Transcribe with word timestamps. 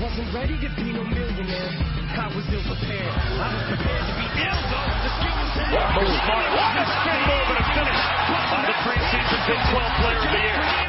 Wasn't 0.00 0.34
ready 0.34 0.56
to 0.60 0.68
be 0.76 0.92
no 0.92 1.04
millionaire. 1.04 1.70
I 2.16 2.28
was 2.36 2.44
ill 2.52 2.62
prepared. 2.68 3.08
I 3.08 3.48
was 3.52 3.64
prepared 3.68 4.04
to 4.06 4.14
be 4.16 4.26
ill 4.44 4.60
though. 4.68 4.92
The 5.02 5.10
skill 5.16 5.36
Big 9.46 9.54
12 9.70 9.92
Player 10.00 10.18
of 10.18 10.32
the 10.32 10.38
Year. 10.38 10.85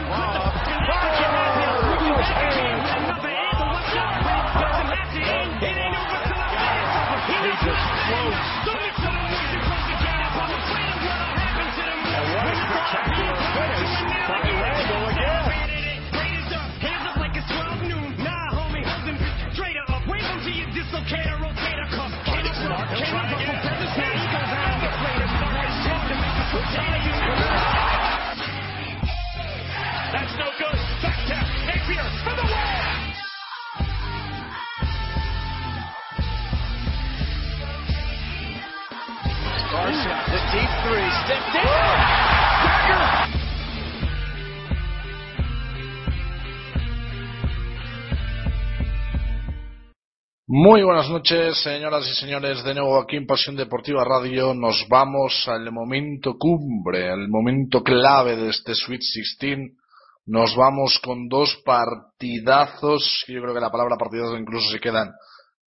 Muy 50.50 50.82
buenas 50.82 51.10
noches, 51.10 51.62
señoras 51.62 52.08
y 52.10 52.14
señores. 52.16 52.64
De 52.64 52.74
nuevo 52.74 53.00
aquí 53.00 53.18
en 53.18 53.28
Pasión 53.28 53.55
Deportiva 53.55 54.04
Radio 54.04 54.54
nos 54.54 54.88
vamos 54.90 55.48
al 55.48 55.72
momento 55.72 56.38
cumbre, 56.40 57.12
al 57.12 57.28
momento 57.28 57.84
clave 57.84 58.36
de 58.36 58.50
este 58.50 58.74
Sweet 58.74 59.02
16. 59.02 59.78
Nos 60.26 60.55
vamos 60.55 61.00
con 61.04 61.28
dos 61.28 61.62
partidazos. 61.64 63.26
Yo 63.28 63.42
creo 63.42 63.54
que 63.54 63.60
la 63.60 63.72
palabra 63.72 63.98
partidazos 63.98 64.40
incluso 64.40 64.70
se 64.72 64.80
quedan 64.80 65.12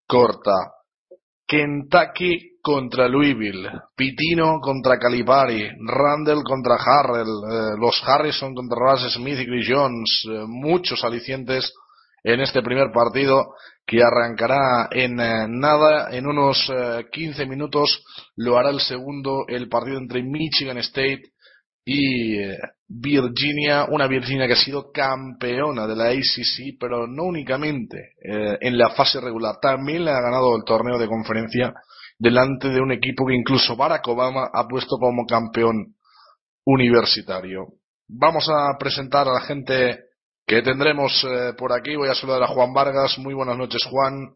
corta. 0.06 0.72
Kentucky 1.46 2.49
contra 2.62 3.08
Louisville, 3.08 3.70
Pitino 3.96 4.58
contra 4.60 4.98
Calipari, 4.98 5.68
Randall 5.86 6.42
contra 6.42 6.76
Harrell, 6.76 7.26
eh, 7.26 7.76
los 7.78 8.02
Harrison 8.06 8.54
contra 8.54 8.78
Russ 8.78 9.12
Smith 9.14 9.38
y 9.40 9.46
Chris 9.46 9.66
Jones, 9.68 10.26
eh, 10.28 10.44
muchos 10.46 11.02
alicientes 11.04 11.72
en 12.22 12.40
este 12.40 12.62
primer 12.62 12.92
partido 12.92 13.54
que 13.86 14.02
arrancará 14.02 14.88
en 14.90 15.18
eh, 15.18 15.46
nada, 15.48 16.10
en 16.10 16.26
unos 16.26 16.70
eh, 16.70 17.06
15 17.10 17.46
minutos 17.46 18.04
lo 18.36 18.58
hará 18.58 18.70
el 18.70 18.80
segundo, 18.80 19.44
el 19.48 19.68
partido 19.68 19.98
entre 19.98 20.22
Michigan 20.22 20.78
State 20.78 21.22
y 21.84 22.36
Virginia, 22.86 23.86
una 23.88 24.06
Virginia 24.06 24.46
que 24.46 24.52
ha 24.52 24.56
sido 24.56 24.92
campeona 24.92 25.86
de 25.86 25.96
la 25.96 26.08
ACC, 26.08 26.76
pero 26.78 27.06
no 27.06 27.24
únicamente 27.24 28.12
en 28.22 28.78
la 28.78 28.90
fase 28.90 29.18
regular, 29.18 29.56
también 29.60 30.04
le 30.04 30.10
ha 30.10 30.20
ganado 30.20 30.54
el 30.56 30.62
torneo 30.62 30.98
de 30.98 31.08
conferencia 31.08 31.74
delante 32.20 32.68
de 32.68 32.80
un 32.82 32.92
equipo 32.92 33.24
que 33.26 33.34
incluso 33.34 33.74
Barack 33.76 34.06
Obama 34.06 34.50
ha 34.52 34.68
puesto 34.68 34.96
como 34.98 35.24
campeón 35.26 35.94
universitario. 36.66 37.66
Vamos 38.08 38.46
a 38.50 38.76
presentar 38.78 39.26
a 39.26 39.32
la 39.32 39.40
gente 39.40 39.98
que 40.46 40.62
tendremos 40.62 41.24
eh, 41.24 41.54
por 41.56 41.72
aquí. 41.72 41.96
Voy 41.96 42.08
a 42.10 42.14
saludar 42.14 42.42
a 42.42 42.48
Juan 42.48 42.72
Vargas. 42.74 43.18
Muy 43.18 43.32
buenas 43.34 43.56
noches, 43.56 43.82
Juan. 43.90 44.34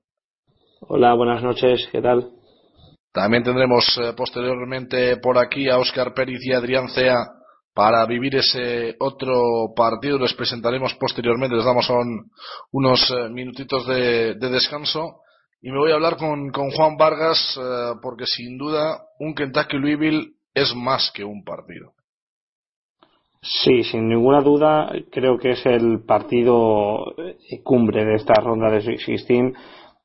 Hola, 0.80 1.14
buenas 1.14 1.42
noches, 1.42 1.88
¿qué 1.92 2.00
tal? 2.00 2.30
También 3.12 3.42
tendremos 3.42 3.84
eh, 3.98 4.12
posteriormente 4.16 5.18
por 5.18 5.38
aquí 5.38 5.68
a 5.68 5.78
Óscar 5.78 6.14
Pérez 6.14 6.40
y 6.42 6.52
Adrián 6.52 6.88
Cea 6.88 7.26
para 7.74 8.06
vivir 8.06 8.36
ese 8.36 8.96
otro 8.98 9.72
partido. 9.76 10.18
Les 10.18 10.32
presentaremos 10.34 10.94
posteriormente, 10.94 11.54
les 11.56 11.64
damos 11.64 11.88
un- 11.90 12.30
unos 12.72 13.10
eh, 13.10 13.28
minutitos 13.30 13.86
de, 13.86 14.34
de 14.36 14.48
descanso. 14.48 15.20
Y 15.64 15.72
me 15.72 15.78
voy 15.78 15.92
a 15.92 15.94
hablar 15.94 16.18
con, 16.18 16.50
con 16.50 16.70
Juan 16.72 16.98
Vargas 16.98 17.58
eh, 17.58 17.98
porque 18.02 18.26
sin 18.26 18.58
duda 18.58 19.06
un 19.18 19.34
Kentucky 19.34 19.78
Louisville 19.78 20.34
es 20.52 20.74
más 20.76 21.10
que 21.14 21.24
un 21.24 21.42
partido. 21.42 21.92
Sí, 23.40 23.82
sin 23.84 24.10
ninguna 24.10 24.42
duda, 24.42 24.92
creo 25.10 25.38
que 25.38 25.52
es 25.52 25.64
el 25.64 26.04
partido 26.04 27.14
eh, 27.16 27.62
cumbre 27.62 28.04
de 28.04 28.16
esta 28.16 28.34
ronda 28.42 28.70
de 28.70 28.82
Sweet 28.82 29.06
16, 29.06 29.54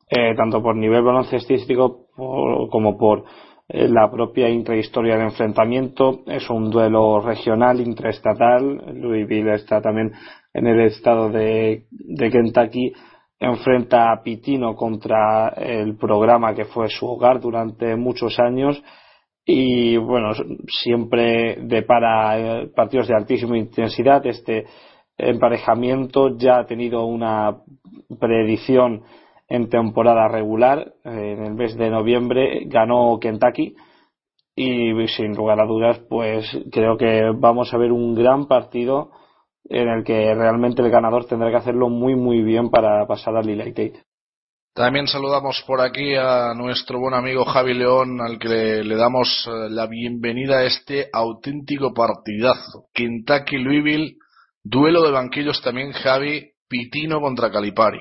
eh, 0.09 0.34
tanto 0.38 0.64
por 0.64 0.78
nivel 0.78 1.03
baloncestístico 1.03 2.06
como 2.16 2.97
por 2.97 3.26
eh, 3.68 3.90
la 3.90 4.09
propia 4.09 4.50
intrahistoria 4.50 5.16
del 5.16 5.26
enfrentamiento. 5.26 6.22
Es 6.26 6.50
un 6.50 6.70
duelo 6.70 7.20
regional, 7.20 7.81
intraestatal. 7.81 8.94
Louisville 8.96 9.56
está 9.56 9.81
también 9.81 10.14
en 10.53 10.68
el 10.68 10.80
estado 10.86 11.30
de, 11.30 11.86
de 11.91 12.31
Kentucky. 12.31 12.94
Enfrenta 13.39 14.11
a 14.11 14.22
Pitino 14.22 14.75
contra 14.75 15.50
el 15.50 15.95
programa 15.95 16.53
que 16.53 16.66
fue 16.66 16.89
su 16.89 17.05
hogar 17.07 17.39
durante 17.39 17.95
muchos 17.95 18.38
años 18.39 18.83
y 19.45 19.97
bueno, 19.97 20.31
siempre 20.67 21.57
depara 21.61 22.38
eh, 22.38 22.67
partidos 22.75 23.07
de 23.07 23.16
altísima 23.16 23.57
intensidad. 23.57 24.25
Este 24.28 24.66
emparejamiento 25.17 26.38
ya 26.38 26.59
ha 26.59 26.66
tenido 26.66 27.05
una 27.05 27.57
predicción 28.19 29.03
en 29.47 29.69
temporada 29.69 30.28
regular. 30.28 30.94
Eh, 31.03 31.35
En 31.38 31.45
el 31.45 31.53
mes 31.55 31.75
de 31.78 31.89
noviembre 31.89 32.63
ganó 32.66 33.17
Kentucky 33.19 33.73
y 34.55 35.07
sin 35.07 35.35
lugar 35.35 35.61
a 35.61 35.66
dudas, 35.66 35.99
pues 36.09 36.45
creo 36.72 36.97
que 36.97 37.31
vamos 37.33 37.73
a 37.73 37.78
ver 37.78 37.91
un 37.91 38.13
gran 38.13 38.47
partido 38.47 39.11
en 39.69 39.88
el 39.88 40.03
que 40.03 40.34
realmente 40.34 40.81
el 40.81 40.90
ganador 40.90 41.25
tendrá 41.25 41.50
que 41.52 41.57
hacerlo 41.57 41.90
muy 41.90 42.16
muy 42.16 42.41
bien 42.41 42.69
para 42.69 43.06
pasar 43.07 43.35
al 43.38 43.47
Elite 43.47 43.81
Eight. 43.81 43.97
También 44.74 45.07
saludamos 45.07 45.63
por 45.68 45.81
aquí 45.81 46.16
a 46.16 46.53
nuestro 46.56 47.00
buen 47.00 47.13
amigo 47.13 47.44
Javi 47.44 47.74
León, 47.74 48.22
al 48.22 48.40
que 48.40 48.47
le, 48.47 48.84
le 48.84 48.96
damos 48.96 49.47
eh, 49.47 49.69
la 49.69 49.88
bienvenida 49.88 50.59
a 50.59 50.63
este 50.63 51.09
auténtico 51.12 51.94
partidazo. 51.94 52.85
Kentucky 52.94 53.58
Louisville, 53.58 54.16
duelo 54.64 55.02
de 55.03 55.11
banquillos 55.11 55.61
también 55.61 55.91
Javi, 55.91 56.52
Pitino 56.67 57.20
contra 57.20 57.52
Calipari. 57.52 57.99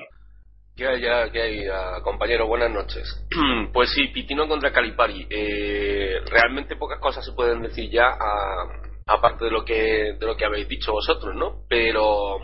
¿Qué 0.75 0.87
hay, 0.87 1.01
ya, 1.01 1.29
qué 1.29 1.41
hay, 1.41 1.67
ah, 1.67 1.99
compañero? 2.03 2.47
Buenas 2.47 2.71
noches. 2.71 3.27
pues 3.73 3.91
sí, 3.91 4.07
Pitino 4.13 4.47
contra 4.47 4.71
Calipari. 4.71 5.27
Eh, 5.29 6.21
realmente 6.31 6.77
pocas 6.77 6.99
cosas 6.99 7.25
se 7.25 7.33
pueden 7.33 7.61
decir 7.61 7.89
ya, 7.89 8.07
ah, 8.07 8.88
aparte 9.09 9.45
de 9.45 9.51
lo 9.51 9.65
que 9.65 10.13
de 10.19 10.25
lo 10.25 10.35
que 10.37 10.45
habéis 10.45 10.67
dicho 10.67 10.91
vosotros, 10.93 11.35
¿no? 11.35 11.63
Pero 11.67 12.37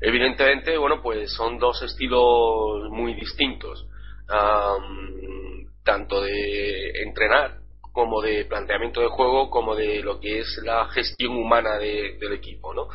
evidentemente, 0.00 0.76
bueno, 0.78 1.02
pues 1.02 1.32
son 1.34 1.58
dos 1.58 1.82
estilos 1.82 2.88
muy 2.90 3.14
distintos, 3.14 3.86
Am, 4.28 5.68
tanto 5.84 6.20
de 6.22 6.90
entrenar 7.02 7.58
como 7.92 8.20
de 8.20 8.44
planteamiento 8.44 9.00
de 9.00 9.08
juego, 9.08 9.48
como 9.50 9.74
de 9.76 10.02
lo 10.02 10.18
que 10.20 10.40
es 10.40 10.60
la 10.64 10.86
gestión 10.88 11.32
humana 11.36 11.78
de- 11.78 12.16
del 12.20 12.32
equipo, 12.34 12.74
¿no? 12.74 12.88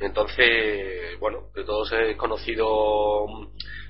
Entonces, 0.00 1.18
bueno, 1.20 1.48
de 1.54 1.64
todos 1.64 1.90
es 1.92 2.16
conocido, 2.16 3.26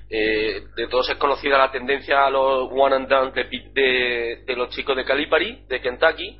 eh, 0.09 0.63
de 0.75 0.87
todos 0.87 1.09
es 1.09 1.17
conocida 1.17 1.57
la 1.57 1.71
tendencia 1.71 2.25
a 2.25 2.29
los 2.29 2.69
one 2.71 2.95
and 2.95 3.07
done 3.09 3.31
de, 3.31 3.43
de, 3.73 4.43
de 4.45 4.55
los 4.55 4.69
chicos 4.69 4.95
de 4.95 5.05
Calipari, 5.05 5.65
de 5.67 5.81
Kentucky, 5.81 6.37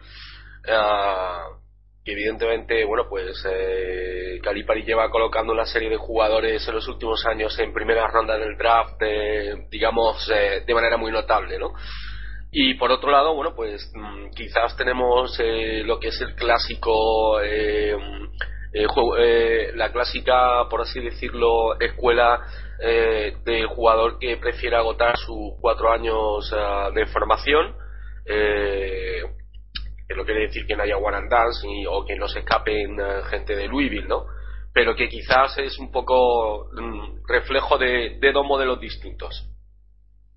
ah, 0.70 1.59
evidentemente, 2.12 2.84
bueno, 2.86 3.06
pues 3.10 3.44
eh, 3.50 4.40
Calipari 4.44 4.84
lleva 4.84 5.10
colocando 5.10 5.54
una 5.54 5.66
serie 5.66 5.90
de 5.90 5.98
jugadores 5.98 6.68
en 6.68 6.76
los 6.76 6.88
últimos 6.88 7.26
años 7.26 7.58
en 7.60 7.74
primera 7.74 8.08
ronda 8.08 8.38
del 8.38 8.58
draft, 8.58 9.02
eh, 9.02 9.68
digamos, 9.70 10.30
eh, 10.34 10.64
de 10.66 10.74
manera 10.74 10.98
muy 10.98 11.12
notable, 11.12 11.58
¿no? 11.58 11.74
Y 12.52 12.74
por 12.76 12.92
otro 12.92 13.12
lado, 13.12 13.36
bueno, 13.36 13.54
pues 13.56 13.92
mm, 13.94 14.32
quizás 14.36 14.76
tenemos 14.76 15.40
eh, 15.40 15.84
lo 15.86 16.00
que 16.00 16.08
es 16.08 16.20
el 16.22 16.34
clásico, 16.34 17.40
eh, 17.42 17.96
eh, 18.74 18.86
eh, 19.20 19.72
la 19.76 19.92
clásica, 19.92 20.68
por 20.70 20.82
así 20.82 21.00
decirlo, 21.00 21.80
escuela 21.80 22.42
eh, 22.82 23.36
del 23.46 23.68
jugador 23.68 24.18
que 24.20 24.38
prefiere 24.38 24.76
agotar 24.76 25.18
sus 25.18 25.54
cuatro 25.60 25.92
años 25.92 26.52
uh, 26.52 26.92
de 26.94 27.06
formación. 27.08 27.76
Eh, 30.10 30.14
que 30.14 30.16
no 30.16 30.26
quiere 30.26 30.42
decir 30.48 30.66
que 30.66 30.76
no 30.76 30.84
haya 30.84 30.98
one 30.98 31.18
and 31.18 31.30
dance 31.30 31.66
ni, 31.66 31.86
o 31.86 32.04
que 32.04 32.16
no 32.16 32.28
se 32.28 32.40
escapen 32.40 33.00
uh, 33.00 33.24
gente 33.30 33.56
de 33.56 33.68
Louisville, 33.68 34.08
¿no? 34.08 34.26
Pero 34.74 34.96
que 34.96 35.08
quizás 35.08 35.58
es 35.60 35.78
un 35.78 35.92
poco 35.92 36.70
um, 36.72 37.22
reflejo 37.28 37.78
de, 37.78 38.18
de 38.20 38.32
dos 38.32 38.46
modelos 38.46 38.80
distintos. 38.80 39.48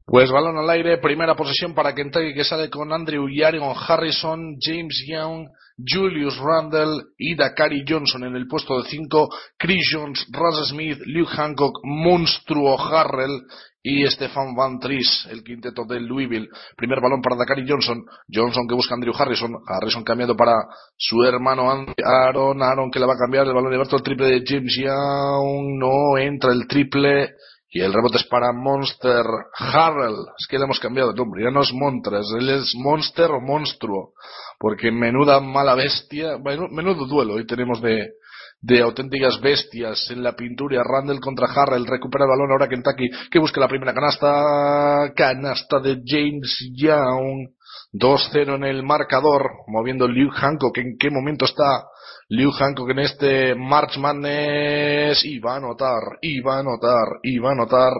Pues 0.04 0.30
balón 0.30 0.58
al 0.58 0.68
aire, 0.68 0.98
primera 0.98 1.34
posesión 1.34 1.74
para 1.74 1.94
Kentucky 1.94 2.34
que 2.34 2.44
sale 2.44 2.68
con 2.68 2.92
Andrew 2.92 3.28
Yarion 3.28 3.74
Harrison, 3.74 4.56
James 4.60 5.04
Young, 5.08 5.48
Julius 5.78 6.36
Randle 6.38 7.02
y 7.18 7.34
Dakari 7.34 7.84
Johnson 7.86 8.24
en 8.24 8.36
el 8.36 8.46
puesto 8.46 8.80
de 8.82 8.88
5, 8.88 9.28
Chris 9.58 9.90
Jones, 9.92 10.26
Russ 10.30 10.68
Smith, 10.68 10.98
Luke 11.06 11.30
Hancock, 11.34 11.80
Monstruo 11.84 12.78
Harrell 12.78 13.42
y 13.82 14.06
Stefan 14.06 14.54
Van 14.54 14.78
Tris, 14.78 15.26
el 15.30 15.42
quinteto 15.42 15.84
del 15.84 16.06
Louisville. 16.06 16.48
Primer 16.76 17.00
balón 17.00 17.20
para 17.20 17.36
Dakari 17.36 17.64
Johnson, 17.68 18.04
Johnson 18.32 18.68
que 18.68 18.74
busca 18.74 18.94
Andrew 18.94 19.14
Harrison, 19.16 19.56
Harrison 19.66 20.04
cambiando 20.04 20.36
para 20.36 20.52
su 20.96 21.22
hermano 21.24 21.68
Aaron, 21.70 22.62
Aaron 22.62 22.90
que 22.90 23.00
le 23.00 23.06
va 23.06 23.14
a 23.14 23.18
cambiar 23.18 23.46
el 23.46 23.54
balón 23.54 23.72
de 23.72 23.82
el 23.82 24.02
triple 24.02 24.26
de 24.26 24.44
James 24.46 24.76
Young, 24.76 25.78
no 25.78 26.16
entra 26.16 26.52
el 26.52 26.66
triple 26.68 27.34
y 27.74 27.80
el 27.80 27.92
rebote 27.92 28.18
es 28.18 28.24
para 28.24 28.52
Monster 28.52 29.24
Harrell. 29.54 30.26
Es 30.38 30.46
que 30.46 30.58
le 30.58 30.64
hemos 30.64 30.78
cambiado 30.78 31.10
de 31.10 31.16
nombre. 31.16 31.42
Ya 31.42 31.50
no 31.50 31.62
es 31.62 31.72
Montres, 31.72 32.26
él 32.38 32.50
es 32.50 32.74
Monster 32.76 33.30
o 33.30 33.40
Monstruo. 33.40 34.12
Porque 34.62 34.92
menuda 34.92 35.40
mala 35.40 35.74
bestia, 35.74 36.38
menudo 36.38 37.04
duelo 37.06 37.34
hoy 37.34 37.44
tenemos 37.44 37.82
de, 37.82 38.12
de 38.60 38.80
auténticas 38.80 39.40
bestias 39.40 40.08
en 40.12 40.22
la 40.22 40.36
pintura. 40.36 40.84
Randall 40.84 41.18
contra 41.18 41.48
Harrell, 41.48 41.84
recupera 41.84 42.26
el 42.26 42.30
balón 42.30 42.52
ahora 42.52 42.68
Kentucky, 42.68 43.10
que 43.28 43.40
busca 43.40 43.58
la 43.58 43.66
primera 43.66 43.92
canasta. 43.92 45.12
Canasta 45.16 45.80
de 45.80 46.00
James 46.06 46.70
Young. 46.76 47.48
2-0 47.92 48.54
en 48.54 48.62
el 48.62 48.84
marcador, 48.84 49.50
moviendo 49.66 50.06
Luke 50.06 50.36
Hancock. 50.36 50.78
¿En 50.78 50.96
qué 50.96 51.10
momento 51.10 51.44
está 51.44 51.84
Liu 52.28 52.52
Hancock 52.52 52.88
en 52.90 53.00
este 53.00 53.54
March 53.56 53.98
Madness? 53.98 55.24
Y 55.24 55.40
va 55.40 55.54
a 55.54 55.56
anotar, 55.56 56.02
y 56.20 56.40
va 56.40 56.58
a 56.58 56.60
anotar, 56.60 57.18
y 57.24 57.38
va 57.40 57.48
a 57.48 57.52
anotar 57.54 57.92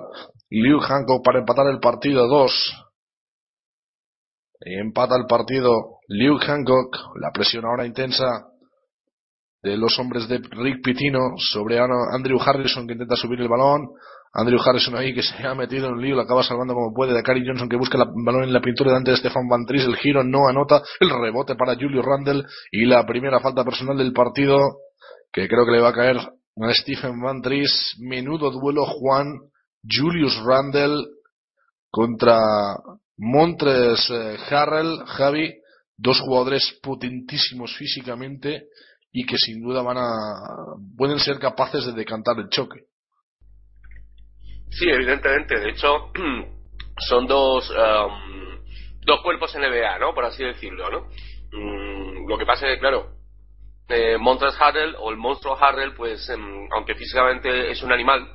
Liu 0.49 0.79
Hancock 0.79 1.25
para 1.25 1.41
empatar 1.41 1.67
el 1.67 1.81
partido 1.81 2.29
2. 2.29 2.92
Empata 4.65 5.17
el 5.17 5.27
partido 5.27 5.99
Liu 6.09 6.39
Hancock. 6.39 6.97
La 7.21 7.31
presión 7.33 7.65
ahora 7.65 7.87
intensa 7.87 8.47
de 9.63 9.77
los 9.77 9.99
hombres 9.99 10.29
de 10.29 10.39
Rick 10.39 10.83
Pitino 10.83 11.37
sobre 11.37 11.79
Andrew 11.79 12.41
Harrison 12.41 12.87
que 12.87 12.95
intenta 12.95 13.17
subir 13.17 13.41
el 13.41 13.49
balón. 13.49 13.89
Andrew 14.35 14.59
Harrison 14.65 14.97
ahí 14.97 15.15
que 15.15 15.23
se 15.23 15.47
ha 15.47 15.55
metido 15.55 15.89
en 15.89 15.93
un 15.93 16.03
lío, 16.03 16.17
lo 16.17 16.23
acaba 16.23 16.43
salvando 16.43 16.75
como 16.75 16.95
puede. 16.95 17.13
De 17.13 17.23
Cary 17.23 17.45
Johnson 17.47 17.69
que 17.69 17.77
busca 17.77 17.99
el 17.99 18.05
balón 18.25 18.45
en 18.45 18.53
la 18.53 18.61
pintura 18.61 18.91
delante 18.91 19.11
de 19.11 19.19
Stefan 19.19 19.49
Van 19.49 19.67
Tries. 19.67 19.85
El 19.85 19.97
giro 19.97 20.25
no 20.25 20.49
anota. 20.49 20.83
El 21.01 21.11
rebote 21.11 21.55
para 21.55 21.75
Julius 21.75 22.05
Randle. 22.05 22.45
Y 22.71 22.87
la 22.87 23.05
primera 23.05 23.41
falta 23.41 23.65
personal 23.65 23.99
del 23.99 24.13
partido 24.13 24.59
que 25.33 25.49
creo 25.49 25.65
que 25.65 25.73
le 25.73 25.81
va 25.81 25.89
a 25.89 25.95
caer 25.95 26.17
a 26.17 26.73
Stephen 26.73 27.21
Van 27.21 27.43
Tries. 27.43 27.97
Menudo 28.01 28.51
duelo 28.51 28.87
Juan 28.87 29.39
Julius 29.83 30.41
Randle 30.45 31.05
contra 31.91 32.41
Montres 33.19 34.09
eh, 34.11 34.37
Harrell. 34.51 35.05
Javi, 35.07 35.55
dos 35.97 36.21
jugadores 36.21 36.79
potentísimos 36.83 37.77
físicamente 37.77 38.67
y 39.13 39.27
que 39.27 39.37
sin 39.37 39.63
duda 39.63 39.83
van 39.83 39.99
a 39.99 40.09
pueden 40.97 41.19
ser 41.19 41.39
capaces 41.39 41.85
de 41.87 41.93
decantar 41.93 42.39
el 42.39 42.49
choque. 42.49 42.81
Sí, 44.71 44.89
evidentemente. 44.89 45.59
De 45.61 45.71
hecho, 45.71 46.11
son 46.99 47.27
dos, 47.27 47.71
um, 47.71 48.65
dos 49.05 49.21
cuerpos 49.23 49.55
NBA, 49.55 49.99
¿no? 49.99 50.15
Por 50.15 50.25
así 50.25 50.43
decirlo, 50.43 50.91
¿no? 50.91 51.09
Mm, 51.53 52.29
lo 52.29 52.39
que 52.39 52.47
pasa 52.47 52.67
es 52.67 52.75
que, 52.75 52.81
claro, 52.81 53.11
eh, 53.89 54.17
Montres 54.19 54.55
Harrell 54.59 54.97
o 54.99 55.11
el 55.11 55.19
monstruo 55.19 55.57
Harrell, 55.63 55.95
pues, 55.95 56.29
eh, 56.31 56.37
aunque 56.75 56.95
físicamente 56.95 57.71
es 57.71 57.83
un 57.83 57.93
animal, 57.93 58.27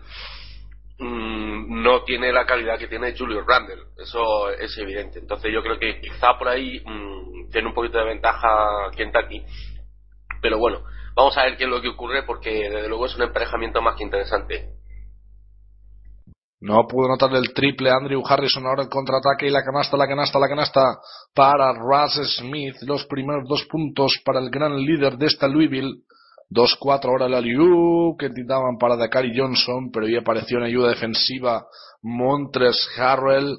mm, 1.00 1.82
no 1.84 2.04
tiene 2.04 2.32
la 2.32 2.46
calidad 2.46 2.78
que 2.78 2.88
tiene 2.88 3.16
Julius 3.18 3.46
Randle. 3.46 3.84
Eso 3.98 4.50
es 4.52 4.78
evidente. 4.78 5.20
Entonces 5.20 5.52
yo 5.54 5.62
creo 5.62 5.80
que 5.80 6.00
quizá 6.02 6.38
por 6.38 6.48
ahí 6.48 6.82
mm, 6.86 7.50
tiene 7.52 7.68
un 7.68 7.74
poquito 7.74 7.98
de 7.98 8.06
ventaja 8.06 8.92
Kentucky. 8.96 9.44
Pero 10.42 10.60
bueno, 10.60 10.84
vamos 11.16 11.38
a 11.38 11.44
ver 11.44 11.58
qué 11.58 11.64
es 11.64 11.70
lo 11.70 11.82
que 11.82 11.90
ocurre 11.90 12.24
porque 12.24 12.70
desde 12.70 12.88
luego 12.88 13.06
es 13.06 13.16
un 13.16 13.24
emparejamiento 13.24 13.82
más 13.82 13.96
que 13.96 14.04
interesante. 14.04 14.78
No 16.60 16.88
pudo 16.88 17.08
notar 17.08 17.32
el 17.36 17.54
triple 17.54 17.92
Andrew 17.92 18.24
Harrison 18.28 18.66
ahora 18.66 18.82
el 18.82 18.90
contraataque 18.90 19.46
y 19.46 19.52
la 19.52 19.64
canasta, 19.64 19.96
la 19.96 20.08
canasta, 20.08 20.40
la 20.40 20.48
canasta 20.48 20.82
para 21.36 21.72
Russ 21.74 22.20
Smith. 22.38 22.76
Los 22.82 23.06
primeros 23.06 23.48
dos 23.48 23.66
puntos 23.70 24.20
para 24.26 24.40
el 24.40 24.50
gran 24.50 24.76
líder 24.76 25.18
de 25.18 25.28
esta 25.28 25.48
Louisville. 25.48 26.02
2-4 26.50 27.06
ahora 27.06 27.30
la 27.30 27.42
Liu 27.42 28.16
que 28.18 28.30
tiraban 28.30 28.78
para 28.80 28.96
Dakari 28.96 29.38
Johnson, 29.38 29.92
pero 29.92 30.06
ahí 30.06 30.16
apareció 30.16 30.58
en 30.58 30.66
ayuda 30.66 30.90
defensiva 30.90 31.66
Montres 32.02 32.88
Harrell 32.98 33.58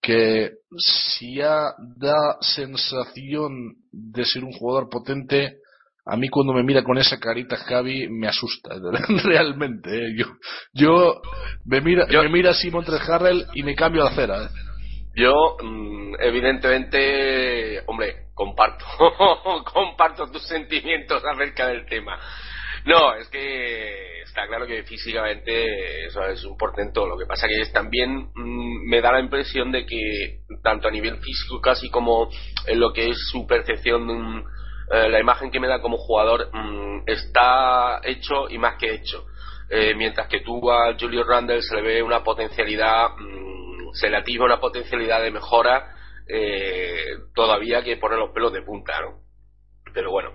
que 0.00 0.52
si 0.78 1.36
ya 1.36 1.74
da 1.96 2.36
sensación 2.40 3.74
de 3.90 4.24
ser 4.24 4.44
un 4.44 4.52
jugador 4.52 4.88
potente, 4.88 5.58
a 6.06 6.16
mí 6.16 6.28
cuando 6.28 6.52
me 6.52 6.62
mira 6.62 6.84
con 6.84 6.96
esa 6.98 7.18
carita 7.18 7.56
Javi 7.56 8.08
me 8.08 8.28
asusta 8.28 8.76
realmente 9.24 9.90
¿eh? 9.90 10.14
yo 10.16 10.26
yo 10.72 11.20
me 11.64 11.80
mira 11.80 12.06
yo, 12.08 12.22
me 12.22 12.28
mira 12.28 12.54
Simon 12.54 12.84
Harrell 12.86 13.46
y 13.54 13.64
me 13.64 13.74
cambio 13.74 14.04
de 14.04 14.10
acera 14.10 14.44
¿eh? 14.44 14.48
Yo 15.16 15.56
mm, 15.60 16.14
evidentemente 16.20 17.82
hombre 17.86 18.28
comparto 18.34 18.84
comparto 19.72 20.30
tus 20.30 20.46
sentimientos 20.46 21.22
acerca 21.24 21.66
del 21.68 21.86
tema 21.86 22.20
no 22.84 23.14
es 23.14 23.28
que 23.28 24.20
está 24.22 24.46
claro 24.46 24.66
que 24.66 24.84
físicamente 24.84 26.06
eso 26.06 26.24
es 26.26 26.44
un 26.44 26.56
portento 26.56 27.06
lo 27.06 27.18
que 27.18 27.26
pasa 27.26 27.48
que 27.48 27.64
también 27.72 28.30
mmm, 28.34 28.88
me 28.88 29.00
da 29.00 29.10
la 29.10 29.20
impresión 29.20 29.72
de 29.72 29.84
que 29.84 30.40
tanto 30.62 30.86
a 30.86 30.90
nivel 30.92 31.18
físico 31.18 31.60
casi 31.60 31.90
como 31.90 32.28
en 32.66 32.78
lo 32.78 32.92
que 32.92 33.08
es 33.08 33.18
su 33.30 33.46
percepción 33.46 34.08
un 34.08 34.44
eh, 34.92 35.08
la 35.08 35.18
imagen 35.18 35.50
que 35.50 35.58
me 35.58 35.66
da 35.66 35.80
como 35.80 35.96
jugador 35.96 36.48
mmm, 36.52 37.02
está 37.06 38.00
hecho 38.04 38.48
y 38.48 38.58
más 38.58 38.76
que 38.76 38.94
hecho. 38.94 39.26
Eh, 39.68 39.94
mientras 39.96 40.28
que 40.28 40.40
tú 40.40 40.70
a 40.70 40.96
Julio 40.98 41.24
Randle 41.24 41.60
se 41.60 41.74
le 41.74 41.82
ve 41.82 42.02
una 42.02 42.22
potencialidad, 42.22 43.08
se 43.98 44.08
le 44.10 44.18
ativa 44.18 44.44
una 44.44 44.60
potencialidad 44.60 45.22
de 45.22 45.30
mejora 45.30 45.96
eh, 46.28 47.18
todavía 47.34 47.82
que 47.82 47.96
pone 47.96 48.16
los 48.16 48.32
pelos 48.32 48.52
de 48.52 48.62
punta, 48.62 49.00
¿no? 49.00 49.20
Pero 49.94 50.10
bueno. 50.10 50.30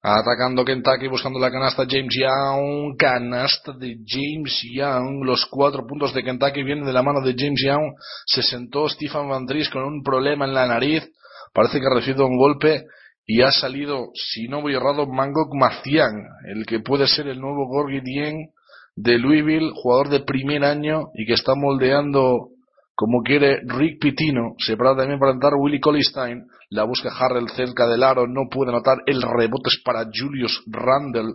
Atacando 0.00 0.64
Kentucky, 0.64 1.08
buscando 1.08 1.38
la 1.40 1.50
canasta 1.50 1.84
James 1.88 2.14
Young, 2.16 2.96
canasta 2.96 3.72
de 3.72 3.96
James 4.06 4.62
Young, 4.72 5.24
los 5.24 5.46
cuatro 5.46 5.86
puntos 5.86 6.14
de 6.14 6.22
Kentucky 6.22 6.62
vienen 6.62 6.84
de 6.84 6.92
la 6.92 7.02
mano 7.02 7.20
de 7.20 7.34
James 7.36 7.60
Young, 7.64 7.94
se 8.26 8.42
sentó 8.42 8.88
Stephen 8.88 9.28
Van 9.28 9.44
Dries 9.44 9.68
con 9.70 9.82
un 9.82 10.02
problema 10.02 10.44
en 10.44 10.54
la 10.54 10.66
nariz, 10.66 11.04
parece 11.52 11.80
que 11.80 11.86
ha 11.86 11.94
recibido 11.94 12.26
un 12.26 12.38
golpe, 12.38 12.84
y 13.26 13.42
ha 13.42 13.50
salido, 13.50 14.10
si 14.14 14.48
no 14.48 14.62
voy 14.62 14.74
errado, 14.74 15.06
Mangok 15.06 15.52
Macián, 15.54 16.14
el 16.46 16.64
que 16.64 16.80
puede 16.80 17.08
ser 17.08 17.26
el 17.26 17.40
nuevo 17.40 17.66
Gorgi 17.66 18.00
Dien 18.00 18.52
de 19.00 19.18
Louisville, 19.18 19.70
jugador 19.74 20.08
de 20.08 20.20
primer 20.20 20.64
año 20.64 21.10
y 21.14 21.24
que 21.24 21.34
está 21.34 21.54
moldeando 21.54 22.48
como 22.96 23.22
quiere 23.22 23.60
Rick 23.64 24.00
Pitino. 24.00 24.54
Se 24.58 24.76
para 24.76 24.96
también 24.96 25.20
para 25.20 25.32
entrar 25.32 25.54
Willie 25.54 25.80
Colistein. 25.80 26.44
La 26.70 26.82
busca 26.82 27.10
Harrell 27.16 27.48
cerca 27.50 27.86
del 27.86 28.02
aro. 28.02 28.26
No 28.26 28.48
puede 28.50 28.72
notar 28.72 28.98
el 29.06 29.22
rebote 29.22 29.68
es 29.68 29.80
para 29.84 30.04
Julius 30.12 30.64
Randle. 30.66 31.34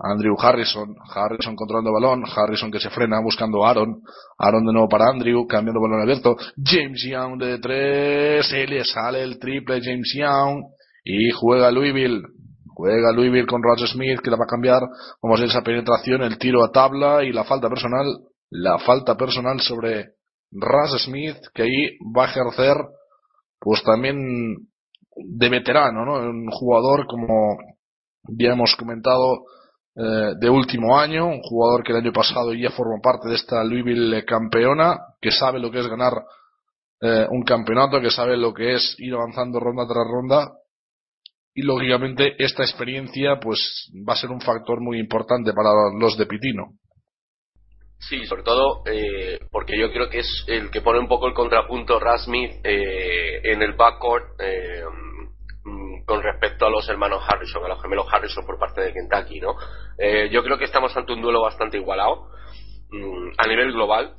Andrew 0.00 0.36
Harrison. 0.38 0.94
Harrison 1.12 1.56
controlando 1.56 1.92
balón. 1.92 2.22
Harrison 2.24 2.70
que 2.70 2.78
se 2.78 2.88
frena 2.88 3.20
buscando 3.20 3.66
Aaron. 3.66 4.00
Aaron 4.38 4.64
de 4.64 4.72
nuevo 4.72 4.88
para 4.88 5.10
Andrew. 5.10 5.44
Cambiando 5.48 5.80
balón 5.80 6.02
abierto. 6.02 6.36
James 6.56 7.02
Young 7.04 7.36
de 7.36 7.58
tres. 7.58 8.46
Se 8.46 8.64
le 8.68 8.84
sale 8.84 9.24
el 9.24 9.40
triple 9.40 9.80
James 9.82 10.12
Young. 10.14 10.62
Y 11.02 11.32
juega 11.32 11.72
Louisville. 11.72 12.22
Juega 12.80 13.12
Louisville 13.12 13.46
con 13.46 13.62
Roger 13.62 13.86
Smith 13.86 14.20
que 14.22 14.30
la 14.30 14.38
va 14.38 14.44
a 14.44 14.50
cambiar. 14.50 14.80
Vamos 15.22 15.40
a 15.40 15.44
esa 15.44 15.60
penetración, 15.60 16.22
el 16.22 16.38
tiro 16.38 16.64
a 16.64 16.72
tabla 16.72 17.22
y 17.22 17.30
la 17.30 17.44
falta 17.44 17.68
personal. 17.68 18.06
La 18.48 18.78
falta 18.78 19.18
personal 19.18 19.60
sobre 19.60 20.14
Russ 20.50 21.04
Smith 21.04 21.36
que 21.52 21.64
ahí 21.64 21.98
va 22.16 22.24
a 22.24 22.30
ejercer 22.30 22.76
pues 23.58 23.82
también 23.84 24.16
de 25.14 25.48
veterano, 25.50 26.06
¿no? 26.06 26.14
Un 26.14 26.50
jugador 26.50 27.06
como 27.06 27.58
ya 28.28 28.52
hemos 28.52 28.74
comentado 28.76 29.44
eh, 29.94 30.32
de 30.40 30.48
último 30.48 30.98
año, 30.98 31.26
un 31.26 31.42
jugador 31.42 31.82
que 31.84 31.92
el 31.92 31.98
año 31.98 32.12
pasado 32.12 32.54
ya 32.54 32.70
formó 32.70 33.02
parte 33.02 33.28
de 33.28 33.34
esta 33.34 33.62
Louisville 33.62 34.24
campeona, 34.24 34.98
que 35.20 35.30
sabe 35.30 35.60
lo 35.60 35.70
que 35.70 35.80
es 35.80 35.86
ganar 35.86 36.14
eh, 37.02 37.26
un 37.30 37.42
campeonato, 37.42 38.00
que 38.00 38.10
sabe 38.10 38.38
lo 38.38 38.54
que 38.54 38.76
es 38.76 38.96
ir 38.98 39.12
avanzando 39.12 39.60
ronda 39.60 39.86
tras 39.86 40.06
ronda 40.10 40.59
y 41.54 41.62
lógicamente 41.62 42.34
esta 42.38 42.62
experiencia 42.62 43.38
pues 43.40 43.90
va 44.08 44.14
a 44.14 44.16
ser 44.16 44.30
un 44.30 44.40
factor 44.40 44.80
muy 44.80 44.98
importante 44.98 45.52
para 45.52 45.70
los 45.98 46.16
de 46.16 46.26
Pitino. 46.26 46.72
Sí, 47.98 48.24
sobre 48.24 48.42
todo 48.42 48.82
eh, 48.86 49.38
porque 49.50 49.78
yo 49.78 49.92
creo 49.92 50.08
que 50.08 50.20
es 50.20 50.44
el 50.46 50.70
que 50.70 50.80
pone 50.80 50.98
un 50.98 51.08
poco 51.08 51.26
el 51.26 51.34
contrapunto 51.34 52.00
Rasmith 52.00 52.64
eh, 52.64 53.40
en 53.44 53.60
el 53.62 53.74
backcourt 53.74 54.40
eh, 54.40 54.82
mm, 55.64 56.04
con 56.06 56.22
respecto 56.22 56.66
a 56.66 56.70
los 56.70 56.88
hermanos 56.88 57.22
Harrison, 57.28 57.64
a 57.64 57.68
los 57.68 57.82
gemelos 57.82 58.06
Harrison 58.10 58.46
por 58.46 58.58
parte 58.58 58.80
de 58.80 58.94
Kentucky, 58.94 59.40
¿no? 59.40 59.54
Eh, 59.98 60.30
yo 60.32 60.42
creo 60.42 60.56
que 60.56 60.64
estamos 60.64 60.96
ante 60.96 61.12
un 61.12 61.20
duelo 61.20 61.42
bastante 61.42 61.76
igualado 61.76 62.30
mm, 62.90 63.32
a 63.36 63.46
nivel 63.46 63.72
global 63.72 64.14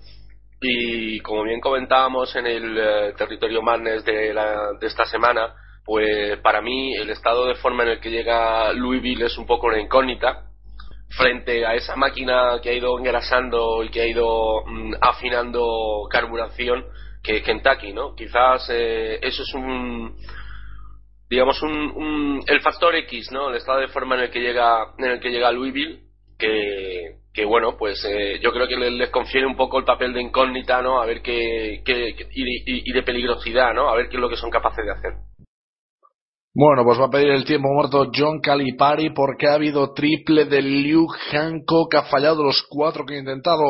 y 0.62 1.20
como 1.22 1.44
bien 1.44 1.60
comentábamos 1.60 2.36
en 2.36 2.46
el 2.46 2.78
eh, 2.78 3.14
territorio 3.18 3.64
Madness 3.64 4.06
de, 4.06 4.32
la, 4.32 4.74
de 4.80 4.86
esta 4.88 5.06
semana, 5.06 5.56
pues 5.86 6.38
para 6.40 6.62
mí 6.62 6.94
el 6.96 7.10
estado 7.10 7.48
de 7.48 7.56
forma 7.56 7.84
en 7.84 7.90
el 7.90 8.00
que 8.00 8.12
llega 8.12 8.72
Louisville 8.74 9.26
es 9.26 9.38
un 9.38 9.46
poco 9.46 9.68
una 9.68 9.80
incógnita 9.80 10.48
frente 11.10 11.66
a 11.66 11.74
esa 11.76 11.96
máquina 11.96 12.60
que 12.62 12.70
ha 12.70 12.74
ido 12.74 12.98
engrasando 12.98 13.84
y 13.84 13.90
que 13.90 14.02
ha 14.02 14.08
ido 14.08 14.64
mm, 14.66 14.94
afinando 15.02 16.08
carburación 16.10 16.86
que 17.24 17.38
es 17.38 17.44
Kentucky, 17.44 17.94
¿no? 17.94 18.16
Quizás 18.16 18.68
eh, 18.72 19.20
eso 19.22 19.44
es 19.44 19.54
un 19.54 20.16
digamos 21.30 21.62
un, 21.62 21.72
un, 21.72 22.44
el 22.48 22.62
factor 22.62 22.96
X, 22.96 23.32
¿no? 23.32 23.50
El 23.50 23.56
estado 23.56 23.80
de 23.80 23.88
forma 23.88 24.16
en 24.16 24.22
el 24.24 24.32
que 24.32 24.40
llega 24.40 24.94
en 24.98 25.06
el 25.06 25.20
que 25.20 25.30
llega 25.30 25.52
Louisville 25.52 26.02
que, 26.38 27.18
que 27.34 27.46
bueno, 27.46 27.78
pues 27.78 28.04
eh, 28.06 28.40
yo 28.42 28.52
creo 28.52 28.68
que 28.68 28.76
les, 28.76 28.92
les, 28.92 29.10
confiere 29.10 29.46
un 29.46 29.56
poco 29.56 29.78
el 29.80 29.86
papel 29.86 30.14
de 30.14 30.22
incógnita, 30.22 30.82
¿no? 30.82 31.02
A 31.02 31.06
ver 31.06 31.22
qué, 31.22 31.82
qué, 31.86 32.16
y, 32.32 32.90
y 32.90 32.94
de 32.94 33.04
peligrosidad, 33.04 33.74
¿no? 33.74 33.90
A 33.90 33.96
ver 33.96 34.10
qué 34.10 34.18
es 34.18 34.22
lo 34.22 34.30
que 34.30 34.38
son 34.38 34.50
capaces 34.50 34.84
de 34.84 34.92
hacer. 34.92 35.31
Bueno, 36.54 36.84
pues 36.84 37.00
va 37.00 37.06
a 37.06 37.10
pedir 37.10 37.30
el 37.30 37.46
tiempo 37.46 37.70
muerto 37.70 38.12
John 38.14 38.42
Calipari 38.42 39.12
porque 39.12 39.48
ha 39.48 39.54
habido 39.54 39.94
triple 39.94 40.46
de 40.46 40.62
Luke 40.62 41.18
Hancock, 41.32 41.96
ha 41.96 42.04
fallado 42.04 42.44
los 42.44 42.66
cuatro 42.70 43.06
que 43.06 43.16
ha 43.16 43.20
intentado 43.20 43.64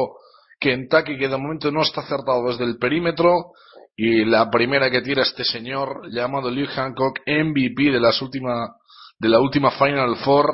Kentucky, 0.59 1.17
que 1.17 1.27
de 1.27 1.37
momento 1.37 1.71
no 1.71 1.83
está 1.83 2.01
acertado 2.01 2.47
desde 2.47 2.63
el 2.63 2.77
perímetro. 2.77 3.51
Y 3.95 4.25
la 4.25 4.49
primera 4.49 4.89
que 4.89 5.01
tira 5.01 5.21
este 5.21 5.43
señor 5.43 6.09
llamado 6.11 6.49
Luke 6.49 6.71
Hancock, 6.73 7.19
MVP 7.27 7.91
de 7.91 7.99
las 7.99 8.19
última, 8.21 8.73
de 9.19 9.29
la 9.29 9.39
última 9.39 9.69
Final 9.71 10.15
Four, 10.23 10.47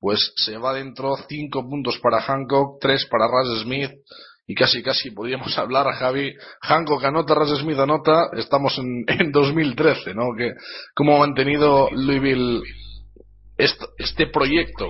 pues 0.00 0.32
se 0.36 0.56
va 0.56 0.72
dentro, 0.72 1.14
cinco 1.28 1.68
puntos 1.68 1.98
para 2.02 2.22
Hancock, 2.22 2.78
tres 2.80 3.06
para 3.10 3.28
Russ 3.28 3.62
Smith, 3.64 3.90
y 4.46 4.54
casi 4.54 4.82
casi 4.82 5.10
podríamos 5.10 5.56
hablar 5.58 5.88
a 5.88 5.94
Javi 5.94 6.34
Hancock 6.60 7.04
anota 7.04 7.34
Russ 7.34 7.58
Smith 7.60 7.78
anota 7.78 8.30
estamos 8.34 8.78
en, 8.78 9.04
en 9.20 9.32
2013 9.32 10.14
no 10.14 10.34
que 10.36 10.52
cómo 10.94 11.16
ha 11.16 11.20
mantenido 11.20 11.88
Louisville 11.92 12.62
esto, 13.58 13.88
este 13.98 14.26
proyecto 14.26 14.88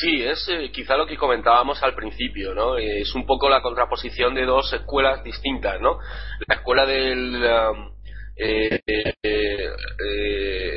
Sí, 0.00 0.22
es 0.22 0.48
eh, 0.48 0.70
quizá 0.72 0.96
lo 0.96 1.06
que 1.06 1.18
comentábamos 1.18 1.82
al 1.82 1.94
principio, 1.94 2.54
¿no? 2.54 2.78
Es 2.78 3.14
un 3.14 3.26
poco 3.26 3.50
la 3.50 3.60
contraposición 3.60 4.34
de 4.34 4.46
dos 4.46 4.72
escuelas 4.72 5.22
distintas, 5.22 5.78
¿no? 5.78 5.98
La 6.46 6.54
escuela 6.54 6.86
del 6.86 7.44
um, 7.44 7.93
eh, 8.36 8.80
eh, 9.22 9.70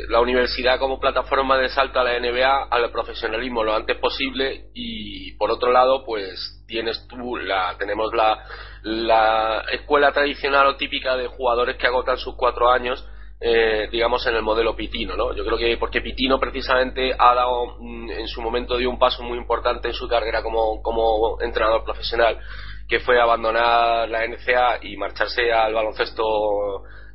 la 0.09 0.19
universidad 0.19 0.77
como 0.77 0.99
plataforma 0.99 1.57
de 1.57 1.69
salto 1.69 1.99
a 1.99 2.03
la 2.03 2.19
NBA 2.19 2.67
al 2.69 2.91
profesionalismo 2.91 3.63
lo 3.63 3.75
antes 3.75 3.97
posible 3.97 4.65
y 4.75 5.31
por 5.37 5.49
otro 5.49 5.71
lado 5.71 6.05
pues 6.05 6.63
tienes 6.67 7.07
tú 7.07 7.35
la 7.37 7.75
tenemos 7.79 8.13
la, 8.13 8.43
la 8.83 9.65
escuela 9.71 10.11
tradicional 10.11 10.67
o 10.67 10.77
típica 10.77 11.17
de 11.17 11.27
jugadores 11.27 11.77
que 11.77 11.87
agotan 11.87 12.17
sus 12.17 12.35
cuatro 12.35 12.69
años 12.69 13.03
eh, 13.39 13.87
digamos 13.91 14.25
en 14.25 14.35
el 14.35 14.41
modelo 14.41 14.75
Pitino, 14.75 15.15
¿no? 15.15 15.35
Yo 15.35 15.45
creo 15.45 15.59
que 15.59 15.77
porque 15.77 16.01
Pitino 16.01 16.39
precisamente 16.39 17.13
ha 17.17 17.35
dado 17.35 17.77
mm, 17.79 18.09
en 18.09 18.27
su 18.27 18.41
momento 18.41 18.77
dio 18.77 18.89
un 18.89 18.97
paso 18.97 19.21
muy 19.21 19.37
importante 19.37 19.87
en 19.87 19.93
su 19.93 20.07
carrera 20.07 20.41
como, 20.41 20.81
como 20.81 21.39
entrenador 21.41 21.83
profesional, 21.83 22.39
que 22.87 22.99
fue 22.99 23.21
abandonar 23.21 24.09
la 24.09 24.25
NCA 24.25 24.79
y 24.81 24.97
marcharse 24.97 25.51
al 25.51 25.73
baloncesto 25.73 26.23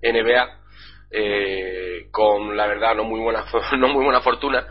NBA 0.02 0.62
eh, 1.12 2.09
con 2.11 2.56
la 2.56 2.66
verdad 2.66 2.94
no 2.94 3.04
muy 3.04 3.21
buena 3.21 3.44
no 3.78 3.88
muy 3.88 4.04
buena 4.04 4.21
fortuna. 4.21 4.66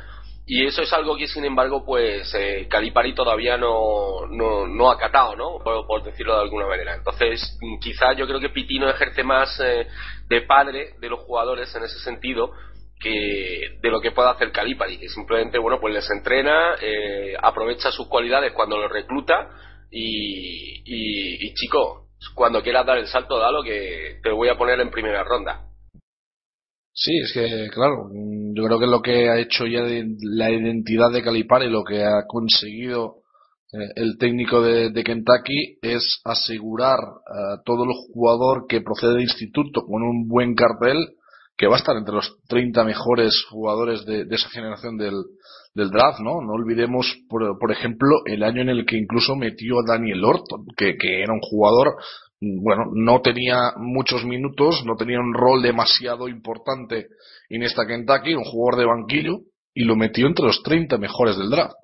Y 0.48 0.66
eso 0.66 0.82
es 0.82 0.92
algo 0.92 1.16
que 1.16 1.28
sin 1.28 1.46
embargo 1.46 1.86
pues 1.86 2.34
eh, 2.34 2.68
Calipari 2.68 3.14
todavía 3.14 3.58
no, 3.58 4.26
no, 4.28 4.68
no 4.68 4.90
ha 4.90 4.98
catado 4.98 5.36
no 5.36 5.60
por, 5.64 6.04
decirlo 6.04 6.36
de 6.36 6.42
alguna 6.42 6.68
manera. 6.68 6.96
Entonces 6.96 7.58
quizá 7.80 8.14
yo 8.14 8.28
creo 8.28 8.40
que 8.40 8.50
Pitino 8.50 8.90
ejerce 8.90 9.24
más 9.24 9.60
eh, 9.60 9.88
de 10.28 10.42
padre 10.42 10.96
de 11.00 11.10
los 11.10 11.20
jugadores 11.22 11.74
en 11.76 11.84
ese 11.84 12.00
sentido 12.00 12.52
que 13.00 13.78
de 13.82 13.90
lo 13.90 14.02
que 14.02 14.12
pueda 14.12 14.32
hacer 14.32 14.52
Calipari 14.52 15.00
que 15.00 15.10
simplemente 15.10 15.58
bueno 15.58 15.80
pues 15.80 15.94
les 15.94 16.10
entrena 16.12 16.76
eh, 16.82 17.34
aprovecha 17.42 17.92
sus 17.92 18.08
cualidades 18.08 18.54
cuando 18.54 18.78
los 18.78 18.92
recluta 18.92 19.50
y, 19.90 20.84
y, 20.86 21.48
y 21.48 21.54
chico 21.56 22.11
cuando 22.36 22.62
quieras 22.62 22.86
dar 22.86 22.98
el 22.98 23.08
salto 23.08 23.40
dalo 23.40 23.64
que 23.64 24.20
te 24.24 24.32
voy 24.32 24.50
a 24.50 24.58
poner 24.58 24.80
en 24.80 24.92
primera 24.92 25.24
ronda. 25.24 25.68
Sí, 26.94 27.18
es 27.18 27.32
que, 27.34 27.70
claro, 27.74 28.10
yo 28.54 28.64
creo 28.66 28.80
que 28.80 28.88
lo 28.88 29.02
que 29.02 29.30
ha 29.30 29.40
hecho 29.40 29.66
ya 29.66 29.82
de 29.82 30.06
la 30.22 30.52
identidad 30.52 31.10
de 31.12 31.24
Calipari, 31.24 31.70
lo 31.70 31.84
que 31.84 32.04
ha 32.04 32.26
conseguido 32.28 33.22
eh, 33.72 33.92
el 33.96 34.18
técnico 34.18 34.62
de, 34.62 34.92
Kentucky 34.92 35.80
es 35.82 36.22
asegurar 36.26 37.00
a 37.00 37.62
todo 37.64 37.86
el 37.86 37.92
jugador 38.14 38.66
que 38.68 38.82
procede 38.82 39.16
de 39.16 39.24
instituto 39.24 39.86
con 39.86 40.04
un 40.04 40.28
buen 40.28 40.54
cartel 40.54 40.98
que 41.58 41.68
va 41.68 41.76
a 41.76 41.80
estar 41.80 41.96
entre 41.96 42.16
los 42.16 42.38
30 42.48 42.84
mejores 42.84 43.34
jugadores 43.50 44.06
de 44.06 44.26
esa 44.30 44.50
generación 44.50 44.98
del, 44.98 45.14
del, 45.74 45.90
draft, 45.90 46.20
¿no? 46.20 46.42
No 46.42 46.54
olvidemos, 46.54 47.08
por, 47.30 47.58
por, 47.60 47.72
ejemplo, 47.72 48.18
el 48.26 48.44
año 48.44 48.62
en 48.62 48.70
el 48.70 48.86
que 48.86 48.98
incluso 48.98 49.36
metió 49.36 49.76
a 49.80 49.94
Daniel 49.94 50.24
Orton, 50.24 50.66
que, 50.76 50.98
que 50.98 51.22
era 51.22 51.34
un 51.34 51.42
jugador 51.42 51.96
bueno, 52.42 52.86
no 52.94 53.22
tenía 53.22 53.74
muchos 53.78 54.26
minutos, 54.26 54.84
no 54.84 54.96
tenía 54.96 55.20
un 55.20 55.34
rol 55.34 55.62
demasiado 55.62 56.28
importante 56.28 57.08
en 57.50 57.62
esta 57.62 57.86
Kentucky, 57.86 58.34
un 58.34 58.44
jugador 58.44 58.80
de 58.80 58.86
banquillo, 58.88 59.40
y 59.76 59.84
lo 59.84 59.96
metió 59.96 60.26
entre 60.26 60.46
los 60.46 60.64
30 60.64 60.98
mejores 60.98 61.38
del 61.38 61.52
draft. 61.52 61.76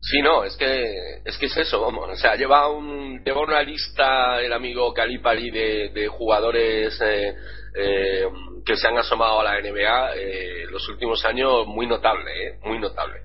Sí, 0.00 0.20
no, 0.22 0.44
es 0.44 0.56
que 0.56 1.22
es 1.24 1.36
que 1.38 1.46
es 1.46 1.56
eso, 1.56 1.80
vamos, 1.80 2.08
o 2.08 2.16
sea, 2.16 2.36
lleva 2.36 2.68
un 2.68 3.24
lleva 3.24 3.40
una 3.40 3.62
lista 3.62 4.40
el 4.40 4.52
amigo 4.52 4.92
Calipari 4.94 5.50
de, 5.50 6.08
jugadores 6.08 7.00
eh, 7.00 7.34
eh, 7.74 8.26
que 8.64 8.76
se 8.76 8.88
han 8.88 8.98
asomado 8.98 9.40
a 9.40 9.44
la 9.44 9.60
NBA 9.60 10.14
eh, 10.16 10.66
los 10.70 10.88
últimos 10.88 11.24
años 11.24 11.66
muy 11.66 11.86
notable, 11.86 12.30
eh, 12.30 12.58
muy 12.62 12.78
notable. 12.78 13.22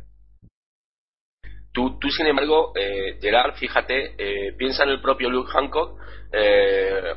Tú, 1.74 1.98
tú 2.00 2.10
sin 2.10 2.28
embargo, 2.28 2.74
eh, 2.76 3.18
Gerard, 3.22 3.56
fíjate, 3.56 4.16
eh, 4.18 4.54
piensa 4.58 4.84
en 4.84 4.90
el 4.90 5.02
propio 5.02 5.30
Luke 5.30 5.52
Hancock, 5.54 5.98
eh, 6.34 7.16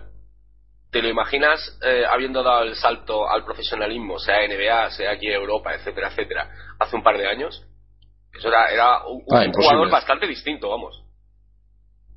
¿te 0.91 1.03
lo 1.03 1.09
imaginas 1.09 1.79
eh, 1.83 2.05
habiendo 2.09 2.43
dado 2.43 2.63
el 2.63 2.77
salto 2.77 3.29
al 3.29 3.45
profesionalismo, 3.45 4.19
sea 4.19 4.47
NBA, 4.47 4.91
sea 4.91 5.13
aquí 5.13 5.27
Europa, 5.27 5.75
etcétera, 5.75 6.09
etcétera, 6.09 6.51
hace 6.79 6.95
un 6.95 7.03
par 7.03 7.19
de 7.19 7.27
años? 7.27 7.67
Eso 8.37 8.49
era, 8.49 8.67
era 8.73 9.07
un, 9.07 9.23
ah, 9.31 9.45
un 9.47 9.53
jugador 9.53 9.91
bastante 9.91 10.27
distinto, 10.27 10.69
vamos. 10.69 11.03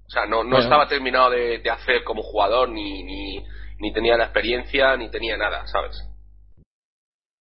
O 0.07 0.09
sea, 0.09 0.25
no, 0.25 0.43
no 0.43 0.51
bueno. 0.51 0.63
estaba 0.63 0.87
terminado 0.87 1.31
de, 1.31 1.59
de, 1.59 1.69
hacer 1.69 2.03
como 2.03 2.23
jugador, 2.23 2.69
ni, 2.69 3.03
ni, 3.03 3.45
ni 3.79 3.93
tenía 3.93 4.17
la 4.17 4.25
experiencia, 4.25 4.95
ni 4.95 5.11
tenía 5.11 5.37
nada, 5.37 5.67
¿sabes? 5.67 5.97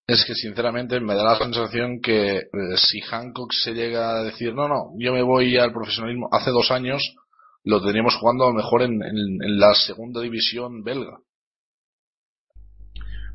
es 0.06 0.25
que 0.25 0.35
sinceramente 0.35 1.00
me 1.00 1.14
da 1.14 1.25
la 1.25 1.38
sensación 1.38 2.00
que 2.00 2.37
eh, 2.37 2.47
si 2.76 3.00
Hancock 3.00 3.50
se 3.52 3.73
llega 3.73 4.11
a 4.11 4.23
decir 4.23 4.54
no, 4.54 4.68
no, 4.68 4.92
yo 4.99 5.12
me 5.12 5.23
voy 5.23 5.56
al 5.56 5.73
profesionalismo 5.73 6.28
hace 6.30 6.50
dos 6.50 6.71
años, 6.71 7.16
lo 7.64 7.83
teníamos 7.85 8.14
jugando 8.14 8.45
a 8.45 8.49
lo 8.49 8.54
mejor 8.54 8.83
en, 8.83 9.02
en, 9.02 9.42
en 9.42 9.59
la 9.59 9.75
segunda 9.75 10.21
división 10.21 10.85
belga. 10.85 11.18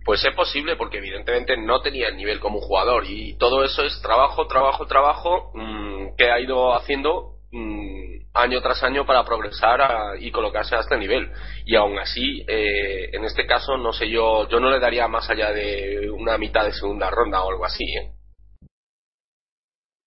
Pues 0.04 0.24
es 0.26 0.36
posible 0.36 0.76
porque 0.76 0.98
evidentemente 0.98 1.56
no 1.58 1.82
tenía 1.82 2.08
el 2.08 2.18
nivel 2.18 2.40
como 2.40 2.60
jugador 2.60 3.06
y 3.08 3.38
todo 3.38 3.64
eso 3.64 3.84
es 3.84 4.02
trabajo, 4.02 4.48
trabajo, 4.48 4.86
trabajo 4.86 5.52
mmm, 5.54 6.16
que 6.18 6.32
ha 6.32 6.40
ido 6.40 6.74
haciendo 6.74 7.36
mmm, 7.52 8.12
año 8.34 8.62
tras 8.62 8.82
año 8.84 9.06
para 9.06 9.24
progresar 9.26 10.18
y 10.20 10.32
colocarse 10.32 10.76
a 10.76 10.80
este 10.80 10.98
nivel. 10.98 11.30
Y 11.66 11.76
aún 11.76 12.00
así, 12.00 12.44
eh, 12.48 13.10
en 13.14 13.26
este 13.26 13.46
caso, 13.46 13.78
no 13.78 13.94
sé 13.94 14.10
yo, 14.10 14.48
yo 14.50 14.60
no 14.60 14.70
le 14.70 14.80
daría 14.80 15.08
más 15.08 15.30
allá 15.30 15.52
de 15.52 16.10
una 16.10 16.38
mitad 16.38 16.66
de 16.66 16.74
segunda 16.74 17.10
ronda 17.10 17.44
o 17.44 17.50
algo 17.50 17.66
así. 17.66 17.84
¿eh? 17.84 18.14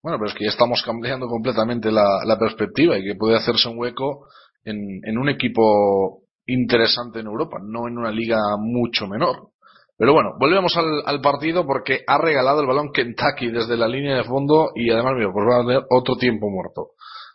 Bueno, 0.05 0.19
pero 0.19 0.29
es 0.29 0.35
que 0.35 0.43
ya 0.43 0.51
estamos 0.51 0.83
cambiando 0.83 1.27
completamente 1.27 1.91
la, 1.91 2.37
perspectiva 2.39 2.97
y 2.97 3.03
que 3.03 3.15
puede 3.15 3.37
hacerse 3.37 3.69
un 3.69 3.79
hueco 3.79 4.27
en, 4.63 5.17
un 5.17 5.29
equipo 5.29 6.21
interesante 6.45 7.21
en 7.21 7.25
Europa, 7.25 7.57
no 7.59 7.87
en 7.87 7.97
una 7.97 8.11
liga 8.11 8.37
mucho 8.59 9.07
menor. 9.07 9.49
Pero 9.97 10.13
bueno, 10.13 10.31
volvemos 10.37 10.75
al, 10.75 11.03
al, 11.05 11.21
partido 11.21 11.65
porque 11.65 12.01
ha 12.05 12.17
regalado 12.17 12.61
el 12.61 12.67
balón 12.67 12.91
Kentucky 12.91 13.49
desde 13.49 13.77
la 13.77 13.87
línea 13.87 14.17
de 14.17 14.23
fondo 14.25 14.71
y 14.75 14.89
además, 14.91 15.13
mira, 15.15 15.31
pues 15.31 15.45
va 15.47 15.61
a 15.61 15.65
tener 15.65 15.83
otro 15.89 16.15
tiempo 16.17 16.49
muerto. 16.49 16.89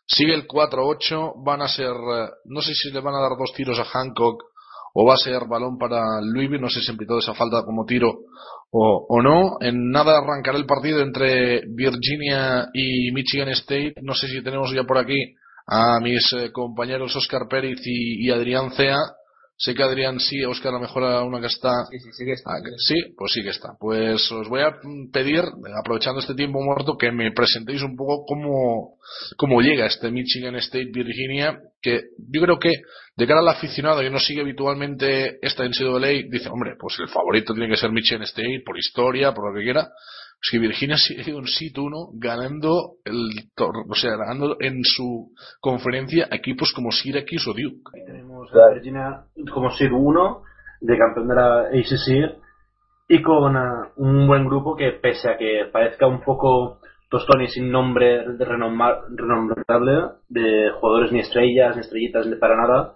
Sigue 0.07 0.35
el 0.35 0.47
4-8, 0.47 1.43
van 1.45 1.63
a 1.63 1.69
ser, 1.69 1.93
eh, 1.93 2.29
no 2.47 2.61
sé 2.61 2.75
si 2.75 2.91
le 2.91 3.01
van 3.01 3.15
a 3.15 3.21
dar 3.21 3.33
dos 3.39 3.53
tiros 3.55 3.79
a 3.79 3.85
Hancock 3.85 4.43
o 4.93 5.07
va 5.07 5.15
a 5.15 5.19
ser 5.19 5.47
balón 5.49 5.79
para 5.79 6.21
Louisville, 6.21 6.61
no 6.61 6.69
sé 6.69 6.81
si 6.81 6.97
toda 7.07 7.21
esa 7.21 7.33
falta 7.33 7.65
como 7.65 7.85
tiro 7.87 8.13
o, 8.73 9.07
o, 9.09 9.23
no. 9.23 9.57
En 9.61 9.91
nada 9.91 10.19
arrancará 10.19 10.59
el 10.59 10.67
partido 10.67 11.01
entre 11.01 11.63
Virginia 11.69 12.69
y 12.75 13.13
Michigan 13.13 13.49
State. 13.51 13.95
No 14.03 14.15
sé 14.15 14.29
si 14.29 14.43
tenemos 14.43 14.73
ya 14.73 14.85
por 14.85 14.99
aquí 14.99 15.35
a 15.67 16.01
mis 16.01 16.33
eh, 16.33 16.51
compañeros 16.53 17.15
Oscar 17.15 17.47
Pérez 17.49 17.81
y, 17.85 18.27
y 18.27 18.31
Adrián 18.31 18.73
Cea 18.73 18.99
Sé 19.61 19.75
que 19.75 19.83
Adrián 19.83 20.19
sí, 20.19 20.43
Oscar 20.43 20.71
a 20.71 20.77
lo 20.77 20.81
mejor 20.81 21.03
una 21.23 21.39
que 21.39 21.49
está. 21.49 21.85
Sí, 21.91 21.99
sí, 21.99 22.09
sí 22.13 22.25
que 22.25 22.33
está. 22.33 22.51
Ah, 22.51 22.61
sí, 22.79 22.95
pues 23.15 23.31
sí 23.31 23.43
que 23.43 23.51
está. 23.51 23.77
Pues 23.79 24.33
os 24.33 24.49
voy 24.49 24.63
a 24.63 24.73
pedir, 25.13 25.45
aprovechando 25.79 26.21
este 26.21 26.35
tiempo 26.35 26.63
muerto, 26.63 26.97
que 26.97 27.13
me 27.13 27.31
presentéis 27.33 27.83
un 27.83 27.95
poco 27.95 28.25
cómo, 28.25 28.95
cómo 29.37 29.61
llega 29.61 29.85
este 29.85 30.11
Michigan 30.11 30.57
State 30.57 30.89
Virginia, 30.95 31.61
que 31.83 32.05
yo 32.33 32.41
creo 32.41 32.59
que 32.59 32.73
de 33.17 33.27
cara 33.27 33.41
al 33.41 33.49
aficionado 33.49 34.01
que 34.01 34.09
no 34.09 34.19
sigue 34.19 34.41
habitualmente 34.41 35.39
esta 35.43 35.65
ley 35.65 36.27
dice, 36.31 36.49
hombre, 36.49 36.77
pues 36.81 36.99
el 36.99 37.09
favorito 37.09 37.53
tiene 37.53 37.69
que 37.69 37.77
ser 37.77 37.93
Michigan 37.93 38.23
State 38.23 38.63
por 38.65 38.79
historia, 38.79 39.35
por 39.35 39.53
lo 39.53 39.59
que 39.59 39.65
quiera. 39.65 39.91
Que 40.51 40.59
Virginia 40.59 40.97
sigue 40.97 41.35
un 41.35 41.47
sit 41.47 41.77
1 41.77 42.13
ganando 42.15 42.95
el 43.05 43.51
o 43.59 43.95
sea, 43.95 44.17
ganando 44.17 44.57
en 44.61 44.81
su 44.83 45.33
conferencia 45.61 46.29
equipos 46.31 46.73
como 46.75 46.91
Syracuse 46.91 47.51
o 47.51 47.53
Duke. 47.53 48.05
Tenemos 48.07 48.49
a 48.55 48.73
Virginia 48.75 49.25
como 49.53 49.71
sit 49.71 49.91
1 49.93 50.43
de 50.81 50.99
campeón 50.99 51.29
de 51.29 51.35
la 51.35 51.61
ACC 51.69 52.39
y 53.09 53.23
con 53.23 53.57
uh, 53.57 53.91
un 53.97 54.27
buen 54.27 54.47
grupo 54.47 54.77
que 54.77 54.93
pese 54.93 55.29
a 55.29 55.37
que 55.37 55.69
parezca 55.71 56.07
un 56.07 56.23
poco 56.23 56.79
tostón 57.11 57.43
y 57.43 57.49
sin 57.49 57.71
nombre 57.71 58.25
de 58.37 58.45
renombrable 58.45 60.13
de 60.29 60.71
jugadores 60.81 61.13
ni 61.13 61.21
estrellas 61.21 61.77
ni 61.77 61.83
estrellitas 61.83 62.27
ni 62.27 62.37
para 62.37 62.57
nada 62.57 62.95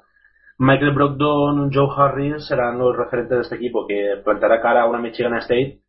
Michael 0.57 0.95
Brogdon, 0.95 1.71
Joe 1.73 1.89
Harris 1.97 2.47
serán 2.47 2.79
los 2.79 2.97
referentes 2.97 3.37
de 3.37 3.43
este 3.43 3.57
equipo 3.57 3.87
que 3.89 4.23
plantará 4.25 4.63
cara 4.63 4.83
a 4.83 4.89
una 4.89 5.01
Michigan 5.01 5.35
State 5.39 5.81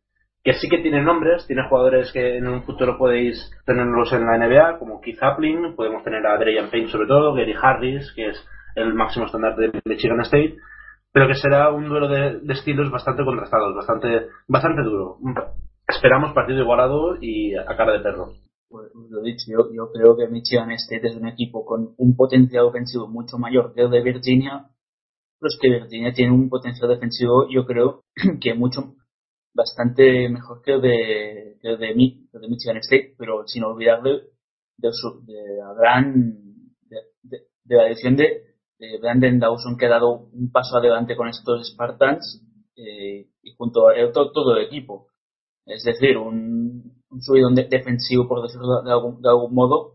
que 0.46 0.52
sí 0.52 0.68
que 0.68 0.78
tiene 0.78 1.02
nombres, 1.02 1.44
tiene 1.48 1.68
jugadores 1.68 2.12
que 2.12 2.36
en 2.36 2.46
un 2.46 2.62
futuro 2.62 2.96
podéis 2.96 3.50
tenerlos 3.64 4.12
en 4.12 4.24
la 4.24 4.38
NBA, 4.38 4.78
como 4.78 5.00
Keith 5.00 5.20
Haplin, 5.20 5.74
podemos 5.74 6.04
tener 6.04 6.24
a 6.24 6.34
Adrian 6.34 6.70
Payne 6.70 6.86
sobre 6.86 7.08
todo, 7.08 7.34
Gary 7.34 7.52
Harris, 7.60 8.12
que 8.14 8.28
es 8.28 8.48
el 8.76 8.94
máximo 8.94 9.26
estándar 9.26 9.56
de 9.56 9.72
Michigan 9.84 10.20
State, 10.20 10.56
pero 11.12 11.26
que 11.26 11.34
será 11.34 11.72
un 11.72 11.88
duelo 11.88 12.06
de, 12.06 12.42
estilos 12.52 12.92
bastante 12.92 13.24
contrastados, 13.24 13.74
bastante, 13.74 14.28
bastante 14.46 14.84
duro. 14.84 15.18
Esperamos 15.88 16.32
partido 16.32 16.60
igualado 16.60 17.16
y 17.20 17.56
a 17.56 17.64
cara 17.76 17.94
de 17.94 18.04
perro. 18.04 18.34
Pues 18.68 18.86
lo 18.94 19.22
dicho, 19.22 19.46
yo, 19.48 19.74
yo 19.74 19.90
creo 19.92 20.16
que 20.16 20.28
Michigan 20.28 20.70
State 20.70 21.08
es 21.08 21.16
un 21.16 21.26
equipo 21.26 21.66
con 21.66 21.88
un 21.96 22.14
potencial 22.14 22.66
ofensivo 22.66 23.08
mucho 23.08 23.36
mayor 23.36 23.74
que 23.74 23.80
el 23.80 23.90
de 23.90 24.00
Virginia, 24.00 24.66
pero 25.40 25.48
es 25.48 25.58
que 25.60 25.70
Virginia 25.70 26.12
tiene 26.12 26.32
un 26.32 26.48
potencial 26.48 26.88
defensivo, 26.88 27.48
yo 27.50 27.66
creo 27.66 28.02
que 28.40 28.54
mucho 28.54 28.94
bastante 29.56 30.28
mejor 30.28 30.62
que 30.62 30.74
el 30.74 30.80
de, 30.82 31.58
que 31.60 31.68
el 31.68 31.78
de, 31.78 31.86
de 31.88 32.48
Michigan 32.48 32.76
State, 32.76 33.14
pero 33.18 33.46
sin 33.46 33.64
olvidar 33.64 34.02
de, 34.02 34.20
de, 34.76 34.90
la 35.58 35.72
gran, 35.72 36.38
de, 37.22 37.76
la 37.76 37.88
edición 37.88 38.16
de, 38.16 38.42
Brandon 39.00 39.38
Dawson 39.38 39.78
que 39.78 39.86
ha 39.86 39.88
dado 39.88 40.28
un 40.32 40.52
paso 40.52 40.76
adelante 40.76 41.16
con 41.16 41.28
estos 41.28 41.66
Spartans 41.72 42.42
eh, 42.76 43.26
y 43.42 43.54
junto 43.56 43.88
a 43.88 43.94
todo, 44.12 44.32
todo, 44.32 44.54
el 44.54 44.66
equipo. 44.66 45.08
Es 45.64 45.82
decir, 45.82 46.18
un, 46.18 47.02
un 47.10 47.22
subidón 47.22 47.54
defensivo, 47.54 48.28
por 48.28 48.42
decirlo 48.42 48.82
de 48.82 48.92
algún, 48.92 49.22
de 49.22 49.28
algún 49.30 49.54
modo, 49.54 49.94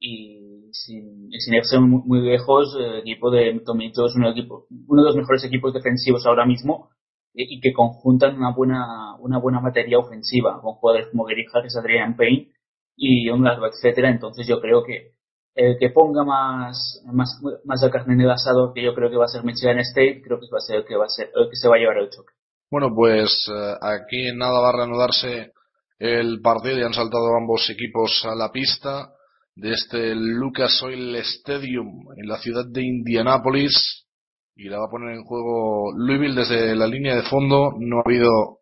y 0.00 0.70
sin, 0.72 1.30
sin 1.30 1.82
muy 1.82 2.22
lejos, 2.22 2.74
el 2.80 3.00
equipo 3.00 3.30
de 3.30 3.60
Tomito 3.60 4.06
es 4.06 4.16
un 4.16 4.24
equipo, 4.24 4.66
uno 4.88 5.02
de 5.02 5.08
los 5.08 5.16
mejores 5.16 5.44
equipos 5.44 5.74
defensivos 5.74 6.24
ahora 6.24 6.46
mismo 6.46 6.88
y 7.34 7.60
que 7.60 7.72
conjuntan 7.72 8.36
una 8.36 8.52
buena, 8.54 9.16
una 9.18 9.38
buena 9.38 9.60
materia 9.60 9.98
ofensiva 9.98 10.60
con 10.60 10.74
jugadores 10.74 11.08
como 11.08 11.24
Gary 11.24 11.46
Harris, 11.52 11.76
Adrian 11.76 12.16
Payne 12.16 12.52
y 12.96 13.28
John 13.28 13.42
Larva, 13.42 13.68
etcétera. 13.68 14.10
Entonces 14.10 14.46
yo 14.46 14.60
creo 14.60 14.84
que 14.84 15.12
el 15.54 15.76
que 15.78 15.90
ponga 15.90 16.24
más, 16.24 17.02
más, 17.12 17.40
más 17.64 17.82
la 17.82 17.90
carne 17.90 18.14
en 18.14 18.22
el 18.22 18.30
asador, 18.30 18.72
que 18.72 18.82
yo 18.82 18.94
creo 18.94 19.10
que 19.10 19.16
va 19.16 19.24
a 19.24 19.28
ser 19.28 19.44
Michigan 19.44 19.78
State, 19.80 20.22
creo 20.24 20.38
que 20.40 20.46
va 20.52 20.58
a 20.58 20.66
ser 20.66 20.76
el 20.76 20.84
que 20.84 20.96
va 20.96 21.04
a 21.04 21.08
ser, 21.08 21.30
el 21.34 21.48
que 21.48 21.56
se 21.56 21.68
va 21.68 21.76
a 21.76 21.78
llevar 21.78 21.98
el 21.98 22.10
choque. 22.10 22.32
Bueno, 22.70 22.88
pues 22.94 23.48
uh, 23.48 23.84
aquí 23.84 24.32
nada 24.34 24.60
va 24.60 24.70
a 24.70 24.76
reanudarse 24.76 25.52
el 25.98 26.40
partido 26.40 26.78
y 26.78 26.82
han 26.82 26.94
saltado 26.94 27.36
ambos 27.36 27.68
equipos 27.70 28.24
a 28.24 28.34
la 28.34 28.50
pista 28.50 29.12
de 29.54 29.72
este 29.72 30.14
Lucas 30.14 30.82
Oil 30.82 31.14
Stadium 31.16 32.06
en 32.16 32.26
la 32.26 32.38
ciudad 32.38 32.64
de 32.66 32.82
Indianápolis 32.82 34.06
y 34.54 34.68
la 34.68 34.78
va 34.78 34.86
a 34.86 34.90
poner 34.90 35.14
en 35.14 35.24
juego 35.24 35.92
Louisville 35.96 36.34
desde 36.34 36.74
la 36.74 36.86
línea 36.86 37.16
de 37.16 37.22
fondo. 37.22 37.72
No 37.78 37.98
ha 37.98 38.02
habido 38.04 38.58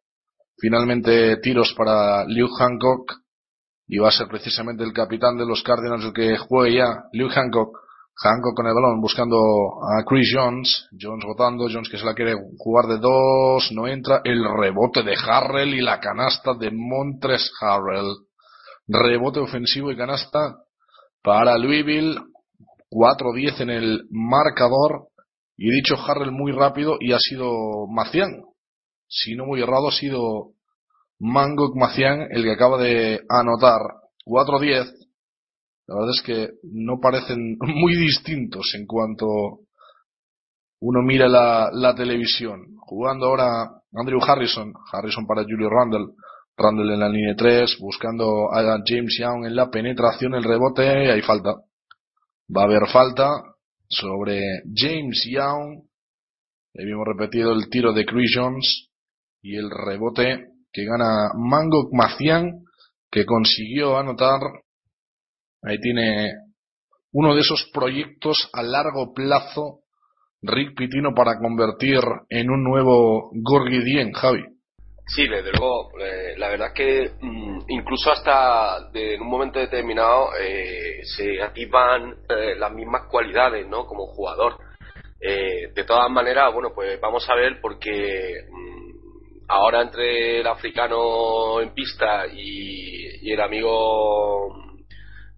finalmente 0.58 1.38
tiros 1.38 1.74
para 1.76 2.24
Liu 2.26 2.48
Hancock 2.48 3.12
y 3.88 3.98
va 3.98 4.08
a 4.08 4.12
ser 4.12 4.28
precisamente 4.28 4.84
el 4.84 4.92
capitán 4.92 5.36
de 5.36 5.46
los 5.46 5.62
Cardinals 5.62 6.04
el 6.04 6.12
que 6.12 6.36
juegue 6.36 6.76
ya. 6.76 7.04
Liu 7.12 7.28
Hancock, 7.28 7.76
Hancock 8.14 8.54
con 8.54 8.66
el 8.66 8.74
balón 8.74 9.00
buscando 9.00 9.36
a 9.36 10.04
Chris 10.04 10.32
Jones, 10.32 10.88
Jones 10.98 11.24
votando, 11.26 11.66
Jones 11.68 11.88
que 11.88 11.98
se 11.98 12.04
la 12.04 12.14
quiere 12.14 12.36
jugar 12.58 12.86
de 12.86 12.98
dos, 12.98 13.72
no 13.72 13.88
entra, 13.88 14.20
el 14.24 14.44
rebote 14.44 15.02
de 15.02 15.16
Harrell 15.16 15.74
y 15.74 15.80
la 15.80 15.98
canasta 15.98 16.54
de 16.54 16.70
Montres 16.70 17.50
Harrell. 17.60 18.14
Rebote 18.86 19.40
ofensivo 19.40 19.90
y 19.90 19.96
canasta 19.96 20.56
para 21.22 21.58
Louisville, 21.58 22.16
4-10 22.90 23.60
en 23.60 23.70
el 23.70 24.02
marcador 24.10 25.09
y 25.60 25.68
he 25.68 25.74
dicho 25.74 25.94
Harrell 25.94 26.32
muy 26.32 26.52
rápido 26.52 26.96
y 26.98 27.12
ha 27.12 27.18
sido 27.18 27.86
Macián. 27.86 28.30
Si 29.06 29.34
no 29.34 29.44
muy 29.44 29.60
errado, 29.60 29.88
ha 29.88 29.92
sido 29.92 30.54
Mango 31.18 31.74
Macián 31.74 32.28
el 32.30 32.44
que 32.44 32.52
acaba 32.52 32.78
de 32.78 33.20
anotar 33.28 33.82
4-10. 34.24 34.90
La 35.86 35.94
verdad 35.96 36.14
es 36.16 36.22
que 36.22 36.48
no 36.62 36.98
parecen 36.98 37.58
muy 37.60 37.94
distintos 37.94 38.72
en 38.74 38.86
cuanto 38.86 39.26
uno 40.80 41.02
mira 41.02 41.28
la, 41.28 41.94
televisión. 41.94 42.76
Jugando 42.78 43.26
ahora 43.26 43.68
Andrew 43.92 44.20
Harrison, 44.26 44.72
Harrison 44.90 45.26
para 45.26 45.42
Julio 45.42 45.68
Randall, 45.68 46.14
Randall 46.56 46.90
en 46.90 47.00
la 47.00 47.08
línea 47.10 47.34
3, 47.36 47.76
buscando 47.80 48.50
a 48.50 48.62
James 48.86 49.14
Young 49.20 49.44
en 49.44 49.56
la 49.56 49.68
penetración, 49.68 50.34
el 50.34 50.44
rebote, 50.44 50.88
hay 50.88 51.20
falta. 51.20 51.56
Va 52.48 52.62
a 52.62 52.64
haber 52.64 52.88
falta, 52.90 53.42
sobre 53.90 54.62
James 54.74 55.28
Young. 55.28 55.82
Habíamos 56.78 57.06
repetido 57.06 57.52
el 57.52 57.68
tiro 57.68 57.92
de 57.92 58.06
Chris 58.06 58.32
Jones 58.34 58.88
y 59.42 59.56
el 59.56 59.68
rebote 59.70 60.46
que 60.72 60.84
gana 60.84 61.32
Mango 61.36 61.90
Macian, 61.92 62.64
que 63.10 63.26
consiguió 63.26 63.98
anotar. 63.98 64.40
Ahí 65.62 65.78
tiene 65.80 66.30
uno 67.12 67.34
de 67.34 67.40
esos 67.40 67.68
proyectos 67.74 68.48
a 68.52 68.62
largo 68.62 69.12
plazo, 69.12 69.80
Rick 70.42 70.76
Pitino, 70.76 71.12
para 71.14 71.38
convertir 71.38 72.00
en 72.28 72.50
un 72.50 72.62
nuevo 72.62 73.30
Gorgidien, 73.34 74.12
Javi. 74.12 74.44
Sí, 75.14 75.26
desde 75.26 75.50
luego. 75.50 75.90
Eh, 75.98 76.34
la 76.36 76.48
verdad 76.48 76.68
es 76.68 76.74
que 76.74 77.10
mm, 77.20 77.62
incluso 77.68 78.12
hasta 78.12 78.90
de, 78.92 79.14
en 79.14 79.22
un 79.22 79.28
momento 79.28 79.58
determinado 79.58 80.28
eh, 80.40 81.00
se 81.02 81.42
activan 81.42 82.14
eh, 82.28 82.54
las 82.56 82.72
mismas 82.72 83.08
cualidades, 83.10 83.66
¿no? 83.66 83.86
Como 83.86 84.06
jugador. 84.06 84.58
Eh, 85.20 85.72
de 85.74 85.84
todas 85.84 86.08
maneras, 86.10 86.52
bueno, 86.54 86.70
pues 86.74 87.00
vamos 87.00 87.28
a 87.28 87.34
ver 87.34 87.60
porque 87.60 88.34
mm, 88.50 89.46
ahora 89.48 89.82
entre 89.82 90.40
el 90.40 90.46
africano 90.46 91.60
en 91.60 91.74
pista 91.74 92.26
y, 92.28 93.28
y 93.28 93.32
el 93.32 93.40
amigo 93.40 94.54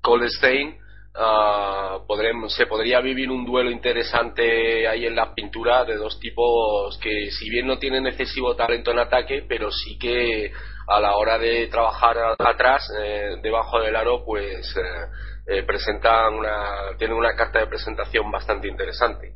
Cole 0.02 0.28
Stein, 0.28 0.76
Uh, 1.14 2.48
se 2.48 2.66
podría 2.66 3.00
vivir 3.00 3.30
un 3.30 3.44
duelo 3.44 3.70
interesante 3.70 4.88
ahí 4.88 5.04
en 5.04 5.14
la 5.14 5.34
pintura 5.34 5.84
de 5.84 5.96
dos 5.96 6.18
tipos 6.18 6.98
que 6.98 7.30
si 7.30 7.50
bien 7.50 7.66
no 7.66 7.78
tienen 7.78 8.06
excesivo 8.06 8.56
talento 8.56 8.92
en 8.92 8.98
ataque 8.98 9.44
pero 9.46 9.70
sí 9.70 9.98
que 9.98 10.52
a 10.88 11.00
la 11.00 11.16
hora 11.16 11.38
de 11.38 11.68
trabajar 11.68 12.16
atrás 12.38 12.90
eh, 12.98 13.36
debajo 13.42 13.80
del 13.80 13.94
aro 13.94 14.24
pues 14.24 14.74
eh, 14.76 15.58
eh, 15.58 15.62
presentan 15.64 16.32
una 16.34 16.96
tienen 16.98 17.16
una 17.16 17.36
carta 17.36 17.58
de 17.58 17.66
presentación 17.66 18.30
bastante 18.30 18.68
interesante 18.68 19.34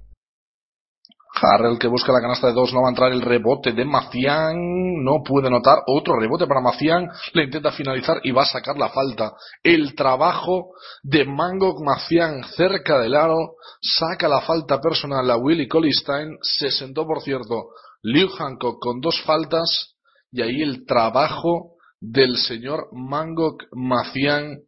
Harrell 1.41 1.79
que 1.79 1.89
busca 1.89 2.13
la 2.13 2.21
canasta 2.21 2.49
de 2.49 2.53
dos, 2.53 2.73
no 2.73 2.83
va 2.83 2.89
a 2.89 2.91
entrar 2.91 3.13
el 3.13 3.23
rebote 3.23 3.73
de 3.73 3.85
Macián, 3.85 4.57
no 5.05 5.23
puede 5.25 5.51
notar 5.51 5.79
otro 5.87 6.19
rebote 6.19 6.47
para 6.47 6.61
Macián, 6.61 7.09
le 7.33 7.45
intenta 7.45 7.73
finalizar 7.73 8.21
y 8.23 8.33
va 8.33 8.43
a 8.43 8.47
sacar 8.47 8.77
la 8.77 8.89
falta. 8.89 9.33
El 9.63 9.95
trabajo 9.95 10.71
de 11.03 11.25
Mango 11.25 11.83
Macián 11.85 12.43
cerca 12.57 12.99
del 12.99 13.15
aro, 13.15 13.57
saca 13.81 14.29
la 14.29 14.41
falta 14.41 14.81
personal 14.81 15.31
a 15.31 15.37
Willy 15.37 15.69
Colistein, 15.69 16.37
se 16.43 16.71
sentó 16.71 17.07
por 17.07 17.23
cierto 17.23 17.69
Liu 18.03 18.29
Hancock 18.29 18.79
con 18.81 19.01
dos 19.01 19.21
faltas. 19.23 19.95
Y 20.33 20.43
ahí 20.43 20.61
el 20.61 20.85
trabajo 20.85 21.77
del 22.01 22.37
señor 22.37 22.89
Mangok 22.93 23.65
Macián 23.73 24.59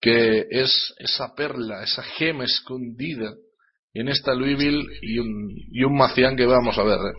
que 0.00 0.46
es 0.50 0.94
esa 0.98 1.34
perla, 1.34 1.82
esa 1.82 2.02
gema 2.02 2.44
escondida 2.44 3.34
en 4.00 4.08
esta 4.08 4.34
Louisville 4.34 4.86
y 5.02 5.18
un, 5.18 5.50
y 5.72 5.84
un 5.84 5.96
Macián 5.96 6.36
que 6.36 6.46
vamos 6.46 6.78
a 6.78 6.84
ver. 6.84 6.98
¿eh? 6.98 7.14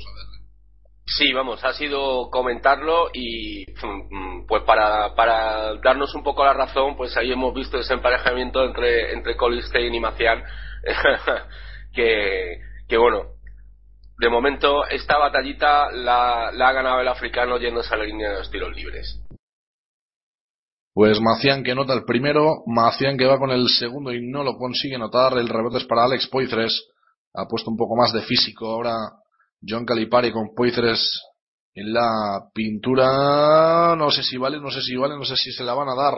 Sí, 1.05 1.33
vamos, 1.33 1.63
ha 1.63 1.73
sido 1.73 2.29
comentarlo 2.29 3.09
y 3.13 3.65
mm, 3.65 4.45
pues 4.47 4.63
para, 4.63 5.15
para 5.15 5.75
darnos 5.83 6.13
un 6.15 6.23
poco 6.23 6.45
la 6.45 6.53
razón, 6.53 6.95
pues 6.95 7.17
ahí 7.17 7.31
hemos 7.31 7.53
visto 7.53 7.79
ese 7.79 7.93
emparejamiento 7.93 8.63
entre, 8.63 9.13
entre 9.13 9.35
Stein 9.63 9.93
y 9.93 9.99
Macián, 9.99 10.43
que, 11.93 12.59
que 12.87 12.97
bueno, 12.97 13.23
de 14.19 14.29
momento 14.29 14.85
esta 14.85 15.17
batallita 15.17 15.91
la, 15.91 16.51
la 16.53 16.69
ha 16.69 16.73
ganado 16.73 17.01
el 17.01 17.07
africano 17.07 17.57
yéndose 17.57 17.93
a 17.93 17.97
la 17.97 18.05
línea 18.05 18.29
de 18.29 18.37
los 18.37 18.51
tiros 18.51 18.75
libres. 18.75 19.19
Pues 20.93 21.19
Macián 21.21 21.63
que 21.63 21.75
nota 21.75 21.93
el 21.93 22.03
primero, 22.03 22.63
Macián 22.65 23.17
que 23.17 23.25
va 23.25 23.37
con 23.37 23.51
el 23.51 23.69
segundo 23.69 24.11
y 24.11 24.25
no 24.27 24.43
lo 24.43 24.57
consigue 24.57 24.97
notar, 24.97 25.37
el 25.37 25.47
rebote 25.47 25.77
es 25.77 25.85
para 25.85 26.05
Alex 26.05 26.27
Poitres, 26.27 26.87
ha 27.33 27.47
puesto 27.47 27.69
un 27.69 27.77
poco 27.77 27.95
más 27.95 28.11
de 28.11 28.21
físico 28.21 28.67
ahora 28.71 28.95
John 29.65 29.85
Calipari 29.85 30.31
con 30.31 30.53
Poitres 30.55 31.21
en 31.73 31.93
la 31.93 32.49
pintura. 32.53 33.95
No 33.95 34.09
sé 34.11 34.23
si 34.23 34.37
vale, 34.37 34.59
no 34.59 34.71
sé 34.71 34.81
si 34.81 34.95
vale, 34.95 35.15
no 35.15 35.23
sé 35.23 35.35
si 35.35 35.51
se 35.51 35.63
la 35.63 35.73
van 35.73 35.89
a 35.89 35.95
dar 35.95 36.15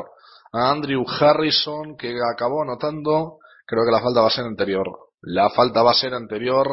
a 0.54 0.72
Andrew 0.72 1.04
Harrison, 1.08 1.96
que 1.98 2.16
acabó 2.34 2.64
anotando. 2.64 3.40
Creo 3.66 3.86
que 3.86 3.92
la 3.92 4.02
falta 4.02 4.22
va 4.22 4.28
a 4.28 4.32
ser 4.32 4.46
anterior. 4.46 4.88
La 5.22 5.50
falta 5.50 5.84
va 5.84 5.92
a 5.92 5.96
ser 5.96 6.14
anterior 6.14 6.68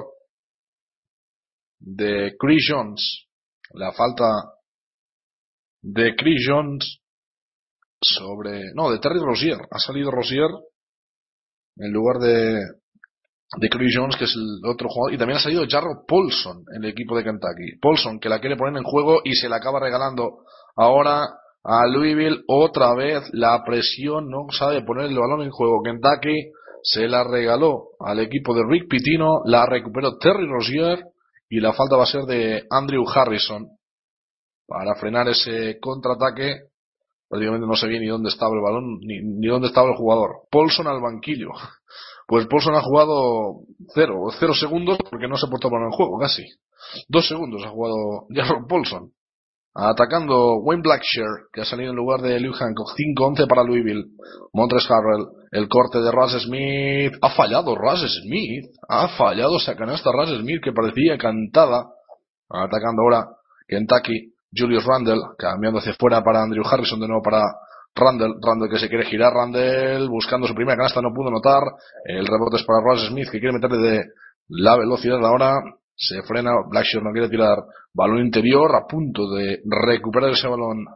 de 1.78 2.34
Chris 2.38 2.66
Jones. 2.68 3.26
La 3.72 3.92
falta 3.92 4.24
de 5.82 6.16
Chris 6.16 6.44
Jones 6.48 7.00
sobre. 8.00 8.72
No, 8.74 8.90
de 8.90 8.98
Terry 8.98 9.18
Rosier. 9.18 9.58
Ha 9.70 9.78
salido 9.78 10.10
Rosier 10.10 10.48
en 11.76 11.92
lugar 11.92 12.18
de, 12.18 12.60
de 13.56 13.68
Chris 13.68 13.94
Jones, 13.96 14.16
que 14.16 14.24
es 14.24 14.34
el 14.34 14.68
otro 14.68 14.88
jugador, 14.88 15.14
y 15.14 15.18
también 15.18 15.38
ha 15.38 15.42
salido 15.42 15.64
Jarro 15.68 16.04
Paulson 16.06 16.64
en 16.76 16.84
el 16.84 16.90
equipo 16.90 17.16
de 17.16 17.24
Kentucky. 17.24 17.78
Paulson, 17.80 18.18
que 18.18 18.28
la 18.28 18.40
quiere 18.40 18.56
poner 18.56 18.76
en 18.76 18.84
juego 18.84 19.20
y 19.24 19.34
se 19.34 19.48
la 19.48 19.56
acaba 19.56 19.80
regalando 19.80 20.44
ahora 20.76 21.24
a 21.64 21.86
Louisville. 21.86 22.42
Otra 22.48 22.94
vez 22.94 23.22
la 23.32 23.62
presión, 23.64 24.28
no 24.28 24.46
sabe 24.50 24.82
poner 24.82 25.06
el 25.06 25.18
balón 25.18 25.42
en 25.42 25.50
juego. 25.50 25.82
Kentucky 25.82 26.50
se 26.82 27.08
la 27.08 27.24
regaló 27.24 27.88
al 28.00 28.20
equipo 28.20 28.54
de 28.54 28.62
Rick 28.68 28.88
Pitino, 28.88 29.42
la 29.44 29.66
recuperó 29.66 30.16
Terry 30.18 30.46
Rozier 30.46 31.04
y 31.48 31.60
la 31.60 31.72
falta 31.72 31.96
va 31.96 32.04
a 32.04 32.06
ser 32.06 32.22
de 32.22 32.64
Andrew 32.70 33.04
Harrison 33.08 33.66
para 34.66 34.94
frenar 34.96 35.28
ese 35.28 35.78
contraataque. 35.80 36.68
Prácticamente 37.28 37.66
no 37.66 37.88
bien 37.88 38.02
ni 38.02 38.08
dónde 38.08 38.30
estaba 38.30 38.54
el 38.54 38.62
balón 38.62 38.98
ni, 39.00 39.20
ni 39.20 39.48
dónde 39.48 39.68
estaba 39.68 39.88
el 39.88 39.96
jugador. 39.96 40.30
Paulson 40.50 40.86
al 40.86 41.00
banquillo. 41.00 41.50
Pues 42.26 42.46
Paulson 42.46 42.74
ha 42.74 42.82
jugado 42.82 43.60
cero, 43.94 44.26
cero 44.38 44.52
segundos 44.52 44.98
porque 45.10 45.28
no 45.28 45.36
se 45.38 45.46
ha 45.46 45.48
puesto 45.48 45.68
en 45.68 45.90
juego, 45.90 46.18
casi. 46.18 46.44
Dos 47.08 47.26
segundos 47.26 47.62
ha 47.64 47.70
jugado 47.70 48.26
Jaron 48.34 48.66
Paulson. 48.66 49.12
Atacando 49.74 50.56
Wayne 50.56 50.82
Blackshear, 50.82 51.28
que 51.52 51.60
ha 51.60 51.64
salido 51.64 51.90
en 51.90 51.96
lugar 51.96 52.20
de 52.20 52.40
Liu 52.40 52.52
Hancock. 52.52 52.88
5-11 52.96 53.46
para 53.46 53.62
Louisville. 53.62 54.06
Montres 54.52 54.90
Harrell. 54.90 55.26
El 55.52 55.68
corte 55.68 56.00
de 56.00 56.10
Russ 56.10 56.32
Smith. 56.42 57.12
Ha 57.22 57.30
fallado 57.30 57.76
Russ 57.76 58.00
Smith. 58.22 58.66
Ha 58.88 59.08
fallado 59.16 59.56
esa 59.56 59.76
canasta 59.76 60.10
Russ 60.10 60.36
Smith 60.40 60.60
que 60.62 60.72
parecía 60.72 61.16
cantada. 61.16 61.86
Atacando 62.48 63.02
ahora 63.02 63.28
Kentucky. 63.68 64.34
Julius 64.54 64.84
Randle. 64.84 65.20
Cambiando 65.38 65.78
hacia 65.78 65.94
fuera 65.94 66.22
para 66.22 66.42
Andrew 66.42 66.64
Harrison. 66.66 67.00
De 67.00 67.08
nuevo 67.08 67.22
para 67.22 67.42
Randall, 67.94 68.36
Randall 68.40 68.70
que 68.70 68.78
se 68.78 68.88
quiere 68.88 69.04
girar, 69.04 69.32
Randall 69.32 70.08
buscando 70.08 70.46
su 70.46 70.54
primera 70.54 70.76
canasta, 70.76 71.02
no 71.02 71.12
pudo 71.12 71.30
notar. 71.30 71.62
El 72.04 72.26
rebote 72.26 72.56
es 72.56 72.64
para 72.64 72.82
Ross 72.82 73.08
Smith 73.08 73.28
que 73.30 73.40
quiere 73.40 73.54
meterle 73.54 73.78
de 73.78 74.04
la 74.48 74.76
velocidad 74.76 75.24
ahora. 75.24 75.58
Se 75.96 76.22
frena, 76.22 76.52
Blackshear 76.68 77.02
no 77.02 77.12
quiere 77.12 77.28
tirar. 77.28 77.58
Balón 77.92 78.20
interior 78.20 78.74
a 78.76 78.86
punto 78.86 79.28
de 79.30 79.60
recuperar 79.64 80.30
ese 80.30 80.46
balón. 80.46 80.86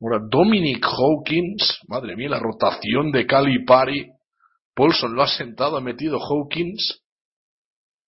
Ahora, 0.00 0.24
Dominic 0.28 0.84
Hawkins, 0.84 1.80
madre 1.88 2.16
mía, 2.16 2.28
la 2.28 2.38
rotación 2.38 3.10
de 3.10 3.26
Cali 3.26 3.64
Pari. 3.64 4.10
Paulson 4.74 5.14
lo 5.14 5.22
ha 5.22 5.28
sentado, 5.28 5.76
ha 5.76 5.80
metido 5.80 6.18
Hawkins, 6.18 7.01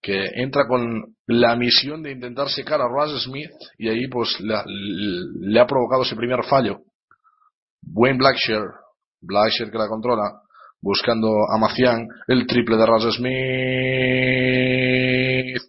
que 0.04 0.32
entra 0.34 0.66
con 0.68 1.16
la 1.26 1.56
misión 1.56 2.02
de 2.02 2.12
intentar 2.12 2.50
secar 2.50 2.78
a 2.82 2.88
Russ 2.88 3.24
Smith 3.24 3.50
y 3.78 3.88
ahí 3.88 4.06
pues 4.08 4.38
le 4.38 5.60
ha 5.60 5.66
provocado 5.66 6.02
ese 6.02 6.14
primer 6.14 6.44
fallo. 6.44 6.80
Wayne 7.94 8.18
Blackshear, 8.18 8.64
Blackshear 9.22 9.70
que 9.70 9.78
la 9.78 9.88
controla, 9.88 10.42
buscando 10.82 11.28
a 11.50 11.56
Macián, 11.56 12.06
el 12.28 12.46
triple 12.46 12.76
de 12.76 12.84
Raz 12.84 13.04
Smith. 13.14 13.32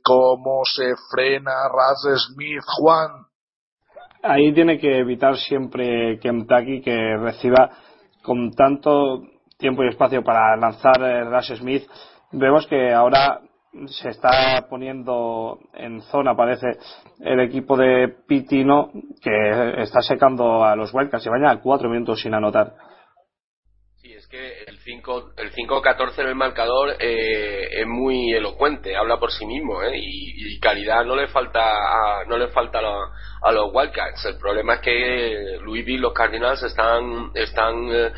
¿Cómo 0.03 0.63
se 0.65 0.93
frena 1.11 1.53
Raz 1.69 2.03
Smith, 2.27 2.61
Juan? 2.77 3.11
Ahí 4.21 4.53
tiene 4.53 4.77
que 4.79 4.99
evitar 4.99 5.37
siempre 5.37 6.19
Kentucky 6.19 6.81
que 6.81 7.15
reciba 7.21 7.69
con 8.21 8.51
tanto 8.51 9.21
tiempo 9.57 9.81
y 9.85 9.87
espacio 9.87 10.21
para 10.25 10.57
lanzar 10.57 10.99
Raz 10.99 11.47
Smith. 11.55 11.83
Vemos 12.33 12.67
que 12.67 12.91
ahora 12.91 13.39
se 13.87 14.09
está 14.09 14.65
poniendo 14.69 15.59
en 15.73 16.01
zona, 16.01 16.35
parece, 16.35 16.67
el 17.19 17.39
equipo 17.39 17.77
de 17.77 18.09
Pitino, 18.27 18.91
que 19.21 19.81
está 19.81 20.01
secando 20.01 20.63
a 20.63 20.75
los 20.75 20.93
Wildcats. 20.93 21.23
Se 21.23 21.29
vayan 21.29 21.49
a 21.49 21.61
cuatro 21.61 21.89
minutos 21.89 22.21
sin 22.21 22.33
anotar. 22.33 22.73
Sí, 23.95 24.13
es 24.13 24.27
que 24.27 24.63
el 24.67 24.77
5 24.77 25.31
el 25.37 25.51
5-14 25.51 26.19
en 26.19 26.27
el 26.27 26.35
marcador 26.35 26.95
eh, 26.99 27.81
es 27.81 27.87
muy 27.87 28.33
elocuente, 28.33 28.95
habla 28.95 29.19
por 29.19 29.31
sí 29.31 29.45
mismo, 29.45 29.81
¿eh? 29.81 29.93
y, 29.95 30.59
calidad 30.59 31.05
no 31.05 31.15
le 31.15 31.27
falta 31.27 31.61
a, 31.61 32.25
no 32.25 32.37
le 32.37 32.47
falta 32.47 32.79
a, 32.79 33.51
los 33.51 33.71
Wildcats. 33.73 34.25
El 34.25 34.37
problema 34.37 34.75
es 34.75 34.79
que 34.81 35.57
Louisville, 35.61 35.99
los 36.01 36.13
Cardinals, 36.13 36.63
están, 36.63 37.31
están 37.35 37.87
eh, 37.91 38.11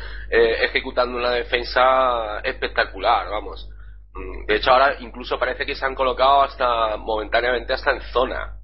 ejecutando 0.64 1.18
una 1.18 1.32
defensa 1.32 2.40
espectacular, 2.42 3.28
vamos 3.28 3.68
de 4.46 4.56
hecho, 4.56 4.70
ahora 4.70 4.96
incluso 5.00 5.38
parece 5.38 5.66
que 5.66 5.74
se 5.74 5.84
han 5.84 5.94
colocado 5.94 6.42
hasta 6.42 6.96
momentáneamente 6.96 7.72
hasta 7.72 7.92
en 7.92 8.00
zona. 8.12 8.54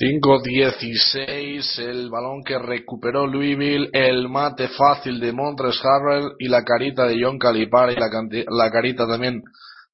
5-16, 0.00 1.78
el 1.78 2.10
balón 2.10 2.42
que 2.44 2.58
recuperó 2.58 3.26
Louisville, 3.26 3.88
el 3.92 4.28
mate 4.28 4.68
fácil 4.68 5.18
de 5.18 5.32
Montres 5.32 5.80
Harrell 5.84 6.32
y 6.38 6.48
la 6.48 6.62
carita 6.62 7.06
de 7.06 7.16
John 7.20 7.38
Calipari, 7.38 7.96
la, 7.96 8.08
la 8.48 8.70
carita 8.70 9.06
también 9.08 9.42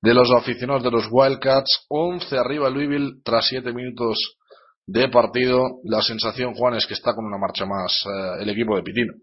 de 0.02 0.14
los 0.14 0.30
aficionados 0.32 0.82
de 0.82 0.90
los 0.90 1.08
Wildcats. 1.10 1.86
11 1.88 2.38
arriba 2.38 2.68
Louisville 2.68 3.22
tras 3.24 3.46
7 3.48 3.72
minutos 3.72 4.36
de 4.86 5.08
partido. 5.08 5.80
La 5.84 6.02
sensación, 6.02 6.54
Juan, 6.54 6.74
es 6.74 6.86
que 6.86 6.94
está 6.94 7.14
con 7.14 7.24
una 7.24 7.38
marcha 7.38 7.64
más 7.64 8.04
eh, 8.06 8.42
el 8.42 8.50
equipo 8.50 8.76
de 8.76 8.82
Pitino 8.82 9.14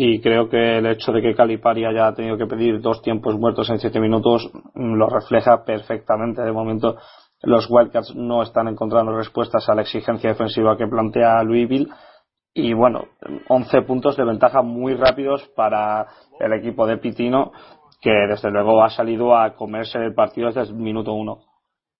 y 0.00 0.20
creo 0.20 0.48
que 0.48 0.78
el 0.78 0.86
hecho 0.86 1.10
de 1.10 1.20
que 1.20 1.34
Calipari 1.34 1.84
haya 1.84 2.14
tenido 2.14 2.38
que 2.38 2.46
pedir 2.46 2.80
dos 2.80 3.02
tiempos 3.02 3.34
muertos 3.34 3.68
en 3.68 3.80
siete 3.80 3.98
minutos 3.98 4.48
mm, 4.74 4.94
lo 4.94 5.08
refleja 5.08 5.64
perfectamente. 5.64 6.40
De 6.42 6.52
momento, 6.52 6.98
los 7.42 7.68
Wildcats 7.68 8.14
no 8.14 8.44
están 8.44 8.68
encontrando 8.68 9.16
respuestas 9.16 9.68
a 9.68 9.74
la 9.74 9.82
exigencia 9.82 10.30
defensiva 10.30 10.76
que 10.78 10.86
plantea 10.86 11.42
Louisville. 11.42 11.88
Y 12.54 12.74
bueno, 12.74 13.08
11 13.48 13.82
puntos 13.82 14.16
de 14.16 14.24
ventaja 14.24 14.62
muy 14.62 14.94
rápidos 14.94 15.48
para 15.56 16.06
el 16.38 16.52
equipo 16.52 16.86
de 16.86 16.98
Pitino, 16.98 17.50
que 18.00 18.12
desde 18.28 18.52
luego 18.52 18.84
ha 18.84 18.90
salido 18.90 19.36
a 19.36 19.56
comerse 19.56 19.98
el 19.98 20.14
partido 20.14 20.46
desde 20.46 20.62
el 20.62 20.74
minuto 20.74 21.12
uno. 21.12 21.40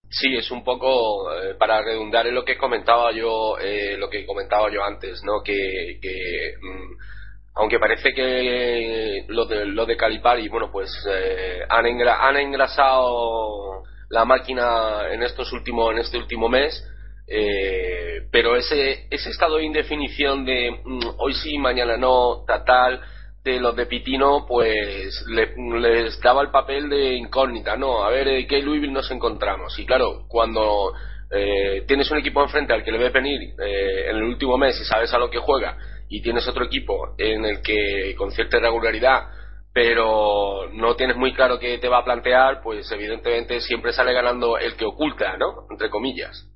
Sí, 0.09 0.35
es 0.35 0.49
un 0.51 0.63
poco 0.63 1.31
eh, 1.33 1.55
para 1.59 1.83
redundar 1.83 2.25
en 2.27 2.35
lo 2.35 2.43
que 2.43 2.57
comentaba 2.57 3.11
yo, 3.11 3.57
eh, 3.59 3.95
lo 3.97 4.09
que 4.09 4.25
comentaba 4.25 4.71
yo 4.71 4.83
antes, 4.83 5.21
¿no? 5.23 5.43
Que, 5.43 6.53
mm, 6.61 7.18
aunque 7.55 7.79
parece 7.79 8.13
que 8.13 9.25
lo 9.27 9.45
de, 9.45 9.65
lo 9.65 9.85
de 9.85 9.97
Calipari, 9.97 10.47
bueno, 10.47 10.71
pues 10.71 10.89
eh, 11.09 11.61
han, 11.69 12.37
engrasado 12.37 13.83
la 14.09 14.25
máquina 14.25 15.11
en 15.11 15.23
estos 15.23 15.51
últimos, 15.51 15.91
en 15.91 15.99
este 15.99 16.17
último 16.17 16.47
mes, 16.47 16.83
eh, 17.27 18.21
pero 18.31 18.55
ese, 18.55 19.07
ese 19.09 19.29
estado 19.29 19.57
de 19.57 19.65
indefinición 19.65 20.45
de 20.45 20.71
mm, 20.83 20.99
hoy 21.17 21.33
sí, 21.33 21.57
mañana 21.57 21.97
no, 21.97 22.45
tal, 22.65 23.01
de 23.43 23.59
los 23.59 23.75
de 23.75 23.85
Pitino, 23.85 24.45
pues 24.47 25.25
les 25.27 26.19
daba 26.21 26.41
el 26.41 26.51
papel 26.51 26.89
de 26.89 27.15
incógnita, 27.15 27.77
¿no? 27.77 28.03
A 28.03 28.09
ver, 28.09 28.47
¿qué 28.47 28.61
Louisville 28.61 28.93
nos 28.93 29.09
encontramos? 29.11 29.77
Y 29.79 29.85
claro, 29.85 30.25
cuando 30.27 30.93
eh, 31.31 31.83
tienes 31.87 32.09
un 32.11 32.17
equipo 32.17 32.41
enfrente 32.43 32.73
al 32.73 32.83
que 32.83 32.91
le 32.91 32.97
ve 32.97 33.09
venir 33.09 33.39
en 33.59 34.15
el 34.15 34.23
último 34.23 34.57
mes 34.57 34.79
y 34.79 34.85
sabes 34.85 35.13
a 35.13 35.17
lo 35.17 35.29
que 35.29 35.39
juega, 35.39 35.77
y 36.09 36.21
tienes 36.21 36.47
otro 36.47 36.65
equipo 36.65 37.15
en 37.17 37.45
el 37.45 37.61
que 37.61 38.15
con 38.17 38.31
cierta 38.31 38.57
irregularidad 38.57 39.29
pero 39.73 40.69
no 40.73 40.95
tienes 40.95 41.15
muy 41.15 41.33
claro 41.33 41.59
qué 41.59 41.77
te 41.77 41.87
va 41.87 41.99
a 41.99 42.03
plantear, 42.03 42.61
pues 42.61 42.91
evidentemente 42.91 43.61
siempre 43.61 43.93
sale 43.93 44.13
ganando 44.13 44.57
el 44.57 44.75
que 44.75 44.85
oculta, 44.85 45.37
¿no? 45.37 45.67
Entre 45.69 45.89
comillas. 45.89 46.47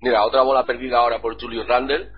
Mira, 0.00 0.24
otra 0.24 0.42
bola 0.42 0.64
perdida 0.64 0.98
ahora 0.98 1.20
por 1.20 1.40
Julius 1.40 1.66
Randle. 1.66 2.10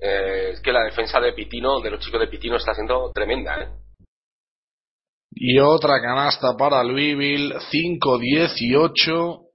Eh, 0.00 0.50
es 0.52 0.60
que 0.60 0.72
la 0.72 0.82
defensa 0.84 1.20
de 1.20 1.32
Pitino, 1.34 1.80
de 1.80 1.90
los 1.90 2.00
chicos 2.00 2.20
de 2.20 2.26
Pitino, 2.26 2.56
está 2.56 2.74
siendo 2.74 3.12
tremenda, 3.12 3.62
¿eh? 3.62 3.68
Y 5.34 5.58
otra 5.60 6.00
canasta 6.00 6.56
para 6.58 6.82
Louisville, 6.82 7.54
5-18. 7.70 9.46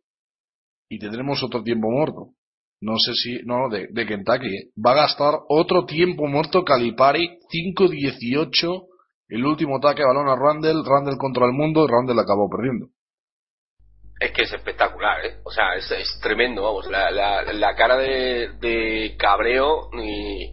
Y 0.90 1.00
tendremos 1.00 1.44
otro 1.44 1.62
tiempo 1.62 1.90
muerto. 1.90 2.37
No 2.80 2.94
sé 2.98 3.14
si, 3.14 3.40
no, 3.44 3.70
de, 3.70 3.88
de 3.90 4.06
Kentucky. 4.06 4.72
Va 4.78 4.92
a 4.92 5.02
gastar 5.08 5.34
otro 5.50 5.86
tiempo 5.86 6.28
muerto 6.28 6.64
Calipari, 6.64 7.40
5-18. 7.52 8.88
El 9.30 9.46
último 9.46 9.78
ataque 9.78 10.04
balón 10.04 10.30
a 10.30 10.36
Randall, 10.36 10.86
Randall 10.86 11.18
contra 11.18 11.46
el 11.46 11.54
mundo 11.54 11.84
y 11.84 11.92
Randall 11.92 12.20
acabó 12.20 12.50
perdiendo. 12.50 12.88
Es 14.20 14.32
que 14.32 14.44
es 14.44 14.54
espectacular, 14.54 15.24
¿eh? 15.26 15.38
O 15.44 15.52
sea, 15.52 15.76
es, 15.76 15.92
es 15.92 16.20
tremendo, 16.22 16.64
vamos. 16.64 16.88
La, 16.88 17.12
la, 17.12 17.44
la 17.54 17.76
cara 17.76 17.98
de, 17.98 18.50
de 18.60 19.16
cabreo 19.18 19.90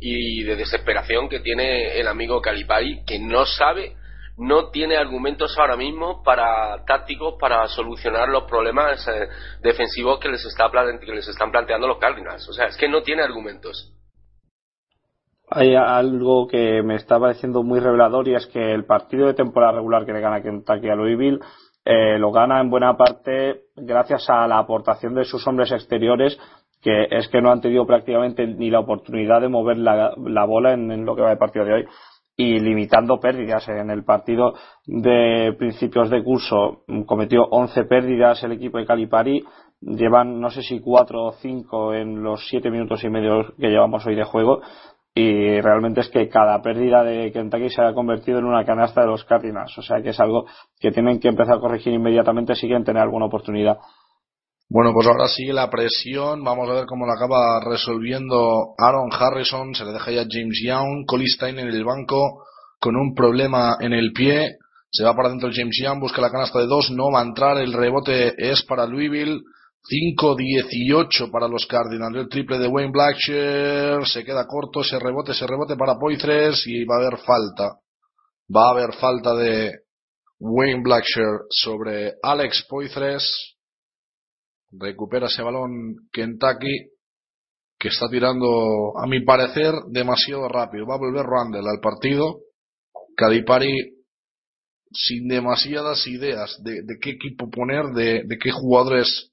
y, 0.01 0.43
de 0.43 0.57
desesperación 0.57 1.31
que 1.31 1.41
tiene 1.41 1.99
el 1.99 2.07
amigo 2.09 2.43
Calipari, 2.43 3.03
que 3.07 3.19
no 3.19 3.47
sabe, 3.47 3.97
no 4.37 4.71
tiene 4.71 4.97
argumentos 4.97 5.57
ahora 5.59 5.77
mismo 5.77 6.23
para 6.23 6.85
tácticos 6.85 7.35
para 7.39 7.67
solucionar 7.69 8.29
los 8.29 8.45
problemas 8.45 9.07
eh, 9.07 9.29
defensivos 9.63 10.19
que 10.19 10.29
les, 10.29 10.45
está, 10.45 10.71
que 11.01 11.13
les 11.13 11.29
están 11.29 11.51
planteando 11.51 11.87
los 11.87 11.99
Cardinals. 11.99 12.49
O 12.49 12.53
sea, 12.53 12.67
es 12.67 12.77
que 12.77 12.89
no 12.89 13.03
tiene 13.03 13.23
argumentos. 13.23 13.93
Hay 15.51 15.77
algo 15.77 16.49
que 16.49 16.83
me 16.83 16.97
está 16.97 17.21
pareciendo 17.21 17.63
muy 17.63 17.79
revelador 17.79 18.27
y 18.27 18.35
es 18.35 18.47
que 18.47 18.73
el 18.73 18.87
partido 18.87 19.27
de 19.27 19.35
temporada 19.35 19.75
regular 19.75 20.05
que 20.05 20.13
le 20.13 20.21
gana 20.21 20.43
Kentucky 20.43 20.89
a 20.89 20.97
Louisville 20.97 21.39
eh, 21.85 22.19
lo 22.19 22.33
gana 22.33 22.61
en 22.61 22.71
buena 22.71 22.97
parte 22.97 23.65
gracias 23.77 24.29
a 24.31 24.49
la 24.49 24.59
aportación 24.59 25.15
de 25.15 25.25
sus 25.25 25.47
hombres 25.47 25.71
exteriores 25.71 26.39
que 26.81 27.09
es 27.11 27.29
que 27.29 27.43
no 27.43 27.51
han 27.51 27.61
tenido 27.61 27.87
prácticamente 27.87 28.47
ni 28.47 28.71
la 28.71 28.81
oportunidad 28.81 29.43
de 29.43 29.49
mover 29.49 29.77
la, 29.77 30.15
la 30.17 30.45
bola 30.47 30.73
en, 30.73 30.91
en, 30.91 31.05
lo 31.05 31.15
que 31.15 31.23
va 31.23 31.31
de 31.31 31.37
partido 31.37 31.67
de 31.67 31.75
hoy 31.75 31.87
y 32.37 32.59
limitando 32.59 33.19
pérdidas. 33.21 33.69
En 33.69 33.91
el 33.91 34.05
partido 34.05 34.55
de 34.87 35.55
principios 35.59 36.11
de 36.11 36.23
curso 36.23 36.85
cometió 37.07 37.45
11 37.45 37.85
pérdidas 37.85 38.43
el 38.43 38.53
equipo 38.53 38.79
de 38.79 38.87
Calipari. 38.87 39.45
Llevan 39.81 40.41
no 40.41 40.51
sé 40.51 40.63
si 40.63 40.81
4 40.81 41.23
o 41.23 41.33
5 41.33 41.95
en 41.95 42.23
los 42.23 42.47
7 42.49 42.71
minutos 42.71 43.05
y 43.05 43.11
medio 43.11 43.55
que 43.57 43.69
llevamos 43.69 44.07
hoy 44.07 44.15
de 44.15 44.25
juego 44.25 44.61
y 45.17 45.61
realmente 45.61 46.01
es 46.01 46.09
que 46.09 46.29
cada 46.29 46.61
pérdida 46.61 47.05
de 47.05 47.31
Kentucky 47.31 47.69
se 47.69 47.83
ha 47.83 47.95
convertido 47.95 48.41
en 48.41 48.47
una 48.47 48.65
canasta 48.65 49.03
de 49.03 49.07
los 49.07 49.25
Cardinals. 49.25 49.77
O 49.79 49.83
sea 49.83 50.03
que 50.03 50.09
es 50.09 50.19
algo 50.19 50.47
que 50.81 50.91
tienen 50.91 51.21
que 51.21 51.29
empezar 51.29 51.57
a 51.57 51.61
corregir 51.61 51.93
inmediatamente 51.93 52.57
si 52.57 52.67
quieren 52.67 52.85
tener 52.85 53.03
alguna 53.03 53.27
oportunidad. 53.27 53.79
Bueno, 54.69 54.93
pues 54.93 55.07
ahora 55.07 55.29
sigue 55.29 55.53
la 55.53 55.71
presión. 55.71 56.43
Vamos 56.43 56.69
a 56.69 56.75
ver 56.75 56.87
cómo 56.87 57.07
la 57.07 57.15
acaba 57.15 57.61
resolviendo 57.61 58.75
Aaron 58.79 59.11
Harrison. 59.13 59.75
Se 59.75 59.85
le 59.85 59.93
deja 59.93 60.11
ya 60.11 60.27
James 60.29 60.61
Young. 60.65 61.05
Colistein 61.07 61.59
en 61.59 61.69
el 61.69 61.85
banco 61.85 62.45
con 62.81 62.97
un 62.97 63.15
problema 63.15 63.77
en 63.81 63.93
el 63.93 64.13
pie. 64.13 64.57
Se 64.91 65.05
va 65.05 65.15
para 65.15 65.29
dentro 65.29 65.51
James 65.53 65.77
Young, 65.83 66.01
busca 66.01 66.21
la 66.21 66.31
canasta 66.31 66.61
de 66.61 66.67
dos, 66.67 66.91
no 66.91 67.11
va 67.11 67.21
a 67.21 67.25
entrar. 67.25 67.59
El 67.59 67.73
rebote 67.73 68.35
es 68.39 68.63
para 68.63 68.87
Louisville. 68.87 69.41
5-18 69.87 71.31
para 71.31 71.47
los 71.47 71.67
Cardinals. 71.67 72.17
El 72.17 72.29
triple 72.29 72.59
de 72.59 72.69
Wayne 72.69 72.91
Blackshear 72.91 74.07
se 74.07 74.25
queda 74.25 74.47
corto. 74.47 74.81
Ese 74.81 74.99
rebote, 74.99 75.33
ese 75.33 75.47
rebote 75.47 75.77
para 75.77 75.99
Poitres 75.99 76.67
y 76.67 76.85
va 76.85 76.97
a 76.97 76.99
haber 77.01 77.19
falta. 77.19 77.77
Va 78.55 78.69
a 78.69 78.71
haber 78.71 78.95
falta 78.95 79.35
de 79.35 79.73
Wayne 80.39 80.83
Blackshear 80.83 81.41
sobre 81.51 82.15
Alex 82.23 82.67
Poitres. 82.69 83.54
Recupera 84.79 85.27
ese 85.27 85.43
balón 85.43 86.09
Kentucky 86.13 86.91
que 87.79 87.89
está 87.89 88.09
tirando, 88.09 88.97
a 88.97 89.07
mi 89.07 89.25
parecer, 89.25 89.75
demasiado 89.91 90.49
rápido. 90.49 90.87
Va 90.87 90.95
a 90.95 90.99
volver 90.99 91.27
Randall 91.27 91.69
al 91.69 91.81
partido. 91.81 92.41
Cadipari 93.17 93.77
sin 94.91 95.29
demasiadas 95.29 96.07
ideas 96.07 96.57
de, 96.63 96.83
qué 97.01 97.11
equipo 97.11 97.51
poner, 97.51 97.87
de, 97.95 98.23
de 98.25 98.39
qué 98.39 98.51
jugadores 98.53 99.33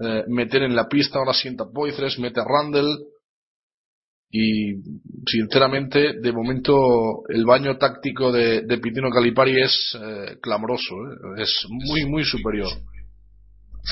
eh, 0.00 0.24
meter 0.28 0.62
en 0.62 0.76
la 0.76 0.88
pista, 0.88 1.18
ahora 1.18 1.32
sienta 1.32 1.70
Poitres, 1.72 2.18
mete 2.18 2.40
a 2.40 2.44
Randall 2.44 2.98
y 4.30 4.74
sinceramente 5.26 6.20
de 6.20 6.32
momento 6.32 7.26
el 7.28 7.44
baño 7.46 7.78
táctico 7.78 8.30
de, 8.30 8.62
de 8.62 8.78
Pitino 8.78 9.10
Calipari 9.10 9.60
es 9.60 9.96
eh, 10.00 10.36
clamoroso, 10.42 10.94
¿eh? 10.94 11.42
es 11.42 11.66
muy 11.68 12.04
muy 12.04 12.24
superior. 12.24 12.68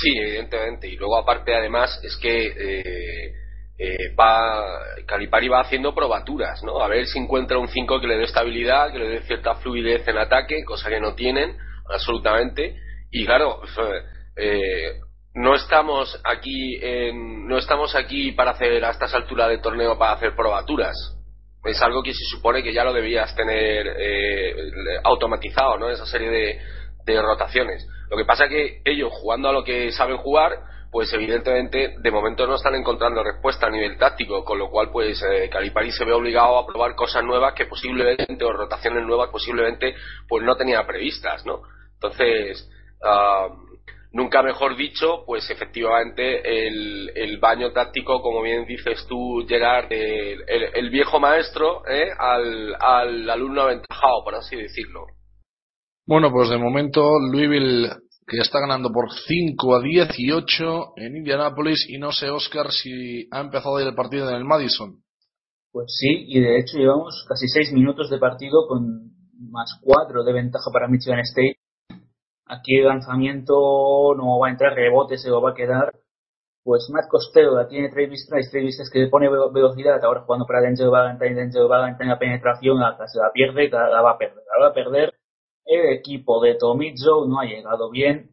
Sí, 0.00 0.10
evidentemente. 0.18 0.88
Y 0.88 0.96
luego 0.96 1.16
aparte 1.16 1.54
además 1.54 2.00
es 2.02 2.16
que 2.16 2.46
eh, 2.46 3.32
eh, 3.78 4.14
va 4.18 4.80
Calipari 5.06 5.48
va 5.48 5.60
haciendo 5.60 5.94
probaturas, 5.94 6.62
¿no? 6.62 6.80
A 6.80 6.88
ver 6.88 7.06
si 7.06 7.18
encuentra 7.18 7.58
un 7.58 7.68
5 7.68 8.00
que 8.00 8.06
le 8.06 8.16
dé 8.16 8.24
estabilidad, 8.24 8.92
que 8.92 8.98
le 8.98 9.08
dé 9.08 9.22
cierta 9.22 9.54
fluidez 9.56 10.06
en 10.08 10.18
ataque, 10.18 10.64
cosa 10.64 10.90
que 10.90 11.00
no 11.00 11.14
tienen 11.14 11.56
absolutamente. 11.88 12.76
Y 13.10 13.24
claro, 13.24 13.62
eh, 14.36 15.00
no 15.34 15.54
estamos 15.54 16.20
aquí 16.24 16.78
en, 16.82 17.46
no 17.46 17.58
estamos 17.58 17.94
aquí 17.94 18.32
para 18.32 18.52
hacer 18.52 18.84
a 18.84 18.90
estas 18.90 19.14
alturas 19.14 19.48
de 19.48 19.58
torneo 19.58 19.98
para 19.98 20.12
hacer 20.12 20.34
probaturas 20.34 20.96
es 21.66 21.82
algo 21.82 22.02
que 22.02 22.12
se 22.12 22.24
supone 22.30 22.62
que 22.62 22.72
ya 22.72 22.84
lo 22.84 22.92
debías 22.92 23.34
tener 23.34 23.86
eh, 23.98 24.54
automatizado 25.02 25.78
no 25.78 25.90
esa 25.90 26.06
serie 26.06 26.30
de, 26.30 26.60
de, 27.06 27.22
rotaciones 27.22 27.88
lo 28.10 28.16
que 28.16 28.24
pasa 28.24 28.48
que 28.48 28.82
ellos 28.84 29.10
jugando 29.12 29.48
a 29.48 29.52
lo 29.52 29.64
que 29.64 29.92
saben 29.92 30.16
jugar 30.18 30.52
pues 30.90 31.12
evidentemente 31.12 31.96
de 31.98 32.10
momento 32.10 32.46
no 32.46 32.56
están 32.56 32.74
encontrando 32.74 33.22
respuesta 33.22 33.66
a 33.66 33.70
nivel 33.70 33.96
táctico 33.96 34.44
con 34.44 34.58
lo 34.58 34.70
cual 34.70 34.90
pues 34.90 35.22
eh, 35.22 35.48
Calipari 35.50 35.92
se 35.92 36.04
ve 36.04 36.12
obligado 36.12 36.58
a 36.58 36.66
probar 36.66 36.94
cosas 36.94 37.24
nuevas 37.24 37.54
que 37.54 37.66
posiblemente 37.66 38.44
o 38.44 38.52
rotaciones 38.52 39.04
nuevas 39.04 39.30
posiblemente 39.30 39.94
pues 40.28 40.44
no 40.44 40.56
tenía 40.56 40.86
previstas 40.86 41.44
no 41.46 41.62
entonces 41.94 42.68
uh, 43.02 43.66
nunca 44.16 44.42
mejor 44.42 44.76
dicho, 44.76 45.24
pues 45.26 45.48
efectivamente 45.50 46.66
el, 46.66 47.12
el, 47.14 47.38
baño 47.38 47.72
táctico, 47.72 48.22
como 48.22 48.42
bien 48.42 48.66
dices 48.66 49.06
tú, 49.06 49.44
Gerard, 49.46 49.92
el, 49.92 50.42
el, 50.48 50.62
el 50.74 50.90
viejo 50.90 51.20
maestro 51.20 51.82
¿eh? 51.86 52.10
al, 52.18 52.74
al, 52.80 53.28
alumno 53.30 53.62
aventajado, 53.62 54.24
por 54.24 54.34
así 54.34 54.56
decirlo. 54.56 55.06
Bueno, 56.06 56.30
pues 56.30 56.50
de 56.50 56.58
momento 56.58 57.18
Louisville 57.32 57.90
que 58.26 58.38
está 58.38 58.60
ganando 58.60 58.90
por 58.90 59.12
5 59.12 59.74
a 59.74 59.80
18 59.80 60.92
en 60.96 61.16
Indianápolis 61.16 61.86
y 61.88 61.98
no 61.98 62.10
sé, 62.10 62.30
Oscar, 62.30 62.70
si 62.70 63.28
ha 63.30 63.40
empezado 63.40 63.78
el 63.78 63.94
partido 63.94 64.28
en 64.28 64.36
el 64.36 64.44
Madison. 64.44 65.02
Pues 65.70 65.86
sí, 65.98 66.24
y 66.28 66.40
de 66.40 66.58
hecho 66.58 66.78
llevamos 66.78 67.24
casi 67.28 67.46
6 67.48 67.72
minutos 67.72 68.10
de 68.10 68.18
partido 68.18 68.66
con 68.66 69.12
más 69.50 69.78
4 69.82 70.24
de 70.24 70.32
ventaja 70.32 70.70
para 70.72 70.88
Michigan 70.88 71.20
State 71.20 71.58
Aquí 72.48 72.76
el 72.76 72.86
lanzamiento 72.86 74.14
no 74.16 74.38
va 74.38 74.46
a 74.46 74.50
entrar, 74.50 74.72
rebote 74.74 75.18
se 75.18 75.30
lo 75.30 75.42
va 75.42 75.50
a 75.50 75.54
quedar. 75.54 75.92
Pues 76.62 76.88
Matt 76.92 77.08
Costello 77.08 77.56
la 77.56 77.66
tiene 77.66 77.90
Travis 77.90 78.26
Trice, 78.28 78.50
Travis 78.50 78.78
es 78.80 78.90
que 78.90 79.00
le 79.00 79.08
pone 79.08 79.28
velocidad, 79.28 80.02
ahora 80.04 80.22
jugando 80.22 80.46
para 80.46 80.60
Denzel 80.60 80.90
Valentine, 80.90 81.34
Denzel 81.34 81.68
Valentine 81.68 82.10
la 82.10 82.18
penetración, 82.18 82.78
la, 82.78 82.96
se 83.06 83.18
la 83.18 83.30
pierde, 83.32 83.68
la 83.68 84.00
va 84.00 84.12
a 84.12 84.18
perder, 84.18 84.42
la 84.56 84.64
va 84.64 84.70
a 84.70 84.74
perder. 84.74 85.14
El 85.66 85.92
equipo 85.92 86.40
de 86.40 86.54
Tomizzo 86.54 87.26
no 87.26 87.40
ha 87.40 87.44
llegado 87.44 87.90
bien. 87.90 88.30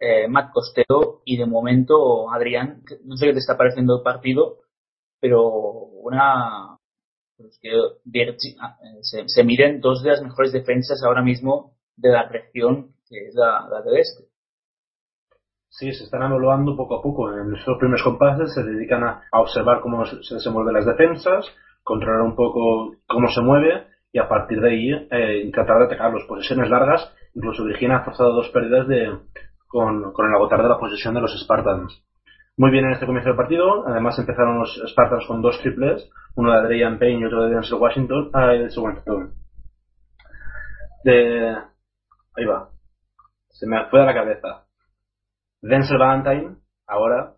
Eh, 0.00 0.26
Matt 0.26 0.52
Costello 0.52 1.22
y 1.24 1.36
de 1.36 1.46
momento 1.46 2.28
Adrián, 2.32 2.82
no 3.04 3.16
sé 3.16 3.26
qué 3.26 3.32
te 3.34 3.38
está 3.38 3.56
pareciendo 3.56 3.98
el 3.98 4.02
partido, 4.02 4.58
pero 5.20 5.48
una 5.48 6.76
pues 7.36 7.58
que 7.62 7.70
ah, 8.60 8.76
se, 9.02 9.28
se 9.28 9.44
miren 9.44 9.80
dos 9.80 10.02
de 10.02 10.10
las 10.10 10.22
mejores 10.22 10.52
defensas 10.52 11.02
ahora 11.04 11.22
mismo 11.22 11.76
de 11.96 12.10
la 12.10 12.28
región 12.28 12.94
que 13.08 13.28
es 13.28 13.34
la, 13.34 13.68
del 13.84 13.98
este. 13.98 14.24
Sí, 15.68 15.92
se 15.92 16.04
están 16.04 16.22
evaluando 16.22 16.76
poco 16.76 16.96
a 16.96 17.02
poco. 17.02 17.32
En 17.32 17.54
esos 17.54 17.78
primeros 17.78 18.02
compases 18.02 18.52
se 18.54 18.62
dedican 18.62 19.04
a, 19.04 19.22
a 19.30 19.40
observar 19.40 19.80
cómo 19.80 20.04
se 20.04 20.34
desenvuelven 20.34 20.74
las 20.74 20.86
defensas, 20.86 21.46
controlar 21.82 22.22
un 22.22 22.34
poco 22.34 22.96
cómo 23.06 23.28
se 23.28 23.40
mueve 23.40 23.86
y 24.12 24.18
a 24.18 24.28
partir 24.28 24.60
de 24.60 24.70
ahí 24.70 25.08
eh, 25.10 25.50
tratar 25.52 25.78
de 25.78 25.84
atacar 25.86 26.12
las 26.12 26.24
posesiones 26.24 26.68
largas. 26.68 27.12
Incluso 27.34 27.64
Virginia 27.64 27.96
ha 27.96 28.04
forzado 28.04 28.32
dos 28.32 28.48
pérdidas 28.50 28.86
de, 28.86 29.18
con, 29.66 30.12
con 30.12 30.26
el 30.26 30.34
agotar 30.34 30.62
de 30.62 30.68
la 30.68 30.78
posesión 30.78 31.14
de 31.14 31.22
los 31.22 31.32
Spartans. 31.42 32.04
Muy 32.56 32.70
bien 32.70 32.84
en 32.84 32.92
este 32.92 33.06
comienzo 33.06 33.30
del 33.30 33.36
partido. 33.36 33.86
Además 33.86 34.18
empezaron 34.18 34.58
los 34.58 34.80
Spartans 34.86 35.26
con 35.26 35.40
dos 35.40 35.58
triples, 35.60 36.10
uno 36.36 36.52
de 36.52 36.58
Adrian 36.58 36.98
Payne 36.98 37.20
y 37.20 37.24
otro 37.24 37.44
de 37.44 37.54
Denzel 37.54 37.78
Washington. 37.78 38.30
Ah, 38.34 38.48
de 38.48 38.64
Washington. 38.64 39.32
De... 41.04 41.56
Ahí 42.36 42.44
va 42.44 42.72
se 43.62 43.68
me 43.68 43.86
fue 43.86 44.00
de 44.00 44.06
la 44.06 44.14
cabeza. 44.14 44.64
Denzel 45.60 45.96
Valentine, 45.96 46.56
ahora, 46.84 47.34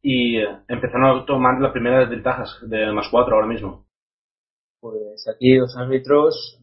y 0.00 0.38
empezaron 0.68 1.18
a 1.18 1.26
tomar 1.26 1.60
las 1.60 1.72
primeras 1.72 2.08
ventajas 2.08 2.60
de 2.62 2.92
más 2.92 3.08
cuatro 3.10 3.34
ahora 3.34 3.48
mismo. 3.48 3.87
Pues 4.80 5.26
aquí 5.28 5.56
los 5.56 5.76
árbitros 5.76 6.60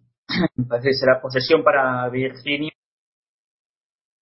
parece 0.70 0.90
que 0.90 0.94
será 0.94 1.22
posesión 1.22 1.64
para 1.64 2.10
Virginia. 2.10 2.72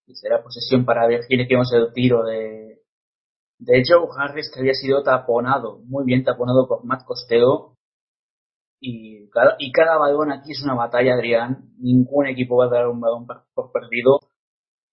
Y 0.06 0.14
será 0.14 0.42
posesión 0.42 0.84
para 0.84 1.06
Virginia 1.06 1.46
que 1.46 1.54
vemos 1.54 1.72
el 1.72 1.92
tiro 1.92 2.24
de, 2.24 2.82
de 3.58 3.82
Joe 3.86 4.08
Harris 4.18 4.50
que 4.52 4.60
había 4.60 4.74
sido 4.74 5.02
taponado, 5.02 5.78
muy 5.84 6.04
bien 6.04 6.24
taponado 6.24 6.66
por 6.66 6.84
Matt 6.84 7.04
Costello. 7.04 7.76
Y 8.80 9.28
cada, 9.30 9.54
y 9.58 9.70
cada 9.70 9.96
balón 9.96 10.32
aquí 10.32 10.52
es 10.52 10.62
una 10.62 10.74
batalla, 10.74 11.14
Adrián. 11.14 11.70
Ningún 11.78 12.26
equipo 12.26 12.56
va 12.56 12.66
a 12.66 12.70
dar 12.70 12.88
un 12.88 13.00
balón 13.00 13.26
por 13.26 13.70
perdido. 13.72 14.18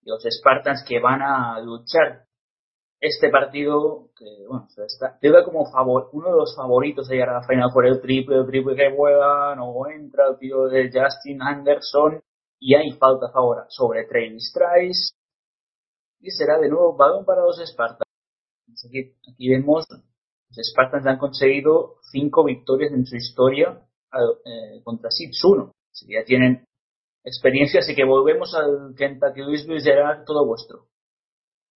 Y 0.04 0.10
los 0.10 0.24
Spartans 0.24 0.84
que 0.88 1.00
van 1.00 1.22
a 1.22 1.60
luchar 1.60 2.29
este 3.00 3.30
partido, 3.30 4.10
que 4.18 4.26
bueno, 4.48 4.68
te 5.22 5.44
como 5.46 5.72
favor, 5.72 6.10
uno 6.12 6.32
de 6.32 6.38
los 6.38 6.56
favoritos 6.56 7.08
de 7.08 7.16
llegar 7.16 7.30
a 7.30 7.40
la 7.40 7.48
final 7.48 7.70
por 7.74 7.86
el 7.86 8.02
triple, 8.02 8.38
el 8.38 8.46
triple 8.46 8.76
que 8.76 8.94
juega, 8.96 9.56
no 9.56 9.88
entra 9.88 10.28
el 10.28 10.38
tío 10.38 10.66
de 10.66 10.92
Justin 10.92 11.42
Anderson 11.42 12.22
y 12.60 12.76
hay 12.76 12.92
falta 12.92 13.32
favor 13.32 13.66
sobre 13.70 14.06
Travis 14.06 14.54
Trice 14.54 15.14
y 16.20 16.30
será 16.32 16.60
de 16.60 16.68
nuevo 16.68 16.96
balón 16.98 17.24
para 17.26 17.42
los 17.42 17.58
Spartans. 17.66 18.04
Aquí, 18.86 19.50
vemos, 19.50 19.86
los 19.90 20.68
Spartans 20.72 21.06
han 21.08 21.18
conseguido 21.18 21.96
cinco 22.12 22.44
victorias 22.44 22.92
en 22.92 23.06
su 23.06 23.16
historia 23.16 23.82
eh, 24.14 24.82
contra 24.84 25.10
1. 25.10 25.72
Así 25.92 26.14
ya 26.14 26.26
tienen 26.26 26.66
experiencia, 27.24 27.80
así 27.80 27.96
que 27.96 28.04
volvemos 28.04 28.54
al 28.56 28.94
Kentucky 28.98 29.42
Louisville 29.42 29.80
será 29.80 30.24
todo 30.26 30.46
vuestro. 30.46 30.89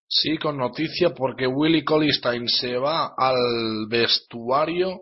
Sí, 0.07 0.37
con 0.37 0.57
noticia 0.57 1.11
porque 1.11 1.47
Willy 1.47 1.83
Colistein 1.83 2.47
se 2.47 2.77
va 2.77 3.13
al 3.17 3.87
vestuario 3.89 5.01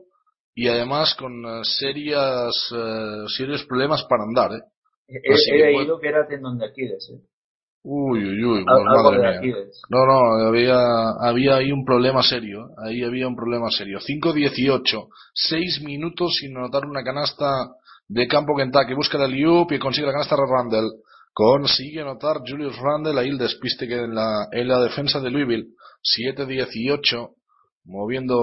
y 0.56 0.68
además 0.68 1.16
con 1.16 1.46
eh, 1.46 1.62
serias, 1.64 2.72
eh, 2.76 3.26
serios 3.36 3.66
problemas 3.66 4.04
para 4.06 4.24
andar. 4.24 4.52
¿eh? 4.54 4.62
He, 5.08 5.56
he 5.56 5.74
leído 5.74 6.00
que 6.00 6.08
era 6.08 6.28
tendón 6.28 6.58
de 6.58 6.66
Aquiles. 6.68 7.10
¿eh? 7.14 7.22
Uy, 7.84 8.24
uy, 8.24 8.44
uy, 8.44 8.64
pues 8.64 8.84
madre 8.86 9.40
mía. 9.42 9.56
No, 9.90 10.06
no, 10.06 10.48
había, 10.48 10.78
había 11.20 11.56
ahí 11.56 11.72
un 11.72 11.84
problema 11.84 12.22
serio. 12.22 12.70
Ahí 12.78 13.04
había 13.04 13.28
un 13.28 13.36
problema 13.36 13.72
serio. 13.72 13.98
5-18, 14.00 15.08
6 15.34 15.82
minutos 15.84 16.36
sin 16.40 16.56
anotar 16.56 16.86
una 16.86 17.04
canasta 17.04 17.72
de 18.08 18.28
campo 18.28 18.56
Kentucky. 18.56 18.94
Busca 18.94 19.18
la 19.18 19.28
Liup 19.28 19.72
y 19.72 19.80
consigue 19.80 20.06
la 20.06 20.14
canasta 20.14 20.36
de 20.36 20.44
Randall. 20.48 20.92
Consigue 21.34 22.02
anotar 22.02 22.42
Julius 22.46 22.78
Randle 22.78 23.20
ahí 23.20 23.30
el 23.30 23.38
despiste 23.38 23.88
que 23.88 23.96
en 23.96 24.16
la, 24.16 24.48
en 24.52 24.68
la 24.68 24.80
defensa 24.82 25.20
de 25.20 25.32
Louisville. 25.32 25.68
7-18. 26.04 27.30
Moviendo 27.86 28.38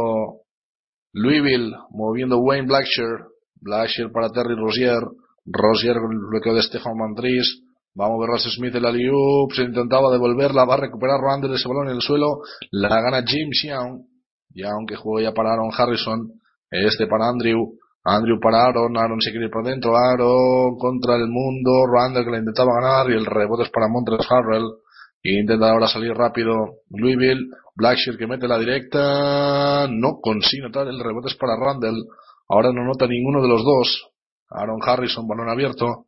Louisville, 1.12 1.74
moviendo 1.90 2.38
Wayne 2.38 2.66
Blackshear. 2.66 3.26
Blackshear 3.60 4.10
para 4.10 4.30
Terry 4.30 4.54
Rosier. 4.54 5.02
Rosier 5.44 5.96
con 5.96 6.12
el 6.12 6.18
bloqueo 6.30 6.54
de 6.54 6.62
Stefan 6.62 6.96
Mandris. 6.96 7.62
Vamos 7.94 8.16
a 8.16 8.20
ver 8.20 8.28
Ross 8.30 8.54
Smith 8.54 8.74
el 8.74 8.86
Aliup. 8.86 9.52
Se 9.52 9.62
intentaba 9.62 10.12
devolverla. 10.12 10.64
Va 10.64 10.74
a 10.74 10.80
recuperar 10.86 11.20
Randle 11.20 11.54
ese 11.56 11.68
balón 11.68 11.88
en 11.88 11.96
el 11.96 12.00
suelo. 12.00 12.42
La 12.70 12.88
gana 12.88 13.24
James 13.26 13.60
Young. 13.64 14.02
Young 14.50 14.86
que 14.86 14.96
juega 14.96 15.30
ya 15.30 15.34
para 15.34 15.52
Aaron 15.52 15.70
Harrison. 15.76 16.32
Este 16.70 17.06
para 17.06 17.28
Andrew. 17.28 17.74
Andrew 18.08 18.40
para 18.40 18.64
Aaron, 18.64 18.96
Aaron 18.96 19.20
se 19.20 19.30
quiere 19.30 19.46
ir 19.46 19.52
por 19.52 19.64
dentro, 19.64 19.94
Aaron 19.94 20.78
contra 20.78 21.16
el 21.16 21.28
mundo, 21.28 21.84
Randall 21.92 22.24
que 22.24 22.30
le 22.30 22.38
intentaba 22.38 22.80
ganar 22.80 23.10
y 23.10 23.14
el 23.14 23.26
rebote 23.26 23.64
es 23.64 23.70
para 23.70 23.88
Montres 23.88 24.26
Harrell. 24.30 24.64
Intenta 25.22 25.70
ahora 25.70 25.88
salir 25.88 26.14
rápido 26.14 26.54
Louisville, 26.88 27.50
Blackshear 27.76 28.16
que 28.16 28.26
mete 28.26 28.48
la 28.48 28.58
directa, 28.58 29.86
no 29.90 30.20
consigue 30.22 30.62
notar, 30.62 30.86
el 30.88 30.98
rebote 30.98 31.28
es 31.28 31.36
para 31.36 31.56
Randall. 31.56 32.06
Ahora 32.48 32.72
no 32.72 32.82
nota 32.84 33.06
ninguno 33.06 33.42
de 33.42 33.48
los 33.48 33.62
dos. 33.62 34.10
Aaron 34.48 34.80
Harrison, 34.82 35.28
balón 35.28 35.50
abierto. 35.50 36.06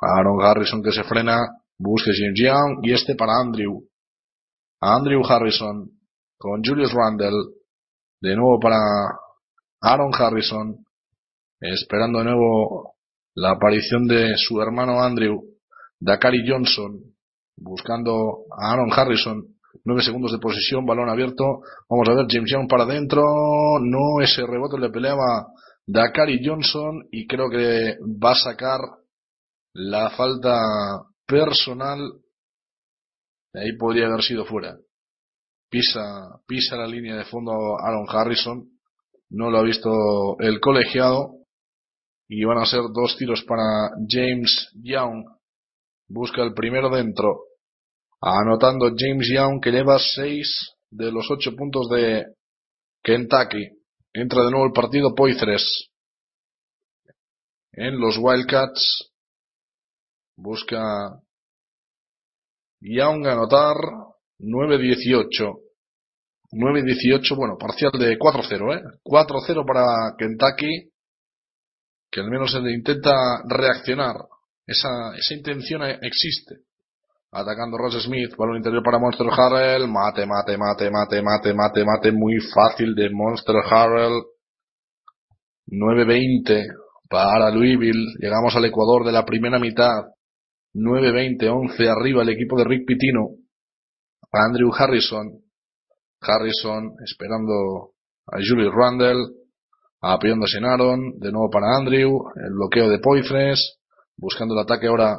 Aaron 0.00 0.40
Harrison 0.40 0.82
que 0.82 0.92
se 0.92 1.04
frena, 1.04 1.36
busca 1.76 2.10
James 2.16 2.40
Young 2.40 2.78
y 2.82 2.92
este 2.94 3.14
para 3.14 3.34
Andrew. 3.38 3.82
Andrew 4.80 5.20
Harrison 5.28 5.90
con 6.38 6.62
Julius 6.64 6.94
Randall. 6.94 7.34
De 8.22 8.34
nuevo 8.34 8.58
para 8.58 8.78
Aaron 9.80 10.10
Harrison, 10.12 10.84
esperando 11.60 12.18
de 12.18 12.24
nuevo 12.24 12.94
la 13.34 13.52
aparición 13.52 14.06
de 14.06 14.34
su 14.36 14.60
hermano 14.60 15.00
Andrew, 15.02 15.40
Dakari 16.00 16.48
Johnson, 16.48 17.00
buscando 17.56 18.44
a 18.56 18.72
Aaron 18.72 18.92
Harrison, 18.92 19.42
nueve 19.84 20.02
segundos 20.02 20.32
de 20.32 20.38
posesión, 20.38 20.84
balón 20.84 21.08
abierto, 21.08 21.44
vamos 21.88 22.08
a 22.08 22.14
ver 22.14 22.26
James 22.28 22.50
Young 22.50 22.68
para 22.68 22.84
adentro, 22.84 23.22
no 23.80 24.20
ese 24.22 24.46
rebote 24.46 24.78
le 24.78 24.90
peleaba 24.90 25.46
Dakari 25.86 26.40
Johnson 26.44 27.06
y 27.10 27.26
creo 27.26 27.48
que 27.48 27.96
va 28.22 28.32
a 28.32 28.34
sacar 28.34 28.80
la 29.74 30.10
falta 30.10 30.58
personal, 31.26 32.00
ahí 33.54 33.76
podría 33.78 34.06
haber 34.06 34.22
sido 34.22 34.44
fuera. 34.44 34.76
Pisa, 35.70 36.40
pisa 36.46 36.76
la 36.76 36.86
línea 36.86 37.16
de 37.16 37.24
fondo 37.24 37.52
Aaron 37.78 38.06
Harrison, 38.08 38.77
no 39.30 39.50
lo 39.50 39.58
ha 39.58 39.62
visto 39.62 40.38
el 40.40 40.60
colegiado 40.60 41.38
y 42.28 42.44
van 42.44 42.58
a 42.58 42.66
ser 42.66 42.82
dos 42.92 43.16
tiros 43.16 43.42
para 43.44 43.90
James 44.08 44.70
Young. 44.82 45.24
Busca 46.08 46.42
el 46.42 46.54
primero 46.54 46.90
dentro. 46.90 47.44
Anotando 48.20 48.90
James 48.96 49.28
Young 49.32 49.60
que 49.62 49.70
lleva 49.70 49.98
seis 49.98 50.74
de 50.90 51.12
los 51.12 51.30
ocho 51.30 51.54
puntos 51.56 51.88
de 51.88 52.26
Kentucky. 53.02 53.68
Entra 54.12 54.44
de 54.44 54.50
nuevo 54.50 54.66
el 54.66 54.72
partido 54.72 55.14
Poitres. 55.14 55.90
En 57.72 57.98
los 57.98 58.18
Wildcats. 58.18 59.12
Busca 60.36 61.20
Young 62.80 63.26
anotar 63.26 63.76
9-18. 64.38 65.67
9-18, 66.52 67.36
bueno, 67.36 67.56
parcial 67.58 67.92
de 67.92 68.18
4-0, 68.18 68.76
¿eh? 68.76 68.82
4-0 69.04 69.66
para 69.66 69.84
Kentucky, 70.16 70.90
que 72.10 72.20
al 72.20 72.30
menos 72.30 72.52
se 72.52 72.60
le 72.60 72.72
intenta 72.72 73.12
reaccionar. 73.48 74.16
Esa, 74.66 75.16
esa 75.16 75.34
intención 75.34 75.82
existe. 76.02 76.56
Atacando 77.30 77.76
Ross 77.76 78.02
Smith, 78.02 78.34
balón 78.36 78.56
interior 78.56 78.82
para 78.82 78.98
Monster 78.98 79.26
Harrell, 79.30 79.86
mate, 79.86 80.24
mate, 80.26 80.56
mate, 80.56 80.90
mate, 80.90 81.22
mate, 81.22 81.54
mate, 81.54 81.84
mate, 81.84 82.12
muy 82.12 82.38
fácil 82.54 82.94
de 82.94 83.10
Monster 83.10 83.56
Harrell. 83.70 84.22
9-20 85.66 86.66
para 87.08 87.50
Louisville, 87.50 88.14
llegamos 88.18 88.56
al 88.56 88.64
Ecuador 88.64 89.04
de 89.04 89.12
la 89.12 89.24
primera 89.26 89.58
mitad. 89.58 90.04
9-20, 90.74 91.48
11 91.48 91.88
arriba 91.88 92.22
el 92.22 92.30
equipo 92.30 92.56
de 92.56 92.64
Rick 92.64 92.86
Pitino. 92.86 93.28
Andrew 94.32 94.70
Harrison, 94.74 95.42
Harrison 96.20 96.94
esperando 97.04 97.92
a 98.26 98.36
Julius 98.36 98.74
Randle, 98.74 99.34
apoyándose 100.00 100.58
en 100.58 100.64
Aaron, 100.64 101.18
de 101.18 101.32
nuevo 101.32 101.50
para 101.50 101.76
Andrew, 101.76 102.20
el 102.36 102.52
bloqueo 102.54 102.88
de 102.88 102.98
Poitres, 102.98 103.78
buscando 104.16 104.54
el 104.54 104.60
ataque 104.60 104.86
ahora 104.86 105.18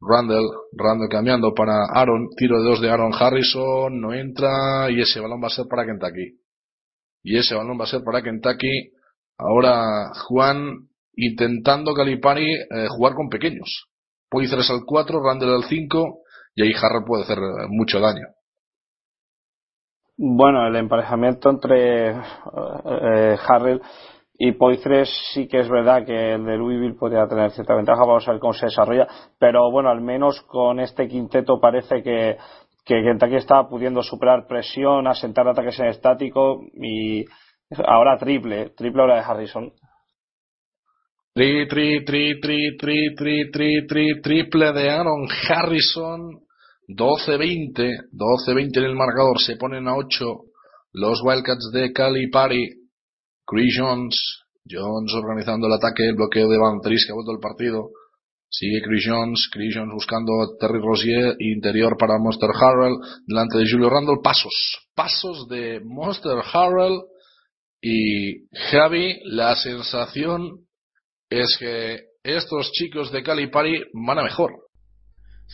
Randall, 0.00 0.48
Randall 0.72 1.08
cambiando 1.08 1.54
para 1.54 1.84
Aaron, 1.92 2.28
tiro 2.36 2.60
de 2.60 2.68
dos 2.68 2.80
de 2.80 2.90
Aaron 2.90 3.12
Harrison, 3.12 4.00
no 4.00 4.14
entra 4.14 4.90
y 4.90 5.00
ese 5.00 5.20
balón 5.20 5.42
va 5.42 5.48
a 5.48 5.50
ser 5.50 5.66
para 5.68 5.84
Kentucky. 5.84 6.40
Y 7.22 7.36
ese 7.36 7.54
balón 7.54 7.78
va 7.78 7.84
a 7.84 7.88
ser 7.88 8.02
para 8.02 8.22
Kentucky. 8.22 8.92
Ahora 9.36 10.12
Juan 10.26 10.88
intentando 11.14 11.92
Calipari 11.92 12.50
eh, 12.50 12.86
jugar 12.88 13.14
con 13.14 13.28
pequeños. 13.28 13.88
Poitres 14.30 14.70
al 14.70 14.84
4, 14.86 15.22
Randall 15.22 15.54
al 15.54 15.64
5 15.64 16.20
y 16.54 16.62
ahí 16.62 16.72
Harrell 16.72 17.04
puede 17.06 17.24
hacer 17.24 17.38
mucho 17.68 18.00
daño. 18.00 18.26
Bueno, 20.22 20.66
el 20.66 20.76
emparejamiento 20.76 21.48
entre 21.48 22.10
eh, 22.10 23.36
Harrell 23.48 23.80
y 24.34 24.52
Poitres 24.52 25.08
sí 25.32 25.48
que 25.48 25.60
es 25.60 25.68
verdad 25.70 26.04
que 26.04 26.34
el 26.34 26.44
de 26.44 26.58
Louisville 26.58 26.98
podría 26.98 27.26
tener 27.26 27.50
cierta 27.52 27.74
ventaja, 27.74 28.02
vamos 28.06 28.28
a 28.28 28.32
ver 28.32 28.38
cómo 28.40 28.52
se 28.52 28.66
desarrolla, 28.66 29.06
pero 29.38 29.70
bueno, 29.70 29.88
al 29.88 30.02
menos 30.02 30.42
con 30.42 30.78
este 30.78 31.08
quinteto 31.08 31.58
parece 31.58 32.02
que, 32.02 32.36
que 32.84 33.02
Kentucky 33.02 33.36
está 33.36 33.66
pudiendo 33.66 34.02
superar 34.02 34.46
presión, 34.46 35.06
asentar 35.06 35.48
ataques 35.48 35.80
en 35.80 35.86
estático 35.86 36.60
y 36.74 37.24
ahora 37.86 38.18
triple, 38.18 38.72
triple 38.76 39.00
ahora 39.00 39.14
de 39.14 39.22
Harrison. 39.22 39.72
Tri, 41.32 41.66
tri, 41.66 42.04
tri, 42.04 42.38
tri, 42.38 42.76
tri, 42.76 43.14
tri, 43.14 43.50
tri, 43.50 43.86
tri, 43.86 44.20
triple 44.20 44.72
de 44.74 44.90
Aaron 44.90 45.26
Harrison 45.48 46.49
12-20, 46.96 48.10
12-20 48.12 48.78
en 48.78 48.84
el 48.84 48.94
marcador, 48.94 49.40
se 49.40 49.56
ponen 49.56 49.88
a 49.88 49.96
8 49.96 50.24
los 50.92 51.22
Wildcats 51.22 51.70
de 51.72 51.92
Calipari, 51.92 52.68
Chris 53.46 53.76
Jones, 53.78 54.44
Jones 54.68 55.12
organizando 55.14 55.66
el 55.66 55.74
ataque, 55.74 56.06
el 56.08 56.16
bloqueo 56.16 56.48
de 56.48 56.58
Van 56.58 56.80
Tris 56.80 57.04
que 57.06 57.12
ha 57.12 57.14
vuelto 57.14 57.32
el 57.32 57.40
partido, 57.40 57.90
sigue 58.48 58.82
Chris 58.82 59.04
Jones, 59.06 59.48
Chris 59.52 59.74
Jones 59.74 59.94
buscando 59.94 60.42
a 60.42 60.56
Terry 60.58 60.80
Rosier, 60.80 61.36
interior 61.38 61.96
para 61.96 62.18
Monster 62.18 62.50
Harrell, 62.50 62.96
delante 63.26 63.58
de 63.58 63.70
Julio 63.70 63.88
Randall, 63.88 64.20
pasos, 64.22 64.88
pasos 64.94 65.48
de 65.48 65.80
Monster 65.84 66.38
Harrell. 66.52 67.00
Y 67.82 68.46
Javi, 68.70 69.20
la 69.24 69.56
sensación 69.56 70.66
es 71.30 71.56
que 71.58 72.00
estos 72.22 72.70
chicos 72.72 73.10
de 73.10 73.22
Calipari 73.22 73.84
van 73.94 74.18
a 74.18 74.24
mejor. 74.24 74.50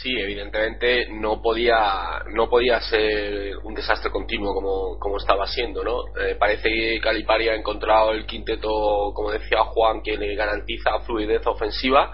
Sí, 0.03 0.13
evidentemente 0.15 1.09
no 1.09 1.41
podía 1.41 2.23
no 2.31 2.51
podía 2.51 2.79
ser 2.83 3.57
un 3.63 3.73
desastre 3.75 4.11
continuo 4.11 4.53
como, 4.53 4.99
como 4.99 5.17
estaba 5.17 5.47
siendo, 5.47 5.83
¿no? 5.83 6.05
Eh, 6.21 6.37
parece 6.39 6.69
que 6.69 7.01
Calipari 7.01 7.49
ha 7.49 7.55
encontrado 7.55 8.13
el 8.13 8.27
quinteto, 8.27 8.69
como 9.15 9.31
decía 9.31 9.65
Juan, 9.65 10.03
que 10.03 10.19
le 10.19 10.35
garantiza 10.35 11.01
fluidez 11.07 11.47
ofensiva, 11.47 12.13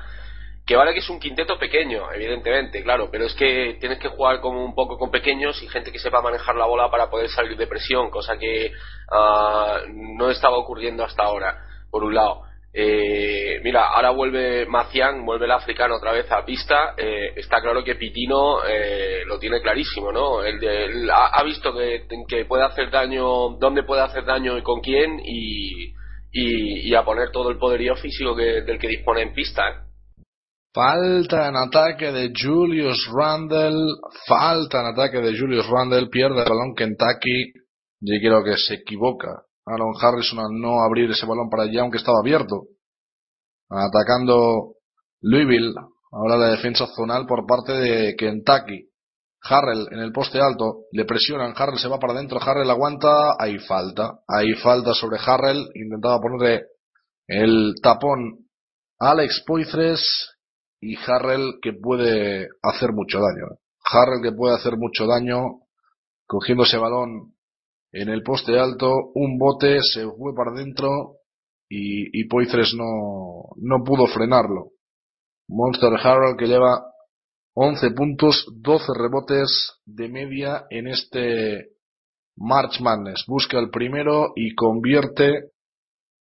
que 0.65 0.77
vale 0.77 0.93
que 0.93 1.01
es 1.01 1.11
un 1.11 1.19
quinteto 1.19 1.59
pequeño, 1.59 2.13
evidentemente, 2.13 2.85
claro, 2.85 3.09
pero 3.11 3.25
es 3.27 3.35
que 3.35 3.77
tienes 3.81 3.99
que 3.99 4.11
jugar 4.11 4.41
como 4.41 4.65
un 4.65 4.77
poco 4.77 4.97
con 4.97 5.11
pequeños 5.11 5.61
y 5.61 5.67
gente 5.67 5.91
que 5.91 5.99
sepa 5.99 6.23
manejar 6.23 6.55
la 6.55 6.67
bola 6.67 6.89
para 6.89 7.11
poder 7.11 7.31
salir 7.31 7.57
de 7.57 7.67
presión, 7.67 8.11
cosa 8.11 8.39
que 8.39 8.71
ah, 9.11 9.81
no 9.89 10.31
estaba 10.31 10.57
ocurriendo 10.57 11.05
hasta 11.05 11.25
ahora, 11.25 11.59
por 11.91 12.05
un 12.05 12.15
lado. 12.15 12.52
Eh, 12.75 13.61
mira, 13.63 13.89
ahora 13.89 14.11
vuelve 14.11 14.65
Macián, 14.65 15.27
vuelve 15.27 15.45
el 15.45 15.51
africano 15.53 15.97
otra 15.97 16.13
vez 16.13 16.31
a 16.33 16.45
pista. 16.45 16.95
Eh, 16.97 17.35
está 17.37 17.61
claro 17.61 17.85
que 17.85 17.97
Pitino 17.97 18.65
eh, 18.65 19.25
lo 19.27 19.39
tiene 19.39 19.61
clarísimo, 19.61 20.11
¿no? 20.11 20.43
Él, 20.43 21.11
ha, 21.11 21.43
visto 21.45 21.75
que, 21.75 22.45
puede 22.47 22.65
hacer 22.65 22.91
daño, 22.91 23.57
dónde 23.59 23.83
puede 23.83 24.03
hacer 24.03 24.25
daño 24.25 24.57
y 24.57 24.63
con 24.63 24.81
quién, 24.81 25.21
y, 25.23 26.95
a 26.95 27.05
poner 27.05 27.31
todo 27.31 27.51
el 27.51 27.59
poderío 27.59 27.95
físico 27.97 28.35
que, 28.35 28.63
del 28.63 28.79
que 28.79 28.89
dispone 28.89 29.23
en 29.23 29.35
pista. 29.35 29.63
Falta 30.75 31.49
en 31.49 31.57
ataque 31.57 32.11
de 32.11 32.33
Julius 32.35 33.07
Randle, 33.15 33.93
falta 34.27 34.81
en 34.81 34.87
ataque 34.87 35.19
de 35.19 35.39
Julius 35.39 35.69
Randle, 35.69 36.09
pierde 36.09 36.39
el 36.43 36.49
balón 36.49 36.75
Kentucky. 36.75 37.53
Yo 38.01 38.19
quiero 38.21 38.43
que 38.43 38.57
se 38.57 38.75
equivoca 38.77 39.43
Aaron 39.67 39.93
Harrison 40.01 40.41
al 40.41 40.61
no 40.61 40.83
abrir 40.83 41.11
ese 41.11 41.27
balón 41.27 41.49
para 41.49 41.65
allá, 41.65 41.83
aunque 41.83 41.99
estaba 41.99 42.19
abierto. 42.21 42.65
Atacando 43.69 44.75
Louisville. 45.21 45.75
Ahora 46.11 46.37
la 46.37 46.49
defensa 46.49 46.87
zonal 46.95 47.27
por 47.27 47.47
parte 47.47 47.73
de 47.73 48.15
Kentucky. 48.17 48.89
Harrell 49.45 49.89
en 49.91 49.99
el 49.99 50.13
poste 50.13 50.41
alto, 50.41 50.85
le 50.93 51.05
presionan, 51.05 51.53
Harrell 51.57 51.79
se 51.79 51.89
va 51.89 51.99
para 51.99 52.13
adentro, 52.13 52.39
Harrell 52.41 52.71
aguanta, 52.71 53.35
hay 53.41 53.59
falta, 53.59 54.21
hay 54.29 54.55
falta 54.55 54.95
sobre 54.95 55.19
Harrell, 55.19 55.69
intentaba 55.75 56.21
ponerle 56.21 56.67
el 57.27 57.75
tapón 57.83 58.47
a 59.01 59.11
Alex 59.11 59.43
Poitres 59.45 60.31
y 60.81 60.97
Harrell 60.97 61.55
que 61.61 61.73
puede 61.73 62.49
hacer 62.63 62.93
mucho 62.93 63.19
daño. 63.19 63.59
Harrell 63.85 64.23
que 64.23 64.33
puede 64.33 64.55
hacer 64.55 64.77
mucho 64.77 65.07
daño 65.07 65.61
cogiendo 66.27 66.63
ese 66.63 66.79
balón 66.79 67.35
en 67.93 68.09
el 68.09 68.23
poste 68.23 68.59
alto, 68.59 68.91
un 69.15 69.39
bote 69.39 69.79
se 69.83 70.05
fue 70.05 70.35
para 70.35 70.51
adentro 70.51 71.19
y, 71.69 72.21
y 72.21 72.25
Poitres 72.27 72.75
no, 72.75 73.51
no 73.57 73.85
pudo 73.85 74.07
frenarlo. 74.07 74.71
Monster 75.49 75.93
Harold 76.03 76.39
que 76.39 76.47
lleva 76.47 76.93
11 77.55 77.91
puntos, 77.91 78.47
12 78.51 78.93
rebotes 78.97 79.75
de 79.85 80.09
media 80.09 80.65
en 80.71 80.89
este 80.89 81.73
March 82.37 82.81
Madness. 82.81 83.25
Busca 83.27 83.59
el 83.59 83.69
primero 83.69 84.33
y 84.37 84.55
convierte 84.55 85.51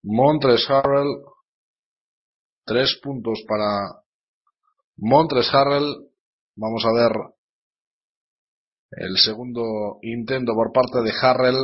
Montres 0.02 0.68
Harrell. 0.68 1.22
Tres 2.66 3.00
puntos 3.02 3.42
para 3.48 4.02
Montres 4.98 5.52
Harrell. 5.54 6.10
Vamos 6.56 6.84
a 6.84 6.92
ver 6.92 7.12
el 8.96 9.16
segundo 9.16 9.98
intento 10.02 10.52
por 10.54 10.72
parte 10.72 11.00
de 11.02 11.12
Harrell. 11.20 11.56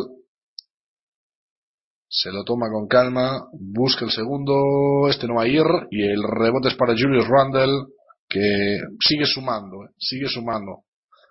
Se 2.08 2.32
lo 2.32 2.42
toma 2.44 2.70
con 2.70 2.88
calma. 2.88 3.48
Busca 3.52 4.04
el 4.04 4.10
segundo. 4.10 5.08
Este 5.08 5.26
no 5.26 5.34
va 5.34 5.42
a 5.42 5.48
ir. 5.48 5.64
Y 5.90 6.02
el 6.02 6.22
rebote 6.22 6.68
es 6.68 6.74
para 6.74 6.94
Julius 6.94 7.28
Randle. 7.28 7.86
Que 8.28 8.80
sigue 9.00 9.26
sumando. 9.26 9.84
Eh, 9.84 9.88
sigue 9.98 10.26
sumando. 10.28 10.84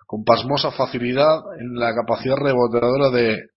Con 0.06 0.24
pasmosa 0.24 0.70
facilidad 0.70 1.40
en 1.60 1.74
la 1.74 1.94
capacidad 1.94 2.36
reboteadora 2.36 3.10
de 3.10 3.50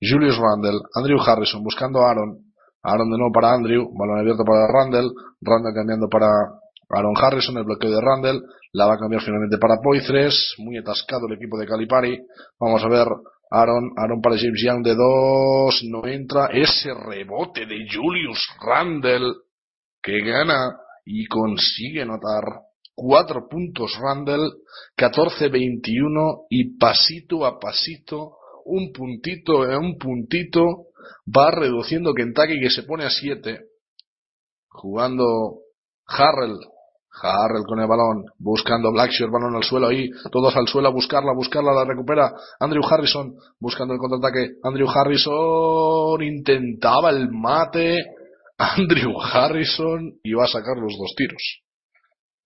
Julius 0.00 0.38
Randle. 0.38 0.80
Andrew 0.94 1.20
Harrison 1.20 1.62
buscando 1.62 2.00
a 2.00 2.10
Aaron. 2.10 2.38
Aaron 2.82 3.10
de 3.10 3.18
nuevo 3.18 3.32
para 3.32 3.54
Andrew. 3.54 3.90
Balón 3.92 4.20
abierto 4.20 4.44
para 4.44 4.68
Randle. 4.68 5.10
Randle 5.40 5.74
cambiando 5.74 6.08
para 6.08 6.28
Aaron 6.90 7.14
Harrison, 7.16 7.58
el 7.58 7.64
bloqueo 7.64 7.90
de 7.90 8.00
Randall, 8.00 8.42
la 8.72 8.86
va 8.86 8.94
a 8.94 8.98
cambiar 8.98 9.22
finalmente 9.22 9.58
para 9.58 9.80
Poitres, 9.82 10.54
muy 10.58 10.78
atascado 10.78 11.26
el 11.26 11.34
equipo 11.34 11.58
de 11.58 11.66
Calipari. 11.66 12.18
Vamos 12.58 12.82
a 12.82 12.88
ver 12.88 13.06
Aaron, 13.50 13.92
Aaron 13.96 14.20
para 14.22 14.36
James 14.36 14.62
Young 14.62 14.82
de 14.82 14.94
dos, 14.94 15.82
no 15.84 16.06
entra. 16.06 16.46
Ese 16.46 16.94
rebote 16.94 17.66
de 17.66 17.86
Julius 17.92 18.38
Randall 18.64 19.36
que 20.02 20.20
gana 20.20 20.76
y 21.04 21.26
consigue 21.26 22.02
anotar 22.02 22.42
cuatro 22.94 23.48
puntos 23.48 23.92
Randall, 24.00 24.50
14-21 24.96 26.46
y 26.48 26.78
pasito 26.78 27.44
a 27.44 27.58
pasito, 27.58 28.36
un 28.64 28.92
puntito 28.92 29.62
a 29.62 29.78
un 29.78 29.98
puntito, 29.98 30.86
va 31.26 31.50
reduciendo 31.50 32.14
Kentucky 32.14 32.60
que 32.60 32.70
se 32.70 32.82
pone 32.82 33.04
a 33.04 33.10
siete, 33.10 33.60
jugando 34.68 35.24
Harrell 36.06 36.58
Harrell 37.22 37.64
con 37.66 37.80
el 37.80 37.86
balón, 37.86 38.24
buscando 38.38 38.92
Blackshear, 38.92 39.30
balón 39.30 39.56
al 39.56 39.64
suelo 39.64 39.88
ahí, 39.88 40.08
todos 40.30 40.56
al 40.56 40.66
suelo 40.68 40.88
a 40.88 40.92
buscarla, 40.92 41.32
buscarla, 41.34 41.72
la 41.72 41.84
recupera 41.84 42.32
Andrew 42.60 42.82
Harrison, 42.88 43.34
buscando 43.60 43.94
el 43.94 44.00
contraataque, 44.00 44.56
Andrew 44.62 44.88
Harrison 44.88 46.22
intentaba 46.22 47.10
el 47.10 47.30
mate, 47.30 47.98
Andrew 48.58 49.20
Harrison 49.20 50.14
y 50.22 50.32
va 50.32 50.44
a 50.44 50.48
sacar 50.48 50.76
los 50.76 50.96
dos 50.98 51.14
tiros. 51.16 51.62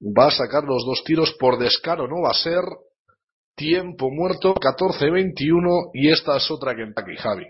Va 0.01 0.27
a 0.27 0.31
sacar 0.31 0.65
los 0.65 0.85
dos 0.85 1.03
tiros 1.05 1.35
por 1.39 1.59
descaro, 1.59 2.09
no 2.09 2.23
va 2.23 2.31
a 2.31 2.35
ser 2.35 2.63
tiempo 3.55 4.11
muerto, 4.11 4.55
14-21 4.55 5.91
y 5.95 6.11
esta 6.11 6.37
es 6.37 6.51
otra 6.51 6.75
Kentucky, 6.75 7.17
Javi. 7.17 7.47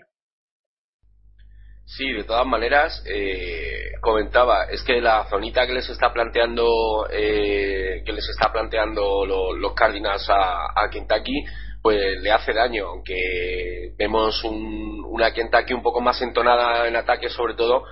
Sí, 1.85 2.11
de 2.11 2.23
todas 2.23 2.45
maneras, 2.45 3.03
eh, 3.05 3.91
comentaba, 4.01 4.65
es 4.65 4.81
que 4.83 5.01
la 5.01 5.25
zonita 5.29 5.67
que 5.67 5.73
les 5.73 5.89
está 5.89 6.13
planteando, 6.13 7.07
eh, 7.11 8.01
que 8.05 8.13
les 8.13 8.27
está 8.29 8.51
planteando 8.51 9.25
los 9.25 9.73
Cardinals 9.73 10.25
a, 10.29 10.89
Kentucky, 10.89 11.43
pues 11.81 12.21
le 12.21 12.31
hace 12.31 12.53
daño, 12.53 12.87
aunque 12.87 13.93
vemos 13.97 14.43
un, 14.45 15.03
una 15.05 15.33
Kentucky 15.33 15.73
un 15.73 15.83
poco 15.83 15.99
más 15.99 16.21
entonada 16.21 16.87
en 16.87 16.95
ataque 16.95 17.29
sobre 17.29 17.53
todo, 17.55 17.83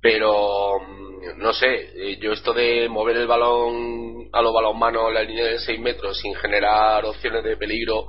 pero 0.00 0.80
mm, 0.80 1.38
no 1.38 1.52
sé, 1.52 1.90
eh, 1.94 2.18
yo 2.20 2.32
esto 2.32 2.52
de 2.52 2.88
mover 2.88 3.16
el 3.16 3.26
balón 3.28 4.28
a 4.32 4.42
los 4.42 4.76
manos 4.76 5.04
a 5.08 5.12
la 5.12 5.22
línea 5.22 5.46
de 5.46 5.58
6 5.60 5.80
metros 5.80 6.18
sin 6.18 6.34
generar 6.34 7.04
opciones 7.04 7.44
de 7.44 7.56
peligro, 7.56 8.08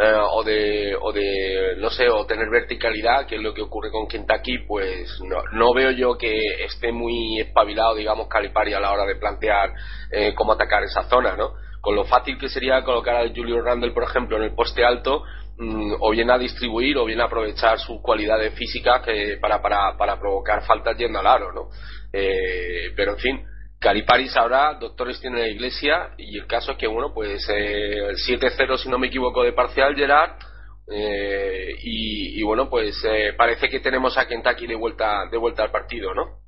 eh, 0.00 0.14
o 0.30 0.42
de 0.42 0.96
o 0.98 1.12
de 1.12 1.76
no 1.76 1.90
sé 1.90 2.08
o 2.08 2.24
tener 2.24 2.48
verticalidad 2.48 3.26
que 3.26 3.36
es 3.36 3.42
lo 3.42 3.52
que 3.52 3.60
ocurre 3.60 3.90
con 3.90 4.08
Kentucky 4.08 4.60
pues 4.66 5.20
no, 5.20 5.42
no 5.52 5.74
veo 5.74 5.90
yo 5.90 6.16
que 6.16 6.34
esté 6.64 6.92
muy 6.92 7.40
espabilado 7.40 7.94
digamos 7.94 8.26
Calipari 8.26 8.72
a 8.72 8.80
la 8.80 8.90
hora 8.90 9.04
de 9.04 9.16
plantear 9.16 9.74
eh, 10.10 10.32
cómo 10.34 10.52
atacar 10.52 10.82
esa 10.82 11.02
zona 11.10 11.36
no 11.36 11.52
con 11.82 11.94
lo 11.94 12.04
fácil 12.04 12.38
que 12.38 12.48
sería 12.48 12.82
colocar 12.84 13.16
a 13.16 13.28
Julio 13.28 13.60
Randle 13.60 13.90
por 13.90 14.04
ejemplo 14.04 14.38
en 14.38 14.44
el 14.44 14.54
poste 14.54 14.82
alto 14.82 15.24
mm, 15.58 15.96
o 16.00 16.10
bien 16.10 16.30
a 16.30 16.38
distribuir 16.38 16.96
o 16.96 17.04
bien 17.04 17.20
a 17.20 17.24
aprovechar 17.24 17.78
sus 17.78 18.00
cualidades 18.00 18.54
físicas 18.54 19.02
que 19.02 19.36
para, 19.42 19.60
para, 19.60 19.98
para 19.98 20.18
provocar 20.18 20.64
faltas 20.64 20.96
yendo 20.96 21.18
al 21.18 21.26
aro 21.26 21.52
no 21.52 21.68
eh, 22.14 22.92
pero 22.96 23.12
en 23.12 23.18
fin 23.18 23.51
Calipari 23.82 24.28
sabrá, 24.28 24.78
doctores 24.78 25.20
tiene 25.20 25.40
la 25.40 25.48
iglesia, 25.48 26.14
y 26.16 26.38
el 26.38 26.46
caso 26.46 26.72
es 26.72 26.78
que, 26.78 26.86
bueno, 26.86 27.12
pues 27.12 27.46
eh, 27.48 28.10
el 28.10 28.16
7-0, 28.16 28.78
si 28.78 28.88
no 28.88 28.98
me 28.98 29.08
equivoco, 29.08 29.42
de 29.42 29.52
parcial, 29.52 29.96
Gerard, 29.96 30.38
eh, 30.88 31.74
y, 31.82 32.42
bueno, 32.44 32.70
pues 32.70 32.96
eh, 33.04 33.32
parece 33.36 33.68
que 33.68 33.80
tenemos 33.80 34.16
a 34.16 34.26
Kentucky 34.26 34.66
de 34.66 34.76
vuelta, 34.76 35.28
de 35.30 35.36
vuelta 35.36 35.64
al 35.64 35.70
partido, 35.70 36.14
¿no? 36.14 36.42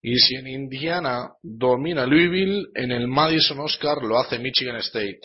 Y 0.00 0.14
si 0.16 0.36
en 0.36 0.46
Indiana 0.46 1.32
domina 1.42 2.06
Louisville, 2.06 2.68
en 2.74 2.92
el 2.92 3.08
Madison 3.08 3.58
Oscar 3.60 3.98
lo 4.02 4.18
hace 4.18 4.38
Michigan 4.38 4.76
State. 4.76 5.20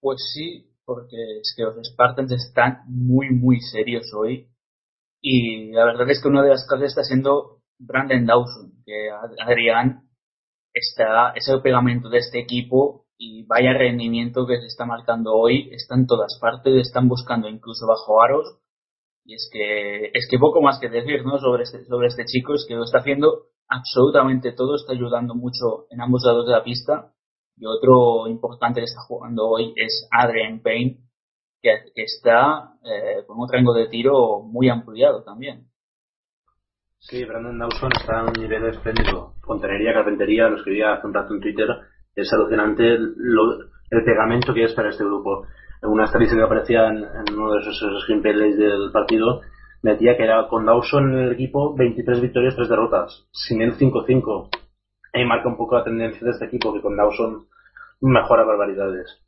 Pues 0.00 0.18
sí, 0.34 0.66
porque 0.84 1.16
es 1.40 1.54
que 1.56 1.62
los 1.62 1.76
Spartans 1.86 2.32
están 2.32 2.78
muy, 2.88 3.30
muy 3.30 3.60
serios 3.60 4.12
hoy. 4.12 4.48
Y 5.22 5.70
la 5.72 5.84
verdad 5.84 6.10
es 6.10 6.20
que 6.20 6.28
una 6.28 6.42
de 6.42 6.50
las 6.50 6.66
cosas 6.66 6.88
está 6.88 7.04
siendo 7.04 7.60
Brandon 7.78 8.26
Dawson, 8.26 8.69
que 8.84 9.10
Adrián 9.44 10.10
está, 10.72 11.32
es 11.34 11.48
el 11.48 11.62
pegamento 11.62 12.08
de 12.08 12.18
este 12.18 12.40
equipo 12.40 13.06
y 13.18 13.44
vaya 13.44 13.72
rendimiento 13.72 14.46
que 14.46 14.58
se 14.58 14.66
está 14.66 14.86
marcando 14.86 15.34
hoy, 15.34 15.68
está 15.72 15.94
en 15.94 16.06
todas 16.06 16.38
partes, 16.40 16.74
están 16.74 17.08
buscando 17.08 17.48
incluso 17.48 17.86
bajo 17.86 18.22
aros. 18.22 18.58
Y 19.24 19.34
es 19.34 19.50
que 19.52 20.06
es 20.14 20.26
que 20.30 20.38
poco 20.38 20.62
más 20.62 20.78
que 20.80 20.88
decir 20.88 21.24
¿no? 21.24 21.38
sobre 21.38 21.64
este 21.64 21.84
sobre 21.84 22.08
este 22.08 22.24
chico 22.24 22.54
es 22.54 22.64
que 22.66 22.74
lo 22.74 22.84
está 22.84 22.98
haciendo 22.98 23.48
absolutamente 23.68 24.52
todo 24.52 24.74
está 24.74 24.92
ayudando 24.92 25.34
mucho 25.34 25.86
en 25.90 26.00
ambos 26.00 26.22
lados 26.24 26.46
de 26.46 26.52
la 26.52 26.64
pista. 26.64 27.12
Y 27.56 27.66
otro 27.66 28.26
importante 28.26 28.80
que 28.80 28.86
está 28.86 29.00
jugando 29.06 29.46
hoy 29.46 29.74
es 29.76 30.08
Adrian 30.10 30.62
Payne 30.62 30.98
que, 31.62 31.92
está 31.94 32.72
eh, 32.82 33.24
con 33.26 33.38
un 33.38 33.48
rango 33.52 33.74
de 33.74 33.88
tiro 33.88 34.40
muy 34.40 34.70
ampliado 34.70 35.22
también 35.22 35.69
Sí, 37.00 37.24
Brandon 37.24 37.58
Dawson 37.58 37.90
está 37.98 38.20
a 38.20 38.24
un 38.24 38.34
nivel 38.34 38.66
espléndido. 38.66 39.32
Fontanería, 39.42 39.94
carpintería, 39.94 40.50
lo 40.50 40.56
escribía 40.56 40.92
hace 40.92 41.06
un 41.06 41.14
rato 41.14 41.32
en 41.32 41.40
Twitter. 41.40 41.66
Es 42.14 42.30
alucinante 42.30 42.98
lo, 43.16 43.54
el 43.90 44.04
pegamento 44.04 44.52
que 44.52 44.64
es 44.64 44.74
para 44.74 44.90
este 44.90 45.04
grupo. 45.04 45.46
Una 45.82 46.04
estadística 46.04 46.42
que 46.42 46.44
aparecía 46.44 46.88
en, 46.88 47.06
uno 47.32 47.52
de 47.52 47.60
esos, 47.60 47.74
esos 47.74 48.06
del 48.06 48.92
partido 48.92 49.40
metía 49.82 50.14
que 50.14 50.24
era 50.24 50.46
con 50.46 50.66
Dawson 50.66 51.14
en 51.14 51.18
el 51.20 51.32
equipo 51.32 51.74
23 51.74 52.20
victorias, 52.20 52.54
3 52.54 52.68
derrotas. 52.68 53.26
Sin 53.32 53.62
él 53.62 53.78
5-5. 53.78 54.50
Ahí 55.14 55.24
marca 55.24 55.48
un 55.48 55.56
poco 55.56 55.76
la 55.76 55.84
tendencia 55.84 56.20
de 56.22 56.32
este 56.32 56.44
equipo 56.44 56.74
que 56.74 56.82
con 56.82 56.98
Dawson 56.98 57.46
mejora 58.02 58.44
barbaridades. 58.44 59.24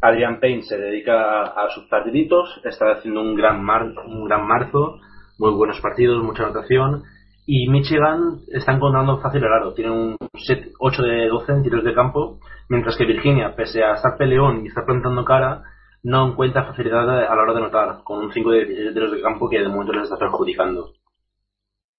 Adrian 0.00 0.38
Payne 0.38 0.62
se 0.62 0.78
dedica 0.78 1.42
a, 1.42 1.64
a 1.64 1.70
sus 1.70 1.88
partiditos, 1.88 2.60
está 2.62 2.92
haciendo 2.92 3.20
un 3.20 3.34
gran, 3.34 3.64
mar, 3.64 3.82
un 4.06 4.24
gran 4.26 4.46
marzo, 4.46 5.00
muy 5.38 5.52
buenos 5.52 5.80
partidos, 5.80 6.22
mucha 6.22 6.44
anotación. 6.44 7.04
Y 7.46 7.68
Michigan 7.68 8.40
está 8.48 8.72
encontrando 8.72 9.18
fácil 9.20 9.44
el 9.44 9.52
aro, 9.52 9.72
tiene 9.72 9.90
un 9.92 10.16
7, 10.34 10.72
8 10.80 11.02
de 11.02 11.28
12 11.28 11.52
en 11.52 11.62
tiros 11.62 11.84
de 11.84 11.94
campo, 11.94 12.40
mientras 12.68 12.96
que 12.96 13.04
Virginia, 13.04 13.54
pese 13.54 13.84
a 13.84 13.94
estar 13.94 14.16
peleón 14.18 14.64
y 14.64 14.68
estar 14.68 14.84
plantando 14.84 15.24
cara, 15.24 15.62
no 16.02 16.28
encuentra 16.28 16.66
facilidad 16.66 17.08
a 17.08 17.34
la 17.34 17.42
hora 17.42 17.52
de 17.52 17.58
anotar, 17.60 18.02
con 18.02 18.18
un 18.18 18.32
5 18.32 18.50
de 18.50 18.64
17 18.66 18.92
tiros 18.92 19.12
de 19.12 19.22
campo 19.22 19.48
que 19.48 19.60
de 19.60 19.68
momento 19.68 19.92
les 19.92 20.04
está 20.04 20.16
perjudicando. 20.18 20.92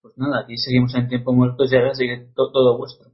Pues 0.01 0.13
nada, 0.17 0.41
aquí 0.43 0.57
seguimos 0.57 0.93
en 0.95 1.07
tiempo 1.07 1.33
muerto 1.33 1.63
y 1.63 1.75
ahora 1.75 1.93
sigue 1.93 2.27
to- 2.35 2.51
todo 2.51 2.77
vuestro. 2.77 3.07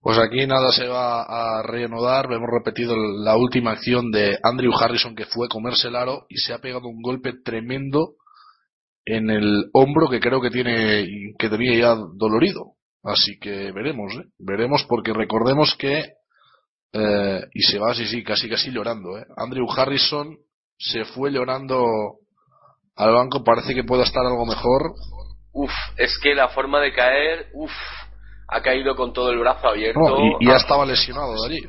Pues 0.00 0.18
aquí 0.18 0.46
nada 0.46 0.70
se 0.70 0.86
va 0.86 1.22
a 1.22 1.62
reanudar. 1.62 2.26
Hemos 2.32 2.48
repetido 2.50 2.94
la 2.96 3.36
última 3.36 3.72
acción 3.72 4.10
de 4.12 4.38
Andrew 4.42 4.72
Harrison 4.80 5.16
que 5.16 5.26
fue 5.26 5.48
comerse 5.48 5.88
el 5.88 5.96
aro 5.96 6.26
y 6.28 6.36
se 6.36 6.52
ha 6.52 6.58
pegado 6.58 6.86
un 6.88 7.02
golpe 7.02 7.32
tremendo 7.44 8.14
en 9.06 9.30
el 9.30 9.70
hombro 9.72 10.08
que 10.10 10.20
creo 10.20 10.40
que 10.42 10.50
tiene 10.50 11.32
que 11.38 11.48
tenía 11.48 11.78
ya 11.78 11.94
dolorido. 12.14 12.72
Así 13.02 13.38
que 13.38 13.70
veremos, 13.72 14.12
¿eh? 14.14 14.24
veremos 14.38 14.84
porque 14.88 15.12
recordemos 15.12 15.76
que 15.78 16.04
eh, 16.92 17.40
y 17.54 17.62
se 17.62 17.78
va 17.78 17.92
así 17.92 18.06
sí 18.06 18.24
casi 18.24 18.48
casi 18.48 18.70
llorando. 18.72 19.16
¿eh? 19.16 19.24
Andrew 19.36 19.66
Harrison 19.70 20.36
se 20.76 21.04
fue 21.04 21.30
llorando 21.30 21.86
al 22.96 23.12
banco. 23.14 23.44
Parece 23.44 23.74
que 23.74 23.84
pueda 23.84 24.02
estar 24.02 24.24
algo 24.26 24.44
mejor. 24.44 24.92
Uf, 25.52 25.72
es 25.96 26.18
que 26.20 26.34
la 26.34 26.48
forma 26.48 26.80
de 26.80 26.92
caer, 26.92 27.46
uf, 27.54 27.70
ha 28.48 28.60
caído 28.60 28.96
con 28.96 29.12
todo 29.12 29.30
el 29.30 29.38
brazo 29.38 29.68
abierto. 29.68 30.00
No, 30.00 30.18
y, 30.40 30.44
y 30.44 30.46
ya 30.48 30.54
Ah, 30.54 30.56
estaba 30.56 30.84
lesionado 30.84 31.32
de 31.42 31.46
allí. 31.48 31.62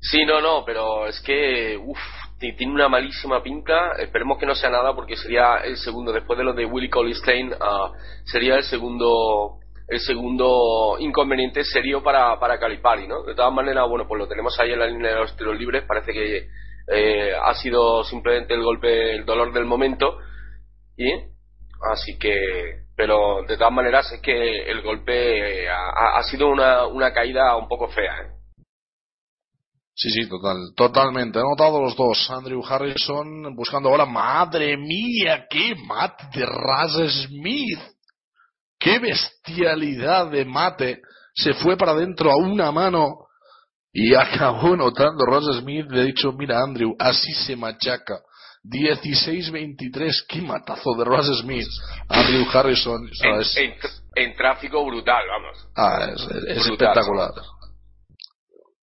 Sí, 0.00 0.24
no, 0.24 0.40
no, 0.40 0.64
pero 0.64 1.06
es 1.06 1.20
que, 1.20 1.76
uff, 1.76 1.98
tiene 2.38 2.72
una 2.72 2.88
malísima 2.88 3.42
pinta. 3.42 3.92
Esperemos 3.98 4.38
que 4.38 4.46
no 4.46 4.54
sea 4.54 4.70
nada 4.70 4.94
porque 4.94 5.16
sería 5.16 5.56
el 5.64 5.76
segundo, 5.76 6.12
después 6.12 6.38
de 6.38 6.44
lo 6.44 6.52
de 6.54 6.64
Willie 6.64 6.90
Colistein, 6.90 7.52
ah, 7.60 7.92
sería 8.24 8.56
el 8.56 8.62
segundo 8.62 9.58
el 9.88 10.00
segundo 10.00 10.96
inconveniente 10.98 11.64
serio 11.64 12.02
para, 12.02 12.38
para 12.38 12.58
Calipari, 12.58 13.08
¿no? 13.08 13.22
De 13.22 13.34
todas 13.34 13.52
maneras, 13.52 13.88
bueno, 13.88 14.06
pues 14.06 14.18
lo 14.18 14.28
tenemos 14.28 14.58
ahí 14.60 14.70
en 14.70 14.78
la 14.78 14.86
línea 14.86 15.14
de 15.14 15.20
los 15.20 15.34
tiros 15.34 15.58
libres. 15.58 15.84
Parece 15.84 16.12
que 16.12 16.46
eh, 16.88 17.32
ha 17.42 17.54
sido 17.54 18.04
simplemente 18.04 18.52
el 18.52 18.62
golpe, 18.62 19.14
el 19.14 19.24
dolor 19.24 19.50
del 19.52 19.64
momento. 19.64 20.18
Y 20.94 21.10
así 21.90 22.18
que, 22.18 22.82
pero 22.96 23.42
de 23.48 23.56
todas 23.56 23.72
maneras 23.72 24.12
es 24.12 24.20
que 24.20 24.70
el 24.70 24.82
golpe 24.82 25.64
eh, 25.64 25.70
ha, 25.70 26.18
ha 26.18 26.22
sido 26.24 26.48
una, 26.48 26.86
una 26.86 27.14
caída 27.14 27.56
un 27.56 27.66
poco 27.66 27.88
fea, 27.88 28.12
¿eh? 28.24 28.37
Sí, 30.00 30.10
sí, 30.10 30.28
total, 30.28 30.56
totalmente. 30.76 31.40
Notado 31.40 31.82
los 31.82 31.96
dos. 31.96 32.30
Andrew 32.30 32.62
Harrison 32.64 33.52
buscando 33.56 33.88
ahora. 33.88 34.06
Madre 34.06 34.76
mía, 34.76 35.46
qué 35.50 35.74
mate 35.74 36.24
de 36.38 36.46
Raz 36.46 36.92
Smith. 37.26 37.80
Qué 38.78 39.00
bestialidad 39.00 40.30
de 40.30 40.44
mate. 40.44 41.00
Se 41.34 41.52
fue 41.54 41.76
para 41.76 41.92
adentro 41.92 42.30
a 42.30 42.36
una 42.36 42.70
mano 42.70 43.26
y 43.92 44.14
acabó 44.14 44.76
notando 44.76 45.24
Raz 45.26 45.44
Smith. 45.60 45.86
Le 45.90 46.02
he 46.02 46.04
dicho, 46.06 46.30
mira 46.32 46.60
Andrew, 46.62 46.94
así 46.98 47.32
se 47.32 47.56
machaca. 47.56 48.20
16-23, 48.64 50.26
qué 50.28 50.40
matazo 50.42 50.94
de 50.96 51.04
Raz 51.04 51.26
Smith. 51.40 51.66
Andrew 52.08 52.46
Harrison, 52.52 53.00
en, 53.22 53.34
en 53.34 53.78
tr- 53.78 54.02
en 54.14 54.36
tráfico 54.36 54.84
brutal, 54.84 55.22
vamos. 55.28 55.66
ah, 55.76 56.08
es- 56.14 56.20
es 56.22 56.66
Brutal. 56.66 56.88
espectacular. 56.92 57.30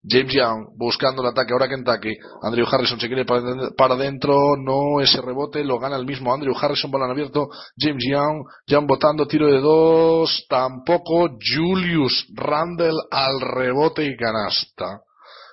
James 0.05 0.33
Young 0.33 0.77
buscando 0.77 1.23
el 1.23 1.29
ataque 1.29 1.53
ahora 1.53 1.69
Kentucky. 1.69 2.17
Andrew 2.43 2.67
Harrison 2.71 2.99
se 2.99 3.07
quiere 3.07 3.25
para, 3.25 3.95
adentro. 3.95 4.57
No 4.57 5.01
ese 5.01 5.21
rebote. 5.21 5.63
Lo 5.63 5.79
gana 5.79 5.97
el 5.97 6.05
mismo 6.05 6.35
Andrew 6.35 6.55
Harrison. 6.61 6.91
Balón 6.91 7.11
abierto. 7.11 7.49
James 7.79 8.05
Young. 8.09 8.45
Young 8.67 8.87
votando. 8.87 9.27
Tiro 9.27 9.47
de 9.47 9.61
dos. 9.61 10.45
Tampoco. 10.49 11.31
Julius 11.41 12.27
Randle 12.35 12.99
al 13.11 13.41
rebote 13.41 14.05
y 14.05 14.17
canasta. 14.17 15.03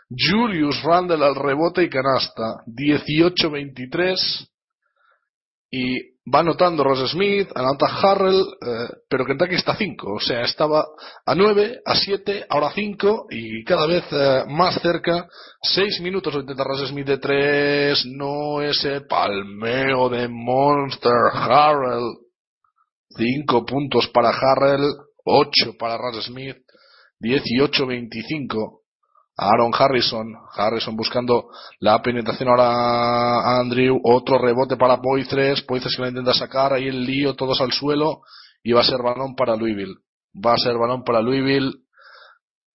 Julius 0.09 0.81
Randle 0.81 1.23
al 1.23 1.35
rebote 1.35 1.83
y 1.83 1.89
canasta. 1.89 2.63
18-23. 2.65 4.47
Y 5.71 6.08
va 6.33 6.39
anotando 6.39 6.83
Ross 6.83 7.11
Smith, 7.11 7.49
anota 7.55 7.87
Harrell, 7.87 8.41
eh, 8.41 8.89
pero 9.09 9.25
Kentucky 9.25 9.55
está 9.55 9.71
a 9.71 9.77
5. 9.77 10.13
O 10.13 10.19
sea, 10.19 10.41
estaba 10.41 10.85
a 11.25 11.35
9, 11.35 11.81
a 11.85 11.95
7, 11.95 12.45
ahora 12.49 12.67
a 12.67 12.73
5 12.73 13.27
y 13.29 13.63
cada 13.63 13.87
vez 13.87 14.03
eh, 14.11 14.43
más 14.47 14.79
cerca. 14.81 15.27
6 15.61 16.01
minutos 16.01 16.33
lo 16.33 16.41
intenta 16.41 16.63
Ross 16.63 16.87
Smith 16.89 17.07
de 17.07 17.17
3. 17.17 18.05
No 18.17 18.61
ese 18.61 19.01
palmeo 19.01 20.09
de 20.09 20.27
Monster 20.27 21.13
Harrell. 21.33 22.29
5 23.17 23.65
puntos 23.65 24.07
para 24.09 24.29
Harrell, 24.29 24.85
8 25.25 25.75
para 25.77 25.97
Ross 25.97 26.25
Smith, 26.25 26.57
18-25. 27.19 28.78
Aaron 29.41 29.71
Harrison, 29.73 30.35
Harrison 30.53 30.95
buscando 30.97 31.49
la 31.79 32.01
penetración 32.01 32.49
ahora 32.49 32.67
a 32.67 33.59
Andrew, 33.59 33.99
otro 34.03 34.37
rebote 34.37 34.75
para 34.75 35.01
Poitres, 35.01 35.61
Poitres 35.61 35.95
que 35.95 36.01
la 36.01 36.09
intenta 36.09 36.33
sacar, 36.33 36.73
ahí 36.73 36.87
el 36.87 37.05
lío, 37.05 37.35
todos 37.35 37.61
al 37.61 37.71
suelo, 37.71 38.21
y 38.61 38.73
va 38.73 38.81
a 38.81 38.83
ser 38.83 39.01
balón 39.01 39.35
para 39.35 39.55
Louisville. 39.55 39.95
Va 40.45 40.53
a 40.53 40.57
ser 40.57 40.77
balón 40.77 41.03
para 41.03 41.21
Louisville, 41.21 41.71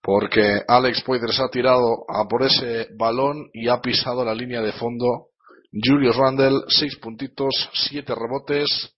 porque 0.03 0.63
Alex 0.67 1.03
Poitres 1.03 1.39
ha 1.39 1.49
tirado 1.49 2.05
a 2.09 2.27
por 2.29 2.43
ese 2.43 2.89
balón 2.97 3.49
y 3.53 3.69
ha 3.69 3.81
pisado 3.83 4.25
la 4.25 4.35
línea 4.35 4.63
de 4.63 4.73
fondo. 4.73 5.27
Julius 5.71 6.17
Randle, 6.17 6.63
seis 6.69 6.97
puntitos, 6.97 7.53
siete 7.75 8.15
rebotes, 8.15 8.95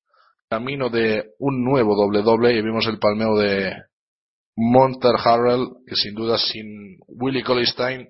camino 0.48 0.88
de 0.88 1.32
un 1.40 1.64
nuevo 1.64 1.96
doble 1.96 2.22
doble, 2.22 2.52
y 2.56 2.62
vimos 2.62 2.86
el 2.86 3.00
palmeo 3.00 3.36
de 3.36 3.72
Monster 4.56 5.12
Harrell, 5.22 5.68
que 5.86 5.94
sin 5.96 6.14
duda 6.14 6.38
sin 6.38 6.98
Willie 7.08 7.44
Colistein 7.44 8.08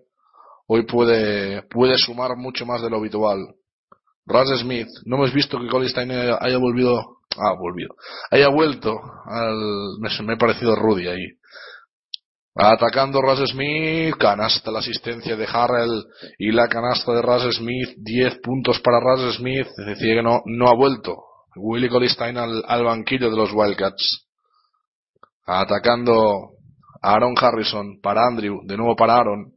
hoy 0.68 0.86
puede, 0.86 1.62
puede 1.62 1.96
sumar 1.96 2.36
mucho 2.36 2.64
más 2.64 2.82
de 2.82 2.90
lo 2.90 2.98
habitual. 2.98 3.38
Raz 4.26 4.48
Smith, 4.60 4.88
no 5.04 5.16
hemos 5.16 5.32
visto 5.32 5.58
que 5.58 5.68
Colistein 5.68 6.10
haya, 6.10 6.58
volvido, 6.58 6.98
ah, 7.36 7.54
volvido, 7.58 7.94
haya 8.30 8.48
vuelto 8.48 8.98
al, 9.24 9.98
me, 10.00 10.08
me 10.24 10.32
ha 10.34 10.38
parecido 10.38 10.74
Rudy 10.74 11.06
ahí. 11.06 11.26
Atacando 12.54 13.20
Raz 13.20 13.38
Smith, 13.50 14.16
canasta 14.16 14.70
la 14.70 14.78
asistencia 14.78 15.36
de 15.36 15.46
Harrell 15.46 16.04
y 16.38 16.50
la 16.52 16.68
canasta 16.68 17.12
de 17.12 17.22
Raz 17.22 17.42
Smith, 17.54 17.90
10 17.98 18.38
puntos 18.40 18.80
para 18.80 18.98
Raz 18.98 19.36
Smith, 19.36 19.66
es 19.66 19.86
decir 19.86 20.16
que 20.16 20.22
no, 20.22 20.42
no 20.46 20.68
ha 20.68 20.74
vuelto. 20.74 21.16
Willie 21.56 21.88
Colistein 21.88 22.36
al, 22.36 22.64
al 22.66 22.84
banquillo 22.84 23.30
de 23.30 23.36
los 23.36 23.52
Wildcats. 23.52 24.25
Atacando 25.46 26.56
Aaron 27.02 27.34
Harrison 27.40 28.00
para 28.02 28.26
Andrew, 28.26 28.60
de 28.66 28.76
nuevo 28.76 28.96
para 28.96 29.16
Aaron. 29.16 29.52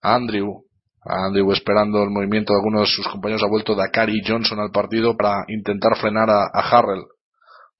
Andrew, 0.00 0.64
Andrew 1.04 1.52
esperando 1.52 2.02
el 2.02 2.10
movimiento 2.10 2.52
de 2.52 2.58
algunos 2.58 2.88
de 2.88 2.94
sus 2.94 3.06
compañeros. 3.08 3.42
Ha 3.42 3.48
vuelto 3.48 3.74
Dakari 3.74 4.22
Johnson 4.26 4.60
al 4.60 4.70
partido 4.70 5.16
para 5.16 5.44
intentar 5.48 5.96
frenar 5.98 6.30
a, 6.30 6.48
Harrell. 6.54 7.04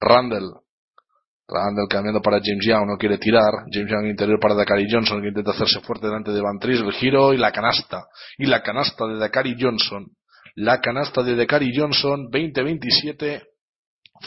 Randall. 0.01 0.53
Randall 1.47 1.89
cambiando 1.89 2.21
para 2.21 2.39
James 2.43 2.67
Young, 2.67 2.87
no 2.87 2.97
quiere 2.99 3.19
tirar. 3.19 3.65
James 3.73 3.91
Young 3.91 4.07
interior 4.07 4.39
para 4.39 4.55
Dakari 4.55 4.87
Johnson 4.91 5.23
que 5.23 5.29
intenta 5.29 5.53
hacerse 5.53 5.81
fuerte 5.81 6.07
delante 6.07 6.31
de 6.33 6.41
Van 6.43 6.59
Tries, 6.59 6.81
el 6.81 6.93
giro 6.93 7.33
y 7.33 7.39
la 7.39 7.53
canasta. 7.53 8.05
Y 8.39 8.47
la 8.47 8.63
canasta 8.63 9.07
de 9.07 9.19
Dakari 9.19 9.57
Johnson. 9.59 10.07
La 10.57 10.81
canasta 10.81 11.23
de 11.23 11.37
Dakari 11.37 11.73
Johnson, 11.75 12.29
20-27. 12.31 13.43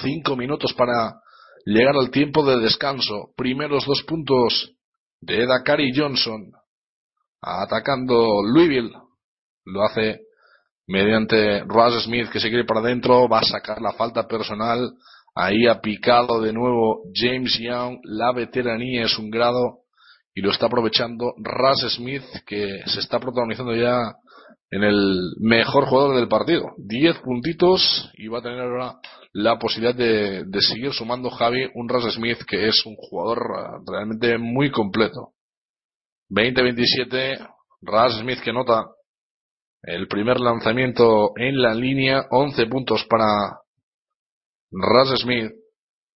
Cinco 0.02 0.36
minutos 0.36 0.74
para 0.74 1.14
llegar 1.74 1.96
al 1.96 2.12
tiempo 2.12 2.46
de 2.46 2.60
descanso. 2.62 3.32
Primeros 3.36 3.86
dos 3.86 4.04
puntos 4.04 4.74
de 5.20 5.46
Dakari 5.46 5.92
Johnson. 5.96 6.52
Atacando 7.42 8.42
Louisville. 8.44 8.94
Lo 9.66 9.84
hace 9.84 10.22
mediante 10.88 11.64
Russ 11.66 12.04
Smith 12.06 12.30
que 12.30 12.40
se 12.40 12.50
quiere 12.50 12.66
para 12.66 12.80
adentro. 12.80 13.28
Va 13.28 13.40
a 13.40 13.44
sacar 13.44 13.82
la 13.82 13.92
falta 13.94 14.28
personal. 14.28 14.94
Ahí 15.36 15.68
ha 15.68 15.82
picado 15.82 16.42
de 16.42 16.54
nuevo 16.54 17.04
James 17.14 17.60
Young. 17.60 18.00
La 18.04 18.32
veteranía 18.32 19.04
es 19.04 19.18
un 19.20 19.30
grado. 19.30 19.82
Y 20.34 20.42
lo 20.42 20.52
está 20.52 20.68
aprovechando 20.68 21.34
Russ 21.38 21.96
Smith 21.96 22.24
que 22.46 22.80
se 22.86 23.00
está 23.00 23.20
protagonizando 23.20 23.76
ya 23.76 24.16
en 24.72 24.84
el 24.84 25.34
mejor 25.40 25.86
jugador 25.86 26.16
del 26.16 26.28
partido. 26.28 26.74
10 26.78 27.20
puntitos 27.20 28.12
y 28.16 28.28
va 28.28 28.40
a 28.40 28.44
tener 28.44 28.62
ahora 28.62 29.00
la 29.34 29.58
posibilidad 29.58 29.96
de, 29.96 30.44
de 30.46 30.62
seguir 30.62 30.94
sumando 30.94 31.30
Javi 31.30 31.70
un 31.76 31.88
Ras 31.88 32.04
Smith 32.14 32.40
que 32.48 32.68
es 32.68 32.86
un 32.86 32.96
jugador 32.96 33.40
eh, 33.40 33.84
realmente 33.86 34.38
muy 34.38 34.72
completo. 34.72 35.34
20-27, 36.30 37.48
Ras 37.82 38.20
Smith 38.20 38.40
que 38.44 38.52
nota 38.52 38.86
el 39.84 40.08
primer 40.08 40.40
lanzamiento 40.40 41.32
en 41.38 41.62
la 41.62 41.74
línea, 41.74 42.26
11 42.32 42.66
puntos 42.66 43.06
para 43.10 43.26
Ras 44.72 45.20
Smith. 45.20 45.52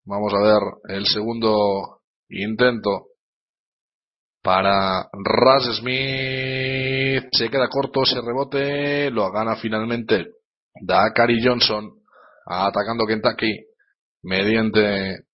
Vamos 0.03 0.33
a 0.33 0.41
ver 0.41 0.97
el 0.97 1.05
segundo 1.05 2.01
intento 2.27 3.10
para 4.41 5.07
Ras 5.13 5.63
Smith. 5.77 7.29
Se 7.31 7.49
queda 7.49 7.67
corto 7.69 8.03
ese 8.03 8.21
rebote, 8.21 9.09
lo 9.11 9.31
gana 9.31 9.55
finalmente 9.55 10.27
Dakari 10.81 11.43
Johnson 11.43 12.01
atacando 12.45 13.05
Kentucky 13.05 13.53
mediante 14.23 15.25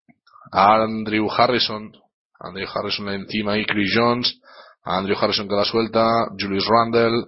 Andrew 0.51 1.27
Harrison. 1.29 1.91
Andrew 2.39 2.67
Harrison 2.73 3.09
encima 3.09 3.57
y 3.57 3.65
Chris 3.65 3.93
Jones. 3.95 4.41
Andrew 4.83 5.17
Harrison 5.19 5.47
que 5.47 5.55
la 5.55 5.65
suelta. 5.65 6.05
Julius 6.39 6.67
Randle. 6.67 7.25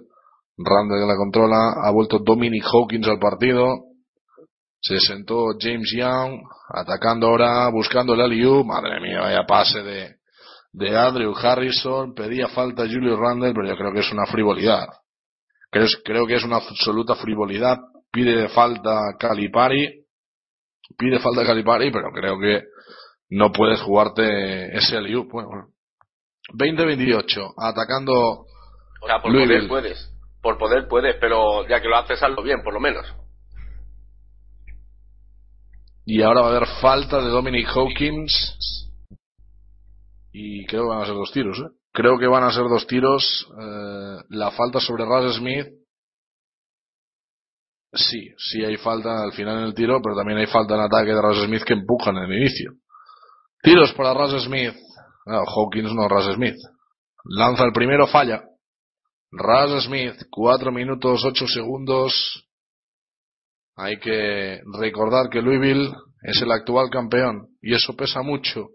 Randle 0.58 1.00
que 1.00 1.06
la 1.06 1.16
controla. 1.16 1.72
Ha 1.82 1.90
vuelto 1.90 2.18
Dominic 2.18 2.64
Hawkins 2.64 3.08
al 3.08 3.18
partido. 3.18 3.84
Se 4.80 4.98
sentó 4.98 5.54
James 5.58 5.92
Young. 5.96 6.40
Atacando 6.68 7.26
ahora. 7.26 7.68
Buscando 7.70 8.14
el 8.14 8.20
alley 8.20 8.64
Madre 8.64 9.00
mía, 9.00 9.20
vaya 9.20 9.44
pase 9.46 9.82
de, 9.82 10.16
de 10.72 10.96
Andrew 10.96 11.34
Harrison. 11.36 12.14
Pedía 12.14 12.48
falta 12.48 12.84
Julius 12.84 13.18
Randle, 13.18 13.52
pero 13.54 13.68
yo 13.68 13.76
creo 13.76 13.92
que 13.92 14.00
es 14.00 14.12
una 14.12 14.26
frivolidad. 14.26 14.86
Creo, 15.70 15.86
creo 16.04 16.26
que 16.26 16.34
es 16.34 16.44
una 16.44 16.56
absoluta 16.56 17.14
frivolidad. 17.14 17.78
Pide 18.10 18.48
falta 18.48 18.98
Calipari. 19.18 20.04
Pide 20.98 21.18
falta 21.20 21.44
Calipari, 21.44 21.90
pero 21.90 22.10
creo 22.12 22.38
que 22.38 22.62
no 23.30 23.52
puedes 23.52 23.80
jugarte 23.80 24.76
ese 24.76 24.96
alley 24.96 25.14
Bueno, 25.14 25.68
20-28, 26.54 27.54
atacando. 27.56 28.12
O 28.12 29.06
sea, 29.06 29.20
por 29.20 29.32
poder 29.32 29.68
puedes. 29.68 30.12
Por 30.42 30.58
poder 30.58 30.88
puedes, 30.88 31.16
pero 31.20 31.66
ya 31.68 31.80
que 31.80 31.88
lo 31.88 31.96
haces, 31.96 32.22
hazlo 32.22 32.42
bien, 32.42 32.62
por 32.62 32.74
lo 32.74 32.80
menos. 32.80 33.06
Y 36.04 36.22
ahora 36.22 36.40
va 36.40 36.48
a 36.48 36.50
haber 36.56 36.68
falta 36.80 37.20
de 37.20 37.28
Dominic 37.28 37.68
Hawkins. 37.68 38.89
Y 40.32 40.64
creo 40.66 40.84
que 40.84 40.88
van 40.88 41.02
a 41.02 41.06
ser 41.06 41.14
dos 41.14 41.32
tiros, 41.32 41.58
¿eh? 41.58 41.76
Creo 41.92 42.18
que 42.18 42.26
van 42.26 42.44
a 42.44 42.52
ser 42.52 42.64
dos 42.64 42.86
tiros. 42.86 43.48
Eh, 43.60 44.16
la 44.28 44.50
falta 44.52 44.80
sobre 44.80 45.04
Russ 45.04 45.36
Smith. 45.36 45.66
Sí, 47.92 48.32
sí 48.38 48.64
hay 48.64 48.76
falta 48.76 49.24
al 49.24 49.32
final 49.32 49.58
en 49.58 49.64
el 49.64 49.74
tiro, 49.74 50.00
pero 50.00 50.14
también 50.14 50.38
hay 50.38 50.46
falta 50.46 50.74
en 50.74 50.82
ataque 50.82 51.12
de 51.12 51.20
Russ 51.20 51.44
Smith 51.44 51.64
que 51.64 51.74
empujan 51.74 52.16
en 52.18 52.30
el 52.30 52.38
inicio. 52.38 52.74
Tiros 53.62 53.92
para 53.94 54.14
Russ 54.14 54.44
Smith. 54.44 54.74
No, 55.26 55.42
Hawkins 55.44 55.92
no, 55.92 56.08
Russ 56.08 56.32
Smith. 56.34 56.56
Lanza 57.24 57.64
el 57.64 57.72
primero, 57.72 58.06
falla. 58.06 58.44
Russ 59.32 59.84
Smith, 59.84 60.14
4 60.30 60.70
minutos 60.70 61.24
8 61.24 61.46
segundos. 61.48 62.48
Hay 63.76 63.98
que 63.98 64.60
recordar 64.78 65.28
que 65.30 65.42
Louisville 65.42 65.92
es 66.22 66.40
el 66.42 66.52
actual 66.52 66.90
campeón 66.90 67.48
y 67.60 67.74
eso 67.74 67.96
pesa 67.96 68.22
mucho. 68.22 68.68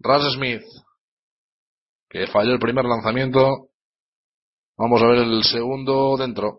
Russ 0.00 0.34
Smith, 0.34 0.62
que 2.08 2.26
falló 2.28 2.52
el 2.52 2.58
primer 2.58 2.84
lanzamiento. 2.84 3.68
Vamos 4.76 5.02
a 5.02 5.06
ver 5.08 5.18
el 5.18 5.42
segundo 5.42 6.16
dentro. 6.16 6.58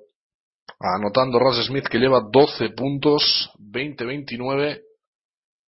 Anotando 0.79 1.39
Russ 1.39 1.65
Smith 1.65 1.87
que 1.87 1.99
lleva 1.99 2.21
12 2.21 2.69
puntos, 2.71 3.51
20-29. 3.59 4.81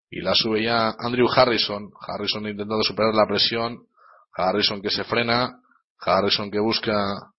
Y 0.10 0.22
la 0.22 0.36
sube 0.36 0.64
ya 0.64 0.94
Andrew 1.00 1.28
Harrison. 1.34 1.90
Harrison 2.00 2.46
intentando 2.48 2.84
superar 2.84 3.16
la 3.16 3.26
presión. 3.26 3.88
Harrison 4.34 4.82
que 4.82 4.90
se 4.90 5.06
frena. 5.06 5.58
Harrison 6.00 6.52
que 6.52 6.60
busca 6.60 7.31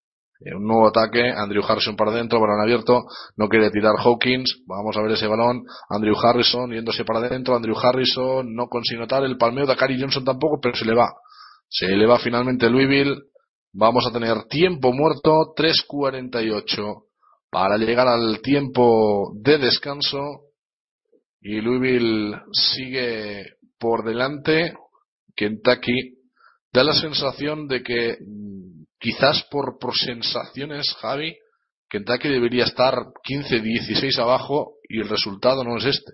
un 0.57 0.67
nuevo 0.67 0.89
ataque. 0.89 1.31
Andrew 1.31 1.63
Harrison 1.67 1.97
para 1.97 2.11
adentro, 2.11 2.41
balón 2.41 2.61
abierto. 2.61 3.05
No 3.37 3.49
quiere 3.49 3.71
tirar 3.71 3.95
Hawkins. 3.99 4.63
Vamos 4.67 4.97
a 4.97 5.03
ver 5.03 5.13
ese 5.13 5.27
balón. 5.27 5.63
Andrew 5.89 6.17
Harrison 6.17 6.71
yéndose 6.71 7.05
para 7.05 7.21
adentro. 7.21 7.55
Andrew 7.55 7.77
Harrison 7.77 8.55
no 8.55 8.67
consigue 8.69 9.01
notar 9.01 9.25
el 9.25 9.37
palmeo 9.37 9.67
de 9.67 9.73
Akari 9.73 10.01
Johnson 10.01 10.25
tampoco, 10.25 10.59
pero 10.61 10.75
se 10.75 10.85
le 10.85 10.95
va. 10.95 11.13
Se 11.69 11.89
le 11.89 12.07
va 12.07 12.19
finalmente 12.19 12.69
Louisville. 12.69 13.17
Vamos 13.73 14.07
a 14.07 14.13
tener 14.13 14.45
tiempo 14.45 14.93
muerto. 14.93 15.55
3.48 15.57 17.05
para 17.51 17.77
llegar 17.77 18.09
al 18.09 18.41
tiempo 18.41 19.33
de 19.35 19.59
descanso 19.59 20.53
y 21.43 21.61
Louisville 21.61 22.41
sigue 22.53 23.45
por 23.79 24.05
delante. 24.05 24.75
Kentucky 25.37 26.15
da 26.73 26.85
la 26.85 26.95
sensación 26.95 27.69
de 27.69 27.83
que 27.83 28.17
quizás 29.03 29.47
por, 29.51 29.79
por 29.79 29.95
sensaciones, 29.95 30.95
Javi, 31.01 31.37
Kentucky 31.91 32.29
debería 32.29 32.65
estar 32.65 32.95
15-16 33.29 34.19
abajo 34.19 34.77
y 34.89 35.01
el 35.01 35.09
resultado 35.09 35.65
no 35.65 35.77
es 35.77 35.85
este. 35.85 36.13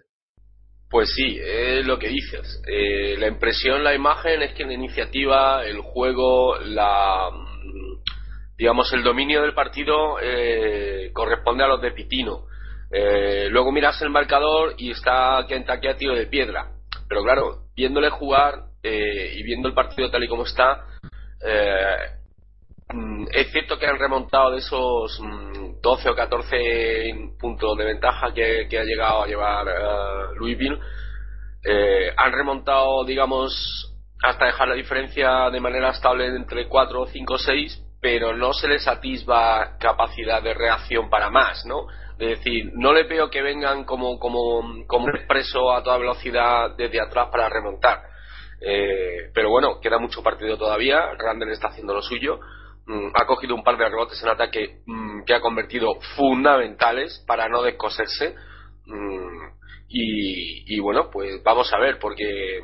Pues 0.90 1.12
sí, 1.14 1.38
es 1.38 1.86
lo 1.86 1.98
que 1.98 2.08
dices. 2.08 2.62
Eh, 2.66 3.16
la 3.18 3.28
impresión, 3.28 3.84
la 3.84 3.94
imagen 3.94 4.42
es 4.42 4.54
que 4.54 4.64
la 4.64 4.72
iniciativa, 4.72 5.64
el 5.66 5.80
juego, 5.82 6.58
la 6.58 7.30
digamos 8.56 8.92
el 8.92 9.04
dominio 9.04 9.42
del 9.42 9.54
partido 9.54 10.18
eh, 10.20 11.10
corresponde 11.12 11.62
a 11.62 11.68
los 11.68 11.80
de 11.80 11.92
Pitino. 11.92 12.46
Eh, 12.90 13.48
luego 13.50 13.70
miras 13.70 14.00
el 14.02 14.10
marcador 14.10 14.74
y 14.78 14.90
está 14.90 15.44
Kentucky 15.46 15.88
a 15.88 15.96
tiro 15.96 16.14
de 16.14 16.26
piedra. 16.26 16.72
Pero 17.08 17.22
claro, 17.22 17.66
viéndole 17.76 18.10
jugar 18.10 18.64
eh, 18.82 19.34
y 19.36 19.42
viendo 19.42 19.68
el 19.68 19.74
partido 19.74 20.10
tal 20.10 20.24
y 20.24 20.28
como 20.28 20.44
está, 20.44 20.86
eh, 21.46 22.17
es 23.32 23.52
cierto 23.52 23.78
que 23.78 23.86
han 23.86 23.98
remontado 23.98 24.52
de 24.52 24.58
esos 24.58 25.20
12 25.82 26.08
mm, 26.08 26.12
o 26.12 26.14
14 26.14 27.14
puntos 27.38 27.76
de 27.76 27.84
ventaja 27.84 28.32
que, 28.32 28.66
ha 28.78 28.84
llegado 28.84 29.22
a 29.22 29.26
llevar 29.26 29.66
Louisville. 30.36 30.80
han 32.16 32.32
remontado, 32.32 33.04
digamos, 33.04 33.94
hasta 34.22 34.46
dejar 34.46 34.68
la 34.68 34.74
diferencia 34.74 35.50
de 35.50 35.60
manera 35.60 35.90
estable 35.90 36.26
entre 36.26 36.66
4, 36.68 37.06
5, 37.06 37.38
6, 37.38 37.84
pero 38.00 38.36
no 38.36 38.52
se 38.52 38.68
les 38.68 38.86
atisba 38.86 39.76
capacidad 39.78 40.42
de 40.42 40.54
reacción 40.54 41.10
para 41.10 41.30
más, 41.30 41.64
¿no? 41.66 41.86
Es 42.18 42.38
decir, 42.38 42.72
no 42.74 42.92
le 42.92 43.04
veo 43.04 43.30
que 43.30 43.42
vengan 43.42 43.84
como, 43.84 44.18
como, 44.18 44.84
como 44.86 45.04
un 45.04 45.16
expreso 45.16 45.72
a 45.72 45.82
toda 45.82 45.98
velocidad 45.98 46.74
desde 46.76 47.00
atrás 47.00 47.28
para 47.30 47.48
remontar. 47.48 48.02
Eh, 48.60 49.30
pero 49.32 49.50
bueno, 49.50 49.78
queda 49.80 49.98
mucho 49.98 50.22
partido 50.22 50.56
todavía. 50.58 51.12
Randall 51.16 51.52
está 51.52 51.68
haciendo 51.68 51.94
lo 51.94 52.02
suyo. 52.02 52.40
Mm, 52.88 53.10
ha 53.14 53.26
cogido 53.26 53.54
un 53.54 53.62
par 53.62 53.76
de 53.76 53.86
rebotes 53.86 54.22
en 54.22 54.30
ataque 54.30 54.80
mm, 54.86 55.24
que 55.24 55.34
ha 55.34 55.40
convertido 55.42 56.00
fundamentales 56.16 57.22
para 57.26 57.46
no 57.46 57.62
descoserse. 57.62 58.34
Mm, 58.86 59.48
y, 59.88 60.74
y, 60.74 60.80
bueno, 60.80 61.10
pues 61.10 61.42
vamos 61.42 61.72
a 61.72 61.78
ver, 61.78 61.98
porque 61.98 62.60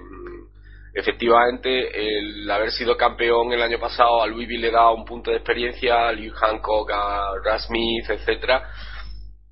efectivamente 0.95 2.19
el 2.19 2.51
haber 2.51 2.71
sido 2.71 2.97
campeón 2.97 3.53
el 3.53 3.63
año 3.63 3.79
pasado 3.79 4.23
a 4.23 4.27
Louisville 4.27 4.63
le 4.63 4.71
da 4.71 4.91
un 4.91 5.05
punto 5.05 5.31
de 5.31 5.37
experiencia, 5.37 6.09
a 6.09 6.13
Liu 6.13 6.33
Hancock, 6.35 6.91
a 6.93 7.33
Rasmith, 7.45 8.09
etcétera 8.09 8.71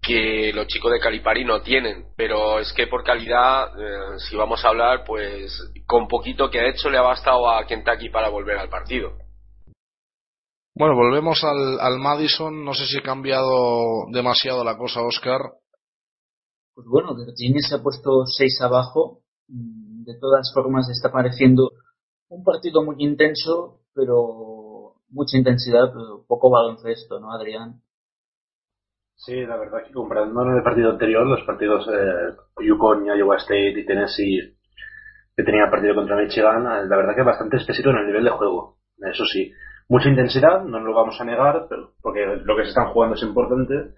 que 0.02 0.52
los 0.52 0.66
chicos 0.66 0.90
de 0.90 0.98
Calipari 0.98 1.44
no 1.44 1.62
tienen, 1.62 2.06
pero 2.16 2.58
es 2.58 2.72
que 2.72 2.88
por 2.88 3.04
calidad, 3.04 3.68
eh, 3.80 4.18
si 4.18 4.36
vamos 4.36 4.64
a 4.64 4.68
hablar, 4.68 5.04
pues 5.06 5.56
con 5.86 6.08
poquito 6.08 6.50
que 6.50 6.58
ha 6.58 6.66
hecho 6.66 6.90
le 6.90 6.98
ha 6.98 7.02
bastado 7.02 7.48
a 7.48 7.64
Kentucky 7.66 8.08
para 8.08 8.28
volver 8.28 8.58
al 8.58 8.68
partido. 8.68 9.21
Bueno, 10.74 10.94
volvemos 10.94 11.44
al, 11.44 11.80
al 11.80 11.98
Madison, 11.98 12.64
no 12.64 12.72
sé 12.72 12.86
si 12.86 12.98
ha 12.98 13.02
cambiado 13.02 14.06
demasiado 14.10 14.64
la 14.64 14.78
cosa, 14.78 15.02
Oscar. 15.02 15.40
Pues 16.74 16.86
bueno, 16.90 17.14
Virginia 17.14 17.60
se 17.60 17.74
ha 17.74 17.82
puesto 17.82 18.24
seis 18.26 18.58
abajo, 18.62 19.20
mm, 19.48 20.04
de 20.04 20.18
todas 20.18 20.50
formas 20.54 20.88
está 20.88 21.12
pareciendo 21.12 21.72
un 22.28 22.42
partido 22.42 22.82
muy 22.82 22.96
intenso, 22.98 23.80
pero 23.94 24.94
mucha 25.10 25.36
intensidad, 25.36 25.92
pero 25.92 26.24
poco 26.26 26.50
baloncesto, 26.50 27.20
¿no, 27.20 27.32
Adrián? 27.32 27.82
Sí, 29.14 29.44
la 29.44 29.58
verdad 29.58 29.84
que 29.86 29.92
comparando 29.92 30.42
el 30.42 30.62
partido 30.62 30.90
anterior, 30.90 31.26
los 31.26 31.44
partidos 31.46 31.86
eh, 31.86 32.34
Yukon, 32.66 33.04
Iowa 33.06 33.36
State 33.36 33.78
y 33.78 33.86
Tennessee 33.86 34.56
que 35.36 35.44
tenía 35.44 35.70
partido 35.70 35.94
contra 35.94 36.16
Michigan, 36.16 36.62
eh, 36.66 36.86
la 36.88 36.96
verdad 36.96 37.14
que 37.14 37.22
bastante 37.22 37.56
espesito 37.56 37.90
en 37.90 37.98
el 37.98 38.06
nivel 38.06 38.24
de 38.24 38.30
juego. 38.30 38.78
Eso 38.98 39.24
sí, 39.24 39.52
mucha 39.92 40.08
intensidad, 40.08 40.64
no 40.64 40.80
lo 40.80 40.94
vamos 40.94 41.20
a 41.20 41.24
negar, 41.24 41.66
porque 42.00 42.24
lo 42.42 42.56
que 42.56 42.62
se 42.62 42.70
están 42.70 42.88
jugando 42.94 43.14
es 43.14 43.22
importante, 43.22 43.92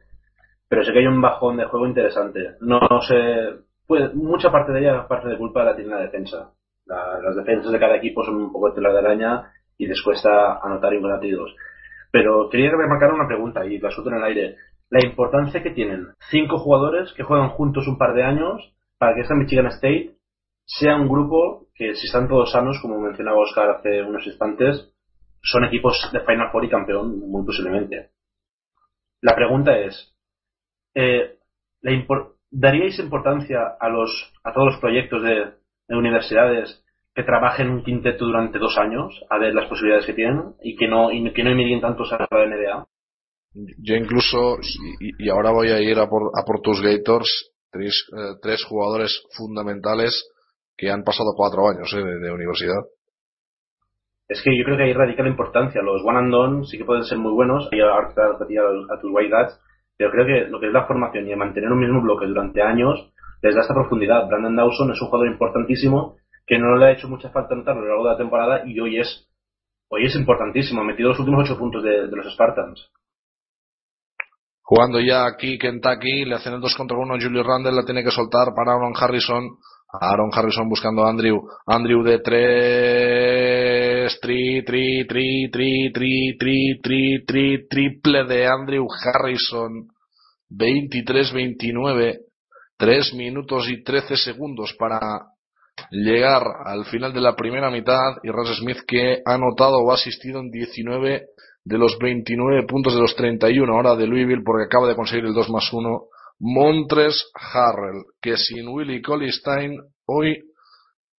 pero 0.69 0.83
sé 0.83 0.93
que 0.93 0.99
hay 0.99 1.07
un 1.07 1.21
bajón 1.21 1.57
de 1.57 1.67
juego 1.67 1.87
interesante. 1.87 2.57
No, 2.63 2.81
sé, 3.07 3.61
pues, 3.87 4.13
mucha 4.13 4.51
parte 4.51 4.73
de 4.73 4.81
ella, 4.81 5.07
parte 5.07 5.29
de 5.29 5.39
culpa 5.39 5.63
la 5.63 5.77
tiene 5.77 5.91
la 5.91 6.01
defensa. 6.01 6.51
las 6.87 7.37
defensas 7.37 7.71
de 7.71 7.79
cada 7.79 7.95
equipo 7.95 8.25
son 8.25 8.35
un 8.43 8.53
poco 8.53 8.73
tela 8.73 8.91
de 8.91 8.99
araña 8.99 9.53
y 9.79 9.87
les 9.87 10.03
cuesta 10.03 10.59
anotar 10.61 10.93
y 10.95 11.01
Pero 12.11 12.49
quería 12.51 12.73
remarcar 12.73 13.13
una 13.13 13.29
pregunta 13.29 13.65
y 13.65 13.79
la 13.79 13.93
suelto 13.93 14.11
en 14.11 14.17
el 14.17 14.25
aire. 14.25 14.57
La 14.91 14.99
importancia 15.07 15.63
que 15.63 15.71
tienen 15.71 16.09
cinco 16.29 16.59
jugadores 16.59 17.13
que 17.13 17.23
juegan 17.23 17.51
juntos 17.51 17.87
un 17.87 17.99
par 17.99 18.15
de 18.15 18.25
años 18.25 18.75
para 18.99 19.15
que 19.15 19.21
esta 19.21 19.37
Michigan 19.37 19.67
State 19.67 20.17
sea 20.67 20.97
un 20.97 21.09
grupo 21.09 21.69
que, 21.73 21.95
si 21.95 22.07
están 22.07 22.27
todos 22.27 22.51
sanos, 22.51 22.81
como 22.83 22.99
mencionaba 22.99 23.39
Oscar 23.39 23.71
hace 23.71 24.03
unos 24.03 24.27
instantes, 24.27 24.94
son 25.45 25.65
equipos 25.65 26.11
de 26.13 26.21
Final 26.21 26.51
Four 26.51 26.65
y 26.65 26.71
campeón, 26.71 27.19
muy 27.31 27.45
posiblemente. 27.45 28.11
La 29.21 29.35
pregunta 29.35 29.79
es, 29.79 30.15
eh, 30.95 31.39
¿daríais 32.51 32.99
importancia 32.99 33.77
a, 33.79 33.89
los, 33.89 34.33
a 34.43 34.53
todos 34.53 34.73
los 34.73 34.81
proyectos 34.81 35.23
de, 35.23 35.53
universidades 35.89 36.83
que 37.15 37.23
trabajen 37.23 37.69
un 37.69 37.85
quinteto 37.85 38.25
durante 38.25 38.59
dos 38.59 38.77
años 38.79 39.23
a 39.29 39.39
ver 39.39 39.55
las 39.55 39.69
posibilidades 39.69 40.07
que 40.07 40.15
tienen 40.15 40.55
y 40.63 40.77
que 40.77 40.89
no, 40.89 41.13
y 41.13 41.31
que 41.33 41.45
no 41.45 41.51
emigren 41.51 41.81
tantos 41.81 42.11
a 42.13 42.19
la 42.19 42.47
NBA? 42.47 42.87
Yo 43.79 43.95
incluso, 43.95 44.57
y, 44.99 45.29
ahora 45.29 45.53
voy 45.53 45.69
a 45.69 45.81
ir 45.81 45.99
a 45.99 46.09
por, 46.09 46.33
a 46.35 46.45
por 46.45 46.61
tus 46.61 46.81
Gators, 46.83 47.53
tres, 47.71 48.09
eh, 48.17 48.37
tres 48.43 48.65
jugadores 48.65 49.23
fundamentales 49.37 50.13
que 50.77 50.91
han 50.91 51.05
pasado 51.05 51.35
cuatro 51.37 51.69
años 51.69 51.93
eh, 51.95 52.03
de, 52.03 52.33
universidad. 52.33 52.83
Es 54.29 54.43
que 54.43 54.57
yo 54.57 54.65
creo 54.65 54.77
que 54.77 54.85
ahí 54.85 54.93
radica 54.93 55.23
la 55.23 55.29
importancia. 55.29 55.83
Los 55.83 56.03
one 56.05 56.19
and 56.19 56.33
done 56.33 56.65
sí 56.65 56.79
que 56.79 56.85
pueden 56.85 57.05
ser 57.05 57.19
muy 57.19 57.33
buenos, 57.33 57.69
y 57.73 57.81
ahora 57.81 58.09
a, 58.09 58.95
a 58.95 59.01
tus 59.01 59.11
white 59.13 59.35
guys, 59.35 59.61
pero 59.97 60.11
creo 60.11 60.27
que 60.27 60.51
lo 60.51 60.61
que 60.61 60.69
es 60.69 60.73
la 60.73 60.87
formación 60.87 61.29
y 61.29 61.33
el 61.33 61.39
mantener 61.39 61.71
un 61.71 61.81
mismo 61.81 62.01
bloque 62.03 62.27
durante 62.27 62.63
años 62.63 63.13
les 63.43 63.55
da 63.55 63.61
esta 63.61 63.75
profundidad. 63.75 64.27
Brandon 64.27 64.57
Dawson 64.57 64.91
es 64.93 65.01
un 65.01 65.09
jugador 65.09 65.29
importantísimo 65.29 66.17
que 66.47 66.59
no 66.59 66.77
le 66.77 66.87
ha 66.87 66.93
hecho 66.93 67.09
mucha 67.09 67.31
falta 67.31 67.55
notar 67.55 67.77
a 67.77 67.81
lo 67.81 67.87
largo 67.87 68.05
de 68.05 68.11
la 68.11 68.17
temporada 68.19 68.63
y 68.67 68.79
hoy 68.81 68.99
es 68.99 69.29
hoy 69.89 70.07
es 70.07 70.17
importantísimo. 70.17 70.81
Ha 70.81 70.85
metido 70.85 71.11
los 71.11 71.19
últimos 71.19 71.49
ocho 71.49 71.59
puntos 71.59 71.83
de, 71.83 72.09
de 72.09 72.17
los 72.17 72.33
Spartans. 72.33 72.91
Jugando 74.63 74.99
ya 74.99 75.27
aquí 75.27 75.59
Kentucky, 75.59 76.25
le 76.25 76.37
hacen 76.37 76.55
el 76.55 76.61
2 76.61 76.75
contra 76.75 76.97
1, 76.97 77.17
Julio 77.21 77.43
Randle 77.43 77.73
la 77.73 77.85
tiene 77.85 78.03
que 78.03 78.11
soltar 78.11 78.55
para 78.57 78.73
Aaron 78.73 78.95
Harrison. 78.99 79.59
Aaron 80.01 80.31
Harrison 80.33 80.69
buscando 80.69 81.05
a 81.05 81.11
Andrew. 81.11 81.43
Andrew 81.67 82.03
de 82.03 82.19
3. 82.21 83.74
Tri, 84.25 84.65
tri, 84.65 85.05
tri, 85.05 85.51
tri, 85.51 85.91
tri, 85.93 86.35
tri, 86.39 86.81
tri, 86.81 87.25
tri, 87.27 87.67
triple 87.69 88.25
de 88.25 88.47
Andrew 88.47 88.87
Harrison. 88.89 89.87
23-29. 90.49 92.21
3 92.79 93.15
minutos 93.17 93.69
y 93.69 93.85
13 93.85 94.17
segundos 94.17 94.75
para 94.79 94.99
llegar 95.91 96.43
al 96.65 96.87
final 96.87 97.13
de 97.13 97.21
la 97.21 97.37
primera 97.37 97.71
mitad. 97.71 98.17
Y 98.23 98.31
Russ 98.31 98.57
Smith 98.57 98.79
que 98.89 99.21
ha 99.27 99.35
anotado 99.35 99.77
o 99.77 99.91
ha 99.91 99.97
asistido 99.97 100.41
en 100.41 100.51
19 100.51 101.27
de 101.63 101.79
los 101.79 101.99
29 101.99 102.65
puntos 102.67 102.95
de 102.95 103.03
los 103.03 103.15
31 103.15 103.71
ahora 103.71 103.95
de 103.95 104.07
Louisville 104.07 104.43
porque 104.43 104.65
acaba 104.65 104.89
de 104.89 104.97
conseguir 104.97 105.27
el 105.27 105.35
2 105.35 105.51
más 105.51 105.71
1 105.71 106.03
Montres 106.41 107.31
Harrell 107.53 108.05
que 108.23 108.39
sin 108.39 108.69
Willy 108.69 109.03
Colistein 109.03 109.79
hoy 110.07 110.39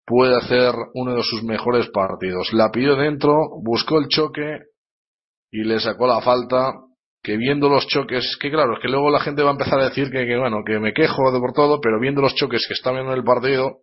puede 0.05 0.35
hacer 0.37 0.73
uno 0.93 1.15
de 1.15 1.23
sus 1.23 1.43
mejores 1.43 1.89
partidos. 1.89 2.53
La 2.53 2.71
pidió 2.71 2.95
dentro 2.95 3.33
buscó 3.63 3.97
el 3.97 4.07
choque 4.07 4.59
y 5.51 5.63
le 5.63 5.79
sacó 5.79 6.07
la 6.07 6.21
falta 6.21 6.73
que 7.23 7.37
viendo 7.37 7.69
los 7.69 7.87
choques 7.87 8.37
que 8.39 8.51
claro 8.51 8.73
es 8.73 8.79
que 8.81 8.87
luego 8.87 9.09
la 9.09 9.19
gente 9.19 9.41
va 9.41 9.49
a 9.49 9.53
empezar 9.53 9.79
a 9.79 9.89
decir 9.89 10.11
que, 10.11 10.37
bueno 10.37 10.59
que 10.63 10.79
me 10.79 10.93
quejo 10.93 11.31
de 11.31 11.39
por 11.39 11.53
todo 11.53 11.81
pero 11.81 11.99
viendo 11.99 12.21
los 12.21 12.35
choques 12.35 12.65
que 12.67 12.75
está 12.75 12.91
viendo 12.91 13.11
en 13.11 13.17
el 13.17 13.23
partido 13.23 13.79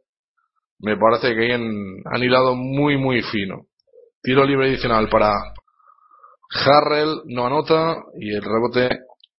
me 0.79 0.97
parece 0.97 1.35
que 1.35 1.53
han, 1.53 1.62
han 2.05 2.23
hilado 2.23 2.55
muy 2.55 2.97
muy 2.97 3.23
fino. 3.23 3.66
Tiro 4.23 4.45
libre 4.45 4.68
adicional 4.68 5.09
para 5.09 5.33
Harrell 6.64 7.23
no 7.27 7.47
anota 7.47 7.97
y 8.20 8.33
el 8.33 8.43
rebote 8.43 8.91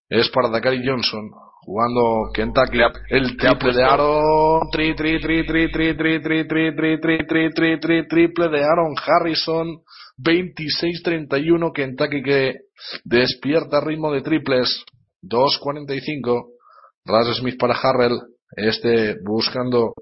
es 0.09 0.29
para 0.29 0.49
Dakari 0.49 0.85
Johnson 0.85 1.29
jugando 1.65 2.31
Kentucky 2.33 2.79
el 3.09 3.37
triple 3.37 3.73
de 3.73 3.83
Aaron 3.83 4.69
tri 4.71 4.95
tri 4.95 5.19
tri 5.19 5.45
tri 5.45 5.71
tri 5.71 5.95
tri 5.95 6.21
tri 6.21 6.47
tri 6.47 6.75
tri 6.75 6.99
tri 6.99 7.17
tri 7.25 7.49
tri 7.51 7.79
tri 7.79 8.07
triple 8.07 8.49
de 8.49 8.63
Aaron 8.63 8.95
Harrison 8.95 9.67
26-31 10.17 11.71
Kentucky 11.73 12.21
que 12.21 12.53
despierta 13.03 13.81
ritmo 13.81 14.11
de 14.11 14.21
triples 14.21 14.83
2.45 15.23 16.45
Ras 17.05 17.37
Smith 17.37 17.57
para 17.57 17.75
Harrell 17.75 18.19
este 18.55 19.17
buscando 19.23 19.93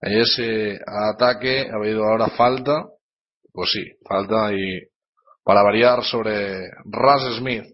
ese 0.00 0.78
ataque 0.86 1.68
ha 1.70 1.76
habido 1.76 2.04
ahora 2.04 2.28
falta 2.28 2.84
pues 3.52 3.70
sí 3.70 3.82
falta 4.08 4.52
y 4.52 4.90
para 5.44 5.62
variar 5.62 6.04
sobre 6.04 6.70
Russ 6.84 7.38
Smith. 7.38 7.64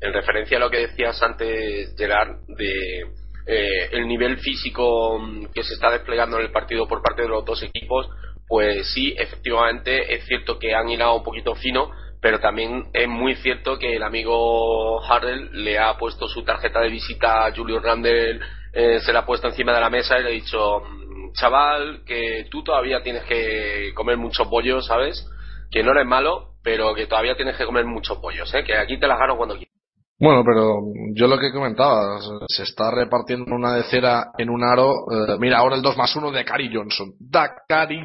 En 0.00 0.12
referencia 0.12 0.56
a 0.56 0.60
lo 0.60 0.70
que 0.70 0.86
decías 0.88 1.22
antes, 1.22 1.94
Gerard, 1.96 2.38
de 2.48 3.00
eh, 3.46 3.88
el 3.92 4.06
nivel 4.06 4.38
físico 4.38 5.20
que 5.54 5.62
se 5.62 5.74
está 5.74 5.90
desplegando 5.90 6.38
en 6.38 6.44
el 6.44 6.52
partido 6.52 6.86
por 6.86 7.02
parte 7.02 7.22
de 7.22 7.28
los 7.28 7.44
dos 7.44 7.62
equipos, 7.62 8.08
pues 8.48 8.92
sí, 8.92 9.14
efectivamente 9.16 10.14
es 10.14 10.24
cierto 10.26 10.58
que 10.58 10.74
han 10.74 10.88
hilado 10.88 11.16
un 11.16 11.24
poquito 11.24 11.54
fino, 11.54 11.90
pero 12.20 12.40
también 12.40 12.88
es 12.92 13.08
muy 13.08 13.34
cierto 13.36 13.78
que 13.78 13.96
el 13.96 14.02
amigo 14.02 15.02
Harrell 15.04 15.50
le 15.64 15.78
ha 15.78 15.96
puesto 15.96 16.28
su 16.28 16.44
tarjeta 16.44 16.80
de 16.80 16.88
visita 16.88 17.46
a 17.46 17.52
Julio 17.54 17.80
Randle, 17.80 18.40
eh, 18.72 19.00
se 19.00 19.12
la 19.12 19.20
ha 19.20 19.26
puesto 19.26 19.48
encima 19.48 19.72
de 19.72 19.80
la 19.80 19.90
mesa 19.90 20.18
y 20.18 20.22
le 20.22 20.28
ha 20.28 20.32
dicho, 20.32 20.80
mm, 20.80 21.32
chaval, 21.32 22.02
que 22.04 22.46
tú 22.50 22.62
todavía 22.62 23.02
tienes 23.02 23.24
que 23.24 23.92
comer 23.94 24.16
mucho 24.16 24.48
pollo, 24.50 24.80
¿sabes? 24.80 25.26
Que 25.70 25.82
no 25.82 25.92
eres 25.92 26.06
malo, 26.06 26.54
pero 26.62 26.94
que 26.94 27.06
todavía 27.06 27.36
tienes 27.36 27.56
que 27.56 27.64
comer 27.64 27.84
muchos 27.84 28.18
pollos, 28.18 28.52
¿eh? 28.54 28.64
que 28.64 28.76
aquí 28.76 28.98
te 28.98 29.06
las 29.06 29.18
gano 29.18 29.36
cuando 29.36 29.56
quieras. 29.56 29.79
Bueno, 30.20 30.44
pero 30.44 30.80
yo 31.14 31.26
lo 31.26 31.38
que 31.38 31.50
comentaba, 31.50 32.18
se 32.46 32.64
está 32.64 32.90
repartiendo 32.90 33.54
una 33.54 33.74
de 33.76 33.84
cera 33.84 34.30
en 34.36 34.50
un 34.50 34.62
aro. 34.62 34.92
Eh, 35.10 35.38
mira, 35.38 35.58
ahora 35.58 35.76
el 35.76 35.82
2 35.82 35.96
más 35.96 36.14
1 36.14 36.30
de 36.30 36.44
Cary 36.44 36.70
Johnson. 36.70 37.14
Da 37.18 37.50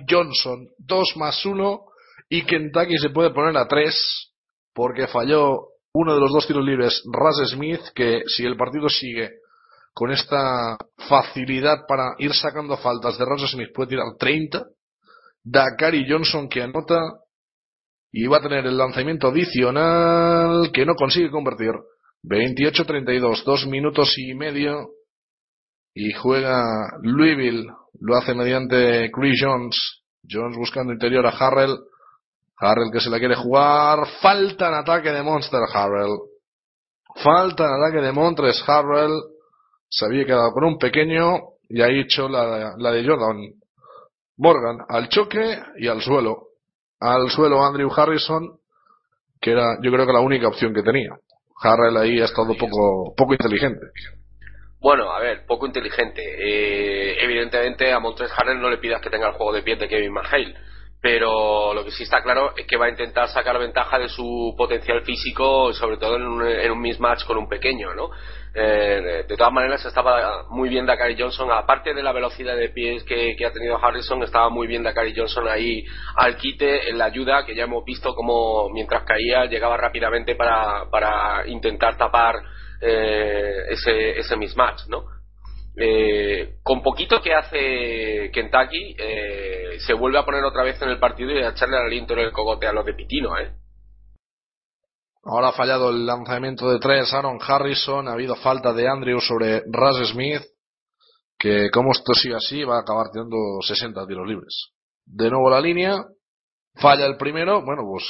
Johnson, 0.09 0.65
2 0.77 1.13
más 1.17 1.45
1 1.45 1.81
y 2.29 2.43
Kentucky 2.43 2.97
se 2.99 3.09
puede 3.09 3.31
poner 3.31 3.57
a 3.57 3.67
3 3.67 4.31
porque 4.73 5.07
falló 5.07 5.57
uno 5.93 6.13
de 6.13 6.21
los 6.21 6.31
dos 6.31 6.47
tiros 6.47 6.65
libres, 6.65 7.03
Russ 7.05 7.51
Smith, 7.51 7.81
que 7.93 8.21
si 8.27 8.45
el 8.45 8.55
partido 8.55 8.87
sigue 8.87 9.31
con 9.93 10.11
esta 10.11 10.77
facilidad 11.09 11.85
para 11.85 12.15
ir 12.19 12.33
sacando 12.33 12.77
faltas 12.77 13.17
de 13.17 13.25
Russ 13.25 13.51
Smith 13.51 13.73
puede 13.73 13.89
tirar 13.89 14.05
30. 14.17 14.63
Dakari 15.43 16.05
Johnson 16.09 16.47
que 16.47 16.63
anota 16.63 16.95
y 18.09 18.25
va 18.27 18.37
a 18.37 18.41
tener 18.41 18.65
el 18.65 18.77
lanzamiento 18.77 19.27
adicional 19.27 20.71
que 20.71 20.85
no 20.85 20.95
consigue 20.95 21.29
convertir. 21.29 21.73
28-32, 22.27 23.43
dos 23.43 23.65
minutos 23.67 24.13
y 24.17 24.33
medio. 24.33 24.89
Y 25.93 26.11
juega 26.11 26.63
Louisville, 27.01 27.67
lo 28.01 28.17
hace 28.17 28.33
mediante 28.33 29.09
Chris 29.11 29.39
Jones, 29.41 30.03
Jones 30.29 30.57
buscando 30.57 30.91
interior 30.91 31.25
a 31.25 31.29
Harrell, 31.29 31.77
Harrell 32.57 32.91
que 32.91 32.99
se 32.99 33.09
la 33.09 33.19
quiere 33.19 33.35
jugar, 33.35 34.05
falta 34.21 34.67
en 34.67 34.75
ataque 34.75 35.11
de 35.11 35.23
Monster 35.23 35.61
Harrell, 35.73 36.17
falta 37.15 37.65
en 37.65 37.83
ataque 37.83 38.05
de 38.05 38.11
Montres 38.11 38.63
Harrell, 38.67 39.13
se 39.89 40.05
había 40.05 40.25
quedado 40.25 40.51
con 40.51 40.65
un 40.65 40.77
pequeño 40.77 41.39
y 41.69 41.81
ha 41.81 41.87
hecho 41.89 42.27
la, 42.27 42.73
la 42.77 42.91
de 42.91 43.07
Jordan 43.07 43.37
Morgan 44.37 44.79
al 44.89 45.07
choque 45.09 45.59
y 45.77 45.87
al 45.87 46.01
suelo. 46.01 46.47
Al 46.99 47.29
suelo 47.29 47.63
Andrew 47.63 47.91
Harrison, 47.95 48.57
que 49.39 49.51
era 49.51 49.77
yo 49.81 49.91
creo 49.91 50.05
que 50.05 50.13
la 50.13 50.21
única 50.21 50.47
opción 50.47 50.73
que 50.73 50.83
tenía. 50.83 51.11
Harrell 51.61 51.97
ahí 51.97 52.19
ha 52.21 52.25
estado 52.25 52.55
poco, 52.57 53.13
poco 53.15 53.33
inteligente. 53.33 53.87
Bueno, 54.79 55.11
a 55.11 55.19
ver, 55.19 55.45
poco 55.45 55.65
inteligente. 55.65 56.21
Eh, 56.21 57.17
evidentemente 57.21 57.91
a 57.91 57.99
Montres 57.99 58.31
Harrell 58.37 58.61
no 58.61 58.69
le 58.69 58.77
pidas 58.77 59.01
que 59.01 59.09
tenga 59.09 59.29
el 59.29 59.33
juego 59.33 59.53
de 59.53 59.63
pie 59.63 59.77
de 59.77 59.87
Kevin 59.87 60.13
McHale, 60.13 60.55
pero 61.01 61.73
lo 61.73 61.83
que 61.83 61.91
sí 61.91 62.03
está 62.03 62.21
claro 62.21 62.53
es 62.55 62.67
que 62.67 62.77
va 62.77 62.85
a 62.85 62.89
intentar 62.89 63.29
sacar 63.29 63.57
ventaja 63.57 63.97
de 63.97 64.09
su 64.09 64.53
potencial 64.57 65.01
físico, 65.03 65.73
sobre 65.73 65.97
todo 65.97 66.17
en 66.17 66.23
un, 66.23 66.47
en 66.47 66.71
un 66.71 66.81
mismatch 66.81 67.25
con 67.25 67.37
un 67.37 67.47
pequeño, 67.49 67.95
¿no? 67.95 68.09
Eh, 68.57 69.25
de 69.27 69.35
todas 69.35 69.51
maneras 69.51 69.85
estaba 69.85 70.45
muy 70.47 70.69
bien 70.69 70.85
Dakari 70.85 71.17
Johnson 71.19 71.51
aparte 71.51 71.93
de 71.93 72.01
la 72.01 72.13
velocidad 72.13 72.55
de 72.55 72.69
pies 72.69 73.03
que, 73.03 73.35
ha 73.45 73.51
tenido 73.51 73.77
Harrison 73.83 74.23
estaba 74.23 74.49
muy 74.49 74.65
bien 74.65 74.81
Dakari 74.81 75.13
Johnson 75.13 75.45
ahí 75.49 75.83
al 76.15 76.37
quite 76.37 76.89
en 76.89 76.97
la 76.97 77.05
ayuda 77.05 77.45
que 77.45 77.53
ya 77.53 77.65
hemos 77.65 77.83
visto 77.83 78.15
como 78.15 78.69
mientras 78.69 79.03
caía 79.03 79.43
llegaba 79.47 79.75
rápidamente 79.75 80.35
para, 80.35 80.89
para 80.89 81.45
intentar 81.47 81.97
tapar 81.97 82.35
eh, 82.79 83.63
ese, 83.71 84.19
ese 84.19 84.37
mismatch 84.37 84.87
¿no? 84.87 85.03
Eh, 85.75 86.53
con 86.63 86.81
poquito 86.81 87.21
que 87.21 87.33
hace 87.33 88.31
Kentucky 88.31 88.95
se 89.79 89.93
vuelve 89.95 90.17
a 90.17 90.23
poner 90.23 90.45
otra 90.45 90.63
vez 90.63 90.81
en 90.81 90.87
el 90.87 90.99
partido 90.99 91.31
y 91.31 91.43
a 91.43 91.49
echarle 91.49 91.75
el 91.75 91.87
aliento 91.87 92.13
en 92.13 92.19
el 92.19 92.31
cogote 92.31 92.67
a 92.67 92.71
los 92.71 92.85
de 92.85 92.93
Pitino 92.93 93.37
¿eh? 93.37 93.51
Ahora 95.25 95.49
ha 95.49 95.53
fallado 95.53 95.89
el 95.89 96.05
lanzamiento 96.05 96.69
de 96.69 96.77
tres 96.77 97.11
Aaron 97.11 97.39
Harrison. 97.41 98.07
Ha 98.07 98.13
habido 98.13 98.35
falta 98.35 98.71
de 98.73 98.87
Andrew 98.87 99.19
sobre 99.19 99.63
Russ 99.65 100.11
Smith. 100.11 100.43
Que 101.37 101.69
como 101.71 101.91
esto 101.91 102.13
sigue 102.13 102.35
así 102.35 102.63
va 102.63 102.77
a 102.77 102.81
acabar 102.81 103.07
teniendo 103.11 103.35
60 103.61 104.05
tiros 104.05 104.27
libres. 104.27 104.69
De 105.03 105.29
nuevo 105.31 105.49
la 105.49 105.59
línea. 105.59 106.05
Falla 106.75 107.07
el 107.07 107.17
primero. 107.17 107.65
Bueno, 107.65 107.81
pues 107.89 108.05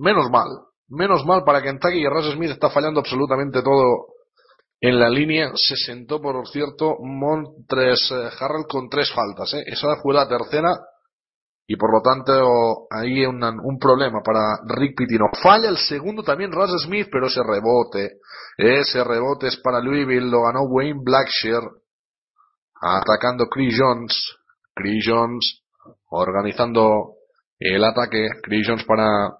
menos 0.00 0.30
mal. 0.30 0.48
Menos 0.88 1.26
mal 1.26 1.42
para 1.44 1.60
Kentucky 1.60 1.98
y 1.98 2.08
Russ 2.08 2.32
Smith 2.32 2.50
está 2.50 2.70
fallando 2.70 3.00
absolutamente 3.00 3.62
todo 3.62 4.06
en 4.80 4.98
la 4.98 5.10
línea. 5.10 5.50
Se 5.56 5.74
sentó, 5.74 6.20
por 6.20 6.46
cierto, 6.48 6.96
Montres 7.00 8.10
eh, 8.12 8.30
Harrell 8.38 8.66
con 8.68 8.88
tres 8.88 9.10
faltas. 9.12 9.54
¿eh? 9.54 9.64
Esa 9.66 9.96
fue 10.02 10.14
la 10.14 10.28
tercera 10.28 10.70
y 11.70 11.76
por 11.76 11.92
lo 11.92 12.02
tanto 12.02 12.88
ahí 12.90 13.24
un, 13.24 13.44
un 13.44 13.78
problema 13.78 14.20
para 14.24 14.58
Rick 14.66 14.96
Pitino. 14.96 15.26
Falla 15.40 15.68
el 15.68 15.78
segundo 15.78 16.24
también 16.24 16.50
Russ 16.50 16.72
Smith, 16.82 17.06
pero 17.12 17.28
ese 17.28 17.44
rebote, 17.44 18.18
ese 18.56 19.04
rebote 19.04 19.46
es 19.46 19.56
para 19.58 19.78
Louisville, 19.78 20.28
lo 20.28 20.42
ganó 20.42 20.62
Wayne 20.64 20.98
Blackshear, 21.00 21.62
atacando 22.74 23.46
Chris 23.46 23.76
Jones, 23.78 24.36
Chris 24.74 25.04
Jones 25.06 25.62
organizando 26.08 27.12
el 27.60 27.84
ataque, 27.84 28.26
Chris 28.42 28.66
Jones 28.66 28.84
para 28.84 29.30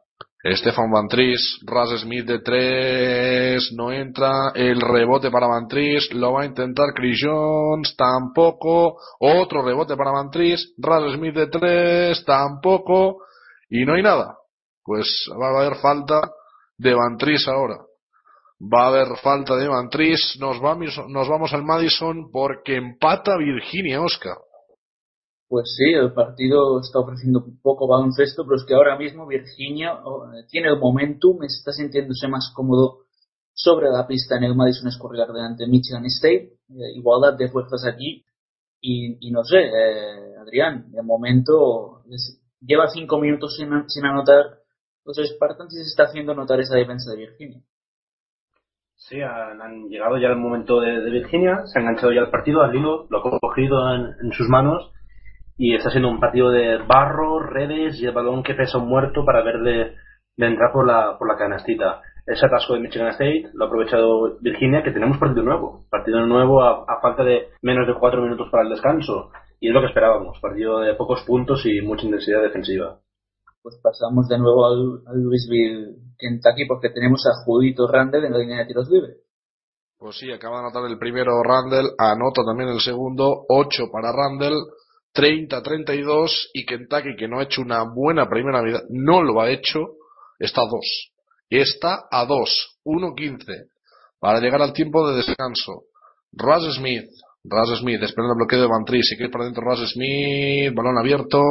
Stefan 0.42 0.90
Van 0.90 1.06
Tries, 1.06 1.60
Russ 1.66 2.00
Smith 2.00 2.24
de 2.24 2.38
tres, 2.38 3.70
no 3.76 3.92
entra, 3.92 4.52
el 4.54 4.80
rebote 4.80 5.30
para 5.30 5.46
Van 5.46 5.68
Tries, 5.68 6.14
lo 6.14 6.32
va 6.32 6.42
a 6.42 6.46
intentar 6.46 6.94
Chris 6.94 7.20
Jones, 7.22 7.94
tampoco, 7.94 8.96
otro 9.18 9.62
rebote 9.62 9.96
para 9.96 10.12
Van 10.12 10.30
Tries, 10.30 10.72
Russ 10.78 11.14
Smith 11.14 11.34
de 11.34 11.46
tres, 11.48 12.24
tampoco, 12.24 13.18
y 13.68 13.84
no 13.84 13.94
hay 13.94 14.02
nada. 14.02 14.38
Pues 14.82 15.26
va 15.38 15.48
a 15.48 15.60
haber 15.60 15.78
falta 15.78 16.30
de 16.78 16.94
Van 16.94 17.18
Tries 17.18 17.46
ahora. 17.46 17.76
Va 18.62 18.84
a 18.84 18.88
haber 18.88 19.18
falta 19.22 19.56
de 19.56 19.68
Van 19.68 19.90
Tries, 19.90 20.38
nos 20.40 20.58
nos 20.60 21.28
vamos 21.28 21.52
al 21.52 21.64
Madison 21.64 22.30
porque 22.32 22.76
empata 22.76 23.36
Virginia, 23.36 24.00
Oscar. 24.00 24.36
Pues 25.50 25.74
sí, 25.76 25.92
el 25.94 26.12
partido 26.12 26.78
está 26.78 27.00
ofreciendo 27.00 27.44
poco 27.60 27.88
baloncesto, 27.88 28.44
pero 28.44 28.54
es 28.54 28.64
que 28.64 28.74
ahora 28.74 28.96
mismo 28.96 29.26
Virginia 29.26 29.98
tiene 30.48 30.68
el 30.68 30.78
momentum, 30.78 31.42
está 31.42 31.72
sintiéndose 31.72 32.28
más 32.28 32.52
cómodo 32.54 32.98
sobre 33.52 33.90
la 33.90 34.06
pista 34.06 34.36
en 34.36 34.44
el 34.44 34.54
Madison 34.54 34.92
Square 34.92 35.18
Garden 35.18 35.42
ante 35.42 35.66
Michigan 35.66 36.06
State. 36.06 36.52
Eh, 36.68 36.92
igualdad 36.94 37.36
de 37.36 37.48
fuerzas 37.48 37.84
aquí. 37.84 38.24
Y, 38.80 39.28
no 39.32 39.42
sé, 39.42 39.58
eh, 39.58 40.36
Adrián, 40.40 40.88
de 40.92 41.02
momento 41.02 42.04
lleva 42.60 42.86
cinco 42.86 43.18
minutos 43.18 43.56
sin, 43.56 44.04
anotar 44.06 44.60
los 45.04 45.16
Spartans 45.16 45.74
se 45.74 45.82
está 45.82 46.04
haciendo 46.04 46.32
notar 46.32 46.60
esa 46.60 46.76
defensa 46.76 47.10
de 47.10 47.16
Virginia. 47.16 47.60
Sí, 48.94 49.20
han, 49.20 49.88
llegado 49.88 50.16
ya 50.16 50.28
el 50.28 50.36
momento 50.36 50.80
de, 50.80 51.10
Virginia, 51.10 51.62
se 51.66 51.76
ha 51.76 51.82
enganchado 51.82 52.12
ya 52.12 52.20
el 52.20 52.30
partido, 52.30 52.62
al 52.62 52.72
hilo, 52.72 53.08
lo 53.10 53.18
ha 53.18 53.40
cogido 53.40 53.92
en 53.96 54.32
sus 54.32 54.48
manos 54.48 54.92
y 55.60 55.74
está 55.74 55.90
siendo 55.90 56.08
un 56.08 56.18
partido 56.18 56.48
de 56.50 56.78
barro, 56.78 57.38
redes 57.38 58.00
y 58.00 58.06
el 58.06 58.14
balón 58.14 58.42
que 58.42 58.54
pesa 58.54 58.78
un 58.78 58.88
muerto 58.88 59.26
para 59.26 59.44
ver 59.44 59.60
de, 59.60 59.94
entrar 60.38 60.72
por 60.72 60.86
la, 60.86 61.18
por 61.18 61.28
la 61.28 61.36
canastita. 61.36 62.00
Ese 62.24 62.46
atasco 62.46 62.72
de 62.72 62.80
Michigan 62.80 63.08
State 63.08 63.50
lo 63.52 63.64
ha 63.64 63.68
aprovechado 63.68 64.38
Virginia, 64.40 64.82
que 64.82 64.90
tenemos 64.90 65.18
partido 65.18 65.42
nuevo. 65.42 65.84
Partido 65.90 66.24
nuevo 66.24 66.62
a, 66.62 66.86
falta 67.02 67.24
de 67.24 67.48
menos 67.60 67.86
de 67.86 67.92
cuatro 67.92 68.22
minutos 68.22 68.48
para 68.50 68.62
el 68.62 68.70
descanso. 68.70 69.32
Y 69.60 69.68
es 69.68 69.74
lo 69.74 69.82
que 69.82 69.88
esperábamos. 69.88 70.40
Partido 70.40 70.80
de 70.80 70.94
pocos 70.94 71.24
puntos 71.26 71.60
y 71.66 71.82
mucha 71.82 72.06
intensidad 72.06 72.40
defensiva. 72.40 72.98
Pues 73.62 73.78
pasamos 73.82 74.28
de 74.28 74.38
nuevo 74.38 74.64
al, 74.64 75.22
Louisville, 75.22 75.94
Kentucky, 76.18 76.64
porque 76.66 76.88
tenemos 76.88 77.22
a 77.26 77.44
Judito 77.44 77.86
Randall 77.86 78.24
en 78.24 78.32
la 78.32 78.38
línea 78.38 78.58
de 78.60 78.64
tiros 78.66 78.88
libres. 78.88 79.18
Pues 79.98 80.16
sí, 80.16 80.32
acaba 80.32 80.60
de 80.60 80.62
anotar 80.62 80.90
el 80.90 80.96
primero 80.96 81.42
Randall, 81.42 81.90
anota 81.98 82.40
también 82.46 82.70
el 82.70 82.80
segundo, 82.80 83.44
8 83.46 83.90
para 83.92 84.10
Randall, 84.10 84.54
30-32 85.14 86.50
y 86.54 86.64
Kentucky, 86.64 87.16
que 87.16 87.28
no 87.28 87.40
ha 87.40 87.44
hecho 87.44 87.62
una 87.62 87.82
buena 87.82 88.28
primera 88.28 88.62
mitad, 88.62 88.82
no 88.90 89.22
lo 89.22 89.40
ha 89.40 89.50
hecho, 89.50 89.80
está 90.38 90.62
a 90.62 90.68
2. 90.70 91.12
Está 91.50 92.06
a 92.10 92.24
2, 92.26 92.80
1-15, 92.84 93.68
para 94.20 94.40
llegar 94.40 94.62
al 94.62 94.72
tiempo 94.72 95.08
de 95.08 95.16
descanso. 95.16 95.84
Russ 96.32 96.76
Smith, 96.76 97.10
Russ 97.42 97.80
Smith, 97.80 98.02
esperando 98.02 98.34
el 98.34 98.38
bloqueo 98.38 98.60
de 98.60 98.68
Van 98.68 98.84
Tries, 98.84 99.06
si 99.08 99.16
quiere 99.16 99.32
para 99.32 99.44
adentro 99.44 99.64
Russ 99.64 99.90
Smith, 99.90 100.72
balón 100.74 100.96
abierto, 100.96 101.42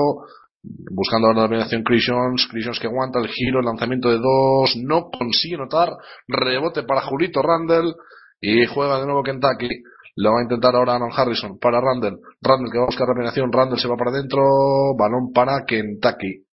buscando 0.62 1.34
la 1.34 1.42
dominación 1.42 1.84
Chris 1.84 2.06
Jones, 2.08 2.48
Chris 2.50 2.66
Jones 2.66 2.80
que 2.80 2.88
aguanta 2.88 3.20
el 3.20 3.28
giro, 3.28 3.60
el 3.60 3.66
lanzamiento 3.66 4.10
de 4.10 4.18
2, 4.18 4.78
no 4.84 5.10
consigue 5.10 5.58
notar, 5.58 5.90
rebote 6.28 6.84
para 6.84 7.02
Julito 7.02 7.42
Randall 7.42 7.96
y 8.42 8.66
juega 8.68 9.00
de 9.00 9.06
nuevo 9.06 9.24
Kentucky. 9.24 9.68
Lo 10.20 10.34
va 10.34 10.40
a 10.40 10.44
intentar 10.44 10.76
ahora 10.76 10.98
Alan 10.98 11.12
Harrison 11.16 11.58
para 11.60 11.80
Randall. 11.80 12.20
Randall 12.42 12.72
que 12.72 12.78
va 12.78 12.84
a 12.84 12.88
buscar 12.88 13.08
la 13.08 13.32
Randall 13.32 13.80
se 13.80 13.88
va 13.88 13.96
para 13.96 14.12
adentro. 14.12 14.42
Balón 14.98 15.32
para 15.32 15.64
Kentucky. 15.66 16.46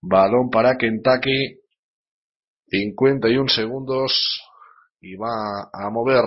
Balón 0.00 0.48
para 0.48 0.78
Kentucky. 0.78 1.60
51 2.70 3.48
segundos. 3.48 4.12
Y 5.02 5.16
va 5.16 5.28
a 5.70 5.90
mover 5.90 6.24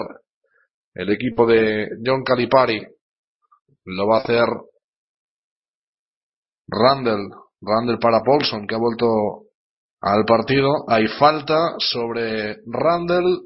el 0.93 1.09
equipo 1.09 1.47
de 1.47 1.88
John 2.05 2.23
Calipari. 2.23 2.86
Lo 3.86 4.07
va 4.07 4.17
a 4.17 4.21
hacer 4.21 4.45
Randall. 6.67 7.31
Randall 7.61 7.97
para 7.97 8.21
Paulson 8.21 8.67
que 8.67 8.75
ha 8.75 8.77
vuelto 8.77 9.07
al 10.01 10.23
partido. 10.23 10.88
Hay 10.88 11.07
falta 11.07 11.77
sobre 11.79 12.57
Randall 12.67 13.41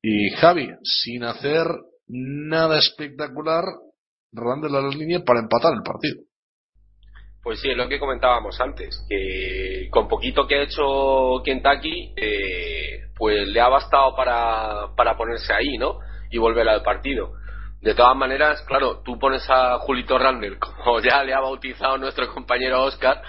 y 0.00 0.30
Javi 0.36 0.70
sin 0.84 1.24
hacer 1.24 1.66
nada 2.08 2.78
espectacular, 2.78 3.64
Randall 4.32 4.76
a 4.76 4.82
las 4.82 4.96
líneas 4.96 5.22
para 5.22 5.40
empatar 5.40 5.72
el 5.74 5.82
partido. 5.82 6.22
Pues 7.42 7.60
sí, 7.60 7.70
es 7.70 7.76
lo 7.76 7.88
que 7.88 7.98
comentábamos 7.98 8.60
antes, 8.60 9.04
que 9.08 9.88
con 9.90 10.08
poquito 10.08 10.46
que 10.46 10.56
ha 10.56 10.62
hecho 10.62 11.42
Kentucky, 11.44 12.12
eh, 12.16 13.10
pues 13.16 13.48
le 13.48 13.60
ha 13.60 13.68
bastado 13.68 14.14
para, 14.14 14.94
para 14.96 15.16
ponerse 15.16 15.52
ahí, 15.52 15.78
¿no? 15.78 15.98
Y 16.30 16.38
volver 16.38 16.68
al 16.68 16.82
partido. 16.82 17.32
De 17.80 17.94
todas 17.94 18.16
maneras, 18.16 18.60
claro, 18.62 19.02
tú 19.04 19.18
pones 19.18 19.48
a 19.48 19.78
Julito 19.78 20.18
Randall, 20.18 20.58
como 20.84 21.00
ya 21.00 21.22
le 21.22 21.32
ha 21.32 21.40
bautizado 21.40 21.96
nuestro 21.96 22.32
compañero 22.32 22.82
Oscar, 22.82 23.22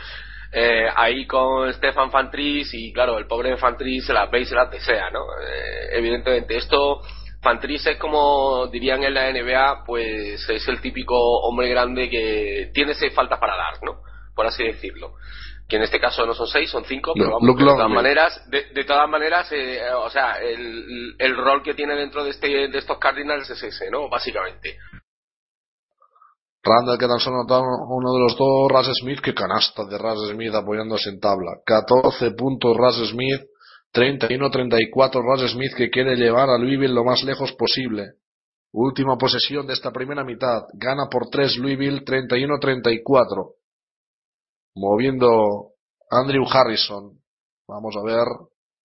eh, 0.51 0.87
ahí 0.95 1.27
con 1.27 1.71
Stefan 1.73 2.09
Fantris 2.09 2.73
y 2.73 2.91
claro, 2.91 3.19
el 3.19 3.27
pobre 3.27 3.55
Fantris 3.57 4.07
se 4.07 4.13
las 4.13 4.31
ve 4.31 4.41
y 4.41 4.45
se 4.45 4.55
las 4.55 4.71
desea, 4.71 5.11
¿no? 5.11 5.19
Eh, 5.19 5.89
evidentemente, 5.91 6.57
esto 6.57 7.01
Fantris 7.41 7.87
es 7.87 7.97
como 7.97 8.67
dirían 8.67 9.03
en 9.03 9.13
la 9.13 9.31
NBA, 9.31 9.83
pues 9.85 10.47
es 10.49 10.67
el 10.67 10.81
típico 10.81 11.15
hombre 11.15 11.69
grande 11.69 12.09
que 12.09 12.71
tiene 12.73 12.93
seis 12.93 13.13
faltas 13.13 13.39
para 13.39 13.55
dar, 13.55 13.83
¿no? 13.83 14.01
Por 14.35 14.45
así 14.45 14.63
decirlo. 14.63 15.13
Que 15.67 15.77
en 15.77 15.83
este 15.83 15.99
caso 15.99 16.25
no 16.25 16.33
son 16.33 16.47
seis, 16.47 16.69
son 16.69 16.83
cinco, 16.83 17.13
pero 17.15 17.31
vamos, 17.31 17.55
de 17.55 17.63
todas 17.63 17.89
maneras, 17.89 18.49
de, 18.49 18.83
todas 18.85 19.07
maneras, 19.07 19.51
eh, 19.51 19.79
o 19.93 20.09
sea, 20.09 20.39
el, 20.41 21.15
el, 21.19 21.37
rol 21.37 21.61
que 21.61 21.75
tiene 21.75 21.95
dentro 21.95 22.23
de, 22.23 22.31
este, 22.31 22.47
de 22.47 22.77
estos 22.77 22.97
Cardinals 22.97 23.47
es 23.51 23.61
ese, 23.61 23.91
¿no? 23.91 24.09
Básicamente. 24.09 24.77
Randall 26.61 26.97
que 26.97 27.07
tan 27.07 27.19
solo 27.19 27.43
uno 27.43 28.13
de 28.13 28.19
los 28.19 28.35
dos, 28.35 28.69
Russ 28.69 28.91
Smith, 28.99 29.21
que 29.21 29.33
canasta 29.33 29.85
de 29.85 29.97
Russ 29.97 30.29
Smith 30.31 30.53
apoyándose 30.53 31.09
en 31.09 31.19
tabla. 31.19 31.51
14 31.65 32.31
puntos 32.31 32.75
Russ 32.75 33.09
Smith, 33.09 33.41
31-34 33.93 35.21
Russ 35.23 35.51
Smith 35.51 35.73
que 35.75 35.89
quiere 35.89 36.15
llevar 36.15 36.49
a 36.49 36.57
Louisville 36.57 36.93
lo 36.93 37.03
más 37.03 37.23
lejos 37.23 37.53
posible. 37.53 38.13
Última 38.71 39.17
posesión 39.17 39.65
de 39.65 39.73
esta 39.73 39.91
primera 39.91 40.23
mitad. 40.23 40.61
Gana 40.73 41.07
por 41.09 41.29
3 41.29 41.57
Louisville 41.57 42.03
31-34. 42.05 43.55
Moviendo 44.75 45.71
Andrew 46.09 46.45
Harrison. 46.47 47.19
Vamos 47.67 47.95
a 47.97 48.03
ver. 48.03 48.27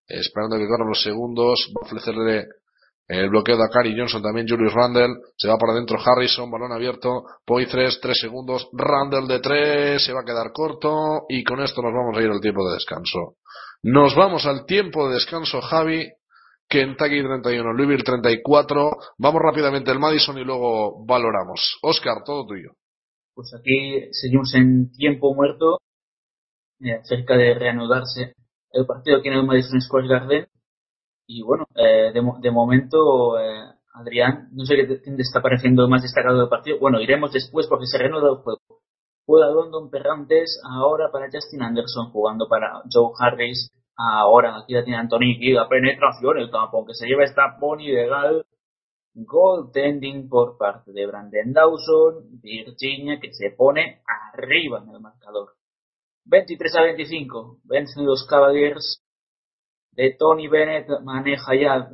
Esperando 0.07 0.57
que 0.57 0.67
corran 0.67 0.89
los 0.89 1.03
segundos. 1.03 1.71
Va 1.77 1.83
a 1.83 1.87
ofrecerle 1.87 2.47
el 3.09 3.29
bloqueo 3.29 3.59
de 3.59 3.65
Akari 3.65 3.95
Johnson. 3.95 4.23
También 4.23 4.49
Julius 4.49 4.73
Randle. 4.73 5.17
Se 5.37 5.49
va 5.49 5.59
para 5.59 5.75
adentro 5.75 5.99
Harrison. 6.03 6.51
Balón 6.51 6.73
abierto. 6.73 7.25
Poi 7.45 7.67
3, 7.67 8.01
3 8.01 8.19
segundos. 8.19 8.71
Randle 8.73 9.27
de 9.29 9.41
3. 9.41 10.03
Se 10.03 10.15
va 10.15 10.21
a 10.21 10.25
quedar 10.25 10.51
corto. 10.53 11.27
Y 11.29 11.45
con 11.45 11.61
esto 11.61 11.83
nos 11.83 11.93
vamos 11.93 12.17
a 12.17 12.23
ir 12.23 12.31
al 12.31 12.41
tiempo 12.41 12.67
de 12.67 12.77
descanso. 12.77 13.37
Nos 13.85 14.17
vamos 14.17 14.47
al 14.47 14.65
tiempo 14.65 15.09
de 15.09 15.17
descanso, 15.17 15.61
Javi. 15.61 16.11
Kentucky 16.67 17.23
31, 17.23 17.75
Louisville 17.75 18.03
34. 18.03 18.93
Vamos 19.19 19.43
rápidamente 19.43 19.91
al 19.91 19.99
Madison 19.99 20.39
y 20.39 20.43
luego 20.43 21.05
valoramos. 21.05 21.79
Oscar, 21.83 22.25
todo 22.25 22.47
tuyo. 22.47 22.71
Pues 23.35 23.53
aquí 23.55 24.09
seguimos 24.13 24.55
en 24.55 24.91
tiempo 24.91 25.35
muerto, 25.35 25.81
eh, 26.81 27.01
cerca 27.03 27.37
de 27.37 27.53
reanudarse 27.53 28.33
el 28.71 28.87
partido 28.87 29.19
aquí 29.19 29.29
en 29.29 29.35
el 29.35 29.45
Madison 29.45 29.83
Square 29.83 30.09
Garden. 30.09 30.47
Y 31.27 31.43
bueno, 31.43 31.67
eh, 31.77 32.11
de, 32.15 32.51
momento, 32.51 33.39
eh, 33.39 33.71
Adrián, 33.93 34.49
no 34.53 34.65
sé 34.65 34.77
qué 34.77 34.87
te, 34.87 34.97
te, 34.97 35.21
está 35.21 35.43
pareciendo 35.43 35.87
más 35.89 36.01
destacado 36.01 36.39
del 36.41 36.49
partido. 36.49 36.79
Bueno, 36.79 37.03
iremos 37.03 37.35
después 37.35 37.67
porque 37.67 37.85
se 37.85 37.99
reanuda 37.99 38.31
el 38.31 38.37
juego. 38.37 38.84
Juega 39.27 39.49
London 39.51 39.91
Perrantes 39.91 40.61
ahora 40.65 41.11
para 41.11 41.31
Justin 41.33 41.63
Anderson, 41.63 42.11
jugando 42.11 42.47
para 42.49 42.83
Joe 42.93 43.13
Harris. 43.19 43.71
Ahora 43.97 44.59
aquí 44.59 44.75
la 44.75 44.85
tiene 44.85 44.99
Anthony 44.99 45.39
la 45.53 45.69
penetración, 45.69 46.39
el 46.39 46.51
campo, 46.51 46.79
aunque 46.79 46.95
se 46.95 47.07
lleva 47.07 47.25
esta 47.25 47.57
pony 47.59 47.89
legal. 47.89 48.45
Goaltending 49.15 50.29
por 50.29 50.59
parte 50.59 50.93
de 50.93 51.07
Brandon 51.07 51.53
Dawson, 51.53 52.41
Virginia, 52.43 53.21
que 53.21 53.33
se 53.33 53.51
pone 53.51 54.03
arriba 54.33 54.83
en 54.83 54.91
el 54.91 55.01
marcador. 55.01 55.55
23 56.25 56.77
a 56.77 56.83
25, 56.83 57.61
vencen 57.65 58.05
los 58.05 58.27
Cavaliers. 58.27 59.01
de 59.93 60.17
Tony 60.19 60.49
Bennett 60.49 60.89
maneja 61.03 61.55
ya 61.55 61.89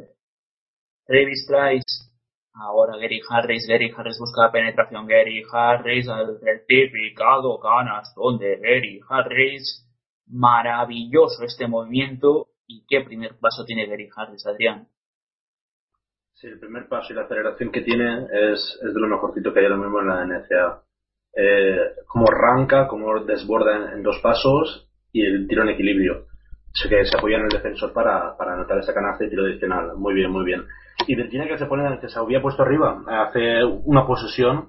Travis 1.05 1.47
Trice. 1.47 2.10
Ahora 2.61 2.99
Gary 2.99 3.23
Harris, 3.27 3.67
Gary 3.67 3.91
Harris 3.97 4.19
busca 4.19 4.43
la 4.43 4.53
penetración, 4.53 5.07
Gary 5.07 5.43
Harris, 5.51 6.07
el 6.07 6.39
certificado 6.41 7.59
canastón 7.59 8.39
de 8.39 8.57
Gary 8.57 9.01
Harris. 9.09 9.87
Maravilloso 10.27 11.45
este 11.45 11.67
movimiento. 11.67 12.49
¿Y 12.67 12.85
qué 12.87 13.01
primer 13.01 13.39
paso 13.41 13.65
tiene 13.65 13.87
Gary 13.87 14.09
Harris, 14.15 14.47
Adrián? 14.47 14.87
Sí, 16.35 16.49
el 16.49 16.61
primer 16.61 16.87
paso 16.87 17.13
y 17.13 17.17
la 17.17 17.23
aceleración 17.23 17.73
que 17.73 17.81
tiene 17.81 18.27
es, 18.31 18.79
de 18.83 19.01
lo 19.01 19.09
mejorcito 19.09 19.53
que 19.53 19.61
hay 19.61 19.67
ahora 19.67 19.79
mismo 19.79 20.01
en 20.01 20.09
la 20.09 20.25
NCA. 20.27 20.83
Eh, 21.35 21.95
como 22.07 22.27
arranca, 22.29 22.89
como 22.89 23.25
desborda 23.25 23.93
en, 23.93 24.03
dos 24.03 24.19
pasos 24.23 24.91
y 25.13 25.25
el 25.25 25.49
tiro 25.49 25.63
en 25.63 25.71
equilibrio. 25.71 26.27
Sé 26.75 26.89
que 26.89 27.05
se 27.07 27.17
apoya 27.17 27.39
en 27.39 27.45
el 27.45 27.49
defensor 27.49 27.93
para, 27.93 28.37
para 28.37 28.53
anotar 28.53 28.79
esa 28.79 28.93
canasta 28.93 29.25
y 29.25 29.31
tiro 29.31 29.45
adicional. 29.45 29.97
Muy 29.97 30.15
bien, 30.15 30.31
muy 30.31 30.45
bien. 30.45 30.63
Y 31.07 31.17
Virginia 31.17 31.49
que 31.49 31.59
se 31.59 31.67
pone, 31.67 31.99
que 32.01 32.09
se 32.09 32.19
había 32.19 32.43
puesto 32.43 32.63
arriba, 32.63 33.03
hace 33.07 33.65
una 33.65 34.07
posesión 34.07 34.69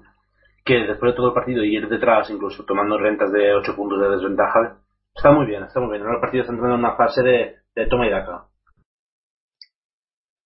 que 0.64 0.74
después 0.86 1.12
de 1.12 1.16
todo 1.16 1.28
el 1.28 1.34
partido 1.34 1.64
y 1.64 1.76
ir 1.76 1.88
detrás, 1.88 2.30
incluso 2.30 2.64
tomando 2.64 2.98
rentas 2.98 3.32
de 3.32 3.54
8 3.54 3.74
puntos 3.74 4.00
de 4.00 4.10
desventaja, 4.10 4.78
está 5.14 5.32
muy 5.32 5.46
bien, 5.46 5.64
está 5.64 5.80
muy 5.80 5.90
bien. 5.90 6.02
Ahora 6.02 6.16
el 6.16 6.20
partido 6.20 6.42
está 6.42 6.52
entrando 6.52 6.76
en 6.76 6.84
una 6.84 6.96
fase 6.96 7.22
de, 7.22 7.86
toma 7.88 8.06
y 8.06 8.10
daca. 8.10 8.46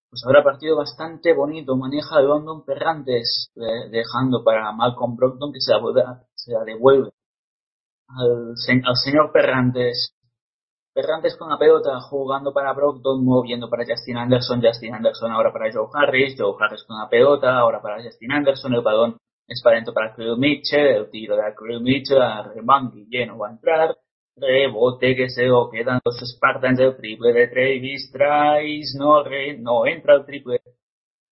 Pues 0.08 0.22
ahora 0.26 0.42
partido 0.42 0.76
bastante 0.76 1.34
bonito, 1.34 1.76
maneja 1.76 2.18
de 2.18 2.24
London 2.24 2.64
Perrantes, 2.64 3.52
eh, 3.56 3.90
dejando 3.90 4.42
para 4.44 4.72
Malcolm 4.72 5.16
Brockton 5.16 5.52
que 5.52 5.60
se 5.60 5.72
la, 5.72 6.22
se 6.34 6.52
la 6.52 6.64
devuelve 6.64 7.10
al, 8.08 8.54
al 8.84 8.96
señor 8.96 9.32
Perrantes. 9.32 10.15
Perrantes 10.96 11.36
con 11.36 11.50
la 11.50 11.58
pelota 11.58 12.00
jugando 12.00 12.54
para 12.54 12.72
Brockton, 12.72 13.22
moviendo 13.22 13.68
para 13.68 13.84
Justin 13.84 14.16
Anderson, 14.16 14.62
Justin 14.62 14.94
Anderson 14.94 15.30
ahora 15.30 15.52
para 15.52 15.70
Joe 15.70 15.88
Harris, 15.92 16.34
Joe 16.38 16.54
Harris 16.58 16.84
con 16.84 16.98
la 16.98 17.06
pelota, 17.06 17.58
ahora 17.58 17.82
para 17.82 18.02
Justin 18.02 18.32
Anderson, 18.32 18.72
el 18.72 18.80
balón 18.80 19.18
es 19.46 19.60
para 19.62 19.76
dentro 19.76 19.92
para 19.92 20.14
Krill 20.14 20.38
Mitchell, 20.38 20.86
el 20.86 21.10
tiro 21.10 21.36
de 21.36 21.54
Krill 21.54 21.82
Mitchell, 21.82 22.22
y 22.94 23.10
lleno 23.10 23.36
va 23.36 23.48
a 23.48 23.50
entrar, 23.50 23.94
rebote 24.36 25.14
que 25.14 25.28
se 25.28 25.44
lo 25.44 25.68
quedan 25.68 26.00
los 26.02 26.16
Spartans 26.18 26.78
del 26.78 26.96
triple 26.96 27.34
de 27.34 27.48
Travis 27.48 28.10
Trice, 28.10 28.98
no, 28.98 29.22
re, 29.22 29.58
no 29.58 29.84
entra 29.84 30.14
el 30.14 30.24
triple, 30.24 30.62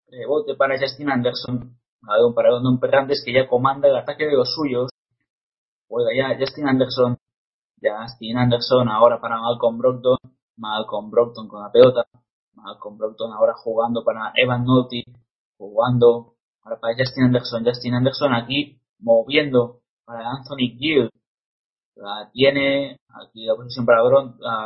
rebote 0.09 0.57
para 0.57 0.79
Justin 0.79 1.09
Anderson, 1.09 1.75
balón 2.03 2.35
para 2.35 2.51
London 2.51 2.79
Perrantes 2.79 3.23
que 3.25 3.33
ya 3.33 3.49
comanda 3.49 3.89
el 3.89 3.97
ataque 3.97 4.27
de 4.27 4.35
los 4.35 4.55
suyos, 4.55 4.91
juega 5.89 6.11
ya 6.15 6.39
Justin 6.39 6.69
Anderson, 6.69 7.17
Justin 7.85 8.39
Anderson 8.39 8.89
ahora 8.89 9.21
para 9.21 9.39
Malcolm 9.39 9.79
Brockton, 9.79 10.17
Malcolm 10.57 11.11
Brockton 11.11 11.49
con 11.49 11.63
la 11.63 11.71
pelota, 11.71 12.07
Malcolm 12.55 12.97
Brockton 12.97 13.33
ahora 13.33 13.53
jugando 13.57 14.03
para 14.05 14.33
Evan 14.37 14.65
Nolte, 14.65 15.05
jugando 15.59 16.35
ahora 16.63 16.81
para 16.81 16.95
Justin 16.97 17.25
Anderson, 17.25 17.65
Justin 17.65 17.95
Anderson 17.95 18.35
aquí 18.35 18.81
moviendo 18.99 19.81
para 20.05 20.31
Anthony 20.31 20.77
Gill, 20.79 21.11
la 21.97 22.31
tiene 22.33 22.99
aquí 23.09 23.47
la 23.47 23.55
posesión 23.55 23.87
para 23.87 24.03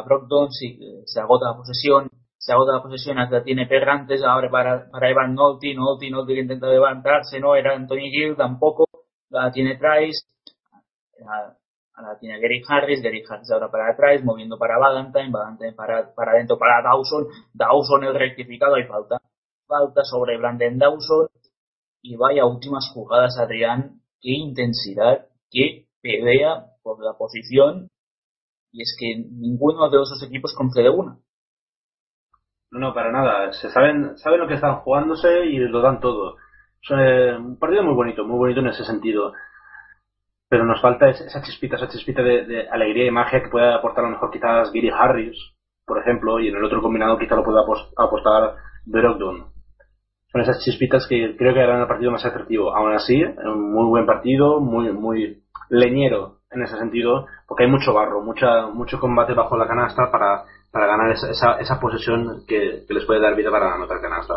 Brockton, 0.05 0.53
sí, 0.53 0.79
se 1.05 1.21
agota 1.21 1.51
la 1.51 1.57
posesión, 1.57 2.11
se 2.39 2.53
agota 2.53 2.73
la 2.73 2.83
posesión, 2.83 3.17
la 3.17 3.43
tiene 3.43 3.67
Perrantes, 3.67 4.23
ahora 4.23 4.51
para, 4.51 4.91
para 4.91 5.11
Evan 5.11 5.35
Nolte, 5.35 5.75
Nolte, 5.75 6.11
Nolte 6.11 6.35
que 6.35 6.41
intenta 6.41 6.69
levantarse, 6.69 7.41
no 7.41 7.55
era 7.55 7.75
Anthony 7.75 8.11
Gill 8.11 8.37
tampoco, 8.37 8.87
la 9.31 9.51
tiene 9.51 9.77
Trice, 9.77 10.25
Ahora 11.99 12.17
tiene 12.17 12.39
Gary 12.39 12.63
Harris, 12.67 13.03
Gary 13.03 13.25
Harris 13.29 13.51
ahora 13.51 13.69
para 13.73 13.91
atrás, 13.91 14.23
moviendo 14.23 14.57
para 14.57 14.79
Valentine, 14.79 15.31
Valentine 15.33 15.73
para, 15.73 16.15
para 16.15 16.31
adentro 16.31 16.57
para 16.57 16.81
Dawson, 16.81 17.27
Dawson 17.53 18.05
el 18.05 18.15
rectificado, 18.15 18.77
hay 18.77 18.85
falta. 18.85 19.21
Falta 19.67 20.05
sobre 20.05 20.39
Brandon 20.39 20.79
Dawson. 20.79 21.27
Y 22.01 22.15
vaya 22.17 22.47
últimas 22.47 22.89
jugadas, 22.95 23.37
Adrián, 23.41 24.01
qué 24.21 24.31
intensidad, 24.31 25.27
qué 25.51 25.87
pelea 26.01 26.67
por 26.85 27.03
la 27.05 27.15
posición. 27.19 27.91
Y 28.71 28.83
es 28.83 28.97
que 28.99 29.17
ninguno 29.33 29.91
de 29.91 29.97
los 29.97 30.11
dos 30.11 30.23
equipos 30.23 30.55
concede 30.57 30.91
una. 30.91 31.19
No, 32.71 32.79
no, 32.79 32.95
para 32.95 33.11
nada. 33.11 33.53
Se 33.53 33.71
saben, 33.71 34.17
saben 34.19 34.39
lo 34.39 34.47
que 34.47 34.55
están 34.55 34.77
jugándose 34.83 35.47
y 35.47 35.59
lo 35.59 35.81
dan 35.81 35.99
todo. 35.99 36.37
Es 36.81 36.91
un 37.39 37.59
partido 37.59 37.83
muy 37.83 37.95
bonito, 37.95 38.25
muy 38.25 38.39
bonito 38.39 38.61
en 38.61 38.69
ese 38.69 38.85
sentido 38.85 39.33
pero 40.49 40.65
nos 40.65 40.81
falta 40.81 41.09
esa 41.11 41.43
chispita, 41.43 41.77
esa 41.77 41.89
chispita 41.89 42.23
de, 42.23 42.69
alegría 42.71 43.07
y 43.07 43.11
magia 43.11 43.43
que 43.43 43.51
puede 43.51 43.73
aportar 43.73 44.05
a 44.05 44.09
lo 44.09 44.15
mejor 44.15 44.31
quizás 44.31 44.73
Gary 44.73 44.91
Harris, 44.91 45.37
por 45.85 45.99
ejemplo, 45.99 46.41
y 46.41 46.49
en 46.49 46.57
el 46.57 46.65
otro 46.65 46.81
combinado 46.81 47.19
quizá 47.19 47.35
lo 47.35 47.45
pueda 47.45 47.63
apostar 47.97 48.55
Brogdon. 48.87 49.53
Son 50.31 50.41
esas 50.43 50.63
chispitas 50.63 51.07
que 51.07 51.37
creo 51.37 51.55
que 51.55 51.63
harán 51.63 51.81
el 51.81 51.87
partido 51.87 52.11
más 52.11 52.25
atractivo. 52.25 52.75
Aún 52.75 52.93
así, 52.93 53.23
un 53.23 53.73
muy 53.73 53.87
buen 53.89 54.05
partido, 54.05 54.61
muy, 54.61 54.93
muy 54.93 55.43
leñero 55.71 56.41
en 56.51 56.63
ese 56.63 56.77
sentido, 56.77 57.27
porque 57.47 57.65
hay 57.65 57.71
mucho 57.71 57.95
barro, 57.95 58.23
mucha, 58.23 58.67
mucho 58.69 59.01
combate 59.01 59.35
bajo 59.35 59.57
la 59.57 59.67
canasta 59.67 60.11
para, 60.11 60.45
para 60.71 60.87
ganar 60.87 61.13
esa, 61.13 61.31
esa, 61.31 61.59
esa 61.59 61.81
posesión 61.81 62.45
que, 62.47 62.85
que, 62.87 62.95
les 62.95 63.05
puede 63.05 63.21
dar 63.21 63.37
vida 63.37 63.51
para 63.51 63.75
anotar 63.75 64.01
canasta. 64.01 64.35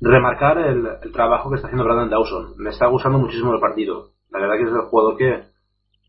Remarcar 0.00 0.58
el, 0.58 0.86
el 1.02 1.12
trabajo 1.12 1.50
que 1.50 1.56
está 1.56 1.68
haciendo 1.68 1.84
Brandon 1.84 2.10
Dawson. 2.10 2.54
Me 2.58 2.70
está 2.70 2.86
gustando 2.86 3.18
muchísimo 3.18 3.54
el 3.54 3.60
partido 3.60 4.11
la 4.32 4.38
verdad 4.38 4.56
que 4.56 4.62
es 4.62 4.74
el 4.74 4.88
jugador 4.88 5.16
que, 5.16 5.44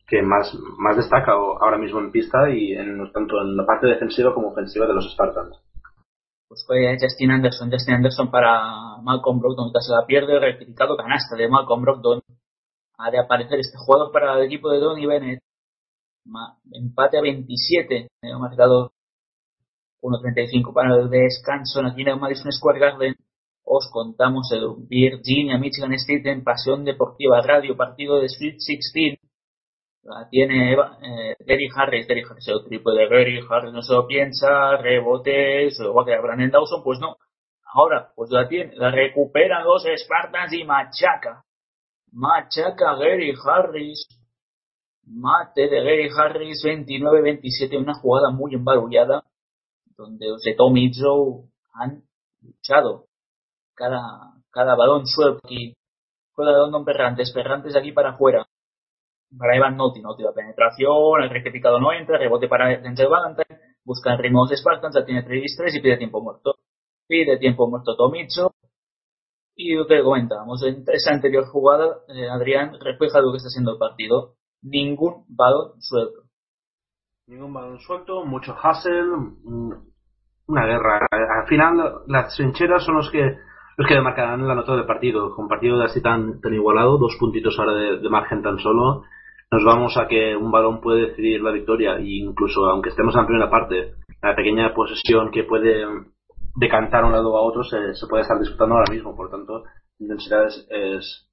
que 0.08 0.22
más, 0.22 0.54
más 0.78 0.96
destaca 0.98 1.34
ahora 1.34 1.78
mismo 1.78 2.00
en 2.00 2.12
pista 2.12 2.50
y 2.50 2.74
en, 2.74 3.12
tanto 3.12 3.42
en 3.42 3.58
la 3.58 3.66
parte 3.66 3.88
defensiva 3.88 4.34
como 4.34 4.50
ofensiva 4.50 4.88
de 4.88 4.94
los 4.94 5.12
Spartans. 5.12 5.58
Pues 6.48 6.64
fue 6.68 6.98
Justin 7.00 7.32
Anderson, 7.32 7.72
Justin 7.72 7.96
Anderson 7.96 8.30
para 8.30 9.02
Malcolm 9.02 9.40
Brogdon, 9.40 9.74
que 9.74 9.82
se 9.82 9.92
la 9.92 10.06
pierde, 10.06 10.40
rectificado 10.40 10.96
canasta 10.96 11.36
de 11.36 11.50
Malcolm 11.50 11.82
Brogdon. 11.82 12.22
Ha 12.98 13.12
de 13.12 13.20
aparecer 13.20 13.60
este 13.60 13.78
jugador 13.78 14.12
para 14.12 14.38
el 14.38 14.46
equipo 14.46 14.70
de 14.70 14.80
Donny 14.80 15.06
Bennett. 15.06 15.42
Empate 16.72 17.18
a 17.18 17.22
27, 17.22 18.08
ha 18.22 18.38
marcado 18.38 18.94
1.35 20.02 20.74
para 20.74 20.96
el 20.96 21.10
descanso 21.10 21.80
en 21.80 22.08
el 22.08 22.20
Madison 22.20 22.52
Square 22.52 22.80
Garden 22.80 23.16
os 23.66 23.90
contamos 23.92 24.52
el 24.52 24.88
Virginia 24.88 25.58
Michigan 25.58 25.94
State 25.94 26.30
en 26.32 26.44
Pasión 26.44 26.84
Deportiva 26.84 27.42
Radio, 27.42 27.78
partido 27.78 28.20
de 28.20 28.30
Sweet 28.30 28.56
16. 28.56 29.20
La 30.04 30.28
tiene 30.30 30.74
eh, 30.74 31.36
Gary 31.40 31.70
Harris, 31.74 32.06
Gary 32.08 32.24
Harris, 32.30 32.48
el 32.50 32.66
triple 32.66 32.94
de 32.94 33.08
Gary 33.08 33.40
Harris 33.50 33.72
no 33.72 33.82
se 33.82 33.94
lo 33.94 34.06
piensa, 34.06 34.76
rebote, 34.76 35.72
se 35.72 35.84
lo 35.84 35.94
va 35.94 36.04
a 36.04 36.06
quedar 36.06 36.22
Brandon 36.22 36.52
Dawson, 36.52 36.84
pues 36.84 37.00
no. 37.00 37.16
Ahora, 37.74 38.12
pues 38.14 38.30
la 38.30 38.48
tiene, 38.50 38.76
la 38.76 38.92
recuperan 38.92 39.64
los 39.64 39.84
Spartans 39.84 40.54
y 40.54 40.66
machaca. 40.66 41.46
Machaca 42.12 42.96
Gary 42.96 43.34
Harris. 43.46 44.08
Mate 45.06 45.70
de 45.70 45.84
Gary 45.84 46.10
Harris 46.16 46.64
29-27, 46.66 47.78
una 47.78 47.94
jugada 47.94 48.30
muy 48.30 48.54
embarullada, 48.56 49.24
donde 49.98 50.28
los 50.28 50.42
de 50.44 50.54
Tommy 50.54 50.92
Joe 50.94 51.46
han 51.74 52.04
luchado 52.42 53.08
cada, 53.76 54.34
cada 54.52 54.76
balón 54.76 55.06
suelto 55.06 55.40
aquí. 55.44 55.76
Juega 56.36 56.52
de 56.52 56.58
London 56.58 56.86
Perrantes, 56.86 57.32
Perrantes 57.32 57.74
de 57.74 57.80
aquí 57.80 57.92
para 57.92 58.12
afuera. 58.12 58.46
Para 59.38 59.56
Evan 59.56 59.78
Noti, 59.78 60.02
Noti 60.02 60.24
la 60.24 60.32
penetración, 60.32 61.24
el 61.24 61.30
rectificado 61.30 61.80
no 61.80 61.92
entra, 61.92 62.18
rebote 62.18 62.48
para 62.48 62.68
Denzel 62.80 63.10
Valentine, 63.10 63.60
busca 63.84 64.14
el 64.14 64.20
ritmo 64.20 64.46
de 64.48 64.58
Spartans, 64.58 64.96
ya 64.96 65.06
tiene 65.06 65.24
3 65.24 65.56
3 65.58 65.76
y 65.76 65.82
pide 65.82 65.98
tiempo 65.98 66.22
muerto. 66.22 66.56
Pide 67.08 67.38
tiempo 67.38 67.68
muerto 67.68 67.96
Tomicho. 67.96 68.54
Y 69.56 69.76
lo 69.76 69.86
que 69.86 70.02
comentábamos, 70.02 70.64
en 70.64 70.84
esa 70.88 71.12
anterior 71.12 71.46
jugada, 71.46 71.98
eh, 72.08 72.28
Adrián 72.30 72.74
refleja 72.80 73.22
lo 73.22 73.32
que 73.32 73.38
está 73.38 73.48
haciendo 73.48 73.74
el 73.74 73.78
partido. 73.78 74.36
Ningún 74.62 75.26
balón 75.28 75.80
suelto. 75.80 76.24
Ningún 77.28 77.54
balón 77.54 77.80
suelto, 77.80 78.26
mucho 78.26 78.56
hustle, 78.56 79.02
una 80.48 80.66
guerra. 80.66 81.08
Al 81.12 81.48
final, 81.48 82.04
las 82.08 82.36
trincheras 82.36 82.84
son 82.84 82.96
los 82.96 83.12
que 83.12 83.38
los 83.78 83.88
que 83.88 83.96
demarcarán 83.96 84.48
la 84.48 84.56
nota 84.56 84.76
del 84.76 84.86
partido. 84.86 85.36
Con 85.36 85.48
partido 85.48 85.82
así 85.82 86.02
tan, 86.02 86.40
tan 86.42 86.54
igualado, 86.54 86.98
dos 86.98 87.16
puntitos 87.20 87.58
ahora 87.58 87.74
de, 87.74 88.10
margen 88.10 88.42
tan 88.42 88.60
solo, 88.60 89.04
nos 89.52 89.64
vamos 89.64 89.98
a 89.98 90.08
que 90.08 90.36
un 90.36 90.52
balón 90.52 90.82
puede 90.82 91.08
decidir 91.08 91.42
la 91.42 91.52
victoria. 91.52 91.98
E 91.98 92.18
incluso, 92.18 92.66
aunque 92.66 92.90
estemos 92.90 93.16
en 93.16 93.22
la 93.22 93.28
primera 93.28 93.50
parte, 93.50 93.96
la 94.22 94.36
pequeña 94.36 94.74
posesión 94.74 95.32
que 95.32 95.44
puede 95.44 95.86
decantar 96.56 97.04
un 97.04 97.14
lado 97.14 97.36
a 97.36 97.42
otro 97.42 97.64
se, 97.64 97.78
puede 98.08 98.22
estar 98.22 98.40
disputando 98.40 98.76
ahora 98.76 98.92
mismo. 98.92 99.16
Por 99.16 99.30
tanto, 99.30 99.64
intensidad 100.00 100.46
es, 100.46 100.68
es, 100.70 101.30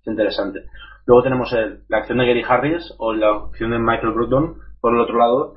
es 0.00 0.06
interesante. 0.06 0.64
Luego 1.06 1.22
tenemos 1.22 1.52
el, 1.52 1.84
la 1.88 1.98
acción 1.98 2.18
de 2.18 2.26
Gary 2.26 2.42
Harris 2.46 2.92
o 2.98 3.12
la 3.12 3.30
acción 3.30 3.70
de 3.70 3.78
Michael 3.78 4.12
Brogdon 4.12 4.56
por 4.80 4.92
el 4.94 5.00
otro 5.00 5.18
lado, 5.18 5.54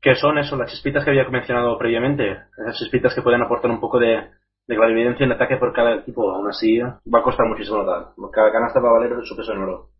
que 0.00 0.14
son 0.14 0.38
eso, 0.38 0.56
las 0.56 0.70
chispitas 0.70 1.04
que 1.04 1.10
había 1.10 1.28
mencionado 1.28 1.76
previamente. 1.78 2.38
Esas 2.56 2.78
chispitas 2.78 3.14
que 3.14 3.22
pueden 3.22 3.42
aportar 3.42 3.70
un 3.70 3.80
poco 3.80 3.98
de, 3.98 4.28
de 4.66 4.76
clarividencia 4.76 5.24
en 5.24 5.32
ataque 5.32 5.56
por 5.56 5.72
cada 5.72 5.96
equipo, 5.96 6.30
aún 6.30 6.48
así 6.48 6.78
va 6.78 7.18
a 7.18 7.22
costar 7.22 7.46
muchísimo 7.46 7.78
notar. 7.78 8.12
Cada 8.32 8.52
canasta 8.52 8.80
va 8.80 8.90
a 8.90 8.92
valer 8.92 9.24
su 9.24 9.36
peso 9.36 9.52
en 9.52 9.58
oro. 9.58 9.90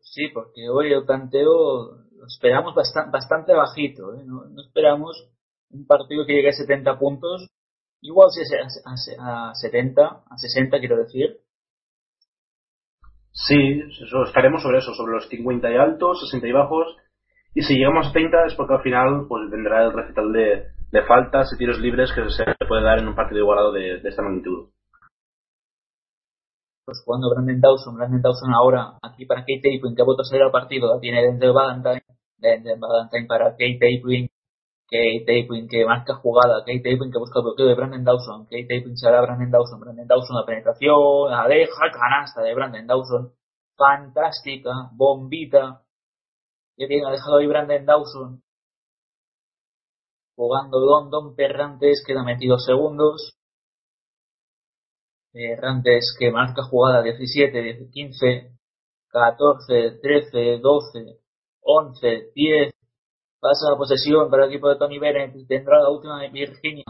Sí, 0.00 0.28
porque 0.32 0.68
hoy 0.68 0.92
el 0.92 1.06
tanteo 1.06 1.92
lo 2.16 2.26
esperamos 2.26 2.74
bastante, 2.74 3.10
bastante 3.12 3.52
bajito. 3.54 4.14
¿eh? 4.14 4.24
No, 4.24 4.44
no, 4.44 4.60
esperamos 4.62 5.30
un 5.70 5.86
partido 5.86 6.26
que 6.26 6.34
llegue 6.34 6.48
a 6.48 6.52
70 6.52 6.98
puntos. 6.98 7.48
Igual 8.00 8.30
si 8.30 8.40
es 8.40 8.50
a, 8.84 9.50
a, 9.50 9.54
70, 9.54 10.02
a 10.02 10.36
60 10.36 10.78
quiero 10.80 10.96
decir. 10.96 11.38
Sí, 13.32 13.82
eso, 14.02 14.24
estaremos 14.24 14.62
sobre 14.62 14.78
eso, 14.78 14.92
sobre 14.94 15.12
los 15.12 15.28
50 15.28 15.70
y 15.70 15.76
altos, 15.76 16.20
60 16.22 16.48
y 16.48 16.52
bajos. 16.52 16.96
Y 17.54 17.62
si 17.62 17.74
llegamos 17.74 18.08
a 18.08 18.12
30 18.12 18.46
es 18.46 18.54
porque 18.54 18.74
al 18.74 18.82
final 18.82 19.26
pues 19.28 19.48
vendrá 19.50 19.84
el 19.84 19.92
recital 19.92 20.32
de, 20.32 20.66
de 20.92 21.02
faltas 21.02 21.52
y 21.52 21.56
tiros 21.56 21.78
libres 21.78 22.10
que 22.12 22.28
se 22.30 22.44
puede 22.66 22.82
dar 22.82 22.98
en 22.98 23.08
un 23.08 23.14
partido 23.14 23.40
igualado 23.40 23.72
de, 23.72 24.00
esta 24.02 24.22
magnitud. 24.22 24.70
Pues 26.84 27.02
jugando 27.04 27.30
Brandon 27.30 27.60
Dawson, 27.60 27.96
Brandon 27.96 28.22
Dawson 28.22 28.52
ahora 28.52 28.98
aquí 29.02 29.24
para 29.24 29.42
Kate 29.42 29.62
que 29.62 30.02
ha 30.02 30.04
vuelto 30.04 30.22
a 30.22 30.24
salir 30.24 30.42
al 30.42 30.50
partido, 30.50 30.98
tiene 30.98 31.22
Denzel 31.22 31.52
Valentine, 31.52 32.02
Denzel 32.38 32.80
Valentine 32.80 33.26
para 33.28 33.50
Kate 33.52 33.78
Tapwin, 33.78 34.28
Kate 34.90 35.22
Tapwin 35.22 35.68
que 35.68 35.84
marca 35.84 36.14
jugada, 36.14 36.64
Kate 36.66 36.82
Tapwin 36.82 37.12
que 37.12 37.18
busca 37.18 37.38
el 37.38 37.44
bloqueo 37.44 37.66
de 37.66 37.74
Brandon 37.76 38.02
Dawson, 38.02 38.44
Kate 38.46 38.66
Tapwin 38.66 38.96
será 38.96 39.20
Brandon 39.22 39.50
Dawson, 39.50 39.78
Brandon 39.78 40.08
Dawson 40.08 40.36
la 40.36 40.46
penetración, 40.46 41.30
la 41.30 41.46
deja, 41.46 41.90
canasta 41.92 42.42
de 42.42 42.54
Brandon 42.54 42.86
Dawson, 42.88 43.32
fantástica, 43.76 44.90
bombita, 44.92 45.82
que 46.76 46.86
bien 46.88 47.04
dejado 47.08 47.36
ahí 47.36 47.46
Brandon 47.46 47.86
Dawson, 47.86 48.42
jugando 50.40 50.80
London 50.80 51.36
Perrantes, 51.36 52.02
queda 52.06 52.22
metido 52.24 52.58
segundos, 52.58 53.36
Errantes 55.34 56.16
que 56.18 56.30
marca 56.30 56.62
jugada 56.62 57.02
17, 57.02 57.90
15, 57.92 58.50
14, 59.10 59.98
13, 60.00 60.58
12, 60.60 61.20
11, 61.60 62.30
10. 62.34 62.74
Pasa 63.38 63.70
la 63.70 63.76
posesión 63.76 64.30
para 64.30 64.44
el 64.44 64.50
equipo 64.50 64.70
de 64.70 64.76
Tony 64.76 64.98
Bennett. 64.98 65.46
Tendrá 65.46 65.78
la 65.82 65.90
última 65.90 66.20
de 66.22 66.30
Virginia. 66.30 66.84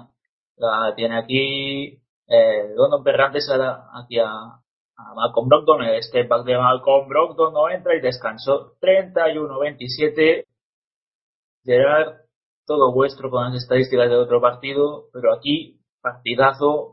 La 0.57 0.95
tiene 0.95 1.19
aquí 1.19 2.01
eh, 2.29 2.73
London 2.77 3.03
Perrantes 3.03 3.51
aquí 3.51 4.19
a, 4.21 4.61
Malcolm 5.17 5.49
Brockton. 5.49 5.83
El 5.83 6.03
step 6.03 6.29
back 6.29 6.45
de 6.45 6.57
Malcolm 6.57 7.09
Brockton 7.09 7.53
no 7.53 7.69
entra 7.69 7.97
y 7.97 8.01
descansó 8.01 8.77
31-27. 8.81 10.47
Gerard, 11.65 12.21
todo 12.71 12.95
vuestro 12.95 13.31
con 13.31 13.43
las 13.43 13.61
estadísticas 13.61 14.09
de 14.09 14.15
otro 14.15 14.41
partido, 14.41 15.09
pero 15.13 15.35
aquí 15.35 15.81
partidazo 16.01 16.93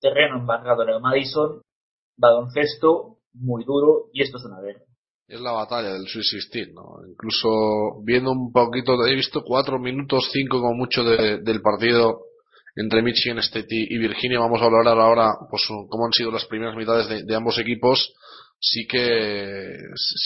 terreno 0.00 0.38
embargado 0.38 0.84
en 0.84 0.90
el 0.90 1.00
Madison, 1.00 1.62
baloncesto 2.16 3.18
muy 3.32 3.64
duro 3.64 4.04
y 4.12 4.22
esto 4.22 4.36
es 4.38 4.44
una 4.44 4.60
guerra. 4.60 4.84
Es 5.26 5.40
la 5.40 5.50
batalla 5.50 5.94
del 5.94 6.06
Sweet 6.06 6.30
16, 6.30 6.74
¿no? 6.74 7.04
Incluso 7.10 7.48
viendo 8.04 8.30
un 8.30 8.52
poquito, 8.52 8.92
he 9.04 9.16
visto 9.16 9.42
cuatro 9.44 9.80
minutos, 9.80 10.30
cinco 10.32 10.60
como 10.60 10.74
mucho 10.74 11.02
de, 11.02 11.40
del 11.42 11.60
partido 11.60 12.20
entre 12.76 13.02
Michigan 13.02 13.38
State 13.40 13.66
y 13.68 13.98
Virginia. 13.98 14.38
Vamos 14.38 14.62
a 14.62 14.66
hablar 14.66 14.86
ahora, 14.86 15.32
pues, 15.50 15.66
cómo 15.88 16.06
han 16.06 16.12
sido 16.12 16.30
las 16.30 16.44
primeras 16.44 16.76
mitades 16.76 17.08
de, 17.08 17.24
de 17.24 17.34
ambos 17.34 17.58
equipos. 17.58 18.14
Sí 18.60 18.86
que, 18.86 19.76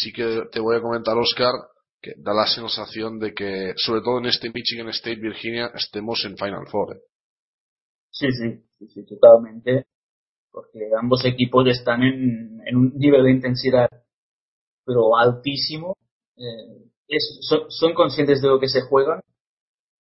sí 0.03 0.13
que 0.13 0.43
te 0.53 0.61
voy 0.61 0.77
a 0.77 0.83
comentar, 0.83 1.17
Oscar, 1.17 1.55
que 2.01 2.15
da 2.17 2.33
la 2.33 2.47
sensación 2.47 3.19
de 3.19 3.35
que, 3.35 3.73
sobre 3.77 4.01
todo 4.01 4.19
en 4.19 4.27
este 4.27 4.51
Michigan 4.51 4.89
State 4.89 5.21
Virginia, 5.21 5.71
estemos 5.75 6.25
en 6.25 6.37
Final 6.37 6.67
Four. 6.71 6.97
¿eh? 6.97 7.01
Sí, 8.11 8.27
sí, 8.33 8.65
sí, 8.79 8.89
sí, 8.89 9.07
totalmente. 9.07 9.87
Porque 10.51 10.81
ambos 11.01 11.25
equipos 11.25 11.67
están 11.69 12.03
en, 12.03 12.61
en 12.67 12.77
un 12.77 12.93
nivel 12.97 13.25
de 13.25 13.33
intensidad, 13.33 13.89
pero 14.85 15.17
altísimo. 15.17 15.97
Eh, 16.37 17.19
son, 17.69 17.95
conscientes 17.95 18.41
de 18.41 18.49
lo 18.49 18.59
que 18.59 18.69
se 18.69 18.83
juegan. 18.83 19.21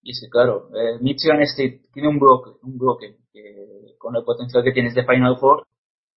Y 0.02 0.14
sí, 0.14 0.28
claro, 0.30 0.70
eh, 0.74 0.98
Michigan 1.00 1.42
State 1.42 1.82
tiene 1.92 2.08
un 2.08 2.18
bloque, 2.18 2.50
un 2.62 2.78
bloque 2.78 3.18
que, 3.32 3.94
con 3.98 4.16
el 4.16 4.24
potencial 4.24 4.64
que 4.64 4.72
tienes 4.72 4.94
de 4.94 5.04
Final 5.04 5.36
Four. 5.38 5.66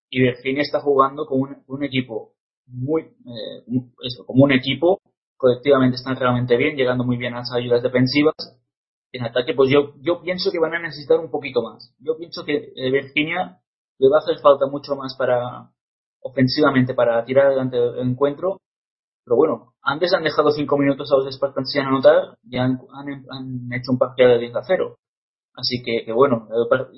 Y 0.10 0.22
Virginia 0.22 0.62
está 0.62 0.80
jugando 0.80 1.26
con 1.26 1.42
un, 1.42 1.64
un 1.68 1.84
equipo 1.84 2.34
muy, 2.68 3.04
eso, 4.04 4.26
como 4.26 4.46
un 4.46 4.54
equipo. 4.54 5.02
Colectivamente 5.44 5.98
están 5.98 6.16
realmente 6.16 6.56
bien, 6.56 6.78
llegando 6.78 7.04
muy 7.04 7.18
bien 7.18 7.34
a 7.34 7.39
las 7.39 7.52
ayudas 7.52 7.84
defensivas 7.84 8.34
en 9.12 9.26
ataque, 9.26 9.54
pues 9.54 9.70
yo, 9.70 9.94
yo 10.00 10.22
pienso 10.22 10.50
que 10.54 10.58
van 10.58 10.74
a 10.74 10.80
necesitar 10.80 11.20
un 11.20 11.30
poquito 11.30 11.62
más. 11.62 11.94
Yo 12.00 12.16
pienso 12.16 12.46
que 12.46 12.72
eh, 12.74 12.89
Virginia 12.89 13.60
le 14.00 14.08
va 14.08 14.20
a 14.20 14.20
hacer 14.20 14.39
falta 14.39 14.68
mucho 14.68 14.96
más 14.96 15.18
para 15.18 15.70
ofensivamente 16.22 16.94
para 16.94 17.26
tirar 17.26 17.48
adelante 17.48 17.76
el 17.78 18.08
encuentro. 18.12 18.62
Pero 19.26 19.36
bueno, 19.36 19.74
antes 19.82 20.14
han 20.14 20.24
dejado 20.24 20.50
cinco 20.52 20.78
minutos 20.78 21.12
a 21.12 21.18
los 21.18 21.36
Spartans 21.36 21.70
sin 21.74 21.82
anotar 21.82 22.38
y 22.44 22.56
han, 22.56 22.80
han, 22.94 23.70
hecho 23.74 23.91
un 23.91 23.98
partido 23.98 24.30
de 24.30 24.39
10 24.39 24.56
a 24.56 24.64
0. 24.64 24.96
Así 25.56 25.84
que, 25.84 26.10
bueno, 26.14 26.48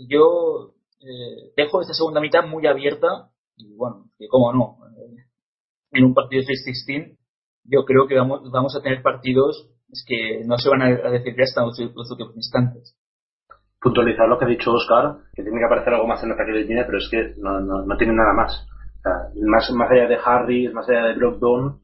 yo 0.08 0.76
eh, 1.00 1.52
dejo 1.58 1.82
esta 1.82 1.96
segunda 1.96 2.22
mitad 2.22 2.46
muy 2.46 2.68
abierta 2.68 3.32
y 3.58 3.76
bueno, 3.76 4.06
que 4.20 4.28
como 4.28 4.54
no, 4.54 4.78
eh, 5.00 5.26
en 5.94 6.04
un 6.04 6.14
partido 6.14 6.44
de 6.44 6.54
6-16 6.54 7.18
yo 7.68 7.86
creo 7.86 8.08
que 8.08 8.16
vamos, 8.16 8.50
vamos 8.52 8.76
a 8.76 8.82
tener 8.82 9.02
partidos 9.02 9.70
que 10.08 10.44
no 10.46 10.58
se 10.58 10.70
van 10.70 10.82
a 10.82 11.10
decir 11.10 11.36
ya 11.38 11.44
hasta 11.44 11.62
los, 11.62 11.80
últimos 11.80 12.36
instantes. 12.36 12.98
Puntualizar 13.80 14.28
lo 14.28 14.38
que 14.38 14.46
ha 14.46 14.50
dicho 14.50 14.72
Oscar, 14.72 15.18
que 15.34 15.44
tiene 15.44 15.60
que 15.60 15.66
aparecer 15.66 15.94
algo 15.94 16.08
más 16.08 16.22
en 16.24 16.30
el 16.30 16.36
ataque 16.36 16.52
de 16.52 16.58
Virginia, 16.60 16.86
pero 16.86 16.98
es 16.98 17.08
que 17.10 17.34
no, 17.38 17.60
no, 17.60 17.86
no 17.86 17.98
tiene 17.98 18.14
nada 18.14 18.34
más. 18.34 18.68
O 18.98 19.02
sea, 19.02 19.14
más. 19.48 19.72
Más 19.72 19.92
allá 19.92 20.08
de 20.08 20.18
Harry, 20.24 20.70
más 20.70 20.90
allá 20.90 21.06
de 21.06 21.14
Brockdown, 21.14 21.80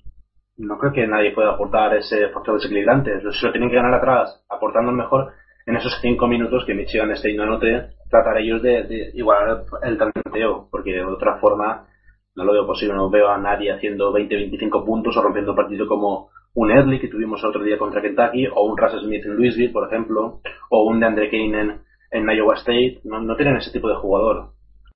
no 0.57 0.77
creo 0.77 0.91
que 0.91 1.07
nadie 1.07 1.34
pueda 1.34 1.51
aportar 1.51 1.95
ese 1.95 2.29
factor 2.29 2.55
desequilibrante. 2.55 3.11
Se 3.32 3.45
lo 3.45 3.51
tienen 3.51 3.69
que 3.69 3.75
ganar 3.75 3.93
atrás, 3.93 4.43
aportando 4.49 4.91
mejor 4.91 5.34
en 5.65 5.75
esos 5.75 5.99
cinco 6.01 6.27
minutos 6.27 6.65
que 6.65 6.73
Michigan 6.73 7.11
State 7.11 7.36
no 7.36 7.43
anote, 7.43 7.91
tratar 8.09 8.38
ellos 8.38 8.61
de, 8.61 8.84
de 8.84 9.11
igualar 9.13 9.63
el 9.84 9.97
tanteo, 9.97 10.67
porque 10.71 10.91
de 10.91 11.03
otra 11.03 11.38
forma 11.39 11.88
no 12.36 12.43
lo 12.43 12.53
veo 12.53 12.65
posible, 12.65 12.95
no 12.95 13.09
veo 13.09 13.29
a 13.29 13.38
nadie 13.38 13.71
haciendo 13.71 14.13
20-25 14.13 14.86
puntos 14.86 15.15
o 15.15 15.21
rompiendo 15.21 15.55
partido 15.55 15.88
como 15.88 16.29
un 16.53 16.71
Edley 16.71 16.99
que 16.99 17.07
tuvimos 17.07 17.41
el 17.41 17.49
otro 17.49 17.63
día 17.63 17.77
contra 17.77 18.01
Kentucky, 18.01 18.47
o 18.47 18.65
un 18.65 18.77
Russell 18.77 19.05
Smith 19.05 19.25
en 19.25 19.36
Louisville, 19.36 19.71
por 19.71 19.88
ejemplo, 19.88 20.41
o 20.69 20.84
un 20.86 20.99
DeAndre 20.99 21.29
Kane 21.29 21.61
en, 21.61 21.82
en 22.11 22.29
Iowa 22.29 22.55
State, 22.55 23.01
no, 23.05 23.21
no, 23.21 23.36
tienen 23.36 23.57
ese 23.57 23.71
tipo 23.71 23.88
de 23.88 23.95
jugador. 23.95 24.51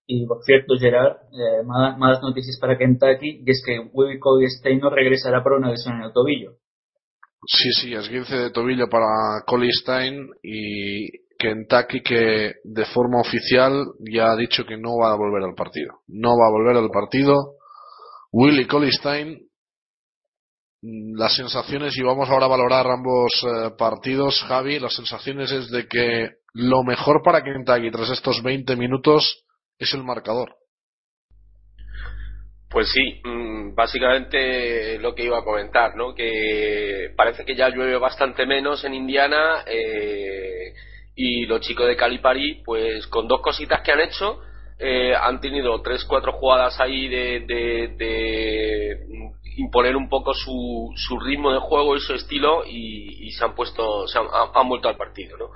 Y 0.08 0.26
por 0.28 0.44
cierto, 0.44 0.76
Gerard, 0.78 1.18
eh, 1.32 1.64
malas, 1.66 1.98
malas, 1.98 2.22
noticias 2.22 2.58
para 2.60 2.78
Kentucky, 2.78 3.42
y 3.46 3.50
es 3.50 3.64
que 3.66 3.80
Willie 3.94 4.20
Cody 4.20 4.48
Stein 4.48 4.80
no 4.80 4.90
regresará 4.90 5.42
por 5.42 5.54
una 5.54 5.72
lesión 5.72 5.96
en 5.96 6.04
el 6.04 6.14
tobillo. 6.14 6.52
Sí, 7.48 7.70
sí, 7.72 7.94
es 7.94 8.10
15 8.10 8.36
de 8.36 8.52
tobillo 8.52 8.88
para 8.90 9.44
Collie 9.46 9.72
Stein 9.72 10.30
y 10.42 11.25
Kentucky 11.38 12.02
que 12.02 12.54
de 12.64 12.86
forma 12.86 13.22
oficial 13.22 13.86
ya 14.00 14.32
ha 14.32 14.36
dicho 14.36 14.66
que 14.66 14.78
no 14.78 14.98
va 14.98 15.12
a 15.12 15.16
volver 15.16 15.44
al 15.44 15.56
partido. 15.56 16.00
No 16.08 16.38
va 16.38 16.48
a 16.48 16.52
volver 16.52 16.78
al 16.78 16.90
partido. 16.90 17.56
Willie 18.32 18.68
Stein 18.92 19.46
Mm, 20.86 21.18
las 21.18 21.36
sensaciones, 21.36 21.98
y 21.98 22.04
vamos 22.04 22.30
ahora 22.30 22.46
a 22.46 22.50
valorar 22.50 22.86
ambos 22.86 23.32
eh, 23.44 23.72
partidos, 23.76 24.44
Javi, 24.48 24.80
las 24.80 24.94
sensaciones 24.94 25.52
es 25.52 25.72
de 25.72 25.88
que 25.88 26.30
lo 26.54 26.84
mejor 26.84 27.24
para 27.24 27.44
Kentucky 27.44 27.90
tras 27.90 28.12
estos 28.12 28.44
20 28.44 28.76
minutos 28.76 29.46
es 29.80 29.94
el 29.96 30.04
marcador. 30.04 30.56
Pues 32.70 32.92
sí, 32.92 33.22
mm, 33.24 33.74
básicamente 33.74 35.00
lo 35.00 35.16
que 35.16 35.24
iba 35.24 35.40
a 35.40 35.44
comentar, 35.44 35.96
¿no? 35.96 36.14
Que 36.14 37.12
parece 37.18 37.46
que 37.46 37.56
ya 37.56 37.70
llueve 37.70 37.98
bastante 37.98 38.46
menos 38.46 38.84
en 38.84 38.94
Indiana 38.94 39.64
eh, 39.66 40.74
y 41.16 41.46
los 41.46 41.62
chicos 41.62 41.88
de 41.88 41.96
Calipari, 41.96 42.62
pues 42.66 43.08
con 43.08 43.28
dos 43.28 43.42
cositas 43.42 43.82
que 43.82 43.92
han 43.92 44.02
hecho, 44.02 44.42
eh, 44.78 45.16
han 45.16 45.40
tenido 45.40 45.82
tres, 45.82 46.04
cuatro 46.04 46.34
jugadas 46.34 46.80
ahí 46.82 47.08
de, 47.08 47.40
de, 47.98 49.00
imponer 49.58 49.96
un 49.96 50.10
poco 50.10 50.34
su, 50.34 50.92
su 50.98 51.18
ritmo 51.18 51.54
de 51.54 51.60
juego 51.60 51.96
y 51.96 52.02
su 52.02 52.14
estilo 52.14 52.64
y, 52.66 53.32
se 53.32 53.46
han 53.46 53.56
puesto, 53.56 54.08
se 54.08 54.20
han, 54.20 54.70
vuelto 54.70 54.90
al 54.90 54.98
partido, 54.98 55.38
¿no? 55.38 55.50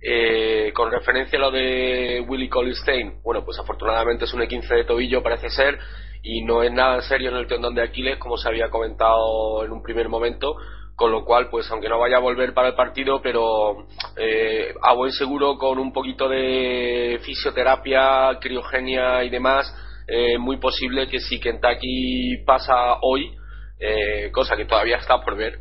Eh, 0.00 0.72
con 0.74 0.90
referencia 0.90 1.38
a 1.38 1.42
lo 1.42 1.50
de 1.50 2.24
Willy 2.28 2.48
Colistein, 2.48 3.22
bueno, 3.22 3.44
pues 3.44 3.58
afortunadamente 3.58 4.24
es 4.24 4.34
un 4.34 4.40
E15 4.40 4.68
de 4.68 4.84
tobillo, 4.84 5.22
parece 5.22 5.48
ser, 5.50 5.78
y 6.22 6.42
no 6.42 6.62
es 6.62 6.72
nada 6.72 7.00
serio 7.02 7.30
en 7.30 7.36
el 7.36 7.46
tendón 7.46 7.74
de 7.74 7.82
Aquiles, 7.82 8.18
como 8.18 8.36
se 8.36 8.48
había 8.48 8.68
comentado 8.68 9.64
en 9.64 9.72
un 9.72 9.82
primer 9.82 10.08
momento, 10.08 10.56
con 10.96 11.12
lo 11.12 11.24
cual, 11.24 11.50
pues 11.50 11.70
aunque 11.70 11.90
no 11.90 11.98
vaya 11.98 12.16
a 12.16 12.20
volver 12.20 12.54
para 12.54 12.68
el 12.68 12.74
partido, 12.74 13.20
pero 13.22 13.86
eh, 14.16 14.74
a 14.82 14.94
buen 14.94 15.12
seguro 15.12 15.58
con 15.58 15.78
un 15.78 15.92
poquito 15.92 16.26
de 16.26 17.20
fisioterapia, 17.22 18.38
criogenia 18.40 19.22
y 19.22 19.28
demás, 19.28 19.72
eh, 20.08 20.38
muy 20.38 20.56
posible 20.56 21.06
que 21.06 21.20
si 21.20 21.38
Kentucky 21.38 22.38
pasa 22.46 22.98
hoy, 23.02 23.30
eh, 23.78 24.30
cosa 24.32 24.56
que 24.56 24.64
todavía 24.64 24.96
está 24.96 25.20
por 25.20 25.36
ver, 25.36 25.58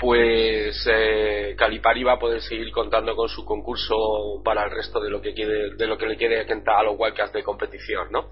pues 0.00 0.88
eh, 0.90 1.54
Calipari 1.58 2.02
va 2.02 2.14
a 2.14 2.18
poder 2.18 2.40
seguir 2.40 2.72
contando 2.72 3.14
con 3.14 3.28
su 3.28 3.44
concurso 3.44 3.94
para 4.42 4.64
el 4.64 4.70
resto 4.70 4.98
de 4.98 5.10
lo 5.10 5.20
que 5.20 5.34
quiere, 5.34 5.74
de 5.74 5.86
lo 5.86 5.98
que 5.98 6.06
le 6.06 6.16
quiere 6.16 6.40
a 6.40 6.82
los 6.82 6.94
Wildcats 6.98 7.34
de 7.34 7.42
competición, 7.42 8.10
¿no? 8.10 8.30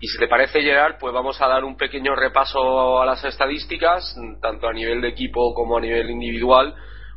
Y 0.00 0.08
si 0.08 0.18
te 0.18 0.26
parece, 0.26 0.60
Gerard, 0.60 0.98
pues 0.98 1.14
vamos 1.14 1.40
a 1.40 1.46
dar 1.46 1.62
un 1.62 1.76
pequeño 1.76 2.16
repaso 2.16 3.00
a 3.00 3.06
las 3.06 3.24
estadísticas, 3.24 4.16
tanto 4.42 4.66
a 4.66 4.72
nivel 4.72 5.00
de 5.00 5.08
equipo 5.08 5.54
como 5.54 5.78
a 5.78 5.80
nivel 5.80 6.10
individual, 6.10 6.74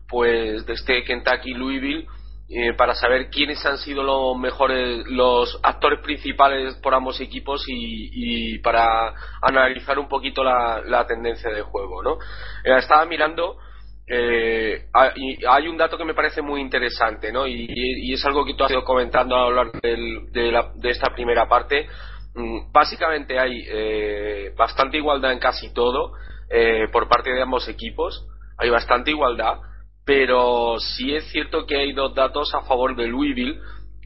pues 0.08 0.64
de 0.68 0.74
este 0.74 1.04
Kentucky 1.04 1.56
Louisville, 1.56 2.08
eh, 2.50 2.74
para 2.74 2.94
saber 2.94 3.32
quiénes 3.32 3.66
han 3.66 3.80
sido 3.80 4.04
los 4.04 4.38
mejores, 4.38 5.08
los 5.08 5.60
actores 5.64 6.02
principales 6.02 6.76
por 6.76 6.94
ambos 6.94 7.20
equipos 7.20 7.64
y, 7.68 8.60
para 8.60 9.14
analizar 9.42 9.98
un 9.98 10.08
poquito 10.08 10.44
la, 10.44 11.06
tendencia 11.08 11.50
de 11.50 11.62
juego, 11.64 12.04
¿no? 12.04 12.20
Eh, 12.64 12.78
estaba 12.78 13.06
mirando 13.06 13.58
eh, 14.08 14.88
hay 14.94 15.68
un 15.68 15.78
dato 15.78 15.98
que 15.98 16.06
me 16.06 16.14
parece 16.14 16.42
muy 16.42 16.60
interesante, 16.60 17.32
¿no? 17.32 17.48
Y, 17.48 18.14
es 18.14 18.26
algo 18.26 18.46
que 18.46 18.54
tú 18.56 18.64
has 18.64 18.72
ido 18.72 18.84
comentando 18.84 19.36
a 19.36 19.50
lo 19.50 19.56
largo 19.56 19.80
de, 19.82 20.90
esta 20.90 21.14
primera 21.14 21.48
parte. 21.48 21.88
Mm, 22.36 22.72
básicamente 22.72 23.40
hay 23.40 23.64
eh, 23.70 24.54
bastante 24.58 24.98
igualdad 24.98 25.32
en 25.34 25.40
casi 25.40 25.74
todo 25.74 26.14
eh, 26.50 26.88
por 26.92 27.08
parte 27.08 27.32
de 27.32 27.42
ambos 27.42 27.68
equipos. 27.70 28.28
Hay 28.58 28.70
bastante 28.70 29.12
igualdad, 29.12 29.60
pero 30.06 30.78
sí 30.80 31.16
es 31.16 31.26
cierto 31.32 31.66
que 31.66 31.78
hay 31.78 31.94
dos 31.94 32.14
datos 32.14 32.54
a 32.54 32.62
favor 32.62 32.96
de 32.96 33.08
Louisville 33.08 33.60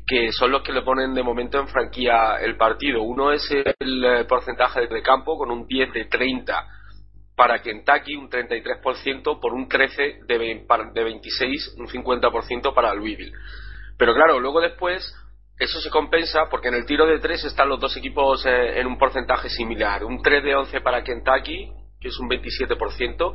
que 0.08 0.32
son 0.32 0.52
los 0.52 0.62
que 0.62 0.72
le 0.72 0.84
ponen 0.84 1.16
de 1.16 1.24
momento 1.24 1.60
en 1.60 1.68
franquía 1.68 2.38
el 2.40 2.58
partido. 2.58 3.02
Uno 3.02 3.32
es 3.32 3.50
el 3.52 4.06
eh, 4.06 4.26
porcentaje 4.26 4.86
de 4.88 5.02
campo 5.02 5.38
con 5.38 5.50
un 5.50 5.66
10 5.66 5.94
de 5.94 6.06
30 6.06 6.75
para 7.36 7.62
Kentucky, 7.62 8.16
un 8.16 8.30
33% 8.30 9.40
por 9.40 9.54
un 9.54 9.68
13 9.68 10.20
de, 10.26 10.66
de 10.94 11.04
26, 11.04 11.76
un 11.78 11.88
50% 11.88 12.74
para 12.74 12.94
Louisville. 12.94 13.34
Pero 13.98 14.14
claro, 14.14 14.40
luego 14.40 14.62
después 14.62 15.14
eso 15.60 15.80
se 15.80 15.90
compensa 15.90 16.46
porque 16.50 16.70
en 16.70 16.76
el 16.76 16.86
tiro 16.86 17.06
de 17.06 17.20
3 17.20 17.46
están 17.46 17.70
los 17.70 17.80
dos 17.80 17.96
equipos 17.98 18.46
eh, 18.46 18.80
en 18.80 18.88
un 18.88 18.98
porcentaje 18.98 19.50
similar. 19.50 20.04
Un 20.04 20.22
3 20.22 20.44
de 20.44 20.56
11 20.56 20.82
para 20.82 21.04
Kentucky, 21.04 21.72
que 22.00 22.08
es 22.10 22.20
un 22.20 22.30
27%, 22.30 23.34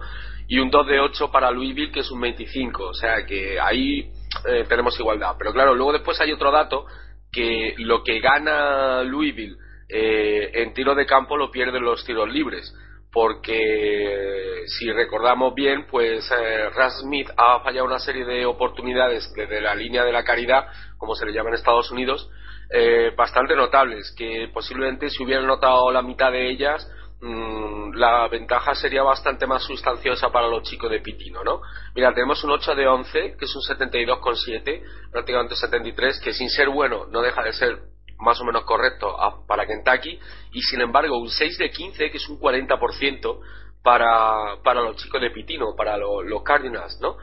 y 0.48 0.58
un 0.58 0.70
2 0.70 0.86
de 0.86 1.00
8 1.00 1.30
para 1.30 1.50
Louisville, 1.50 1.92
que 1.92 2.00
es 2.00 2.10
un 2.10 2.20
25%. 2.20 2.80
O 2.80 2.94
sea 2.94 3.24
que 3.26 3.60
ahí 3.60 4.10
eh, 4.46 4.64
tenemos 4.68 4.98
igualdad. 4.98 5.36
Pero 5.38 5.52
claro, 5.52 5.74
luego 5.74 5.92
después 5.92 6.20
hay 6.20 6.32
otro 6.32 6.50
dato 6.50 6.86
que 7.32 7.74
lo 7.78 8.02
que 8.02 8.20
gana 8.20 9.02
Louisville 9.02 9.56
eh, 9.88 10.50
en 10.54 10.74
tiro 10.74 10.94
de 10.94 11.06
campo 11.06 11.36
lo 11.36 11.50
pierden 11.50 11.82
los 11.82 12.04
tiros 12.04 12.28
libres 12.28 12.74
porque 13.12 14.64
si 14.66 14.90
recordamos 14.92 15.54
bien, 15.54 15.86
pues 15.90 16.30
eh, 16.30 16.68
Smith 17.00 17.28
ha 17.36 17.60
fallado 17.60 17.86
una 17.86 17.98
serie 17.98 18.24
de 18.24 18.46
oportunidades 18.46 19.32
desde 19.34 19.60
la 19.60 19.74
línea 19.74 20.04
de 20.04 20.12
la 20.12 20.24
caridad, 20.24 20.66
como 20.96 21.14
se 21.14 21.26
le 21.26 21.32
llama 21.32 21.50
en 21.50 21.56
Estados 21.56 21.90
Unidos, 21.90 22.30
eh, 22.70 23.12
bastante 23.16 23.56
notables, 23.56 24.14
que 24.16 24.48
posiblemente 24.52 25.10
si 25.10 25.24
hubieran 25.24 25.46
notado 25.46 25.90
la 25.90 26.02
mitad 26.02 26.30
de 26.30 26.50
ellas, 26.50 26.88
mm, 27.20 27.94
la 27.94 28.28
ventaja 28.28 28.76
sería 28.76 29.02
bastante 29.02 29.44
más 29.44 29.64
sustanciosa 29.64 30.30
para 30.30 30.46
los 30.46 30.62
chicos 30.62 30.88
de 30.88 31.00
Pitino, 31.00 31.42
¿no? 31.42 31.62
Mira, 31.96 32.14
tenemos 32.14 32.44
un 32.44 32.52
8 32.52 32.76
de 32.76 32.86
11, 32.86 33.36
que 33.36 33.44
es 33.44 33.56
un 33.56 33.62
72,7, 33.62 34.82
prácticamente 35.10 35.56
73, 35.56 36.20
que 36.20 36.32
sin 36.32 36.48
ser 36.48 36.68
bueno 36.68 37.06
no 37.10 37.22
deja 37.22 37.42
de 37.42 37.52
ser 37.52 37.78
más 38.20 38.40
o 38.40 38.44
menos 38.44 38.64
correcto 38.64 39.16
para 39.46 39.66
Kentucky 39.66 40.18
y 40.52 40.62
sin 40.62 40.80
embargo 40.80 41.18
un 41.18 41.28
6 41.28 41.58
de 41.58 41.70
15 41.70 42.10
que 42.10 42.16
es 42.16 42.28
un 42.28 42.38
40% 42.38 43.40
para, 43.82 44.62
para 44.62 44.82
los 44.82 44.96
chicos 44.96 45.20
de 45.20 45.30
Pitino, 45.30 45.74
para 45.76 45.96
los 45.96 46.42
Cardinals, 46.42 46.98
¿no? 47.00 47.16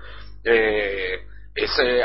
Eh, 0.43 1.21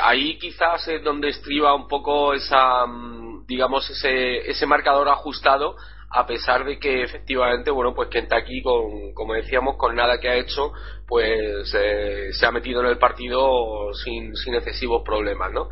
ahí 0.03 0.39
quizás 0.39 0.87
es 0.89 1.03
donde 1.03 1.29
estriba 1.29 1.75
un 1.75 1.89
poco 1.89 2.35
esa, 2.35 2.87
mm, 2.87 3.47
digamos, 3.47 3.89
ese, 3.91 4.51
ese 4.51 4.67
marcador 4.67 5.09
ajustado 5.09 5.77
a 6.15 6.27
pesar 6.27 6.65
de 6.65 6.79
que 6.79 7.03
efectivamente, 7.03 7.71
bueno, 7.71 7.95
pues 7.95 8.09
Kentucky, 8.09 8.63
con, 8.63 9.15
como 9.15 9.33
decíamos, 9.33 9.77
con 9.77 9.95
nada 9.95 10.21
que 10.21 10.29
ha 10.29 10.37
hecho, 10.37 10.73
pues 11.09 11.75
eh, 11.75 12.29
se 12.33 12.47
ha 12.47 12.51
metido 12.51 12.83
en 12.83 12.89
el 12.89 12.99
partido 12.99 13.95
sin, 13.95 14.37
sin 14.37 14.55
excesivos 14.55 15.03
problemas, 15.05 15.51
¿no? 15.53 15.71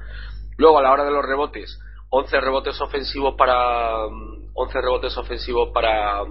Luego, 0.56 0.78
a 0.78 0.82
la 0.82 0.92
hora 0.92 1.04
de 1.04 1.10
los 1.10 1.24
rebotes, 1.24 1.78
11 2.10 2.40
rebotes 2.40 2.80
ofensivos 2.80 3.34
para 3.36 4.04
11 4.04 4.80
rebotes 4.80 5.16
ofensivos 5.16 5.70
para 5.72 6.22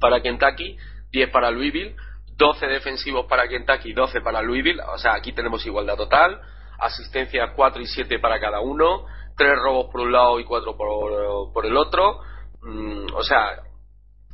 para 0.00 0.20
Kentucky, 0.20 0.76
10 1.10 1.30
para 1.30 1.50
Louisville, 1.50 1.96
12 2.36 2.66
defensivos 2.66 3.26
para 3.26 3.48
Kentucky, 3.48 3.92
12 3.92 4.20
para 4.20 4.42
Louisville, 4.42 4.80
o 4.80 4.98
sea, 4.98 5.14
aquí 5.14 5.32
tenemos 5.32 5.64
igualdad 5.66 5.96
total, 5.96 6.40
asistencias 6.78 7.50
4 7.54 7.82
y 7.82 7.86
7 7.86 8.18
para 8.18 8.40
cada 8.40 8.60
uno, 8.60 9.06
3 9.36 9.52
robos 9.62 9.86
por 9.90 10.02
un 10.02 10.12
lado 10.12 10.40
y 10.40 10.44
4 10.44 10.76
por, 10.76 11.52
por 11.52 11.66
el 11.66 11.76
otro, 11.76 12.20
mm, 12.62 13.06
o 13.14 13.22
sea, 13.22 13.62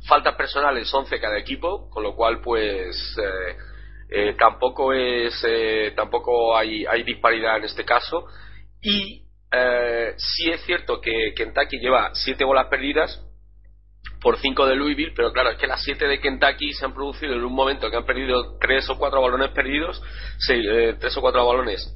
faltas 0.07 0.35
personales 0.35 0.93
11 0.93 1.19
cada 1.19 1.37
equipo, 1.37 1.89
con 1.89 2.03
lo 2.03 2.15
cual 2.15 2.41
pues 2.41 2.95
eh, 3.21 3.57
eh, 4.09 4.35
tampoco 4.37 4.93
es 4.93 5.43
eh, 5.47 5.93
tampoco 5.95 6.55
hay, 6.55 6.85
hay 6.85 7.03
disparidad 7.03 7.57
en 7.57 7.65
este 7.65 7.85
caso 7.85 8.25
y 8.81 9.28
eh, 9.51 10.13
sí 10.17 10.49
es 10.51 10.61
cierto 10.61 11.01
que 11.01 11.33
Kentucky 11.35 11.79
lleva 11.79 12.11
siete 12.13 12.43
bolas 12.43 12.67
perdidas 12.67 13.25
por 14.21 14.37
cinco 14.37 14.65
de 14.65 14.75
Louisville, 14.75 15.13
pero 15.15 15.31
claro, 15.31 15.51
es 15.51 15.57
que 15.57 15.67
las 15.67 15.83
siete 15.83 16.07
de 16.07 16.19
Kentucky 16.19 16.73
se 16.73 16.85
han 16.85 16.93
producido 16.93 17.33
en 17.33 17.43
un 17.43 17.53
momento 17.53 17.89
que 17.89 17.97
han 17.97 18.05
perdido 18.05 18.57
tres 18.59 18.89
o 18.89 18.97
cuatro 18.97 19.21
balones 19.21 19.49
perdidos, 19.49 20.01
eh, 20.49 20.95
tres 20.99 21.15
o 21.17 21.21
cuatro 21.21 21.45
balones 21.45 21.95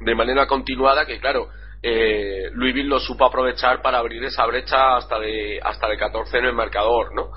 de 0.00 0.14
manera 0.14 0.46
continuada, 0.46 1.06
que 1.06 1.20
claro, 1.20 1.48
eh, 1.82 2.50
Louisville 2.52 2.88
lo 2.88 3.00
supo 3.00 3.24
aprovechar 3.24 3.82
para 3.82 3.98
abrir 3.98 4.22
esa 4.24 4.46
brecha 4.46 4.96
hasta 4.96 5.18
de 5.18 5.60
hasta 5.62 5.88
de 5.88 5.98
14 5.98 6.38
en 6.38 6.44
el 6.46 6.54
marcador, 6.54 7.14
¿no? 7.14 7.30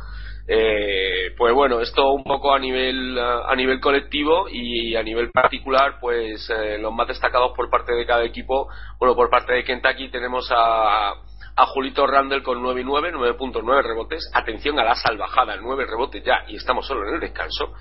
Eh, 0.46 1.34
pues 1.38 1.54
bueno, 1.54 1.80
esto 1.80 2.12
un 2.12 2.24
poco 2.24 2.54
a 2.54 2.60
nivel 2.60 3.18
a 3.18 3.56
nivel 3.56 3.80
colectivo 3.80 4.50
y 4.50 4.94
a 4.96 5.04
nivel 5.04 5.32
particular, 5.32 6.00
pues 6.02 6.50
eh, 6.50 6.78
los 6.80 6.94
más 6.94 7.08
destacados 7.08 7.54
por 7.56 7.70
parte 7.70 7.94
de 7.94 8.06
cada 8.06 8.26
equipo, 8.26 8.68
bueno, 9.00 9.16
por 9.16 9.30
parte 9.30 9.54
de 9.54 9.64
Kentucky 9.64 10.10
tenemos 10.10 10.52
a, 10.52 11.12
a 11.56 11.66
Julito 11.68 12.06
Randall 12.06 12.44
con 12.44 12.62
9 12.62 12.82
y 12.82 12.84
9, 12.84 13.14
9.9 13.14 13.84
rebotes, 13.84 14.30
atención 14.34 14.80
a 14.80 14.84
la 14.84 14.96
salvajada, 14.96 15.56
9 15.56 15.86
rebotes 15.86 16.24
ya 16.24 16.44
y 16.48 16.58
estamos 16.58 16.86
solo 16.88 17.08
en 17.08 17.16
el 17.16 17.20
descanso, 17.22 17.74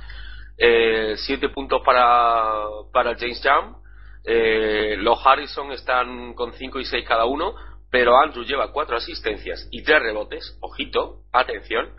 eh, 0.57 1.15
7 1.17 1.49
puntos 1.49 1.83
para, 1.85 2.65
para 2.93 3.17
James 3.19 3.43
Young, 3.43 3.77
eh, 4.25 4.95
los 4.99 5.19
Harrison 5.27 5.73
están 5.73 6.35
con 6.35 6.53
5 6.53 6.79
y 6.79 6.85
6 6.85 7.05
cada 7.09 7.25
uno, 7.25 7.55
pero 7.91 8.17
Andrew 8.19 8.45
lleva 8.45 8.71
4 8.71 8.97
asistencias 8.97 9.69
y 9.73 9.83
3 9.83 10.01
rebotes, 10.01 10.59
ojito, 10.61 11.23
atención, 11.33 11.91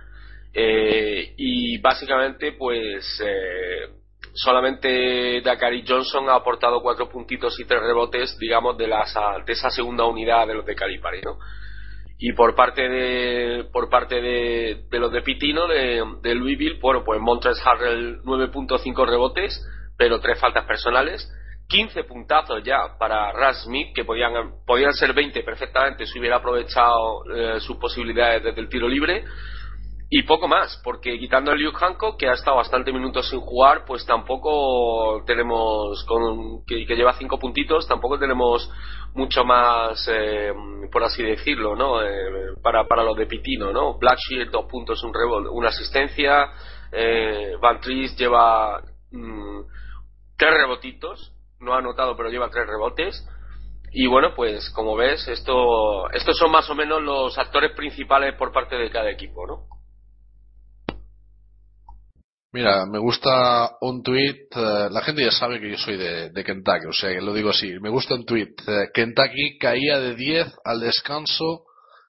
eh, 0.54 1.34
y 1.38 1.80
básicamente, 1.80 2.52
pues 2.54 3.22
eh, 3.26 3.90
solamente 4.34 5.42
Dakari 5.42 5.84
Johnson 5.88 6.30
ha 6.30 6.36
aportado 6.36 6.82
cuatro 6.82 7.10
puntitos 7.10 7.60
y 7.60 7.66
tres 7.66 7.82
rebotes, 7.82 8.38
digamos, 8.40 8.78
de, 8.78 8.88
las, 8.88 9.16
de 9.46 9.54
esa 9.54 9.72
segunda 9.72 10.06
unidad 10.06 10.48
de 10.48 10.54
los 10.54 10.66
de 10.66 10.76
Calipari, 10.76 11.22
¿no? 11.22 11.40
Y 12.20 12.34
por 12.34 12.56
parte 12.56 12.88
de 12.88 13.66
por 13.74 13.90
parte 13.90 14.22
de, 14.22 14.86
los 14.92 15.12
de 15.12 15.22
Pitino, 15.24 15.68
de, 15.68 16.04
de 16.22 16.36
Louisville, 16.36 16.80
bueno, 16.80 17.04
pues 17.04 17.20
Montres 17.20 17.62
Harrell 17.66 18.22
9.5 18.22 19.08
rebotes, 19.08 19.60
pero 19.98 20.20
tres 20.20 20.40
faltas 20.40 20.66
personales. 20.66 21.30
15 21.68 22.04
puntazos 22.04 22.62
ya 22.64 22.98
para 23.00 23.32
Russ 23.32 23.64
Smith, 23.64 23.96
que 23.96 24.06
podían, 24.06 24.34
podían 24.66 24.94
ser 24.94 25.14
20 25.14 25.42
perfectamente 25.44 26.06
si 26.06 26.20
hubiera 26.20 26.38
aprovechado 26.38 27.24
eh, 27.34 27.60
sus 27.62 27.78
posibilidades 27.78 28.44
desde 28.44 28.62
el 28.62 28.70
tiro 28.70 28.88
libre 28.88 29.26
y 30.16 30.22
poco 30.22 30.48
más, 30.48 30.80
porque 30.84 31.18
quitando 31.18 31.50
a 31.50 31.56
Luke 31.56 31.76
Hancock, 31.76 32.20
que 32.20 32.30
ha 32.30 32.34
estado 32.34 32.58
bastante 32.58 32.94
minutos 32.94 33.28
sin 33.32 33.40
jugar, 33.40 33.84
pues 33.84 34.06
tampoco 34.06 35.24
tenemos, 35.26 36.06
con, 36.08 36.64
que, 36.68 36.86
lleva 36.86 37.14
cinco 37.14 37.40
puntitos, 37.40 37.88
tampoco 37.88 38.20
tenemos 38.20 38.72
mucho 39.16 39.44
más, 39.44 40.08
eh, 40.08 40.54
por 40.92 41.04
así 41.04 41.24
decirlo, 41.24 41.76
¿no? 41.76 42.04
Eh, 42.04 42.54
para, 42.62 42.88
para 42.88 43.04
los 43.04 43.18
de 43.18 43.26
Pitino, 43.26 43.74
¿no? 43.74 43.98
Blackshear, 43.98 44.52
dos 44.52 44.66
puntos, 44.70 45.04
un 45.04 45.14
una 45.52 45.70
asistencia, 45.70 46.46
eh, 46.92 47.56
Van 47.60 47.82
Tries 47.82 48.16
lleva 48.16 48.84
mm, 49.10 49.62
tres 50.38 50.54
rebotitos, 50.54 51.34
no 51.60 51.74
ha 51.74 51.80
anotado, 51.80 52.16
pero 52.16 52.30
lleva 52.30 52.52
tres 52.52 52.68
rebotes. 52.68 53.28
Y 53.92 54.06
bueno, 54.06 54.36
pues 54.36 54.70
como 54.76 54.96
ves, 54.96 55.28
esto, 55.28 56.08
estos 56.12 56.38
son 56.38 56.52
más 56.52 56.70
o 56.70 56.76
menos 56.76 57.02
los 57.02 57.36
actores 57.40 57.72
principales 57.72 58.36
por 58.36 58.52
parte 58.52 58.76
de 58.76 58.92
cada 58.92 59.10
equipo, 59.10 59.48
¿no? 59.48 59.73
Mira, 62.54 62.86
me 62.86 63.00
gusta 63.00 63.78
un 63.82 64.04
tweet, 64.04 64.46
eh, 64.56 64.88
la 64.92 65.02
gente 65.02 65.24
ya 65.24 65.32
sabe 65.32 65.60
que 65.60 65.72
yo 65.72 65.78
soy 65.78 65.98
de, 65.98 66.44
Kentucky, 66.46 66.86
o 66.88 66.94
sea, 66.94 67.10
que 67.10 67.20
lo 67.20 67.34
digo 67.34 67.50
así, 67.50 67.72
me 67.82 67.90
gusta 67.90 68.14
un 68.14 68.26
tweet, 68.26 68.54
eh, 68.68 68.90
Kentucky 68.94 69.58
caía 69.58 70.00
de 70.00 70.14
10 70.14 70.54
al 70.64 70.82
descanso 70.82 71.64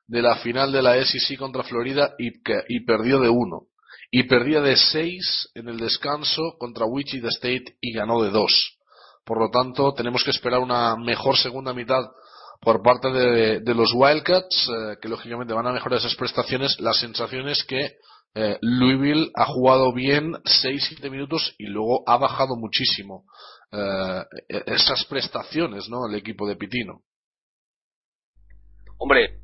de 0.07 0.21
la 0.21 0.37
final 0.37 0.71
de 0.71 0.83
la 0.83 1.03
SEC 1.03 1.39
contra 1.39 1.63
Florida 1.63 2.13
y, 2.19 2.29
y 2.69 2.85
perdió 2.85 3.21
de 3.21 3.31
1. 3.31 3.63
y 4.11 4.25
perdía 4.25 4.61
de 4.61 4.77
6 4.77 5.53
en 5.55 5.69
el 5.71 5.79
descanso 5.79 6.43
contra 6.59 6.85
Wichita 6.85 7.29
State 7.29 7.77
y 7.81 7.95
ganó 7.95 8.23
de 8.23 8.29
2. 8.29 8.79
Por 9.25 9.39
lo 9.39 9.49
tanto, 9.49 9.95
tenemos 9.95 10.23
que 10.25 10.31
esperar 10.31 10.61
una 10.61 10.95
mejor 10.97 11.39
segunda 11.39 11.73
mitad 11.73 12.05
por 12.61 12.83
parte 12.83 13.11
de, 13.11 13.75
los 13.75 13.93
Wildcats, 13.95 14.69
eh, 14.69 14.97
que 15.01 15.09
lógicamente 15.09 15.55
van 15.55 15.67
a 15.67 15.73
mejorar 15.73 15.99
esas 15.99 16.15
prestaciones. 16.15 16.79
La 16.81 16.93
sensación 16.93 17.49
es 17.49 17.65
que 17.65 17.97
eh, 18.35 18.59
Louisville 18.63 19.31
ha 19.35 19.47
jugado 19.47 19.93
bien 19.93 20.33
6-7 20.33 21.09
minutos 21.11 21.55
y 21.59 21.67
luego 21.67 22.03
ha 22.07 22.17
bajado 22.17 22.57
muchísimo 22.57 23.25
eh, 23.71 24.25
esas 24.67 25.05
prestaciones, 25.05 25.89
¿no? 25.89 26.09
El 26.09 26.17
equipo 26.17 26.47
de 26.49 26.57
Pitino. 26.57 27.03
Hombre, 28.99 29.39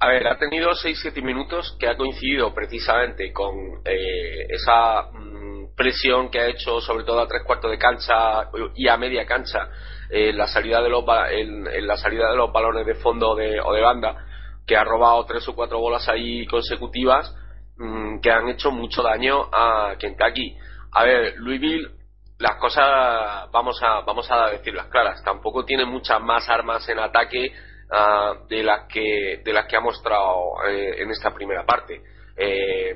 a 0.00 0.08
ver, 0.08 0.26
ha 0.26 0.38
tenido 0.38 0.70
6-7 0.70 1.22
minutos 1.22 1.76
que 1.78 1.86
ha 1.86 1.96
coincidido 1.96 2.52
precisamente 2.52 3.32
con 3.32 3.54
eh, 3.84 4.46
esa 4.48 5.02
mm, 5.12 5.76
presión 5.76 6.28
que 6.28 6.40
ha 6.40 6.48
hecho 6.48 6.80
sobre 6.80 7.04
todo 7.04 7.20
a 7.20 7.28
tres 7.28 7.42
cuartos 7.46 7.70
de 7.70 7.78
cancha 7.78 8.50
y 8.74 8.88
a 8.88 8.96
media 8.96 9.24
cancha 9.24 9.68
en 10.10 10.36
la 10.36 10.48
salida 10.48 10.82
de 10.82 10.88
los 10.88 11.04
en, 11.30 11.68
en 11.68 11.86
la 11.86 11.96
salida 11.96 12.30
de 12.30 12.36
los 12.36 12.52
balones 12.52 12.84
de 12.86 12.96
fondo 12.96 13.36
de, 13.36 13.60
o 13.60 13.72
de 13.72 13.80
banda 13.80 14.26
que 14.66 14.76
ha 14.76 14.82
robado 14.82 15.24
tres 15.26 15.46
o 15.48 15.54
cuatro 15.54 15.78
bolas 15.78 16.08
ahí 16.08 16.46
consecutivas 16.46 17.34
mm, 17.82 18.20
que 18.20 18.30
han 18.30 18.48
hecho 18.48 18.70
mucho 18.70 19.02
daño 19.02 19.48
a 19.52 19.96
Kentucky. 19.98 20.56
A 20.92 21.04
ver, 21.04 21.34
Louisville 21.36 21.90
las 22.38 22.56
cosas 22.56 23.50
vamos 23.52 23.80
a 23.82 24.00
vamos 24.00 24.28
a 24.30 24.50
decirlas 24.50 24.86
claras, 24.86 25.22
tampoco 25.22 25.64
tiene 25.64 25.84
muchas 25.84 26.20
más 26.20 26.48
armas 26.48 26.88
en 26.88 26.98
ataque 26.98 27.52
Ah, 27.94 28.34
de 28.48 28.62
las 28.62 28.88
que 28.88 29.42
de 29.44 29.52
las 29.52 29.66
que 29.66 29.76
ha 29.76 29.80
mostrado 29.80 30.54
eh, 30.66 31.02
en 31.02 31.10
esta 31.10 31.34
primera 31.34 31.66
parte. 31.66 32.00
Eh, 32.34 32.94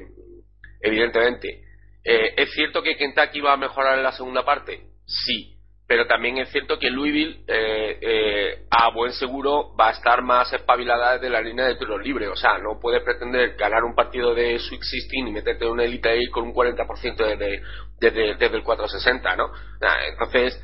evidentemente 0.80 1.64
eh, 2.02 2.32
es 2.34 2.50
cierto 2.52 2.82
que 2.82 2.96
Kentucky 2.96 3.40
va 3.40 3.52
a 3.52 3.58
mejorar 3.58 3.98
en 3.98 4.04
la 4.04 4.12
segunda 4.12 4.42
parte 4.42 4.86
sí 5.04 5.55
pero 5.88 6.06
también 6.06 6.38
es 6.38 6.50
cierto 6.50 6.78
que 6.78 6.90
Louisville 6.90 7.44
a 8.70 8.90
buen 8.90 9.12
seguro 9.12 9.74
va 9.76 9.88
a 9.88 9.92
estar 9.92 10.22
más 10.22 10.52
espabilada 10.52 11.14
desde 11.14 11.30
la 11.30 11.40
línea 11.40 11.66
de 11.66 11.76
tiros 11.76 12.02
libres 12.02 12.28
o 12.28 12.36
sea 12.36 12.58
no 12.58 12.80
puede 12.80 13.00
pretender 13.00 13.54
ganar 13.56 13.84
un 13.84 13.94
partido 13.94 14.34
de 14.34 14.58
Sweet 14.58 14.80
16 14.80 15.12
y 15.14 15.32
meterte 15.32 15.64
en 15.64 15.70
una 15.70 15.84
Elite 15.84 16.08
ahí 16.08 16.26
con 16.26 16.44
un 16.44 16.54
40% 16.54 17.16
desde, 17.16 17.62
desde, 18.00 18.34
desde 18.34 18.56
el 18.56 18.62
460 18.62 19.36
¿no? 19.36 19.52
entonces 20.10 20.60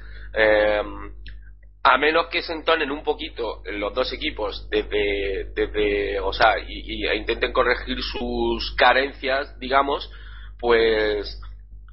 a 1.85 1.99
menos 1.99 2.27
que 2.29 2.43
se 2.43 2.53
entonen 2.53 2.91
un 2.91 3.03
poquito 3.03 3.63
los 3.65 3.93
dos 3.93 4.13
equipos 4.13 4.69
desde, 4.71 5.53
desde 5.55 6.21
o 6.21 6.33
sea, 6.33 6.55
y, 6.59 7.07
e 7.07 7.17
intenten 7.17 7.53
corregir 7.53 7.99
sus 8.03 8.75
carencias, 8.77 9.59
digamos, 9.59 10.09
pues 10.61 11.41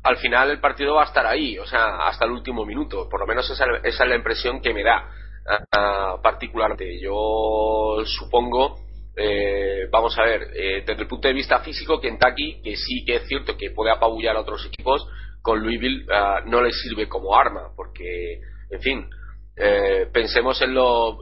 al 0.03 0.17
final 0.17 0.49
el 0.49 0.59
partido 0.59 0.95
va 0.95 1.03
a 1.03 1.07
estar 1.07 1.25
ahí, 1.25 1.57
o 1.57 1.65
sea, 1.65 2.07
hasta 2.07 2.25
el 2.25 2.31
último 2.31 2.65
minuto. 2.65 3.07
Por 3.09 3.19
lo 3.19 3.27
menos 3.27 3.49
esa, 3.49 3.65
esa 3.83 4.03
es 4.03 4.09
la 4.09 4.15
impresión 4.15 4.61
que 4.61 4.73
me 4.73 4.83
da 4.83 5.09
uh, 5.45 6.21
particularmente. 6.21 6.99
Yo 6.99 8.03
supongo, 8.05 8.77
eh, 9.15 9.87
vamos 9.91 10.17
a 10.17 10.23
ver, 10.23 10.43
eh, 10.55 10.83
desde 10.85 11.01
el 11.01 11.07
punto 11.07 11.27
de 11.27 11.33
vista 11.33 11.59
físico, 11.59 11.99
Kentucky, 11.99 12.61
que 12.63 12.75
sí 12.77 13.03
que 13.05 13.15
es 13.15 13.27
cierto 13.27 13.57
que 13.57 13.71
puede 13.71 13.91
apabullar 13.91 14.37
a 14.37 14.41
otros 14.41 14.65
equipos, 14.65 15.05
con 15.41 15.61
Louisville 15.61 16.05
uh, 16.05 16.47
no 16.49 16.61
le 16.61 16.71
sirve 16.71 17.07
como 17.07 17.35
arma, 17.35 17.71
porque, 17.75 18.39
en 18.69 18.81
fin, 18.81 19.09
eh, 19.55 20.07
pensemos 20.13 20.61
en, 20.61 20.75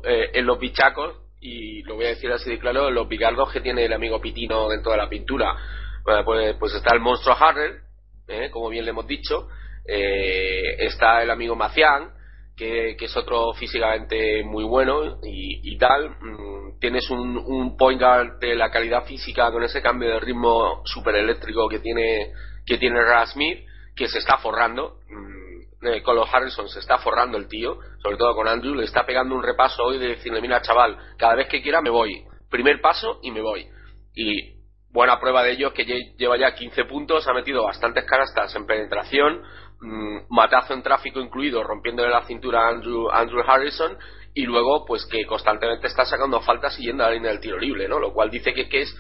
eh, 0.03 0.31
en 0.33 0.45
los 0.45 0.59
bichacos, 0.59 1.15
y 1.39 1.83
lo 1.83 1.95
voy 1.95 2.05
a 2.05 2.09
decir 2.09 2.31
así 2.31 2.49
de 2.49 2.59
claro, 2.59 2.89
los 2.91 3.07
bigardos 3.07 3.51
que 3.51 3.61
tiene 3.61 3.85
el 3.85 3.93
amigo 3.93 4.19
Pitino 4.19 4.69
dentro 4.69 4.91
de 4.91 4.97
la 4.97 5.09
pintura. 5.09 5.55
pues, 6.25 6.55
pues, 6.59 6.73
está 6.75 6.95
el 6.95 7.01
monstruo 7.01 7.35
Harrell, 7.39 7.79
eh, 8.27 8.49
como 8.51 8.69
bien 8.69 8.85
le 8.85 8.91
hemos 8.91 9.07
dicho, 9.07 9.47
está 9.85 11.23
el 11.23 11.29
amigo 11.29 11.55
Macián, 11.55 12.11
que, 12.57 12.97
es 12.99 13.15
otro 13.15 13.53
físicamente 13.53 14.43
muy 14.43 14.63
bueno 14.65 15.19
y, 15.23 15.77
tal. 15.77 16.09
Mm, 16.09 16.79
tienes 16.79 17.09
un, 17.09 17.37
un, 17.37 17.77
point 17.77 18.01
guard 18.01 18.39
de 18.39 18.55
la 18.55 18.71
calidad 18.71 19.05
física 19.05 19.51
con 19.51 19.63
ese 19.63 19.81
cambio 19.81 20.09
de 20.09 20.19
ritmo 20.19 20.81
super 20.85 21.15
eléctrico 21.15 21.69
que 21.69 21.79
tiene, 21.79 22.31
que 22.65 22.77
tiene 22.77 22.99
Smith, 23.27 23.59
que 23.95 24.07
se 24.07 24.19
está 24.19 24.37
forrando. 24.39 24.99
Mm, 25.09 25.47
eh, 25.79 26.01
con 26.01 26.15
los 26.15 26.27
Harrison 26.33 26.67
se 26.67 26.79
está 26.79 26.97
forrando 26.97 27.37
el 27.37 27.47
tío, 27.47 27.77
sobre 28.01 28.17
todo 28.17 28.33
con 28.33 28.47
Andrew, 28.47 28.73
le 28.73 28.85
está 28.85 29.05
pegando 29.05 29.35
un 29.35 29.43
repaso 29.43 29.83
hoy 29.83 29.99
de 29.99 30.07
decirle, 30.07 30.41
mira 30.41 30.61
chaval, 30.61 30.97
cada 31.17 31.35
vez 31.35 31.47
que 31.47 31.61
quiera 31.61 31.81
me 31.81 31.91
voy, 31.91 32.25
primer 32.49 32.81
paso 32.81 33.19
y 33.21 33.29
me 33.29 33.41
voy. 33.41 33.67
Y 34.15 34.56
buena 34.97 35.19
prueba 35.19 35.43
de 35.43 35.51
ello 35.51 35.67
es 35.67 35.73
que 35.75 36.13
lleva 36.17 36.37
ya 36.37 36.55
15 36.55 36.85
puntos, 36.85 37.27
ha 37.27 37.33
metido 37.33 37.63
bastantes 37.63 38.03
canastas 38.05 38.55
en 38.55 38.65
penetración, 38.65 39.43
mm, 39.79 40.17
matazo 40.29 40.73
en 40.73 40.81
tráfico 40.81 41.19
incluido, 41.19 41.61
rompiéndole 41.61 42.09
la 42.09 42.23
cintura 42.23 42.65
a 42.65 42.69
Andrew, 42.69 43.07
Andrew 43.11 43.43
Harrison, 43.47 43.95
y 44.33 44.47
luego 44.47 44.85
pues 44.85 45.05
que 45.05 45.23
constantemente 45.27 45.85
está 45.85 46.03
sacando 46.03 46.41
faltas 46.41 46.79
y 46.79 46.85
yendo 46.87 47.03
a 47.03 47.09
la 47.09 47.13
línea 47.13 47.29
del 47.29 47.39
tiro 47.39 47.59
libre, 47.59 47.87
¿no? 47.87 47.99
Lo 47.99 48.11
cual 48.11 48.31
dice 48.31 48.55
que, 48.55 48.67
es, 48.81 48.97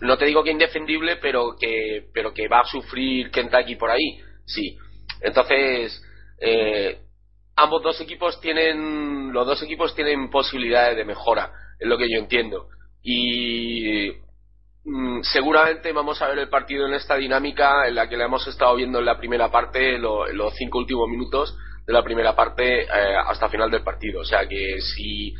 no 0.00 0.16
te 0.16 0.26
digo 0.26 0.44
que 0.44 0.52
indefendible, 0.52 1.16
pero 1.16 1.56
que, 1.58 2.06
pero 2.14 2.32
que 2.32 2.46
va 2.46 2.60
a 2.60 2.64
sufrir 2.64 3.32
Kentucky 3.32 3.74
por 3.74 3.90
ahí, 3.90 4.20
sí. 4.46 4.78
Entonces, 5.20 6.00
eh, 6.40 7.00
ambos 7.56 7.82
dos 7.82 8.00
equipos 8.00 8.40
tienen, 8.40 9.32
los 9.32 9.44
dos 9.48 9.60
equipos 9.64 9.96
tienen 9.96 10.30
posibilidades 10.30 10.96
de 10.96 11.04
mejora, 11.04 11.50
es 11.80 11.88
lo 11.88 11.98
que 11.98 12.08
yo 12.08 12.20
entiendo. 12.20 12.68
Y 13.02 14.12
seguramente 15.22 15.92
vamos 15.92 16.20
a 16.22 16.28
ver 16.28 16.38
el 16.38 16.48
partido 16.48 16.86
en 16.86 16.94
esta 16.94 17.16
dinámica 17.16 17.86
en 17.86 17.94
la 17.94 18.08
que 18.08 18.16
le 18.16 18.24
hemos 18.24 18.46
estado 18.46 18.76
viendo 18.76 18.98
en 18.98 19.04
la 19.04 19.18
primera 19.18 19.50
parte, 19.50 19.96
en 19.96 20.02
los 20.02 20.54
cinco 20.54 20.78
últimos 20.78 21.08
minutos 21.08 21.56
de 21.86 21.92
la 21.92 22.02
primera 22.02 22.34
parte 22.34 22.82
eh, 22.82 22.88
hasta 23.26 23.48
final 23.48 23.70
del 23.70 23.82
partido. 23.82 24.20
O 24.20 24.24
sea 24.24 24.46
que 24.48 24.80
si 24.80 25.34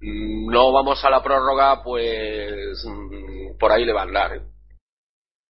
mm, 0.00 0.50
no 0.50 0.72
vamos 0.72 1.04
a 1.04 1.10
la 1.10 1.22
prórroga, 1.22 1.82
pues 1.82 2.84
mm, 2.86 3.58
por 3.58 3.72
ahí 3.72 3.84
le 3.84 3.92
va 3.92 4.00
a 4.00 4.04
andar. 4.04 4.36
¿eh? 4.36 4.42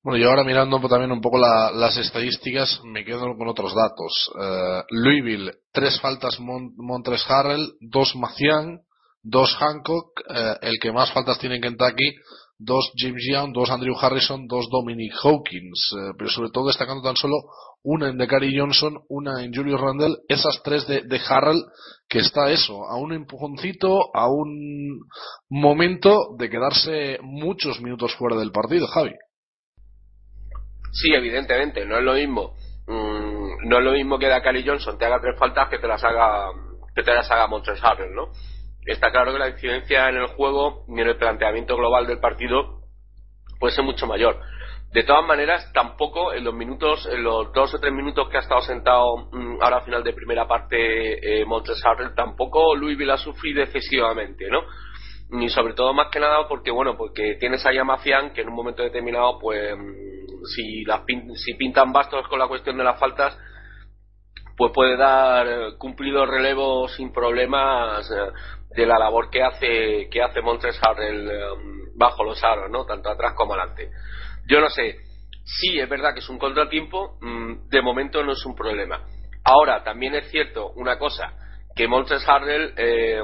Bueno, 0.03 0.17
yo 0.17 0.29
ahora 0.29 0.43
mirando 0.43 0.79
también 0.87 1.11
un 1.11 1.21
poco 1.21 1.39
las 1.39 1.97
estadísticas, 1.97 2.81
me 2.83 3.03
quedo 3.03 3.35
con 3.37 3.47
otros 3.47 3.73
datos. 3.75 4.31
Eh, 4.39 4.83
Louisville, 4.91 5.51
tres 5.71 5.99
faltas 5.99 6.39
Montres 6.39 7.25
Harrell, 7.27 7.73
dos 7.79 8.15
Macian, 8.15 8.81
dos 9.23 9.55
Hancock, 9.55 10.21
el 10.61 10.77
que 10.79 10.91
más 10.91 11.11
faltas 11.11 11.39
tiene 11.39 11.55
en 11.55 11.61
Kentucky, 11.63 12.13
dos 12.57 12.91
James 12.95 13.23
Young, 13.29 13.53
dos 13.53 13.69
Andrew 13.69 13.95
Harrison, 13.99 14.47
dos 14.47 14.69
Dominic 14.69 15.13
Hawkins, 15.23 15.93
eh, 15.93 16.13
pero 16.17 16.29
sobre 16.29 16.49
todo 16.51 16.67
destacando 16.67 17.03
tan 17.03 17.15
solo 17.15 17.35
una 17.83 18.09
en 18.09 18.17
Decari 18.17 18.57
Johnson, 18.57 18.99
una 19.09 19.43
en 19.43 19.53
Julius 19.53 19.79
Randle, 19.79 20.15
esas 20.27 20.61
tres 20.63 20.87
de, 20.87 21.21
Harrell, 21.29 21.61
que 22.09 22.19
está 22.19 22.49
eso, 22.49 22.87
a 22.87 22.97
un 22.97 23.13
empujoncito, 23.13 24.15
a 24.15 24.27
un 24.27 25.01
momento 25.49 26.35
de 26.37 26.49
quedarse 26.49 27.19
muchos 27.21 27.79
minutos 27.81 28.15
fuera 28.15 28.35
del 28.37 28.51
partido, 28.51 28.87
Javi. 28.87 29.13
Sí, 30.91 31.13
evidentemente, 31.13 31.85
no 31.85 31.97
es 31.97 32.03
lo 32.03 32.13
mismo. 32.13 32.55
Mm, 32.87 33.67
no 33.67 33.77
es 33.77 33.83
lo 33.83 33.91
mismo 33.91 34.17
que 34.17 34.27
Dakari 34.27 34.65
Johnson 34.65 34.97
te 34.97 35.05
haga 35.05 35.19
tres 35.19 35.37
faltas 35.37 35.69
que 35.69 35.79
te 35.79 35.87
las 35.87 36.03
haga 36.03 36.49
que 36.95 37.03
te 37.03 37.13
las 37.13 37.29
haga 37.29 37.47
Montres 37.47 37.83
Harrell, 37.83 38.15
¿no? 38.15 38.31
Está 38.85 39.11
claro 39.11 39.33
que 39.33 39.39
la 39.39 39.49
incidencia 39.49 40.09
en 40.09 40.17
el 40.17 40.27
juego 40.27 40.85
y 40.87 41.01
en 41.01 41.07
el 41.07 41.17
planteamiento 41.17 41.75
global 41.75 42.05
del 42.05 42.19
partido 42.19 42.81
puede 43.59 43.73
ser 43.73 43.83
mucho 43.83 44.05
mayor. 44.05 44.39
De 44.95 45.03
todas 45.03 45.25
maneras, 45.25 45.71
tampoco 45.73 46.31
en 46.33 46.45
los 46.45 46.53
minutos, 46.53 47.05
en 47.11 47.23
los 47.23 47.51
dos 47.51 47.73
o 47.73 47.79
tres 47.79 47.91
minutos 47.91 48.29
que 48.29 48.37
ha 48.37 48.41
estado 48.41 48.61
sentado 48.61 49.27
mm, 49.31 49.61
ahora 49.61 49.77
a 49.77 49.81
final 49.81 50.03
de 50.03 50.13
primera 50.13 50.47
parte 50.47 51.41
eh, 51.41 51.45
tampoco 52.15 52.75
Louisville 52.75 53.11
ha 53.11 53.17
sufrido 53.17 53.61
excesivamente, 53.63 54.47
¿no? 54.49 54.61
Ni 55.31 55.49
sobre 55.49 55.73
todo 55.73 55.93
más 55.93 56.07
que 56.11 56.19
nada 56.19 56.47
porque, 56.47 56.71
bueno, 56.71 56.95
porque 56.95 57.35
tienes 57.39 57.65
ahí 57.65 57.77
a 57.77 57.83
Mafián 57.83 58.31
que 58.33 58.41
en 58.41 58.49
un 58.49 58.55
momento 58.55 58.83
determinado, 58.83 59.37
pues 59.39 59.75
si, 60.55 60.85
las 60.85 61.01
si 61.43 61.55
pintan 61.55 61.91
bastos 61.91 62.27
con 62.27 62.39
la 62.39 62.47
cuestión 62.47 62.77
de 62.77 62.83
las 62.83 62.99
faltas, 62.99 63.37
pues 64.55 64.71
puede 64.73 64.95
dar 64.95 65.75
cumplido 65.77 66.25
relevo 66.25 66.87
sin 66.87 67.11
problemas 67.11 68.09
eh, 68.09 68.31
de 68.75 68.85
la 68.85 68.99
labor 68.99 69.29
que 69.29 69.43
hace 69.43 70.09
que 70.09 70.21
hace 70.21 70.41
Montres 70.41 70.79
Harrell 70.81 71.27
um, 71.27 71.97
bajo 71.97 72.23
los 72.23 72.43
aros, 72.43 72.69
¿no? 72.69 72.85
Tanto 72.85 73.09
atrás 73.09 73.33
como 73.35 73.53
adelante. 73.53 73.89
Yo 74.47 74.59
no 74.59 74.69
sé. 74.69 74.97
Sí, 75.43 75.79
es 75.79 75.87
verdad 75.87 76.13
que 76.13 76.19
es 76.19 76.29
un 76.29 76.39
contratiempo. 76.39 77.17
Mm, 77.21 77.69
de 77.69 77.81
momento 77.81 78.23
no 78.23 78.31
es 78.31 78.45
un 78.45 78.55
problema. 78.55 79.01
Ahora, 79.43 79.83
también 79.83 80.15
es 80.15 80.29
cierto 80.31 80.71
una 80.71 80.97
cosa, 80.97 81.33
que 81.75 81.87
Montres 81.87 82.27
Harrell 82.27 82.73
eh, 82.77 83.21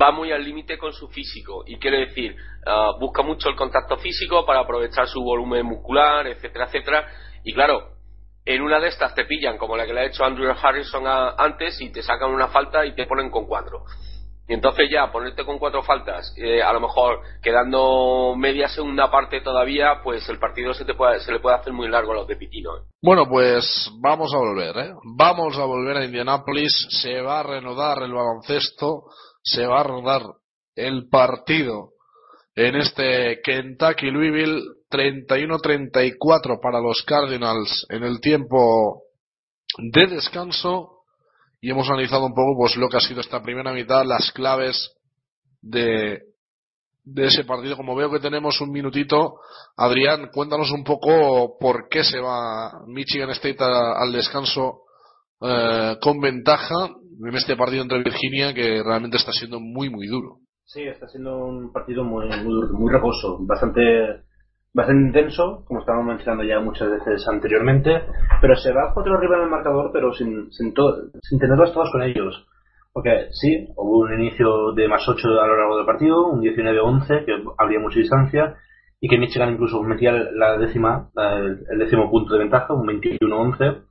va 0.00 0.12
muy 0.12 0.32
al 0.32 0.44
límite 0.44 0.76
con 0.76 0.92
su 0.92 1.08
físico 1.08 1.64
y 1.66 1.78
quiere 1.78 2.06
decir 2.06 2.36
uh, 2.66 2.98
busca 3.00 3.22
mucho 3.22 3.48
el 3.48 3.56
contacto 3.56 3.96
físico 3.96 4.44
para 4.44 4.60
aprovechar 4.60 5.06
su 5.06 5.22
volumen 5.22 5.64
muscular 5.64 6.26
etcétera 6.26 6.66
etcétera 6.66 7.08
y 7.44 7.54
claro 7.54 7.92
en 8.44 8.62
una 8.62 8.78
de 8.78 8.88
estas 8.88 9.14
te 9.14 9.24
pillan 9.24 9.56
como 9.56 9.76
la 9.76 9.86
que 9.86 9.94
le 9.94 10.00
ha 10.00 10.04
hecho 10.04 10.24
Andrew 10.24 10.52
Harrison 10.52 11.04
antes 11.06 11.80
y 11.80 11.90
te 11.90 12.02
sacan 12.02 12.30
una 12.30 12.48
falta 12.48 12.84
y 12.84 12.94
te 12.94 13.06
ponen 13.06 13.30
con 13.30 13.46
cuatro 13.46 13.84
Y 14.48 14.54
entonces 14.54 14.88
ya 14.90 15.10
ponerte 15.10 15.44
con 15.44 15.58
cuatro 15.58 15.82
faltas, 15.82 16.32
eh, 16.36 16.62
a 16.62 16.72
lo 16.72 16.80
mejor 16.80 17.20
quedando 17.42 18.34
media 18.36 18.68
segunda 18.68 19.10
parte 19.10 19.40
todavía, 19.40 20.00
pues 20.04 20.28
el 20.28 20.38
partido 20.38 20.72
se, 20.72 20.84
te 20.84 20.94
puede, 20.94 21.18
se 21.20 21.32
le 21.32 21.40
puede 21.40 21.56
hacer 21.56 21.72
muy 21.72 21.88
largo 21.88 22.12
a 22.12 22.16
los 22.16 22.28
de 22.28 22.36
Pitino. 22.36 22.76
¿eh? 22.76 22.80
Bueno, 23.02 23.26
pues 23.28 23.90
vamos 24.00 24.32
a 24.32 24.38
volver, 24.38 24.76
¿eh? 24.76 24.94
Vamos 25.16 25.58
a 25.58 25.64
volver 25.64 25.96
a 25.96 26.04
Indianápolis. 26.04 26.72
Se 26.90 27.20
va 27.20 27.40
a 27.40 27.42
reanudar 27.42 28.02
el 28.02 28.12
baloncesto, 28.12 29.04
se 29.42 29.66
va 29.66 29.80
a 29.80 29.84
reanudar 29.84 30.22
el 30.76 31.08
partido 31.08 31.90
en 32.54 32.76
este 32.76 33.40
Kentucky 33.42 34.10
Louisville 34.10 34.62
31-34 34.90 36.60
para 36.60 36.80
los 36.80 37.02
Cardinals 37.02 37.86
en 37.90 38.04
el 38.04 38.20
tiempo 38.20 39.02
de 39.78 40.06
descanso 40.06 40.95
y 41.66 41.70
hemos 41.70 41.88
analizado 41.90 42.26
un 42.26 42.32
poco 42.32 42.56
pues 42.56 42.76
lo 42.76 42.88
que 42.88 42.96
ha 42.96 43.00
sido 43.00 43.20
esta 43.20 43.42
primera 43.42 43.72
mitad, 43.72 44.04
las 44.04 44.30
claves 44.30 44.94
de, 45.60 46.20
de 47.02 47.26
ese 47.26 47.42
partido. 47.42 47.76
Como 47.76 47.96
veo 47.96 48.08
que 48.08 48.20
tenemos 48.20 48.60
un 48.60 48.70
minutito, 48.70 49.40
Adrián, 49.76 50.28
cuéntanos 50.32 50.70
un 50.70 50.84
poco 50.84 51.58
por 51.58 51.88
qué 51.88 52.04
se 52.04 52.20
va 52.20 52.84
Michigan 52.86 53.30
State 53.30 53.56
al 53.58 54.12
descanso 54.12 54.82
eh, 55.40 55.96
con 56.00 56.20
ventaja 56.20 56.88
en 57.26 57.34
este 57.34 57.56
partido 57.56 57.82
entre 57.82 58.04
Virginia 58.04 58.54
que 58.54 58.80
realmente 58.84 59.16
está 59.16 59.32
siendo 59.32 59.58
muy 59.58 59.90
muy 59.90 60.06
duro. 60.06 60.36
Sí, 60.66 60.82
está 60.84 61.08
siendo 61.08 61.36
un 61.36 61.72
partido 61.72 62.04
muy 62.04 62.28
muy, 62.28 62.68
muy 62.74 62.92
reposo, 62.92 63.38
bastante 63.40 63.80
bastante 64.76 65.06
intenso, 65.06 65.64
como 65.66 65.80
estábamos 65.80 66.08
mencionando 66.08 66.44
ya 66.44 66.60
muchas 66.60 66.90
veces 66.90 67.26
anteriormente, 67.26 68.02
pero 68.42 68.54
se 68.56 68.74
va 68.74 68.92
cuatro 68.92 69.14
arriba 69.14 69.38
en 69.38 69.44
el 69.44 69.48
marcador, 69.48 69.90
pero 69.90 70.12
sin, 70.12 70.52
sin, 70.52 70.74
sin 71.22 71.38
tenerlas 71.38 71.72
todas 71.72 71.90
con 71.90 72.02
ellos. 72.02 72.46
Porque 72.92 73.28
sí, 73.30 73.68
hubo 73.74 74.00
un 74.00 74.12
inicio 74.20 74.72
de 74.72 74.86
más 74.86 75.02
8 75.08 75.28
a 75.28 75.46
lo 75.46 75.56
largo 75.56 75.78
del 75.78 75.86
partido, 75.86 76.26
un 76.28 76.42
19-11, 76.42 77.24
que 77.24 77.42
habría 77.56 77.80
mucha 77.80 77.98
distancia, 77.98 78.56
y 79.00 79.08
que 79.08 79.16
Michigan 79.16 79.54
incluso 79.54 79.82
metía 79.82 80.12
la 80.12 80.58
décima, 80.58 81.08
el, 81.16 81.78
décimo 81.78 82.10
punto 82.10 82.34
de 82.34 82.40
ventaja, 82.40 82.74
un 82.74 82.86
21-11, 82.86 83.82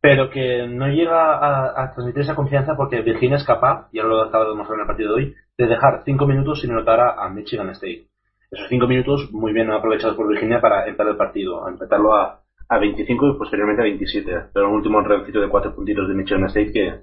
pero 0.00 0.30
que 0.30 0.68
no 0.68 0.86
llega 0.86 1.82
a, 1.82 1.92
transmitir 1.94 2.22
esa 2.22 2.36
confianza 2.36 2.76
porque 2.76 3.02
Virginia 3.02 3.38
es 3.38 3.44
capaz, 3.44 3.88
y 3.90 3.98
ahora 3.98 4.14
lo 4.14 4.22
acaba 4.22 4.44
de 4.44 4.50
demostrar 4.50 4.76
en 4.76 4.82
el 4.82 4.86
partido 4.86 5.08
de 5.08 5.14
hoy, 5.16 5.34
de 5.58 5.66
dejar 5.66 6.02
5 6.04 6.26
minutos 6.28 6.60
sin 6.60 6.70
anotar 6.70 7.00
a 7.00 7.28
Michigan 7.28 7.70
State 7.70 8.06
esos 8.50 8.68
cinco 8.68 8.86
minutos 8.86 9.30
muy 9.32 9.52
bien 9.52 9.70
aprovechados 9.70 10.16
por 10.16 10.28
Virginia 10.28 10.60
para 10.60 10.86
empezar 10.86 11.08
el 11.08 11.16
partido, 11.16 11.66
a 11.66 11.70
empezarlo 11.70 12.14
a, 12.14 12.40
a 12.68 12.78
25 12.78 13.28
y 13.28 13.38
posteriormente 13.38 13.82
a 13.82 13.84
27. 13.84 14.32
Pero 14.52 14.68
un 14.68 14.76
último 14.76 15.00
rencito 15.00 15.40
de 15.40 15.48
cuatro 15.48 15.74
puntitos 15.74 16.08
de 16.08 16.14
Michigan 16.14 16.44
State 16.44 16.72
que 16.72 17.00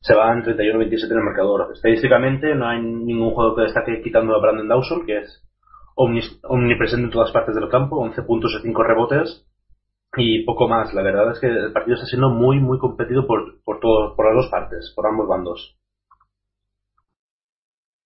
se 0.00 0.14
va 0.14 0.32
en 0.32 0.42
31-27 0.42 1.10
en 1.10 1.18
el 1.18 1.24
marcador. 1.24 1.70
Estadísticamente 1.72 2.54
no 2.54 2.68
hay 2.68 2.80
ningún 2.80 3.30
jugador 3.30 3.56
que 3.56 3.62
destaque 3.62 4.02
quitando 4.02 4.34
a 4.34 4.40
Brandon 4.40 4.68
Dawson, 4.68 5.04
que 5.04 5.18
es 5.18 5.46
omnipresente 5.94 7.04
en 7.04 7.10
todas 7.10 7.32
partes 7.32 7.54
del 7.54 7.68
campo, 7.68 7.96
11 7.98 8.22
puntos 8.22 8.56
y 8.58 8.62
5 8.62 8.82
rebotes 8.82 9.46
y 10.16 10.44
poco 10.44 10.68
más. 10.68 10.92
La 10.94 11.02
verdad 11.02 11.32
es 11.32 11.40
que 11.40 11.48
el 11.48 11.72
partido 11.72 11.96
está 11.96 12.06
siendo 12.06 12.30
muy, 12.30 12.58
muy 12.60 12.78
competido 12.78 13.26
por, 13.26 13.62
por, 13.62 13.80
todo, 13.80 14.16
por 14.16 14.26
las 14.26 14.42
dos 14.42 14.50
partes, 14.50 14.92
por 14.96 15.06
ambos 15.06 15.28
bandos. 15.28 15.76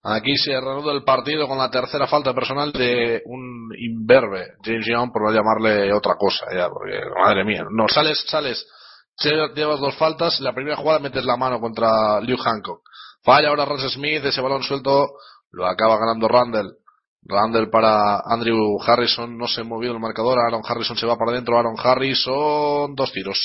Aquí 0.07 0.37
se 0.37 0.51
reanuda 0.51 0.93
el 0.93 1.03
partido 1.03 1.49
con 1.49 1.57
la 1.57 1.71
tercera 1.71 2.07
falta 2.07 2.35
personal 2.35 2.73
de 2.73 3.23
un 3.25 3.71
imberbe, 3.79 4.53
James 4.63 4.87
Young, 4.87 5.11
por 5.11 5.23
no 5.23 5.33
llamarle 5.33 5.91
otra 5.95 6.15
cosa, 6.17 6.45
ya, 6.55 6.69
porque, 6.69 7.01
madre 7.19 7.43
mía, 7.43 7.65
no, 7.71 7.89
sales, 7.89 8.23
sales, 8.29 8.67
llevas 9.57 9.81
dos 9.81 9.97
faltas, 9.97 10.41
la 10.41 10.53
primera 10.53 10.77
jugada 10.77 10.99
metes 10.99 11.25
la 11.25 11.39
mano 11.39 11.59
contra 11.59 12.21
Liu 12.21 12.37
Hancock. 12.37 12.83
Falla 13.23 13.49
ahora 13.49 13.65
Ross 13.65 13.95
Smith, 13.95 14.23
ese 14.27 14.43
balón 14.43 14.63
suelto, 14.63 15.09
lo 15.53 15.67
acaba 15.67 15.97
ganando 15.97 16.29
Randall. 16.29 16.77
Randall 17.23 17.71
para 17.71 18.21
Andrew 18.27 18.77
Harrison, 18.87 19.39
no 19.39 19.49
se 19.49 19.63
ha 19.63 19.65
movido 19.65 19.95
el 19.95 20.01
marcador, 20.01 20.39
Aaron 20.39 20.61
Harrison 20.69 20.99
se 20.99 21.07
va 21.07 21.17
para 21.17 21.31
adentro, 21.31 21.59
Aaron 21.59 21.77
Harrison, 21.83 22.95
dos 22.95 23.11
tiros. 23.11 23.41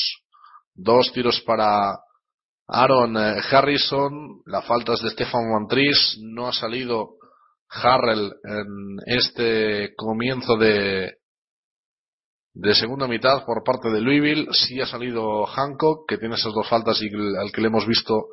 Dos 0.76 1.14
tiros 1.14 1.40
para 1.40 2.00
Aaron 2.72 3.18
eh, 3.18 3.42
Harrison, 3.50 4.42
la 4.46 4.62
falta 4.62 4.94
es 4.94 5.02
de 5.02 5.10
Stefan 5.10 5.52
Mantris, 5.52 6.20
no 6.22 6.48
ha 6.48 6.54
salido 6.54 7.16
Harrell 7.68 8.32
en 8.44 8.98
este 9.08 9.96
comienzo 9.96 10.56
de, 10.56 11.16
de 12.54 12.76
segunda 12.76 13.08
mitad 13.08 13.44
por 13.44 13.64
parte 13.64 13.90
de 13.90 14.02
Louisville, 14.02 14.50
sí 14.52 14.80
ha 14.80 14.86
salido 14.86 15.48
Hancock, 15.48 16.08
que 16.08 16.20
tiene 16.20 16.36
esas 16.36 16.54
dos 16.54 16.70
faltas 16.70 17.02
y 17.02 17.10
al 17.38 17.52
que 17.52 17.62
le 17.62 17.68
hemos 17.68 17.88
visto 17.88 18.28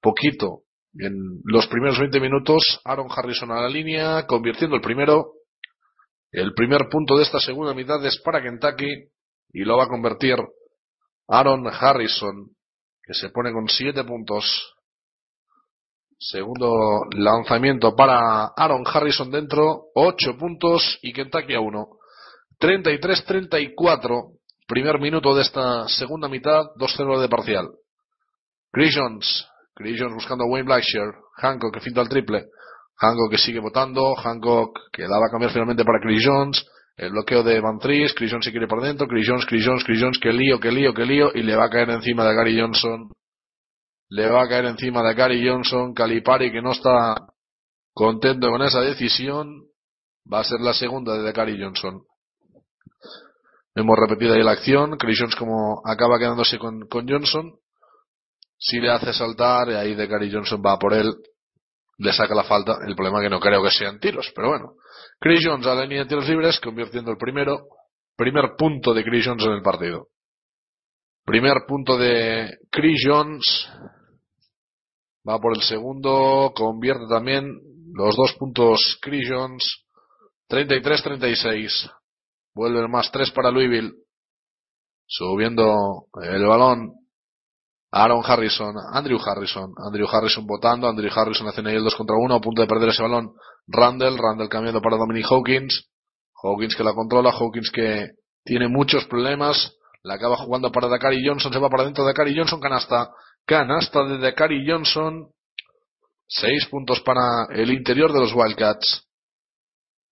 poquito. 0.00 0.62
En 0.94 1.40
los 1.44 1.66
primeros 1.66 1.98
20 1.98 2.18
minutos, 2.18 2.80
Aaron 2.84 3.08
Harrison 3.14 3.50
a 3.50 3.60
la 3.60 3.68
línea, 3.68 4.26
convirtiendo 4.26 4.76
el 4.76 4.82
primero. 4.82 5.32
El 6.30 6.54
primer 6.54 6.88
punto 6.90 7.16
de 7.16 7.24
esta 7.24 7.40
segunda 7.40 7.74
mitad 7.74 8.02
es 8.06 8.18
para 8.24 8.42
Kentucky 8.42 9.10
y 9.52 9.64
lo 9.64 9.76
va 9.76 9.84
a 9.84 9.88
convertir 9.88 10.36
Aaron 11.28 11.66
Harrison 11.66 12.56
que 13.02 13.14
se 13.14 13.30
pone 13.30 13.52
con 13.52 13.68
7 13.68 14.04
puntos. 14.04 14.44
Segundo 16.18 17.04
lanzamiento 17.16 17.96
para 17.96 18.52
Aaron 18.56 18.84
Harrison 18.86 19.30
dentro, 19.30 19.86
8 19.94 20.36
puntos 20.38 20.98
y 21.02 21.12
Kentucky 21.12 21.54
a 21.54 21.60
1. 21.60 21.88
33-34, 22.60 24.38
primer 24.68 25.00
minuto 25.00 25.34
de 25.34 25.42
esta 25.42 25.88
segunda 25.88 26.28
mitad, 26.28 26.66
2-0 26.76 27.20
de 27.20 27.28
parcial. 27.28 27.68
Chris 28.70 28.94
Jones, 28.96 29.46
Chris 29.74 30.00
Jones 30.00 30.14
buscando 30.14 30.44
a 30.44 30.46
Wayne 30.46 30.66
Blackshear, 30.66 31.12
Hancock 31.38 31.74
que 31.74 31.80
finta 31.80 32.00
el 32.00 32.08
triple, 32.08 32.46
Hancock 32.96 33.32
que 33.32 33.38
sigue 33.38 33.58
votando, 33.58 34.14
Hancock 34.14 34.78
que 34.92 35.02
daba 35.02 35.26
a 35.26 35.30
cambiar 35.30 35.50
finalmente 35.50 35.84
para 35.84 36.00
Chris 36.00 36.22
Jones, 36.24 36.64
el 36.96 37.10
bloqueo 37.10 37.42
de 37.42 37.60
Van 37.60 37.78
Tris, 37.78 38.12
Chris 38.14 38.30
Jones 38.30 38.44
se 38.44 38.50
quiere 38.50 38.66
por 38.66 38.82
dentro, 38.82 39.06
Chris 39.06 39.26
Jones, 39.28 39.46
Chris 39.46 39.64
Jones, 39.64 39.84
Chris 39.84 40.00
Jones, 40.00 40.18
que 40.20 40.32
lío, 40.32 40.60
que 40.60 40.70
lío, 40.70 40.92
que 40.92 41.04
lío, 41.04 41.30
y 41.34 41.42
le 41.42 41.56
va 41.56 41.66
a 41.66 41.70
caer 41.70 41.90
encima 41.90 42.24
de 42.24 42.34
Gary 42.34 42.60
Johnson. 42.60 43.10
Le 44.10 44.28
va 44.28 44.42
a 44.42 44.48
caer 44.48 44.66
encima 44.66 45.02
de 45.02 45.14
Gary 45.14 45.46
Johnson, 45.46 45.94
Calipari 45.94 46.52
que 46.52 46.60
no 46.60 46.72
está 46.72 47.16
contento 47.94 48.50
con 48.50 48.62
esa 48.62 48.80
decisión, 48.80 49.64
va 50.30 50.40
a 50.40 50.44
ser 50.44 50.60
la 50.60 50.74
segunda 50.74 51.16
de 51.16 51.32
Gary 51.32 51.60
Johnson. 51.60 52.02
Hemos 53.74 53.96
repetido 53.98 54.34
ahí 54.34 54.42
la 54.42 54.52
acción, 54.52 54.98
Chris 54.98 55.18
Jones 55.18 55.34
como 55.36 55.80
acaba 55.84 56.18
quedándose 56.18 56.58
con, 56.58 56.86
con 56.88 57.08
Johnson, 57.08 57.54
si 58.58 58.78
le 58.80 58.90
hace 58.90 59.14
saltar, 59.14 59.70
y 59.70 59.74
ahí 59.74 59.94
de 59.94 60.06
Gary 60.06 60.30
Johnson 60.30 60.62
va 60.64 60.78
por 60.78 60.92
él, 60.92 61.10
le 61.98 62.12
saca 62.12 62.34
la 62.34 62.44
falta, 62.44 62.76
el 62.86 62.94
problema 62.94 63.18
es 63.18 63.24
que 63.24 63.30
no 63.30 63.40
creo 63.40 63.62
que 63.62 63.70
sean 63.70 63.98
tiros, 63.98 64.30
pero 64.36 64.50
bueno. 64.50 64.74
Chris 65.22 65.38
Jones 65.46 65.64
a 65.68 65.76
la 65.76 65.82
línea 65.82 66.02
de 66.02 66.08
tiros 66.08 66.28
libres, 66.28 66.58
convirtiendo 66.58 67.12
el 67.12 67.16
primero, 67.16 67.68
primer 68.16 68.56
punto 68.58 68.92
de 68.92 69.04
Chris 69.04 69.24
Jones 69.24 69.44
en 69.44 69.52
el 69.52 69.62
partido. 69.62 70.08
Primer 71.24 71.58
punto 71.64 71.96
de 71.96 72.58
Chris 72.68 73.04
Jones. 73.06 73.68
Va 75.26 75.38
por 75.38 75.54
el 75.54 75.62
segundo, 75.62 76.52
convierte 76.52 77.04
también 77.08 77.44
los 77.94 78.16
dos 78.16 78.34
puntos 78.36 78.98
Chris 79.00 79.28
Jones. 79.30 79.84
33-36. 80.48 81.88
Vuelve 82.52 82.80
el 82.80 82.88
más 82.88 83.12
tres 83.12 83.30
para 83.30 83.52
Louisville. 83.52 83.92
Subiendo 85.06 86.08
el 86.20 86.44
balón. 86.44 86.94
Aaron 87.94 88.22
Harrison, 88.24 88.74
Andrew 88.94 89.18
Harrison, 89.22 89.74
Andrew 89.76 90.08
Harrison 90.10 90.46
votando, 90.46 90.88
Andrew 90.88 91.10
Harrison 91.14 91.46
hace 91.46 91.60
ahí 91.60 91.76
el 91.76 91.84
2 91.84 91.94
contra 91.94 92.16
1, 92.16 92.34
a 92.34 92.40
punto 92.40 92.62
de 92.62 92.66
perder 92.66 92.88
ese 92.88 93.02
balón. 93.02 93.34
Randall, 93.66 94.16
Randall 94.16 94.48
cambiando 94.48 94.80
para 94.80 94.96
Dominic 94.96 95.26
Hawkins, 95.30 95.90
Hawkins 96.42 96.74
que 96.74 96.84
la 96.84 96.94
controla, 96.94 97.30
Hawkins 97.30 97.70
que 97.70 98.08
tiene 98.44 98.68
muchos 98.68 99.04
problemas, 99.04 99.76
la 100.02 100.14
acaba 100.14 100.38
jugando 100.38 100.72
para 100.72 100.88
Dakari 100.88 101.22
Johnson, 101.24 101.52
se 101.52 101.58
va 101.58 101.68
para 101.68 101.84
dentro 101.84 102.04
de 102.04 102.10
Dakari 102.12 102.34
Johnson, 102.34 102.60
canasta, 102.60 103.10
canasta 103.44 104.04
de 104.04 104.18
Dakari 104.18 104.64
Johnson, 104.66 105.30
seis 106.26 106.66
puntos 106.70 107.00
para 107.00 107.46
el 107.50 107.70
interior 107.70 108.10
de 108.10 108.20
los 108.20 108.32
Wildcats. 108.34 109.06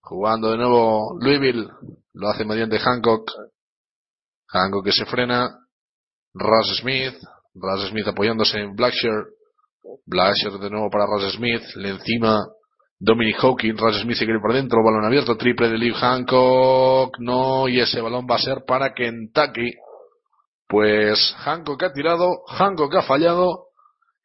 Jugando 0.03 0.51
de 0.51 0.59
nuevo 0.59 1.17
Louisville, 1.19 1.67
lo 2.13 2.29
hace 2.29 2.45
mediante 2.45 2.79
Hancock, 2.79 3.31
Hancock 4.49 4.85
que 4.85 4.93
se 4.93 5.07
frena, 5.07 5.49
Ross 6.35 6.79
Smith, 6.79 7.15
Ross 7.55 7.89
Smith 7.89 8.07
apoyándose 8.07 8.59
en 8.59 8.75
Blackshear, 8.75 9.25
Blackshear 10.07 10.59
de 10.59 10.71
nuevo 10.71 10.91
para 10.91 11.07
Ross 11.07 11.33
Smith, 11.35 11.63
le 11.77 11.91
encima 11.91 12.41
Dominic 13.03 13.43
Hawkins, 13.43 13.81
Ras 13.81 14.03
Smith 14.03 14.19
se 14.19 14.27
quiere 14.27 14.41
por 14.41 14.53
dentro, 14.53 14.85
balón 14.85 15.07
abierto, 15.07 15.39
triple 15.39 15.71
de 15.71 15.79
Lee 15.79 15.95
Hancock, 15.95 17.19
no, 17.19 17.67
y 17.67 17.81
ese 17.81 18.03
balón 18.03 18.27
va 18.31 18.35
a 18.35 18.39
ser 18.39 18.65
para 18.67 18.93
Kentucky. 18.93 19.73
Pues 20.69 21.35
Hancock 21.39 21.83
ha 21.83 21.93
tirado, 21.95 22.43
Hancock 22.47 22.95
ha 22.97 23.03
fallado, 23.03 23.69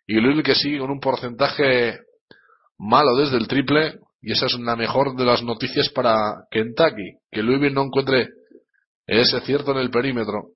y 0.05 0.15
Louisville 0.15 0.43
que 0.43 0.55
sigue 0.55 0.79
con 0.79 0.91
un 0.91 0.99
porcentaje 0.99 1.99
malo 2.77 3.15
desde 3.15 3.37
el 3.37 3.47
triple, 3.47 3.99
y 4.21 4.33
esa 4.33 4.47
es 4.47 4.59
la 4.59 4.75
mejor 4.75 5.15
de 5.15 5.23
las 5.23 5.41
noticias 5.41 5.89
para 5.89 6.43
Kentucky, 6.51 7.19
que 7.31 7.41
Louisville 7.41 7.73
no 7.73 7.83
encuentre 7.83 8.27
ese 9.07 9.39
cierto 9.39 9.71
en 9.71 9.77
el 9.77 9.89
perímetro. 9.89 10.49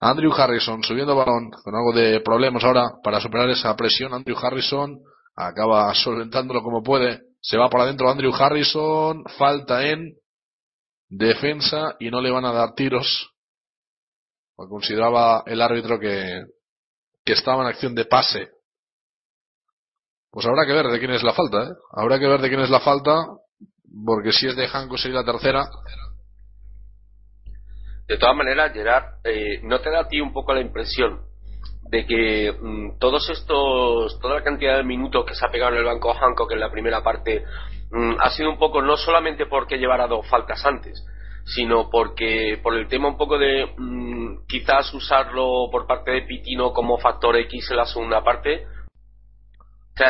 Andrew 0.00 0.32
Harrison 0.32 0.82
subiendo 0.82 1.16
balón, 1.16 1.50
con 1.50 1.74
algo 1.74 1.92
de 1.92 2.20
problemas 2.20 2.62
ahora 2.62 2.92
para 3.02 3.20
superar 3.20 3.50
esa 3.50 3.74
presión. 3.74 4.14
Andrew 4.14 4.36
Harrison 4.40 5.00
acaba 5.34 5.92
solventándolo 5.94 6.62
como 6.62 6.82
puede. 6.82 7.20
Se 7.40 7.56
va 7.56 7.68
para 7.68 7.84
adentro 7.84 8.10
Andrew 8.10 8.32
Harrison, 8.34 9.24
falta 9.36 9.86
en 9.86 10.14
defensa 11.08 11.96
y 11.98 12.10
no 12.10 12.20
le 12.20 12.30
van 12.30 12.44
a 12.44 12.52
dar 12.52 12.74
tiros. 12.74 13.30
Consideraba 14.56 15.44
el 15.46 15.62
árbitro 15.62 15.98
que, 15.98 16.42
que 17.24 17.32
estaba 17.32 17.62
en 17.62 17.68
acción 17.68 17.94
de 17.94 18.04
pase. 18.04 18.48
Pues 20.30 20.46
habrá 20.46 20.66
que 20.66 20.72
ver 20.72 20.88
de 20.88 20.98
quién 20.98 21.12
es 21.12 21.22
la 21.22 21.32
falta, 21.32 21.62
¿eh? 21.62 21.72
Habrá 21.92 22.18
que 22.18 22.26
ver 22.26 22.40
de 22.40 22.48
quién 22.48 22.60
es 22.60 22.70
la 22.70 22.80
falta, 22.80 23.24
porque 24.04 24.32
si 24.32 24.46
es 24.46 24.56
de 24.56 24.68
Hanko 24.68 24.98
sería 24.98 25.20
la 25.20 25.24
tercera. 25.24 25.70
De 28.08 28.16
todas 28.16 28.34
maneras, 28.34 28.72
Gerard, 28.72 29.04
eh, 29.22 29.60
¿no 29.62 29.80
te 29.80 29.90
da 29.90 30.00
a 30.00 30.08
ti 30.08 30.18
un 30.18 30.32
poco 30.32 30.54
la 30.54 30.62
impresión 30.62 31.20
de 31.90 32.06
que 32.06 32.52
mm, 32.52 32.98
todos 32.98 33.28
estos, 33.28 34.18
toda 34.20 34.36
la 34.36 34.42
cantidad 34.42 34.78
de 34.78 34.82
minutos 34.82 35.26
que 35.26 35.34
se 35.34 35.44
ha 35.44 35.50
pegado 35.50 35.72
en 35.72 35.78
el 35.78 35.84
banco 35.84 36.14
Hancock 36.14 36.52
en 36.52 36.60
la 36.60 36.70
primera 36.70 37.02
parte 37.02 37.44
mm, 37.90 38.14
ha 38.18 38.30
sido 38.30 38.50
un 38.50 38.58
poco 38.58 38.80
no 38.80 38.96
solamente 38.96 39.44
porque 39.44 39.76
llevara 39.76 40.06
dos 40.06 40.26
faltas 40.26 40.64
antes, 40.64 41.04
sino 41.44 41.90
porque 41.90 42.58
por 42.62 42.74
el 42.74 42.88
tema 42.88 43.08
un 43.08 43.18
poco 43.18 43.38
de 43.38 43.66
mm, 43.76 44.46
quizás 44.46 44.92
usarlo 44.94 45.68
por 45.70 45.86
parte 45.86 46.10
de 46.10 46.22
Pitino 46.22 46.72
como 46.72 46.98
factor 46.98 47.36
X 47.36 47.70
en 47.70 47.76
la 47.76 47.84
segunda 47.84 48.24
parte. 48.24 48.66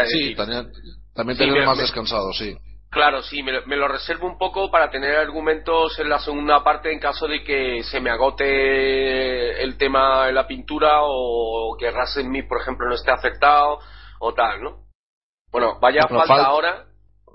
sí, 0.06 0.36
también, 0.36 0.70
también 1.14 1.36
tener 1.36 1.66
más 1.66 1.78
descansado, 1.78 2.32
sí. 2.32 2.56
Claro, 2.90 3.20
sí, 3.20 3.42
me, 3.42 3.60
me, 3.66 3.76
lo 3.76 3.86
reservo 3.86 4.26
un 4.26 4.38
poco 4.38 4.70
para 4.70 4.90
tener 4.90 5.16
argumentos 5.16 5.98
en 5.98 6.08
la 6.08 6.18
segunda 6.18 6.64
parte 6.64 6.90
en 6.90 6.98
caso 6.98 7.26
de 7.26 7.44
que 7.44 7.82
se 7.82 8.00
me 8.00 8.10
agote 8.10 9.62
el 9.62 9.76
tema 9.76 10.26
de 10.26 10.32
la 10.32 10.46
pintura 10.46 11.00
o 11.02 11.76
que 11.78 11.92
Smith, 12.06 12.48
por 12.48 12.62
ejemplo, 12.62 12.88
no 12.88 12.94
esté 12.94 13.10
afectado 13.10 13.78
o 14.20 14.32
tal, 14.32 14.62
¿no? 14.62 14.86
Bueno, 15.50 15.78
vaya 15.80 16.08
falta 16.08 16.46
ahora, 16.46 16.86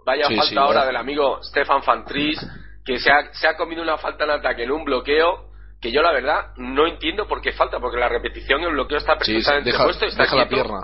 vaya 0.06 0.28
falta 0.36 0.62
ahora 0.62 0.86
del 0.86 0.96
amigo 0.96 1.44
Stefan 1.44 1.84
Fantris, 1.84 2.40
que 2.84 2.98
se 2.98 3.12
ha, 3.12 3.32
se 3.34 3.48
ha 3.48 3.56
comido 3.56 3.84
una 3.84 3.98
falta 3.98 4.24
en 4.24 4.32
ataque 4.32 4.64
en 4.64 4.72
un 4.72 4.84
bloqueo 4.84 5.52
que 5.80 5.92
yo 5.92 6.02
la 6.02 6.14
verdad 6.14 6.54
no 6.58 6.88
entiendo 6.88 7.28
por 7.28 7.42
qué 7.42 7.52
falta, 7.52 7.80
porque 7.80 8.00
la 8.00 8.08
repetición 8.08 8.62
el 8.62 8.72
bloqueo 8.72 8.98
está 8.98 9.18
perfectamente 9.18 9.72
deja, 9.72 9.84
puesto. 9.84 10.06
Está 10.06 10.24
deja 10.24 10.36
la 10.38 10.48
pierna, 10.48 10.80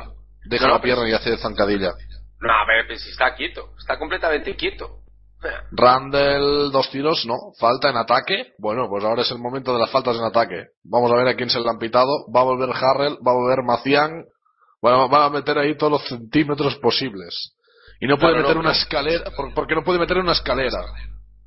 deja 0.45 0.67
la 0.67 0.81
pierna 0.81 1.09
y 1.09 1.13
hace 1.13 1.37
zancadilla. 1.37 1.93
No, 2.41 2.53
a 2.53 2.65
ver, 2.65 2.97
si 2.97 3.09
está 3.09 3.35
quieto, 3.35 3.71
está 3.77 3.97
completamente 3.97 4.55
quieto. 4.55 4.99
Randall, 5.71 6.71
dos 6.71 6.89
tiros, 6.91 7.25
no. 7.25 7.35
Falta 7.59 7.89
en 7.89 7.97
ataque. 7.97 8.53
Bueno, 8.57 8.87
pues 8.89 9.03
ahora 9.03 9.21
es 9.21 9.31
el 9.31 9.39
momento 9.39 9.73
de 9.73 9.79
las 9.79 9.89
faltas 9.89 10.17
en 10.17 10.23
ataque. 10.23 10.67
Vamos 10.83 11.11
a 11.11 11.15
ver 11.15 11.27
a 11.29 11.35
quién 11.35 11.49
se 11.49 11.59
le 11.59 11.69
han 11.69 11.79
pitado. 11.79 12.25
Va 12.33 12.41
a 12.41 12.43
volver 12.43 12.69
Harrell, 12.69 13.17
va 13.25 13.31
a 13.31 13.35
volver 13.35 13.63
Macián. 13.63 14.25
Bueno, 14.81 15.07
van 15.07 15.23
a 15.23 15.29
meter 15.29 15.57
ahí 15.57 15.77
todos 15.77 15.93
los 15.93 16.07
centímetros 16.07 16.75
posibles. 16.77 17.55
Y 18.01 18.07
no 18.07 18.17
puede 18.17 18.41
meter 18.41 18.57
una 18.57 18.71
escalera, 18.71 19.31
porque 19.53 19.75
no 19.75 19.83
puede 19.83 19.99
meter 19.99 20.17
una 20.17 20.31
escalera. 20.31 20.79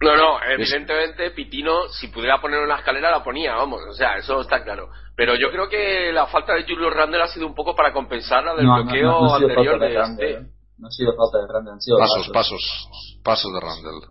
No, 0.00 0.16
no, 0.16 0.42
evidentemente 0.42 1.30
Pitino, 1.30 1.88
si 1.88 2.08
pudiera 2.08 2.40
poner 2.40 2.60
una 2.60 2.76
escalera, 2.76 3.10
la 3.10 3.22
ponía, 3.22 3.54
vamos, 3.54 3.80
o 3.88 3.92
sea, 3.92 4.16
eso 4.16 4.40
está 4.40 4.64
claro. 4.64 4.90
Pero 5.16 5.36
yo 5.36 5.50
creo 5.50 5.68
que 5.68 6.10
la 6.12 6.26
falta 6.26 6.54
de 6.54 6.64
Julio 6.64 6.90
Randall 6.90 7.22
ha 7.22 7.28
sido 7.28 7.46
un 7.46 7.54
poco 7.54 7.76
para 7.76 7.92
compensar 7.92 8.42
la 8.42 8.54
del 8.54 8.66
bloqueo 8.66 9.34
anterior 9.34 9.78
de, 9.78 9.94
este. 9.94 10.46
No 10.82 10.88
ha 10.88 10.90
sido 10.90 11.14
falta 11.14 11.38
de 11.38 11.46
Randall, 11.46 11.74
han 11.74 11.80
sido 11.80 11.96
pasos, 11.96 12.28
pasos, 12.32 12.88
pasos, 13.22 13.52
de 13.52 13.60
Randall. 13.60 14.02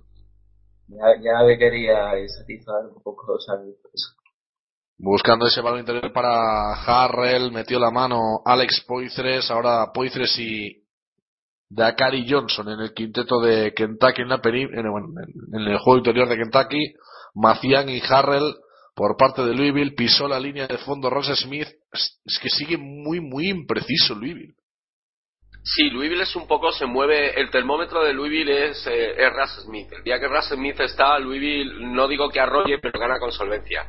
Ya, 0.88 1.22
ya 1.22 1.46
me 1.46 1.58
quería 1.58 2.14
satisfacer 2.30 2.96
un 2.96 3.04
poco, 3.04 3.34
o 3.34 3.40
sea, 3.40 3.56
Buscando 4.98 5.48
ese 5.48 5.60
balón 5.60 5.82
interior 5.82 6.14
para 6.14 6.72
Harrell, 6.76 7.52
metió 7.52 7.78
la 7.78 7.92
mano 7.92 8.40
Alex 8.46 8.86
Poitres, 8.88 9.52
ahora 9.52 9.92
Poitres 9.94 10.40
y 10.40 10.86
Dakari 11.68 12.26
Johnson 12.30 12.70
en 12.70 12.80
el 12.80 12.94
quinteto 12.94 13.42
de 13.42 13.74
Kentucky 13.74 14.22
en, 14.22 14.30
la 14.30 14.40
en, 14.46 15.68
el 15.68 15.78
juego 15.78 15.98
interior 15.98 16.30
de 16.30 16.38
Kentucky, 16.38 16.94
Macián 17.36 17.90
y 17.90 18.02
Harrell 18.08 18.56
por 18.96 19.18
parte 19.18 19.44
de 19.44 19.54
Louisville, 19.54 19.94
pisó 19.94 20.26
la 20.26 20.40
línea 20.40 20.68
de 20.68 20.78
fondo 20.78 21.10
Ross 21.10 21.34
Smith, 21.36 21.68
es 21.92 22.40
que 22.42 22.50
sigue 22.50 22.78
muy 22.78 23.20
muy 23.20 23.50
impreciso 23.50 24.16
Louisville. 24.16 24.56
Sí, 25.64 25.92
Louisville 25.92 26.24
es 26.24 26.36
un 26.36 26.48
poco, 26.48 26.72
se 26.72 26.88
mueve, 26.88 27.40
el 27.40 27.52
termómetro 27.52 28.04
de 28.04 28.14
Louisville 28.14 28.70
es, 28.70 28.88
eh, 28.88 29.30
Russ 29.30 29.64
Smith. 29.64 29.92
El 29.92 30.04
día 30.04 30.20
que 30.20 30.28
Russ 30.28 30.50
Smith 30.50 30.80
está, 30.80 31.20
Louisville 31.20 31.86
no 31.94 32.08
digo 32.08 32.30
que 32.30 32.40
arrolle, 32.40 32.80
pero 32.80 33.00
gana 33.00 33.20
con 33.20 33.32
solvencia. 33.32 33.86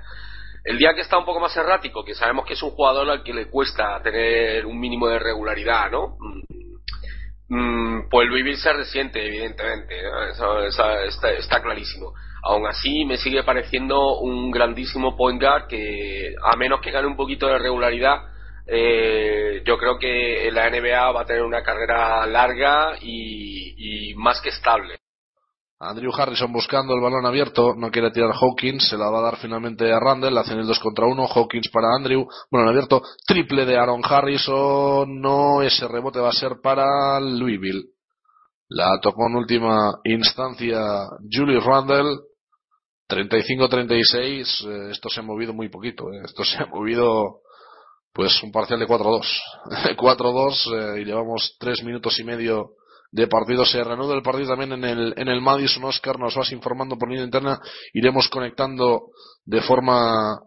El 0.65 0.77
día 0.77 0.93
que 0.95 1.01
está 1.01 1.17
un 1.17 1.25
poco 1.25 1.41
más 1.41 1.57
errático, 1.57 2.05
que 2.05 2.15
sabemos 2.15 2.45
que 2.45 2.53
es 2.53 2.63
un 2.63 2.71
jugador 2.71 3.09
al 3.09 3.23
que 3.23 3.33
le 3.33 3.49
cuesta 3.49 4.01
tener 4.03 4.67
un 4.67 4.79
mínimo 4.79 5.09
de 5.09 5.19
regularidad, 5.19 5.91
¿no? 5.91 6.17
Mm, 7.49 7.57
mm, 7.57 8.09
pues 8.11 8.29
Louisville 8.29 8.59
se 8.59 8.73
resiente, 8.75 9.27
evidentemente, 9.27 9.99
eso, 10.31 10.63
está, 10.65 11.03
está, 11.03 11.63
clarísimo. 11.63 12.13
Aún 12.45 12.67
así, 12.67 13.07
me 13.07 13.17
sigue 13.17 13.45
pareciendo 13.45 14.19
un 14.19 14.51
grandísimo 14.51 15.17
point 15.17 15.41
guard 15.41 15.69
que, 15.69 16.35
a 16.45 16.55
menos 16.57 16.81
que 16.83 16.91
gane 16.91 17.07
un 17.07 17.17
poquito 17.17 17.47
de 17.47 17.59
regularidad, 17.59 18.32
eh, 18.67 19.63
yo 19.65 19.77
creo 19.77 19.99
que 19.99 20.51
la 20.53 20.71
NBA 20.71 21.13
va 21.13 21.23
a 21.23 21.27
tener 21.27 21.43
una 21.43 21.63
carrera 21.63 22.27
larga 22.27 22.97
y, 23.01 24.15
más 24.17 24.41
que 24.41 24.51
estable. 24.51 24.99
Andrew 25.81 26.13
Harrison 26.17 26.53
buscando 26.53 26.95
el 26.95 27.01
balón 27.01 27.27
abierto, 27.27 27.75
no 27.75 27.91
quiere 27.91 28.13
tirar 28.13 28.31
Hawkins, 28.41 28.89
se 28.89 28.97
la 28.97 29.11
va 29.11 29.19
a 29.19 29.23
dar 29.23 29.37
finalmente 29.39 29.93
a 29.93 29.99
Randall, 29.99 30.39
hacen 30.39 30.61
el 30.61 30.67
2 30.67 30.79
contra 30.79 31.07
1, 31.07 31.27
Hawkins 31.27 31.71
para 31.73 31.89
Andrew, 31.97 32.25
bueno, 32.53 32.69
abierto, 32.69 33.03
triple 33.27 33.65
de 33.65 33.77
Aaron 33.77 34.01
Harrison, 34.05 35.21
no, 35.21 35.61
ese 35.61 35.89
rebote 35.89 36.21
va 36.21 36.29
a 36.29 36.33
ser 36.33 36.61
para 36.63 37.19
Louisville. 37.19 37.83
La 38.69 39.01
tocó 39.01 39.27
en 39.27 39.35
última 39.35 39.99
instancia 40.05 40.79
Julius 41.29 41.65
Randall, 41.65 42.21
35-36, 43.09 44.67
eh, 44.67 44.91
esto 44.93 45.09
se 45.09 45.21
ha 45.21 45.25
movido 45.25 45.53
muy 45.53 45.69
poquito, 45.69 46.13
eh, 46.13 46.23
esto 46.25 46.45
se 46.45 46.63
ha 46.63 46.67
movido 46.67 47.41
pues 48.13 48.43
un 48.43 48.53
parcial 48.53 48.79
de 48.79 48.87
4-2. 48.87 49.27
4-2 49.97 50.97
eh, 50.97 51.01
y 51.01 51.05
llevamos 51.05 51.57
tres 51.59 51.83
minutos 51.83 52.19
y 52.19 52.25
medio 52.25 52.73
de 53.11 53.27
partido. 53.27 53.65
Se 53.65 53.83
reanuda 53.83 54.15
el 54.15 54.23
partido 54.23 54.49
también 54.49 54.73
en 54.73 54.85
el, 54.85 55.15
en 55.17 55.29
el 55.29 55.41
Madison 55.41 55.85
Oscar. 55.85 56.19
Nos 56.19 56.37
vas 56.37 56.53
informando 56.53 56.97
por 56.97 57.09
línea 57.09 57.25
interna. 57.25 57.61
Iremos 57.93 58.29
conectando 58.29 59.09
de 59.45 59.61
forma 59.63 60.41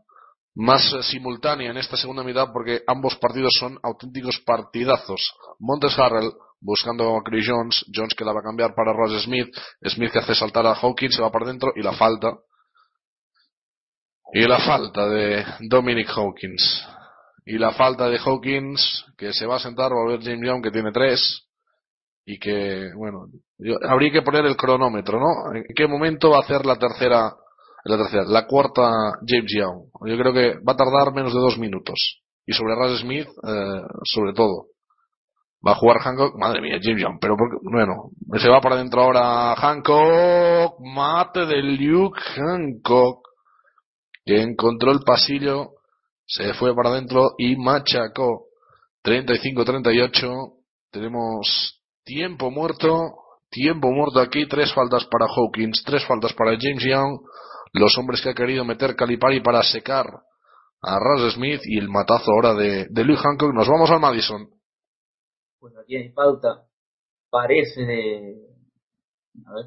más 0.56 0.96
simultánea 1.02 1.72
en 1.72 1.78
esta 1.78 1.98
segunda 1.98 2.24
mitad 2.24 2.48
porque 2.54 2.82
ambos 2.88 3.16
partidos 3.18 3.52
son 3.60 3.78
auténticos 3.84 4.40
partidazos. 4.46 5.34
Montes 5.60 5.98
Harrell 5.98 6.32
buscando 6.62 7.18
a 7.18 7.24
Chris 7.24 7.48
Jones. 7.48 7.86
Jones 7.94 8.14
que 8.16 8.26
la 8.26 8.34
va 8.34 8.42
a 8.42 8.44
cambiar 8.44 8.76
para 8.76 8.94
Ross 8.94 9.24
Smith. 9.24 9.48
Smith 9.84 10.12
que 10.12 10.20
hace 10.20 10.36
saltar 10.36 10.66
a 10.68 10.74
Hawkins, 10.74 11.16
se 11.16 11.22
va 11.22 11.32
para 11.32 11.48
dentro 11.48 11.72
y 11.76 11.82
la 11.82 11.94
falta. 11.94 12.38
Y 14.34 14.42
la 14.42 14.60
falta 14.60 15.08
de 15.08 15.46
Dominic 15.70 16.10
Hawkins 16.10 16.95
y 17.46 17.58
la 17.60 17.72
falta 17.74 18.10
de 18.10 18.18
Hawkins, 18.18 19.06
que 19.18 19.32
se 19.32 19.46
va 19.46 19.58
a 19.58 19.60
sentar, 19.60 19.92
va 19.92 20.02
a 20.02 20.18
ver 20.18 20.24
James 20.24 20.48
Young, 20.48 20.64
que 20.64 20.72
tiene 20.72 20.92
tres, 20.92 21.48
y 22.26 22.40
que, 22.40 22.90
bueno, 22.96 23.28
habría 23.88 24.12
que 24.12 24.24
poner 24.24 24.46
el 24.46 24.58
cronómetro, 24.58 25.20
¿no? 25.20 25.56
¿En 25.56 25.64
qué 25.76 25.88
momento 25.88 26.32
va 26.32 26.38
a 26.38 26.42
hacer 26.42 26.66
la 26.66 26.78
tercera, 26.78 27.32
la 27.84 27.98
tercera, 27.98 28.24
la 28.26 28.48
cuarta 28.48 28.90
James 29.28 29.54
Young? 29.56 29.90
Yo 30.08 30.18
creo 30.18 30.34
que 30.34 30.56
va 30.68 30.74
a 30.74 30.76
tardar 30.76 31.14
menos 31.14 31.34
de 31.34 31.40
dos 31.40 31.60
minutos. 31.60 32.24
Y 32.48 32.54
sobre 32.54 32.76
Russ 32.76 33.02
Smith, 33.02 33.28
eh, 33.28 33.82
sobre 34.04 34.34
todo. 34.34 34.68
Va 35.66 35.74
a 35.74 35.76
jugar 35.76 36.00
Hancock, 36.00 36.36
madre 36.38 36.62
mía, 36.62 36.80
James 36.82 37.02
Young, 37.02 37.18
pero 37.20 37.36
bueno, 37.72 38.10
se 38.40 38.50
va 38.50 38.62
para 38.62 38.76
adentro 38.76 39.02
ahora 39.02 39.56
Hancock, 39.56 40.80
mate 40.80 41.46
de 41.46 41.62
Luke 41.62 42.20
Hancock, 42.36 43.28
que 44.26 44.42
encontró 44.42 44.92
el 44.92 45.00
pasillo 45.00 45.75
se 46.26 46.54
fue 46.54 46.76
para 46.76 46.90
adentro 46.90 47.32
y 47.38 47.56
machacó 47.56 48.48
35-38. 49.04 50.54
Tenemos 50.92 51.82
tiempo 52.04 52.50
muerto, 52.52 53.16
tiempo 53.50 53.92
muerto 53.92 54.20
aquí, 54.20 54.48
tres 54.48 54.74
faltas 54.74 55.06
para 55.06 55.28
Hawkins, 55.28 55.84
tres 55.86 56.06
faltas 56.06 56.34
para 56.34 56.58
James 56.60 56.84
Young, 56.84 57.20
los 57.74 57.98
hombres 57.98 58.22
que 58.22 58.30
ha 58.30 58.34
querido 58.34 58.66
meter 58.66 58.96
Calipari 58.96 59.42
para 59.42 59.62
secar 59.64 60.06
a 60.82 61.00
Russ 61.00 61.34
Smith 61.34 61.62
y 61.66 61.78
el 61.78 61.90
matazo 61.90 62.32
ahora 62.32 62.54
de, 62.54 62.88
de 62.90 63.04
Luke 63.04 63.22
Hancock. 63.22 63.54
Nos 63.54 63.68
vamos 63.68 63.90
al 63.92 64.00
Madison. 64.00 64.50
Pues 65.60 65.74
aquí 65.78 65.96
hay 65.96 66.10
falta, 66.10 66.66
parece. 67.30 68.42
A 69.46 69.54
ver 69.54 69.66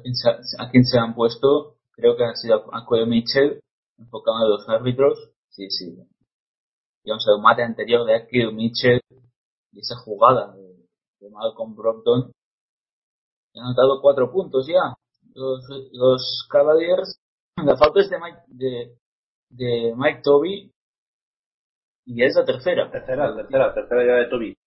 a 0.59 0.71
quién 0.71 0.83
se 0.83 0.97
han 0.97 1.13
puesto, 1.13 1.75
creo 1.91 2.17
que 2.17 2.23
ha 2.23 2.33
sido 2.35 2.73
a 2.73 2.85
Cole 2.85 3.05
Mitchell, 3.05 3.59
enfocado 3.97 4.37
a 4.37 4.49
los 4.49 4.67
árbitros. 4.67 5.31
Sí, 5.49 5.69
sí, 5.69 5.95
digamos, 7.03 7.25
el 7.27 7.41
mate 7.41 7.63
anterior 7.63 8.05
de 8.05 8.15
Akil 8.15 8.53
Mitchell 8.53 9.01
y 9.71 9.79
esa 9.79 9.95
jugada 9.97 10.53
de, 10.55 11.29
Malcolm 11.29 11.75
Brogdon, 11.75 12.31
han 13.55 13.63
anotado 13.63 14.01
cuatro 14.01 14.31
puntos 14.31 14.67
ya. 14.67 14.95
Los, 15.33 15.65
los 15.91 16.47
Cavaliers, 16.49 17.19
la 17.57 17.77
falta 17.77 17.99
es 17.99 18.09
de 18.09 18.19
Mike, 18.19 18.39
de, 18.47 18.97
de 19.49 19.93
Mike 19.95 20.21
Toby 20.23 20.71
y 22.05 22.23
es 22.23 22.35
la 22.35 22.45
tercera. 22.45 22.89
Tercera, 22.89 23.35
tercera, 23.35 23.73
tercera 23.73 24.05
ya 24.05 24.13
de 24.23 24.29
Toby. 24.29 24.57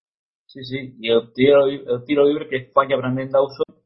Sí, 0.47 0.65
sí. 0.65 0.95
Y 0.99 1.11
el 1.11 1.33
tiro, 1.33 1.67
el 1.67 2.05
tiro 2.05 2.25
libre 2.25 2.49
que 2.49 2.71
falla 2.73 2.97
Brandon 2.97 3.31
Dawson, 3.31 3.83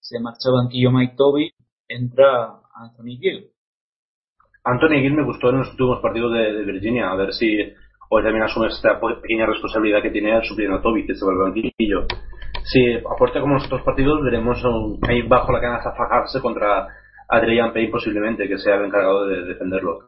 se 0.00 0.20
marcha 0.20 0.48
al 0.48 0.54
banquillo 0.54 0.90
Mike 0.90 1.14
Toby, 1.16 1.50
entra 1.88 2.62
Anthony 2.74 3.18
Gill. 3.20 3.52
Anthony 4.66 4.98
Gill 5.00 5.14
me 5.14 5.22
gustó 5.22 5.50
en 5.50 5.58
los 5.58 5.70
últimos 5.70 6.00
partidos 6.00 6.32
de, 6.32 6.64
Virginia, 6.64 7.08
a 7.08 7.14
ver 7.14 7.32
si 7.32 7.56
hoy 8.10 8.22
también 8.24 8.42
asume 8.42 8.66
esta 8.66 8.98
pequeña 9.22 9.46
responsabilidad 9.46 10.02
que 10.02 10.10
tiene 10.10 10.42
supliendo 10.42 10.78
a 10.78 10.82
Toby, 10.82 11.06
que 11.06 11.14
se 11.14 11.24
va 11.24 11.30
al 11.30 11.38
banquillo. 11.38 12.06
Si 12.64 12.94
aporta 12.96 13.40
como 13.40 13.58
en 13.58 13.70
los 13.70 13.82
partidos, 13.82 14.24
veremos 14.24 14.60
ahí 15.08 15.22
bajo 15.22 15.52
la 15.52 15.60
canasta 15.60 15.94
fajarse 15.94 16.40
contra 16.40 16.88
Adrian 17.28 17.72
Payne 17.72 17.92
posiblemente, 17.92 18.48
que 18.48 18.58
sea 18.58 18.74
el 18.74 18.86
encargado 18.86 19.28
de 19.28 19.44
defenderlo. 19.44 20.00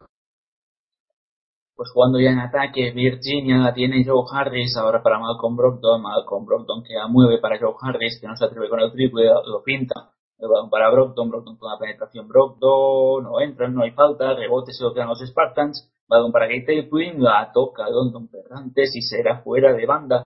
Pues 1.77 1.91
jugando 1.95 2.19
ya 2.19 2.31
en 2.31 2.41
ataque, 2.41 2.91
Virginia 2.91 3.59
la 3.59 3.73
tiene 3.73 4.05
Joe 4.05 4.25
Harris, 4.35 4.77
ahora 4.77 5.01
para 5.05 5.21
Malcolm 5.21 5.57
Brogdon, 5.57 6.03
Malcolm 6.03 6.45
Brogdon 6.45 6.83
que 6.83 6.95
la 6.95 7.07
mueve 7.07 7.39
para 7.39 7.61
Joe 7.61 7.75
Harris, 7.81 8.19
que 8.21 8.27
no 8.27 8.35
se 8.35 8.45
atreve 8.45 8.69
con 8.69 8.81
el 8.81 8.91
triple, 8.91 9.27
lo 9.27 9.63
pinta, 9.63 10.11
para 10.71 10.91
Brogdon, 10.91 11.31
Brogdon 11.31 11.57
con 11.57 11.71
la 11.71 11.79
penetración, 11.79 12.29
Brogdon, 12.29 13.25
no 13.25 13.41
entra, 13.41 13.69
no 13.69 13.83
hay 13.83 13.91
falta, 13.91 14.35
rebote 14.35 14.73
se 14.73 14.85
lo 14.85 14.95
quedan 14.95 15.09
los 15.09 15.21
Spartans, 15.21 15.91
balón 16.07 16.31
para 16.31 16.47
Gate 16.47 16.83
Tapwin, 16.83 17.23
la 17.23 17.51
toca 17.53 17.89
London 17.89 18.29
Perrantes 18.29 18.95
y 18.95 19.03
será 19.03 19.43
fuera 19.43 19.73
de 19.73 19.87
banda. 19.87 20.25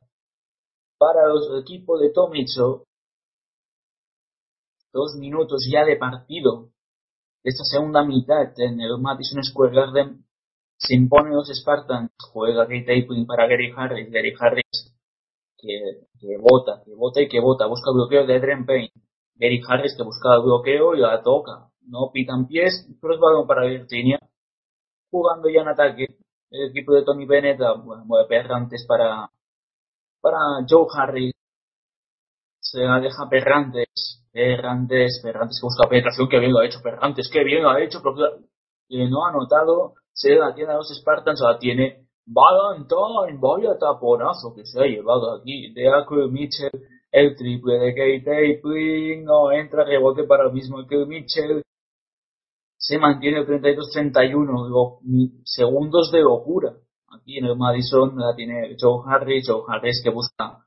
Para 0.99 1.27
los 1.29 1.49
equipos 1.61 2.01
de 2.01 2.11
Tomicho, 2.11 2.85
dos 4.93 5.17
minutos 5.19 5.67
ya 5.73 5.85
de 5.85 5.97
partido. 5.97 6.69
Esta 7.43 7.65
segunda 7.65 8.05
mitad 8.05 8.53
en 8.59 8.81
el 8.81 8.99
Madison 8.99 9.43
Square 9.43 9.75
Garden 9.75 10.25
se 10.77 10.95
imponen 10.95 11.35
los 11.35 11.49
Spartans, 11.49 12.13
juega 12.33 12.67
Gate 12.67 13.01
Tapwin 13.01 13.27
para 13.27 13.47
Gary 13.47 13.73
Harris, 13.75 14.11
Gary 14.11 14.35
Harris 14.39 14.93
que, 15.57 16.07
que 16.21 16.37
vota, 16.39 16.83
que 16.85 16.95
vota 16.95 17.23
y 17.23 17.29
que 17.29 17.41
vota, 17.41 17.67
busca 17.67 17.91
bloqueo 17.93 18.27
de 18.27 18.37
Adrian 18.37 18.67
Payne, 18.67 18.93
Gary 19.43 19.61
Harris 19.67 19.97
que 19.97 20.05
busca 20.05 20.37
el 20.37 20.43
bloqueo 20.43 20.95
y 20.95 21.01
la 21.01 21.21
toca, 21.21 21.69
no 21.89 22.13
pitan 22.13 22.47
pies, 22.47 22.89
pero 23.01 23.15
es 23.15 23.21
balón 23.21 23.45
para 23.45 23.67
Virginia, 23.67 24.21
jugando 25.11 25.49
ya 25.49 25.63
en 25.63 25.69
ataque, 25.69 26.07
el 26.51 26.71
equipo 26.71 26.93
de 26.93 27.03
Tony 27.03 27.27
Bennett 27.27 27.61
ah, 27.61 27.75
bueno, 27.75 28.05
mueve 28.05 28.29
perrantes 28.29 28.87
para, 28.87 29.29
para 30.21 30.39
Joe 30.69 30.87
Harris, 30.97 31.35
se 32.61 32.83
la 32.83 33.01
deja 33.01 33.29
Perrantes, 33.29 34.23
Perrantes, 34.33 35.21
Perrantes 35.21 35.59
que 35.61 35.67
busca 35.67 35.89
penetración, 35.89 36.29
que 36.29 36.39
bien 36.39 36.53
lo 36.53 36.61
ha 36.61 36.67
hecho 36.67 36.81
Perrantes, 36.81 37.29
que 37.29 37.43
bien 37.43 37.65
lo 37.65 37.71
ha 37.71 37.83
hecho, 37.83 37.99
eh, 38.91 39.11
no 39.11 39.27
ha 39.27 39.31
anotado, 39.31 39.95
se 40.13 40.37
la 40.37 40.55
tiene 40.55 40.73
a 40.73 40.77
los 40.77 40.89
Spartans, 40.89 41.41
la 41.41 41.59
tiene 41.59 42.07
Valentine, 42.27 43.41
vaya 43.41 43.77
taponazo 43.77 44.55
que 44.55 44.65
se 44.65 44.81
ha 44.81 44.87
llevado 44.87 45.35
aquí 45.35 45.73
de 45.75 45.93
Akul 45.93 46.31
Mitchell, 46.31 46.71
el 47.13 47.37
triple 47.37 47.75
de 47.79 47.95
Kate 47.95 48.57
Tapling, 48.57 49.25
no 49.25 49.53
entra, 49.53 49.85
rebote 49.85 50.25
para 50.25 50.47
el 50.47 50.53
mismo 50.53 50.79
Akul 50.79 51.07
Mitchell, 51.07 51.63
se 52.79 52.99
mantiene 52.99 53.41
el 53.41 53.47
32-31, 53.47 54.69
lo- 54.69 54.99
mi- 55.03 55.41
segundos 55.45 56.11
de 56.11 56.21
locura. 56.23 56.73
Aquí 57.15 57.39
en 57.39 57.45
el 57.45 57.57
Madison 57.57 58.17
la 58.19 58.35
tiene 58.35 58.75
Joe 58.81 59.03
Harris, 59.07 59.47
Joe 59.49 59.63
Harris 59.69 60.01
que 60.03 60.11
busca 60.11 60.65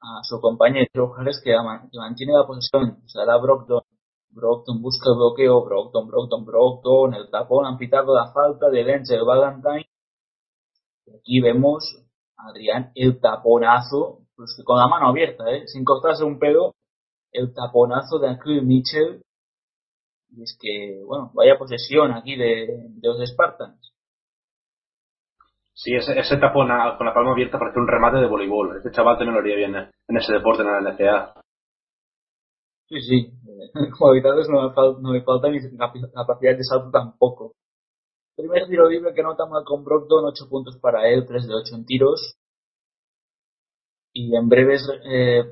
a 0.00 0.22
su 0.22 0.40
compañero 0.40 0.86
Joe 0.94 1.10
Harris 1.18 1.40
que, 1.44 1.50
que 1.50 1.98
mantiene 1.98 2.32
la 2.32 2.46
posesión, 2.46 3.02
se 3.06 3.18
la 3.18 3.26
da 3.26 3.36
Brogdon. 3.38 3.82
Brogdon 4.30 4.82
busca 4.82 5.10
el 5.10 5.16
bloqueo, 5.16 5.64
Brogdon, 5.64 6.08
Brogdon, 6.08 6.44
Brogdon, 6.44 7.14
el 7.14 7.30
tapón, 7.30 7.66
han 7.66 7.76
pitado 7.78 8.14
la 8.14 8.32
falta 8.32 8.68
de 8.70 8.84
Denzel 8.84 9.24
Valentine. 9.24 9.86
Y 11.06 11.16
aquí 11.16 11.40
vemos 11.40 11.84
Adrián 12.36 12.90
el 12.94 13.20
taponazo, 13.20 14.25
pues 14.36 14.54
que 14.56 14.64
con 14.64 14.78
la 14.78 14.86
mano 14.88 15.08
abierta, 15.08 15.50
¿eh? 15.50 15.66
sin 15.66 15.84
cortarse 15.84 16.24
un 16.24 16.38
pedo, 16.38 16.74
el 17.32 17.52
taponazo 17.54 18.18
de 18.18 18.30
Akil 18.30 18.62
Mitchell. 18.62 19.22
Y 20.30 20.42
es 20.42 20.58
que, 20.60 21.02
bueno, 21.06 21.30
vaya 21.34 21.58
posesión 21.58 22.12
aquí 22.12 22.36
de, 22.36 22.66
de 22.68 23.08
los 23.08 23.18
Spartans. 23.30 23.92
Sí, 25.74 25.94
ese, 25.94 26.18
ese 26.18 26.38
tapón 26.38 26.70
a- 26.70 26.96
con 26.96 27.06
la 27.06 27.14
palma 27.14 27.32
abierta 27.32 27.58
parece 27.58 27.78
un 27.78 27.86
remate 27.86 28.16
de 28.18 28.26
voleibol. 28.26 28.76
Este 28.78 28.90
chaval 28.90 29.16
también 29.18 29.34
lo 29.34 29.40
haría 29.40 29.56
bien 29.56 29.76
eh, 29.76 29.90
en 30.08 30.16
ese 30.16 30.32
deporte 30.32 30.62
en 30.62 30.68
la 30.68 30.80
NCAA. 30.80 31.40
Sí, 32.88 33.00
sí. 33.00 33.32
eh, 33.74 33.90
Cualidades 33.98 34.48
no 34.48 34.72
no 34.72 35.10
me 35.12 35.22
falta 35.22 35.48
ni 35.48 35.58
capacidad 35.60 36.56
de 36.56 36.64
salto 36.64 36.90
tampoco. 36.90 37.52
Primer 38.36 38.66
tiro 38.68 38.88
libre 38.88 39.14
que 39.14 39.22
nota 39.22 39.46
Malcolm 39.46 39.84
Brogdon, 39.84 40.24
8 40.26 40.48
puntos 40.48 40.76
para 40.78 41.08
él, 41.08 41.26
3 41.26 41.46
de 41.46 41.54
8 41.54 41.74
en 41.74 41.84
tiros. 41.86 42.36
Y 44.18 44.34
en 44.34 44.48
breves 44.48 44.82
eh, 45.04 45.44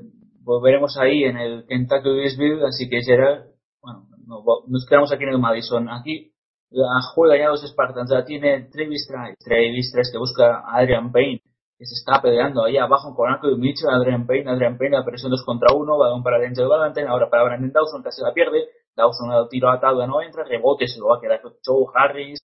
volveremos 0.43 0.97
ahí 0.97 1.23
en 1.23 1.37
el 1.37 1.65
Kentucky 1.67 2.09
Louisville, 2.09 2.63
así 2.65 2.89
que 2.89 3.01
Gerard, 3.03 3.43
bueno, 3.79 4.07
no- 4.25 4.43
nos 4.67 4.85
quedamos 4.89 5.11
aquí 5.11 5.23
en 5.23 5.29
el 5.29 5.39
Madison. 5.39 5.87
Aquí 5.89 6.31
la 6.71 6.87
juega 7.13 7.37
ya 7.37 7.49
los 7.49 7.61
Spartans, 7.61 8.09
la 8.09 8.25
tiene 8.25 8.67
Travis 8.71 9.07
Trice, 9.07 9.37
Travis 9.45 9.93
que 10.11 10.17
busca 10.17 10.61
a 10.65 10.77
Adrian 10.79 11.11
Payne, 11.11 11.41
que 11.77 11.85
se 11.85 11.93
está 11.93 12.19
peleando 12.23 12.63
ahí 12.63 12.77
abajo 12.77 13.13
con 13.15 13.29
Arco 13.29 13.49
y 13.51 13.55
Mitchell, 13.57 13.89
Adrian 13.91 14.25
Payne, 14.25 14.49
Adrian 14.49 14.77
Payne, 14.79 14.97
la 14.97 15.05
presión 15.05 15.29
2 15.29 15.43
contra 15.45 15.75
1, 15.75 15.97
balón 15.99 16.23
para 16.23 16.39
Denzel 16.39 16.67
Valentine, 16.67 17.07
ahora 17.07 17.29
para 17.29 17.43
Brandon 17.43 17.71
Dawson, 17.71 18.01
casi 18.01 18.21
la 18.23 18.33
pierde, 18.33 18.65
Dawson 18.95 19.31
al 19.31 19.47
tiro 19.47 19.69
atado, 19.69 20.05
no 20.07 20.21
entra, 20.23 20.43
rebote, 20.43 20.87
se 20.87 20.99
lo 20.99 21.09
va 21.09 21.17
a 21.17 21.21
quedar 21.21 21.39
Joe 21.63 21.85
Harris, 21.93 22.39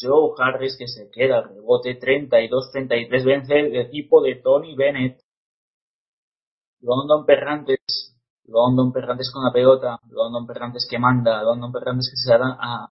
Joe 0.00 0.32
Harris 0.38 0.76
que 0.76 0.88
se 0.88 1.08
queda 1.12 1.38
el 1.38 1.48
rebote 1.54 1.96
32-33, 2.00 3.24
vence 3.24 3.58
el 3.60 3.76
equipo 3.76 4.20
de 4.20 4.34
Tony 4.42 4.74
Bennett. 4.74 5.18
London 6.84 7.24
Perrantes, 7.24 7.80
London 8.46 8.92
Perrantes 8.92 9.30
con 9.32 9.44
la 9.44 9.52
pelota, 9.52 9.98
London 10.10 10.46
Perrantes 10.46 10.86
que 10.88 10.98
manda, 10.98 11.42
London 11.42 11.72
Perrantes 11.72 12.10
que 12.10 12.16
se 12.16 12.38
da 12.38 12.56
a, 12.60 12.88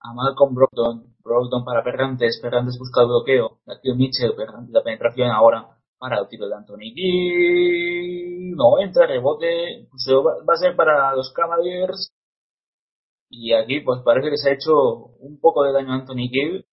a 0.00 0.14
Malcolm 0.14 0.54
Brogdon, 0.54 1.14
Brogdon 1.22 1.64
para 1.64 1.84
Perrantes, 1.84 2.40
Perrantes 2.42 2.76
busca 2.78 3.02
el 3.02 3.06
bloqueo, 3.06 3.60
la 3.64 3.80
tío 3.80 3.94
Mitchell, 3.94 4.34
Perrantes 4.34 4.72
la 4.72 4.82
penetración 4.82 5.30
ahora 5.30 5.78
para 5.98 6.18
el 6.18 6.28
tiro 6.28 6.48
de 6.48 6.54
Anthony 6.56 6.90
Gill, 6.94 8.56
no 8.56 8.78
entra, 8.80 9.06
rebote, 9.06 9.86
pues 9.90 10.04
va, 10.08 10.44
va 10.44 10.54
a 10.54 10.58
ser 10.58 10.74
para 10.74 11.14
los 11.14 11.32
Cavaliers, 11.32 12.12
y 13.30 13.52
aquí 13.52 13.80
pues 13.80 14.00
parece 14.04 14.30
que 14.30 14.36
se 14.36 14.50
ha 14.50 14.54
hecho 14.54 14.74
un 15.20 15.38
poco 15.40 15.62
de 15.62 15.72
daño 15.72 15.92
a 15.92 15.96
Anthony 15.96 16.28
Gill, 16.28 16.66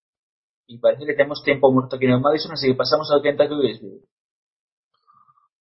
y 0.67 0.79
parece 0.79 1.05
que 1.05 1.13
tenemos 1.13 1.43
tiempo 1.43 1.71
muerto 1.71 1.95
aquí 1.95 2.05
en 2.05 2.13
el 2.13 2.21
Madison, 2.21 2.53
así 2.53 2.67
que 2.67 2.75
pasamos 2.75 3.11
al 3.11 3.21
Kentucky 3.21 3.53
Louisville. 3.53 4.01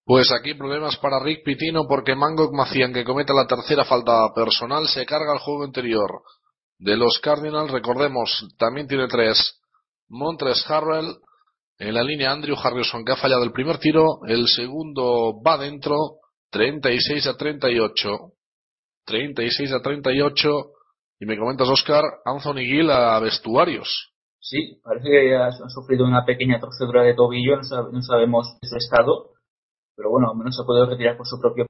Pues 0.06 0.30
aquí 0.32 0.52
problemas 0.52 0.98
para 0.98 1.18
Rick 1.18 1.44
Pitino 1.44 1.86
porque 1.88 2.14
Mango 2.14 2.52
Macian, 2.52 2.92
que 2.92 3.04
comete 3.04 3.32
la 3.32 3.46
tercera 3.46 3.84
falta 3.84 4.12
personal, 4.34 4.86
se 4.86 5.06
carga 5.06 5.32
el 5.32 5.38
juego 5.38 5.64
interior 5.64 6.10
de 6.78 6.96
los 6.96 7.18
Cardinals. 7.20 7.70
Recordemos, 7.70 8.48
también 8.58 8.86
tiene 8.86 9.08
tres. 9.08 9.60
Montres 10.08 10.68
Harrell, 10.70 11.16
en 11.78 11.94
la 11.94 12.02
línea 12.02 12.32
Andrew 12.32 12.56
Harrison, 12.62 13.02
que 13.02 13.12
ha 13.12 13.16
fallado 13.16 13.44
el 13.44 13.52
primer 13.52 13.78
tiro. 13.78 14.20
El 14.26 14.46
segundo 14.46 15.40
va 15.40 15.56
dentro, 15.56 15.96
36 16.50 17.26
a 17.26 17.36
38. 17.36 18.18
36 19.06 19.72
a 19.72 19.80
38. 19.80 20.50
Y 21.20 21.26
me 21.26 21.38
comentas, 21.38 21.68
Oscar, 21.68 22.04
Anthony 22.26 22.66
Gill 22.66 22.90
a 22.90 23.18
vestuarios. 23.20 24.12
Sí, 24.38 24.78
parece 24.84 25.08
que 25.08 25.34
ha, 25.34 25.50
sufrido 25.70 26.04
una 26.04 26.26
pequeña 26.26 26.60
torcedura 26.60 27.02
de 27.02 27.14
tobillo, 27.14 27.56
no 27.56 28.02
sabemos 28.02 28.58
su 28.60 28.76
estado, 28.76 29.33
pero 29.96 30.10
bueno, 30.10 30.30
al 30.30 30.36
menos 30.38 30.54
se 30.56 30.62
ha 30.62 30.66
podido 30.66 30.86
retirar 30.86 31.16
por 31.16 31.26
su 31.26 31.40
propio. 31.40 31.66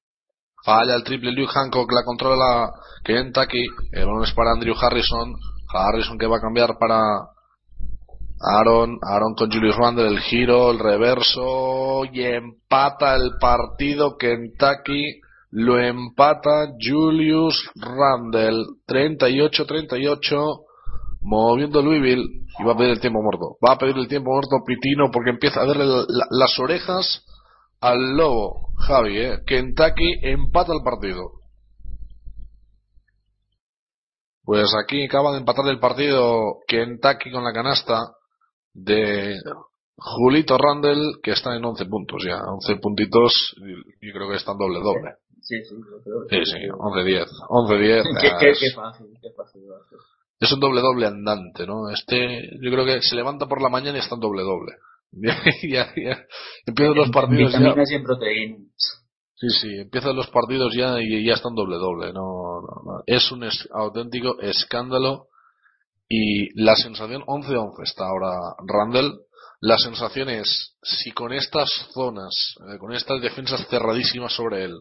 Falla 0.65 0.95
el 0.95 1.05
triple 1.05 1.33
Luke 1.33 1.53
Hancock, 1.53 1.91
la 1.93 2.05
controla 2.05 2.71
Kentucky. 3.05 3.67
El 3.93 4.07
balón 4.07 4.25
es 4.25 4.33
para 4.33 4.53
Andrew 4.53 4.75
Harrison. 4.81 5.35
Harrison 5.73 6.17
que 6.19 6.27
va 6.27 6.39
a 6.39 6.41
cambiar 6.41 6.79
para 6.79 6.99
Aaron. 8.41 8.99
Aaron 9.03 9.35
con 9.35 9.51
Julius 9.51 9.77
Randle, 9.77 10.09
el 10.09 10.21
giro, 10.21 10.71
el 10.71 10.79
reverso. 10.79 12.05
Y 12.13 12.23
empata 12.23 13.15
el 13.17 13.33
partido 13.39 14.17
Kentucky. 14.17 15.21
Lo 15.51 15.79
empata 15.79 16.73
Julius 16.81 17.71
Randle. 17.77 18.65
38-38. 18.87 20.61
Moviendo 21.21 21.83
Louisville. 21.83 22.25
Y 22.59 22.65
va 22.65 22.73
a 22.73 22.77
pedir 22.77 22.91
el 22.93 23.01
tiempo 23.01 23.21
muerto. 23.23 23.57
Va 23.67 23.73
a 23.75 23.79
pedir 23.79 23.97
el 23.99 24.09
tiempo 24.09 24.31
muerto 24.31 24.57
Pitino 24.67 25.11
porque 25.13 25.31
empieza 25.31 25.61
a 25.61 25.67
verle 25.67 25.85
la- 25.85 26.05
la- 26.09 26.27
las 26.31 26.59
orejas 26.59 27.24
al 27.89 28.17
lobo, 28.17 28.69
Javi, 28.87 29.19
¿eh? 29.19 29.39
Kentucky 29.47 30.19
empata 30.23 30.73
el 30.73 30.83
partido. 30.83 31.33
Pues 34.45 34.69
aquí 34.83 35.05
acaba 35.05 35.33
de 35.33 35.39
empatar 35.39 35.67
el 35.69 35.79
partido 35.79 36.59
Kentucky 36.67 37.31
con 37.31 37.45
la 37.45 37.53
canasta 37.53 38.13
de 38.75 39.37
Julito 39.97 40.59
Randall, 40.59 41.21
que 41.23 41.33
está 41.33 41.55
en 41.57 41.65
11 41.65 41.87
puntos 41.87 42.23
ya. 42.27 42.39
11 42.43 42.77
puntitos, 42.77 43.55
y- 43.59 44.07
yo 44.07 44.13
creo 44.13 44.29
que 44.29 44.37
está 44.37 44.53
en 44.53 44.59
doble 44.59 44.81
doble. 44.81 45.15
Sí, 45.41 45.57
sí, 45.65 45.75
creo. 46.05 46.25
Sí, 46.31 46.51
sí, 46.51 46.59
11-10. 46.69 47.27
11-10. 47.49 48.03
Qué, 48.21 48.29
qué, 48.59 48.71
fácil, 48.75 49.07
qué 49.21 49.31
fácil 49.37 49.63
es 50.41 50.53
un 50.53 50.61
doble 50.61 50.81
doble 50.81 51.07
andante, 51.07 51.67
¿no? 51.67 51.89
Este, 51.91 52.51
yo 52.61 52.71
creo 52.71 52.85
que 52.85 53.01
se 53.03 53.15
levanta 53.17 53.47
por 53.47 53.63
la 53.63 53.69
mañana 53.69 53.97
y 53.99 54.01
está 54.01 54.15
en 54.15 54.21
doble 54.21 54.43
doble. 54.43 54.73
ya, 55.63 55.93
ya, 55.97 56.25
Empiezan 56.67 56.95
los 56.95 57.11
partidos 57.11 57.53
Vitaminas 57.53 57.91
y 57.91 57.95
en 57.95 58.03
proteínas. 58.03 59.05
Sí, 59.37 59.49
sí, 59.51 59.69
empiezan 59.79 60.17
los 60.17 60.29
partidos 60.29 60.75
ya 60.75 61.01
y 61.01 61.25
ya 61.27 61.35
están 61.35 61.55
doble 61.55 61.77
doble. 61.77 62.13
No, 62.13 62.61
no, 62.63 62.83
no. 62.85 63.03
Es 63.07 63.31
un 63.33 63.45
es- 63.45 63.69
auténtico 63.73 64.41
escándalo 64.41 65.27
y 66.09 66.49
la 66.63 66.77
sensación 66.77 67.23
11-11 67.27 67.83
está 67.83 68.07
ahora 68.07 68.31
Randall. 68.67 69.21
La 69.61 69.77
sensación 69.79 70.29
es 70.29 70.77
si 70.83 71.11
con 71.13 71.33
estas 71.33 71.69
zonas, 71.93 72.35
eh, 72.69 72.79
con 72.79 72.93
estas 72.93 73.21
defensas 73.23 73.67
cerradísimas 73.69 74.33
sobre 74.35 74.65
él, 74.65 74.75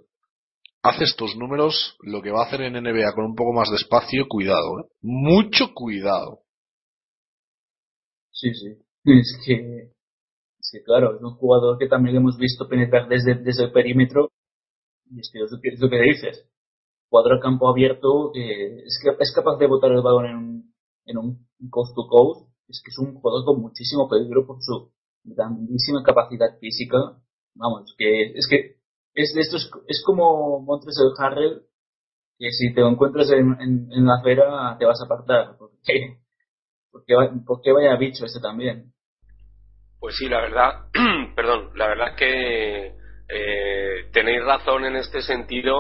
haces 0.83 1.15
tus 1.15 1.35
números, 1.37 1.95
lo 2.01 2.21
que 2.21 2.31
va 2.31 2.43
a 2.43 2.47
hacer 2.47 2.61
en 2.61 2.73
NBA 2.73 3.13
con 3.15 3.25
un 3.25 3.35
poco 3.35 3.53
más 3.53 3.69
de 3.69 3.77
espacio, 3.77 4.25
cuidado, 4.27 4.81
¿eh? 4.81 4.89
mucho 5.01 5.73
cuidado. 5.73 6.39
Sí, 8.31 8.49
sí. 8.53 8.77
Es 9.05 9.37
que, 9.45 9.91
que 10.73 10.83
claro, 10.83 11.15
es 11.15 11.21
un 11.21 11.35
jugador 11.35 11.77
que 11.77 11.87
también 11.87 12.15
hemos 12.15 12.37
visto 12.37 12.67
penetrar 12.67 13.07
desde, 13.07 13.35
desde 13.35 13.65
el 13.65 13.71
perímetro. 13.71 14.31
Y 15.09 15.19
es 15.19 15.29
que 15.31 15.43
es 15.43 15.51
lo 15.51 15.59
que, 15.61 15.69
es 15.69 15.79
lo 15.79 15.89
que 15.89 16.01
dices. 16.01 16.49
Jugador 17.09 17.37
a 17.37 17.39
campo 17.39 17.69
abierto 17.69 18.31
que 18.33 18.79
es, 18.79 18.99
que 19.01 19.11
es 19.19 19.31
capaz 19.35 19.57
de 19.57 19.67
botar 19.67 19.91
el 19.91 20.01
balón 20.01 20.25
en 20.25 20.35
un, 20.35 20.73
en 21.05 21.17
un 21.17 21.47
coast 21.69 21.95
to 21.95 22.07
coast. 22.07 22.49
Es 22.67 22.81
que 22.83 22.89
es 22.89 22.97
un 22.97 23.13
jugador 23.13 23.45
con 23.45 23.61
muchísimo 23.61 24.09
peligro 24.09 24.47
por 24.47 24.57
su 24.61 24.91
grandísima 25.23 26.01
capacidad 26.03 26.57
física. 26.59 26.97
Vamos, 27.55 27.93
que 27.97 28.33
es 28.33 28.47
que 28.49 28.77
es 29.13 29.33
de 29.35 29.41
estos, 29.41 29.69
es 29.87 30.03
como 30.03 30.59
Montres 30.61 30.97
el 30.97 31.13
Harrell, 31.23 31.61
que 32.39 32.49
si 32.51 32.73
te 32.73 32.81
encuentras 32.81 33.29
en, 33.29 33.61
en, 33.61 33.91
en 33.91 34.05
la 34.05 34.15
acera 34.15 34.75
te 34.79 34.85
vas 34.85 34.99
a 35.01 35.05
apartar. 35.05 35.55
Porque, 35.57 36.19
porque, 36.91 37.13
porque 37.45 37.71
vaya 37.71 37.95
bicho 37.97 38.25
este 38.25 38.39
también. 38.39 38.92
Pues 40.03 40.17
sí, 40.17 40.27
la 40.27 40.41
verdad, 40.41 40.87
perdón, 41.33 41.69
la 41.75 41.87
verdad 41.87 42.09
es 42.09 42.15
que 42.17 42.91
eh, 43.29 44.09
tenéis 44.11 44.43
razón 44.43 44.83
en 44.83 44.97
este 44.97 45.21
sentido. 45.21 45.77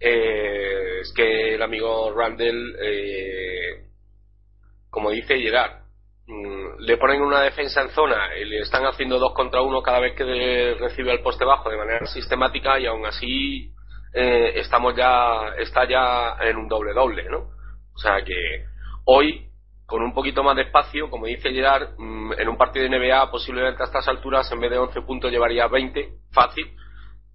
eh, 0.00 1.00
es 1.02 1.12
que 1.14 1.54
el 1.54 1.60
amigo 1.60 2.10
Randall, 2.16 2.76
eh, 2.80 3.88
como 4.88 5.10
dice 5.10 5.38
Gerard, 5.38 5.82
mm, 6.26 6.78
le 6.78 6.96
ponen 6.96 7.20
una 7.20 7.42
defensa 7.42 7.82
en 7.82 7.90
zona 7.90 8.34
y 8.38 8.46
le 8.46 8.60
están 8.60 8.86
haciendo 8.86 9.18
dos 9.18 9.34
contra 9.34 9.60
uno 9.60 9.82
cada 9.82 10.00
vez 10.00 10.14
que 10.16 10.74
recibe 10.80 11.12
el 11.12 11.20
poste 11.20 11.44
bajo 11.44 11.68
de 11.68 11.76
manera 11.76 12.06
sistemática 12.06 12.80
y 12.80 12.86
aún 12.86 13.04
así 13.04 13.70
eh, 14.14 14.52
estamos 14.60 14.96
ya 14.96 15.56
está 15.58 15.86
ya 15.86 16.38
en 16.40 16.56
un 16.56 16.68
doble 16.68 16.94
doble, 16.94 17.24
¿no? 17.28 17.50
O 17.94 17.98
sea 17.98 18.24
que 18.24 18.64
hoy 19.04 19.47
con 19.88 20.02
un 20.02 20.12
poquito 20.12 20.42
más 20.42 20.54
de 20.54 20.64
espacio, 20.64 21.08
como 21.08 21.24
dice 21.24 21.50
Gerard, 21.50 21.94
mm, 21.96 22.32
en 22.38 22.48
un 22.50 22.58
partido 22.58 22.82
de 22.82 22.90
NBA 22.90 23.30
posiblemente 23.30 23.82
a 23.82 23.86
estas 23.86 24.06
alturas 24.06 24.52
en 24.52 24.60
vez 24.60 24.70
de 24.70 24.76
11 24.76 25.00
puntos 25.00 25.30
llevaría 25.30 25.66
20, 25.66 26.10
fácil, 26.30 26.66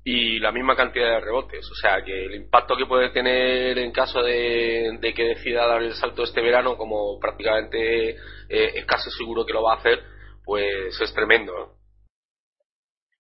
y 0.04 0.38
la 0.38 0.52
misma 0.52 0.76
cantidad 0.76 1.16
de 1.16 1.20
rebotes. 1.20 1.68
O 1.72 1.74
sea 1.74 2.04
que 2.06 2.26
el 2.26 2.36
impacto 2.36 2.76
que 2.78 2.86
puede 2.86 3.10
tener 3.10 3.80
en 3.80 3.92
caso 3.92 4.22
de, 4.22 5.00
que 5.02 5.24
decida 5.24 5.66
dar 5.66 5.82
el 5.82 5.96
salto 5.96 6.22
este 6.22 6.44
verano, 6.44 6.78
como 6.78 7.18
prácticamente 7.20 8.12
eh, 8.12 8.18
es 8.50 8.86
casi 8.86 9.10
seguro 9.10 9.48
que 9.48 9.54
lo 9.54 9.64
va 9.64 9.74
a 9.74 9.78
hacer, 9.78 10.04
pues 10.46 11.02
es 11.02 11.12
tremendo. 11.12 11.54
¿no? 11.58 11.74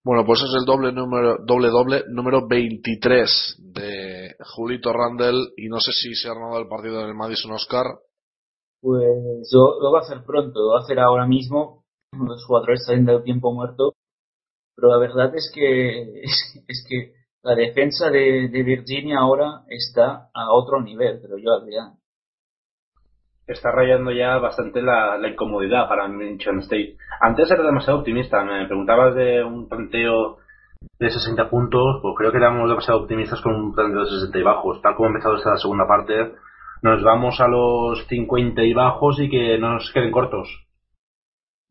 Bueno, 0.03 0.25
pues 0.27 0.41
es 0.41 0.53
el 0.59 0.65
doble 0.65 0.91
número, 0.91 1.37
doble 1.43 1.69
doble, 1.69 2.03
número 2.07 2.47
23 2.47 3.55
de 3.73 4.35
Julito 4.55 4.93
Randall 4.93 5.53
y 5.57 5.69
no 5.69 5.79
sé 5.79 5.91
si 5.91 6.13
se 6.13 6.29
ha 6.29 6.35
ganado 6.35 6.59
el 6.59 6.67
partido 6.67 7.01
en 7.01 7.07
el 7.07 7.15
Madison 7.15 7.53
Oscar. 7.53 7.85
Pues 8.83 9.49
lo, 9.53 9.79
lo 9.81 9.93
va 9.93 9.99
a 9.99 10.01
hacer 10.01 10.25
pronto, 10.25 10.59
lo 10.59 10.71
va 10.73 10.79
a 10.79 10.83
hacer 10.83 10.99
ahora 10.99 11.25
mismo. 11.25 11.85
Los 12.11 12.45
jugadores 12.45 12.83
salen 12.85 13.05
del 13.05 13.23
tiempo 13.23 13.53
muerto. 13.53 13.93
Pero 14.75 14.89
la 14.89 14.97
verdad 14.97 15.33
es 15.33 15.49
que, 15.55 16.01
es, 16.23 16.65
es 16.67 16.85
que 16.89 17.13
la 17.43 17.55
defensa 17.55 18.09
de, 18.09 18.49
de 18.49 18.63
Virginia 18.63 19.19
ahora 19.19 19.63
está 19.69 20.29
a 20.33 20.51
otro 20.51 20.81
nivel, 20.81 21.21
creo 21.21 21.37
yo, 21.37 21.53
Adrián. 21.53 21.93
está 23.47 23.71
rayando 23.71 24.11
ya 24.11 24.37
bastante 24.37 24.81
la, 24.81 25.17
la 25.17 25.29
incomodidad 25.29 25.87
para 25.87 26.09
Michigan 26.09 26.59
State. 26.59 26.97
Antes 27.21 27.51
era 27.51 27.63
demasiado 27.63 27.99
optimista, 27.99 28.43
me 28.43 28.67
preguntabas 28.67 29.15
de 29.15 29.43
un 29.45 29.69
planteo 29.69 30.39
de 30.99 31.09
60 31.09 31.49
puntos, 31.49 31.99
pues 32.01 32.15
creo 32.17 32.31
que 32.31 32.37
éramos 32.37 32.67
demasiado 32.69 33.01
optimistas 33.01 33.41
con 33.41 33.55
un 33.55 33.73
planteo 33.73 34.03
de 34.03 34.11
60 34.11 34.37
y 34.37 34.43
bajos. 34.43 34.81
Tal 34.81 34.95
como 34.95 35.07
ha 35.07 35.11
empezado 35.11 35.35
esta 35.37 35.55
segunda 35.57 35.87
parte, 35.87 36.33
nos 36.83 37.01
vamos 37.03 37.39
a 37.39 37.47
los 37.47 38.05
50 38.07 38.61
y 38.63 38.73
bajos 38.73 39.19
y 39.19 39.29
que 39.29 39.57
no 39.57 39.73
nos 39.73 39.91
queden 39.91 40.11
cortos. 40.11 40.47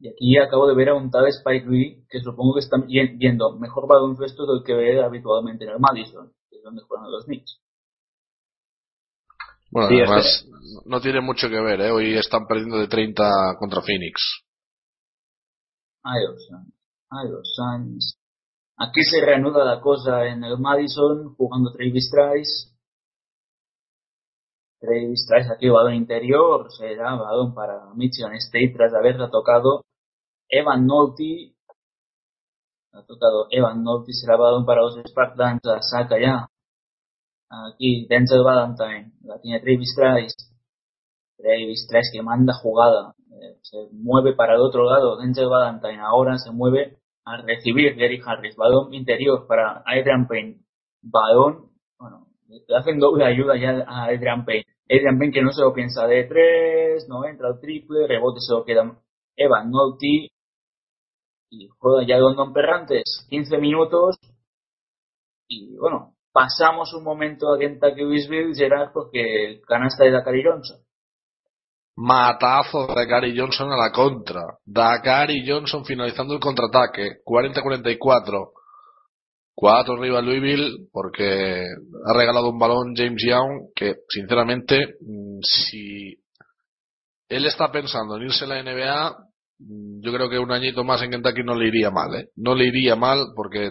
Y 0.01 0.09
aquí 0.09 0.37
acabo 0.39 0.67
de 0.67 0.75
ver 0.75 0.89
a 0.89 0.95
un 0.95 1.11
tal 1.11 1.27
Spike 1.29 1.67
Lee 1.69 2.05
que 2.11 2.19
supongo 2.21 2.55
que 2.55 2.61
está 2.61 2.77
vi- 2.79 3.17
viendo 3.17 3.57
mejor 3.59 3.87
baloncesto 3.87 4.45
del 4.47 4.65
que 4.67 4.75
ve 4.75 5.05
habitualmente 5.05 5.65
en 5.65 5.71
el 5.71 5.79
Madison, 5.79 6.33
que 6.51 6.57
es 6.57 6.63
donde 6.65 6.83
juegan 6.83 7.11
los 7.13 7.25
Knicks. 7.27 7.61
Bueno, 9.71 9.89
Sí, 9.89 9.95
además 10.01 10.47
no 10.87 11.01
tiene 11.01 11.21
mucho 11.21 11.49
que 11.49 11.61
ver, 11.61 11.81
¿eh? 11.81 11.91
Hoy 11.91 12.15
están 12.15 12.47
perdiendo 12.47 12.79
de 12.79 12.89
30 12.89 13.57
contra 13.59 13.81
Phoenix. 13.81 14.21
Ay, 16.03 16.25
los 16.27 16.47
Suns. 16.47 16.75
Ay, 17.11 17.29
los 17.31 17.55
Suns. 17.55 18.19
Aquí 18.77 19.03
se 19.05 19.25
reanuda 19.25 19.65
la 19.65 19.81
cosa 19.81 20.27
en 20.27 20.43
el 20.45 20.59
Madison 20.59 21.35
jugando 21.37 21.73
Travis 21.73 22.11
Trice. 22.11 22.73
Travis 24.83 25.25
Trice 25.29 25.53
aquí 25.53 25.69
balón 25.69 25.95
interior, 25.95 26.67
será 26.73 27.15
balón 27.15 27.55
para 27.55 27.95
Michigan 27.95 28.35
State 28.35 28.75
tras 28.77 28.93
haberla 28.93 29.31
tocado 29.31 29.85
Evan 30.49 30.87
Nolte. 30.87 31.55
Ha 32.93 33.07
tocado 33.07 33.47
Evan 33.51 33.85
Nolte, 33.85 34.13
será 34.13 34.37
balón 34.37 34.67
para 34.67 34.83
los 34.83 34.99
Spartans, 35.07 35.61
la 35.63 35.81
saca 35.83 36.19
ya. 36.21 36.49
Aquí 37.49 38.07
Denzel 38.09 38.43
Valentine, 38.43 39.13
la 39.23 39.41
tiene 39.41 39.61
Travis 39.61 39.95
Trice. 39.95 40.37
Travis 41.39 41.87
Trice 41.87 42.11
que 42.13 42.23
manda 42.23 42.53
jugada, 42.53 43.15
eh, 43.31 43.59
se 43.63 43.89
mueve 43.93 44.35
para 44.35 44.55
el 44.55 44.61
otro 44.63 44.85
lado. 44.85 45.17
Denzel 45.17 45.49
Valentine 45.49 46.01
ahora 46.01 46.39
se 46.39 46.51
mueve 46.51 46.99
a 47.25 47.41
recibir 47.41 47.95
Gary 47.95 48.21
Harris, 48.25 48.57
balón 48.57 48.93
interior 48.93 49.47
para 49.47 49.85
Adrian 49.87 50.27
Payne. 50.27 50.61
Balón, 51.03 51.71
le 52.67 52.77
hacen 52.77 52.99
doble 52.99 53.25
ayuda 53.25 53.57
ya 53.57 53.85
a 53.87 54.05
Adrian 54.05 54.45
Payne. 54.45 54.67
Adrian 54.85 55.19
Payne 55.19 55.33
que 55.33 55.43
no 55.43 55.53
se 55.53 55.63
lo 55.63 55.73
piensa 55.73 56.07
de 56.07 56.25
tres, 56.25 57.07
no 57.09 57.25
entra 57.25 57.49
el 57.49 57.61
triple, 57.61 58.07
rebote 58.07 58.41
se 58.41 58.53
lo 58.53 58.65
queda 58.65 58.99
Evan 59.37 59.71
Nolte 59.71 60.29
y 61.51 61.69
juega 61.79 62.07
ya 62.07 62.19
London 62.19 62.53
Perrantes, 62.53 63.27
15 63.29 63.59
minutos 63.59 64.17
y 65.49 65.77
bueno, 65.77 66.15
pasamos 66.33 66.95
un 66.95 67.05
momento 67.05 67.53
a 67.53 67.59
Kentucky 67.59 68.01
Louisville, 68.03 68.55
Gerard, 68.55 68.93
porque 68.93 69.47
el 69.47 69.63
canasta 69.63 70.05
de 70.05 70.13
Dakari 70.13 70.43
Johnson. 70.43 70.79
Matazo 71.95 72.87
de 72.95 73.07
Gary 73.07 73.39
Johnson 73.39 73.71
a 73.71 73.77
la 73.77 73.93
contra. 73.93 74.41
Dakari 74.65 75.47
Johnson 75.47 75.85
finalizando 75.85 76.33
el 76.35 76.41
contraataque. 76.41 77.23
40-44. 77.25 78.53
4 79.55 79.95
arriba 79.95 80.23
Louisville 80.23 80.89
porque 80.93 81.65
ha 82.07 82.13
regalado 82.15 82.51
un 82.51 82.59
balón 82.59 82.95
James 82.97 83.23
Young 83.27 83.73
que 83.75 83.97
sinceramente 84.09 84.97
mm, 85.01 85.41
si 85.43 86.17
él 87.29 87.47
está 87.47 87.71
pensando 87.71 88.17
en 88.17 88.23
irse 88.25 88.45
a 88.45 88.49
la 88.49 88.63
NBA 88.63 89.17
mm, 89.59 90.01
yo 90.01 90.13
creo 90.13 90.31
que 90.31 90.39
un 90.39 90.53
añito 90.53 90.85
más 90.85 91.03
en 91.03 91.11
Kentucky 91.11 91.43
no 91.45 91.55
le 91.55 91.69
iría 91.69 91.91
mal 91.91 92.15
¿eh? 92.15 92.29
no 92.37 92.55
le 92.55 92.67
iría 92.67 92.97
mal 92.97 93.27
porque 93.37 93.71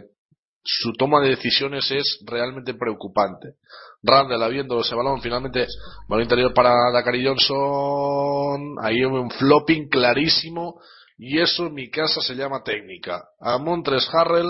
su 0.63 0.93
toma 0.93 1.19
de 1.21 1.29
decisiones 1.29 1.89
es 1.89 2.19
realmente 2.27 2.75
preocupante 2.75 3.55
Randall 4.03 4.43
habiendo 4.43 4.79
ese 4.79 4.93
balón 4.93 5.19
finalmente 5.21 5.65
balón 6.07 6.23
interior 6.23 6.53
para 6.53 6.91
Dakari 6.93 7.25
Johnson 7.25 8.75
ahí 8.83 9.03
un 9.03 9.31
flopping 9.31 9.89
clarísimo 9.89 10.79
y 11.17 11.39
eso 11.39 11.67
en 11.67 11.73
mi 11.73 11.89
casa 11.89 12.21
se 12.21 12.35
llama 12.35 12.61
técnica 12.63 13.23
a 13.39 13.57
Montres 13.57 14.07
Harrell 14.13 14.47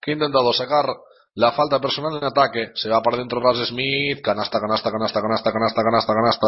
que 0.00 0.12
ha 0.12 0.14
intentado 0.14 0.52
sacar 0.52 0.86
la 1.34 1.52
falta 1.52 1.80
personal 1.80 2.16
en 2.16 2.24
ataque. 2.24 2.72
Se 2.74 2.88
va 2.88 3.00
para 3.00 3.18
dentro 3.18 3.40
Raz 3.40 3.58
Smith. 3.68 4.20
Canasta, 4.22 4.58
canasta, 4.58 4.90
canasta, 4.90 5.22
canasta, 5.22 5.52
canasta, 5.52 5.82
canasta, 5.82 6.12
canasta. 6.12 6.46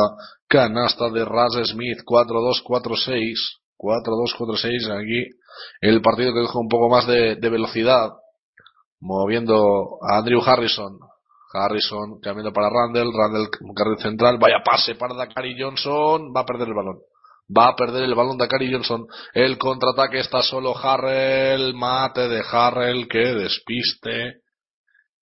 Canasta 0.49 1.11
de 1.11 1.25
Raz 1.25 1.53
Smith. 1.65 2.01
4-2, 2.05 2.65
4-6. 2.65 3.61
4-2, 3.79 4.37
4-6. 4.37 5.01
Aquí 5.01 5.31
el 5.81 6.03
partido 6.03 6.35
que 6.35 6.41
dejó 6.41 6.59
un 6.59 6.69
poco 6.69 6.89
más 6.89 7.07
de, 7.07 7.37
velocidad. 7.37 8.11
Moviendo 8.99 9.99
a 10.03 10.19
Andrew 10.19 10.43
Harrison. 10.45 10.99
Harrison 11.53 12.19
cambiando 12.21 12.53
para 12.53 12.69
Randall. 12.69 13.13
Randall 13.13 13.49
carril 13.77 13.99
central. 13.99 14.39
Vaya 14.39 14.59
pase 14.65 14.97
para 14.97 15.15
Dakari 15.15 15.55
Johnson. 15.57 16.33
Va 16.37 16.41
a 16.41 16.47
perder 16.47 16.67
el 16.67 16.75
balón. 16.75 16.99
Va 17.57 17.69
a 17.69 17.77
perder 17.77 18.05
el 18.05 18.15
balón 18.15 18.39
Dakari 18.39 18.73
Johnson. 18.73 19.07
El 19.35 19.59
contraataque 19.59 20.21
está 20.21 20.43
solo 20.43 20.77
Harrell. 20.77 21.75
Mate 21.75 22.29
de 22.29 22.43
Harrell 22.51 23.09
que 23.09 23.35
despiste. 23.35 24.43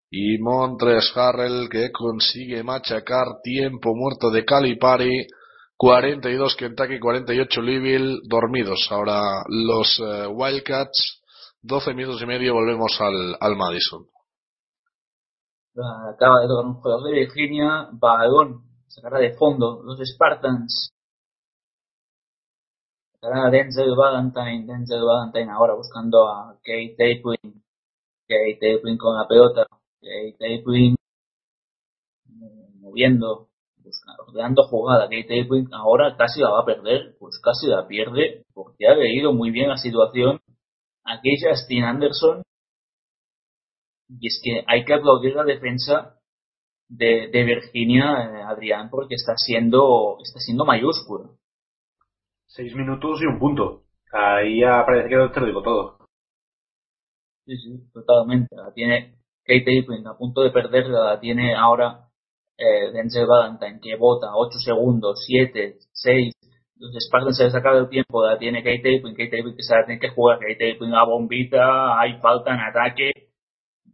Y 0.10 0.38
Montres 0.40 1.12
Harrell 1.16 1.70
que 1.70 1.92
consigue 1.92 2.64
machacar 2.64 3.42
tiempo 3.44 3.96
muerto 3.96 4.30
de 4.30 4.46
Calipari. 4.46 5.28
42 5.78 6.56
Kentucky, 6.56 7.00
48 7.00 7.62
Louisville 7.62 8.20
dormidos. 8.28 8.88
Ahora 8.90 9.44
los 9.48 10.00
eh, 10.00 10.28
Wildcats 10.28 11.22
12 11.62 11.94
minutos 11.94 12.22
y 12.22 12.26
medio 12.26 12.54
volvemos 12.54 13.00
al, 13.00 13.36
al 13.40 13.56
Madison. 13.56 14.06
Acaba 16.14 16.42
de 16.42 16.48
tocar 16.48 16.66
un 16.66 16.74
jugador 16.76 17.04
de 17.04 17.20
Virginia, 17.20 17.90
balón, 17.94 18.64
sacará 18.88 19.20
de 19.20 19.36
fondo 19.36 19.82
los 19.84 20.00
Spartans. 20.00 20.97
A 23.22 23.50
Denzel 23.50 23.96
Valentine, 23.96 24.66
Denzel 24.66 25.04
Valentine 25.04 25.52
ahora 25.52 25.74
buscando 25.74 26.28
a 26.28 26.56
Kate 26.64 26.96
Taplin. 26.98 27.64
Kate 28.28 28.58
Taplin 28.62 28.98
con 28.98 29.16
la 29.16 29.28
pelota. 29.28 29.66
Kate 30.02 30.36
Taplin 30.40 30.96
moviendo, 32.80 33.50
buscando, 33.78 34.64
jugada. 34.64 35.06
Kate 35.06 35.24
Taplin 35.24 35.68
ahora 35.74 36.16
casi 36.16 36.42
la 36.42 36.52
va 36.52 36.62
a 36.62 36.66
perder, 36.66 37.16
pues 37.20 37.40
casi 37.44 37.68
la 37.68 37.88
pierde 37.88 38.46
porque 38.54 38.88
ha 38.88 38.96
leído 38.96 39.34
muy 39.34 39.52
bien 39.52 39.70
la 39.70 39.78
situación. 39.78 40.40
Aquí 41.04 41.36
Justin 41.42 41.84
Anderson 41.84 42.44
y 44.10 44.28
es 44.28 44.40
que 44.44 44.64
hay 44.68 44.86
que 44.86 44.94
aplaudir 44.94 45.36
la 45.36 45.44
defensa 45.44 46.16
de, 46.88 47.30
de 47.32 47.44
Virginia, 47.44 48.04
eh, 48.24 48.44
Adrián, 48.44 48.90
porque 48.90 49.16
está 49.16 49.34
siendo, 49.36 50.18
está 50.24 50.40
siendo 50.40 50.66
mayúscula. 50.66 51.30
Seis 52.48 52.74
minutos 52.76 53.22
y 53.22 53.26
un 53.26 53.40
punto. 53.40 53.84
Ahí 54.12 54.62
ya 54.62 54.86
parece 54.86 55.10
que 55.10 55.30
te 55.34 55.40
lo 55.40 55.46
digo 55.46 55.62
todo. 55.62 55.98
Sí, 57.46 57.56
sí, 57.58 57.92
totalmente. 57.94 58.56
La 58.56 58.74
tiene 58.74 59.16
Kate 59.44 59.80
Aprin 59.82 60.08
a 60.08 60.18
punto 60.18 60.42
de 60.42 60.52
perderla, 60.52 61.14
la 61.14 61.20
tiene 61.20 61.56
ahora 61.56 62.08
eh, 62.58 62.92
Denzel 62.92 63.28
Valentine 63.28 63.80
que 63.82 63.96
vota 63.96 64.36
8 64.36 64.60
segundos, 64.60 65.24
7, 65.26 65.78
6. 65.92 66.34
Los 66.80 66.94
Spartans 67.06 67.38
se 67.38 67.46
les 67.46 67.56
acaba 67.56 67.80
el 67.80 67.90
tiempo, 67.90 68.26
la 68.26 68.38
tiene 68.38 68.64
Kate 68.64 68.98
Aprin, 68.98 69.16
Kate 69.16 69.44
que 69.56 69.64
se 69.64 69.76
la 69.76 69.86
tiene 69.86 70.00
que 70.00 70.10
jugar, 70.10 70.40
Kate 70.40 70.74
Aprin 70.74 70.94
a 70.94 71.06
bombita, 71.06 72.00
hay 72.00 72.20
falta 72.20 72.54
en 72.54 72.60
ataque 72.60 73.12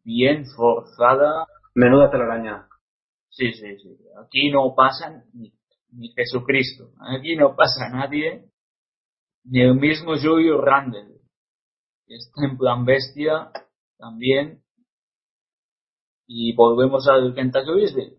bien 0.04 0.46
forzada. 0.56 1.46
Menuda 1.76 2.12
telaraña. 2.12 2.68
Sí, 3.30 3.52
sí, 3.54 3.78
sí. 3.80 3.98
Aquí 4.24 4.52
no 4.52 4.74
pasa 4.76 5.24
ni, 5.34 5.52
ni 5.96 6.14
Jesucristo. 6.14 6.92
Aquí 7.00 7.36
no 7.36 7.56
pasa 7.56 7.90
nadie. 7.90 8.46
Ni 9.46 9.62
el 9.62 9.76
mismo 9.76 10.14
Julio 10.16 10.62
Randall. 10.62 11.20
que 12.08 12.16
Está 12.16 12.46
en 12.50 12.58
plan 12.58 12.86
bestia 12.86 13.52
también. 13.98 14.64
Y 16.28 16.56
volvemos 16.56 17.08
al 17.08 17.34
Kentucky 17.36 17.66
Louisville. 17.66 18.18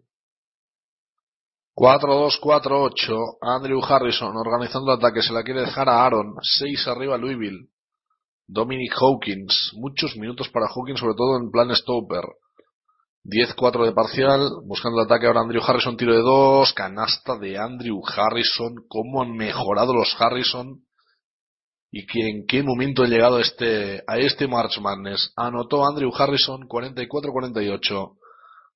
4-2-4-8. 1.77 3.39
Andrew 3.41 3.83
Harrison 3.83 4.37
organizando 4.37 4.93
ataque. 4.93 5.23
Se 5.23 5.33
la 5.33 5.43
quiere 5.43 5.63
dejar 5.63 5.89
a 5.89 6.05
Aaron. 6.05 6.35
6 6.41 6.89
arriba 6.89 7.19
Louisville. 7.19 7.69
Dominic 8.47 8.93
Hawkins. 9.01 9.73
Muchos 9.75 10.17
minutos 10.17 10.49
para 10.51 10.67
Hawkins, 10.67 11.01
sobre 11.01 11.15
todo 11.15 11.39
en 11.39 11.51
plan 11.51 11.75
stopper. 11.75 12.25
10-4 13.25 13.87
de 13.87 13.93
parcial. 13.93 14.51
Buscando 14.67 15.01
el 15.01 15.07
ataque 15.07 15.27
ahora 15.27 15.41
Andrew 15.41 15.63
Harrison. 15.67 15.97
Tiro 15.97 16.15
de 16.15 16.23
2. 16.23 16.73
Canasta 16.75 17.39
de 17.39 17.59
Andrew 17.59 18.01
Harrison. 18.07 18.75
Cómo 18.89 19.23
han 19.23 19.33
mejorado 19.33 19.95
los 19.95 20.15
Harrison. 20.19 20.83
Y 21.91 22.07
que 22.07 22.29
en 22.29 22.47
qué 22.47 22.63
momento 22.63 23.05
ha 23.05 23.07
llegado 23.07 23.39
este, 23.39 24.03
a 24.07 24.19
este 24.19 24.49
March 24.49 24.81
Madness. 24.81 25.33
Anotó 25.37 25.87
Andrew 25.87 26.11
Harrison 26.17 26.69
44-48. 26.69 28.17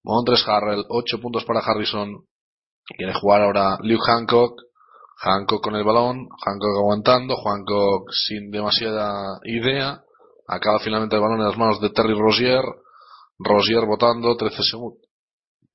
Montres 0.05 0.47
Harrell, 0.47 0.85
8 0.89 1.21
puntos 1.21 1.45
para 1.45 1.61
Harrison. 1.61 2.25
Quiere 2.97 3.13
jugar 3.15 3.43
ahora 3.43 3.77
Luke 3.83 4.05
Hancock. 4.07 4.69
Hancock 5.21 5.63
con 5.63 5.75
el 5.75 5.83
balón, 5.83 6.29
Hancock 6.45 6.79
aguantando, 6.79 7.37
Hancock 7.37 8.09
sin 8.13 8.53
demasiada 8.53 9.41
idea. 9.43 10.01
Acaba 10.47 10.79
finalmente 10.79 11.17
el 11.17 11.23
balón 11.23 11.41
en 11.41 11.47
las 11.47 11.59
manos 11.59 11.81
de 11.81 11.91
Terry 11.91 12.15
Rosier. 12.15 12.63
Rosier 13.39 13.87
votando, 13.87 14.37
13 14.37 14.63
segundos. 14.63 15.03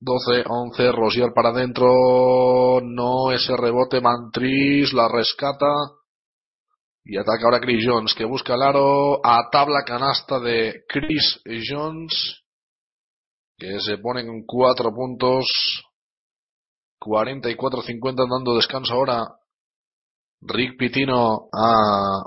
12, 0.00 0.44
11, 0.46 0.92
Rosier 0.92 1.32
para 1.34 1.48
adentro. 1.50 2.80
No 2.82 3.32
ese 3.32 3.56
rebote, 3.56 4.00
Mantris 4.00 4.92
la 4.92 5.08
rescata. 5.08 5.72
Y 7.04 7.18
ataca 7.18 7.44
ahora 7.44 7.60
Chris 7.60 7.84
Jones, 7.86 8.14
que 8.14 8.24
busca 8.24 8.54
el 8.54 8.62
aro. 8.62 9.24
A 9.24 9.48
tabla 9.50 9.82
canasta 9.86 10.40
de 10.40 10.84
Chris 10.88 11.40
Jones. 11.68 12.42
Que 13.56 13.78
se 13.80 13.98
pone 13.98 14.26
con 14.26 14.44
4 14.44 14.90
puntos. 14.94 15.46
44-50 17.00 18.26
dando 18.28 18.56
descanso 18.56 18.94
ahora 18.94 19.26
Rick 20.40 20.78
Pitino 20.78 21.48
a 21.52 22.22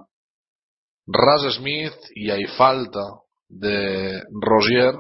Raz 1.08 1.56
Smith 1.56 1.94
y 2.16 2.30
hay 2.30 2.46
falta 2.46 3.02
de 3.48 4.22
Rosier. 4.42 4.96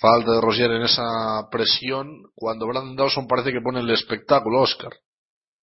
Falta 0.00 0.32
de 0.32 0.40
Rosier 0.40 0.70
en 0.70 0.82
esa 0.82 1.46
presión 1.50 2.30
cuando 2.34 2.66
Brandon 2.66 2.96
Dawson 2.96 3.28
parece 3.28 3.52
que 3.52 3.60
pone 3.60 3.80
el 3.80 3.90
espectáculo, 3.90 4.62
Oscar. 4.62 4.92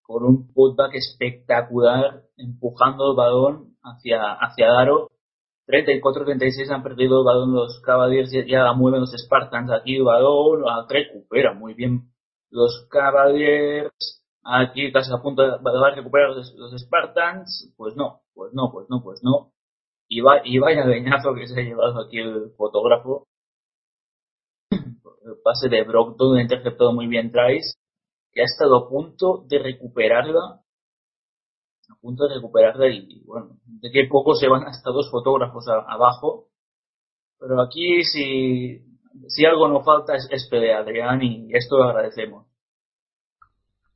Con 0.03 0.23
un 0.23 0.53
putback 0.53 0.93
espectacular, 0.93 2.21
empujando 2.37 3.09
el 3.09 3.17
balón 3.17 3.75
hacia, 3.81 4.33
hacia 4.33 4.67
Daro. 4.67 5.09
34-36 5.67 6.69
han 6.69 6.83
perdido 6.83 7.21
el 7.21 7.25
balón 7.25 7.51
los 7.51 7.81
Cavaliers, 7.81 8.31
ya, 8.31 8.45
ya 8.45 8.71
mueven 8.73 9.01
los 9.01 9.11
Spartans 9.11 9.71
aquí 9.71 9.95
el 9.95 10.03
balón, 10.03 10.61
la 10.61 10.85
recupera 10.87 11.53
muy 11.53 11.73
bien 11.73 12.11
los 12.51 12.87
Cavaliers, 12.91 14.23
aquí 14.43 14.91
casi 14.93 15.11
a 15.11 15.21
punto 15.21 15.41
de, 15.41 15.49
de 15.49 15.95
recuperar 15.95 16.29
los, 16.29 16.53
los 16.55 16.79
Spartans, 16.79 17.73
pues 17.75 17.95
no, 17.95 18.21
pues 18.35 18.53
no, 18.53 18.69
pues 18.71 18.85
no, 18.87 19.01
pues 19.03 19.19
no. 19.23 19.51
Y, 20.07 20.21
va, 20.21 20.41
y 20.45 20.59
vaya 20.59 20.85
leñazo 20.85 21.33
que 21.33 21.47
se 21.47 21.59
ha 21.59 21.63
llevado 21.63 22.05
aquí 22.05 22.19
el 22.19 22.51
fotógrafo. 22.55 23.25
Pase 25.47 25.69
de 25.69 25.83
Brockton, 25.83 26.41
interceptado 26.41 26.91
muy 26.91 27.07
bien 27.07 27.31
Trice, 27.31 27.77
que 28.33 28.41
ha 28.41 28.43
estado 28.43 28.75
a 28.75 28.89
punto 28.89 29.45
de 29.47 29.59
recuperarla 29.59 30.59
a 31.89 31.95
punto 32.01 32.27
de 32.27 32.35
recuperarla 32.35 32.89
y 32.89 33.23
bueno, 33.25 33.51
de 33.63 33.89
que 33.89 34.09
poco 34.09 34.35
se 34.35 34.49
van 34.49 34.63
hasta 34.63 34.91
dos 34.91 35.09
fotógrafos 35.09 35.65
abajo. 35.69 36.47
Pero 37.39 37.61
aquí 37.61 38.03
si, 38.03 38.81
si 39.29 39.45
algo 39.45 39.69
no 39.69 39.83
falta 39.83 40.15
es, 40.15 40.27
es 40.29 40.49
pelea, 40.49 40.79
Adrián, 40.79 41.21
y 41.21 41.55
esto 41.55 41.77
lo 41.77 41.85
agradecemos. 41.85 42.45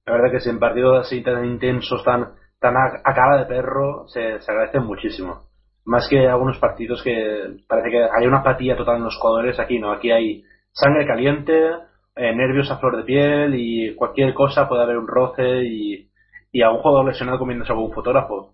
La 0.06 0.14
verdad 0.14 0.32
que 0.32 0.40
si 0.40 0.50
en 0.50 0.60
partidos 0.60 1.06
así 1.06 1.22
tan 1.22 1.46
intensos, 1.46 2.02
tan, 2.06 2.36
tan 2.62 2.78
a, 2.78 3.02
a 3.04 3.14
cara 3.14 3.40
de 3.40 3.46
perro, 3.46 4.08
se, 4.08 4.40
se 4.40 4.52
agradece 4.52 4.80
muchísimo. 4.80 5.50
Más 5.84 6.08
que 6.08 6.30
algunos 6.30 6.60
partidos 6.60 7.04
que 7.04 7.58
parece 7.68 7.90
que 7.90 8.04
hay 8.04 8.26
una 8.26 8.40
apatía 8.40 8.78
total 8.78 9.00
en 9.00 9.04
los 9.04 9.18
jugadores, 9.18 9.60
aquí 9.60 9.80
no, 9.80 9.92
aquí 9.92 10.12
hay 10.12 10.46
sangre 10.72 11.06
caliente, 11.06 11.54
eh, 12.16 12.36
nervios 12.36 12.70
a 12.72 12.78
flor 12.78 12.98
de 12.98 13.04
piel 13.04 13.56
y 13.56 13.96
cualquier 13.96 14.34
cosa 14.34 14.68
puede 14.68 14.84
haber 14.84 14.98
un 14.98 15.08
roce 15.08 15.64
y, 15.64 16.10
y 16.52 16.62
a 16.62 16.72
un 16.72 16.80
jugador 16.80 17.08
lesionado 17.08 17.40
comiéndose 17.40 17.72
algún 17.72 17.94
fotógrafo. 17.94 18.54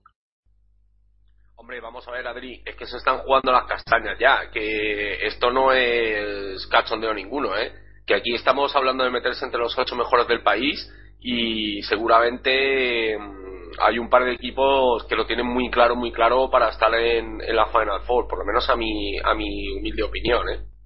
Hombre, 1.56 1.82
vamos 1.82 2.08
a 2.08 2.12
ver, 2.12 2.26
Adri, 2.28 2.62
es 2.66 2.76
que 2.76 2.86
se 2.86 2.98
están 2.98 3.20
jugando 3.20 3.52
las 3.52 3.66
castañas 3.66 4.18
ya, 4.20 4.52
que 4.52 5.26
esto 5.26 5.52
no 5.52 5.74
es 5.74 6.66
cachondeo 6.68 7.14
ninguno, 7.14 7.58
¿eh? 7.58 7.74
Que 8.06 8.16
aquí 8.16 8.34
estamos 8.36 8.74
hablando 8.76 9.04
de 9.04 9.12
meterse 9.12 9.44
entre 9.44 9.60
los 9.60 9.78
ocho 9.78 9.96
mejores 9.96 10.28
del 10.28 10.44
país 10.44 10.90
y 11.20 11.82
seguramente 11.82 13.18
mm, 13.18 13.82
hay 13.82 14.00
un 14.00 14.10
par 14.10 14.24
de 14.24 14.34
equipos 14.34 15.04
que 15.10 15.16
lo 15.16 15.26
tienen 15.26 15.46
muy 15.46 15.70
claro, 15.70 15.96
muy 15.96 16.12
claro 16.12 16.50
para 16.50 16.70
estar 16.70 16.94
en, 16.94 17.42
en 17.42 17.56
la 17.56 17.66
Final 17.66 18.02
Four, 18.06 18.28
por 18.28 18.40
lo 18.40 18.46
menos 18.46 18.70
a 18.70 18.76
mi, 18.76 19.18
a 19.20 19.34
mi 19.34 19.78
humilde 19.78 20.04
opinión, 20.04 20.48
¿eh? 20.50 20.77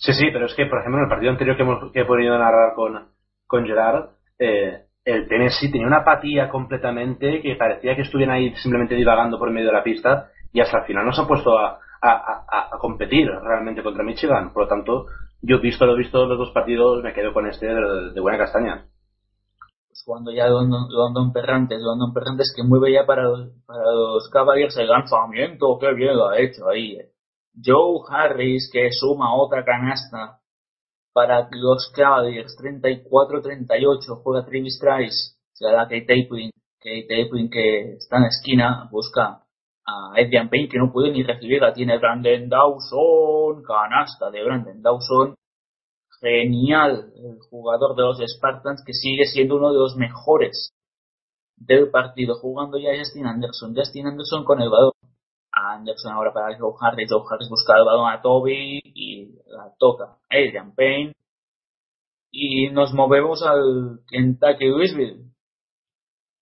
Sí, 0.00 0.14
sí, 0.14 0.30
pero 0.32 0.46
es 0.46 0.54
que, 0.54 0.64
por 0.64 0.78
ejemplo, 0.80 0.98
en 0.98 1.04
el 1.04 1.10
partido 1.10 1.30
anterior 1.32 1.56
que 1.56 1.62
hemos 1.62 1.92
que 1.92 2.00
he 2.00 2.04
podido 2.06 2.38
narrar 2.38 2.74
con, 2.74 3.08
con 3.46 3.66
Gerard, 3.66 4.08
eh, 4.38 4.86
el 5.04 5.28
Tennessee 5.28 5.70
tenía 5.70 5.86
una 5.86 5.98
apatía 5.98 6.48
completamente 6.48 7.42
que 7.42 7.54
parecía 7.56 7.94
que 7.94 8.02
estuvieran 8.02 8.36
ahí 8.36 8.54
simplemente 8.56 8.94
divagando 8.94 9.38
por 9.38 9.50
medio 9.50 9.66
de 9.68 9.74
la 9.74 9.82
pista 9.84 10.30
y 10.54 10.60
hasta 10.60 10.78
el 10.78 10.84
final 10.86 11.04
no 11.04 11.12
se 11.12 11.20
ha 11.20 11.26
puesto 11.26 11.58
a, 11.58 11.78
a, 12.00 12.44
a, 12.72 12.78
competir 12.78 13.28
realmente 13.28 13.82
contra 13.82 14.02
Michigan. 14.02 14.54
Por 14.54 14.62
lo 14.62 14.68
tanto, 14.68 15.06
yo 15.42 15.60
visto 15.60 15.84
lo 15.84 15.94
visto 15.96 16.24
los 16.24 16.38
dos 16.38 16.50
partidos, 16.52 17.02
me 17.02 17.12
quedo 17.12 17.34
con 17.34 17.46
este 17.46 17.66
de, 17.66 18.12
de 18.14 18.20
buena 18.20 18.38
castaña. 18.38 18.86
Pues 19.86 20.02
cuando 20.06 20.32
ya 20.32 20.46
London, 20.48 20.86
London 20.88 21.30
Perrantes, 21.30 21.78
London 21.78 22.14
Perrantes 22.14 22.54
que 22.56 22.62
mueve 22.62 22.92
ya 22.94 23.04
para 23.04 23.24
los, 23.24 23.50
para 23.66 23.84
los 23.84 24.30
Cavaliers 24.30 24.78
el 24.78 24.88
lanzamiento, 24.88 25.76
qué 25.78 25.92
bien 25.92 26.16
lo 26.16 26.28
ha 26.28 26.38
hecho 26.38 26.66
ahí. 26.70 26.96
eh. 26.96 27.09
Joe 27.54 28.00
Harris 28.08 28.70
que 28.72 28.90
suma 28.92 29.34
otra 29.34 29.64
canasta 29.64 30.40
para 31.12 31.48
los 31.50 31.90
Cavaliers 31.94 32.56
34-38 32.58 34.22
juega 34.22 34.46
Travis 34.46 34.78
Trice. 34.78 35.36
Se 35.52 35.66
da 35.66 35.82
Kate 35.82 36.02
Tapin 36.02 36.50
Kate 36.78 37.06
Tapin 37.08 37.50
que 37.50 37.94
está 37.94 38.16
en 38.16 38.22
la 38.22 38.28
esquina 38.28 38.88
busca 38.90 39.42
a 39.86 40.12
Edrian 40.16 40.48
Payne 40.48 40.68
que 40.68 40.78
no 40.78 40.92
puede 40.92 41.10
ni 41.10 41.22
recibir 41.22 41.60
la 41.60 41.72
tiene 41.72 41.98
Brandon 41.98 42.48
Dawson 42.48 43.62
canasta 43.62 44.30
de 44.30 44.44
Brandon 44.44 44.80
Dawson. 44.80 45.34
Genial 46.20 47.12
el 47.16 47.38
jugador 47.50 47.96
de 47.96 48.02
los 48.02 48.18
Spartans 48.18 48.82
que 48.84 48.92
sigue 48.92 49.24
siendo 49.24 49.56
uno 49.56 49.72
de 49.72 49.78
los 49.78 49.96
mejores 49.96 50.72
del 51.56 51.90
partido 51.90 52.36
jugando 52.36 52.78
ya 52.78 52.90
Justin 52.98 53.26
Anderson. 53.26 53.74
Justin 53.74 54.06
Anderson 54.06 54.44
con 54.44 54.60
el 54.60 54.70
balón 54.70 54.92
a 55.60 55.74
Anderson 55.74 56.12
ahora 56.12 56.32
para 56.32 56.56
Joe 56.58 56.72
Harris. 56.80 57.10
Joe 57.10 57.22
Harris 57.30 57.48
busca 57.48 57.76
el 57.76 57.84
balón 57.84 58.10
a 58.10 58.22
Toby 58.22 58.80
y 58.84 59.26
la 59.46 59.72
toca 59.78 60.16
Adrian 60.28 60.74
Payne. 60.74 61.14
Y 62.32 62.70
nos 62.70 62.92
movemos 62.94 63.42
al 63.42 64.00
Kentucky 64.08 64.66
Louisville. 64.66 65.30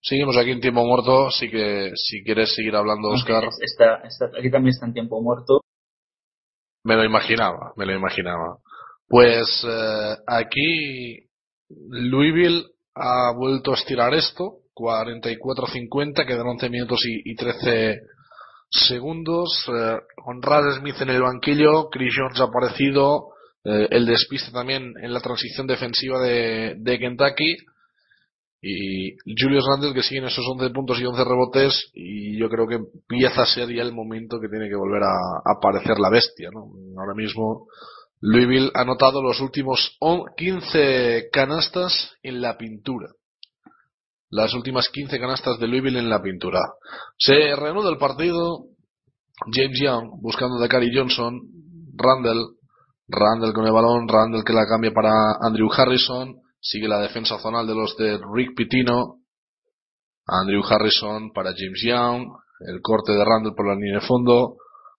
Seguimos 0.00 0.36
aquí 0.36 0.50
en 0.50 0.60
tiempo 0.60 0.84
muerto, 0.84 1.28
así 1.28 1.50
que 1.50 1.92
si 1.94 2.22
quieres 2.22 2.54
seguir 2.54 2.76
hablando, 2.76 3.08
Oscar. 3.08 3.44
Está, 3.60 3.96
está, 4.06 4.26
aquí 4.38 4.50
también 4.50 4.70
está 4.74 4.86
en 4.86 4.92
tiempo 4.92 5.20
muerto. 5.20 5.60
Me 6.84 6.94
lo 6.94 7.04
imaginaba, 7.04 7.72
me 7.76 7.86
lo 7.86 7.94
imaginaba. 7.94 8.58
Pues 9.08 9.66
eh, 9.68 10.16
aquí 10.26 11.28
Louisville 11.68 12.64
ha 12.94 13.32
vuelto 13.36 13.72
a 13.72 13.74
estirar 13.74 14.14
esto, 14.14 14.60
44-50, 14.74 16.26
quedan 16.26 16.46
11 16.46 16.70
minutos 16.70 17.00
y, 17.04 17.32
y 17.32 17.34
13 17.34 18.00
segundos. 18.70 19.68
Eh, 19.68 19.98
con 20.16 20.42
Rad 20.42 20.78
Smith 20.78 21.00
en 21.00 21.10
el 21.10 21.22
banquillo, 21.22 21.88
Chris 21.90 22.14
Jones 22.16 22.40
ha 22.40 22.44
aparecido, 22.44 23.28
eh, 23.64 23.88
el 23.90 24.06
despiste 24.06 24.52
también 24.52 24.94
en 25.02 25.12
la 25.12 25.20
transición 25.20 25.66
defensiva 25.66 26.20
de, 26.20 26.74
de 26.78 26.98
Kentucky 26.98 27.56
y 28.60 29.16
Julius 29.40 29.64
Randle 29.66 29.94
que 29.94 30.02
sigue 30.02 30.20
en 30.20 30.26
esos 30.26 30.44
11 30.44 30.70
puntos 30.70 31.00
y 31.00 31.04
11 31.04 31.24
rebotes 31.24 31.90
y 31.94 32.36
yo 32.38 32.48
creo 32.48 32.66
que 32.66 32.74
empieza 32.74 33.42
a 33.42 33.46
ser 33.46 33.68
ya 33.72 33.82
el 33.82 33.92
momento 33.92 34.40
que 34.40 34.48
tiene 34.48 34.68
que 34.68 34.74
volver 34.74 35.02
a, 35.04 35.14
aparecer 35.44 35.98
la 36.00 36.10
bestia 36.10 36.50
¿no? 36.52 36.66
ahora 36.98 37.14
mismo 37.14 37.68
Louisville 38.20 38.72
ha 38.74 38.80
anotado 38.80 39.22
los 39.22 39.40
últimos 39.40 39.96
15 40.36 41.28
canastas 41.32 42.16
en 42.22 42.40
la 42.40 42.58
pintura 42.58 43.06
las 44.30 44.54
últimas 44.54 44.88
15 44.90 45.18
canastas 45.18 45.58
de 45.58 45.66
Louisville 45.66 45.98
en 45.98 46.10
la 46.10 46.22
pintura 46.22 46.60
se 47.16 47.54
reanuda 47.56 47.90
el 47.90 47.98
partido 47.98 48.64
James 49.52 49.80
Young 49.80 50.20
buscando 50.20 50.58
de 50.58 50.68
Cary 50.68 50.90
Johnson 50.94 51.40
Randall 51.96 52.56
Randall 53.08 53.52
con 53.54 53.66
el 53.66 53.72
balón 53.72 54.08
Randall 54.08 54.44
que 54.44 54.52
la 54.52 54.66
cambia 54.66 54.92
para 54.92 55.12
Andrew 55.40 55.68
Harrison 55.72 56.42
Sigue 56.60 56.88
la 56.88 56.98
defensa 56.98 57.38
zonal 57.38 57.66
de 57.66 57.74
los 57.74 57.96
de 57.96 58.18
Rick 58.34 58.54
Pitino. 58.56 59.20
Andrew 60.26 60.62
Harrison 60.68 61.30
para 61.32 61.52
James 61.56 61.82
Young. 61.82 62.26
El 62.60 62.80
corte 62.82 63.12
de 63.12 63.24
Randall 63.24 63.54
por 63.54 63.68
la 63.68 63.74
línea 63.74 64.00
de 64.00 64.06
fondo. 64.06 64.56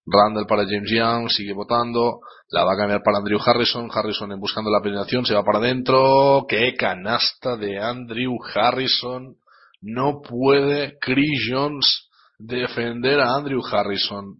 Randall 0.09 0.45
para 0.47 0.65
James 0.65 0.89
Young. 0.89 1.29
Sigue 1.29 1.53
votando. 1.53 2.19
La 2.49 2.63
va 2.63 2.73
a 2.73 2.77
cambiar 2.77 3.01
para 3.03 3.19
Andrew 3.19 3.39
Harrison. 3.43 3.89
Harrison 3.93 4.31
en 4.31 4.39
buscando 4.39 4.71
la 4.71 4.81
penetración. 4.81 5.25
Se 5.25 5.33
va 5.33 5.43
para 5.43 5.59
adentro. 5.59 6.45
¡Qué 6.47 6.73
canasta 6.77 7.55
de 7.55 7.79
Andrew 7.79 8.37
Harrison! 8.53 9.35
No 9.81 10.21
puede 10.21 10.97
Chris 10.99 11.47
Jones 11.49 12.09
defender 12.37 13.19
a 13.19 13.35
Andrew 13.35 13.61
Harrison. 13.65 14.37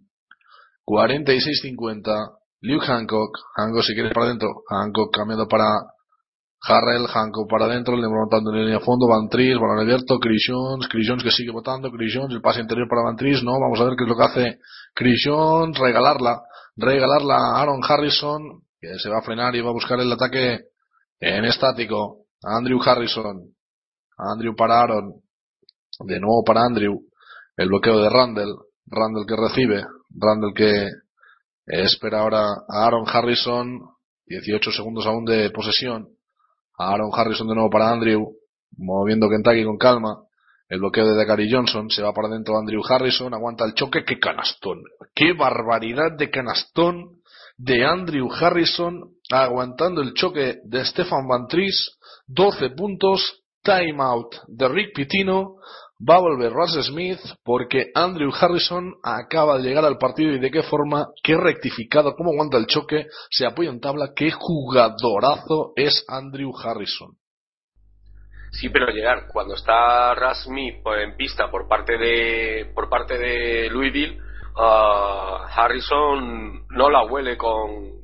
46-50. 0.86 2.36
Luke 2.62 2.86
Hancock. 2.86 3.38
Hancock 3.56 3.82
si 3.82 3.94
quiere 3.94 4.10
para 4.10 4.26
adentro. 4.26 4.48
Hancock 4.68 5.14
cambiando 5.14 5.46
para 5.46 5.64
Harrell, 6.62 7.06
Hanko 7.08 7.46
para 7.46 7.64
adentro, 7.64 7.96
le 7.96 8.06
montando 8.06 8.50
en 8.50 8.58
línea 8.58 8.78
de 8.78 8.84
fondo, 8.84 9.08
Van 9.08 9.28
Tris, 9.30 9.56
balón 9.58 9.78
abierto, 9.78 10.18
Chris 10.18 10.44
Jones, 10.46 10.88
Chris 10.88 11.06
Jones 11.08 11.24
que 11.24 11.30
sigue 11.30 11.50
votando, 11.50 11.90
Chris 11.90 12.12
Jones, 12.14 12.34
el 12.34 12.42
pase 12.42 12.60
interior 12.60 12.86
para 12.86 13.02
Van 13.02 13.16
Tris, 13.16 13.42
no, 13.42 13.52
vamos 13.58 13.80
a 13.80 13.84
ver 13.84 13.94
qué 13.96 14.04
es 14.04 14.08
lo 14.08 14.16
que 14.16 14.24
hace 14.24 14.58
Chris 14.94 15.22
Jones, 15.24 15.78
regalarla, 15.78 16.42
regalarla 16.76 17.36
a 17.36 17.62
Aaron 17.62 17.80
Harrison, 17.86 18.62
que 18.80 18.98
se 18.98 19.08
va 19.08 19.18
a 19.18 19.22
frenar 19.22 19.54
y 19.54 19.60
va 19.60 19.70
a 19.70 19.74
buscar 19.74 20.00
el 20.00 20.12
ataque 20.12 20.60
en 21.20 21.44
estático, 21.44 22.26
Andrew 22.42 22.80
Harrison, 22.82 23.54
Andrew 24.16 24.54
para 24.56 24.80
Aaron, 24.80 25.12
de 26.00 26.20
nuevo 26.20 26.42
para 26.44 26.62
Andrew, 26.62 27.00
el 27.56 27.68
bloqueo 27.68 28.00
de 28.00 28.08
Randall, 28.08 28.56
Randall 28.86 29.26
que 29.26 29.36
recibe, 29.36 29.84
Randall 30.10 30.54
que 30.54 30.88
espera 31.66 32.20
ahora 32.20 32.44
a 32.68 32.86
Aaron 32.86 33.04
Harrison, 33.06 33.80
18 34.26 34.70
segundos 34.72 35.06
aún 35.06 35.24
de 35.24 35.50
posesión, 35.50 36.08
Aaron 36.78 37.10
Harrison 37.12 37.48
de 37.48 37.54
nuevo 37.54 37.70
para 37.70 37.90
Andrew, 37.90 38.32
moviendo 38.76 39.28
Kentucky 39.28 39.64
con 39.64 39.76
calma. 39.76 40.22
El 40.70 40.78
bloqueo 40.78 41.04
de 41.04 41.16
Dakari 41.16 41.50
Johnson, 41.50 41.90
se 41.90 42.00
va 42.00 42.12
para 42.12 42.28
adentro 42.28 42.56
Andrew 42.56 42.80
Harrison, 42.88 43.34
aguanta 43.34 43.64
el 43.64 43.74
choque, 43.74 44.04
qué 44.04 44.20
canastón, 44.20 44.78
qué 45.16 45.32
barbaridad 45.32 46.16
de 46.16 46.30
canastón 46.30 47.16
de 47.58 47.84
Andrew 47.84 48.28
Harrison, 48.32 49.00
aguantando 49.32 50.00
el 50.00 50.14
choque 50.14 50.58
de 50.64 50.84
Stefan 50.84 51.26
Van 51.26 51.48
Tries, 51.48 51.98
12 52.28 52.70
puntos, 52.70 53.42
timeout 53.64 54.32
de 54.46 54.68
Rick 54.68 54.94
Pitino, 54.94 55.56
va 56.08 56.18
a 56.18 56.20
volver 56.20 56.52
Russ 56.52 56.78
Smith 56.86 57.18
porque 57.42 57.86
Andrew 57.92 58.30
Harrison 58.32 58.94
acaba 59.02 59.58
de 59.58 59.64
llegar 59.64 59.84
al 59.84 59.98
partido 59.98 60.32
y 60.34 60.38
de 60.38 60.52
qué 60.52 60.62
forma, 60.62 61.08
qué 61.24 61.36
rectificado, 61.36 62.14
cómo 62.14 62.30
aguanta 62.30 62.58
el 62.58 62.66
choque, 62.66 63.06
se 63.28 63.44
apoya 63.44 63.70
en 63.70 63.80
tabla, 63.80 64.12
qué 64.14 64.30
jugadorazo 64.30 65.72
es 65.74 66.04
Andrew 66.06 66.52
Harrison. 66.56 67.16
Sí, 68.52 68.68
pero 68.68 68.88
llegar 68.88 69.26
cuando 69.28 69.54
está 69.54 70.14
Russ 70.14 70.44
Smith 70.44 70.82
en 70.98 71.16
pista 71.16 71.50
por 71.50 71.68
parte 71.68 71.96
de 71.96 72.72
por 72.74 72.88
parte 72.88 73.16
de 73.16 73.70
Louisville, 73.70 74.20
uh, 74.56 75.46
Harrison 75.54 76.66
no 76.68 76.90
la 76.90 77.04
huele 77.04 77.36
con 77.36 78.00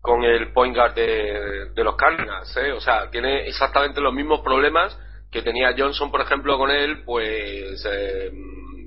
con 0.00 0.22
el 0.22 0.52
point 0.52 0.76
guard 0.76 0.94
de, 0.94 1.70
de 1.74 1.82
los 1.82 1.96
Cardinals, 1.96 2.54
¿eh? 2.58 2.72
o 2.72 2.80
sea, 2.80 3.08
tiene 3.10 3.48
exactamente 3.48 4.02
los 4.02 4.12
mismos 4.12 4.40
problemas 4.40 4.98
que 5.32 5.40
tenía 5.40 5.74
Johnson, 5.76 6.10
por 6.10 6.20
ejemplo, 6.20 6.58
con 6.58 6.70
él, 6.70 7.02
pues 7.06 7.82
eh, 7.90 8.30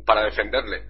para 0.06 0.24
defenderle. 0.24 0.84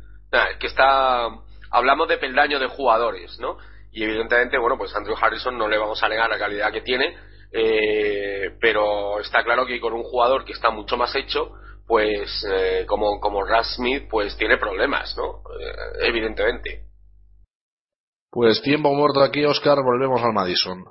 que 0.59 0.67
está, 0.67 1.29
hablamos 1.71 2.09
de 2.09 2.17
peldaño 2.17 2.59
de 2.59 2.67
jugadores, 2.67 3.39
¿no? 3.39 3.57
Y 3.91 4.03
evidentemente, 4.03 4.57
bueno, 4.57 4.77
pues 4.77 4.93
Andrew 4.95 5.15
Harrison 5.19 5.57
no 5.57 5.69
le 5.69 5.77
vamos 5.77 6.03
a 6.03 6.09
negar 6.09 6.29
la 6.29 6.37
calidad 6.37 6.73
que 6.73 6.81
tiene, 6.81 7.17
eh, 7.57 8.57
pero 8.61 9.19
está 9.19 9.43
claro 9.43 9.65
que 9.65 9.79
con 9.79 9.93
un 9.93 10.03
jugador 10.03 10.45
que 10.45 10.53
está 10.53 10.69
mucho 10.69 10.95
más 10.97 11.15
hecho, 11.15 11.51
pues 11.87 12.45
eh, 12.51 12.85
como, 12.87 13.19
como 13.19 13.43
Russ 13.43 13.75
Smith, 13.75 14.07
pues 14.09 14.37
tiene 14.37 14.57
problemas, 14.57 15.15
¿no? 15.17 15.41
evidentemente. 16.01 16.87
Pues 18.29 18.61
tiempo 18.61 18.93
muerto 18.93 19.21
aquí, 19.21 19.43
Oscar, 19.45 19.77
volvemos 19.83 20.21
al 20.21 20.33
Madison. 20.33 20.85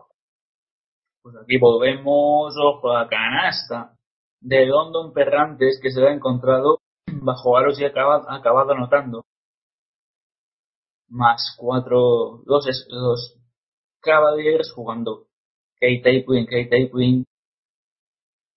Pues 1.23 1.37
aquí 1.43 1.59
volvemos, 1.59 2.55
ojo 2.57 2.97
a 2.97 3.09
canasta 3.09 3.97
de 4.41 4.67
London 4.67 5.13
Perrantes 5.13 5.79
que 5.83 5.91
se 5.91 6.01
ha 6.07 6.13
encontrado 6.13 6.79
bajo 7.07 7.57
aros 7.57 7.81
y 7.81 7.85
ha 7.85 7.89
acabado, 7.89 8.73
anotando. 8.73 9.25
Más 11.09 11.57
cuatro, 11.59 12.43
dos, 12.45 12.65
dos 12.89 13.39
Cavaliers 14.01 14.73
jugando 14.73 15.27
Kate 15.81 16.03
Tapwin, 16.03 16.47
Kate 16.47 16.69
Tapwin 16.71 17.25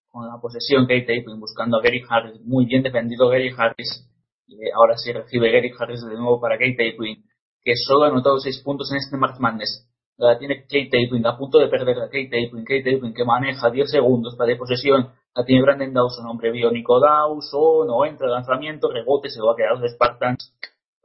con 0.09 0.27
la 0.27 0.39
posesión 0.41 0.87
Kate 0.87 1.01
Tapwin 1.01 1.39
buscando 1.39 1.77
a 1.77 1.81
Gary 1.81 2.03
Harris, 2.07 2.41
muy 2.41 2.65
bien 2.65 2.83
defendido 2.83 3.29
Gary 3.29 3.53
Harris. 3.55 4.05
Y 4.47 4.57
ahora 4.71 4.97
sí 4.97 5.13
recibe 5.13 5.51
Gary 5.51 5.71
Harris 5.77 6.01
de 6.03 6.15
nuevo 6.15 6.41
para 6.41 6.57
Kate 6.57 6.75
Tapwin, 6.77 7.23
que 7.61 7.75
solo 7.75 8.05
ha 8.05 8.07
anotado 8.07 8.39
seis 8.39 8.59
puntos 8.63 8.91
en 8.91 8.97
este 8.97 9.17
March 9.17 9.39
Madness. 9.39 9.85
La 10.17 10.37
tiene 10.37 10.63
Kate 10.63 10.89
Tapwin, 10.91 11.25
a 11.25 11.37
punto 11.37 11.59
de 11.59 11.67
perder 11.67 11.97
a 11.99 12.07
Kate 12.07 12.29
Tapwin, 12.31 12.65
Kate 12.65 12.91
Tapwin 12.91 13.13
que 13.13 13.23
maneja 13.23 13.69
10 13.69 13.89
segundos 13.91 14.35
para 14.35 14.49
de 14.49 14.57
posesión 14.57 15.11
la 15.35 15.45
tiene 15.45 15.61
Brandon 15.61 15.93
Dawson, 15.93 16.25
hombre 16.25 16.51
biónico 16.51 16.99
Dawson, 16.99 17.87
no 17.87 18.03
entra 18.03 18.27
lanzamiento, 18.27 18.91
rebote, 18.91 19.29
se 19.29 19.41
va 19.41 19.53
a 19.53 19.55
quedar 19.55 19.77
los 19.79 19.91
Spartans. 19.91 20.53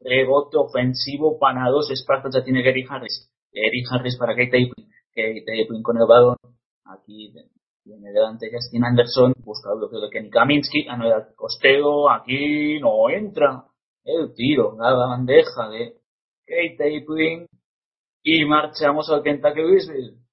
Rebote 0.01 0.57
ofensivo 0.57 1.39
para 1.39 1.69
dos 1.69 1.89
Spartans, 1.95 2.35
ya 2.35 2.43
tiene 2.43 2.63
Gary 2.63 2.85
Harris. 2.89 3.31
Gary 3.53 3.85
Harris 3.91 4.17
para 4.19 4.35
Kate 4.35 4.47
Tapin. 4.47 4.94
Tapin 5.15 5.83
con 5.83 5.97
el 5.97 6.07
balón. 6.07 6.37
Aquí 6.85 7.33
viene 7.85 8.13
delante 8.13 8.51
Justin 8.53 8.85
Anderson, 8.85 9.35
busca 9.45 9.71
el 9.73 9.79
bloqueo 9.79 10.01
de 10.01 10.11
Kenny 10.11 10.31
Kaminsky, 10.31 10.89
a 10.89 10.97
no 10.97 11.05
costeo, 11.37 12.11
aquí 12.11 12.81
no 12.81 13.09
entra. 13.11 13.65
El 14.05 14.35
tiro, 14.35 14.77
la 14.79 14.93
bandeja 14.93 15.69
de 15.71 15.95
Kate 16.47 16.77
Tapin. 16.79 17.47
Y 18.23 18.45
marchamos 18.47 19.11
al 19.11 19.23
Kentucky 19.23 19.61
Louisville. 19.61 20.25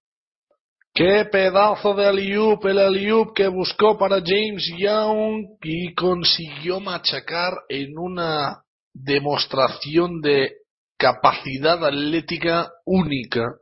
Qué 0.93 1.25
pedazo 1.31 1.93
de 1.93 2.05
Aliup, 2.05 2.65
el 2.65 2.79
Aliup 2.79 3.33
que 3.33 3.47
buscó 3.47 3.97
para 3.97 4.17
James 4.17 4.73
Young 4.77 5.57
y 5.61 5.93
consiguió 5.93 6.81
machacar 6.81 7.53
en 7.69 7.97
una 7.97 8.63
demostración 8.93 10.19
de 10.19 10.51
capacidad 10.97 11.83
atlética 11.85 12.71
única. 12.85 13.55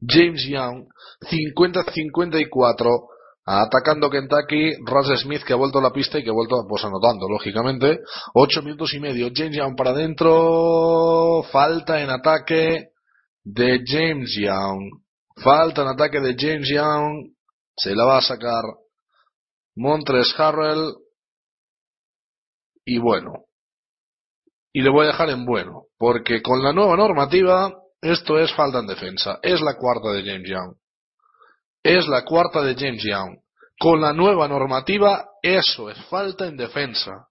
James 0.00 0.46
Young, 0.48 0.86
50-54, 1.20 3.08
atacando 3.46 4.10
Kentucky, 4.10 4.72
Russ 4.86 5.20
Smith 5.20 5.42
que 5.44 5.52
ha 5.52 5.56
vuelto 5.56 5.78
a 5.78 5.82
la 5.82 5.92
pista 5.92 6.18
y 6.18 6.24
que 6.24 6.30
ha 6.30 6.34
vuelto 6.34 6.64
pues 6.68 6.84
anotando, 6.84 7.28
lógicamente. 7.28 8.00
Ocho 8.34 8.62
minutos 8.62 8.94
y 8.94 9.00
medio, 9.00 9.30
James 9.34 9.56
Young 9.56 9.76
para 9.76 9.90
adentro, 9.90 11.42
falta 11.50 12.00
en 12.00 12.10
ataque 12.10 12.88
de 13.44 13.80
James 13.86 14.34
Young. 14.40 15.02
Falta 15.36 15.82
en 15.82 15.88
ataque 15.88 16.20
de 16.20 16.34
James 16.38 16.68
Young. 16.68 17.32
Se 17.76 17.94
la 17.94 18.04
va 18.04 18.18
a 18.18 18.22
sacar 18.22 18.62
Montres 19.76 20.34
Harrell. 20.38 20.94
Y 22.86 22.98
bueno, 22.98 23.46
y 24.72 24.82
le 24.82 24.90
voy 24.90 25.04
a 25.04 25.08
dejar 25.08 25.30
en 25.30 25.46
bueno, 25.46 25.84
porque 25.96 26.42
con 26.42 26.62
la 26.62 26.72
nueva 26.72 26.96
normativa 26.96 27.72
esto 28.04 28.38
es 28.38 28.52
falta 28.52 28.80
en 28.80 28.86
defensa. 28.86 29.38
Es 29.42 29.62
la 29.62 29.76
cuarta 29.76 30.10
de 30.12 30.22
James 30.22 30.48
Young. 30.48 30.74
Es 31.82 32.06
la 32.06 32.22
cuarta 32.22 32.60
de 32.60 32.74
James 32.74 33.02
Young. 33.02 33.38
Con 33.78 34.00
la 34.00 34.12
nueva 34.12 34.46
normativa 34.46 35.26
eso 35.42 35.88
es 35.88 35.98
falta 36.06 36.46
en 36.46 36.56
defensa. 36.58 37.28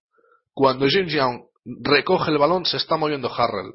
Cuando 0.51 0.87
James 0.89 1.13
Young 1.13 1.41
recoge 1.83 2.31
el 2.31 2.39
balón 2.39 2.65
se 2.65 2.77
está 2.77 2.97
moviendo 2.97 3.31
Harrell. 3.31 3.73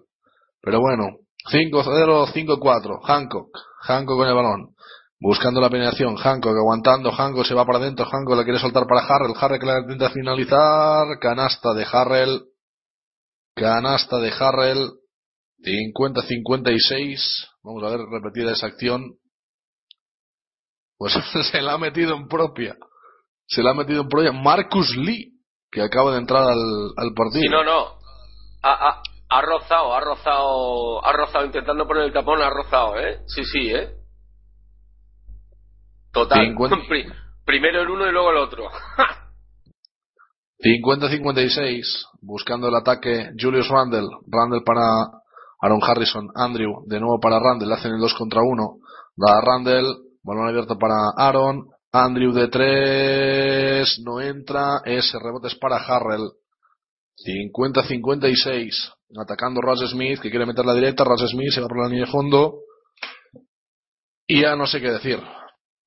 Pero 0.60 0.80
bueno, 0.80 1.18
5-0, 1.52 2.32
5-4. 2.32 3.00
Hancock. 3.04 3.48
Hancock 3.82 4.16
con 4.16 4.28
el 4.28 4.34
balón. 4.34 4.74
Buscando 5.20 5.60
la 5.60 5.70
penetración. 5.70 6.16
Hancock 6.16 6.56
aguantando. 6.56 7.12
Hancock 7.12 7.46
se 7.46 7.54
va 7.54 7.64
para 7.64 7.78
adentro. 7.78 8.06
Hancock 8.06 8.36
la 8.36 8.44
quiere 8.44 8.58
soltar 8.58 8.86
para 8.88 9.06
Harrell. 9.06 9.34
Harrell 9.38 9.60
que 9.60 9.66
la 9.66 9.78
intenta 9.78 10.10
finalizar. 10.10 11.18
Canasta 11.20 11.74
de 11.74 11.86
Harrell. 11.90 12.42
Canasta 13.54 14.18
de 14.18 14.32
Harrell. 14.32 14.97
50-56. 15.62 17.18
Vamos 17.62 17.82
a 17.84 17.90
ver 17.90 18.00
repetida 18.10 18.52
esa 18.52 18.66
acción. 18.66 19.14
Pues 20.96 21.14
se 21.52 21.62
la 21.62 21.74
ha 21.74 21.78
metido 21.78 22.14
en 22.16 22.28
propia. 22.28 22.76
Se 23.46 23.62
la 23.62 23.70
ha 23.70 23.74
metido 23.74 24.02
en 24.02 24.08
propia 24.08 24.32
Marcus 24.32 24.96
Lee, 24.96 25.32
que 25.70 25.82
acaba 25.82 26.12
de 26.12 26.18
entrar 26.18 26.42
al, 26.44 26.92
al 26.96 27.14
partido. 27.14 27.42
Sí, 27.42 27.48
no, 27.48 27.64
no. 27.64 27.98
Ha, 28.62 28.72
ha, 28.88 29.02
ha 29.30 29.42
rozado, 29.42 29.94
ha 29.94 30.00
rozado, 30.00 31.04
ha 31.04 31.12
rozado, 31.12 31.44
intentando 31.46 31.86
poner 31.86 32.04
el 32.04 32.12
tapón, 32.12 32.42
ha 32.42 32.50
rozado, 32.50 32.98
¿eh? 32.98 33.20
Sí, 33.26 33.44
sí, 33.44 33.70
¿eh? 33.70 33.90
Total. 36.12 36.46
50. 36.46 36.76
Pri- 36.88 37.06
primero 37.44 37.80
el 37.82 37.88
uno 37.90 38.06
y 38.08 38.12
luego 38.12 38.30
el 38.30 38.36
otro. 38.38 38.64
50-56, 40.60 41.82
buscando 42.20 42.68
el 42.68 42.74
ataque 42.74 43.30
Julius 43.38 43.68
Randle, 43.68 44.08
Randle 44.26 44.62
para 44.62 44.82
Aaron 45.60 45.80
Harrison, 45.82 46.28
Andrew, 46.34 46.84
de 46.86 47.00
nuevo 47.00 47.18
para 47.18 47.40
Randle, 47.40 47.74
hacen 47.74 47.92
el 47.92 48.00
2 48.00 48.14
contra 48.14 48.42
1, 48.42 48.78
da 49.16 49.38
a 49.38 49.40
Randle, 49.40 49.88
balón 50.22 50.48
abierto 50.48 50.78
para 50.78 51.10
Aaron, 51.16 51.68
Andrew 51.92 52.32
de 52.32 52.48
3, 52.48 54.00
no 54.04 54.20
entra, 54.20 54.82
ese 54.84 55.18
rebote 55.18 55.48
es 55.48 55.56
para 55.56 55.76
Harrell, 55.76 56.30
50-56, 57.26 58.92
atacando 59.20 59.60
Russ 59.60 59.90
Smith, 59.90 60.20
que 60.20 60.30
quiere 60.30 60.46
meter 60.46 60.64
la 60.64 60.74
directa, 60.74 61.02
Russ 61.04 61.28
Smith 61.30 61.52
se 61.52 61.60
va 61.60 61.66
por 61.66 61.82
la 61.82 61.88
línea 61.88 62.04
de 62.04 62.12
fondo, 62.12 62.60
y 64.26 64.42
ya 64.42 64.54
no 64.54 64.66
sé 64.66 64.80
qué 64.80 64.90
decir, 64.90 65.20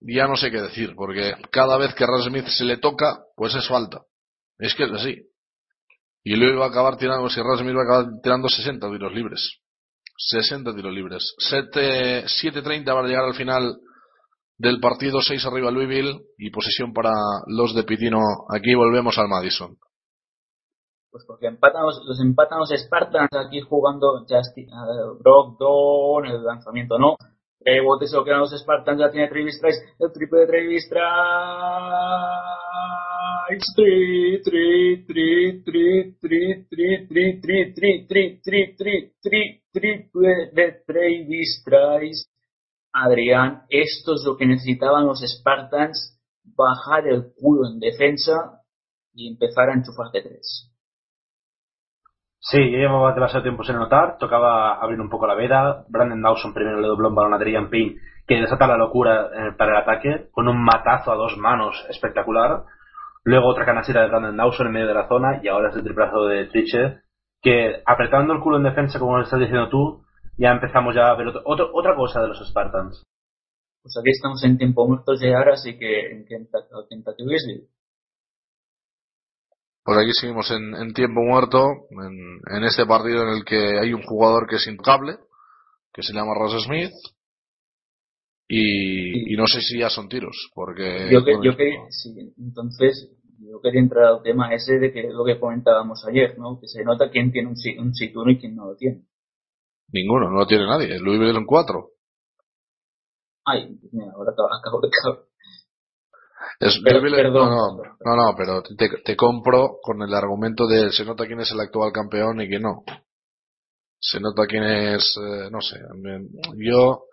ya 0.01 0.27
no 0.27 0.35
sé 0.35 0.51
qué 0.51 0.61
decir, 0.61 0.93
porque 0.95 1.35
cada 1.51 1.77
vez 1.77 1.93
que 1.93 2.05
Russ 2.05 2.25
Smith 2.25 2.47
se 2.47 2.65
le 2.65 2.77
toca, 2.77 3.19
pues 3.35 3.55
es 3.55 3.67
falta. 3.67 4.01
Es 4.57 4.75
que 4.75 4.83
es 4.83 4.91
así. 4.91 5.30
Y 6.23 6.35
luego 6.35 6.59
va 6.59 6.67
a 6.67 6.69
acabar 6.69 6.97
tirando, 6.97 7.29
si 7.29 7.41
Russ 7.41 7.59
Smith 7.59 7.75
va 7.75 7.81
a 7.81 7.83
acabar 7.83 8.21
tirando 8.21 8.47
60 8.47 8.89
tiros 8.91 9.13
libres. 9.13 9.59
60 10.17 10.75
tiros 10.75 10.93
libres. 10.93 11.33
7 11.37 12.25
7.30 12.25 12.85
para 12.85 13.07
llegar 13.07 13.25
al 13.25 13.33
final 13.33 13.77
del 14.57 14.79
partido, 14.79 15.21
6 15.21 15.43
arriba 15.45 15.71
Louisville 15.71 16.21
y 16.37 16.51
posesión 16.51 16.93
para 16.93 17.11
los 17.47 17.73
de 17.73 17.83
Pitino. 17.83 18.19
Aquí 18.49 18.75
volvemos 18.75 19.17
al 19.17 19.27
Madison. 19.27 19.75
Pues 21.09 21.25
porque 21.27 21.47
empatan 21.47 21.83
los, 21.83 22.01
los 22.05 22.21
empatan 22.21 22.65
Spartans 22.65 23.31
aquí 23.33 23.59
jugando 23.59 24.23
Justin, 24.29 24.69
uh, 24.69 25.17
Brogdon, 25.19 26.25
el 26.25 26.43
lanzamiento 26.43 26.97
no. 26.97 27.17
Rebote 27.63 28.07
se 28.07 28.15
lo 28.15 28.23
los 28.25 28.51
Spartans, 28.51 28.99
ya 28.99 29.11
tiene 29.11 29.27
Travis 29.27 29.59
Trice, 29.59 29.79
el 29.99 30.11
triple 30.11 30.39
de 30.41 30.47
Travis 30.47 30.89
Trice. 30.89 31.05
Tri, 33.75 34.41
tri, 34.43 35.05
tri, 35.05 35.63
tri, 35.63 36.13
tri, 36.19 36.65
tri, 36.67 36.67
tri, 36.67 37.37
tri, 37.37 37.73
tri, 37.73 38.05
tri, 38.07 38.41
tri, 38.41 38.73
tri, 38.77 39.13
tri, 39.21 39.61
triple 39.71 40.51
de. 40.53 42.27
Adrián, 42.93 43.63
esto 43.69 44.15
es 44.15 44.23
lo 44.25 44.35
que 44.37 44.45
necesitaban 44.45 45.05
los 45.05 45.19
Spartans, 45.19 46.19
bajar 46.43 47.07
el 47.07 47.33
culo 47.35 47.69
en 47.69 47.79
defensa 47.79 48.61
y 49.13 49.29
empezar 49.29 49.69
a 49.69 49.73
enchufar 49.73 50.11
de 50.11 50.21
tres. 50.21 50.70
Sí, 52.43 52.57
yo 52.71 52.77
llevaba 52.79 53.13
demasiado 53.13 53.43
tiempo 53.43 53.63
sin 53.63 53.75
anotar, 53.75 54.17
tocaba 54.17 54.73
abrir 54.81 54.99
un 54.99 55.09
poco 55.09 55.27
la 55.27 55.35
veda. 55.35 55.85
Brandon 55.89 56.21
Dawson 56.21 56.53
primero 56.55 56.79
le 56.81 56.87
dobló 56.87 57.09
un 57.09 57.15
balón 57.15 57.33
a 57.33 57.35
Adrian 57.35 57.69
Payne, 57.69 57.97
que 58.27 58.41
desata 58.41 58.65
la 58.65 58.77
locura 58.77 59.27
eh, 59.27 59.51
para 59.55 59.73
el 59.73 59.77
ataque, 59.83 60.27
con 60.31 60.47
un 60.47 60.63
matazo 60.63 61.11
a 61.11 61.15
dos 61.15 61.37
manos 61.37 61.75
espectacular. 61.89 62.63
Luego 63.23 63.47
otra 63.47 63.65
canastita 63.65 64.01
de 64.01 64.07
Brandon 64.07 64.35
Dawson 64.35 64.65
en 64.67 64.73
medio 64.73 64.87
de 64.87 64.93
la 64.95 65.07
zona, 65.07 65.39
y 65.43 65.47
ahora 65.49 65.69
es 65.69 65.75
el 65.75 65.83
triplazo 65.83 66.25
de 66.25 66.45
Triche, 66.47 67.01
que 67.43 67.83
apretando 67.85 68.33
el 68.33 68.39
culo 68.39 68.57
en 68.57 68.63
defensa, 68.63 68.97
como 68.97 69.17
lo 69.17 69.23
estás 69.23 69.39
diciendo 69.39 69.69
tú, 69.69 70.03
ya 70.35 70.49
empezamos 70.49 70.95
ya 70.95 71.09
a 71.11 71.15
ver 71.15 71.27
otro- 71.27 71.43
otro- 71.45 71.69
otra 71.73 71.95
cosa 71.95 72.21
de 72.23 72.29
los 72.29 72.39
Spartans. 72.49 73.03
Pues 73.83 73.95
aquí 74.01 74.09
estamos 74.09 74.43
en 74.43 74.57
tiempo 74.57 74.87
muerto 74.87 75.13
llegar, 75.13 75.47
así 75.49 75.77
que 75.77 76.11
en 76.11 76.25
Kentucky, 76.25 77.67
Por 79.83 79.97
aquí 79.97 80.11
seguimos 80.13 80.51
en, 80.51 80.75
en 80.75 80.93
tiempo 80.93 81.21
muerto, 81.21 81.65
en, 81.89 82.55
en 82.55 82.63
este 82.63 82.85
partido 82.85 83.23
en 83.23 83.29
el 83.37 83.45
que 83.45 83.79
hay 83.79 83.93
un 83.93 84.03
jugador 84.03 84.47
que 84.47 84.57
es 84.57 84.67
intocable, 84.67 85.17
que 85.91 86.03
se 86.03 86.13
llama 86.13 86.35
Ross 86.35 86.63
Smith, 86.63 86.91
y, 88.47 89.33
y 89.33 89.37
no 89.37 89.47
sé 89.47 89.61
si 89.61 89.79
ya 89.79 89.89
son 89.89 90.09
tiros, 90.09 90.51
porque... 90.53 91.09
Yo, 91.11 91.23
que, 91.23 91.33
yo 91.41 91.55
quería, 91.55 91.79
sí, 91.89 92.13
entonces, 92.37 93.09
yo 93.39 93.59
quería 93.61 93.81
entrar 93.81 94.05
al 94.05 94.21
tema 94.21 94.53
ese 94.53 94.77
de 94.77 94.93
que 94.93 95.03
lo 95.03 95.25
que 95.25 95.39
comentábamos 95.39 96.05
ayer, 96.07 96.37
¿no? 96.37 96.59
Que 96.59 96.67
se 96.67 96.83
nota 96.83 97.09
quién 97.09 97.31
tiene 97.31 97.47
un, 97.47 97.55
un 97.79 97.93
situno 97.93 98.29
y 98.29 98.39
quién 98.39 98.55
no 98.55 98.67
lo 98.67 98.75
tiene. 98.75 99.05
Ninguno, 99.91 100.29
no 100.29 100.37
lo 100.37 100.47
tiene 100.47 100.65
nadie. 100.65 100.99
Louisville 100.99 101.37
en 101.37 101.45
4. 101.45 101.89
Ay, 103.45 103.79
mira, 103.91 104.11
ahora 104.13 104.31
acabo, 104.31 104.49
acabo 104.53 104.81
de 104.81 104.87
acabo. 104.87 105.30
Es, 106.59 106.79
perdón. 106.83 107.49
no, 107.49 107.77
no, 108.05 108.15
no, 108.15 108.35
pero 108.37 108.61
te, 108.61 108.89
te 109.03 109.15
compro 109.15 109.77
con 109.81 110.01
el 110.01 110.13
argumento 110.13 110.67
de 110.67 110.91
se 110.91 111.05
nota 111.05 111.25
quién 111.25 111.39
es 111.39 111.51
el 111.51 111.59
actual 111.59 111.91
campeón 111.91 112.41
y 112.41 112.47
quién 112.47 112.61
no. 112.63 112.83
Se 113.99 114.19
nota 114.19 114.47
quién 114.47 114.63
es, 114.63 115.15
eh, 115.17 115.49
no 115.51 115.61
sé. 115.61 115.79
Yo 116.57 117.03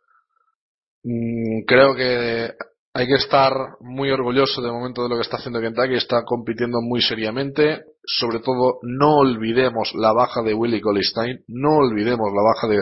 mm, 1.02 1.64
creo 1.66 1.94
que 1.94 2.52
hay 2.94 3.06
que 3.06 3.14
estar 3.14 3.52
muy 3.80 4.10
orgulloso 4.10 4.62
de 4.62 4.72
momento 4.72 5.02
de 5.02 5.10
lo 5.10 5.16
que 5.16 5.22
está 5.22 5.36
haciendo 5.36 5.60
Kentucky. 5.60 5.94
Está 5.94 6.24
compitiendo 6.24 6.80
muy 6.80 7.02
seriamente. 7.02 7.82
Sobre 8.04 8.40
todo, 8.40 8.78
no 8.82 9.18
olvidemos 9.18 9.92
la 9.94 10.12
baja 10.12 10.42
de 10.42 10.54
Willie 10.54 10.80
Colistein. 10.80 11.44
No 11.46 11.76
olvidemos 11.76 12.28
la 12.34 12.42
baja 12.42 12.66
de, 12.68 12.78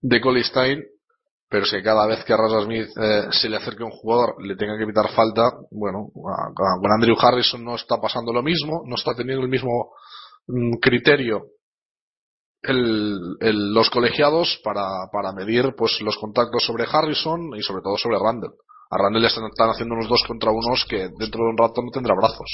de 0.00 0.20
Colistein. 0.20 0.82
Pero 1.54 1.66
si 1.66 1.80
cada 1.84 2.04
vez 2.08 2.24
que 2.24 2.32
a 2.32 2.36
Rasa 2.36 2.62
Smith 2.62 2.88
eh, 3.00 3.28
se 3.30 3.48
le 3.48 3.58
acerque 3.58 3.84
un 3.84 3.92
jugador 3.92 4.34
le 4.44 4.56
tenga 4.56 4.76
que 4.76 4.82
evitar 4.82 5.08
falta, 5.12 5.52
bueno, 5.70 6.08
con 6.12 6.90
Andrew 6.90 7.14
Harrison 7.16 7.64
no 7.64 7.76
está 7.76 8.00
pasando 8.00 8.32
lo 8.32 8.42
mismo, 8.42 8.82
no 8.84 8.96
está 8.96 9.14
teniendo 9.14 9.44
el 9.44 9.48
mismo 9.48 9.92
mm, 10.48 10.78
criterio 10.82 11.42
el- 12.62 13.72
los 13.72 13.88
colegiados 13.88 14.60
para, 14.64 15.06
para 15.12 15.32
medir 15.32 15.76
pues 15.78 16.00
los 16.00 16.18
contactos 16.18 16.64
sobre 16.64 16.86
Harrison 16.92 17.54
y 17.56 17.62
sobre 17.62 17.82
todo 17.82 17.96
sobre 17.98 18.18
Randall. 18.18 18.54
A 18.90 18.98
Randall 18.98 19.22
le 19.22 19.28
están, 19.28 19.44
están 19.44 19.70
haciendo 19.70 19.94
unos 19.94 20.08
dos 20.08 20.24
contra 20.26 20.50
unos 20.50 20.84
que 20.88 21.08
dentro 21.16 21.44
de 21.44 21.50
un 21.50 21.56
rato 21.56 21.82
no 21.82 21.92
tendrá 21.92 22.16
brazos. 22.16 22.50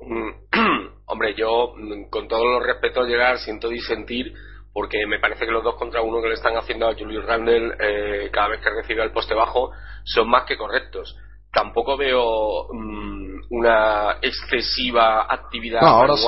Mm, 0.00 1.02
Hombre, 1.04 1.34
yo 1.36 1.74
mm, 1.76 2.08
con 2.08 2.28
todos 2.28 2.46
los 2.46 2.62
respetos 2.64 3.06
llegar 3.06 3.38
siento 3.40 3.68
disentir 3.68 4.32
porque 4.72 5.06
me 5.06 5.18
parece 5.20 5.44
que 5.46 5.52
los 5.52 5.62
dos 5.64 5.76
contra 5.76 6.02
uno 6.02 6.22
que 6.22 6.28
le 6.28 6.34
están 6.34 6.56
haciendo 6.56 6.88
a 6.88 6.94
Julius 6.94 7.24
Randle 7.26 7.74
eh, 7.78 8.30
cada 8.32 8.48
vez 8.48 8.60
que 8.60 8.70
recibe 8.70 9.02
el 9.02 9.12
poste 9.12 9.34
bajo 9.34 9.70
son 10.04 10.28
más 10.30 10.44
que 10.44 10.56
correctos. 10.56 11.16
Tampoco 11.52 11.96
veo 11.98 12.68
mm, 12.72 13.40
una 13.50 14.16
excesiva 14.22 15.22
actividad 15.32 15.80
No, 15.82 15.86
ahora 15.88 16.16
sí. 16.16 16.26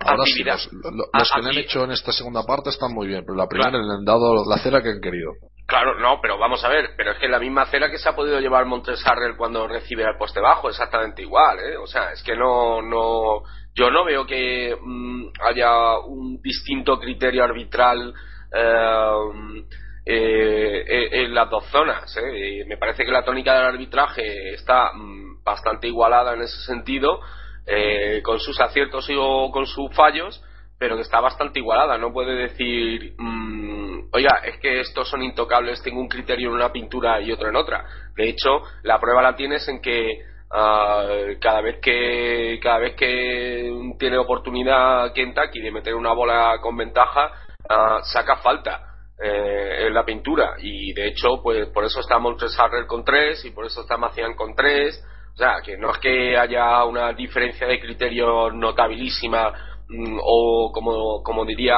Ahora 0.00 0.24
sí, 0.24 0.42
los, 0.44 0.72
lo- 0.72 0.90
los 1.14 1.30
que 1.32 1.40
le 1.40 1.46
han 1.46 1.50
aquí- 1.52 1.58
hecho 1.60 1.84
en 1.84 1.92
esta 1.92 2.12
segunda 2.12 2.42
parte 2.44 2.68
están 2.68 2.92
muy 2.92 3.06
bien, 3.06 3.22
pero 3.24 3.36
la 3.36 3.46
primera 3.48 3.70
Claro. 3.70 3.84
le 3.86 3.94
han 3.94 4.04
dado 4.04 4.44
la 4.48 4.58
cera 4.58 4.82
que 4.82 4.90
han 4.90 5.00
querido. 5.00 5.30
Claro, 5.66 5.98
no, 5.98 6.20
pero 6.20 6.36
vamos 6.38 6.62
a 6.62 6.68
ver, 6.68 6.90
pero 6.94 7.12
es 7.12 7.18
que 7.18 7.28
la 7.28 7.38
misma 7.38 7.64
cera 7.66 7.90
que 7.90 7.96
se 7.96 8.08
ha 8.08 8.14
podido 8.14 8.38
llevar 8.38 8.66
Montes 8.66 9.02
Harrell 9.06 9.36
cuando 9.36 9.66
recibe 9.66 10.02
el 10.02 10.18
poste 10.18 10.38
bajo, 10.40 10.68
exactamente 10.68 11.22
igual, 11.22 11.58
¿eh? 11.58 11.76
O 11.78 11.86
sea, 11.86 12.12
es 12.12 12.22
que 12.22 12.36
no, 12.36 12.82
no, 12.82 13.42
yo 13.74 13.90
no 13.90 14.04
veo 14.04 14.26
que 14.26 14.76
mm, 14.78 15.28
haya 15.40 15.98
un 16.00 16.40
distinto 16.42 17.00
criterio 17.00 17.44
arbitral 17.44 18.12
eh, 18.52 19.64
eh, 20.06 20.84
eh, 20.86 21.08
en 21.24 21.34
las 21.34 21.48
dos 21.48 21.64
zonas, 21.70 22.14
¿eh? 22.18 22.62
Me 22.66 22.76
parece 22.76 23.06
que 23.06 23.10
la 23.10 23.24
tónica 23.24 23.54
del 23.54 23.64
arbitraje 23.64 24.52
está 24.52 24.92
mm, 24.92 25.42
bastante 25.42 25.88
igualada 25.88 26.34
en 26.34 26.42
ese 26.42 26.60
sentido, 26.66 27.20
eh, 27.66 28.20
con 28.22 28.38
sus 28.38 28.60
aciertos 28.60 29.08
y 29.08 29.14
o 29.18 29.50
con 29.50 29.64
sus 29.66 29.90
fallos, 29.94 30.44
pero 30.78 30.96
que 30.96 31.02
está 31.02 31.20
bastante 31.20 31.58
igualada. 31.58 31.98
No 31.98 32.12
puede 32.12 32.34
decir, 32.34 33.14
mm, 33.18 34.08
oiga, 34.12 34.40
es 34.44 34.58
que 34.58 34.80
estos 34.80 35.08
son 35.08 35.22
intocables, 35.22 35.82
tengo 35.82 36.00
un 36.00 36.08
criterio 36.08 36.48
en 36.48 36.54
una 36.54 36.72
pintura 36.72 37.20
y 37.20 37.32
otro 37.32 37.48
en 37.48 37.56
otra. 37.56 37.84
De 38.16 38.28
hecho, 38.28 38.62
la 38.82 39.00
prueba 39.00 39.22
la 39.22 39.36
tienes 39.36 39.66
en 39.68 39.80
que 39.80 40.22
Ah, 40.56 41.04
cada 41.40 41.62
vez 41.62 41.80
que 41.80 42.60
cada 42.62 42.78
vez 42.78 42.94
que 42.94 43.72
tiene 43.98 44.18
oportunidad 44.18 45.12
Kentucky 45.12 45.60
de 45.60 45.72
meter 45.72 45.96
una 45.96 46.12
bola 46.12 46.58
con 46.62 46.76
ventaja 46.76 47.32
ah, 47.68 47.98
saca 48.04 48.36
falta 48.36 48.80
eh, 49.20 49.86
en 49.88 49.92
la 49.92 50.04
pintura 50.04 50.54
y 50.58 50.92
de 50.92 51.08
hecho 51.08 51.42
pues 51.42 51.66
por 51.70 51.82
eso 51.84 51.98
está 51.98 52.20
Montres 52.20 52.56
Harrell 52.56 52.86
con 52.86 53.04
tres 53.04 53.44
y 53.44 53.50
por 53.50 53.66
eso 53.66 53.80
está 53.80 53.96
Macian 53.96 54.34
con 54.36 54.54
tres 54.54 55.04
o 55.34 55.36
sea 55.36 55.56
que 55.60 55.76
no 55.76 55.90
es 55.90 55.98
que 55.98 56.38
haya 56.38 56.84
una 56.84 57.12
diferencia 57.14 57.66
de 57.66 57.80
criterio 57.80 58.52
notabilísima 58.52 59.73
o 60.22 60.70
como 60.72 61.22
como 61.22 61.44
diría 61.44 61.76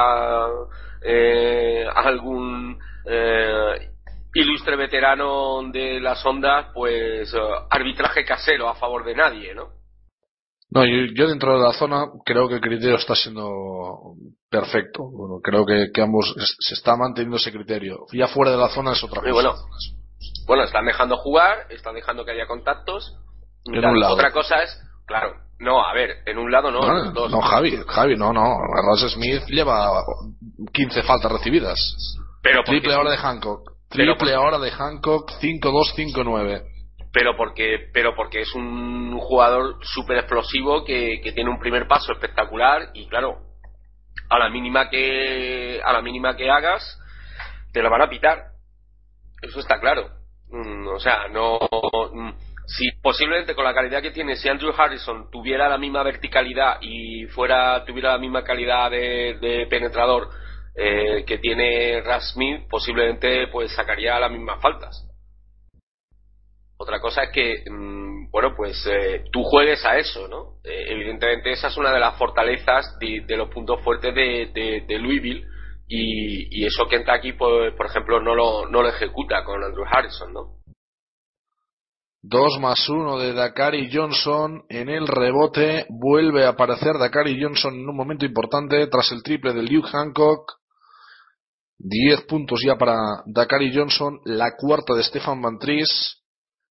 eh, 1.03 1.85
algún 1.93 2.77
eh, 3.05 3.89
ilustre 4.33 4.75
veterano 4.75 5.63
de 5.71 5.99
las 5.99 6.25
ondas, 6.25 6.67
pues 6.73 7.33
eh, 7.33 7.37
arbitraje 7.69 8.23
casero 8.25 8.69
a 8.69 8.75
favor 8.75 9.03
de 9.05 9.15
nadie, 9.15 9.53
¿no? 9.55 9.69
No, 10.69 10.83
yo, 10.85 11.13
yo 11.15 11.27
dentro 11.29 11.57
de 11.57 11.63
la 11.65 11.71
zona 11.71 12.07
creo 12.25 12.49
que 12.49 12.55
el 12.55 12.61
criterio 12.61 12.97
está 12.97 13.15
siendo 13.15 14.15
perfecto. 14.49 15.03
Bueno, 15.09 15.39
creo 15.41 15.65
que, 15.65 15.91
que 15.93 16.01
ambos 16.01 16.35
es- 16.37 16.57
se 16.59 16.73
está 16.73 16.97
manteniendo 16.97 17.37
ese 17.37 17.53
criterio. 17.53 18.05
Ya 18.11 18.27
fuera 18.27 18.51
de 18.51 18.57
la 18.57 18.67
zona 18.69 18.91
es 18.91 19.01
otra 19.03 19.21
Y 19.21 19.31
cosa. 19.31 19.33
bueno, 19.33 19.53
bueno, 20.45 20.63
están 20.63 20.85
dejando 20.85 21.15
jugar, 21.17 21.67
están 21.69 21.95
dejando 21.95 22.25
que 22.25 22.31
haya 22.31 22.47
contactos. 22.47 23.15
Otra 24.09 24.31
cosa 24.31 24.61
es, 24.63 24.77
claro, 25.05 25.35
no, 25.59 25.83
a 25.83 25.93
ver, 25.93 26.17
en 26.25 26.37
un 26.37 26.51
lado 26.51 26.69
no, 26.71 26.81
No, 26.81 27.11
dos. 27.11 27.31
no, 27.31 27.41
Javi, 27.41 27.77
Javi, 27.87 28.15
no, 28.15 28.31
no. 28.31 28.57
Ross 28.87 29.11
Smith 29.13 29.43
lleva 29.47 30.03
15 30.73 31.03
faltas 31.03 31.31
recibidas. 31.31 31.77
pero 32.43 32.63
Triple 32.63 32.93
ahora 32.93 33.11
de 33.11 33.17
Hancock. 33.17 33.71
Triple 33.89 34.33
ahora 34.33 34.59
de 34.59 34.69
Hancock, 34.71 35.31
5-2, 35.41 35.95
5-9. 35.95 36.61
pero 37.13 37.35
porque 37.37 37.89
pero 37.93 38.13
porque 38.15 38.41
es 38.41 38.53
un 38.53 39.17
jugador 39.19 39.77
súper 39.81 40.17
explosivo 40.17 40.83
que, 40.83 41.21
que 41.23 41.31
tiene 41.31 41.49
un 41.49 41.57
primer 41.59 41.87
paso 41.87 42.11
espectacular 42.11 42.89
y 42.93 43.07
claro 43.07 43.37
a 44.29 44.37
la 44.37 44.49
mínima 44.49 44.89
que 44.89 45.81
a 45.83 45.93
la 45.93 46.01
mínima 46.01 46.35
que 46.35 46.49
hagas 46.51 46.99
te 47.71 47.81
lo 47.81 47.89
van 47.89 48.01
a 48.03 48.09
pitar 48.09 48.37
eso 49.41 49.59
está 49.59 49.79
claro 49.79 50.09
Mm, 50.49 50.87
o 50.95 50.99
sea 50.99 51.27
no 51.29 51.57
mm, 52.13 52.29
si 52.67 52.91
posiblemente 53.01 53.55
con 53.55 53.63
la 53.63 53.73
calidad 53.73 54.01
que 54.01 54.11
tiene 54.11 54.35
si 54.35 54.49
Andrew 54.49 54.73
Harrison 54.77 55.31
tuviera 55.31 55.69
la 55.69 55.77
misma 55.77 56.03
verticalidad 56.03 56.77
y 56.81 57.25
fuera 57.27 57.83
tuviera 57.85 58.11
la 58.11 58.17
misma 58.17 58.43
calidad 58.43 58.91
de, 58.91 59.37
de 59.39 59.67
penetrador 59.67 60.29
eh, 60.75 61.23
que 61.25 61.37
tiene 61.39 62.01
Russ 62.01 62.33
Smith 62.33 62.67
posiblemente 62.69 63.47
pues 63.47 63.71
sacaría 63.73 64.19
las 64.19 64.31
mismas 64.31 64.61
faltas 64.61 65.03
otra 66.79 66.99
cosa 66.99 67.23
es 67.23 67.31
que, 67.31 67.63
mm, 67.67 68.29
bueno, 68.29 68.53
pues 68.55 68.85
eh, 68.85 69.23
tú 69.31 69.41
juegues 69.41 69.83
a 69.83 69.97
eso, 69.97 70.27
¿no? 70.27 70.59
Eh, 70.63 70.85
evidentemente 70.89 71.51
esa 71.51 71.69
es 71.69 71.77
una 71.77 71.91
de 71.91 71.99
las 71.99 72.19
fortalezas 72.19 72.99
de, 72.99 73.35
los 73.35 73.49
puntos 73.49 73.81
fuertes 73.81 74.13
de 74.13 74.99
Louisville 74.99 75.43
y, 75.87 76.61
y 76.61 76.65
eso 76.65 76.87
Kentucky, 76.87 77.33
pues, 77.33 77.73
por 77.73 77.85
ejemplo, 77.85 78.19
no 78.19 78.35
lo, 78.35 78.67
no 78.67 78.81
lo 78.81 78.89
ejecuta 78.89 79.43
con 79.43 79.63
Andrew 79.63 79.85
Harrison, 79.89 80.33
¿no? 80.33 80.57
2 82.29 82.59
más 82.59 82.89
1 82.89 83.19
de 83.19 83.31
Dakari 83.33 83.89
Johnson 83.91 84.63
en 84.67 84.89
el 84.89 85.07
rebote. 85.07 85.85
Vuelve 85.89 86.45
a 86.45 86.49
aparecer 86.49 86.97
Dakari 86.97 87.41
Johnson 87.41 87.73
en 87.73 87.87
un 87.87 87.95
momento 87.95 88.25
importante 88.25 88.85
tras 88.87 89.13
el 89.13 89.23
triple 89.23 89.53
de 89.53 89.63
Luke 89.63 89.87
Hancock. 89.89 90.55
10 91.77 92.23
puntos 92.23 92.59
ya 92.65 92.75
para 92.75 92.97
Dakari 93.27 93.73
Johnson. 93.73 94.19
La 94.25 94.57
cuarta 94.57 94.93
de 94.93 95.03
Stefan 95.03 95.41
Vantris. 95.41 96.21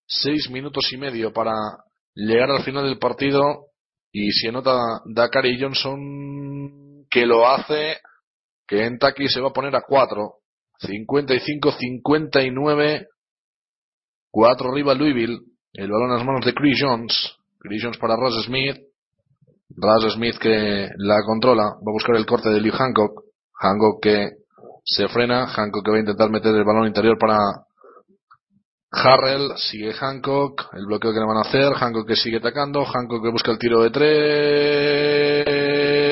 6 0.06 0.50
minutos 0.50 0.92
y 0.92 0.98
medio 0.98 1.32
para 1.32 1.54
llegar 2.14 2.50
al 2.50 2.62
final 2.62 2.84
del 2.84 2.98
partido. 2.98 3.68
Y 4.12 4.32
se 4.32 4.52
nota 4.52 5.00
Dakari 5.06 5.58
Johnson 5.58 7.06
que 7.08 7.24
lo 7.24 7.48
hace. 7.48 7.96
Que 8.66 8.76
Kentucky 8.78 9.26
se 9.28 9.40
va 9.40 9.48
a 9.48 9.54
poner 9.54 9.74
a 9.74 9.84
4. 9.88 10.34
55-59. 10.82 13.06
4 14.36 14.68
arriba 14.70 14.92
Louisville. 14.92 15.40
El 15.72 15.90
balón 15.90 16.10
en 16.10 16.16
las 16.16 16.26
manos 16.26 16.44
de 16.44 16.52
Chris 16.52 16.78
Jones. 16.78 17.38
Chris 17.58 17.82
Jones 17.82 17.96
para 17.96 18.16
Russ 18.16 18.44
Smith. 18.44 18.76
Russ 19.70 20.12
Smith 20.12 20.36
que 20.36 20.90
la 20.98 21.22
controla. 21.24 21.62
Va 21.62 21.90
a 21.90 21.94
buscar 21.94 22.16
el 22.16 22.26
corte 22.26 22.50
de 22.50 22.60
Liu 22.60 22.74
Hancock. 22.74 23.22
Hancock 23.54 24.02
que 24.02 24.32
se 24.84 25.08
frena. 25.08 25.46
Hancock 25.46 25.82
que 25.82 25.90
va 25.90 25.96
a 25.96 26.00
intentar 26.00 26.28
meter 26.28 26.54
el 26.54 26.64
balón 26.64 26.86
interior 26.86 27.16
para 27.18 27.38
Harrell. 28.90 29.56
Sigue 29.56 29.94
Hancock. 29.94 30.68
El 30.74 30.84
bloqueo 30.84 31.14
que 31.14 31.20
le 31.20 31.24
van 31.24 31.38
a 31.38 31.48
hacer. 31.48 31.72
Hancock 31.72 32.06
que 32.06 32.16
sigue 32.16 32.36
atacando. 32.36 32.84
Hancock 32.84 33.22
que 33.22 33.30
busca 33.30 33.52
el 33.52 33.58
tiro 33.58 33.82
de 33.84 33.90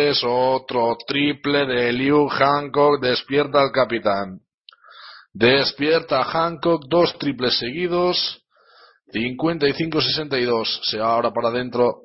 tres. 0.08 0.24
Otro 0.26 0.96
triple 1.06 1.66
de 1.66 1.92
Liu 1.92 2.26
Hancock. 2.30 3.02
Despierta 3.02 3.60
al 3.60 3.70
capitán. 3.70 4.40
Despierta 5.34 6.22
Hancock, 6.22 6.84
dos 6.88 7.18
triples 7.18 7.58
seguidos, 7.58 8.40
55-62. 9.12 10.80
Se 10.84 10.98
va 10.98 11.12
ahora 11.12 11.32
para 11.32 11.48
adentro 11.48 12.02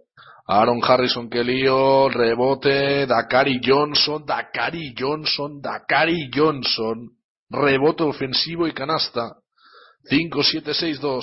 Aaron 0.47 0.80
Harrison, 0.84 1.30
que 1.30 1.43
lío, 1.43 2.10
rebote, 2.10 3.06
Dakari 3.06 3.61
Johnson, 3.64 4.26
Dakari 4.26 4.95
Johnson, 4.97 5.61
Dakari 5.61 6.31
Johnson, 6.34 7.11
rebote 7.51 8.03
ofensivo 8.03 8.68
y 8.68 8.73
canasta. 8.73 9.35
5-7-6-2. 10.10 11.22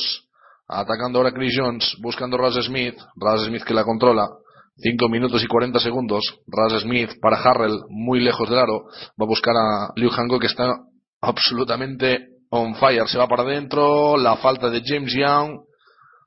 Atacando 0.69 1.19
ahora 1.19 1.33
Chris 1.33 1.55
Jones, 1.59 1.97
buscando 2.01 2.37
Raz 2.37 2.55
Smith, 2.55 2.95
Raz 3.17 3.47
Smith 3.47 3.65
que 3.65 3.75
la 3.75 3.83
controla. 3.83 4.29
5 4.77 5.09
minutos 5.09 5.43
y 5.43 5.49
40 5.49 5.81
segundos. 5.81 6.23
Raz 6.47 6.83
Smith 6.83 7.19
para 7.21 7.43
Harrell, 7.43 7.81
muy 7.89 8.21
lejos 8.21 8.49
del 8.49 8.61
aro. 8.61 8.85
Va 9.21 9.25
a 9.25 9.27
buscar 9.27 9.57
a 9.57 9.93
Liu 9.97 10.11
Hancock 10.11 10.43
que 10.43 10.47
está 10.47 10.86
absolutamente 11.21 12.29
on 12.51 12.75
fire. 12.77 13.07
Se 13.09 13.19
va 13.19 13.27
para 13.29 13.43
adentro. 13.43 14.17
La 14.17 14.37
falta 14.37 14.71
de 14.71 14.83
James 14.85 15.13
Young. 15.13 15.61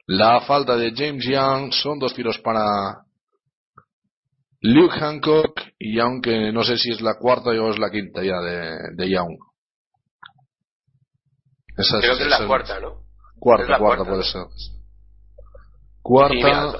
La 0.08 0.42
falta 0.42 0.76
de 0.76 0.92
James 0.96 1.26
Young. 1.26 1.72
Son 1.74 2.00
dos 2.00 2.14
tiros 2.14 2.38
para 2.40 2.62
Luke 4.62 4.96
Hancock. 5.00 5.62
Y 5.80 5.96
Young 5.98 6.22
que 6.22 6.52
no 6.52 6.64
sé 6.64 6.78
si 6.78 6.92
es 6.92 7.02
la 7.02 7.16
cuarta 7.20 7.50
o 7.52 7.70
es 7.72 7.80
la 7.80 7.90
quinta 7.92 8.22
ya 8.24 8.40
de, 8.42 8.78
de 8.96 9.10
Young. 9.10 9.38
Esa 11.78 12.00
Creo 12.02 12.18
que 12.18 12.24
es 12.24 12.30
la 12.30 12.46
cuarta, 12.46 12.80
¿no? 12.80 13.04
Cuarta, 13.40 13.68
la 13.70 13.78
cuarta 13.78 14.04
cuarta. 14.04 14.12
puede 14.12 14.24
ser. 14.24 14.44
Sí, 14.58 14.72
Cuarta. 16.02 16.34
mira, 16.36 16.74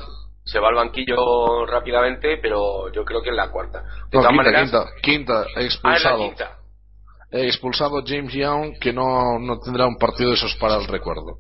se 0.44 0.60
va 0.60 0.70
al 0.70 0.76
banquillo 0.76 1.66
rápidamente, 1.66 2.38
pero 2.42 2.92
yo 2.92 3.06
creo 3.06 3.22
que 3.22 3.30
es 3.30 3.36
la 3.36 3.50
cuarta. 3.50 3.82
De 3.82 4.18
no, 4.18 4.24
todas 4.24 4.28
quinta, 4.30 4.36
maneras, 4.44 4.62
quinta, 4.72 4.86
quinta, 5.02 5.34
ah, 5.42 5.46
es 5.48 5.56
la 5.56 5.64
expulsado. 5.64 6.18
quinta. 6.18 6.59
Eh, 7.32 7.46
expulsado 7.46 8.02
James 8.06 8.34
Young 8.34 8.80
que 8.80 8.92
no, 8.92 9.38
no 9.40 9.60
tendrá 9.60 9.86
un 9.86 9.98
partido 9.98 10.30
de 10.30 10.36
esos 10.36 10.56
para 10.56 10.78
el 10.78 10.88
recuerdo. 10.88 11.40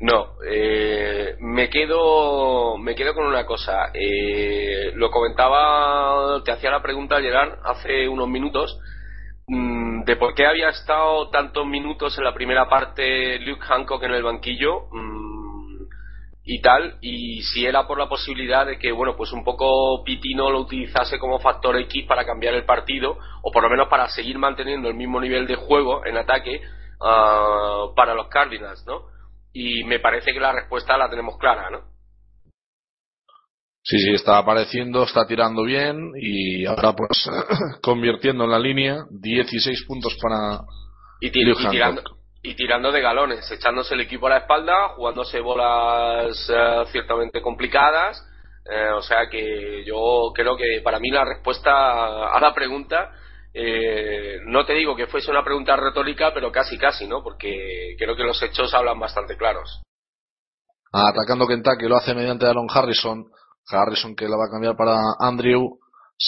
No, 0.00 0.36
eh, 0.48 1.36
me 1.40 1.68
quedo 1.68 2.78
me 2.78 2.94
quedo 2.94 3.14
con 3.14 3.26
una 3.26 3.44
cosa. 3.44 3.90
Eh, 3.92 4.92
lo 4.94 5.10
comentaba, 5.10 6.42
te 6.42 6.52
hacía 6.52 6.70
la 6.70 6.80
pregunta 6.80 7.20
Gerard 7.20 7.58
hace 7.64 8.08
unos 8.08 8.26
minutos 8.26 8.78
mm, 9.46 10.04
de 10.04 10.16
por 10.16 10.34
qué 10.34 10.46
había 10.46 10.70
estado 10.70 11.28
tantos 11.28 11.66
minutos 11.66 12.16
en 12.16 12.24
la 12.24 12.32
primera 12.32 12.66
parte 12.66 13.38
Luke 13.40 13.66
Hancock 13.66 14.02
en 14.04 14.12
el 14.12 14.22
banquillo 14.22 14.86
mm, 14.90 15.29
y 16.52 16.60
tal, 16.60 16.96
y 17.00 17.42
si 17.42 17.64
era 17.64 17.86
por 17.86 17.96
la 17.96 18.08
posibilidad 18.08 18.66
de 18.66 18.76
que, 18.76 18.90
bueno, 18.90 19.14
pues 19.16 19.30
un 19.30 19.44
poco 19.44 20.02
Pitino 20.02 20.50
lo 20.50 20.62
utilizase 20.62 21.16
como 21.16 21.38
factor 21.38 21.76
X 21.76 22.06
para 22.08 22.26
cambiar 22.26 22.54
el 22.54 22.64
partido, 22.64 23.16
o 23.42 23.52
por 23.52 23.62
lo 23.62 23.70
menos 23.70 23.86
para 23.86 24.08
seguir 24.08 24.36
manteniendo 24.36 24.88
el 24.88 24.96
mismo 24.96 25.20
nivel 25.20 25.46
de 25.46 25.54
juego 25.54 26.04
en 26.04 26.16
ataque 26.16 26.60
ah, 27.00 27.92
para 27.94 28.14
los 28.14 28.26
Cardinals, 28.26 28.84
¿no? 28.84 29.02
Y 29.52 29.84
me 29.84 30.00
parece 30.00 30.32
que 30.32 30.40
la 30.40 30.50
respuesta 30.50 30.98
la 30.98 31.08
tenemos 31.08 31.38
clara, 31.38 31.70
¿no? 31.70 31.82
Sí, 33.84 34.00
sí, 34.00 34.10
está 34.12 34.38
apareciendo, 34.38 35.04
está 35.04 35.28
tirando 35.28 35.62
bien 35.62 36.10
y 36.20 36.66
ahora 36.66 36.96
pues 36.96 37.30
convirtiendo 37.80 38.42
en 38.42 38.50
la 38.50 38.58
línea 38.58 39.04
16 39.08 39.84
puntos 39.86 40.18
para 40.20 40.62
Y, 41.20 41.28
y 41.28 41.68
tirando, 41.70 42.02
y 42.42 42.54
tirando 42.54 42.90
de 42.90 43.00
galones, 43.00 43.50
echándose 43.50 43.94
el 43.94 44.00
equipo 44.00 44.26
a 44.26 44.30
la 44.30 44.38
espalda, 44.38 44.90
jugándose 44.96 45.40
bolas 45.40 46.48
eh, 46.48 46.84
ciertamente 46.90 47.42
complicadas. 47.42 48.26
eh, 48.64 48.90
o 48.90 49.02
sea 49.02 49.28
que 49.30 49.84
yo 49.84 50.32
creo 50.34 50.56
que 50.56 50.80
para 50.82 50.98
mí 50.98 51.10
la 51.10 51.24
respuesta 51.24 51.70
a 52.34 52.40
la 52.40 52.54
pregunta, 52.54 53.12
eh, 53.52 54.38
no 54.46 54.64
te 54.64 54.74
digo 54.74 54.94
que 54.94 55.06
fuese 55.06 55.30
una 55.30 55.44
pregunta 55.44 55.76
retórica, 55.76 56.32
pero 56.32 56.52
casi 56.52 56.78
casi, 56.78 57.06
¿no? 57.06 57.22
Porque 57.22 57.94
creo 57.98 58.16
que 58.16 58.22
los 58.22 58.40
hechos 58.42 58.72
hablan 58.74 58.98
bastante 58.98 59.36
claros. 59.36 59.82
atacando 60.92 61.46
Kentucky, 61.46 61.88
lo 61.88 61.96
hace 61.96 62.14
mediante 62.14 62.46
Aaron 62.46 62.68
Harrison. 62.72 63.24
Harrison 63.68 64.16
que 64.16 64.28
la 64.28 64.36
va 64.36 64.46
a 64.46 64.50
cambiar 64.50 64.76
para 64.76 64.96
Andrew. 65.18 65.78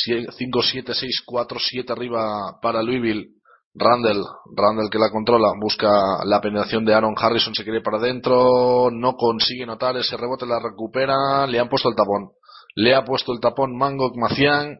5-7-6-4-7 0.09 1.91
arriba 1.91 2.59
para 2.63 2.83
Louisville. 2.83 3.29
Randall, 3.75 4.23
Randall 4.55 4.91
que 4.91 4.99
la 4.99 5.11
controla, 5.11 5.49
busca 5.59 5.89
la 6.25 6.41
penetración 6.41 6.85
de 6.85 6.95
Aaron 6.95 7.15
Harrison, 7.17 7.55
se 7.55 7.65
quiere 7.65 7.81
para 7.81 7.97
adentro, 7.97 8.91
no 8.93 9.15
consigue 9.15 9.65
notar 9.65 9.97
ese 9.97 10.17
rebote, 10.17 10.47
la 10.47 10.61
recupera, 10.61 11.47
le 11.47 11.59
han 11.59 11.69
puesto 11.69 11.89
el 11.89 11.97
tapón. 11.97 12.33
Le 12.75 12.95
ha 12.95 13.05
puesto 13.05 13.33
el 13.33 13.41
tapón 13.41 13.77
Mango 13.77 14.11
Macián 14.15 14.79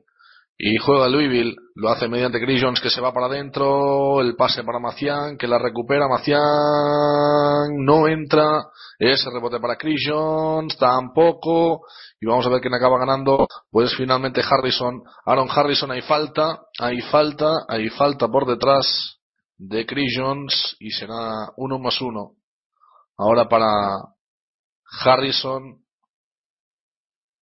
y 0.59 0.77
juega 0.77 1.09
Louisville, 1.09 1.57
lo 1.75 1.89
hace 1.89 2.07
mediante 2.07 2.39
Chris 2.39 2.63
Jones 2.63 2.81
que 2.81 2.91
se 2.91 3.01
va 3.01 3.13
para 3.13 3.27
adentro, 3.27 4.21
el 4.21 4.37
pase 4.37 4.63
para 4.63 4.79
Macián, 4.79 5.37
que 5.37 5.49
la 5.49 5.59
recupera 5.59 6.07
Macián, 6.09 6.41
no 7.85 8.07
entra, 8.07 8.67
ese 8.99 9.31
rebote 9.31 9.59
para 9.59 9.77
Chris 9.77 10.05
Jones, 10.07 10.77
tampoco, 10.79 11.81
y 12.23 12.27
vamos 12.27 12.47
a 12.47 12.51
ver 12.51 12.61
quién 12.61 12.73
acaba 12.73 13.01
ganando, 13.01 13.49
pues 13.69 13.97
finalmente 13.97 14.43
Harrison, 14.49 15.03
Aaron 15.27 15.49
Harrison 15.51 15.91
hay 15.91 16.03
falta, 16.03 16.67
hay 16.79 17.01
falta, 17.01 17.65
hay 17.67 17.89
falta 17.89 18.29
por 18.29 18.47
detrás 18.47 19.19
de 19.57 19.85
Chris 19.85 20.15
Jones 20.17 20.77
y 20.79 20.91
será 20.91 21.49
uno 21.57 21.81
más 21.81 22.01
uno. 22.01 22.37
Ahora 23.19 23.49
para 23.49 23.67
Harrison, 25.05 25.85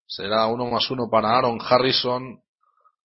será 0.07 0.47
uno 0.47 0.67
más 0.67 0.89
uno 0.93 1.09
para 1.11 1.37
Aaron 1.37 1.59
Harrison, 1.61 2.41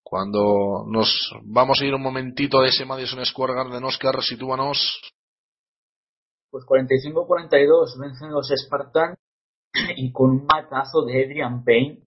cuando 0.03 0.85
nos 0.91 1.31
vamos 1.41 1.81
a 1.81 1.85
ir 1.85 1.95
un 1.95 2.03
momentito 2.03 2.61
de 2.61 2.69
ese 2.69 2.85
Madison 2.85 3.25
Square 3.25 3.55
Garden, 3.55 3.83
Oscar, 3.83 4.21
sitúanos. 4.21 5.01
Pues 6.51 6.65
45-42 6.65 7.99
vencen 7.99 8.29
los 8.29 8.47
Spartans 8.63 9.22
y 9.97 10.11
con 10.11 10.31
un 10.31 10.45
matazo 10.45 11.03
de 11.05 11.23
Adrian 11.23 11.63
Payne 11.63 12.03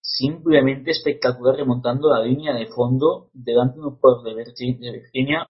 simplemente 0.00 0.90
espectacular 0.90 1.56
remontando 1.56 2.10
la 2.10 2.22
línea 2.22 2.54
de 2.54 2.66
fondo 2.66 3.30
delante 3.32 3.78
de 3.78 3.86
un 3.86 3.96
jugador 3.96 4.24
de 4.24 4.34
Virginia. 4.34 5.46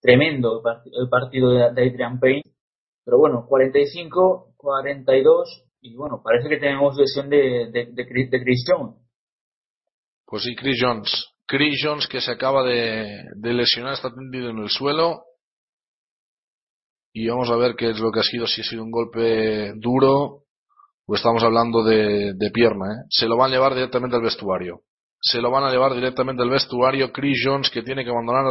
Tremendo 0.00 0.62
el 0.84 1.08
partido 1.08 1.50
de 1.50 1.64
Adrian 1.64 2.20
Payne. 2.20 2.42
Pero 3.04 3.18
bueno, 3.18 3.46
45, 3.48 4.54
42 4.56 5.64
y 5.80 5.94
bueno, 5.96 6.20
parece 6.22 6.48
que 6.48 6.58
tenemos 6.58 6.96
lesión 6.96 7.30
de, 7.30 7.70
de, 7.72 7.86
de, 7.92 8.06
Chris 8.06 8.64
Jones. 8.66 8.96
Pues 10.26 10.42
sí, 10.42 10.54
Chris 10.54 10.78
Jones. 10.80 11.28
Chris 11.46 11.80
Jones 11.82 12.06
que 12.06 12.20
se 12.20 12.32
acaba 12.32 12.62
de, 12.64 13.24
de 13.36 13.54
lesionar, 13.54 13.94
está 13.94 14.12
tendido 14.12 14.50
en 14.50 14.58
el 14.58 14.68
suelo. 14.68 15.22
Y 17.14 17.28
vamos 17.28 17.48
a 17.48 17.56
ver 17.56 17.74
qué 17.76 17.90
es 17.90 17.98
lo 17.98 18.12
que 18.12 18.20
ha 18.20 18.24
sido, 18.24 18.46
si 18.46 18.60
ha 18.60 18.64
sido 18.64 18.82
un 18.82 18.90
golpe 18.90 19.72
duro 19.76 20.47
o 21.08 21.14
estamos 21.14 21.42
hablando 21.42 21.82
de, 21.82 22.34
de 22.34 22.50
pierna. 22.50 22.86
¿eh? 22.92 23.06
Se 23.08 23.26
lo 23.26 23.36
van 23.36 23.50
a 23.50 23.54
llevar 23.54 23.74
directamente 23.74 24.16
al 24.16 24.22
vestuario. 24.22 24.82
Se 25.20 25.40
lo 25.40 25.50
van 25.50 25.64
a 25.64 25.70
llevar 25.70 25.94
directamente 25.94 26.42
al 26.42 26.50
vestuario. 26.50 27.10
Chris 27.12 27.42
Jones 27.44 27.70
que 27.70 27.82
tiene 27.82 28.04
que 28.04 28.10
abandonar 28.10 28.44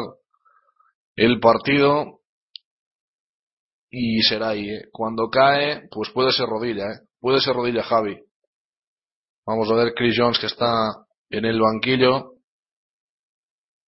el 1.16 1.40
partido. 1.40 2.22
Y 3.90 4.22
será 4.24 4.50
ahí. 4.50 4.70
¿eh? 4.70 4.86
Cuando 4.92 5.30
cae, 5.30 5.88
pues 5.92 6.10
puede 6.10 6.32
ser 6.32 6.48
rodilla. 6.48 6.86
¿eh? 6.86 7.00
Puede 7.20 7.40
ser 7.40 7.56
rodilla 7.56 7.84
Javi. 7.84 8.18
Vamos 9.46 9.72
a 9.72 9.76
ver 9.76 9.94
Chris 9.94 10.16
Jones 10.18 10.40
que 10.40 10.48
está 10.48 10.68
en 11.30 11.46
el 11.46 11.60
banquillo, 11.62 12.34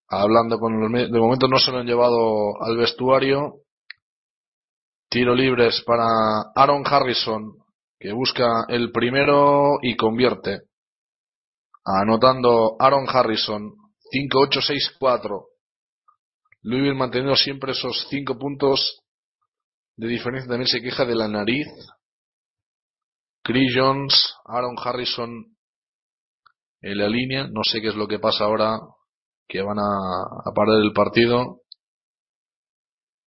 hablando 0.08 0.60
con 0.60 0.80
los 0.80 1.12
de 1.12 1.20
momento 1.20 1.48
no 1.48 1.58
se 1.58 1.72
lo 1.72 1.80
han 1.80 1.86
llevado 1.86 2.62
al 2.62 2.78
vestuario. 2.78 3.56
Tiro 5.10 5.34
libres 5.34 5.84
para 5.86 6.06
Aaron 6.56 6.84
Harrison, 6.86 7.58
que 8.00 8.14
busca 8.14 8.66
el 8.70 8.92
primero 8.92 9.80
y 9.82 9.98
convierte. 9.98 10.62
Anotando 11.84 12.76
Aaron 12.80 13.06
Harrison, 13.08 13.74
5-8-6-4. 14.14 15.48
Louisville 16.62 16.96
manteniendo 16.96 17.36
siempre 17.36 17.74
esos 17.74 18.08
cinco 18.10 18.38
puntos 18.38 19.02
de 19.98 20.08
diferencia. 20.08 20.50
También 20.50 20.68
se 20.68 20.82
queja 20.82 21.06
de 21.06 21.16
la 21.16 21.28
nariz. 21.28 21.68
Chris 23.44 23.74
Jones, 23.76 24.34
Aaron 24.46 24.76
Harrison 24.78 25.58
en 26.82 26.98
la 26.98 27.10
línea. 27.10 27.48
No 27.48 27.62
sé 27.64 27.82
qué 27.82 27.90
es 27.90 27.96
lo 27.96 28.08
que 28.08 28.20
pasa 28.20 28.46
ahora 28.46 28.80
que 29.48 29.62
van 29.62 29.80
a, 29.80 30.50
a 30.50 30.54
parar 30.54 30.76
el 30.82 30.94
partido. 30.94 31.62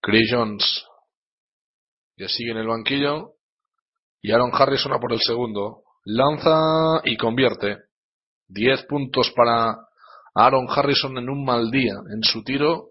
Chris 0.01 0.29
Jones 0.31 0.85
que 2.15 2.27
sigue 2.27 2.51
en 2.51 2.57
el 2.57 2.67
banquillo 2.67 3.38
y 4.21 4.31
Aaron 4.31 4.51
Harrison 4.53 4.99
por 4.99 5.13
el 5.13 5.19
segundo. 5.19 5.83
Lanza 6.05 7.01
y 7.03 7.17
convierte. 7.17 7.77
10 8.47 8.85
puntos 8.85 9.31
para 9.35 9.77
Aaron 10.33 10.67
Harrison 10.69 11.17
en 11.17 11.29
un 11.29 11.45
mal 11.45 11.69
día 11.71 11.93
en 12.13 12.23
su 12.23 12.43
tiro. 12.43 12.87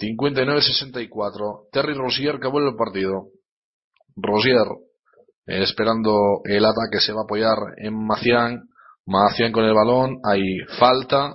59-64. 0.00 1.68
Terry 1.70 1.94
Rosier 1.94 2.38
que 2.40 2.48
vuelve 2.48 2.70
el 2.70 2.76
partido. 2.76 3.28
Rosier 4.16 4.66
eh, 5.46 5.62
esperando 5.62 6.40
el 6.44 6.64
ataque 6.64 7.00
se 7.00 7.12
va 7.12 7.20
a 7.20 7.24
apoyar 7.24 7.58
en 7.78 7.94
Macián 8.06 8.68
Macian 9.06 9.52
con 9.52 9.64
el 9.64 9.74
balón, 9.74 10.20
hay 10.24 10.58
falta. 10.78 11.34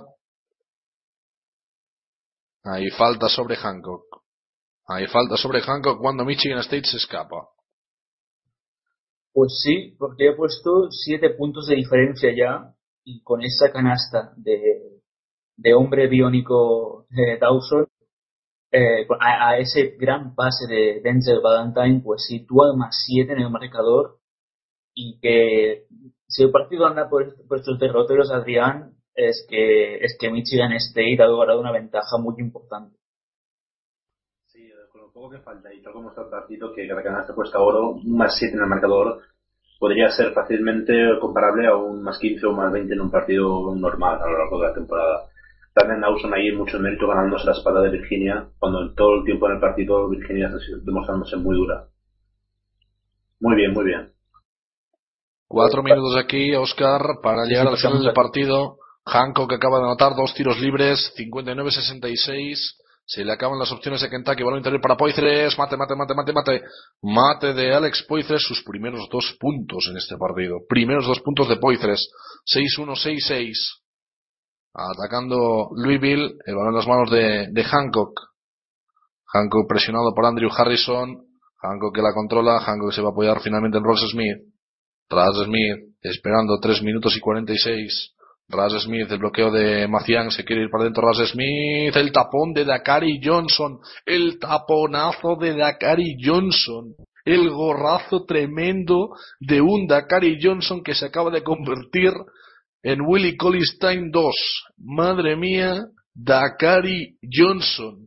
Hay 2.64 2.90
falta 2.90 3.28
sobre 3.28 3.56
Hancock. 3.56 4.04
Hay 4.88 5.06
falta 5.06 5.36
sobre 5.36 5.62
Hancock 5.62 6.00
cuando 6.00 6.24
Michigan 6.24 6.58
State 6.58 6.86
se 6.86 6.96
escapa. 6.96 7.48
Pues 9.32 9.60
sí, 9.62 9.94
porque 9.98 10.28
he 10.28 10.34
puesto 10.34 10.90
siete 10.90 11.30
puntos 11.30 11.66
de 11.66 11.76
diferencia 11.76 12.30
ya 12.36 12.74
y 13.04 13.22
con 13.22 13.42
esa 13.42 13.72
canasta 13.72 14.32
de, 14.36 15.00
de 15.56 15.74
hombre 15.74 16.08
biónico 16.08 17.06
de 17.10 17.38
Dawson 17.38 17.86
eh, 18.72 19.06
a, 19.20 19.58
ese 19.58 19.96
gran 19.98 20.34
pase 20.36 20.66
de 20.68 21.00
Denzel 21.02 21.40
Valentine 21.42 22.02
pues 22.04 22.24
sitúa 22.26 22.74
más 22.76 23.02
siete 23.04 23.32
en 23.32 23.40
el 23.40 23.50
marcador 23.50 24.18
y 24.94 25.18
que 25.20 25.86
si 26.28 26.44
el 26.44 26.52
partido 26.52 26.86
anda 26.86 27.08
por, 27.08 27.34
estos 27.56 27.78
derroteros, 27.80 28.30
Adrián, 28.30 28.94
es 29.14 29.44
que, 29.48 29.96
es 29.96 30.16
que 30.18 30.30
Michigan 30.30 30.72
State 30.72 31.20
ha 31.20 31.26
logrado 31.26 31.60
una 31.60 31.72
ventaja 31.72 32.16
muy 32.18 32.34
importante. 32.38 32.96
Poco 35.20 35.32
que 35.36 35.42
falta 35.42 35.68
y 35.74 35.82
tal 35.82 35.92
como 35.92 36.08
está 36.08 36.22
el 36.22 36.30
partido, 36.30 36.72
que 36.72 36.88
cada 36.88 37.02
canasta 37.02 37.34
cuesta 37.34 37.60
oro, 37.60 37.90
un 37.90 38.16
más 38.16 38.38
7 38.38 38.56
en 38.56 38.62
el 38.62 38.66
marcador 38.66 39.20
podría 39.78 40.08
ser 40.08 40.32
fácilmente 40.32 40.94
comparable 41.20 41.66
a 41.66 41.76
un 41.76 42.02
más 42.02 42.18
15 42.18 42.46
o 42.46 42.52
más 42.52 42.72
20 42.72 42.94
en 42.94 43.00
un 43.02 43.10
partido 43.10 43.74
normal 43.76 44.18
a 44.18 44.26
lo 44.26 44.38
largo 44.38 44.58
de 44.58 44.68
la 44.68 44.72
temporada. 44.72 45.28
También 45.74 46.00
Dawson 46.00 46.32
ahí 46.32 46.50
mucho 46.52 46.78
mérito 46.78 47.06
ganándose 47.06 47.44
la 47.44 47.52
espada 47.52 47.82
de 47.82 47.90
Virginia, 47.90 48.48
cuando 48.58 48.94
todo 48.94 49.16
el 49.16 49.24
tiempo 49.26 49.46
en 49.46 49.56
el 49.56 49.60
partido 49.60 50.08
Virginia 50.08 50.46
está 50.46 50.58
demostrándose 50.86 51.36
muy 51.36 51.54
dura. 51.54 51.84
Muy 53.40 53.56
bien, 53.56 53.74
muy 53.74 53.84
bien. 53.84 54.12
Cuatro 55.46 55.82
minutos 55.82 56.16
aquí, 56.16 56.54
Oscar, 56.54 57.02
para 57.22 57.44
llegar 57.44 57.66
al 57.66 57.76
final 57.76 58.02
del 58.02 58.14
partido. 58.14 58.78
Hancock 59.04 59.52
acaba 59.52 59.80
de 59.80 59.84
anotar 59.84 60.16
dos 60.16 60.32
tiros 60.32 60.58
libres, 60.60 61.12
59-66. 61.14 62.80
Se 63.10 63.24
le 63.24 63.32
acaban 63.32 63.58
las 63.58 63.72
opciones 63.72 64.00
de 64.00 64.08
Kentucky. 64.08 64.44
Balón 64.44 64.60
interior 64.60 64.80
para 64.80 64.96
Poitres. 64.96 65.58
Mate, 65.58 65.76
mate, 65.76 65.96
mate, 65.96 66.14
mate, 66.14 66.32
mate. 66.32 66.62
Mate 67.02 67.54
de 67.54 67.74
Alex 67.74 68.04
Poitres. 68.06 68.40
Sus 68.40 68.62
primeros 68.62 69.08
dos 69.10 69.36
puntos 69.40 69.88
en 69.90 69.96
este 69.96 70.16
partido. 70.16 70.58
Primeros 70.68 71.08
dos 71.08 71.18
puntos 71.18 71.48
de 71.48 71.56
Poitres. 71.56 72.08
6-1-6-6. 72.46 73.52
Atacando 74.74 75.70
Louisville. 75.74 76.36
El 76.46 76.54
balón 76.54 76.68
en 76.68 76.76
las 76.76 76.86
manos 76.86 77.10
de, 77.10 77.64
Hancock. 77.64 78.12
Hancock 79.32 79.68
presionado 79.68 80.14
por 80.14 80.26
Andrew 80.26 80.50
Harrison. 80.56 81.26
Hancock 81.62 81.92
que 81.92 82.02
la 82.02 82.14
controla. 82.14 82.60
Hancock 82.60 82.92
se 82.92 83.02
va 83.02 83.08
a 83.08 83.10
apoyar 83.10 83.40
finalmente 83.40 83.78
en 83.78 83.82
Ross 83.82 84.08
Smith. 84.08 84.38
Raz 85.08 85.34
Smith 85.46 85.96
esperando 86.00 86.60
3 86.60 86.80
minutos 86.84 87.16
y 87.16 87.20
46. 87.20 88.14
Raz 88.50 88.72
Smith, 88.82 89.10
el 89.10 89.18
bloqueo 89.18 89.50
de 89.50 89.86
Macián, 89.88 90.30
se 90.30 90.44
quiere 90.44 90.64
ir 90.64 90.70
para 90.70 90.82
adentro 90.84 91.06
Raz 91.06 91.30
Smith, 91.30 91.96
el 91.96 92.12
tapón 92.12 92.52
de 92.52 92.64
Dakari 92.64 93.20
Johnson, 93.22 93.78
el 94.04 94.38
taponazo 94.38 95.36
de 95.36 95.56
Dakari 95.56 96.16
Johnson, 96.22 96.94
el 97.24 97.48
gorrazo 97.50 98.24
tremendo 98.24 99.10
de 99.38 99.60
un 99.60 99.86
Dakari 99.86 100.38
Johnson 100.42 100.82
que 100.82 100.94
se 100.94 101.06
acaba 101.06 101.30
de 101.30 101.42
convertir 101.42 102.12
en 102.82 103.00
Willie 103.02 103.36
Colistein 103.36 104.10
2. 104.10 104.34
Madre 104.78 105.36
mía, 105.36 105.84
Dakari 106.14 107.16
Johnson 107.32 108.06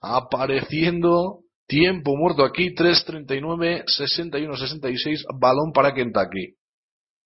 apareciendo 0.00 1.40
Tiempo 1.70 2.16
muerto 2.16 2.44
aquí, 2.44 2.74
3.39, 2.74 3.84
61-66, 3.86 5.22
balón 5.38 5.70
para 5.72 5.94
Kentucky. 5.94 6.56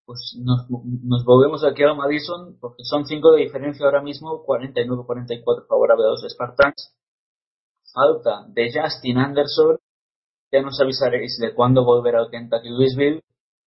Pues 0.06 0.39
nos, 0.43 0.68
nos, 0.70 1.24
volvemos 1.24 1.64
aquí 1.64 1.82
a 1.82 1.94
Madison, 1.94 2.59
porque 2.60 2.85
son 2.85 3.06
5 3.06 3.32
de 3.32 3.43
diferencia 3.43 3.86
ahora 3.86 4.02
mismo, 4.02 4.44
49-44 4.47 5.66
favorable 5.66 6.05
a 6.05 6.10
los 6.10 6.24
Spartans. 6.28 6.94
Falta 7.93 8.47
de 8.48 8.70
Justin 8.72 9.18
Anderson, 9.18 9.78
ya 10.52 10.62
nos 10.62 10.81
avisaréis 10.81 11.39
de 11.39 11.55
cuándo 11.55 11.85
volverá 11.85 12.20
al 12.20 12.31
Kentucky 12.31 12.68
Louisville. 12.68 13.22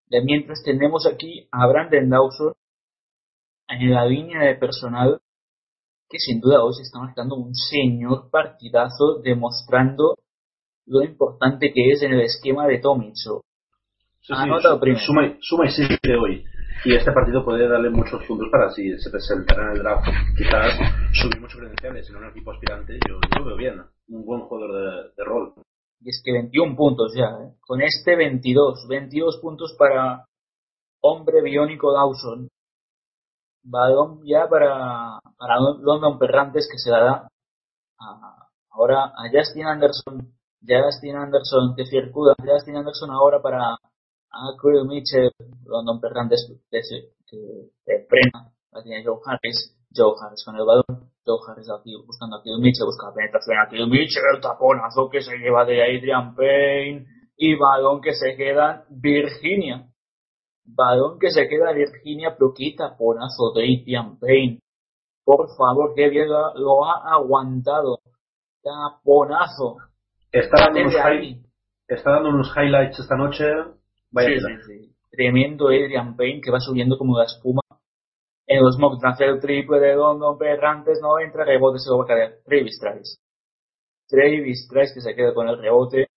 De 0.06 0.22
mientras 0.22 0.62
tenemos 0.64 1.06
aquí 1.06 1.48
a 1.50 1.66
Brandon 1.66 2.08
Dawson 2.08 2.54
en 3.68 3.92
la 3.92 4.06
línea 4.06 4.40
de 4.40 4.54
personal 4.54 5.20
que 6.08 6.18
sin 6.18 6.40
duda 6.40 6.64
hoy 6.64 6.72
se 6.74 6.82
está 6.82 6.98
marcando 6.98 7.36
un 7.36 7.54
señor 7.54 8.30
partidazo 8.30 9.20
demostrando 9.22 10.16
lo 10.86 11.02
importante 11.02 11.72
que 11.74 11.92
es 11.92 12.02
en 12.02 12.12
el 12.12 12.22
esquema 12.22 12.66
de 12.66 12.78
Tomicho. 12.78 13.42
Anota 14.34 14.70
su- 14.74 14.80
primero. 14.80 15.00
suma, 15.04 15.22
suma 15.40 15.66
y 15.66 15.70
sigue 15.70 16.16
hoy. 16.20 16.44
Y 16.84 16.94
este 16.94 17.10
partido 17.12 17.44
puede 17.44 17.68
darle 17.68 17.90
muchos 17.90 18.22
puntos 18.24 18.48
para 18.52 18.70
si 18.70 18.96
se 18.98 19.10
presentara 19.10 19.64
en 19.70 19.76
el 19.76 19.82
draft. 19.82 20.06
Quizás 20.36 20.74
subir 21.12 21.40
muchos 21.40 21.58
credenciales 21.58 22.08
en 22.08 22.16
un 22.16 22.26
equipo 22.26 22.52
aspirante. 22.52 22.98
Yo, 23.08 23.16
yo 23.34 23.40
lo 23.40 23.46
veo 23.46 23.56
bien. 23.56 23.82
Un 24.08 24.24
buen 24.24 24.42
jugador 24.42 24.72
de, 24.74 25.10
de 25.16 25.24
rol. 25.24 25.54
Y 26.00 26.10
es 26.10 26.22
que 26.24 26.32
21 26.32 26.76
puntos 26.76 27.12
ya, 27.16 27.24
¿eh? 27.44 27.54
Con 27.66 27.80
este 27.82 28.14
22. 28.16 28.86
22 28.88 29.38
puntos 29.42 29.74
para 29.76 30.24
hombre 31.02 31.42
biónico 31.42 31.92
Dawson. 31.92 32.48
Balón 33.64 34.20
ya 34.24 34.48
para, 34.48 35.18
para 35.36 35.56
London 35.80 36.18
Perrantes 36.18 36.68
que 36.70 36.78
se 36.78 36.90
la 36.90 37.00
da 37.00 37.28
a- 38.00 38.46
ahora 38.70 39.04
a 39.06 39.28
Justin 39.32 39.66
Anderson. 39.66 40.32
Justin 40.64 41.16
Anderson 41.16 41.74
que 41.76 41.84
circula. 41.86 42.34
Justin 42.38 42.76
Anderson 42.76 43.10
ahora 43.10 43.42
para 43.42 43.76
a 44.30 44.56
Creel 44.60 44.86
Mitchell. 44.86 45.30
London 45.64 46.00
Perrantes 46.00 46.52
que, 46.70 48.06
frena. 48.08 48.52
La 48.72 48.82
tiene 48.82 49.04
Joe 49.04 49.18
Harris. 49.24 49.74
Joe 49.94 50.14
Harris 50.20 50.44
con 50.44 50.56
el 50.56 50.64
balón. 50.64 51.10
Joe 51.24 51.38
Harris 51.46 51.68
aquí 51.70 51.94
buscando 52.06 52.36
a 52.36 52.42
Creel 52.42 52.60
Mitchell. 52.60 52.86
Busca 52.86 53.08
la 53.08 53.14
penetración 53.14 53.58
a 53.58 53.68
Creel 53.68 53.88
Mitchell. 53.88 54.22
El 54.34 54.40
taponazo 54.40 55.08
que 55.10 55.20
se 55.20 55.36
lleva 55.36 55.64
de 55.64 55.82
Adrian 55.82 56.34
Payne. 56.34 57.06
Y 57.36 57.54
balón 57.56 58.00
que 58.00 58.14
se 58.14 58.36
queda 58.36 58.84
Virginia. 58.90 59.88
Balón 60.64 61.18
que 61.18 61.30
se 61.30 61.48
queda 61.48 61.72
Virginia, 61.72 62.34
pero 62.38 62.52
qué 62.54 62.74
taponazo 62.76 63.52
de 63.54 63.62
Adrian 63.62 64.18
Payne. 64.18 64.60
Por 65.24 65.46
favor, 65.56 65.94
que 65.94 66.08
bien 66.08 66.28
lo, 66.28 66.84
ha 66.84 67.14
aguantado. 67.14 68.00
Taponazo. 68.62 69.76
Está 70.32 70.64
dando, 70.64 70.80
unos 70.80 70.94
está 71.86 72.10
dando 72.10 72.28
unos 72.30 72.52
highlights 72.56 72.98
esta 72.98 73.16
noche. 73.16 73.44
Vaya 74.10 74.30
Sí. 74.66 74.94
Tremendo 75.10 75.68
Adrian 75.68 76.16
Payne 76.16 76.40
que 76.40 76.50
va 76.50 76.60
subiendo 76.60 76.96
como 76.98 77.18
la 77.18 77.24
espuma. 77.24 77.62
En 78.46 78.62
los 78.62 78.78
mock 78.78 79.00
drafts 79.00 79.20
el 79.20 79.40
triple 79.40 79.78
de 79.78 79.94
London 79.94 80.38
Perrantes 80.38 81.00
no 81.02 81.18
entra, 81.18 81.44
rebote 81.44 81.78
se 81.78 81.90
lo 81.90 81.98
va 81.98 82.04
a 82.04 82.06
caer. 82.06 82.40
Travis 82.44 82.78
Trice. 82.78 83.18
Travis 84.08 84.68
Trice 84.68 84.94
que 84.94 85.00
se 85.00 85.14
queda 85.14 85.34
con 85.34 85.48
el 85.48 85.58
rebote. 85.58 86.08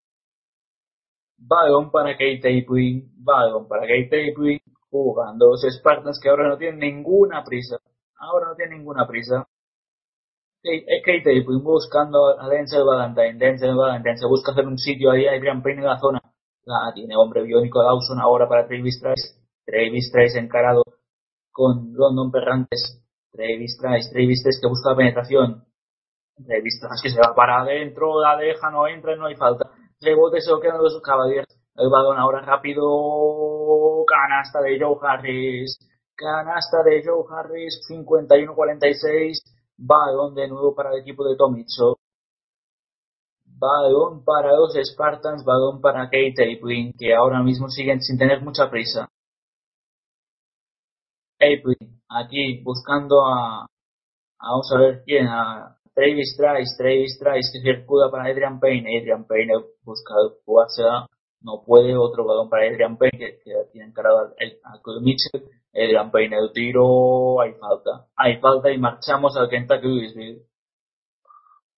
Balón 1.38 1.92
para 1.92 2.14
Kate 2.14 2.40
Taplin. 2.42 3.12
Balón 3.18 3.68
para 3.68 3.82
Kate 3.82 4.10
Taplin. 4.10 4.60
Jugando 4.90 5.48
los 5.48 5.62
Spartans 5.62 6.20
que 6.22 6.30
ahora 6.30 6.50
no 6.50 6.58
tienen 6.58 6.80
ninguna 6.80 7.44
prisa. 7.44 7.78
Ahora 8.18 8.48
no 8.50 8.56
tienen 8.56 8.78
ninguna 8.78 9.08
prisa. 9.08 9.48
Kate 10.64 10.86
eh, 10.88 11.22
Taplin 11.24 11.64
buscando 11.64 12.40
a 12.40 12.48
Denzel 12.48 12.86
Valentine. 12.86 13.34
Denzel 13.38 13.76
Valentine 13.76 14.18
se 14.18 14.28
busca 14.28 14.52
hacer 14.52 14.68
un 14.68 14.78
sitio 14.78 15.12
ahí 15.12 15.26
a 15.26 15.32
Adrian 15.34 15.62
Payne 15.62 15.82
en 15.82 15.88
la 15.88 16.00
zona. 16.00 16.22
La 16.64 16.92
tiene 16.94 17.16
hombre 17.18 17.42
biónico 17.44 17.84
Dawson 17.84 18.20
ahora 18.20 18.48
para 18.48 18.68
Travis 18.68 19.00
Trice. 19.02 19.42
Travis 19.66 20.12
Trice 20.12 20.40
encarado 20.40 20.84
con 21.52 21.94
London 21.94 22.32
Perrantes. 22.32 23.02
Travis 23.32 23.78
Trice, 23.78 24.12
Travis 24.12 24.44
Trice 24.44 24.60
que 24.62 24.68
busca 24.68 24.96
penetración. 24.96 25.66
Travis 26.46 26.80
Trice 26.80 27.02
que 27.04 27.10
se 27.10 27.20
va 27.20 27.34
para 27.36 27.62
adentro, 27.62 28.22
la 28.22 28.38
deja, 28.38 28.70
no 28.70 28.88
entra, 28.88 29.16
no 29.16 29.26
hay 29.26 29.36
falta. 29.36 29.72
Rebote 30.02 30.42
se 30.42 30.52
quedan 30.62 30.82
los 30.82 31.00
Cavaliers. 31.02 31.48
El 31.76 31.90
balón 31.90 32.18
ahora 32.18 32.42
rápido. 32.42 34.04
Canasta 34.06 34.62
de 34.62 34.80
Joe 34.80 34.98
Harris. 35.02 35.78
Canasta 36.16 36.84
de 36.84 37.04
Joe 37.06 37.24
Harris, 37.30 37.82
51-46. 37.90 39.42
Balón 39.78 40.36
de 40.36 40.48
nuevo 40.48 40.76
para 40.76 40.92
el 40.94 41.02
equipo 41.02 41.24
de 41.28 41.36
Tomicho. 41.36 42.01
Balón 43.62 44.24
para 44.26 44.56
los 44.56 44.74
Spartans, 44.74 45.46
balón 45.46 45.82
para 45.82 46.06
Kate 46.06 46.34
Aplin, 46.58 46.94
que 46.98 47.14
ahora 47.14 47.44
mismo 47.44 47.68
siguen 47.70 48.02
sin 48.02 48.18
tener 48.18 48.42
mucha 48.42 48.72
prisa. 48.72 49.08
Aplin, 51.40 52.02
aquí 52.10 52.64
buscando 52.64 53.24
a, 53.24 53.68
vamos 54.40 54.72
a 54.74 54.80
ver 54.80 55.04
quién, 55.06 55.28
a 55.28 55.78
Travis 55.94 56.36
Trice, 56.36 56.76
Travis 56.76 57.20
Trice 57.20 57.52
que 57.54 57.62
circula 57.62 58.10
para 58.10 58.32
Adrian 58.32 58.60
Payne, 58.60 58.98
Adrian 59.00 59.28
Payne 59.28 59.54
busca 59.84 60.16
jugársela, 60.44 61.06
no 61.42 61.64
puede, 61.64 61.96
otro 61.96 62.26
balón 62.26 62.50
para 62.50 62.66
Adrian 62.66 62.98
Payne 62.98 63.18
que, 63.20 63.40
que 63.44 63.54
tiene 63.72 63.90
encarado 63.90 64.34
a, 64.64 64.82
Cole 64.82 65.02
Mitchell, 65.02 65.44
Adrian 65.72 66.10
Payne 66.10 66.36
el 66.36 66.52
tiro, 66.52 67.40
hay 67.42 67.54
falta, 67.54 68.08
hay 68.16 68.40
falta 68.40 68.72
y 68.72 68.80
marchamos 68.80 69.38
al 69.38 69.50
Kentucky 69.50 69.88
Louisville. 69.88 70.51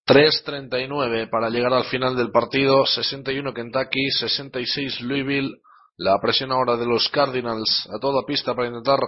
3.39 0.06 1.30
para 1.30 1.50
llegar 1.50 1.74
al 1.74 1.86
final 1.86 2.16
del 2.16 2.32
partido. 2.32 2.86
61 2.86 3.54
Kentucky, 3.54 4.10
66 4.12 5.02
Louisville. 5.02 5.62
La 5.96 6.20
presión 6.20 6.52
ahora 6.52 6.76
de 6.76 6.86
los 6.86 7.08
Cardinals 7.10 7.88
a 7.96 8.00
toda 8.00 8.26
pista 8.26 8.56
para 8.56 8.68
intentar 8.68 9.00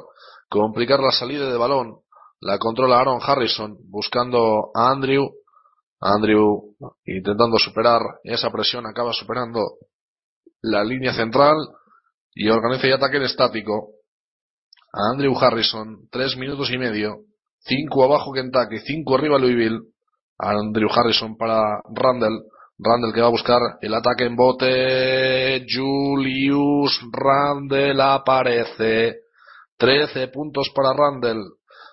complicar 0.50 1.00
la 1.00 1.12
salida 1.12 1.50
de 1.50 1.58
balón. 1.58 1.98
La 2.40 2.60
controla 2.60 3.00
Aaron 3.00 3.20
Harrison 3.22 3.78
buscando 3.90 4.72
a 4.76 4.92
Andrew. 4.92 5.32
Andrew 6.00 6.76
intentando 7.06 7.58
superar 7.58 8.02
esa 8.24 8.52
presión, 8.52 8.86
acaba 8.86 9.14
superando 9.14 9.62
la 10.62 10.84
línea 10.84 11.14
central 11.14 11.56
y 12.34 12.50
organiza 12.50 12.88
ya 12.88 12.96
ataque 12.96 13.18
en 13.18 13.24
estático. 13.24 13.92
A 14.94 15.12
Andrew 15.12 15.36
Harrison, 15.38 16.08
tres 16.12 16.38
minutos 16.38 16.70
y 16.72 16.78
medio. 16.78 17.24
Cinco 17.60 18.04
abajo 18.04 18.32
Kentucky, 18.32 18.80
cinco 18.80 19.16
arriba 19.16 19.40
Louisville. 19.40 19.82
Andrew 20.38 20.90
Harrison 20.91 21.38
para 21.38 21.82
Randall. 21.94 22.44
Randall 22.78 23.14
que 23.14 23.22
va 23.22 23.28
a 23.28 23.32
buscar 23.32 23.62
el 23.82 23.94
ataque 23.94 24.26
en 24.26 24.36
bote. 24.36 25.66
Julius 25.70 26.99
Randall 27.12 28.02
aparece. 28.02 29.22
13 29.78 30.28
puntos 30.30 30.72
para 30.76 30.94
Randall. 30.94 31.44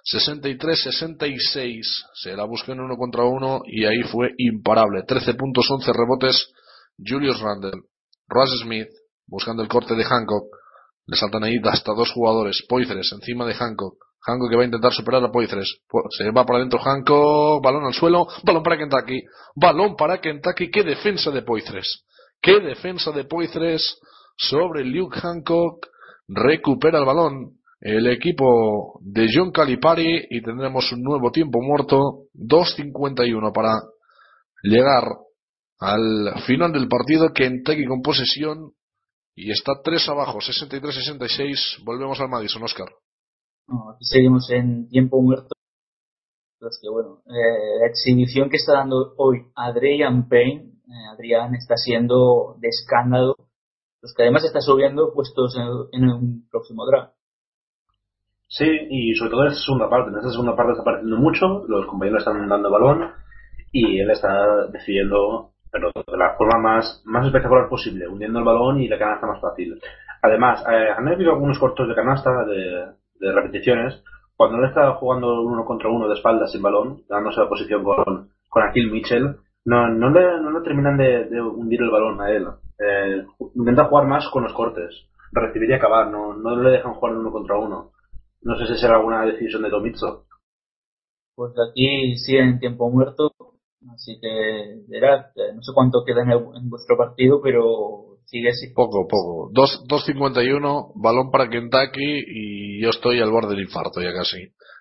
63-66. 0.04 1.82
Se 2.14 2.36
la 2.36 2.44
en 2.44 2.80
uno 2.80 2.96
contra 2.96 3.24
uno 3.24 3.62
y 3.64 3.84
ahí 3.84 4.02
fue 4.10 4.30
imparable. 4.38 5.04
13 5.06 5.34
puntos, 5.34 5.70
11 5.70 5.92
rebotes. 5.92 6.52
Julius 6.98 7.40
Randall. 7.40 7.84
Russ 8.28 8.60
Smith 8.62 8.88
buscando 9.26 9.62
el 9.62 9.68
corte 9.68 9.94
de 9.94 10.04
Hancock. 10.04 10.46
Le 11.06 11.16
saltan 11.16 11.44
ahí 11.44 11.56
hasta 11.64 11.92
dos 11.92 12.10
jugadores. 12.12 12.64
Poitres 12.68 13.12
encima 13.12 13.46
de 13.46 13.54
Hancock. 13.54 13.96
Hancock 14.24 14.50
que 14.50 14.56
va 14.56 14.62
a 14.62 14.66
intentar 14.66 14.92
superar 14.92 15.22
a 15.24 15.30
Poitres. 15.32 15.78
Po- 15.88 16.04
Se 16.16 16.30
va 16.30 16.44
para 16.44 16.58
adentro 16.58 16.78
Hancock. 16.78 17.62
Balón 17.62 17.84
al 17.84 17.94
suelo. 17.94 18.26
Balón 18.44 18.62
para 18.62 18.78
Kentucky. 18.78 19.22
Balón 19.56 19.96
para 19.96 20.20
Kentucky. 20.20 20.70
Qué 20.70 20.82
defensa 20.82 21.30
de 21.30 21.42
Poitres. 21.42 22.04
Qué 22.40 22.60
defensa 22.60 23.10
de 23.12 23.24
Poitres 23.24 23.98
sobre 24.36 24.84
Luke 24.84 25.18
Hancock. 25.20 25.86
Recupera 26.28 26.98
el 27.00 27.04
balón 27.04 27.58
el 27.80 28.06
equipo 28.06 29.00
de 29.02 29.26
John 29.34 29.50
Calipari 29.50 30.26
y 30.30 30.40
tendremos 30.40 30.90
un 30.92 31.02
nuevo 31.02 31.30
tiempo 31.32 31.60
muerto. 31.60 32.26
2.51 32.34 33.52
para 33.52 33.80
llegar 34.62 35.04
al 35.80 36.42
final 36.46 36.72
del 36.72 36.86
partido. 36.86 37.32
Kentucky 37.32 37.84
con 37.86 38.02
posesión 38.02 38.70
y 39.34 39.50
está 39.50 39.72
3 39.82 40.08
abajo, 40.10 40.38
63-66. 40.38 41.82
Volvemos 41.84 42.20
al 42.20 42.28
Madison, 42.28 42.62
Oscar. 42.62 42.86
No, 43.68 43.90
aquí 43.90 44.04
seguimos 44.04 44.50
en 44.50 44.88
tiempo 44.88 45.20
muerto. 45.20 45.48
Que 46.60 46.88
bueno, 46.88 47.22
eh, 47.26 47.80
la 47.80 47.86
exhibición 47.86 48.48
que 48.48 48.56
está 48.56 48.74
dando 48.74 49.14
hoy 49.16 49.46
Adrian 49.56 50.28
Payne, 50.28 50.74
eh, 50.86 51.06
Adrián 51.12 51.54
está 51.56 51.76
siendo 51.76 52.56
de 52.60 52.68
escándalo, 52.68 53.34
los 54.00 54.14
que 54.14 54.22
además 54.22 54.44
está 54.44 54.60
subiendo 54.60 55.12
puestos 55.12 55.56
en, 55.56 55.64
en 55.92 56.08
un 56.08 56.48
próximo 56.48 56.86
draft. 56.86 57.14
Sí, 58.46 58.66
y 58.90 59.14
sobre 59.14 59.30
todo 59.30 59.42
en 59.44 59.52
esta 59.52 59.64
segunda 59.64 59.88
parte. 59.88 60.10
En 60.10 60.16
esta 60.18 60.30
segunda 60.30 60.54
parte 60.54 60.72
está 60.72 60.82
apareciendo 60.82 61.16
mucho, 61.16 61.64
los 61.68 61.86
compañeros 61.86 62.20
están 62.20 62.48
dando 62.48 62.70
balón 62.70 63.10
y 63.72 63.98
él 63.98 64.10
está 64.10 64.66
decidiendo, 64.66 65.52
de 65.72 66.18
la 66.18 66.36
forma 66.36 66.58
más, 66.58 67.02
más 67.06 67.26
espectacular 67.26 67.68
posible, 67.68 68.06
hundiendo 68.06 68.38
el 68.38 68.44
balón 68.44 68.78
y 68.80 68.88
la 68.88 68.98
canasta 68.98 69.26
más 69.26 69.40
fácil. 69.40 69.80
Además, 70.20 70.62
eh, 70.70 70.90
han 70.96 71.08
habido 71.08 71.32
algunos 71.32 71.58
cortos 71.58 71.88
de 71.88 71.94
canasta, 71.94 72.30
de, 72.44 72.92
de 73.22 73.32
repeticiones, 73.32 74.02
cuando 74.36 74.58
él 74.58 74.64
está 74.64 74.92
jugando 74.94 75.42
uno 75.42 75.64
contra 75.64 75.88
uno 75.88 76.08
de 76.08 76.14
espaldas 76.14 76.50
sin 76.50 76.62
balón, 76.62 77.02
dándose 77.08 77.40
la 77.40 77.48
posición 77.48 77.84
con, 77.84 78.30
con 78.48 78.62
Akil 78.62 78.90
Mitchell, 78.90 79.36
no, 79.64 79.88
no, 79.88 80.10
le, 80.10 80.40
no 80.40 80.50
le 80.50 80.64
terminan 80.64 80.96
de, 80.96 81.40
hundir 81.40 81.80
el 81.82 81.90
balón 81.90 82.20
a 82.20 82.30
él. 82.30 82.46
Eh, 82.78 83.24
intenta 83.54 83.84
jugar 83.84 84.06
más 84.08 84.28
con 84.30 84.42
los 84.42 84.52
cortes, 84.52 85.06
recibir 85.30 85.70
y 85.70 85.74
acabar, 85.74 86.10
no, 86.10 86.34
no 86.34 86.56
le 86.56 86.70
dejan 86.70 86.94
jugar 86.94 87.16
uno 87.16 87.30
contra 87.30 87.56
uno. 87.56 87.92
No 88.42 88.58
sé 88.58 88.66
si 88.66 88.76
será 88.80 88.96
alguna 88.96 89.24
decisión 89.24 89.62
de 89.62 89.70
Tomitsu. 89.70 90.24
Pues 91.36 91.52
aquí 91.70 92.16
siguen 92.16 92.48
en 92.48 92.58
tiempo 92.58 92.90
muerto, 92.90 93.32
así 93.94 94.18
que 94.20 94.82
verás, 94.88 95.34
eh, 95.36 95.54
no 95.54 95.62
sé 95.62 95.72
cuánto 95.72 96.04
queda 96.04 96.22
en, 96.22 96.32
en 96.32 96.68
vuestro 96.68 96.96
partido, 96.96 97.40
pero 97.40 98.11
sigue 98.32 98.48
así. 98.48 98.72
Poco, 98.74 99.06
poco. 99.06 99.50
Dos- 99.52 99.84
2.51, 99.86 100.92
balón 100.96 101.30
para 101.30 101.48
Kentucky 101.48 102.24
y 102.26 102.82
yo 102.82 102.90
estoy 102.90 103.20
al 103.20 103.30
borde 103.30 103.50
del 103.54 103.64
infarto 103.66 104.00
ya 104.00 104.12
casi. 104.12 104.38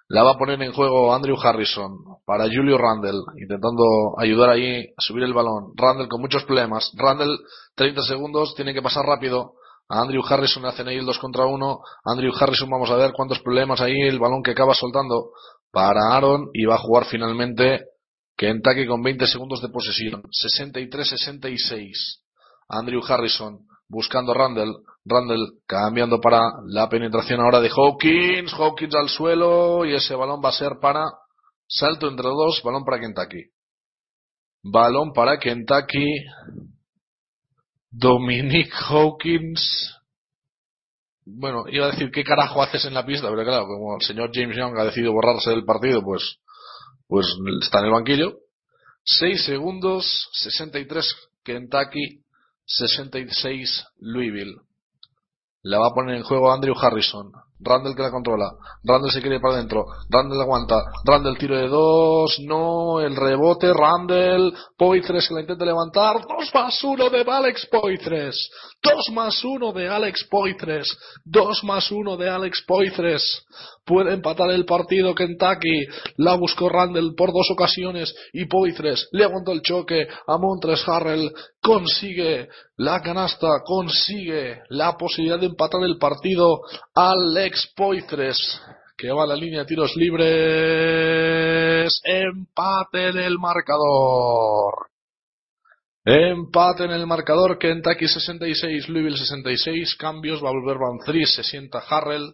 La 0.08 0.24
va 0.24 0.32
a 0.32 0.38
poner 0.38 0.62
en 0.62 0.74
juego 0.74 1.14
Andrew 1.14 1.38
Harrison 1.42 1.92
para 2.26 2.46
Julio 2.46 2.78
Randall, 2.78 3.22
intentando 3.42 3.84
ayudar 4.18 4.50
ahí 4.50 4.86
a 4.98 5.02
subir 5.02 5.24
el 5.24 5.34
balón. 5.34 5.72
Randall 5.76 6.10
con 6.10 6.20
muchos 6.22 6.44
problemas. 6.44 6.92
Randall, 6.96 7.38
30 7.76 8.02
segundos, 8.04 8.56
tiene 8.56 8.74
que 8.74 8.82
pasar 8.82 9.06
rápido. 9.06 9.54
A 9.88 10.02
Andrew 10.02 10.22
Harrison 10.28 10.66
hacen 10.66 10.88
ahí 10.88 10.98
el 10.98 11.06
2 11.06 11.18
contra 11.20 11.46
1. 11.46 11.80
Andrew 12.06 12.32
Harrison, 12.38 12.70
vamos 12.70 12.90
a 12.90 12.96
ver 12.96 13.12
cuántos 13.14 13.40
problemas 13.40 13.80
ahí. 13.82 14.02
El 14.02 14.20
balón 14.20 14.42
que 14.44 14.52
acaba 14.52 14.74
soltando 14.74 15.32
para 15.72 16.14
Aaron 16.14 16.50
y 16.54 16.66
va 16.66 16.76
a 16.76 16.80
jugar 16.80 17.06
finalmente 17.06 17.82
Kentucky 18.38 18.88
con 18.88 19.02
20 19.02 19.28
segundos 19.28 19.62
de 19.62 19.70
posesión. 19.70 20.24
63-66. 20.32 22.22
Andrew 22.72 23.02
Harrison 23.08 23.60
buscando 23.88 24.34
Randall. 24.34 24.84
Randall 25.04 25.54
cambiando 25.68 26.20
para 26.22 26.40
la 26.68 26.88
penetración 26.88 27.42
ahora 27.42 27.60
de 27.60 27.70
Hawkins. 27.70 28.54
Hawkins 28.54 28.96
al 28.96 29.10
suelo 29.10 29.86
y 29.86 29.94
ese 29.94 30.16
balón 30.16 30.42
va 30.44 30.50
a 30.50 30.54
ser 30.54 30.74
para 30.82 31.06
salto 31.68 32.08
entre 32.08 32.28
dos. 32.28 32.62
Balón 32.64 32.84
para 32.86 33.00
Kentucky. 33.00 33.52
Balón 34.64 35.12
para 35.14 35.40
Kentucky. 35.40 36.06
Dominic 37.90 38.72
Hawkins. 38.90 39.98
Bueno, 41.26 41.66
iba 41.68 41.86
a 41.86 41.92
decir 41.92 42.10
qué 42.12 42.24
carajo 42.24 42.62
haces 42.62 42.86
en 42.86 42.94
la 42.94 43.06
pista, 43.06 43.30
pero 43.30 43.44
claro, 43.44 43.68
como 43.68 43.96
el 43.96 44.02
señor 44.02 44.32
James 44.34 44.58
Young 44.58 44.78
ha 44.78 44.86
decidido 44.86 45.14
borrarse 45.14 45.52
del 45.52 45.66
partido, 45.66 46.02
pues, 46.02 46.38
pues 47.08 47.28
está 47.62 47.80
en 47.80 47.86
el 47.86 47.92
banquillo. 47.92 48.38
6 49.04 49.46
segundos, 49.46 50.30
63 50.34 51.16
Kentucky, 51.44 52.21
66 52.78 53.86
Louisville. 54.00 54.56
La 55.64 55.80
va 55.80 55.88
a 55.88 55.94
poner 55.94 56.16
en 56.16 56.24
juego 56.24 56.52
Andrew 56.52 56.76
Harrison. 56.80 57.32
Randall 57.60 57.96
que 57.96 58.02
la 58.02 58.10
controla. 58.10 58.52
Randall 58.84 59.12
se 59.12 59.22
quiere 59.22 59.36
ir 59.36 59.42
para 59.42 59.56
adentro. 59.56 59.86
Randall 60.10 60.42
aguanta. 60.42 60.82
Randall 61.06 61.38
tiro 61.38 61.56
de 61.56 61.68
dos. 61.68 62.40
No. 62.40 63.00
El 63.00 63.16
rebote. 63.16 63.72
Randall. 63.72 64.54
Poitres 64.76 65.28
que 65.28 65.36
la 65.36 65.42
intenta 65.42 65.66
levantar. 65.66 66.22
Dos 66.22 66.52
más 66.54 66.84
uno 66.84 67.10
de 67.10 67.22
Alex 67.22 67.68
Poitres. 67.68 68.50
Dos 68.84 69.10
más 69.12 69.44
uno 69.44 69.72
de 69.72 69.88
Alex 69.88 70.28
Poitres. 70.30 70.88
Dos 71.24 71.64
más 71.64 71.92
uno 71.92 72.18
de 72.18 72.30
Alex 72.30 72.64
Poitres. 72.68 73.46
Puede 73.86 74.14
empatar 74.14 74.50
el 74.50 74.66
partido 74.66 75.14
Kentucky. 75.14 75.86
La 76.18 76.36
buscó 76.36 76.68
Randall 76.68 77.14
por 77.16 77.32
dos 77.32 77.50
ocasiones. 77.52 78.14
Y 78.34 78.46
Poitres 78.46 79.08
le 79.12 79.26
aguantó 79.26 79.52
el 79.52 79.62
choque 79.62 80.08
a 80.26 80.38
Montres 80.38 80.88
Harrell. 80.88 81.32
Consigue 81.62 82.50
la 82.78 83.02
canasta. 83.02 83.48
Consigue 83.64 84.62
la 84.70 84.98
posibilidad 84.98 85.40
de 85.40 85.48
empatar 85.48 85.84
el 85.84 85.98
partido. 85.98 86.62
Alex 86.96 87.74
Poitres 87.76 88.62
que 88.98 89.12
va 89.12 89.24
a 89.24 89.28
la 89.28 89.36
línea 89.36 89.62
de 89.62 89.66
tiros 89.66 89.96
libres. 89.96 92.02
Empate 92.04 93.10
en 93.10 93.18
el 93.18 93.40
marcador. 93.40 94.91
Empate 96.04 96.86
en 96.86 96.92
el 96.92 97.06
marcador. 97.06 97.58
Kentucky 97.60 98.08
66, 98.08 98.90
Louisville 98.90 99.18
66. 99.18 99.96
Cambios. 99.96 100.44
Va 100.44 100.50
a 100.50 100.54
volver 100.54 100.78
Van 100.78 101.00
Fries. 101.06 101.34
Se 101.36 101.44
sienta 101.44 101.80
Harrell. 101.80 102.34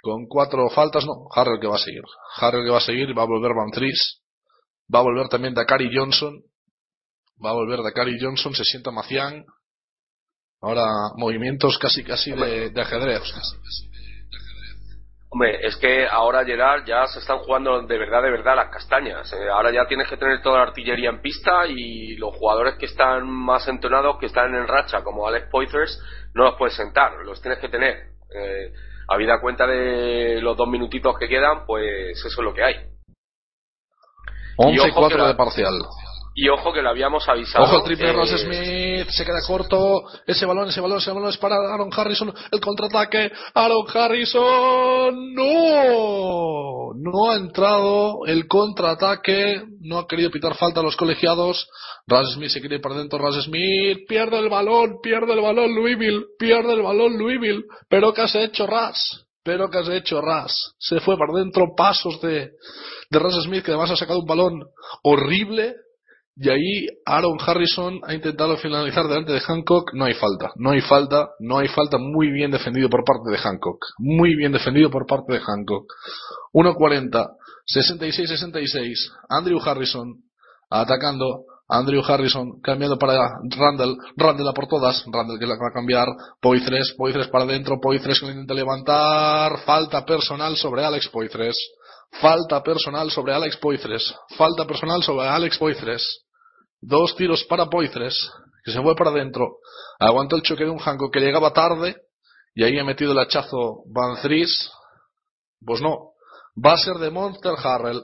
Con 0.00 0.26
cuatro 0.26 0.68
faltas. 0.70 1.04
No, 1.04 1.26
Harrell 1.34 1.60
que 1.60 1.66
va 1.66 1.76
a 1.76 1.78
seguir. 1.78 2.02
Harrell 2.36 2.64
que 2.64 2.70
va 2.70 2.78
a 2.78 2.80
seguir. 2.80 3.16
Va 3.16 3.22
a 3.22 3.26
volver 3.26 3.52
Van 3.54 3.72
Fries. 3.72 4.20
Va 4.94 5.00
a 5.00 5.02
volver 5.02 5.28
también 5.28 5.54
Dakari 5.54 5.90
Johnson. 5.92 6.40
Va 7.44 7.50
a 7.50 7.54
volver 7.54 7.82
Dakari 7.82 8.18
Johnson. 8.20 8.54
Se 8.54 8.64
sienta 8.64 8.90
Macián. 8.90 9.44
Ahora 10.60 10.86
movimientos 11.16 11.78
casi 11.78 12.04
casi 12.04 12.30
de, 12.30 12.70
de 12.70 12.80
ajedrez. 12.80 13.22
Hombre, 15.34 15.66
es 15.66 15.76
que 15.78 16.06
ahora 16.06 16.44
Gerard 16.44 16.84
ya 16.84 17.08
se 17.08 17.18
están 17.18 17.38
jugando 17.40 17.82
de 17.82 17.98
verdad, 17.98 18.22
de 18.22 18.30
verdad 18.30 18.54
las 18.54 18.68
castañas. 18.70 19.32
Eh, 19.32 19.48
ahora 19.50 19.72
ya 19.72 19.84
tienes 19.88 20.08
que 20.08 20.16
tener 20.16 20.40
toda 20.40 20.58
la 20.58 20.62
artillería 20.68 21.10
en 21.10 21.20
pista 21.20 21.66
y 21.66 22.14
los 22.18 22.36
jugadores 22.36 22.76
que 22.78 22.86
están 22.86 23.28
más 23.28 23.66
entonados, 23.66 24.16
que 24.20 24.26
están 24.26 24.54
en 24.54 24.68
racha, 24.68 25.02
como 25.02 25.26
Alex 25.26 25.48
Poiters, 25.50 26.00
no 26.34 26.44
los 26.44 26.54
puedes 26.54 26.76
sentar, 26.76 27.14
los 27.24 27.42
tienes 27.42 27.58
que 27.58 27.68
tener. 27.68 27.96
Eh, 28.32 28.72
habida 29.08 29.40
cuenta 29.40 29.66
de 29.66 30.40
los 30.40 30.56
dos 30.56 30.68
minutitos 30.68 31.18
que 31.18 31.28
quedan, 31.28 31.66
pues 31.66 32.16
eso 32.16 32.28
es 32.28 32.38
lo 32.38 32.54
que 32.54 32.62
hay. 32.62 32.76
11 34.56 34.72
y 34.72 34.78
ojo 34.78 35.00
4 35.00 35.16
que 35.16 35.22
la- 35.22 35.28
de 35.30 35.34
parcial. 35.34 35.74
Y 36.36 36.48
ojo 36.48 36.72
que 36.72 36.82
lo 36.82 36.90
habíamos 36.90 37.28
avisado. 37.28 37.64
Ojo 37.64 37.76
el 37.76 37.84
triple 37.84 38.10
eh, 38.10 38.12
Ross 38.12 38.30
Smith, 38.30 39.08
se 39.10 39.24
queda 39.24 39.40
corto, 39.46 40.02
ese 40.26 40.44
balón, 40.44 40.68
ese 40.68 40.80
balón, 40.80 40.98
ese 40.98 41.12
balón 41.12 41.28
es 41.28 41.38
para 41.38 41.54
Aaron 41.54 41.90
Harrison, 41.96 42.34
el 42.50 42.60
contraataque, 42.60 43.30
Aaron 43.54 43.86
Harrison, 43.94 45.34
no, 45.34 46.92
no 46.96 47.30
ha 47.30 47.36
entrado 47.36 48.26
el 48.26 48.48
contraataque, 48.48 49.62
no 49.82 49.98
ha 49.98 50.08
querido 50.08 50.32
pitar 50.32 50.56
falta 50.56 50.80
a 50.80 50.82
los 50.82 50.96
colegiados, 50.96 51.68
Ras 52.06 52.32
Smith 52.32 52.50
se 52.50 52.58
quiere 52.58 52.76
ir 52.76 52.82
para 52.82 52.96
adentro, 52.96 53.18
Ras 53.18 53.44
Smith, 53.44 54.00
pierde 54.08 54.38
el 54.40 54.48
balón, 54.48 54.98
pierde 55.00 55.34
el 55.34 55.40
balón 55.40 55.72
Louisville, 55.72 56.24
pierde 56.36 56.72
el 56.72 56.82
balón 56.82 57.16
Louisville, 57.16 57.62
pero 57.88 58.12
¿qué 58.12 58.22
has 58.22 58.34
hecho 58.34 58.66
Ras? 58.66 59.24
Pero 59.44 59.70
¿qué 59.70 59.78
has 59.78 59.88
hecho 59.88 60.20
Ras? 60.20 60.74
Se 60.78 60.98
fue 60.98 61.16
para 61.16 61.32
adentro, 61.32 61.74
pasos 61.76 62.20
de, 62.20 62.50
de 63.10 63.18
Ras 63.20 63.34
Smith 63.44 63.64
que 63.64 63.70
además 63.70 63.92
ha 63.92 63.96
sacado 63.96 64.18
un 64.18 64.26
balón 64.26 64.64
horrible, 65.02 65.74
y 66.36 66.48
ahí 66.48 66.86
Aaron 67.06 67.38
Harrison 67.40 68.00
ha 68.02 68.12
intentado 68.12 68.56
finalizar 68.56 69.06
delante 69.06 69.32
de 69.32 69.40
Hancock. 69.40 69.92
No 69.94 70.04
hay 70.04 70.14
falta, 70.14 70.50
no 70.56 70.70
hay 70.70 70.80
falta, 70.80 71.28
no 71.38 71.58
hay 71.58 71.68
falta. 71.68 71.96
Muy 71.98 72.30
bien 72.32 72.50
defendido 72.50 72.90
por 72.90 73.04
parte 73.04 73.30
de 73.30 73.38
Hancock. 73.38 73.78
Muy 73.98 74.34
bien 74.34 74.50
defendido 74.50 74.90
por 74.90 75.06
parte 75.06 75.34
de 75.34 75.40
Hancock. 75.40 75.86
1.40, 76.52 77.30
66-66. 77.72 79.12
Andrew 79.28 79.60
Harrison 79.64 80.14
atacando. 80.70 81.44
Andrew 81.66 82.02
Harrison 82.04 82.60
cambiando 82.60 82.98
para 82.98 83.38
Randall. 83.56 83.96
Randall 84.16 84.48
a 84.48 84.52
por 84.52 84.66
todas. 84.66 85.04
Randall 85.06 85.38
que 85.38 85.46
la 85.46 85.54
va 85.54 85.68
a 85.70 85.72
cambiar. 85.72 86.08
Poitres, 86.40 86.94
Poitres 86.98 87.28
para 87.28 87.44
adentro. 87.44 87.80
Poitres 87.80 88.18
que 88.18 88.26
lo 88.26 88.32
intenta 88.32 88.54
levantar. 88.54 89.60
Falta 89.64 90.04
personal 90.04 90.56
sobre 90.56 90.84
Alex 90.84 91.08
Poitres. 91.10 91.56
Falta 92.20 92.60
personal 92.62 93.10
sobre 93.10 93.34
Alex 93.34 93.56
Poitres. 93.56 94.14
Falta 94.36 94.66
personal 94.66 95.02
sobre 95.02 95.28
Alex 95.28 95.58
Poitres. 95.58 96.23
Dos 96.86 97.16
tiros 97.16 97.44
para 97.44 97.70
Poitres, 97.70 98.14
que 98.62 98.70
se 98.70 98.82
fue 98.82 98.94
para 98.94 99.08
adentro. 99.08 99.56
Aguantó 99.98 100.36
el 100.36 100.42
choque 100.42 100.64
de 100.64 100.70
un 100.70 100.78
Hancock 100.78 101.14
que 101.14 101.20
llegaba 101.20 101.54
tarde. 101.54 101.96
Y 102.54 102.62
ahí 102.62 102.78
ha 102.78 102.84
metido 102.84 103.12
el 103.12 103.18
hachazo 103.18 103.84
Van 103.86 104.18
Fries. 104.18 104.70
Pues 105.64 105.80
no. 105.80 106.12
Va 106.62 106.74
a 106.74 106.78
ser 106.78 106.96
de 106.96 107.10
Monster 107.10 107.54
Harrell. 107.56 108.02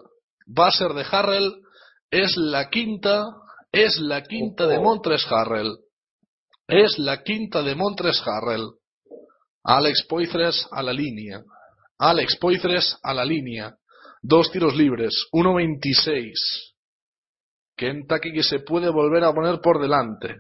Va 0.59 0.69
a 0.69 0.73
ser 0.73 0.95
de 0.95 1.05
Harrell. 1.11 1.53
Es 2.11 2.39
la 2.39 2.71
quinta. 2.71 3.27
Es 3.71 3.99
la 4.01 4.23
quinta 4.23 4.67
de 4.67 4.81
Montres 4.81 5.31
Harrell. 5.31 5.77
Es 6.67 6.99
la 6.99 7.23
quinta 7.23 7.63
de 7.63 7.75
Montres 7.75 8.23
Harrell. 8.27 8.67
Alex 9.63 10.07
Poitres 10.09 10.67
a 10.73 10.83
la 10.83 10.95
línea. 10.95 11.43
Alex 11.99 12.39
Poitres 12.39 12.97
a 13.03 13.13
la 13.13 13.27
línea. 13.27 13.77
Dos 14.23 14.51
tiros 14.51 14.75
libres. 14.75 15.13
1.26. 15.33 16.70
Kentucky 17.81 18.33
que 18.35 18.43
se 18.43 18.61
puede 18.61 18.91
volver 18.91 19.25
a 19.25 19.33
poner 19.33 19.59
por 19.63 19.81
delante. 19.81 20.37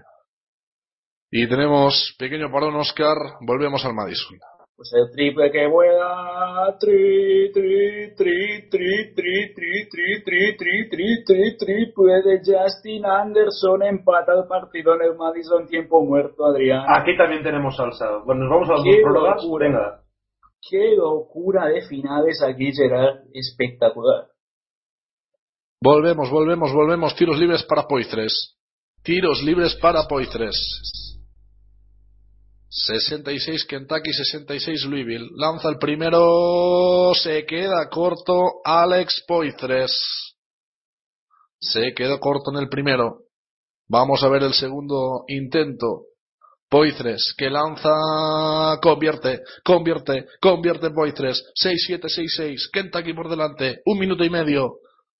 Y 1.31 1.49
tenemos 1.49 2.15
pequeño 2.19 2.53
parón, 2.53 2.77
Oscar. 2.77 3.17
Volvemos 3.47 3.83
al 3.87 3.95
Madison. 3.95 4.37
Pues 4.77 4.93
el 4.93 5.11
triple 5.15 5.51
que 5.51 5.67
vuela. 5.67 6.77
Tri, 6.79 7.51
tri, 7.53 8.15
tri, 8.15 8.69
tri, 8.69 9.15
tri, 9.15 9.55
tri, 9.55 9.85
tri, 9.89 10.23
tri, 10.23 10.57
tri, 10.57 11.25
tri, 11.25 11.25
tri, 11.25 11.57
triple 11.57 12.23
de 12.23 12.41
Justin 12.45 13.07
Anderson. 13.07 13.85
Empata 13.85 14.33
el 14.35 14.47
partido 14.47 14.95
en 14.97 15.03
el 15.03 15.17
Madison. 15.17 15.67
Tiempo 15.67 16.05
muerto, 16.05 16.45
Adrián. 16.45 16.85
Aquí 16.89 17.17
también 17.17 17.43
tenemos 17.43 17.75
salsa. 17.75 18.19
Bueno, 18.27 18.45
nos 18.45 18.51
vamos 18.51 18.69
a 18.69 18.73
las 18.75 18.85
dos 18.85 18.97
prórrogas. 19.03 19.43
Venga. 19.59 20.01
Qué 20.69 20.95
locura 20.95 21.69
de 21.69 21.81
finales 21.89 22.43
aquí, 22.43 22.71
Gerard. 22.73 23.21
Espectacular. 23.33 24.27
Volvemos, 25.83 26.29
volvemos, 26.29 26.73
volvemos. 26.75 27.17
Tiros 27.17 27.39
libres 27.39 27.63
para 27.63 27.87
Poitres. 27.87 28.55
Tiros 29.03 29.43
libres 29.43 29.75
para 29.77 30.07
Poitres. 30.07 30.55
66 32.69 33.65
Kentucky, 33.65 34.13
66 34.13 34.85
Louisville. 34.85 35.31
Lanza 35.37 35.71
el 35.71 35.79
primero. 35.79 37.13
Se 37.15 37.47
queda 37.47 37.89
corto 37.89 38.61
Alex 38.63 39.25
Poitres. 39.27 39.91
Se 41.59 41.95
quedó 41.95 42.21
corto 42.21 42.51
en 42.53 42.59
el 42.59 42.69
primero. 42.69 43.21
Vamos 43.89 44.23
a 44.23 44.29
ver 44.29 44.43
el 44.43 44.53
segundo 44.53 45.25
intento. 45.29 46.03
Poitres, 46.69 47.35
que 47.37 47.51
lanza, 47.51 47.91
convierte, 48.83 49.41
convierte, 49.65 50.27
convierte 50.41 50.91
Poitres. 50.91 51.43
6-7, 51.61 52.03
6-6. 52.03 52.71
Kentucky 52.71 53.15
por 53.15 53.31
delante. 53.31 53.81
Un 53.87 53.99
minuto 53.99 54.23
y 54.25 54.31
medio. 54.31 54.75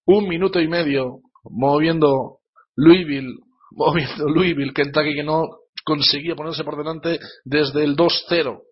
Un 0.07 0.29
minuto 0.29 0.61
y 0.61 0.69
medio. 0.69 1.21
Moviendo 1.45 2.39
Louisville. 2.77 3.35
Moviendo 3.73 4.29
Louisville. 4.29 4.73
Kentucky 4.73 5.15
que 5.15 5.25
no 5.25 5.49
conseguía 5.85 6.35
ponerse 6.35 6.65
por 6.65 6.77
delante 6.77 7.19
desde 7.45 7.85
el 7.85 7.97
2-0. 7.97 8.63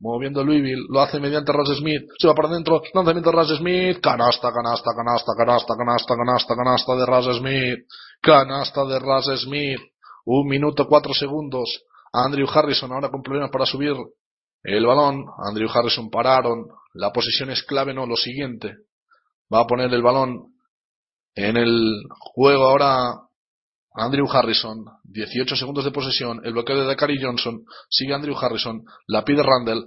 moviendo 0.00 0.44
Louisville, 0.44 0.84
lo 0.90 1.00
hace 1.00 1.20
mediante 1.20 1.52
Russ 1.52 1.78
Smith, 1.78 2.02
se 2.18 2.26
va 2.26 2.34
para 2.34 2.48
adentro, 2.48 2.82
lanzamiento 2.92 3.30
de 3.30 3.36
Russ 3.36 3.56
Smith, 3.56 4.00
canasta, 4.00 4.52
canasta, 4.52 4.90
canasta, 4.94 5.32
canasta, 5.36 5.74
canasta, 5.76 6.14
canasta, 6.16 6.56
canasta 6.56 6.96
de 6.96 7.06
Russ 7.06 7.38
Smith, 7.38 7.86
canasta 8.20 8.84
de 8.84 8.98
Russ 8.98 9.40
Smith, 9.42 9.80
un 10.26 10.46
minuto 10.48 10.86
cuatro 10.88 11.14
segundos, 11.14 11.84
Andrew 12.12 12.46
Harrison 12.52 12.92
ahora 12.92 13.10
con 13.10 13.22
problemas 13.22 13.50
para 13.50 13.66
subir 13.66 13.94
el 14.62 14.86
balón, 14.86 15.24
Andrew 15.38 15.68
Harrison 15.72 16.10
pararon, 16.10 16.66
la 16.94 17.12
posición 17.12 17.50
es 17.50 17.62
clave, 17.62 17.94
no, 17.94 18.06
lo 18.06 18.16
siguiente, 18.16 18.74
va 19.54 19.60
a 19.60 19.66
poner 19.66 19.92
el 19.92 20.02
balón 20.02 20.54
en 21.34 21.56
el 21.56 22.02
juego 22.18 22.64
ahora 22.64 23.14
Andrew 23.96 24.26
Harrison, 24.30 24.84
18 25.04 25.54
segundos 25.54 25.84
de 25.84 25.92
posesión, 25.92 26.40
el 26.44 26.52
bloqueo 26.52 26.76
de 26.76 26.86
Dakari 26.86 27.22
Johnson, 27.22 27.64
sigue 27.88 28.14
Andrew 28.14 28.36
Harrison, 28.36 28.84
la 29.06 29.24
pide 29.24 29.42
Randall, 29.42 29.86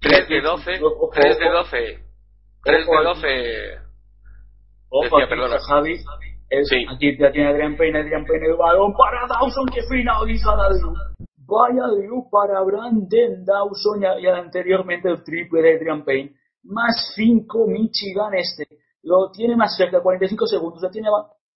3 0.00 0.28
de 0.28 0.40
12, 0.40 0.80
3 1.12 1.38
de 1.38 1.50
12, 1.50 1.98
3 2.64 2.86
de 2.86 3.02
12. 3.04 3.88
Ojo, 4.90 5.16
perdona. 5.28 5.58
Javi. 5.58 5.94
Es, 6.50 6.68
Sí. 6.68 6.86
Aquí 6.88 7.16
ya 7.18 7.30
tiene 7.30 7.50
Adrian 7.50 7.76
Payne, 7.76 8.00
Adrian 8.00 8.24
Payne 8.24 8.46
el 8.46 8.56
balón 8.56 8.94
para 8.94 9.26
Dawson 9.26 9.66
que 9.66 9.82
finaliza 9.82 10.56
la 10.56 10.68
Drew. 10.70 10.94
Vaya 11.46 11.86
Drew 11.88 12.28
para 12.30 12.62
Brandon 12.62 13.44
Dawson 13.44 14.02
y, 14.20 14.26
anteriormente 14.26 15.10
el 15.10 15.22
triple 15.22 15.60
de 15.60 15.76
Adrian 15.76 16.04
Payne. 16.04 16.32
Más 16.64 17.12
5 17.14 17.66
Michigan 17.66 18.34
este. 18.34 18.66
Lo 19.02 19.30
tiene 19.30 19.56
más 19.56 19.76
cerca, 19.76 20.00
45 20.00 20.46
segundos. 20.46 20.82
Lo 20.82 20.90
tiene 20.90 21.08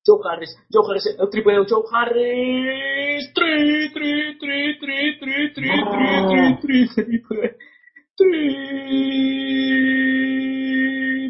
Joe 0.05 0.19
Harris. 0.31 0.55
Joe 0.70 0.85
Harris, 0.90 1.16
el 1.19 1.31
triple 1.31 1.55
de 1.55 1.66
Joe 1.69 1.82
Harris. 1.90 3.32
Tri, 3.35 3.93
tri, 3.94 4.39
tri, 4.39 4.78
tri, 4.78 5.19
tri, 5.19 5.55
tri, 5.55 5.85
tri, 5.85 6.59
tri, 6.60 6.60
tri, 6.60 6.89
triple. 6.89 7.56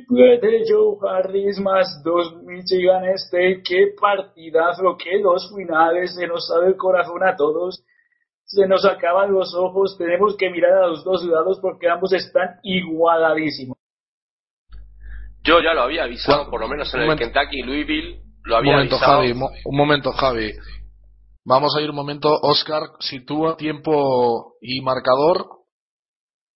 Triple 0.06 0.38
de 0.40 0.64
Joe 0.68 0.96
Harris 1.10 1.58
más 1.60 2.02
dos 2.04 2.34
Michigan 2.44 3.04
State. 3.14 3.62
Qué 3.66 3.94
partidazo, 4.00 4.96
qué 5.02 5.20
dos 5.22 5.52
finales. 5.56 6.14
Se 6.14 6.26
nos 6.26 6.46
sale 6.46 6.66
el 6.68 6.76
corazón 6.76 7.22
a 7.24 7.34
todos. 7.36 7.84
Se 8.44 8.66
nos 8.66 8.84
acaban 8.84 9.32
los 9.32 9.54
ojos. 9.54 9.96
Tenemos 9.98 10.36
que 10.36 10.50
mirar 10.50 10.72
a 10.72 10.86
los 10.88 11.04
dos 11.04 11.24
lados 11.24 11.58
porque 11.60 11.88
ambos 11.88 12.12
están 12.12 12.56
igualadísimos. 12.62 13.76
Yo 15.44 15.60
ya 15.60 15.74
lo 15.74 15.82
había 15.82 16.04
avisado, 16.04 16.38
Bueno, 16.38 16.50
por 16.50 16.60
lo 16.60 16.68
menos 16.68 16.92
en 16.94 17.00
un 17.00 17.02
el 17.02 17.08
momento. 17.10 17.24
Kentucky 17.32 17.58
y 17.60 17.62
Louisville, 17.62 18.20
lo 18.44 18.54
Un 18.54 18.58
había 18.60 18.72
momento, 18.74 18.94
avisado. 18.96 19.16
Javi, 19.22 19.34
mo- 19.34 19.50
un 19.64 19.76
momento, 19.76 20.12
Javi. 20.12 20.52
Vamos 21.44 21.74
a 21.76 21.80
ir 21.82 21.90
un 21.90 21.96
momento, 21.96 22.28
Oscar, 22.42 22.82
sitúa 23.00 23.56
tiempo 23.56 24.54
y 24.60 24.80
marcador. 24.82 25.46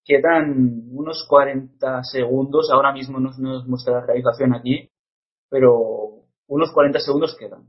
Quedan 0.07 0.87
unos 0.91 1.25
40 1.27 2.03
segundos. 2.03 2.71
Ahora 2.71 2.93
mismo 2.93 3.19
no 3.19 3.29
nos 3.37 3.67
muestra 3.67 3.99
la 3.99 4.05
realización 4.05 4.55
aquí. 4.55 4.89
Pero 5.49 6.23
unos 6.47 6.71
40 6.71 6.99
segundos 6.99 7.35
quedan. 7.37 7.65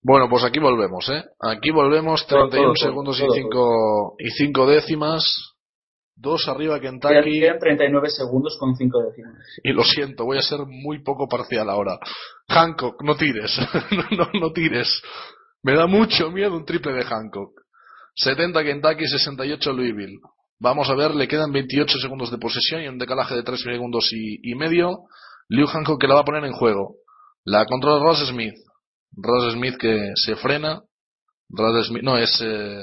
Bueno, 0.00 0.28
pues 0.30 0.44
aquí 0.44 0.60
volvemos, 0.60 1.08
¿eh? 1.10 1.24
Aquí 1.40 1.70
volvemos, 1.70 2.26
Todo, 2.26 2.48
31 2.48 2.72
todo, 2.72 2.74
todo, 2.74 2.88
segundos 2.88 3.18
todo, 3.18 3.26
y 3.26 3.42
5 3.42 4.14
y 4.18 4.30
cinco 4.30 4.66
décimas. 4.66 5.54
Dos 6.14 6.48
arriba 6.48 6.80
Kentucky. 6.80 7.40
quedan 7.40 7.58
39 7.58 8.10
segundos 8.10 8.56
con 8.58 8.74
5 8.74 9.02
décimas. 9.02 9.36
Y 9.62 9.72
lo 9.72 9.82
siento, 9.82 10.24
voy 10.24 10.38
a 10.38 10.42
ser 10.42 10.60
muy 10.66 11.02
poco 11.02 11.28
parcial 11.28 11.68
ahora. 11.68 11.98
Hancock, 12.48 13.02
no 13.02 13.16
tires. 13.16 13.58
no, 13.90 14.16
no, 14.16 14.40
no 14.40 14.52
tires. 14.52 15.02
Me 15.62 15.74
da 15.74 15.86
mucho 15.86 16.30
miedo 16.30 16.56
un 16.56 16.64
triple 16.64 16.92
de 16.92 17.04
Hancock. 17.04 17.60
70 18.18 18.64
Kentucky, 18.64 19.06
68 19.06 19.72
Louisville. 19.72 20.18
Vamos 20.60 20.90
a 20.90 20.94
ver, 20.94 21.14
le 21.14 21.28
quedan 21.28 21.52
28 21.52 21.98
segundos 22.00 22.32
de 22.32 22.38
posesión 22.38 22.82
y 22.82 22.88
un 22.88 22.98
decalaje 22.98 23.36
de 23.36 23.44
3 23.44 23.60
segundos 23.60 24.10
y, 24.12 24.54
medio. 24.56 25.04
Liu 25.48 25.66
Hancock 25.66 26.00
que 26.00 26.08
la 26.08 26.14
va 26.14 26.20
a 26.22 26.24
poner 26.24 26.44
en 26.44 26.52
juego. 26.52 26.96
La 27.44 27.64
controla 27.64 28.02
Ross 28.02 28.26
Smith. 28.28 28.54
Ross 29.12 29.52
Smith 29.52 29.76
que 29.78 30.12
se 30.16 30.34
frena. 30.34 30.82
Ross 31.48 31.86
Smith, 31.86 32.02
no, 32.02 32.18
es 32.18 32.40
eh, 32.42 32.82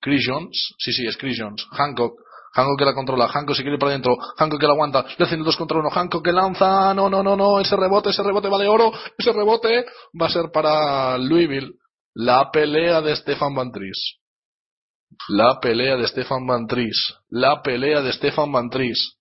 Chris 0.00 0.24
Jones. 0.26 0.74
Sí, 0.78 0.92
sí, 0.92 1.04
es 1.04 1.16
Chris 1.16 1.36
Jones. 1.38 1.66
Hancock. 1.72 2.14
Hancock 2.52 2.78
que 2.78 2.84
la 2.84 2.94
controla, 2.94 3.28
Hancock 3.28 3.54
se 3.54 3.62
quiere 3.62 3.74
ir 3.74 3.78
para 3.78 3.92
adentro, 3.92 4.16
Hancock 4.36 4.58
que 4.58 4.66
la 4.66 4.72
aguanta, 4.72 5.04
le 5.16 5.24
hacen 5.24 5.44
contra 5.56 5.78
uno, 5.78 5.88
Hancock 5.88 6.24
que 6.24 6.32
lanza, 6.32 6.92
no, 6.94 7.08
no, 7.08 7.22
no, 7.22 7.36
no, 7.36 7.60
ese 7.60 7.76
rebote, 7.76 8.10
ese 8.10 8.24
rebote 8.24 8.48
vale 8.48 8.66
oro, 8.66 8.90
ese 9.16 9.32
rebote 9.32 9.84
va 10.20 10.26
a 10.26 10.30
ser 10.30 10.50
para 10.52 11.16
Louisville. 11.16 11.74
La 12.12 12.50
pelea 12.50 13.00
de 13.02 13.14
Stefan 13.14 13.54
Van. 13.54 13.70
La 15.28 15.58
pelea 15.60 15.96
de 15.96 16.06
Stefan 16.06 16.46
Van 16.46 16.66
Tries. 16.66 17.16
La 17.28 17.62
pelea 17.62 18.00
de 18.02 18.12
Stefan 18.12 18.50
Van 18.52 18.70
Tries. 18.70 19.18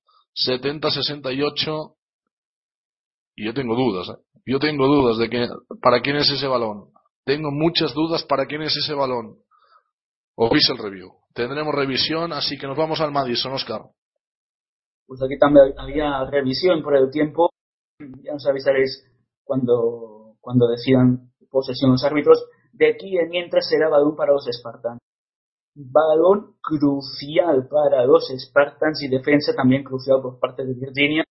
70-68. 0.47 1.95
Y 3.35 3.45
yo 3.45 3.53
tengo 3.53 3.75
dudas, 3.75 4.09
¿eh? 4.09 4.21
Yo 4.45 4.59
tengo 4.59 4.87
dudas 4.87 5.17
de 5.17 5.29
que, 5.29 5.47
para 5.81 6.01
quién 6.01 6.15
es 6.15 6.29
ese 6.29 6.47
balón. 6.47 6.89
Tengo 7.23 7.51
muchas 7.51 7.93
dudas 7.93 8.23
para 8.23 8.45
quién 8.45 8.63
es 8.63 8.75
ese 8.75 8.93
balón. 8.93 9.37
Official 10.35 10.77
review. 10.77 11.11
Tendremos 11.33 11.75
revisión, 11.75 12.33
así 12.33 12.57
que 12.57 12.65
nos 12.65 12.77
vamos 12.77 12.99
al 13.01 13.11
Madison, 13.11 13.53
Oscar. 13.53 13.81
Pues 15.05 15.21
aquí 15.21 15.37
también 15.37 15.73
había 15.77 16.25
revisión 16.25 16.81
por 16.81 16.95
el 16.95 17.11
tiempo. 17.11 17.49
Ya 18.23 18.33
nos 18.33 18.47
avisaréis 18.47 19.05
cuando, 19.43 20.35
cuando 20.41 20.67
decidan 20.67 21.31
posesión 21.51 21.91
los 21.91 22.03
árbitros. 22.03 22.43
De 22.73 22.91
aquí 22.93 23.17
en 23.17 23.29
mientras 23.29 23.67
será 23.67 23.89
balón 23.89 24.15
para 24.15 24.33
los 24.33 24.45
Spartans. 24.45 24.99
Balón 25.75 26.55
crucial 26.61 27.67
para 27.69 28.05
los 28.05 28.27
Spartans 28.27 29.01
y 29.03 29.07
defensa 29.07 29.53
también 29.55 29.83
crucial 29.83 30.21
por 30.21 30.39
parte 30.39 30.65
de 30.65 30.73
Virginia. 30.73 31.23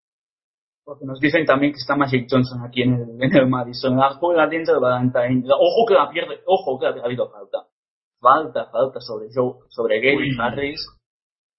Porque 0.86 1.06
nos 1.06 1.20
dicen 1.20 1.46
también 1.46 1.74
que 1.74 1.80
está 1.80 1.98
Magic 1.98 2.28
Johnson 2.32 2.64
aquí 2.64 2.84
en 2.84 2.94
el, 2.94 3.22
en 3.22 3.36
el 3.36 3.48
Madison. 3.50 3.98
La 3.98 4.14
juega 4.14 4.48
dentro 4.48 4.76
del 4.76 4.84
Valentine. 4.84 5.44
Ojo 5.50 5.86
que 5.86 5.94
la 5.94 6.10
pierde. 6.10 6.40
Ojo 6.46 6.80
que 6.80 6.86
ha 6.86 7.04
habido 7.04 7.30
falta. 7.30 7.68
Falta, 8.22 8.70
falta 8.72 9.02
sobre 9.02 9.28
Joe, 9.34 9.66
sobre 9.68 10.00
Gary. 10.00 10.30
Harris. 10.40 10.80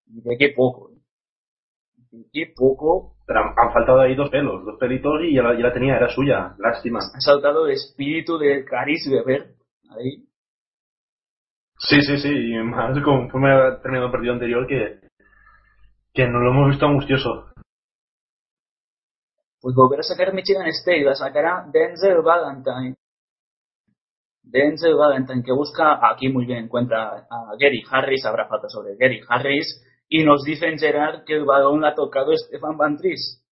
Y 0.07 0.23
de 0.23 0.37
qué 0.39 0.55
poco. 0.57 0.93
De 2.11 2.25
qué 2.33 2.53
poco 2.57 3.17
Pero 3.27 3.41
han, 3.41 3.49
han 3.49 3.73
faltado 3.75 4.01
ahí 4.01 4.15
dos 4.15 4.31
pelos, 4.31 4.65
dos 4.65 4.79
pelitos 4.81 5.21
y 5.23 5.35
ya 5.35 5.43
la, 5.43 5.53
ya 5.53 5.67
la 5.67 5.73
tenía, 5.75 5.97
era 5.97 6.09
suya. 6.09 6.55
Lástima. 6.59 7.01
ha 7.01 7.21
saltado 7.21 7.67
el 7.67 7.73
espíritu 7.73 8.39
de 8.39 8.65
Caris 8.65 9.07
Weber. 9.11 9.57
Ahí. 9.91 10.28
Sí, 11.79 12.01
sí, 12.03 12.19
sí. 12.19 12.29
Y 12.29 12.59
más 12.63 12.99
conforme 13.03 13.53
ha 13.53 13.81
terminado 13.81 14.07
el 14.07 14.13
partido 14.13 14.33
anterior 14.35 14.67
que, 14.67 15.01
que 16.13 16.27
no 16.27 16.41
lo 16.41 16.51
hemos 16.51 16.71
visto 16.71 16.87
angustioso. 16.87 17.47
Pues 19.61 19.75
volverá 19.75 20.01
a 20.01 20.03
sacar 20.03 20.33
Michigan 20.35 20.67
State. 20.69 21.05
La 21.05 21.15
sacará 21.15 21.67
Denzel 21.73 22.23
Valentine. 22.23 22.95
Denzel 24.43 24.95
Valentine 24.95 25.43
que 25.45 25.53
busca, 25.53 25.99
aquí 26.11 26.29
muy 26.29 26.47
bien 26.47 26.65
encuentra 26.65 27.27
a 27.31 27.57
Gary 27.59 27.83
Harris. 27.91 28.25
Habrá 28.25 28.49
falta 28.49 28.69
sobre 28.69 28.97
Gary 28.97 29.21
Harris. 29.29 29.85
Y 30.09 30.25
nos 30.25 30.43
dicen 30.43 30.79
Gerard 30.79 31.25
que 31.25 31.35
el 31.35 31.45
balón 31.45 31.83
la 31.83 31.91
ha 31.91 31.95
tocado 31.95 32.33
Stefan 32.35 32.77
Van 32.77 32.97
Tries. 32.97 33.45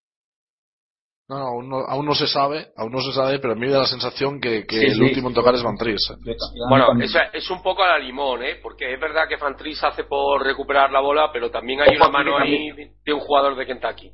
No, 1.29 1.37
no, 1.39 1.45
aún 1.47 1.69
no, 1.69 1.77
aún 1.79 2.05
no 2.05 2.15
se 2.15 2.25
sabe, 2.25 2.67
aún 2.77 2.91
no 2.91 3.01
se 3.01 3.11
sabe, 3.11 3.39
pero 3.39 3.51
a 3.51 3.55
mí 3.55 3.65
me 3.65 3.71
da 3.73 3.79
la 3.79 3.85
sensación 3.85 4.39
que, 4.39 4.65
que 4.65 4.79
Sí, 4.79 4.85
el 4.85 4.93
sí. 4.95 5.01
último 5.01 5.27
en 5.27 5.33
tocar 5.35 5.53
es 5.55 5.61
Van 5.63 5.75
Tries. 5.75 5.99
¿eh? 6.11 6.35
Bueno, 6.69 6.87
eso 7.01 7.19
es 7.33 7.49
un 7.51 7.61
poco 7.61 7.83
a 7.83 7.87
la 7.89 7.99
limón, 7.99 8.43
¿eh? 8.43 8.55
Porque 8.63 8.93
es 8.93 8.99
verdad 8.99 9.27
que 9.27 9.37
Fantris 9.37 9.83
hace 9.83 10.05
por 10.05 10.41
recuperar 10.41 10.89
la 10.89 11.01
bola, 11.01 11.29
pero 11.33 11.51
también 11.51 11.81
hay 11.81 11.97
Ojo, 11.97 12.07
una 12.09 12.17
mano 12.17 12.37
ahí 12.37 12.71
de- 12.71 13.13
un 13.13 13.19
jugador 13.19 13.57
de 13.57 13.65
Kentucky. 13.65 14.13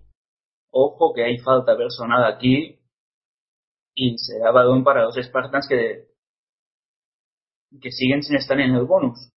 Ojo 0.72 1.14
que 1.14 1.24
hay 1.24 1.38
falta 1.38 1.78
personal 1.78 2.24
aquí. 2.26 2.80
Y 3.96 4.18
será 4.18 4.50
balón 4.52 4.84
para 4.84 5.04
los 5.04 5.16
Spartans 5.16 5.68
que, 5.70 6.06
que 7.80 7.92
siguen 7.92 8.24
sin 8.24 8.38
estar 8.38 8.60
en 8.60 8.74
el 8.74 8.86
bonus. 8.86 9.30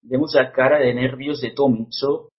Vemos 0.00 0.32
la 0.34 0.50
cara 0.50 0.78
de 0.78 0.94
nervios 0.94 1.42
de 1.42 1.50
Tomicho. 1.50 2.30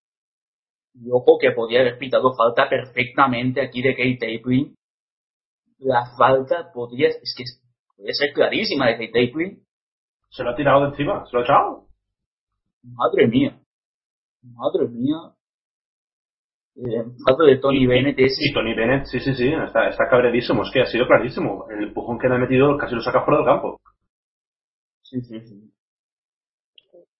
Y 0.94 1.08
ojo 1.12 1.38
que 1.40 1.52
podía 1.52 1.78
haber 1.82 1.96
pitado 1.98 2.34
falta 2.34 2.68
perfectamente 2.68 3.60
aquí 3.60 3.80
de 3.82 3.94
Kate 3.94 4.18
Taplin. 4.38 4.74
La 5.80 6.04
falta 6.16 6.70
podría, 6.72 7.08
es 7.08 7.34
que 7.36 7.42
es- 7.44 7.62
podría 7.96 8.14
ser 8.14 8.32
clarísima 8.32 8.86
de 8.88 9.08
Taplin. 9.08 9.62
Se 10.30 10.42
lo 10.44 10.50
ha 10.50 10.56
tirado 10.56 10.82
de 10.82 10.88
encima, 10.90 11.24
se 11.26 11.32
lo 11.32 11.40
ha 11.40 11.44
echado. 11.44 11.86
Madre 12.82 13.26
mía. 13.26 13.58
Madre 14.42 14.88
mía. 14.88 15.16
Eh, 16.76 17.04
falta 17.26 17.44
de 17.44 17.58
Tony 17.58 17.82
y, 17.82 17.86
Bennett 17.86 18.18
es... 18.18 18.36
Y 18.40 18.52
Tony 18.54 18.74
Bennett, 18.74 19.04
sí, 19.06 19.20
sí, 19.20 19.34
sí, 19.34 19.48
está, 19.52 19.88
está 19.88 20.08
cabrerísimo. 20.08 20.62
Es 20.62 20.70
que 20.72 20.80
ha 20.80 20.86
sido 20.86 21.06
clarísimo. 21.06 21.66
El 21.70 21.88
empujón 21.88 22.18
que 22.18 22.28
le 22.28 22.36
ha 22.36 22.38
metido 22.38 22.76
casi 22.78 22.94
lo 22.94 23.02
saca 23.02 23.24
fuera 23.24 23.38
del 23.38 23.46
campo. 23.46 23.80
Sí, 25.02 25.20
sí, 25.22 25.40
sí. 25.40 25.72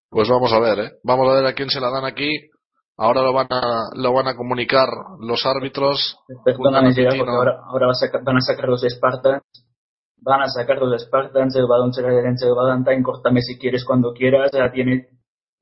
Pues 0.08 0.28
vamos 0.28 0.52
a 0.52 0.60
ver, 0.60 0.78
¿eh? 0.78 0.90
Vamos 1.02 1.28
a 1.28 1.34
ver 1.34 1.46
a 1.46 1.54
quién 1.54 1.68
se 1.68 1.80
la 1.80 1.90
dan 1.90 2.04
aquí. 2.04 2.30
Ahora 3.02 3.22
lo 3.22 3.32
van 3.32 3.46
a, 3.48 3.88
lo 3.96 4.12
van 4.12 4.28
a 4.28 4.36
comunicar 4.36 4.86
los 5.20 5.46
árbitros. 5.46 6.18
Perdóname, 6.44 6.92
porque 6.94 7.30
ahora, 7.30 7.60
ahora 7.64 7.86
va 7.86 7.92
a 7.92 7.94
sacar- 7.94 8.22
van 8.22 8.36
a 8.36 8.40
sacar 8.42 8.68
los 8.68 8.82
Spartans. 8.82 9.42
Van 10.22 10.42
a 10.42 10.48
sacar 10.48 10.76
los 10.76 11.02
Spartans, 11.02 11.56
el 11.56 11.66
balón 11.66 11.94
será 11.94 12.10
de 12.12 12.20
Denzel 12.20 12.54
Valentine, 12.54 13.02
córtame 13.02 13.40
si 13.40 13.58
quieres 13.58 13.86
cuando 13.86 14.12
quieras. 14.12 14.50
Ya 14.52 14.70
tiene, 14.70 15.08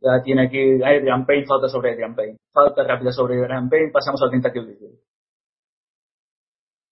ya 0.01 0.21
tiene 0.25 0.47
aquí 0.47 0.83
Adrian 0.83 1.25
Payne, 1.27 1.47
falta 1.47 1.69
sobre 1.69 1.93
Adrian 1.93 2.17
Payne. 2.17 2.39
Falta 2.53 2.83
rápida 2.83 3.13
sobre 3.13 3.41
Adrian 3.41 3.69
Payne, 3.69 3.93
pasamos 3.93 4.21
al 4.21 4.31
Louisville. 4.33 4.99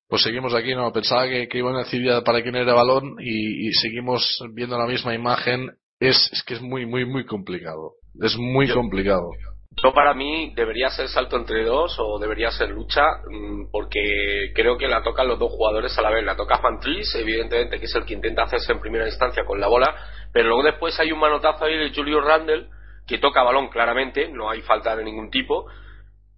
Pues 0.09 0.23
seguimos 0.23 0.55
aquí, 0.55 0.77
no, 0.77 0.93
pensaba 0.93 1.27
que, 1.27 1.49
que 1.49 1.59
iban 1.59 1.75
a 1.75 1.81
decir 1.81 2.05
ya 2.05 2.23
para 2.23 2.41
quién 2.41 2.55
era 2.55 2.71
el 2.71 2.77
balón 2.77 3.17
y, 3.19 3.67
y 3.67 3.73
seguimos 3.73 4.39
viendo 4.55 4.79
la 4.79 4.87
misma 4.87 5.13
imagen. 5.13 5.71
Es, 5.99 6.31
es 6.33 6.45
que 6.45 6.55
es 6.55 6.63
muy, 6.63 6.87
muy, 6.87 7.05
muy 7.05 7.27
complicado. 7.27 7.95
Es 8.23 8.37
muy 8.39 8.73
complicado. 8.73 9.31
Yo 9.83 9.93
para 9.93 10.15
mí 10.15 10.53
debería 10.55 10.89
ser 10.89 11.09
salto 11.09 11.37
entre 11.37 11.63
dos 11.63 11.97
o 11.99 12.19
debería 12.19 12.51
ser 12.51 12.71
lucha 12.71 13.03
mm, 13.31 13.71
porque 13.71 14.53
creo 14.55 14.79
que 14.79 14.89
la 14.89 15.03
tocan 15.03 15.29
los 15.29 15.39
dos 15.39 15.53
jugadores 15.53 15.97
a 15.99 16.03
la 16.03 16.11
vez. 16.11 16.25
La 16.25 16.35
toca 16.35 16.59
Fantris, 16.59 17.15
evidentemente, 17.15 17.79
que 17.79 17.85
es 17.85 17.95
el 17.95 18.07
que 18.07 18.15
intenta 18.15 18.45
hacerse 18.45 18.73
en 18.73 18.81
primera 18.81 19.07
instancia 19.07 19.45
con 19.45 19.61
la 19.61 19.69
bola, 19.69 19.95
pero 20.33 20.49
luego 20.49 20.63
después 20.63 20.99
hay 20.99 21.13
un 21.13 21.19
manotazo 21.19 21.67
ahí 21.67 21.77
de 21.77 21.95
Julio 21.95 22.23
Randle 22.23 22.69
que 23.07 23.19
toca 23.19 23.43
balón 23.43 23.69
claramente, 23.69 24.29
no 24.29 24.51
hay 24.51 24.63
falta 24.63 24.97
de 24.97 25.05
ningún 25.05 25.31
tipo, 25.31 25.67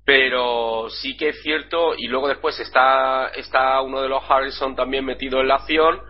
pero 0.04 0.90
sí 0.90 1.16
que 1.16 1.28
es 1.28 1.42
cierto 1.42 1.94
y 1.96 2.08
luego 2.08 2.28
después 2.28 2.58
está, 2.58 3.28
está 3.28 3.80
uno 3.82 4.02
de 4.02 4.08
los 4.08 4.22
Harrison 4.28 4.74
también 4.74 5.04
metido 5.04 5.40
en 5.40 5.48
la 5.48 5.56
acción 5.56 6.00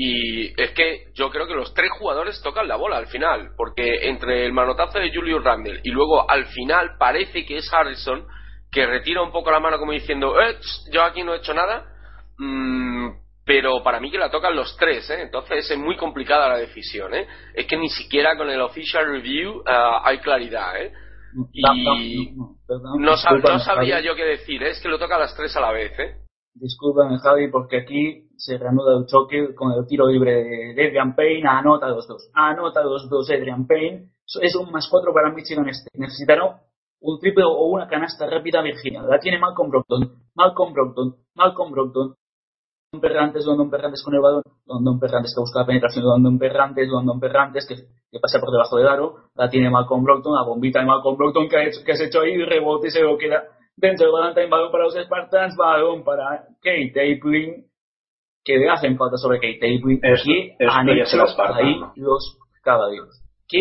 y 0.00 0.60
es 0.62 0.70
que 0.72 1.06
yo 1.14 1.28
creo 1.30 1.46
que 1.46 1.54
los 1.54 1.74
tres 1.74 1.90
jugadores 1.98 2.40
tocan 2.42 2.68
la 2.68 2.76
bola 2.76 2.96
al 2.98 3.08
final, 3.08 3.50
porque 3.56 4.08
entre 4.08 4.46
el 4.46 4.52
manotazo 4.52 4.98
de 4.98 5.12
Julius 5.12 5.42
Randle 5.42 5.80
y 5.82 5.90
luego 5.90 6.30
al 6.30 6.46
final 6.46 6.96
parece 6.98 7.44
que 7.44 7.56
es 7.56 7.72
Harrison 7.72 8.26
que 8.70 8.86
retira 8.86 9.22
un 9.22 9.32
poco 9.32 9.50
la 9.50 9.60
mano 9.60 9.78
como 9.78 9.92
diciendo, 9.92 10.40
"Eh, 10.40 10.56
yo 10.92 11.02
aquí 11.02 11.22
no 11.22 11.34
he 11.34 11.38
hecho 11.38 11.54
nada, 11.54 11.86
Mm, 12.38 13.08
pero 13.44 13.82
para 13.82 13.98
mí 14.00 14.10
que 14.10 14.18
la 14.18 14.30
tocan 14.30 14.54
los 14.54 14.76
tres, 14.76 15.08
¿eh? 15.10 15.22
entonces 15.22 15.70
es 15.70 15.78
muy 15.78 15.96
complicada 15.96 16.48
la 16.48 16.58
decisión. 16.58 17.14
¿eh? 17.14 17.26
Es 17.54 17.66
que 17.66 17.76
ni 17.76 17.88
siquiera 17.88 18.36
con 18.36 18.48
el 18.48 18.60
official 18.60 19.06
review 19.06 19.62
ah, 19.66 20.02
hay 20.04 20.18
claridad. 20.18 20.80
¿eh? 20.80 20.92
Y 21.52 21.62
No, 21.62 21.74
no, 22.78 22.98
no 22.98 23.16
yo 24.00 24.14
qué 24.14 24.24
decir, 24.24 24.62
¿eh? 24.62 24.70
es 24.70 24.80
que 24.80 24.88
lo 24.88 24.98
toca 24.98 25.16
a 25.16 25.20
las 25.20 25.34
tres 25.36 25.56
a 25.56 25.60
la 25.60 25.72
vez. 25.72 25.92
¿eh? 25.98 26.14
Discúlpame, 26.60 27.18
Javi, 27.18 27.50
porque 27.50 27.78
aquí 27.78 28.28
se 28.36 28.58
reanuda 28.58 28.98
el 28.98 29.06
choque 29.06 29.54
con 29.54 29.72
el 29.72 29.86
tiro 29.86 30.08
libre 30.08 30.74
de 30.74 30.86
Adrian 30.86 31.14
Payne. 31.14 31.48
Anota 31.48 31.88
2-2. 31.88 32.30
Anota 32.34 32.82
2-2 32.82 33.36
Adrian 33.36 33.66
Payne. 33.66 34.10
Es 34.40 34.54
un 34.56 34.70
más 34.70 34.88
4 34.90 35.12
para 35.12 35.32
Michigan 35.32 35.68
State. 35.68 35.98
Necesitaron 35.98 36.56
un 37.00 37.18
triple 37.20 37.44
o 37.44 37.66
una 37.66 37.86
canasta 37.88 38.26
rápida 38.26 38.62
Virginia. 38.62 39.02
La 39.02 39.18
tiene 39.18 39.38
Malcolm 39.38 39.70
Brockton. 39.70 40.12
Malcolm 40.34 40.72
Brockton. 40.72 41.16
Malcolm 41.34 41.72
Brockton. 41.72 42.14
London 42.90 43.02
Perrantes, 43.02 43.44
London 43.44 43.70
Perrantes 43.70 44.02
con 44.02 44.14
el 44.14 44.20
balón. 44.20 44.42
London 44.66 44.98
Perrantes 44.98 45.34
que 45.34 45.40
busca 45.40 45.60
la 45.60 45.66
penetración 45.66 46.04
de 46.04 46.08
London 46.10 46.38
Perrantes. 46.38 46.88
London 46.88 47.20
Perrantes 47.20 47.66
que, 47.66 47.74
que 48.10 48.18
pasa 48.20 48.40
por 48.40 48.50
debajo 48.50 48.76
del 48.78 48.88
aro. 48.88 49.16
La 49.34 49.48
tiene 49.48 49.70
Malcolm 49.70 50.02
Brockton. 50.02 50.34
La 50.34 50.44
bombita 50.44 50.80
de 50.80 50.86
Malcolm 50.86 51.16
Brockton 51.16 51.48
que, 51.48 51.56
ha 51.56 51.64
hecho, 51.66 51.84
que 51.84 51.92
has 51.92 52.00
hecho 52.00 52.20
ahí. 52.20 52.36
Rebote 52.42 52.88
y 52.88 52.90
se 52.90 53.02
lo 53.02 53.16
queda 53.16 53.44
dentro 53.80 54.06
del 54.06 54.12
Valentine. 54.12 54.48
Balón 54.48 54.70
para 54.72 54.84
los 54.84 54.94
Spartans. 54.94 55.56
Balón 55.56 56.04
para 56.04 56.44
Kate 56.62 56.92
Aplin. 57.16 57.64
Que 58.44 58.56
le 58.56 58.70
hacen 58.70 58.96
falta 58.96 59.16
sobre 59.16 59.38
Kate 59.38 59.56
Aplin. 59.78 60.00
Esto- 60.02 60.24
¿Qué 60.26 60.56
esto 60.58 60.72
han 60.72 60.88
hecho 60.88 61.16
partan, 61.36 61.66
ahí 61.66 61.80
los 61.96 62.38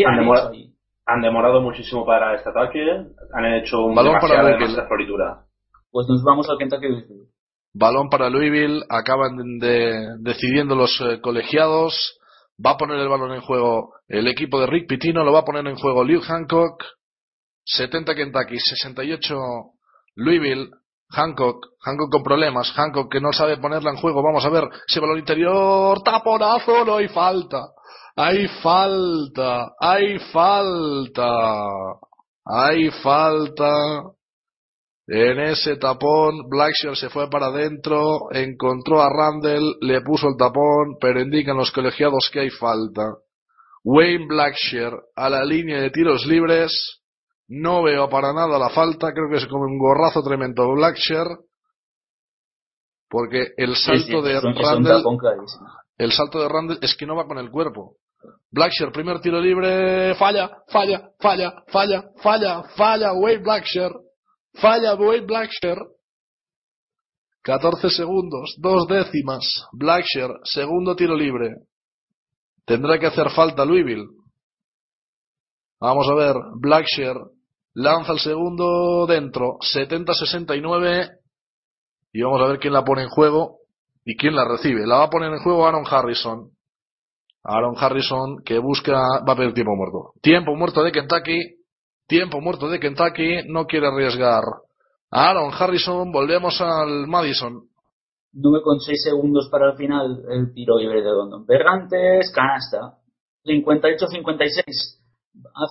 Han 0.06 0.14
han 0.14 0.20
demora- 0.20 0.40
hecho 0.42 0.50
ahí? 0.52 0.74
Han 1.06 1.22
demorado 1.22 1.62
muchísimo 1.62 2.06
para 2.06 2.36
este 2.36 2.50
ataque. 2.50 2.82
Han 3.34 3.46
hecho 3.56 3.82
un 3.86 3.96
Balón 3.96 4.18
para 4.20 4.44
demasiada, 4.44 4.88
floritura. 4.88 5.46
Pues 5.92 6.08
nos 6.10 6.22
vamos 6.24 6.50
al 6.50 6.58
Kentucky 6.58 6.88
Louisville. 6.90 7.28
Balón 7.74 8.10
para 8.10 8.30
Louisville, 8.30 8.84
acaban 8.90 9.60
de, 9.60 10.16
decidiendo 10.20 10.76
los 10.76 11.00
eh, 11.02 11.22
colegiados. 11.22 12.20
Va 12.64 12.72
a 12.72 12.78
poner 12.78 12.98
el 13.00 13.08
balón 13.08 13.32
en 13.34 13.42
juego 13.42 13.94
el 14.08 14.28
equipo 14.28 14.60
de 14.60 14.68
Rick 14.68 14.88
Pitino, 14.90 15.24
lo 15.24 15.32
va 15.32 15.40
a 15.40 15.46
poner 15.46 15.66
en 15.68 15.76
juego 15.76 16.04
Luke 16.04 16.26
Hancock. 16.26 16.84
70 17.64 18.16
Kentucky, 18.16 18.58
68 18.58 19.36
Louisville. 20.18 20.70
Hancock, 21.10 21.66
Hancock 21.86 22.12
con 22.12 22.22
problemas, 22.22 22.70
Hancock 22.74 23.10
que 23.10 23.22
no 23.22 23.32
sabe 23.32 23.58
ponerla 23.58 23.92
en 23.92 23.98
juego. 23.98 24.22
Vamos 24.22 24.44
a 24.44 24.50
ver 24.50 24.66
ese 24.88 25.00
balón 25.00 25.20
interior, 25.20 26.04
taponazo, 26.04 26.84
no 26.84 26.98
hay 26.98 27.08
falta. 27.08 27.70
Hay 28.14 28.48
falta, 28.62 29.74
hay 29.80 30.20
falta, 30.34 31.66
hay 32.44 32.90
falta. 32.90 34.04
En 35.10 35.40
ese 35.40 35.78
tapón, 35.78 36.50
Blackshear 36.50 36.98
se 36.98 37.10
fue 37.10 37.30
para 37.30 37.46
adentro, 37.46 38.30
encontró 38.32 39.02
a 39.02 39.10
Randall, 39.10 39.78
le 39.80 40.02
puso 40.02 40.28
el 40.28 40.36
tapón, 40.36 40.98
pero 41.00 41.22
indican 41.22 41.56
los 41.56 41.72
colegiados 41.72 42.30
que 42.34 42.42
hay 42.42 42.50
falta. 42.50 43.04
Wayne 43.86 44.26
Blackshear 44.28 44.92
a 45.16 45.30
la 45.30 45.46
línea 45.46 45.80
de 45.80 45.92
tiros 45.92 46.26
libres. 46.26 47.04
No 47.50 47.82
veo 47.82 48.10
para 48.10 48.34
nada 48.34 48.60
la 48.60 48.70
falta, 48.70 49.14
creo 49.14 49.30
que 49.30 49.38
es 49.38 49.48
como 49.48 49.64
un 49.64 49.78
gorrazo 49.78 50.22
tremendo 50.22 50.70
Blackshear. 50.74 51.28
Porque 53.10 53.54
el 53.56 53.76
salto 53.76 54.02
Sí, 54.02 54.12
sí, 54.12 54.22
de 54.22 54.42
Randall, 54.42 55.04
el 55.98 56.12
salto 56.12 56.42
de 56.42 56.50
Randall 56.50 56.80
es 56.82 56.96
que 56.98 57.06
no 57.06 57.16
va 57.16 57.26
con 57.26 57.38
el 57.38 57.50
cuerpo. 57.50 57.96
Blackshear, 58.52 58.92
primer 58.92 59.22
tiro 59.22 59.40
libre, 59.40 60.14
falla, 60.16 60.50
falla, 60.68 61.12
falla, 61.20 61.64
falla, 61.68 62.04
falla, 62.18 62.64
falla, 62.76 63.14
Wade 63.14 63.38
Blackshear, 63.38 63.92
falla 64.56 64.96
Wade 64.96 65.22
Blackshear. 65.22 65.78
14 67.44 67.90
segundos, 67.92 68.56
dos 68.58 68.88
décimas, 68.88 69.66
Blackshear, 69.72 70.32
segundo 70.44 70.98
tiro 70.98 71.16
libre. 71.16 71.56
Tendrá 72.66 73.00
que 73.00 73.08
hacer 73.08 73.30
falta 73.30 73.64
Louisville. 73.64 74.08
Vamos 75.80 76.10
a 76.10 76.16
ver, 76.16 76.36
Blackshear 76.60 77.16
lanza 77.78 78.14
el 78.14 78.20
segundo 78.20 79.06
dentro, 79.06 79.60
70-69. 79.60 81.12
Y 82.12 82.22
vamos 82.24 82.42
a 82.42 82.48
ver 82.48 82.60
quién 82.60 82.74
la 82.74 82.84
pone 82.84 83.04
en 83.04 83.10
juego 83.10 83.60
y 84.04 84.18
quién 84.18 84.36
la 84.36 84.46
recibe. 84.46 84.88
La 84.88 84.98
va 84.98 85.04
a 85.04 85.10
poner 85.10 85.32
en 85.32 85.40
juego 85.40 85.68
Aaron 85.68 85.86
Harrison. 85.88 86.50
Aaron 87.44 87.76
Harrison 87.78 88.38
que 88.44 88.58
busca, 88.58 88.94
va 89.28 89.34
a 89.34 89.36
pedir 89.36 89.54
tiempo 89.54 89.76
muerto. 89.76 90.14
Tiempo 90.22 90.56
muerto 90.56 90.84
de 90.84 90.92
Kentucky. 90.92 91.40
Tiempo 92.08 92.42
muerto 92.42 92.68
de 92.68 92.80
Kentucky. 92.80 93.48
No 93.48 93.66
quiere 93.66 93.88
arriesgar. 93.88 94.44
Aaron 95.12 95.52
Harrison, 95.54 96.12
volvemos 96.12 96.60
al 96.60 97.08
Madison. 97.08 97.70
9,6 98.34 99.04
segundos 99.04 99.50
para 99.52 99.72
el 99.72 99.78
final 99.78 100.24
el 100.30 100.52
tiro 100.54 100.78
libre 100.80 101.02
de 101.02 101.12
London. 101.12 101.46
Berrantes, 101.46 102.32
canasta. 102.34 102.98
58-56. 103.46 104.98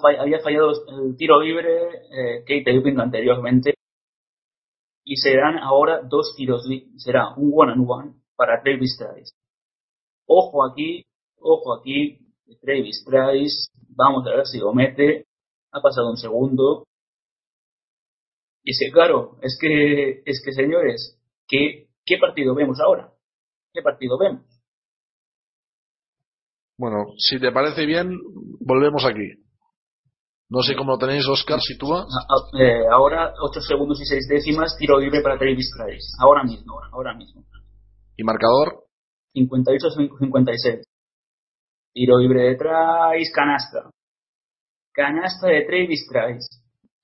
Fall- 0.01 0.19
Había 0.21 0.41
fallado 0.41 0.71
el 0.71 1.17
tiro 1.17 1.41
libre 1.41 1.89
eh, 2.11 2.41
Kate 2.41 2.73
Irving 2.73 2.99
anteriormente. 2.99 3.75
Y 5.05 5.17
serán 5.17 5.59
ahora 5.59 6.03
dos 6.03 6.35
tiros. 6.37 6.67
Será 6.97 7.35
un 7.37 7.53
one 7.55 7.73
and 7.73 7.85
one 7.89 8.15
para 8.37 8.63
Travis 8.63 8.99
Trice. 8.99 9.33
Ojo 10.27 10.65
aquí, 10.65 11.05
ojo 11.39 11.75
aquí. 11.79 12.19
Travis 12.61 13.05
Trice. 13.05 13.71
Vamos 13.97 14.27
a 14.27 14.37
ver 14.37 14.47
si 14.47 14.59
lo 14.59 14.73
mete. 14.73 15.27
Ha 15.73 15.81
pasado 15.81 16.11
un 16.11 16.17
segundo. 16.17 16.85
Y 18.65 18.73
que, 18.77 18.91
claro, 18.91 19.39
es 19.43 19.57
que, 19.61 20.23
es 20.27 20.43
que 20.45 20.53
señores, 20.53 21.21
¿qué, 21.47 21.87
¿qué 22.05 22.19
partido 22.19 22.53
vemos 22.55 22.81
ahora? 22.81 23.13
¿Qué 23.73 23.81
partido 23.81 24.19
vemos? 24.19 24.43
Bueno, 26.77 27.05
si 27.17 27.39
te 27.39 27.53
parece 27.53 27.87
bien, 27.87 28.11
volvemos 28.61 29.05
aquí. 29.05 29.46
No 30.49 30.63
sé 30.63 30.77
cómo 30.77 30.93
lo 30.93 30.99
tenéis, 30.99 31.27
Oscar, 31.27 31.61
sitúa. 31.61 32.03
A- 32.03 32.05
a- 32.05 32.63
eh, 32.63 32.87
ahora 32.91 33.35
8 33.43 33.61
segundos 33.61 34.01
y 34.01 34.05
6 34.05 34.29
décimas, 34.29 34.77
tiro 34.79 34.99
libre 34.99 35.21
para 35.21 35.39
Travis 35.39 35.71
Trice. 35.77 36.07
Ahora 36.21 36.45
mismo, 36.45 36.75
ahora 36.93 37.15
mismo. 37.15 37.43
Y 38.17 38.23
marcador. 38.23 38.85
58-56. 39.35 40.85
Tiro 41.93 42.19
libre 42.19 42.43
de 42.43 42.55
Trice, 42.57 43.33
canasta. 43.35 43.91
Canasta 44.93 45.49
de 45.49 45.63
Travis 45.67 46.07
Trice. 46.09 46.49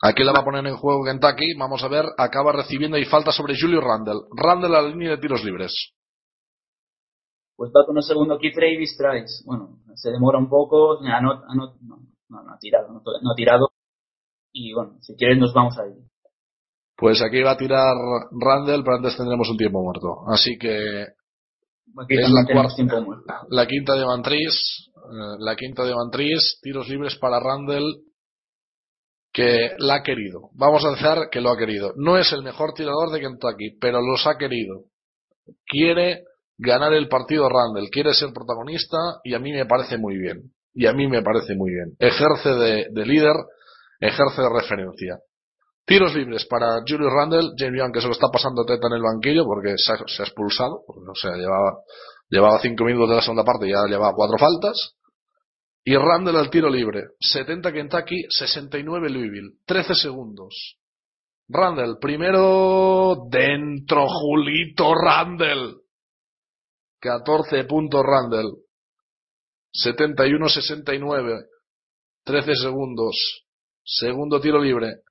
Aquí 0.05 0.23
la 0.25 0.33
va 0.33 0.41
a 0.41 0.45
poner 0.45 0.67
en 0.67 0.77
juego 0.77 1.05
Kentucky. 1.05 1.55
Vamos 1.59 1.83
a 1.85 1.89
ver, 1.89 2.07
acaba 2.19 2.53
recibiendo 2.53 2.97
y 2.97 3.05
falta 3.05 3.33
sobre 3.33 3.55
Julio 3.61 3.81
Randall. 3.81 4.23
Randall 4.37 4.75
a 4.77 4.83
la 4.83 4.89
línea 4.89 5.11
de 5.11 5.19
tiros 5.19 5.45
libres. 5.45 5.73
Pues 7.57 7.71
va 7.71 7.85
con 7.87 7.97
un 7.97 8.03
segundo 8.03 8.35
aquí 8.35 8.51
Travis 8.53 8.97
Trice. 8.97 9.43
Bueno, 9.47 9.79
se 9.95 10.11
demora 10.11 10.39
un 10.39 10.49
poco, 10.49 10.99
anot- 11.01 11.45
anot- 11.49 11.79
no, 11.83 11.99
no, 12.33 12.43
no 12.43 12.55
ha 12.55 12.59
tirado, 12.59 12.89
no, 12.89 13.03
no 13.05 13.33
ha 13.33 13.35
tirado. 13.37 13.69
Y 14.53 14.73
bueno, 14.73 14.97
si 15.01 15.15
quieres 15.17 15.39
nos 15.39 15.53
vamos 15.55 15.79
ahí. 15.79 15.93
Pues 16.97 17.23
aquí 17.23 17.43
va 17.43 17.53
a 17.53 17.57
tirar 17.57 17.95
Randall, 18.31 18.85
pero 18.85 18.97
antes 18.97 19.17
tendremos 19.17 19.49
un 19.49 19.57
tiempo 19.57 19.83
muerto. 19.83 20.25
Así 20.29 20.57
que 20.59 21.07
Aquí 22.03 22.15
es 22.17 22.31
la, 22.31 22.47
cuarta, 22.51 23.43
la 23.51 23.67
quinta 23.67 23.95
de 23.95 24.07
Mantris, 24.07 24.91
eh, 24.97 25.37
la 25.41 25.57
quinta 25.57 25.85
de 25.85 25.95
Mantris, 25.95 26.59
tiros 26.63 26.89
libres 26.89 27.17
para 27.17 27.39
Randall, 27.39 27.85
que 29.33 29.73
la 29.79 29.97
ha 29.97 30.03
querido. 30.03 30.51
Vamos 30.55 30.85
a 30.85 30.91
decir 30.91 31.29
que 31.31 31.41
lo 31.41 31.51
ha 31.51 31.59
querido. 31.59 31.93
No 31.97 32.17
es 32.17 32.33
el 32.33 32.43
mejor 32.43 32.73
tirador 32.73 33.11
de 33.11 33.21
Kentucky, 33.21 33.77
pero 33.81 34.01
los 34.01 34.27
ha 34.27 34.39
querido. 34.39 34.85
Quiere 35.67 36.25
ganar 36.57 36.93
el 36.95 37.09
partido 37.09 37.49
Randall, 37.49 37.91
quiere 37.91 38.15
ser 38.15 38.33
protagonista 38.33 38.97
y 39.25 39.35
a 39.35 39.39
mí 39.39 39.53
me 39.53 39.67
parece 39.67 39.99
muy 39.99 40.17
bien. 40.17 40.53
Y 40.75 40.87
a 40.87 40.93
mí 40.93 41.07
me 41.07 41.23
parece 41.23 41.55
muy 41.55 41.71
bien. 41.71 41.95
Ejerce 41.99 42.51
de, 42.51 42.87
de 42.91 43.07
líder, 43.07 43.35
ejerce 44.01 44.43
de 44.43 44.49
referencia. 44.49 45.19
Tiros 45.85 46.15
libres 46.15 46.47
para 46.47 46.81
Julius 46.87 47.13
Randle, 47.13 47.51
James 47.57 47.79
Young 47.79 47.93
que 47.93 48.01
se 48.01 48.07
lo 48.07 48.13
está 48.13 48.29
pasando 48.33 48.65
teta 48.65 48.87
en 48.87 48.95
el 48.95 49.03
banquillo 49.03 49.45
porque 49.45 49.75
se 49.77 49.93
ha, 49.93 50.25
expulsado, 50.25 50.85
o 50.87 51.15
sea, 51.15 51.33
llevaba, 51.33 51.79
llevaba 52.29 52.61
cinco 52.61 52.85
minutos 52.85 53.09
de 53.09 53.17
la 53.17 53.23
segunda 53.23 53.45
parte 53.45 53.67
y 53.67 53.73
ya 53.73 53.85
llevaba 53.89 54.15
cuatro 54.15 54.39
faltas. 54.39 54.95
Y 55.85 55.97
Randle 55.97 56.39
al 56.39 56.51
tiro 56.51 56.71
libre, 56.71 57.09
70 57.19 57.73
Kentucky, 57.73 58.27
69 58.29 59.11
Louisville, 59.11 59.59
13 59.67 59.95
segundos. 59.97 60.79
Randle, 61.49 61.97
primero 62.01 63.27
dentro 63.29 64.07
Julito 64.07 64.95
Randle. 64.95 65.75
14 67.01 67.65
puntos 67.65 68.03
Randle. 68.05 68.53
71-69. 69.73 71.47
13 72.25 72.55
segundos. 72.57 73.45
Segundo 73.85 74.41
tiro 74.41 74.61
libre 74.61 75.03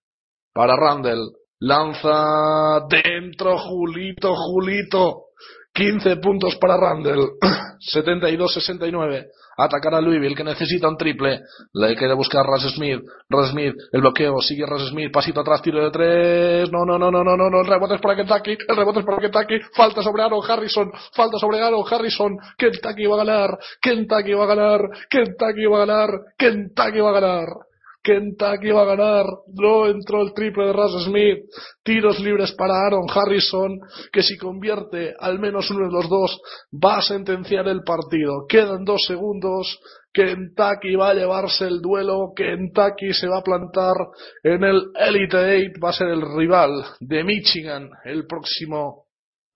para 0.53 0.75
Randall. 0.75 1.31
Lanza 1.59 2.85
dentro 2.89 3.57
Julito, 3.57 4.33
Julito. 4.35 5.25
15 5.73 6.15
puntos 6.17 6.55
para 6.57 6.77
Randall. 6.77 7.31
72-69. 7.93 9.27
Atacar 9.63 9.93
a 9.93 10.01
Louisville 10.01 10.35
que 10.35 10.43
necesita 10.43 10.87
un 10.87 10.97
triple. 10.97 11.41
Le 11.73 11.95
quiere 11.95 12.13
buscar 12.15 12.45
Russ 12.45 12.73
Smith. 12.73 13.01
Russ 13.29 13.51
Smith, 13.51 13.75
el 13.91 14.01
bloqueo. 14.01 14.41
Sigue 14.41 14.65
Russ 14.65 14.89
Smith. 14.89 15.11
Pasito 15.11 15.41
atrás, 15.41 15.61
tiro 15.61 15.83
de 15.83 15.91
tres. 15.91 16.71
No, 16.71 16.83
no, 16.85 16.97
no, 16.97 17.11
no, 17.11 17.23
no, 17.23 17.37
no, 17.37 17.49
no. 17.49 17.61
El 17.61 17.67
rebote 17.67 17.95
es 17.95 18.01
para 18.01 18.15
Kentucky. 18.15 18.57
El 18.67 18.75
rebote 18.75 18.99
es 18.99 19.05
para 19.05 19.19
Kentucky. 19.19 19.59
Falta 19.75 20.01
sobre 20.01 20.23
Aaron 20.23 20.41
Harrison. 20.49 20.91
Falta 21.13 21.37
sobre 21.37 21.61
Aaron 21.61 21.83
Harrison. 21.89 22.37
Kentucky 22.57 23.05
va 23.05 23.21
a 23.21 23.25
ganar. 23.25 23.59
Kentucky 23.81 24.33
va 24.33 24.43
a 24.45 24.47
ganar. 24.47 24.81
Kentucky 25.09 25.65
va 25.65 25.83
a 25.83 25.85
ganar. 25.85 26.09
Kentucky 26.37 26.99
va 26.99 27.09
a 27.09 27.13
ganar. 27.13 27.70
Kentucky 28.03 28.71
va 28.71 28.81
a 28.81 28.95
ganar. 28.95 29.25
No 29.53 29.87
entró 29.87 30.21
el 30.21 30.33
triple 30.33 30.67
de 30.67 30.73
Russ 30.73 31.05
Smith. 31.05 31.39
Tiros 31.83 32.19
libres 32.19 32.53
para 32.53 32.73
Aaron 32.85 33.05
Harrison, 33.09 33.79
que 34.11 34.23
si 34.23 34.37
convierte 34.37 35.13
al 35.19 35.39
menos 35.39 35.69
uno 35.71 35.87
de 35.87 35.93
los 35.93 36.09
dos, 36.09 36.41
va 36.73 36.97
a 36.97 37.01
sentenciar 37.01 37.67
el 37.67 37.83
partido. 37.83 38.45
Quedan 38.47 38.83
dos 38.83 39.01
segundos. 39.07 39.79
Kentucky 40.13 40.95
va 40.95 41.11
a 41.11 41.13
llevarse 41.13 41.67
el 41.67 41.81
duelo. 41.81 42.33
Kentucky 42.35 43.13
se 43.13 43.27
va 43.27 43.39
a 43.39 43.43
plantar 43.43 43.95
en 44.43 44.63
el 44.63 44.91
Elite 44.95 45.55
Eight. 45.55 45.73
Va 45.83 45.89
a 45.89 45.93
ser 45.93 46.09
el 46.09 46.21
rival 46.21 46.83
de 46.99 47.23
Michigan 47.23 47.89
el 48.03 48.25
próximo 48.25 49.05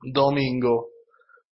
domingo. 0.01 0.94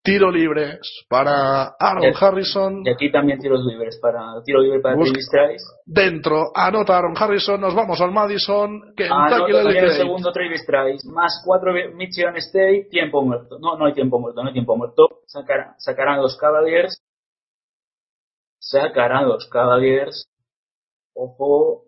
Tiro 0.03 0.29
libres 0.29 1.05
para 1.07 1.75
Aaron 1.79 2.03
Y- 2.03 2.13
Harrison. 2.19 2.81
Y 2.85 2.89
aquí 2.89 3.09
también 3.09 3.39
tiros 3.39 3.65
libres 3.65 3.97
para 4.01 4.41
tiro 4.43 4.59
libre 4.59 4.81
para 4.81 4.97
Davis. 4.97 5.63
Dentro, 5.85 6.51
anota 6.53 6.97
Aaron 6.97 7.13
Harrison, 7.17 7.61
nos 7.61 7.73
vamos 7.73 8.01
al 8.01 8.11
Madison, 8.11 8.81
Kentucky 8.97 9.07
Anota 9.13 9.69
el 9.69 9.91
segundo 9.91 10.33
Travis 10.33 10.65
Trice, 10.65 11.07
más 11.09 11.41
cuatro 11.45 11.71
Michigan 11.95 12.35
State, 12.35 12.87
tiempo 12.91 13.21
muerto. 13.21 13.57
No, 13.59 13.77
no 13.77 13.85
hay 13.85 13.93
tiempo 13.93 14.19
muerto, 14.19 14.41
no 14.41 14.49
hay 14.49 14.53
tiempo 14.53 14.75
muerto. 14.75 15.07
Sacará, 15.25 15.75
sacarán 15.77 16.21
los 16.21 16.35
Cavaliers. 16.37 17.01
Sacarán 18.59 19.29
los 19.29 19.47
Cavaliers. 19.49 20.27
Ojo, 21.15 21.83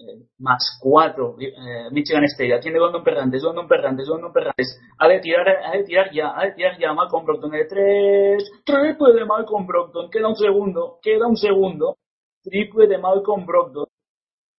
eh, 0.00 0.26
más 0.38 0.78
cuatro 0.80 1.36
eh, 1.38 1.90
Michigan 1.90 2.24
State. 2.24 2.54
Atiende 2.54 2.80
London 2.80 3.04
Perrantes, 3.04 3.42
London 3.42 3.68
Perrantes, 3.68 4.08
London 4.08 4.32
Perrantes. 4.32 4.80
Ha 4.98 5.08
de 5.08 5.20
tirar, 5.20 5.46
ha 5.48 5.72
de 5.72 5.84
tirar 5.84 6.10
ya, 6.12 6.32
ha 6.34 6.46
de 6.46 6.52
tirar 6.52 6.78
ya. 6.78 6.94
Malcolm 6.94 7.26
Brockton 7.26 7.50
de 7.50 7.64
tres. 7.66 8.50
Triple 8.64 9.12
de 9.12 9.24
Malcolm 9.26 9.66
Brockton. 9.66 10.10
Queda 10.10 10.28
un 10.28 10.36
segundo, 10.36 10.98
queda 11.02 11.26
un 11.26 11.36
segundo. 11.36 11.96
Triple 12.42 12.86
de 12.86 12.98
Malcolm 12.98 13.44
Brogdon. 13.44 13.86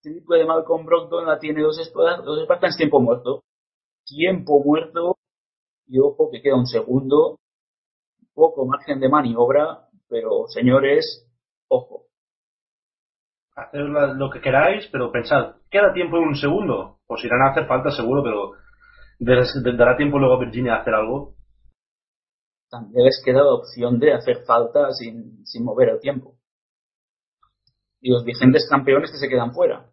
Triple 0.03 0.37
de 0.37 0.45
Malcolm 0.45 0.85
Brogdon 0.85 1.25
la 1.25 1.39
tiene 1.39 1.61
dos 1.61 1.77
Spartans, 1.83 2.25
dos 2.25 2.43
Spartans 2.43 2.77
tiempo 2.77 2.99
muerto. 2.99 3.43
Tiempo 4.05 4.63
muerto. 4.63 5.17
Y 5.87 5.99
ojo 5.99 6.29
que 6.31 6.41
queda 6.41 6.55
un 6.55 6.67
segundo. 6.67 7.39
Poco 8.33 8.65
margen 8.65 8.99
de 8.99 9.09
maniobra. 9.09 9.87
Pero 10.07 10.47
señores, 10.47 11.27
ojo. 11.67 12.10
Haced 13.55 13.79
la- 13.89 14.13
lo 14.13 14.29
que 14.29 14.39
queráis, 14.41 14.87
pero 14.91 15.11
pensad, 15.11 15.55
¿queda 15.69 15.93
tiempo 15.93 16.17
en 16.17 16.23
un 16.29 16.35
segundo? 16.35 16.99
Pues 17.05 17.23
irán 17.25 17.41
a 17.41 17.51
hacer 17.51 17.67
falta 17.67 17.91
seguro, 17.91 18.23
pero 18.23 18.51
¿les- 19.19 19.55
les 19.63 19.77
¿dará 19.77 19.97
tiempo 19.97 20.19
luego 20.19 20.35
a 20.35 20.39
Virginia 20.39 20.75
a 20.75 20.81
hacer 20.81 20.93
algo? 20.93 21.35
También 22.69 23.03
les 23.05 23.21
queda 23.23 23.39
la 23.43 23.53
opción 23.53 23.99
de 23.99 24.13
hacer 24.13 24.43
falta 24.47 24.91
sin, 24.93 25.45
sin 25.45 25.65
mover 25.65 25.89
el 25.89 25.99
tiempo. 25.99 26.35
Y 27.99 28.11
los 28.11 28.23
vigentes 28.23 28.67
campeones 28.69 29.11
que 29.11 29.17
se 29.17 29.27
quedan 29.27 29.53
fuera. 29.53 29.85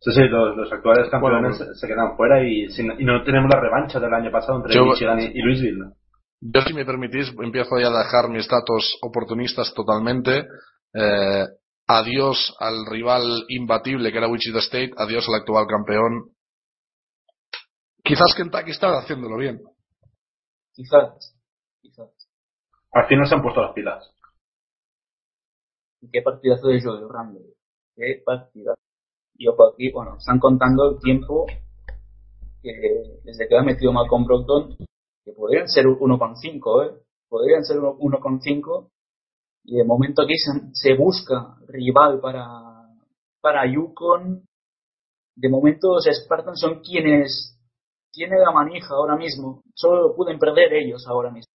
Sí, 0.00 0.10
sí, 0.12 0.22
los, 0.22 0.56
los 0.56 0.72
actuales 0.72 1.08
campeones 1.10 1.58
Bueno, 1.58 1.74
se- 1.74 1.78
se 1.78 1.86
quedan 1.86 2.16
fuera 2.16 2.42
y, 2.42 2.68
sin- 2.70 2.98
y 2.98 3.04
no 3.04 3.22
tenemos 3.22 3.50
la 3.54 3.60
revancha 3.60 4.00
del 4.00 4.12
año 4.14 4.32
pasado 4.32 4.58
entre 4.58 4.74
Yo- 4.74 4.86
Michigan 4.86 5.20
y, 5.20 5.24
y 5.26 5.42
Louisville. 5.42 5.92
Yo, 6.40 6.60
si 6.62 6.74
me 6.74 6.84
permitís, 6.84 7.32
empiezo 7.40 7.78
ya 7.78 7.88
a 7.88 7.98
dejar 8.02 8.28
mis 8.30 8.48
datos 8.48 8.98
oportunistas 9.02 9.72
totalmente. 9.74 10.48
Eh, 10.94 11.44
adiós 11.86 12.54
al 12.58 12.86
rival 12.86 13.44
imbatible 13.48 14.10
que 14.10 14.18
era 14.18 14.28
Wichita 14.28 14.58
State, 14.58 14.92
adiós 14.96 15.26
al 15.28 15.40
actual 15.40 15.66
campeón. 15.66 16.32
Quizás 18.04 18.34
Kentucky 18.36 18.70
está 18.70 18.98
haciéndolo 18.98 19.36
bien. 19.36 19.60
Quizás. 20.72 21.36
Quizás. 21.80 22.10
Al 22.92 23.06
final 23.06 23.26
se 23.26 23.34
han 23.34 23.42
puesto 23.42 23.62
las 23.62 23.72
pilas. 23.72 24.14
Y 26.00 26.10
qué 26.10 26.22
partidazo 26.22 26.68
de 26.68 26.82
Joel 26.82 27.08
Randle. 27.08 27.54
Qué 27.94 28.22
partidazo. 28.24 28.80
Y 29.36 29.48
ojo 29.48 29.72
aquí, 29.72 29.90
bueno, 29.92 30.16
están 30.18 30.38
contando 30.38 30.90
el 30.90 30.98
tiempo 30.98 31.46
que 32.62 32.70
desde 33.24 33.48
que 33.48 33.56
ha 33.56 33.62
metido 33.62 33.92
Malcolm 33.92 34.24
Brogdon, 34.24 34.76
que 35.24 35.32
podrían 35.32 35.68
ser 35.68 35.86
1,5, 35.86 36.86
¿eh? 36.86 37.02
Podrían 37.28 37.64
ser 37.64 37.78
1,5. 37.78 38.90
Y 39.64 39.76
de 39.76 39.84
momento 39.84 40.22
aquí 40.22 40.34
se, 40.72 40.94
busca 40.94 41.56
rival 41.68 42.20
para, 42.20 42.44
para 43.40 43.66
Yukon. 43.72 44.44
De 45.36 45.48
momento 45.48 45.94
los 45.94 46.04
Spartans 46.04 46.60
son 46.60 46.80
quienes 46.80 47.58
tienen 48.12 48.40
la 48.40 48.50
manija 48.50 48.94
ahora 48.94 49.16
mismo. 49.16 49.62
Solo 49.74 50.08
lo 50.08 50.16
pueden 50.16 50.38
perder 50.38 50.72
ellos 50.74 51.06
ahora 51.06 51.30
mismo. 51.30 51.52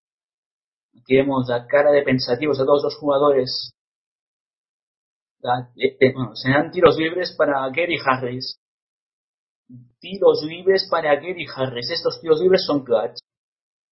Aquí 0.99 1.15
vemos 1.15 1.47
la 1.47 1.67
cara 1.67 1.91
de 1.91 2.01
pensativos 2.01 2.57
de 2.57 2.65
todos 2.65 2.83
los 2.83 2.97
jugadores 2.97 3.71
la- 5.39 5.69
eh, 5.75 5.97
eh, 5.99 6.13
bueno, 6.13 6.35
serán 6.35 6.71
tiros 6.71 6.97
libres 6.97 7.35
para 7.37 7.67
Gary 7.69 7.97
Harris. 8.03 8.57
Tiros 9.99 10.43
libres 10.43 10.87
para 10.89 11.15
Gary 11.15 11.45
Harris. 11.55 11.89
Estos 11.91 12.19
tiros 12.21 12.39
libres 12.41 12.65
son 12.65 12.83
clutch. 12.83 13.17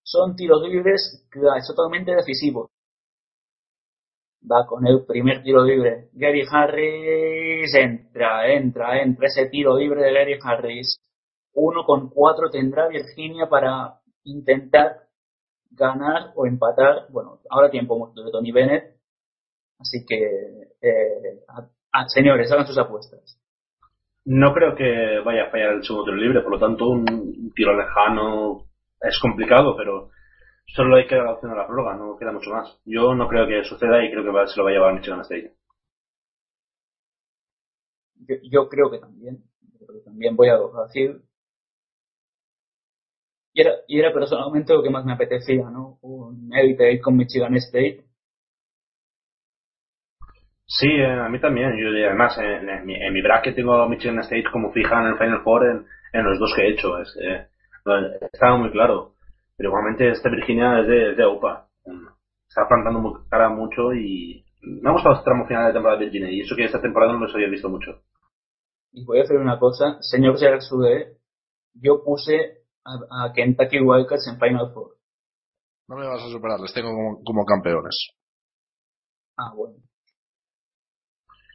Son 0.03 0.35
tiros 0.35 0.61
libres 0.63 1.25
clutch, 1.29 1.67
totalmente 1.67 2.15
decisivos. 2.15 2.69
Va 4.49 4.65
con 4.67 4.85
el 4.85 5.05
primer 5.05 5.41
tiro 5.41 5.63
libre. 5.63 6.09
Gary 6.13 6.43
Harris 6.51 7.73
entra, 7.73 8.51
entra, 8.53 9.01
entra. 9.01 9.27
Ese 9.27 9.49
tiro 9.49 9.77
libre 9.77 10.03
de 10.03 10.13
Gary 10.13 10.39
Harris. 10.43 10.99
Uno 11.53 11.83
con 11.83 12.09
cuatro 12.09 12.49
tendrá 12.49 12.87
Virginia 12.87 13.47
para 13.49 13.99
intentar 14.23 14.97
ganar 15.71 16.31
o 16.35 16.45
empatar. 16.45 17.07
Bueno, 17.09 17.39
ahora 17.49 17.71
tiempo 17.71 18.11
de 18.15 18.31
Tony 18.31 18.51
Bennett. 18.51 18.95
Así 19.79 20.05
que, 20.07 20.15
eh, 20.81 21.39
señores, 22.07 22.51
hagan 22.51 22.67
sus 22.67 22.77
apuestas. 22.77 23.39
No 24.25 24.53
creo 24.53 24.75
que 24.75 25.19
vaya 25.23 25.45
a 25.45 25.51
fallar 25.51 25.73
el 25.73 25.83
segundo 25.83 26.05
tiro 26.05 26.17
libre, 26.17 26.41
por 26.41 26.51
lo 26.51 26.59
tanto 26.59 26.87
un 26.87 27.51
tiro 27.55 27.77
lejano 27.77 28.65
es 29.01 29.19
complicado, 29.19 29.75
pero 29.77 30.09
solo 30.67 30.95
hay 30.95 31.07
que 31.07 31.15
dar 31.15 31.25
la 31.25 31.33
opción 31.33 31.51
a 31.51 31.55
la 31.55 31.67
prórroga, 31.67 31.95
no 31.95 32.17
queda 32.17 32.31
mucho 32.31 32.49
más. 32.51 32.79
Yo 32.85 33.13
no 33.15 33.27
creo 33.27 33.47
que 33.47 33.63
suceda 33.63 34.03
y 34.03 34.11
creo 34.11 34.23
que 34.23 34.31
va- 34.31 34.47
se 34.47 34.57
lo 34.57 34.63
va 34.65 34.69
a 34.71 34.73
llevar 34.73 34.93
Michigan 34.93 35.21
State. 35.21 35.53
Yo, 38.27 38.35
yo 38.51 38.69
creo 38.69 38.91
que 38.91 38.99
también. 38.99 39.43
Yo 39.79 39.85
creo 39.87 39.99
que 39.99 40.05
también 40.05 40.35
voy 40.35 40.49
a 40.49 40.57
decir. 40.87 41.21
Y 43.53 43.61
era, 43.61 43.71
y 43.87 43.99
era 43.99 44.13
personalmente 44.13 44.73
lo 44.73 44.83
que 44.83 44.89
más 44.89 45.05
me 45.05 45.13
apetecía, 45.13 45.69
¿no? 45.69 45.97
Un 46.01 46.51
Elite 46.53 46.99
con 47.01 47.15
Michigan 47.15 47.55
State. 47.55 48.03
Sí, 50.67 50.87
eh, 50.87 51.05
a 51.19 51.29
mí 51.29 51.39
también. 51.39 51.71
Yo, 51.77 51.89
además, 51.89 52.37
en, 52.37 52.69
en, 52.69 52.85
mi, 52.85 52.95
en, 52.95 53.13
mi, 53.13 53.21
bracket 53.21 53.55
tengo 53.55 53.75
a 53.75 53.87
Michigan 53.89 54.19
State 54.19 54.45
como 54.51 54.71
fija 54.73 54.99
en 55.01 55.07
el 55.07 55.17
Final 55.17 55.41
Four 55.43 55.65
en, 55.65 55.85
en 56.13 56.25
los 56.25 56.39
dos 56.39 56.53
que 56.55 56.63
he 56.63 56.71
hecho. 56.71 56.97
Es, 56.99 57.17
eh, 57.21 57.47
estaba 58.31 58.57
muy 58.57 58.71
claro. 58.71 59.14
Pero 59.57 59.69
igualmente 59.69 60.09
esta 60.09 60.29
Virginia 60.29 60.79
es 60.81 60.87
de, 60.87 61.15
de 61.15 61.27
UPA. 61.27 61.67
Está 62.47 62.67
plantando 62.67 63.25
cara 63.29 63.49
mucho 63.49 63.93
y 63.93 64.45
me 64.61 64.89
ha 64.89 64.93
gustado 64.93 65.15
este 65.15 65.25
tramo 65.25 65.47
final 65.47 65.67
de 65.67 65.73
temporada 65.73 65.99
de 65.99 66.05
Virginia. 66.05 66.31
Y 66.31 66.41
eso 66.41 66.55
que 66.55 66.65
esta 66.65 66.81
temporada 66.81 67.13
no 67.13 67.19
los 67.19 67.33
había 67.33 67.49
visto 67.49 67.69
mucho. 67.69 68.01
Y 68.91 69.05
voy 69.05 69.19
a 69.19 69.23
hacer 69.23 69.37
una 69.37 69.59
cosa. 69.59 69.97
Señor 70.01 70.37
Sudé, 70.61 71.17
yo 71.73 72.03
puse 72.03 72.63
a, 72.83 73.25
a, 73.25 73.33
Kentucky 73.33 73.79
Wildcats 73.79 74.27
en 74.27 74.39
Final 74.39 74.71
Four. 74.73 74.95
No 75.87 75.97
me 75.97 76.07
vas 76.07 76.23
a 76.23 76.29
superar, 76.29 76.59
les 76.59 76.73
tengo 76.73 76.89
como, 76.89 77.23
como 77.23 77.45
campeones. 77.45 78.11
Ah, 79.37 79.53
bueno. 79.55 79.75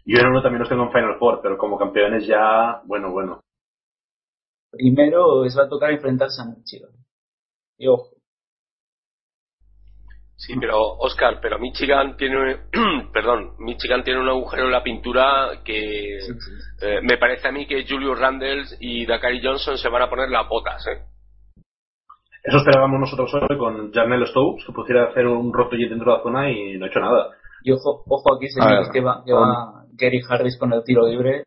Yo 0.04 0.18
en 0.18 0.26
uno 0.26 0.42
también 0.42 0.60
los 0.60 0.68
tengo 0.68 0.84
en 0.84 0.92
Final 0.92 1.18
Four, 1.18 1.40
pero 1.42 1.58
como 1.58 1.78
campeones 1.78 2.26
ya, 2.26 2.82
bueno, 2.84 3.10
bueno. 3.10 3.40
Primero 4.70 5.44
les 5.44 5.56
va 5.58 5.64
a 5.64 5.68
tocar 5.68 5.90
enfrentarse 5.90 6.42
a 6.42 6.46
Michigan. 6.46 6.90
Y 7.80 7.88
ojo. 7.88 8.10
Sí, 10.36 10.54
pero 10.60 10.78
Oscar, 10.98 11.38
pero 11.40 11.58
Michigan 11.58 12.16
tiene, 12.16 12.68
perdón, 13.12 13.54
Michigan 13.58 14.04
tiene 14.04 14.20
un 14.20 14.28
agujero 14.28 14.66
en 14.66 14.72
la 14.72 14.82
pintura 14.82 15.62
que 15.64 16.18
sí, 16.20 16.32
sí. 16.32 16.86
Eh, 16.86 17.00
me 17.02 17.16
parece 17.16 17.48
a 17.48 17.52
mí 17.52 17.66
que 17.66 17.86
Julius 17.88 18.18
Randle 18.18 18.64
y 18.80 19.06
Dakari 19.06 19.40
Johnson 19.42 19.78
se 19.78 19.88
van 19.88 20.02
a 20.02 20.10
poner 20.10 20.28
las 20.28 20.46
botas, 20.46 20.86
¿eh? 20.88 21.04
Eso 22.42 22.58
esperábamos 22.58 23.00
nosotros 23.00 23.32
hoy 23.34 23.58
con 23.58 23.92
Jarnell 23.92 24.26
Stokes, 24.26 24.64
que 24.66 24.72
pudiera 24.72 25.10
hacer 25.10 25.26
un 25.26 25.52
roto 25.52 25.76
dentro 25.76 26.12
de 26.12 26.18
la 26.18 26.22
zona 26.22 26.50
y 26.50 26.78
no 26.78 26.84
ha 26.84 26.88
hecho 26.88 27.00
nada. 27.00 27.28
Y 27.62 27.72
ojo, 27.72 28.02
ojo 28.06 28.34
aquí, 28.34 28.48
señores, 28.48 28.88
que 28.92 29.00
va, 29.00 29.22
que 29.24 29.32
va 29.32 29.84
Gary 29.92 30.20
Harris 30.28 30.58
con 30.58 30.72
el 30.72 30.82
tiro 30.84 31.06
libre. 31.06 31.44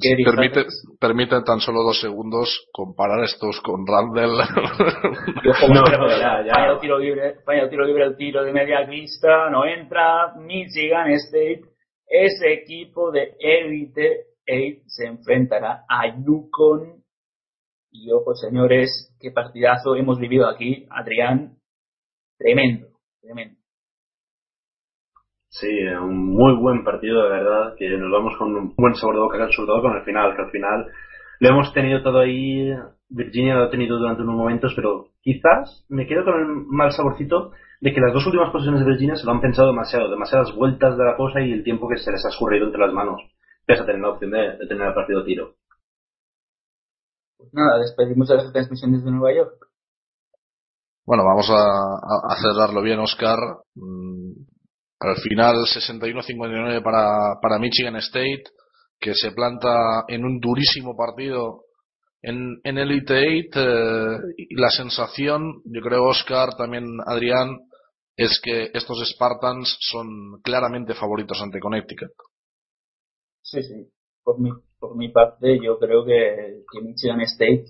Permite, 0.00 0.66
permite 0.98 1.42
tan 1.42 1.60
solo 1.60 1.82
dos 1.82 2.00
segundos 2.00 2.68
comparar 2.72 3.24
estos 3.24 3.60
con 3.60 3.86
Randall. 3.86 4.38
no, 5.68 5.82
no, 5.82 6.08
ya, 6.08 6.44
ya. 6.44 6.52
Falla 6.54 6.72
el 6.72 6.80
tiro 6.80 6.98
libre, 6.98 7.34
falla 7.44 7.62
el 7.62 7.70
tiro 7.70 7.84
libre, 7.84 8.04
el 8.04 8.16
tiro 8.16 8.44
de 8.44 8.52
media 8.52 8.84
vista, 8.84 9.50
no 9.50 9.64
entra. 9.64 10.34
Michigan 10.36 11.10
State, 11.10 11.62
ese 12.06 12.52
equipo 12.52 13.10
de 13.10 13.34
Elite 13.38 14.26
8 14.48 14.82
se 14.86 15.06
enfrentará 15.06 15.84
a 15.88 16.16
Yukon. 16.16 17.02
Y 17.90 18.10
ojo, 18.12 18.34
señores, 18.34 19.14
qué 19.20 19.30
partidazo 19.30 19.96
hemos 19.96 20.18
vivido 20.18 20.48
aquí, 20.48 20.86
Adrián. 20.90 21.56
Tremendo, 22.38 22.88
tremendo. 23.20 23.61
Sí, 25.52 25.68
un 25.68 26.32
muy 26.32 26.54
buen 26.56 26.82
partido, 26.82 27.24
de 27.24 27.28
verdad, 27.28 27.74
que 27.76 27.86
nos 27.98 28.10
vamos 28.10 28.32
con 28.38 28.56
un 28.56 28.74
buen 28.74 28.94
sabor 28.94 29.16
de 29.16 29.20
boca, 29.20 29.36
sobre 29.52 29.66
todo 29.66 29.82
con 29.82 29.96
el 29.96 30.02
final, 30.02 30.34
que 30.34 30.42
al 30.42 30.50
final 30.50 30.86
lo 31.40 31.48
hemos 31.50 31.74
tenido 31.74 32.02
todo 32.02 32.20
ahí, 32.20 32.72
Virginia 33.10 33.56
lo 33.56 33.64
ha 33.64 33.70
tenido 33.70 33.98
durante 33.98 34.22
unos 34.22 34.36
momentos, 34.36 34.72
pero 34.74 35.08
quizás 35.20 35.84
me 35.90 36.06
quedo 36.06 36.24
con 36.24 36.40
el 36.40 36.46
mal 36.68 36.90
saborcito 36.92 37.52
de 37.82 37.92
que 37.92 38.00
las 38.00 38.14
dos 38.14 38.24
últimas 38.24 38.50
posiciones 38.50 38.80
de 38.80 38.86
Virginia 38.86 39.14
se 39.14 39.26
lo 39.26 39.32
han 39.32 39.42
pensado 39.42 39.68
demasiado, 39.68 40.08
demasiadas 40.08 40.54
vueltas 40.56 40.96
de 40.96 41.04
la 41.04 41.16
cosa 41.18 41.42
y 41.42 41.52
el 41.52 41.64
tiempo 41.64 41.86
que 41.86 41.98
se 41.98 42.10
les 42.10 42.24
ha 42.24 42.30
escurrido 42.30 42.64
entre 42.66 42.80
las 42.80 42.94
manos, 42.94 43.20
pese 43.66 43.82
a 43.82 43.86
tener 43.86 44.00
la 44.00 44.10
opción 44.10 44.30
de, 44.30 44.56
de 44.56 44.66
tener 44.66 44.88
el 44.88 44.94
partido 44.94 45.22
tiro. 45.22 45.56
Pues 47.36 47.52
nada, 47.52 47.78
despedimos 47.78 48.26
de 48.26 48.36
la 48.36 48.52
transmisión 48.52 48.92
desde 48.92 49.10
Nueva 49.10 49.36
York. 49.36 49.66
Bueno, 51.04 51.24
vamos 51.26 51.50
a, 51.50 51.60
a, 51.60 52.32
a 52.32 52.36
cerrarlo 52.40 52.80
bien, 52.80 53.00
Oscar. 53.00 53.36
Al 55.02 55.16
final 55.16 55.56
61-59 55.66 56.82
para, 56.82 57.40
para 57.40 57.58
Michigan 57.58 57.96
State, 57.96 58.44
que 59.00 59.14
se 59.14 59.32
planta 59.32 60.04
en 60.08 60.24
un 60.24 60.38
durísimo 60.38 60.96
partido 60.96 61.64
en, 62.22 62.60
Elite 62.64 63.50
8. 63.50 63.60
Eh, 63.60 64.18
y 64.36 64.54
la 64.54 64.70
sensación, 64.70 65.62
yo 65.64 65.80
creo, 65.82 66.04
Oscar, 66.04 66.54
también 66.56 66.84
Adrián, 67.06 67.58
es 68.16 68.40
que 68.42 68.70
estos 68.72 69.02
Spartans 69.14 69.76
son 69.80 70.40
claramente 70.42 70.94
favoritos 70.94 71.40
ante 71.42 71.58
Connecticut. 71.58 72.12
Sí, 73.42 73.62
sí. 73.62 73.90
Por 74.22 74.40
mi, 74.40 74.50
por 74.78 74.96
mi 74.96 75.10
parte, 75.10 75.58
yo 75.60 75.78
creo 75.78 76.04
que, 76.04 76.62
que 76.70 76.80
Michigan 76.80 77.20
State 77.22 77.64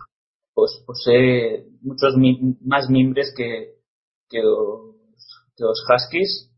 pues, 0.55 0.83
posee 0.86 1.65
muchos 1.81 2.17
mi, 2.17 2.39
más 2.61 2.91
mimbres 2.91 3.33
que, 3.35 3.77
que, 4.28 4.43
los, 4.43 4.97
que 5.57 5.65
los 5.65 5.83
Huskies. 5.89 6.51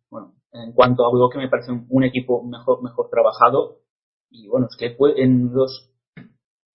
En 0.54 0.72
cuanto 0.72 1.04
a 1.04 1.10
algo 1.10 1.28
que 1.30 1.38
me 1.38 1.48
parece 1.48 1.72
un, 1.72 1.86
un, 1.90 2.04
equipo 2.04 2.44
mejor 2.44 2.82
mejor 2.82 3.10
trabajado. 3.10 3.80
Y 4.30 4.48
bueno 4.48 4.66
es 4.70 4.76
que 4.76 4.90
puede, 4.90 5.22
en 5.22 5.52
los 5.52 5.90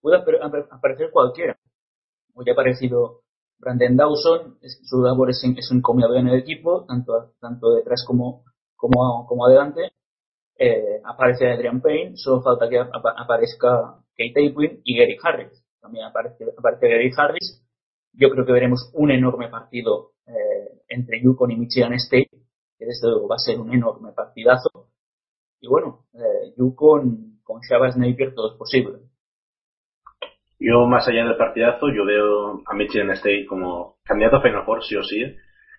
puede 0.01 0.17
aparecer 0.17 1.11
cualquiera. 1.11 1.57
Hoy 2.33 2.45
ha 2.49 2.53
aparecido 2.53 3.21
Brandon 3.57 3.95
Dawson 3.95 4.57
es, 4.61 4.79
su 4.83 5.01
labor 5.01 5.29
es, 5.29 5.43
es 5.43 5.71
encomiable 5.71 6.19
en 6.19 6.27
el 6.27 6.39
equipo 6.39 6.85
tanto 6.85 7.33
tanto 7.39 7.71
detrás 7.71 8.03
como 8.05 8.43
como 8.75 9.25
como 9.27 9.45
adelante. 9.45 9.91
Eh, 10.57 11.01
aparece 11.05 11.49
Adrian 11.49 11.81
Payne 11.81 12.17
solo 12.17 12.41
falta 12.41 12.67
que 12.67 12.79
ap 12.79 13.05
aparezca 13.17 14.03
Kate 14.17 14.49
Apwin 14.49 14.81
y 14.83 14.97
Gary 14.97 15.17
Harris. 15.23 15.63
También 15.79 16.05
aparece 16.05 16.45
aparece 16.57 16.89
Gary 16.89 17.11
Harris. 17.17 17.63
Yo 18.11 18.29
creo 18.29 18.45
que 18.45 18.51
veremos 18.51 18.91
un 18.93 19.11
enorme 19.11 19.47
partido 19.47 20.11
eh, 20.27 20.81
entre 20.89 21.21
Yukon 21.21 21.51
y 21.51 21.55
Michigan 21.55 21.93
State 21.93 22.29
que 22.79 22.85
desde 22.85 23.09
luego 23.09 23.27
va 23.27 23.35
a 23.35 23.45
ser 23.45 23.59
un 23.59 23.73
enorme 23.73 24.13
partidazo. 24.13 24.87
Y 25.59 25.67
bueno, 25.67 26.05
eh, 26.13 26.55
con 26.55 27.59
Shabazz 27.61 27.97
Napier 27.97 28.33
todo 28.33 28.53
es 28.53 28.57
posible. 28.57 28.99
Yo, 30.59 30.85
más 30.87 31.07
allá 31.07 31.25
del 31.25 31.37
partidazo, 31.37 31.87
yo 31.89 32.05
veo 32.05 32.61
a 32.65 32.73
Michigan 32.75 33.11
State 33.11 33.45
como 33.47 33.97
candidato 34.03 34.37
a 34.37 34.41
Final 34.41 34.65
Four, 34.65 34.83
sí 34.83 34.95
o 34.95 35.03
sí, 35.03 35.35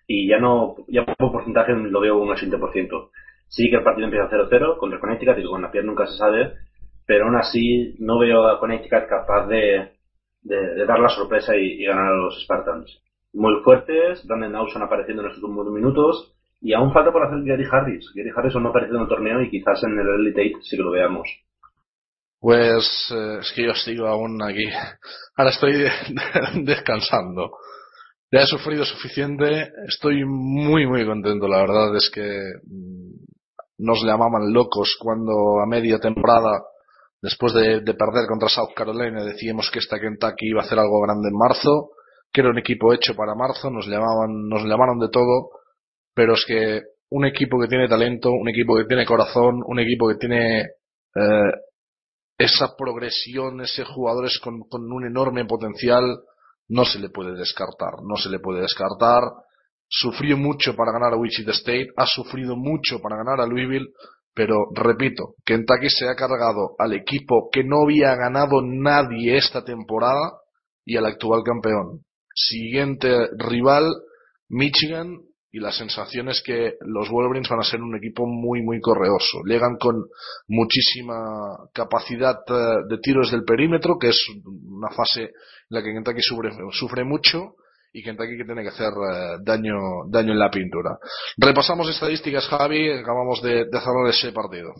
y 0.07 0.27
ya 0.27 0.39
no, 0.39 0.75
ya 0.87 1.05
por 1.05 1.31
porcentaje 1.31 1.73
lo 1.73 1.99
veo 1.99 2.17
un 2.17 2.29
80%. 2.29 3.11
Sí 3.47 3.69
que 3.69 3.77
el 3.77 3.83
partido 3.83 4.05
empieza 4.07 4.29
0-0 4.29 4.77
contra 4.77 4.99
Connecticut 4.99 5.37
y 5.37 5.43
con 5.43 5.61
la 5.61 5.71
piel 5.71 5.85
nunca 5.85 6.07
se 6.07 6.17
sabe, 6.17 6.53
pero 7.05 7.25
aún 7.25 7.35
así 7.35 7.95
no 7.99 8.17
veo 8.19 8.47
a 8.47 8.59
Connecticut 8.59 9.07
capaz 9.07 9.47
de, 9.47 9.91
de, 10.41 10.85
dar 10.85 10.99
la 10.99 11.09
sorpresa 11.09 11.55
y, 11.55 11.81
y, 11.81 11.85
ganar 11.85 12.07
a 12.07 12.15
los 12.15 12.41
Spartans. 12.43 13.03
Muy 13.33 13.61
fuertes, 13.63 14.25
Brandon 14.25 14.51
Dawson 14.51 14.81
apareciendo 14.81 15.21
en 15.21 15.29
estos 15.29 15.43
últimos 15.43 15.71
minutos, 15.71 16.35
y 16.61 16.73
aún 16.73 16.93
falta 16.93 17.11
por 17.11 17.25
hacer 17.25 17.43
Gary 17.43 17.65
Harris. 17.69 18.05
Gary 18.13 18.29
Harris 18.35 18.53
aún 18.53 18.63
no 18.63 18.69
ha 18.69 18.71
aparecido 18.71 18.97
en 18.97 19.03
el 19.03 19.09
torneo 19.09 19.41
y 19.41 19.49
quizás 19.49 19.83
en 19.83 19.97
el 19.99 20.07
Elite 20.07 20.53
8 20.55 20.59
sí 20.61 20.77
que 20.77 20.83
lo 20.83 20.91
veamos. 20.91 21.27
Pues 22.39 23.11
eh, 23.11 23.37
es 23.41 23.51
que 23.55 23.65
yo 23.65 23.73
sigo 23.73 24.07
aún 24.07 24.41
aquí. 24.43 24.65
Ahora 25.35 25.51
estoy 25.51 25.73
de, 25.73 25.83
de, 26.09 26.63
descansando. 26.63 27.51
Ya 28.31 28.41
he 28.41 28.45
sufrido 28.45 28.85
suficiente. 28.85 29.71
Estoy 29.87 30.23
muy, 30.25 30.85
muy 30.85 31.05
contento. 31.05 31.47
La 31.47 31.57
verdad 31.57 31.95
es 31.95 32.09
que 32.13 32.21
mmm, 32.63 33.11
nos 33.79 34.03
llamaban 34.03 34.53
locos 34.53 34.95
cuando 34.99 35.59
a 35.61 35.67
media 35.67 35.97
temporada, 35.99 36.61
después 37.21 37.53
de, 37.53 37.81
de, 37.81 37.93
perder 37.95 38.27
contra 38.27 38.49
South 38.49 38.73
Carolina, 38.75 39.23
decíamos 39.23 39.71
que 39.71 39.79
esta 39.79 39.99
Kentucky 39.99 40.49
iba 40.49 40.61
a 40.61 40.65
hacer 40.65 40.77
algo 40.77 41.01
grande 41.01 41.29
en 41.29 41.37
marzo, 41.37 41.89
que 42.31 42.41
era 42.41 42.51
un 42.51 42.59
equipo 42.59 42.93
hecho 42.93 43.15
para 43.15 43.33
marzo. 43.33 43.71
Nos 43.71 43.87
llamaban, 43.87 44.47
nos 44.47 44.63
llamaron 44.63 44.99
de 44.99 45.09
todo 45.09 45.60
pero 46.13 46.33
es 46.33 46.45
que 46.45 46.81
un 47.09 47.25
equipo 47.25 47.59
que 47.59 47.67
tiene 47.67 47.87
talento, 47.87 48.31
un 48.31 48.49
equipo 48.49 48.75
que 48.75 48.85
tiene 48.85 49.05
corazón, 49.05 49.61
un 49.65 49.79
equipo 49.79 50.07
que 50.07 50.15
tiene 50.15 50.61
eh, 50.61 51.51
esa 52.37 52.75
progresión, 52.77 53.61
ese 53.61 53.83
jugadores 53.83 54.39
con, 54.39 54.61
con, 54.69 54.91
un 54.91 55.05
enorme 55.05 55.45
potencial, 55.45 56.19
no 56.69 56.85
se 56.85 56.99
le 56.99 57.09
puede 57.09 57.33
descartar, 57.33 58.01
no 58.07 58.15
se 58.15 58.29
le 58.29 58.39
puede 58.39 58.61
descartar. 58.61 59.23
Sufrió 59.87 60.37
mucho 60.37 60.73
para 60.75 60.93
ganar 60.93 61.13
a 61.13 61.17
Wichita 61.17 61.51
State, 61.51 61.89
ha 61.97 62.05
sufrido 62.05 62.55
mucho 62.55 62.99
para 63.01 63.17
ganar 63.17 63.41
a 63.41 63.45
Louisville, 63.45 63.89
pero 64.33 64.67
repito, 64.73 65.35
Kentucky 65.45 65.89
se 65.89 66.07
ha 66.07 66.15
cargado 66.15 66.75
al 66.79 66.93
equipo 66.93 67.49
que 67.51 67.65
no 67.65 67.83
había 67.83 68.15
ganado 68.15 68.61
nadie 68.63 69.35
esta 69.35 69.65
temporada 69.65 70.39
y 70.85 70.95
al 70.95 71.05
actual 71.05 71.43
campeón. 71.43 72.05
Siguiente 72.33 73.27
rival, 73.37 73.91
Michigan, 74.47 75.17
y 75.51 75.59
la 75.59 75.71
sensación 75.71 76.29
es 76.29 76.41
que 76.41 76.75
los 76.81 77.09
Wolverines 77.09 77.49
van 77.49 77.59
a 77.59 77.63
ser 77.63 77.81
un 77.81 77.95
equipo 77.95 78.25
muy 78.25 78.61
muy 78.61 78.79
correoso. 78.79 79.41
Llegan 79.45 79.75
con 79.77 80.05
muchísima 80.47 81.57
capacidad 81.73 82.37
eh, 82.47 82.83
de 82.87 82.97
tiros 82.99 83.31
del 83.31 83.43
perímetro, 83.43 83.97
que 83.99 84.09
es 84.09 84.25
una 84.45 84.89
fase 84.89 85.23
en 85.23 85.31
la 85.69 85.83
que 85.83 85.93
Kentucky 85.93 86.21
sufre, 86.21 86.51
sufre 86.71 87.03
mucho 87.03 87.55
y 87.93 88.01
Kentucky 88.01 88.37
que 88.37 88.45
tiene 88.45 88.63
que 88.63 88.69
hacer 88.69 88.93
eh, 88.93 89.37
daño 89.43 90.05
daño 90.09 90.31
en 90.31 90.39
la 90.39 90.49
pintura. 90.49 90.97
Repasamos 91.37 91.89
estadísticas, 91.89 92.47
Javi, 92.47 92.89
acabamos 92.89 93.41
de, 93.41 93.65
de 93.65 93.79
cerrar 93.79 94.07
ese 94.07 94.31
partido. 94.31 94.73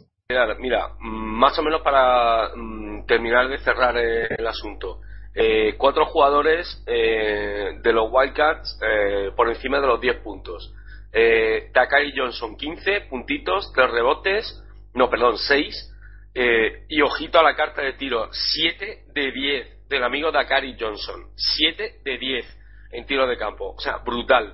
Mira, 0.59 0.87
mm, 0.99 1.37
más 1.37 1.57
o 1.59 1.63
menos 1.63 1.81
para 1.81 2.55
mm, 2.55 3.05
terminar 3.05 3.49
de 3.49 3.57
cerrar 3.59 3.97
eh, 3.97 4.27
el 4.37 4.47
asunto. 4.47 5.01
Eh, 5.33 5.75
cuatro 5.77 6.05
jugadores 6.05 6.83
eh, 6.87 7.79
de 7.81 7.93
los 7.93 8.09
Wildcats 8.11 8.79
eh, 8.81 9.31
por 9.35 9.47
encima 9.47 9.79
de 9.79 9.87
los 9.87 10.01
10 10.01 10.17
puntos. 10.17 10.73
Eh, 11.13 11.69
Takari 11.73 12.13
Johnson 12.15 12.57
15 12.57 13.01
puntitos, 13.09 13.71
3 13.73 13.91
rebotes, 13.91 14.63
no, 14.93 15.09
perdón, 15.09 15.37
6. 15.37 15.87
Eh, 16.33 16.85
y 16.87 17.01
ojito 17.01 17.39
a 17.39 17.43
la 17.43 17.55
carta 17.55 17.81
de 17.81 17.93
tiro, 17.93 18.29
7 18.31 19.03
de 19.13 19.31
10 19.31 19.89
del 19.89 20.03
amigo 20.03 20.31
Dakari 20.31 20.75
Johnson. 20.79 21.27
7 21.35 22.01
de 22.03 22.17
10 22.17 22.57
en 22.91 23.05
tiro 23.05 23.27
de 23.27 23.37
campo. 23.37 23.73
O 23.75 23.79
sea, 23.79 23.97
brutal. 23.97 24.53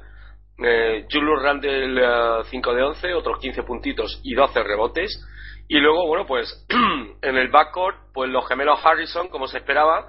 Eh, 0.64 1.06
Julius 1.12 1.42
Randle 1.42 2.44
5 2.50 2.74
de 2.74 2.84
11, 2.84 3.14
otros 3.14 3.40
15 3.40 3.64
puntitos 3.64 4.20
y 4.24 4.34
12 4.34 4.64
rebotes. 4.64 5.24
Y 5.68 5.80
luego, 5.80 6.08
bueno, 6.08 6.26
pues 6.26 6.66
en 7.22 7.38
el 7.38 7.50
backcourt, 7.50 7.98
pues 8.14 8.30
los 8.30 8.48
gemelos 8.48 8.80
Harrison, 8.84 9.28
como 9.28 9.48
se 9.48 9.58
esperaba, 9.58 10.08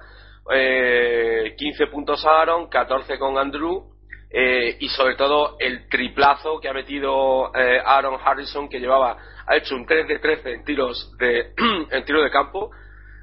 eh, 0.51 1.55
15 1.57 1.87
puntos 1.87 2.25
a 2.25 2.41
Aaron, 2.41 2.69
14 2.69 3.17
con 3.17 3.37
Andrew, 3.37 3.89
eh, 4.31 4.77
y 4.79 4.89
sobre 4.89 5.15
todo 5.15 5.57
el 5.59 5.89
triplazo 5.89 6.59
que 6.59 6.69
ha 6.69 6.73
metido 6.73 7.51
eh, 7.55 7.81
Aaron 7.83 8.19
Harrison, 8.23 8.69
que 8.69 8.79
llevaba, 8.79 9.17
ha 9.47 9.55
hecho 9.55 9.75
un 9.75 9.85
3 9.85 10.07
de 10.07 10.19
13 10.19 10.53
en 10.53 10.63
tiros 10.63 11.15
de, 11.17 11.53
en 11.91 12.05
tiro 12.05 12.21
de 12.21 12.29
campo, 12.29 12.69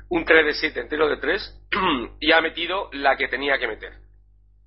un 0.09 0.25
3 0.25 0.47
de 0.47 0.55
7 0.55 0.81
en 0.81 0.89
tiro 0.89 1.09
de 1.09 1.17
3, 1.19 1.69
y 2.21 2.33
ha 2.33 2.41
metido 2.41 2.89
la 2.93 3.17
que 3.17 3.29
tenía 3.29 3.59
que 3.59 3.69
meter, 3.69 3.93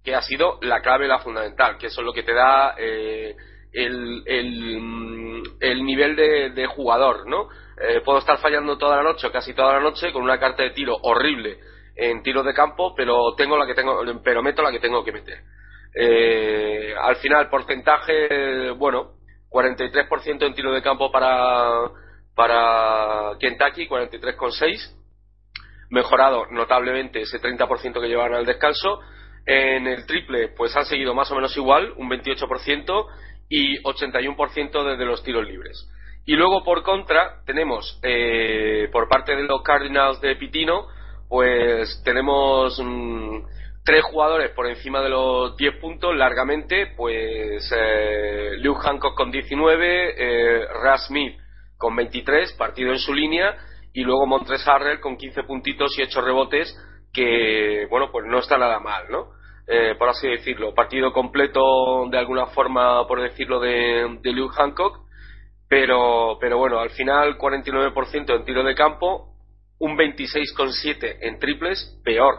que 0.03 0.15
ha 0.15 0.21
sido 0.21 0.59
la 0.61 0.81
clave, 0.81 1.07
la 1.07 1.19
fundamental, 1.19 1.77
que 1.77 1.87
eso 1.87 2.01
es 2.01 2.05
lo 2.05 2.13
que 2.13 2.23
te 2.23 2.33
da 2.33 2.75
eh, 2.77 3.35
el, 3.73 4.23
el, 4.25 4.79
mm, 4.79 5.43
el, 5.59 5.83
nivel 5.83 6.15
de, 6.15 6.51
de 6.51 6.65
jugador, 6.67 7.27
¿no? 7.27 7.49
Eh, 7.81 8.01
puedo 8.03 8.19
estar 8.19 8.37
fallando 8.39 8.77
toda 8.77 8.97
la 8.97 9.03
noche, 9.03 9.29
casi 9.31 9.53
toda 9.53 9.73
la 9.73 9.81
noche, 9.81 10.13
con 10.13 10.23
una 10.23 10.39
carta 10.39 10.63
de 10.63 10.71
tiro 10.71 10.97
horrible 11.01 11.59
en 11.99 12.23
tiro 12.23 12.43
de 12.43 12.53
campo, 12.53 12.93
pero 12.95 13.35
tengo 13.35 13.57
la 13.57 13.67
que 13.67 13.75
tengo, 13.75 14.01
pero 14.23 14.41
meto 14.41 14.61
la 14.61 14.71
que 14.71 14.79
tengo 14.79 15.03
que 15.03 15.11
meter. 15.11 15.39
Eh, 15.93 16.93
al 16.97 17.17
final, 17.17 17.49
porcentaje, 17.49 18.71
bueno, 18.71 19.15
43% 19.49 20.45
en 20.45 20.53
tiro 20.53 20.71
de 20.71 20.81
campo 20.81 21.11
para, 21.11 21.91
para 22.35 23.37
Kentucky, 23.39 23.87
43,6. 23.87 24.95
Mejorado 25.89 26.45
notablemente 26.51 27.21
ese 27.21 27.41
30% 27.41 27.99
que 27.99 28.07
llevaban 28.07 28.35
al 28.35 28.45
descanso. 28.45 29.01
En 29.45 29.87
el 29.87 30.05
triple, 30.05 30.49
pues 30.49 30.75
han 30.77 30.85
seguido 30.85 31.13
más 31.13 31.31
o 31.31 31.35
menos 31.35 31.55
igual, 31.57 31.93
un 31.97 32.09
28% 32.09 33.05
y 33.49 33.81
81% 33.81 34.83
desde 34.83 35.05
los 35.05 35.23
tiros 35.23 35.45
libres. 35.45 35.89
Y 36.25 36.35
luego, 36.35 36.63
por 36.63 36.83
contra, 36.83 37.41
tenemos 37.45 37.99
eh, 38.03 38.87
por 38.91 39.09
parte 39.09 39.35
de 39.35 39.43
los 39.43 39.63
Cardinals 39.63 40.21
de 40.21 40.35
Pitino, 40.35 40.87
pues 41.29 42.01
tenemos 42.03 42.81
mmm, 42.83 43.45
tres 43.85 44.03
jugadores 44.03 44.51
por 44.51 44.67
encima 44.67 45.01
de 45.01 45.09
los 45.09 45.55
10 45.55 45.77
puntos 45.77 46.15
largamente, 46.15 46.93
pues 46.97 47.71
eh, 47.75 48.51
Luke 48.57 48.81
Hancock 48.83 49.15
con 49.15 49.31
19, 49.31 50.15
eh, 50.17 50.67
con 51.77 51.95
23, 51.95 52.53
partido 52.53 52.91
en 52.91 52.99
su 52.99 53.13
línea, 53.13 53.55
y 53.93 54.03
luego 54.03 54.25
Montres 54.25 54.67
Harrell 54.67 54.99
con 54.99 55.17
15 55.17 55.43
puntitos 55.43 55.97
y 55.97 56.01
8 56.01 56.21
rebotes, 56.21 56.75
que 57.13 57.87
bueno, 57.89 58.11
pues 58.11 58.25
no 58.27 58.39
está 58.39 58.57
nada 58.57 58.79
mal, 58.79 59.05
¿no? 59.09 59.31
Eh, 59.67 59.95
por 59.99 60.09
así 60.09 60.27
decirlo, 60.27 60.73
partido 60.73 61.13
completo 61.13 62.07
de 62.09 62.17
alguna 62.17 62.47
forma, 62.47 63.07
por 63.07 63.21
decirlo, 63.21 63.59
de, 63.59 64.17
de 64.21 64.31
Luke 64.33 64.55
Hancock, 64.57 64.99
pero, 65.67 66.37
pero 66.41 66.57
bueno, 66.57 66.79
al 66.79 66.89
final 66.89 67.37
49% 67.37 68.35
en 68.35 68.45
tiro 68.45 68.63
de 68.63 68.73
campo, 68.73 69.28
un 69.79 69.97
26,7 69.97 71.17
en 71.21 71.39
triples, 71.39 71.99
peor 72.03 72.35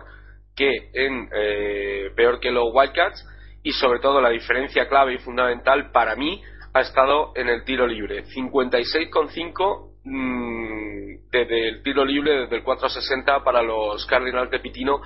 que 0.57 0.91
en 0.93 1.29
eh, 1.33 2.11
peor 2.15 2.39
que 2.41 2.51
los 2.51 2.73
Wildcats 2.73 3.27
y 3.63 3.73
sobre 3.73 4.01
todo 4.01 4.21
la 4.21 4.31
diferencia 4.31 4.89
clave 4.89 5.15
y 5.15 5.19
fundamental 5.19 5.91
para 5.91 6.17
mí 6.17 6.43
ha 6.73 6.81
estado 6.81 7.33
en 7.35 7.49
el 7.49 7.65
tiro 7.65 7.87
libre. 7.87 8.25
56,5 8.25 9.91
mmm, 10.05 11.31
desde 11.31 11.69
el 11.69 11.83
tiro 11.83 12.05
libre 12.05 12.43
desde 12.43 12.57
el 12.57 12.63
460 12.63 13.43
para 13.45 13.63
los 13.63 14.05
Cardinals 14.07 14.51
de 14.51 14.61
Pitino 14.61 15.01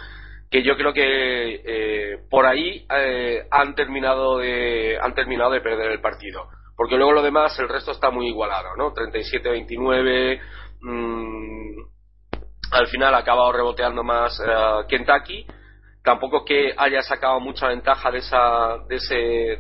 que 0.50 0.62
yo 0.62 0.76
creo 0.76 0.92
que 0.92 1.62
eh, 1.64 2.18
por 2.30 2.46
ahí 2.46 2.86
eh, 2.90 3.46
han 3.50 3.74
terminado 3.74 4.38
de 4.38 4.98
han 5.00 5.14
terminado 5.14 5.50
de 5.52 5.60
perder 5.60 5.90
el 5.92 6.00
partido. 6.00 6.48
Porque 6.76 6.96
luego 6.96 7.12
lo 7.12 7.22
demás 7.22 7.58
el 7.60 7.68
resto 7.68 7.92
está 7.92 8.10
muy 8.10 8.28
igualado 8.28 8.76
no 8.76 8.92
37-29 8.92 10.40
mmm, 10.80 11.93
al 12.74 12.86
final 12.88 13.14
ha 13.14 13.18
acabado 13.18 13.52
reboteando 13.52 14.02
más 14.02 14.38
uh, 14.40 14.86
Kentucky. 14.88 15.46
Tampoco 16.02 16.44
que 16.44 16.74
haya 16.76 17.00
sacado 17.00 17.40
mucha 17.40 17.68
ventaja 17.68 18.10
de 18.10 18.18
esa, 18.18 18.76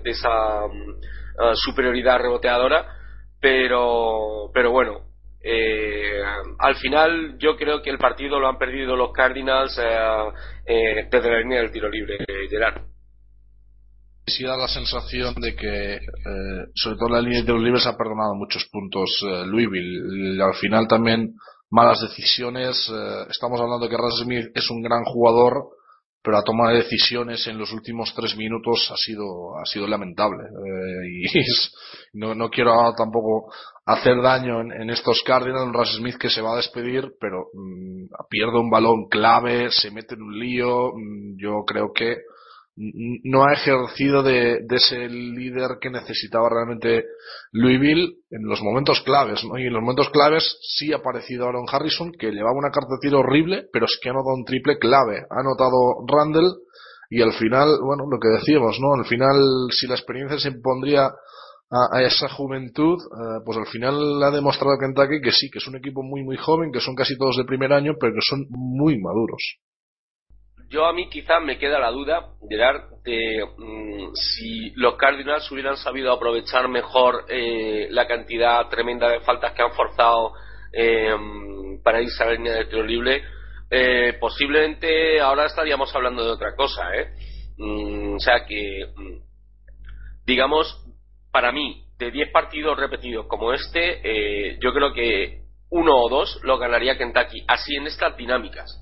esa 0.04 0.66
uh, 0.66 1.54
superioridad 1.54 2.20
reboteadora, 2.20 2.86
pero, 3.40 4.50
bueno, 4.70 5.00
eh, 5.42 6.22
al 6.58 6.76
final 6.76 7.36
yo 7.38 7.56
creo 7.56 7.80
que 7.80 7.90
el 7.90 7.98
partido 7.98 8.38
lo 8.38 8.48
han 8.48 8.58
perdido 8.58 8.94
los 8.96 9.12
Cardinals 9.12 9.78
eh, 9.78 10.32
eh, 10.66 11.08
desde 11.10 11.30
la 11.30 11.38
línea 11.38 11.60
del 11.60 11.70
tiro 11.70 11.88
libre, 11.88 12.18
Gerard. 12.50 12.82
Sí 14.26 14.44
da 14.44 14.56
la 14.56 14.68
sensación 14.68 15.34
de 15.34 15.54
que, 15.54 15.94
eh, 15.96 16.64
sobre 16.74 16.96
todo 16.96 17.10
la 17.10 17.20
línea 17.20 17.40
de 17.40 17.46
tiros 17.46 17.62
libres, 17.62 17.86
ha 17.86 17.96
perdonado 17.96 18.34
muchos 18.34 18.66
puntos 18.72 19.10
eh, 19.22 19.44
Louisville. 19.46 20.42
Al 20.42 20.54
final 20.54 20.88
también 20.88 21.34
malas 21.70 22.00
decisiones. 22.00 22.76
Eh, 22.92 23.26
estamos 23.30 23.60
hablando 23.60 23.88
que 23.88 23.96
Smith 24.22 24.46
es 24.54 24.70
un 24.70 24.82
gran 24.82 25.04
jugador, 25.04 25.68
pero 26.22 26.38
la 26.38 26.42
toma 26.42 26.70
de 26.70 26.78
decisiones 26.78 27.46
en 27.46 27.58
los 27.58 27.72
últimos 27.72 28.14
tres 28.14 28.36
minutos 28.36 28.90
ha 28.90 28.96
sido 28.96 29.58
ha 29.58 29.66
sido 29.66 29.86
lamentable. 29.86 30.44
Eh, 30.44 31.08
y 31.10 31.24
es, 31.38 31.72
no, 32.12 32.34
no 32.34 32.48
quiero 32.48 32.72
tampoco 32.96 33.52
hacer 33.86 34.22
daño 34.22 34.60
en, 34.60 34.90
estos 34.90 35.22
Cardinals. 35.22 35.66
Un 35.66 35.74
Russ 35.74 35.96
Smith 35.96 36.16
que 36.16 36.30
se 36.30 36.40
va 36.40 36.54
a 36.54 36.56
despedir, 36.56 37.12
pero 37.20 37.46
mmm, 37.52 38.06
pierde 38.28 38.58
un 38.58 38.70
balón 38.70 39.08
clave, 39.08 39.70
se 39.70 39.90
mete 39.90 40.14
en 40.14 40.22
un 40.22 40.38
lío. 40.38 40.92
Mmm, 40.94 41.36
yo 41.36 41.64
creo 41.66 41.92
que 41.92 42.16
no 42.76 43.44
ha 43.44 43.52
ejercido 43.52 44.22
de, 44.22 44.60
de, 44.66 44.76
ese 44.76 45.08
líder 45.08 45.78
que 45.80 45.90
necesitaba 45.90 46.48
realmente 46.48 47.04
Louisville 47.52 48.16
en 48.30 48.46
los 48.46 48.62
momentos 48.62 49.00
claves, 49.02 49.44
¿no? 49.44 49.58
Y 49.58 49.66
en 49.66 49.72
los 49.72 49.80
momentos 49.80 50.10
claves 50.10 50.58
sí 50.60 50.92
ha 50.92 50.96
aparecido 50.96 51.46
Aaron 51.46 51.66
Harrison, 51.70 52.10
que 52.12 52.32
llevaba 52.32 52.58
una 52.58 52.72
carta 52.72 52.94
de 52.94 53.08
tiro 53.08 53.20
horrible, 53.20 53.68
pero 53.72 53.84
es 53.84 53.98
que 54.02 54.08
ha 54.08 54.12
anotado 54.12 54.34
un 54.34 54.44
triple 54.44 54.78
clave. 54.78 55.24
Ha 55.30 55.40
anotado 55.40 56.04
Randall 56.08 56.52
y 57.10 57.22
al 57.22 57.32
final, 57.34 57.78
bueno, 57.80 58.06
lo 58.10 58.18
que 58.18 58.28
decíamos, 58.28 58.80
¿no? 58.80 58.94
Al 58.94 59.06
final, 59.06 59.36
si 59.70 59.86
la 59.86 59.94
experiencia 59.94 60.38
se 60.38 60.48
impondría 60.48 61.12
a, 61.70 62.02
esa 62.02 62.28
juventud, 62.28 62.98
eh, 62.98 63.40
pues 63.44 63.56
al 63.56 63.66
final 63.66 64.22
ha 64.22 64.30
demostrado 64.32 64.78
Kentucky 64.78 65.20
que 65.20 65.32
sí, 65.32 65.48
que 65.48 65.58
es 65.58 65.66
un 65.68 65.76
equipo 65.76 66.02
muy, 66.02 66.24
muy 66.24 66.36
joven, 66.36 66.72
que 66.72 66.80
son 66.80 66.94
casi 66.96 67.16
todos 67.16 67.36
de 67.36 67.44
primer 67.44 67.72
año, 67.72 67.92
pero 68.00 68.14
que 68.14 68.20
son 68.20 68.46
muy 68.50 69.00
maduros 69.00 69.58
yo 70.68 70.86
a 70.86 70.92
mí 70.92 71.08
quizás 71.08 71.42
me 71.42 71.58
queda 71.58 71.78
la 71.78 71.90
duda, 71.90 72.30
Gerard, 72.48 73.02
de 73.04 73.44
mmm, 73.56 74.12
si 74.14 74.70
los 74.76 74.96
Cardinals 74.96 75.50
hubieran 75.50 75.76
sabido 75.76 76.12
aprovechar 76.12 76.68
mejor 76.68 77.26
eh, 77.28 77.88
la 77.90 78.06
cantidad 78.06 78.68
tremenda 78.68 79.08
de 79.08 79.20
faltas 79.20 79.52
que 79.52 79.62
han 79.62 79.72
forzado 79.72 80.32
eh, 80.72 81.14
para 81.82 82.02
irse 82.02 82.22
a 82.22 82.26
la 82.26 82.32
línea 82.32 82.54
de 82.54 82.64
tiro 82.66 82.82
libre, 82.82 83.22
eh, 83.70 84.16
posiblemente 84.20 85.20
ahora 85.20 85.46
estaríamos 85.46 85.94
hablando 85.94 86.24
de 86.24 86.30
otra 86.30 86.54
cosa. 86.54 86.94
¿eh? 86.96 87.08
Mm, 87.58 88.14
o 88.16 88.20
sea 88.20 88.44
que, 88.46 88.86
mm, 88.94 90.24
digamos, 90.26 90.84
para 91.30 91.52
mí, 91.52 91.84
de 91.98 92.10
10 92.10 92.30
partidos 92.32 92.78
repetidos 92.78 93.26
como 93.26 93.52
este, 93.52 94.00
eh, 94.02 94.58
yo 94.60 94.72
creo 94.72 94.92
que 94.92 95.42
uno 95.70 95.92
o 95.96 96.08
dos 96.08 96.40
lo 96.42 96.58
ganaría 96.58 96.98
Kentucky, 96.98 97.44
así 97.48 97.76
en 97.76 97.86
estas 97.86 98.16
dinámicas 98.16 98.80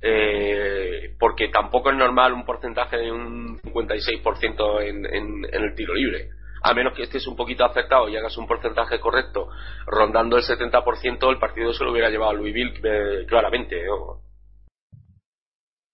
eh, 0.00 1.14
porque 1.18 1.48
tampoco 1.48 1.90
es 1.90 1.96
normal 1.96 2.32
un 2.32 2.44
porcentaje 2.44 2.96
de 2.96 3.12
un 3.12 3.58
56% 3.60 4.82
en, 4.82 5.06
en, 5.06 5.44
en 5.50 5.64
el 5.64 5.74
tiro 5.74 5.94
libre. 5.94 6.28
A 6.62 6.72
menos 6.72 6.94
que 6.96 7.02
estés 7.02 7.26
un 7.26 7.36
poquito 7.36 7.64
acertado 7.64 8.08
y 8.08 8.16
hagas 8.16 8.36
un 8.38 8.46
porcentaje 8.46 8.98
correcto, 8.98 9.48
rondando 9.86 10.36
el 10.38 10.44
70%, 10.44 11.30
el 11.30 11.38
partido 11.38 11.72
se 11.74 11.84
lo 11.84 11.92
hubiera 11.92 12.08
llevado 12.08 12.30
a 12.30 12.34
Louisville 12.34 12.80
eh, 12.82 13.26
claramente. 13.26 13.84
¿no? 13.84 14.20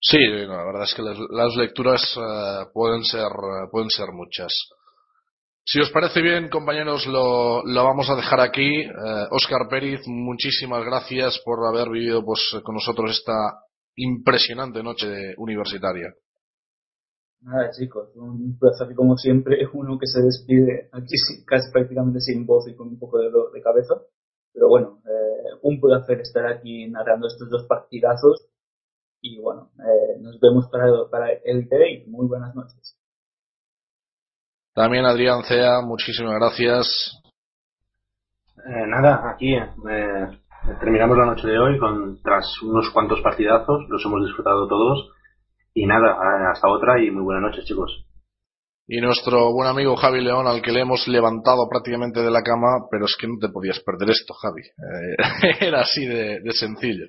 Sí, 0.01 0.19
la 0.19 0.65
verdad 0.65 0.85
es 0.85 0.95
que 0.95 1.03
las, 1.03 1.19
las 1.31 1.57
lecturas 1.57 2.17
uh, 2.17 2.73
pueden 2.73 3.05
ser 3.05 3.27
uh, 3.27 3.71
pueden 3.71 3.91
ser 3.91 4.07
muchas. 4.13 4.53
Si 5.65 5.79
os 5.79 5.91
parece 5.91 6.23
bien, 6.23 6.49
compañeros, 6.49 7.07
lo, 7.07 7.63
lo 7.65 7.85
vamos 7.85 8.09
a 8.09 8.17
dejar 8.17 8.41
aquí. 8.41 8.81
Eh, 8.81 9.27
Oscar 9.31 9.69
Pérez, 9.69 10.01
muchísimas 10.07 10.85
gracias 10.85 11.39
por 11.45 11.59
haber 11.69 11.91
vivido 11.91 12.25
pues, 12.25 12.41
con 12.65 12.75
nosotros 12.75 13.11
esta 13.13 13.33
impresionante 14.03 14.83
noche 14.83 15.35
universitaria. 15.37 16.13
Nada, 17.43 17.71
chicos, 17.71 18.11
un 18.17 18.59
placer 18.59 18.95
como 18.95 19.17
siempre, 19.17 19.67
uno 19.73 19.99
que 19.99 20.07
se 20.07 20.21
despide 20.21 20.91
aquí 20.93 21.15
casi 21.47 21.73
prácticamente 21.73 22.21
sin 22.21 22.45
voz 22.45 22.69
y 22.69 22.75
con 22.75 22.89
un 22.89 22.99
poco 22.99 23.19
de 23.19 23.31
dolor 23.31 23.53
de 23.53 23.63
cabeza. 23.63 23.95
Pero 24.53 24.69
bueno, 24.69 25.01
eh, 25.07 25.59
un 25.63 25.81
placer 25.81 26.21
estar 26.21 26.47
aquí 26.47 26.89
narrando 26.89 27.29
estos 27.29 27.49
dos 27.49 27.67
partidazos. 27.67 28.47
Y 29.23 29.39
bueno, 29.41 29.71
eh, 29.79 30.19
nos 30.21 30.39
vemos 30.41 30.69
para, 30.71 30.87
para 31.11 31.33
el 31.33 31.69
day. 31.69 32.07
Muy 32.07 32.27
buenas 32.27 32.55
noches. 32.55 32.97
También 34.75 35.05
Adrián 35.05 35.43
Cea, 35.45 35.81
muchísimas 35.83 36.35
gracias. 36.35 37.21
Eh, 38.67 38.87
nada, 38.87 39.31
aquí 39.31 39.55
eh, 39.55 40.41
terminamos 40.81 41.17
la 41.17 41.27
noche 41.27 41.47
de 41.47 41.59
hoy 41.59 41.79
con 41.79 42.21
tras 42.23 42.45
unos 42.63 42.91
cuantos 42.91 43.21
partidazos, 43.21 43.87
los 43.89 44.05
hemos 44.05 44.25
disfrutado 44.25 44.69
todos 44.69 45.11
y 45.75 45.87
nada, 45.87 46.17
hasta 46.51 46.69
otra 46.69 47.03
y 47.03 47.11
muy 47.11 47.23
buenas 47.23 47.43
noches 47.43 47.65
chicos. 47.65 48.05
Y 48.93 49.01
nuestro 49.01 49.53
buen 49.53 49.69
amigo 49.69 49.95
Javi 49.95 50.21
León, 50.21 50.49
al 50.49 50.61
que 50.63 50.73
le 50.73 50.81
hemos 50.81 51.07
levantado 51.07 51.69
prácticamente 51.71 52.23
de 52.23 52.31
la 52.31 52.43
cama, 52.43 52.89
pero 52.91 53.05
es 53.05 53.17
que 53.21 53.29
no 53.29 53.35
te 53.41 53.49
podías 53.49 53.79
perder 53.81 54.11
esto, 54.11 54.35
Javi. 54.35 54.63
Eh, 54.63 55.57
era 55.69 55.83
así 55.83 56.05
de, 56.07 56.41
de, 56.41 56.53
sencillo. 56.53 57.07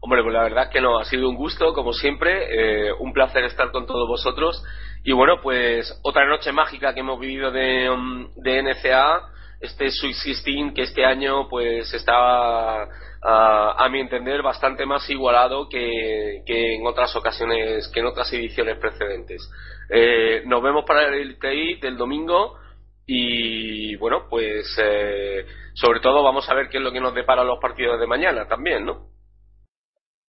Hombre, 0.00 0.22
pues 0.22 0.32
la 0.32 0.44
verdad 0.44 0.64
es 0.64 0.70
que 0.70 0.80
no, 0.80 1.00
ha 1.00 1.04
sido 1.04 1.28
un 1.28 1.34
gusto, 1.34 1.74
como 1.74 1.92
siempre, 1.92 2.46
eh, 2.88 2.92
un 3.00 3.12
placer 3.12 3.42
estar 3.42 3.72
con 3.72 3.86
todos 3.86 4.06
vosotros. 4.06 4.62
Y 5.02 5.10
bueno, 5.12 5.40
pues 5.42 6.00
otra 6.04 6.28
noche 6.28 6.52
mágica 6.52 6.94
que 6.94 7.00
hemos 7.00 7.18
vivido 7.18 7.50
de, 7.50 7.90
um, 7.90 8.32
de 8.36 8.62
NCA, 8.62 9.22
este 9.60 9.90
Sweet 9.90 10.16
16 10.24 10.72
que 10.74 10.82
este 10.82 11.04
año 11.04 11.48
pues 11.48 11.92
está 11.94 12.86
a 13.28 13.88
mi 13.90 14.00
entender 14.00 14.42
bastante 14.42 14.86
más 14.86 15.08
igualado 15.10 15.68
que, 15.68 16.42
que, 16.46 16.76
en 16.76 16.86
otras 16.86 17.14
ocasiones 17.16 17.88
que 17.92 18.00
en 18.00 18.06
otras 18.06 18.32
ediciones 18.32 18.78
precedentes 18.78 19.50
eh, 19.90 20.42
nos 20.46 20.62
vemos 20.62 20.84
para 20.86 21.08
el 21.08 21.36
Elite 21.42 21.86
del 21.86 21.96
domingo 21.96 22.58
y 23.06 23.96
bueno 23.96 24.26
pues 24.28 24.76
eh, 24.80 25.44
sobre 25.74 26.00
todo 26.00 26.22
vamos 26.22 26.48
a 26.48 26.54
ver 26.54 26.68
qué 26.68 26.78
es 26.78 26.82
lo 26.82 26.92
que 26.92 27.00
nos 27.00 27.14
depara 27.14 27.42
los 27.42 27.58
partidos 27.60 27.98
de 27.98 28.06
mañana 28.06 28.46
también 28.46 28.84
no 28.84 29.16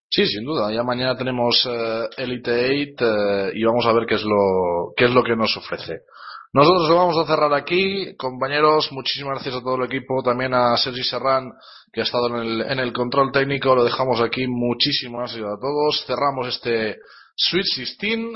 Sí, 0.09 0.25
sin 0.25 0.45
duda. 0.45 0.71
Ya 0.71 0.83
mañana 0.83 1.17
tenemos 1.17 1.67
eh, 1.69 2.07
Elite 2.17 2.95
8 2.95 3.05
eh, 3.05 3.51
y 3.55 3.63
vamos 3.63 3.85
a 3.85 3.93
ver 3.93 4.05
qué 4.05 4.15
es 4.15 4.23
lo 4.23 4.93
qué 4.95 5.05
es 5.05 5.11
lo 5.11 5.23
que 5.23 5.35
nos 5.35 5.55
ofrece. 5.57 6.01
Nosotros 6.53 6.89
lo 6.89 6.95
vamos 6.95 7.17
a 7.17 7.25
cerrar 7.25 7.53
aquí. 7.53 8.15
Compañeros, 8.17 8.91
muchísimas 8.91 9.35
gracias 9.35 9.55
a 9.55 9.61
todo 9.61 9.75
el 9.75 9.85
equipo, 9.85 10.23
también 10.23 10.53
a 10.53 10.77
Sergi 10.77 11.03
Serrán, 11.03 11.51
que 11.91 12.01
ha 12.01 12.03
estado 12.03 12.27
en 12.27 12.35
el, 12.35 12.61
en 12.61 12.79
el 12.79 12.93
control 12.93 13.31
técnico. 13.31 13.75
Lo 13.75 13.83
dejamos 13.83 14.21
aquí. 14.21 14.47
Muchísimas 14.47 15.33
gracias 15.33 15.45
a 15.45 15.59
todos. 15.59 16.05
Cerramos 16.05 16.47
este 16.47 16.97
Sweet 17.35 17.65
16 17.75 18.27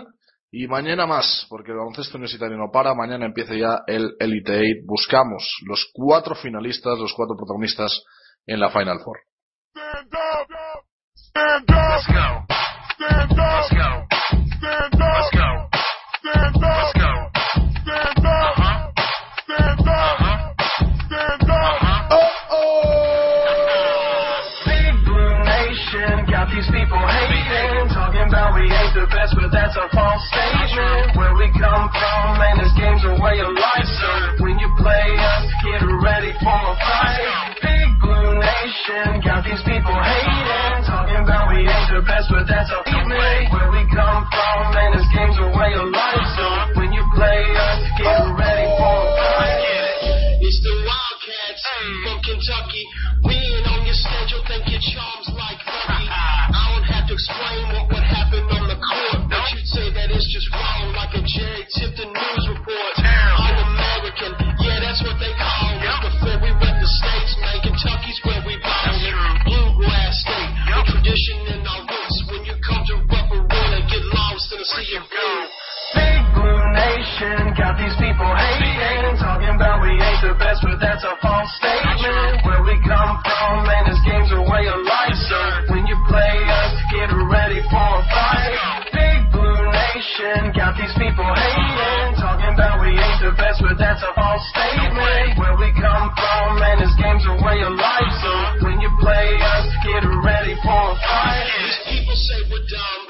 y 0.51 0.67
mañana 0.67 1.07
más, 1.07 1.47
porque 1.49 1.71
el 1.71 1.77
baloncesto 1.77 2.17
universitario 2.17 2.57
no 2.57 2.69
para. 2.71 2.93
Mañana 2.93 3.25
empieza 3.25 3.55
ya 3.55 3.79
el 3.87 4.15
Elite 4.19 4.57
8. 4.57 4.65
Buscamos 4.85 5.47
los 5.65 5.89
cuatro 5.93 6.35
finalistas, 6.35 6.99
los 6.99 7.13
cuatro 7.13 7.37
protagonistas 7.37 8.03
en 8.45 8.59
la 8.59 8.69
Final 8.69 8.99
Four. 8.99 9.17
Stand 9.73 10.13
up. 10.13 10.85
Stand 11.15 11.69
up, 11.69 12.40
that's 29.71 29.87
a 29.87 29.95
false 29.95 30.23
statement. 30.27 31.15
Where 31.15 31.31
we 31.39 31.47
come 31.55 31.87
from, 31.87 32.23
man, 32.35 32.59
this 32.59 32.75
game's 32.75 33.03
a 33.07 33.15
way 33.23 33.39
of 33.39 33.51
life. 33.55 33.87
So 33.87 34.43
when 34.43 34.59
you 34.59 34.67
play 34.75 35.07
us, 35.15 35.47
get 35.63 35.79
ready 35.79 36.35
for 36.43 36.59
a 36.59 36.75
fight. 36.75 37.55
Big 37.63 37.87
Blue 38.03 38.35
Nation 38.35 39.23
got 39.23 39.47
these 39.47 39.63
people 39.63 39.95
hating, 39.95 40.83
talking 40.83 41.23
about 41.23 41.55
we 41.55 41.63
ain't 41.63 41.87
the 41.87 42.03
best, 42.03 42.27
but 42.27 42.43
that's 42.51 42.67
a 42.67 42.79
statement. 42.83 43.47
Where 43.55 43.71
we 43.71 43.87
come 43.95 44.27
from, 44.27 44.59
man, 44.75 44.91
this 44.91 45.07
game's 45.15 45.39
a 45.39 45.47
way 45.55 45.71
of 45.71 45.87
life. 45.87 46.27
So 46.35 46.45
when 46.75 46.91
you 46.91 47.03
play 47.15 47.39
us, 47.55 47.79
get 47.95 48.27
ready 48.35 48.67
for 48.75 48.91
a 48.91 49.07
fight. 49.23 49.71
It's 50.43 50.59
the 50.67 50.73
Wildcats 50.83 51.63
from 52.03 52.17
Kentucky. 52.27 52.83
We 53.23 53.35
ain't 53.39 53.67
on 53.71 53.87
your 53.87 53.95
schedule, 53.95 54.43
think 54.51 54.67
your 54.67 54.83
charms 54.83 55.31
like 55.31 55.63
Bucky. 55.63 56.05
I 56.59 56.75
don't 56.75 56.87
have 56.91 57.07
to 57.07 57.13
explain 57.15 57.63
what 57.71 58.00
just 60.29 60.47
roll 60.53 60.93
like 60.93 61.13
a 61.15 61.23
cherry 61.25 61.65
tipped 61.73 61.99
a 61.99 62.30
hating, 91.35 92.19
talking 92.19 92.51
about 92.55 92.81
we 92.81 92.95
ain't 92.95 93.21
the 93.21 93.33
best, 93.37 93.61
but 93.61 93.77
that's 93.77 94.03
a 94.03 94.11
false 94.15 94.43
statement. 94.51 95.37
Where 95.37 95.55
we 95.59 95.69
come 95.77 96.07
from, 96.15 96.59
man, 96.59 96.79
this 96.79 96.93
game's 96.97 97.25
a 97.27 97.35
way 97.41 97.59
of 97.63 97.73
life. 97.75 98.13
So 98.21 98.31
when 98.67 98.81
you 98.81 98.91
play 98.99 99.27
us, 99.39 99.67
get 99.85 100.03
ready 100.03 100.55
for 100.61 100.81
a 100.91 100.95
fight. 100.97 101.47
These 101.59 101.79
people 101.99 102.15
say 102.15 102.39
we're 102.49 102.65
dumb. 102.67 103.01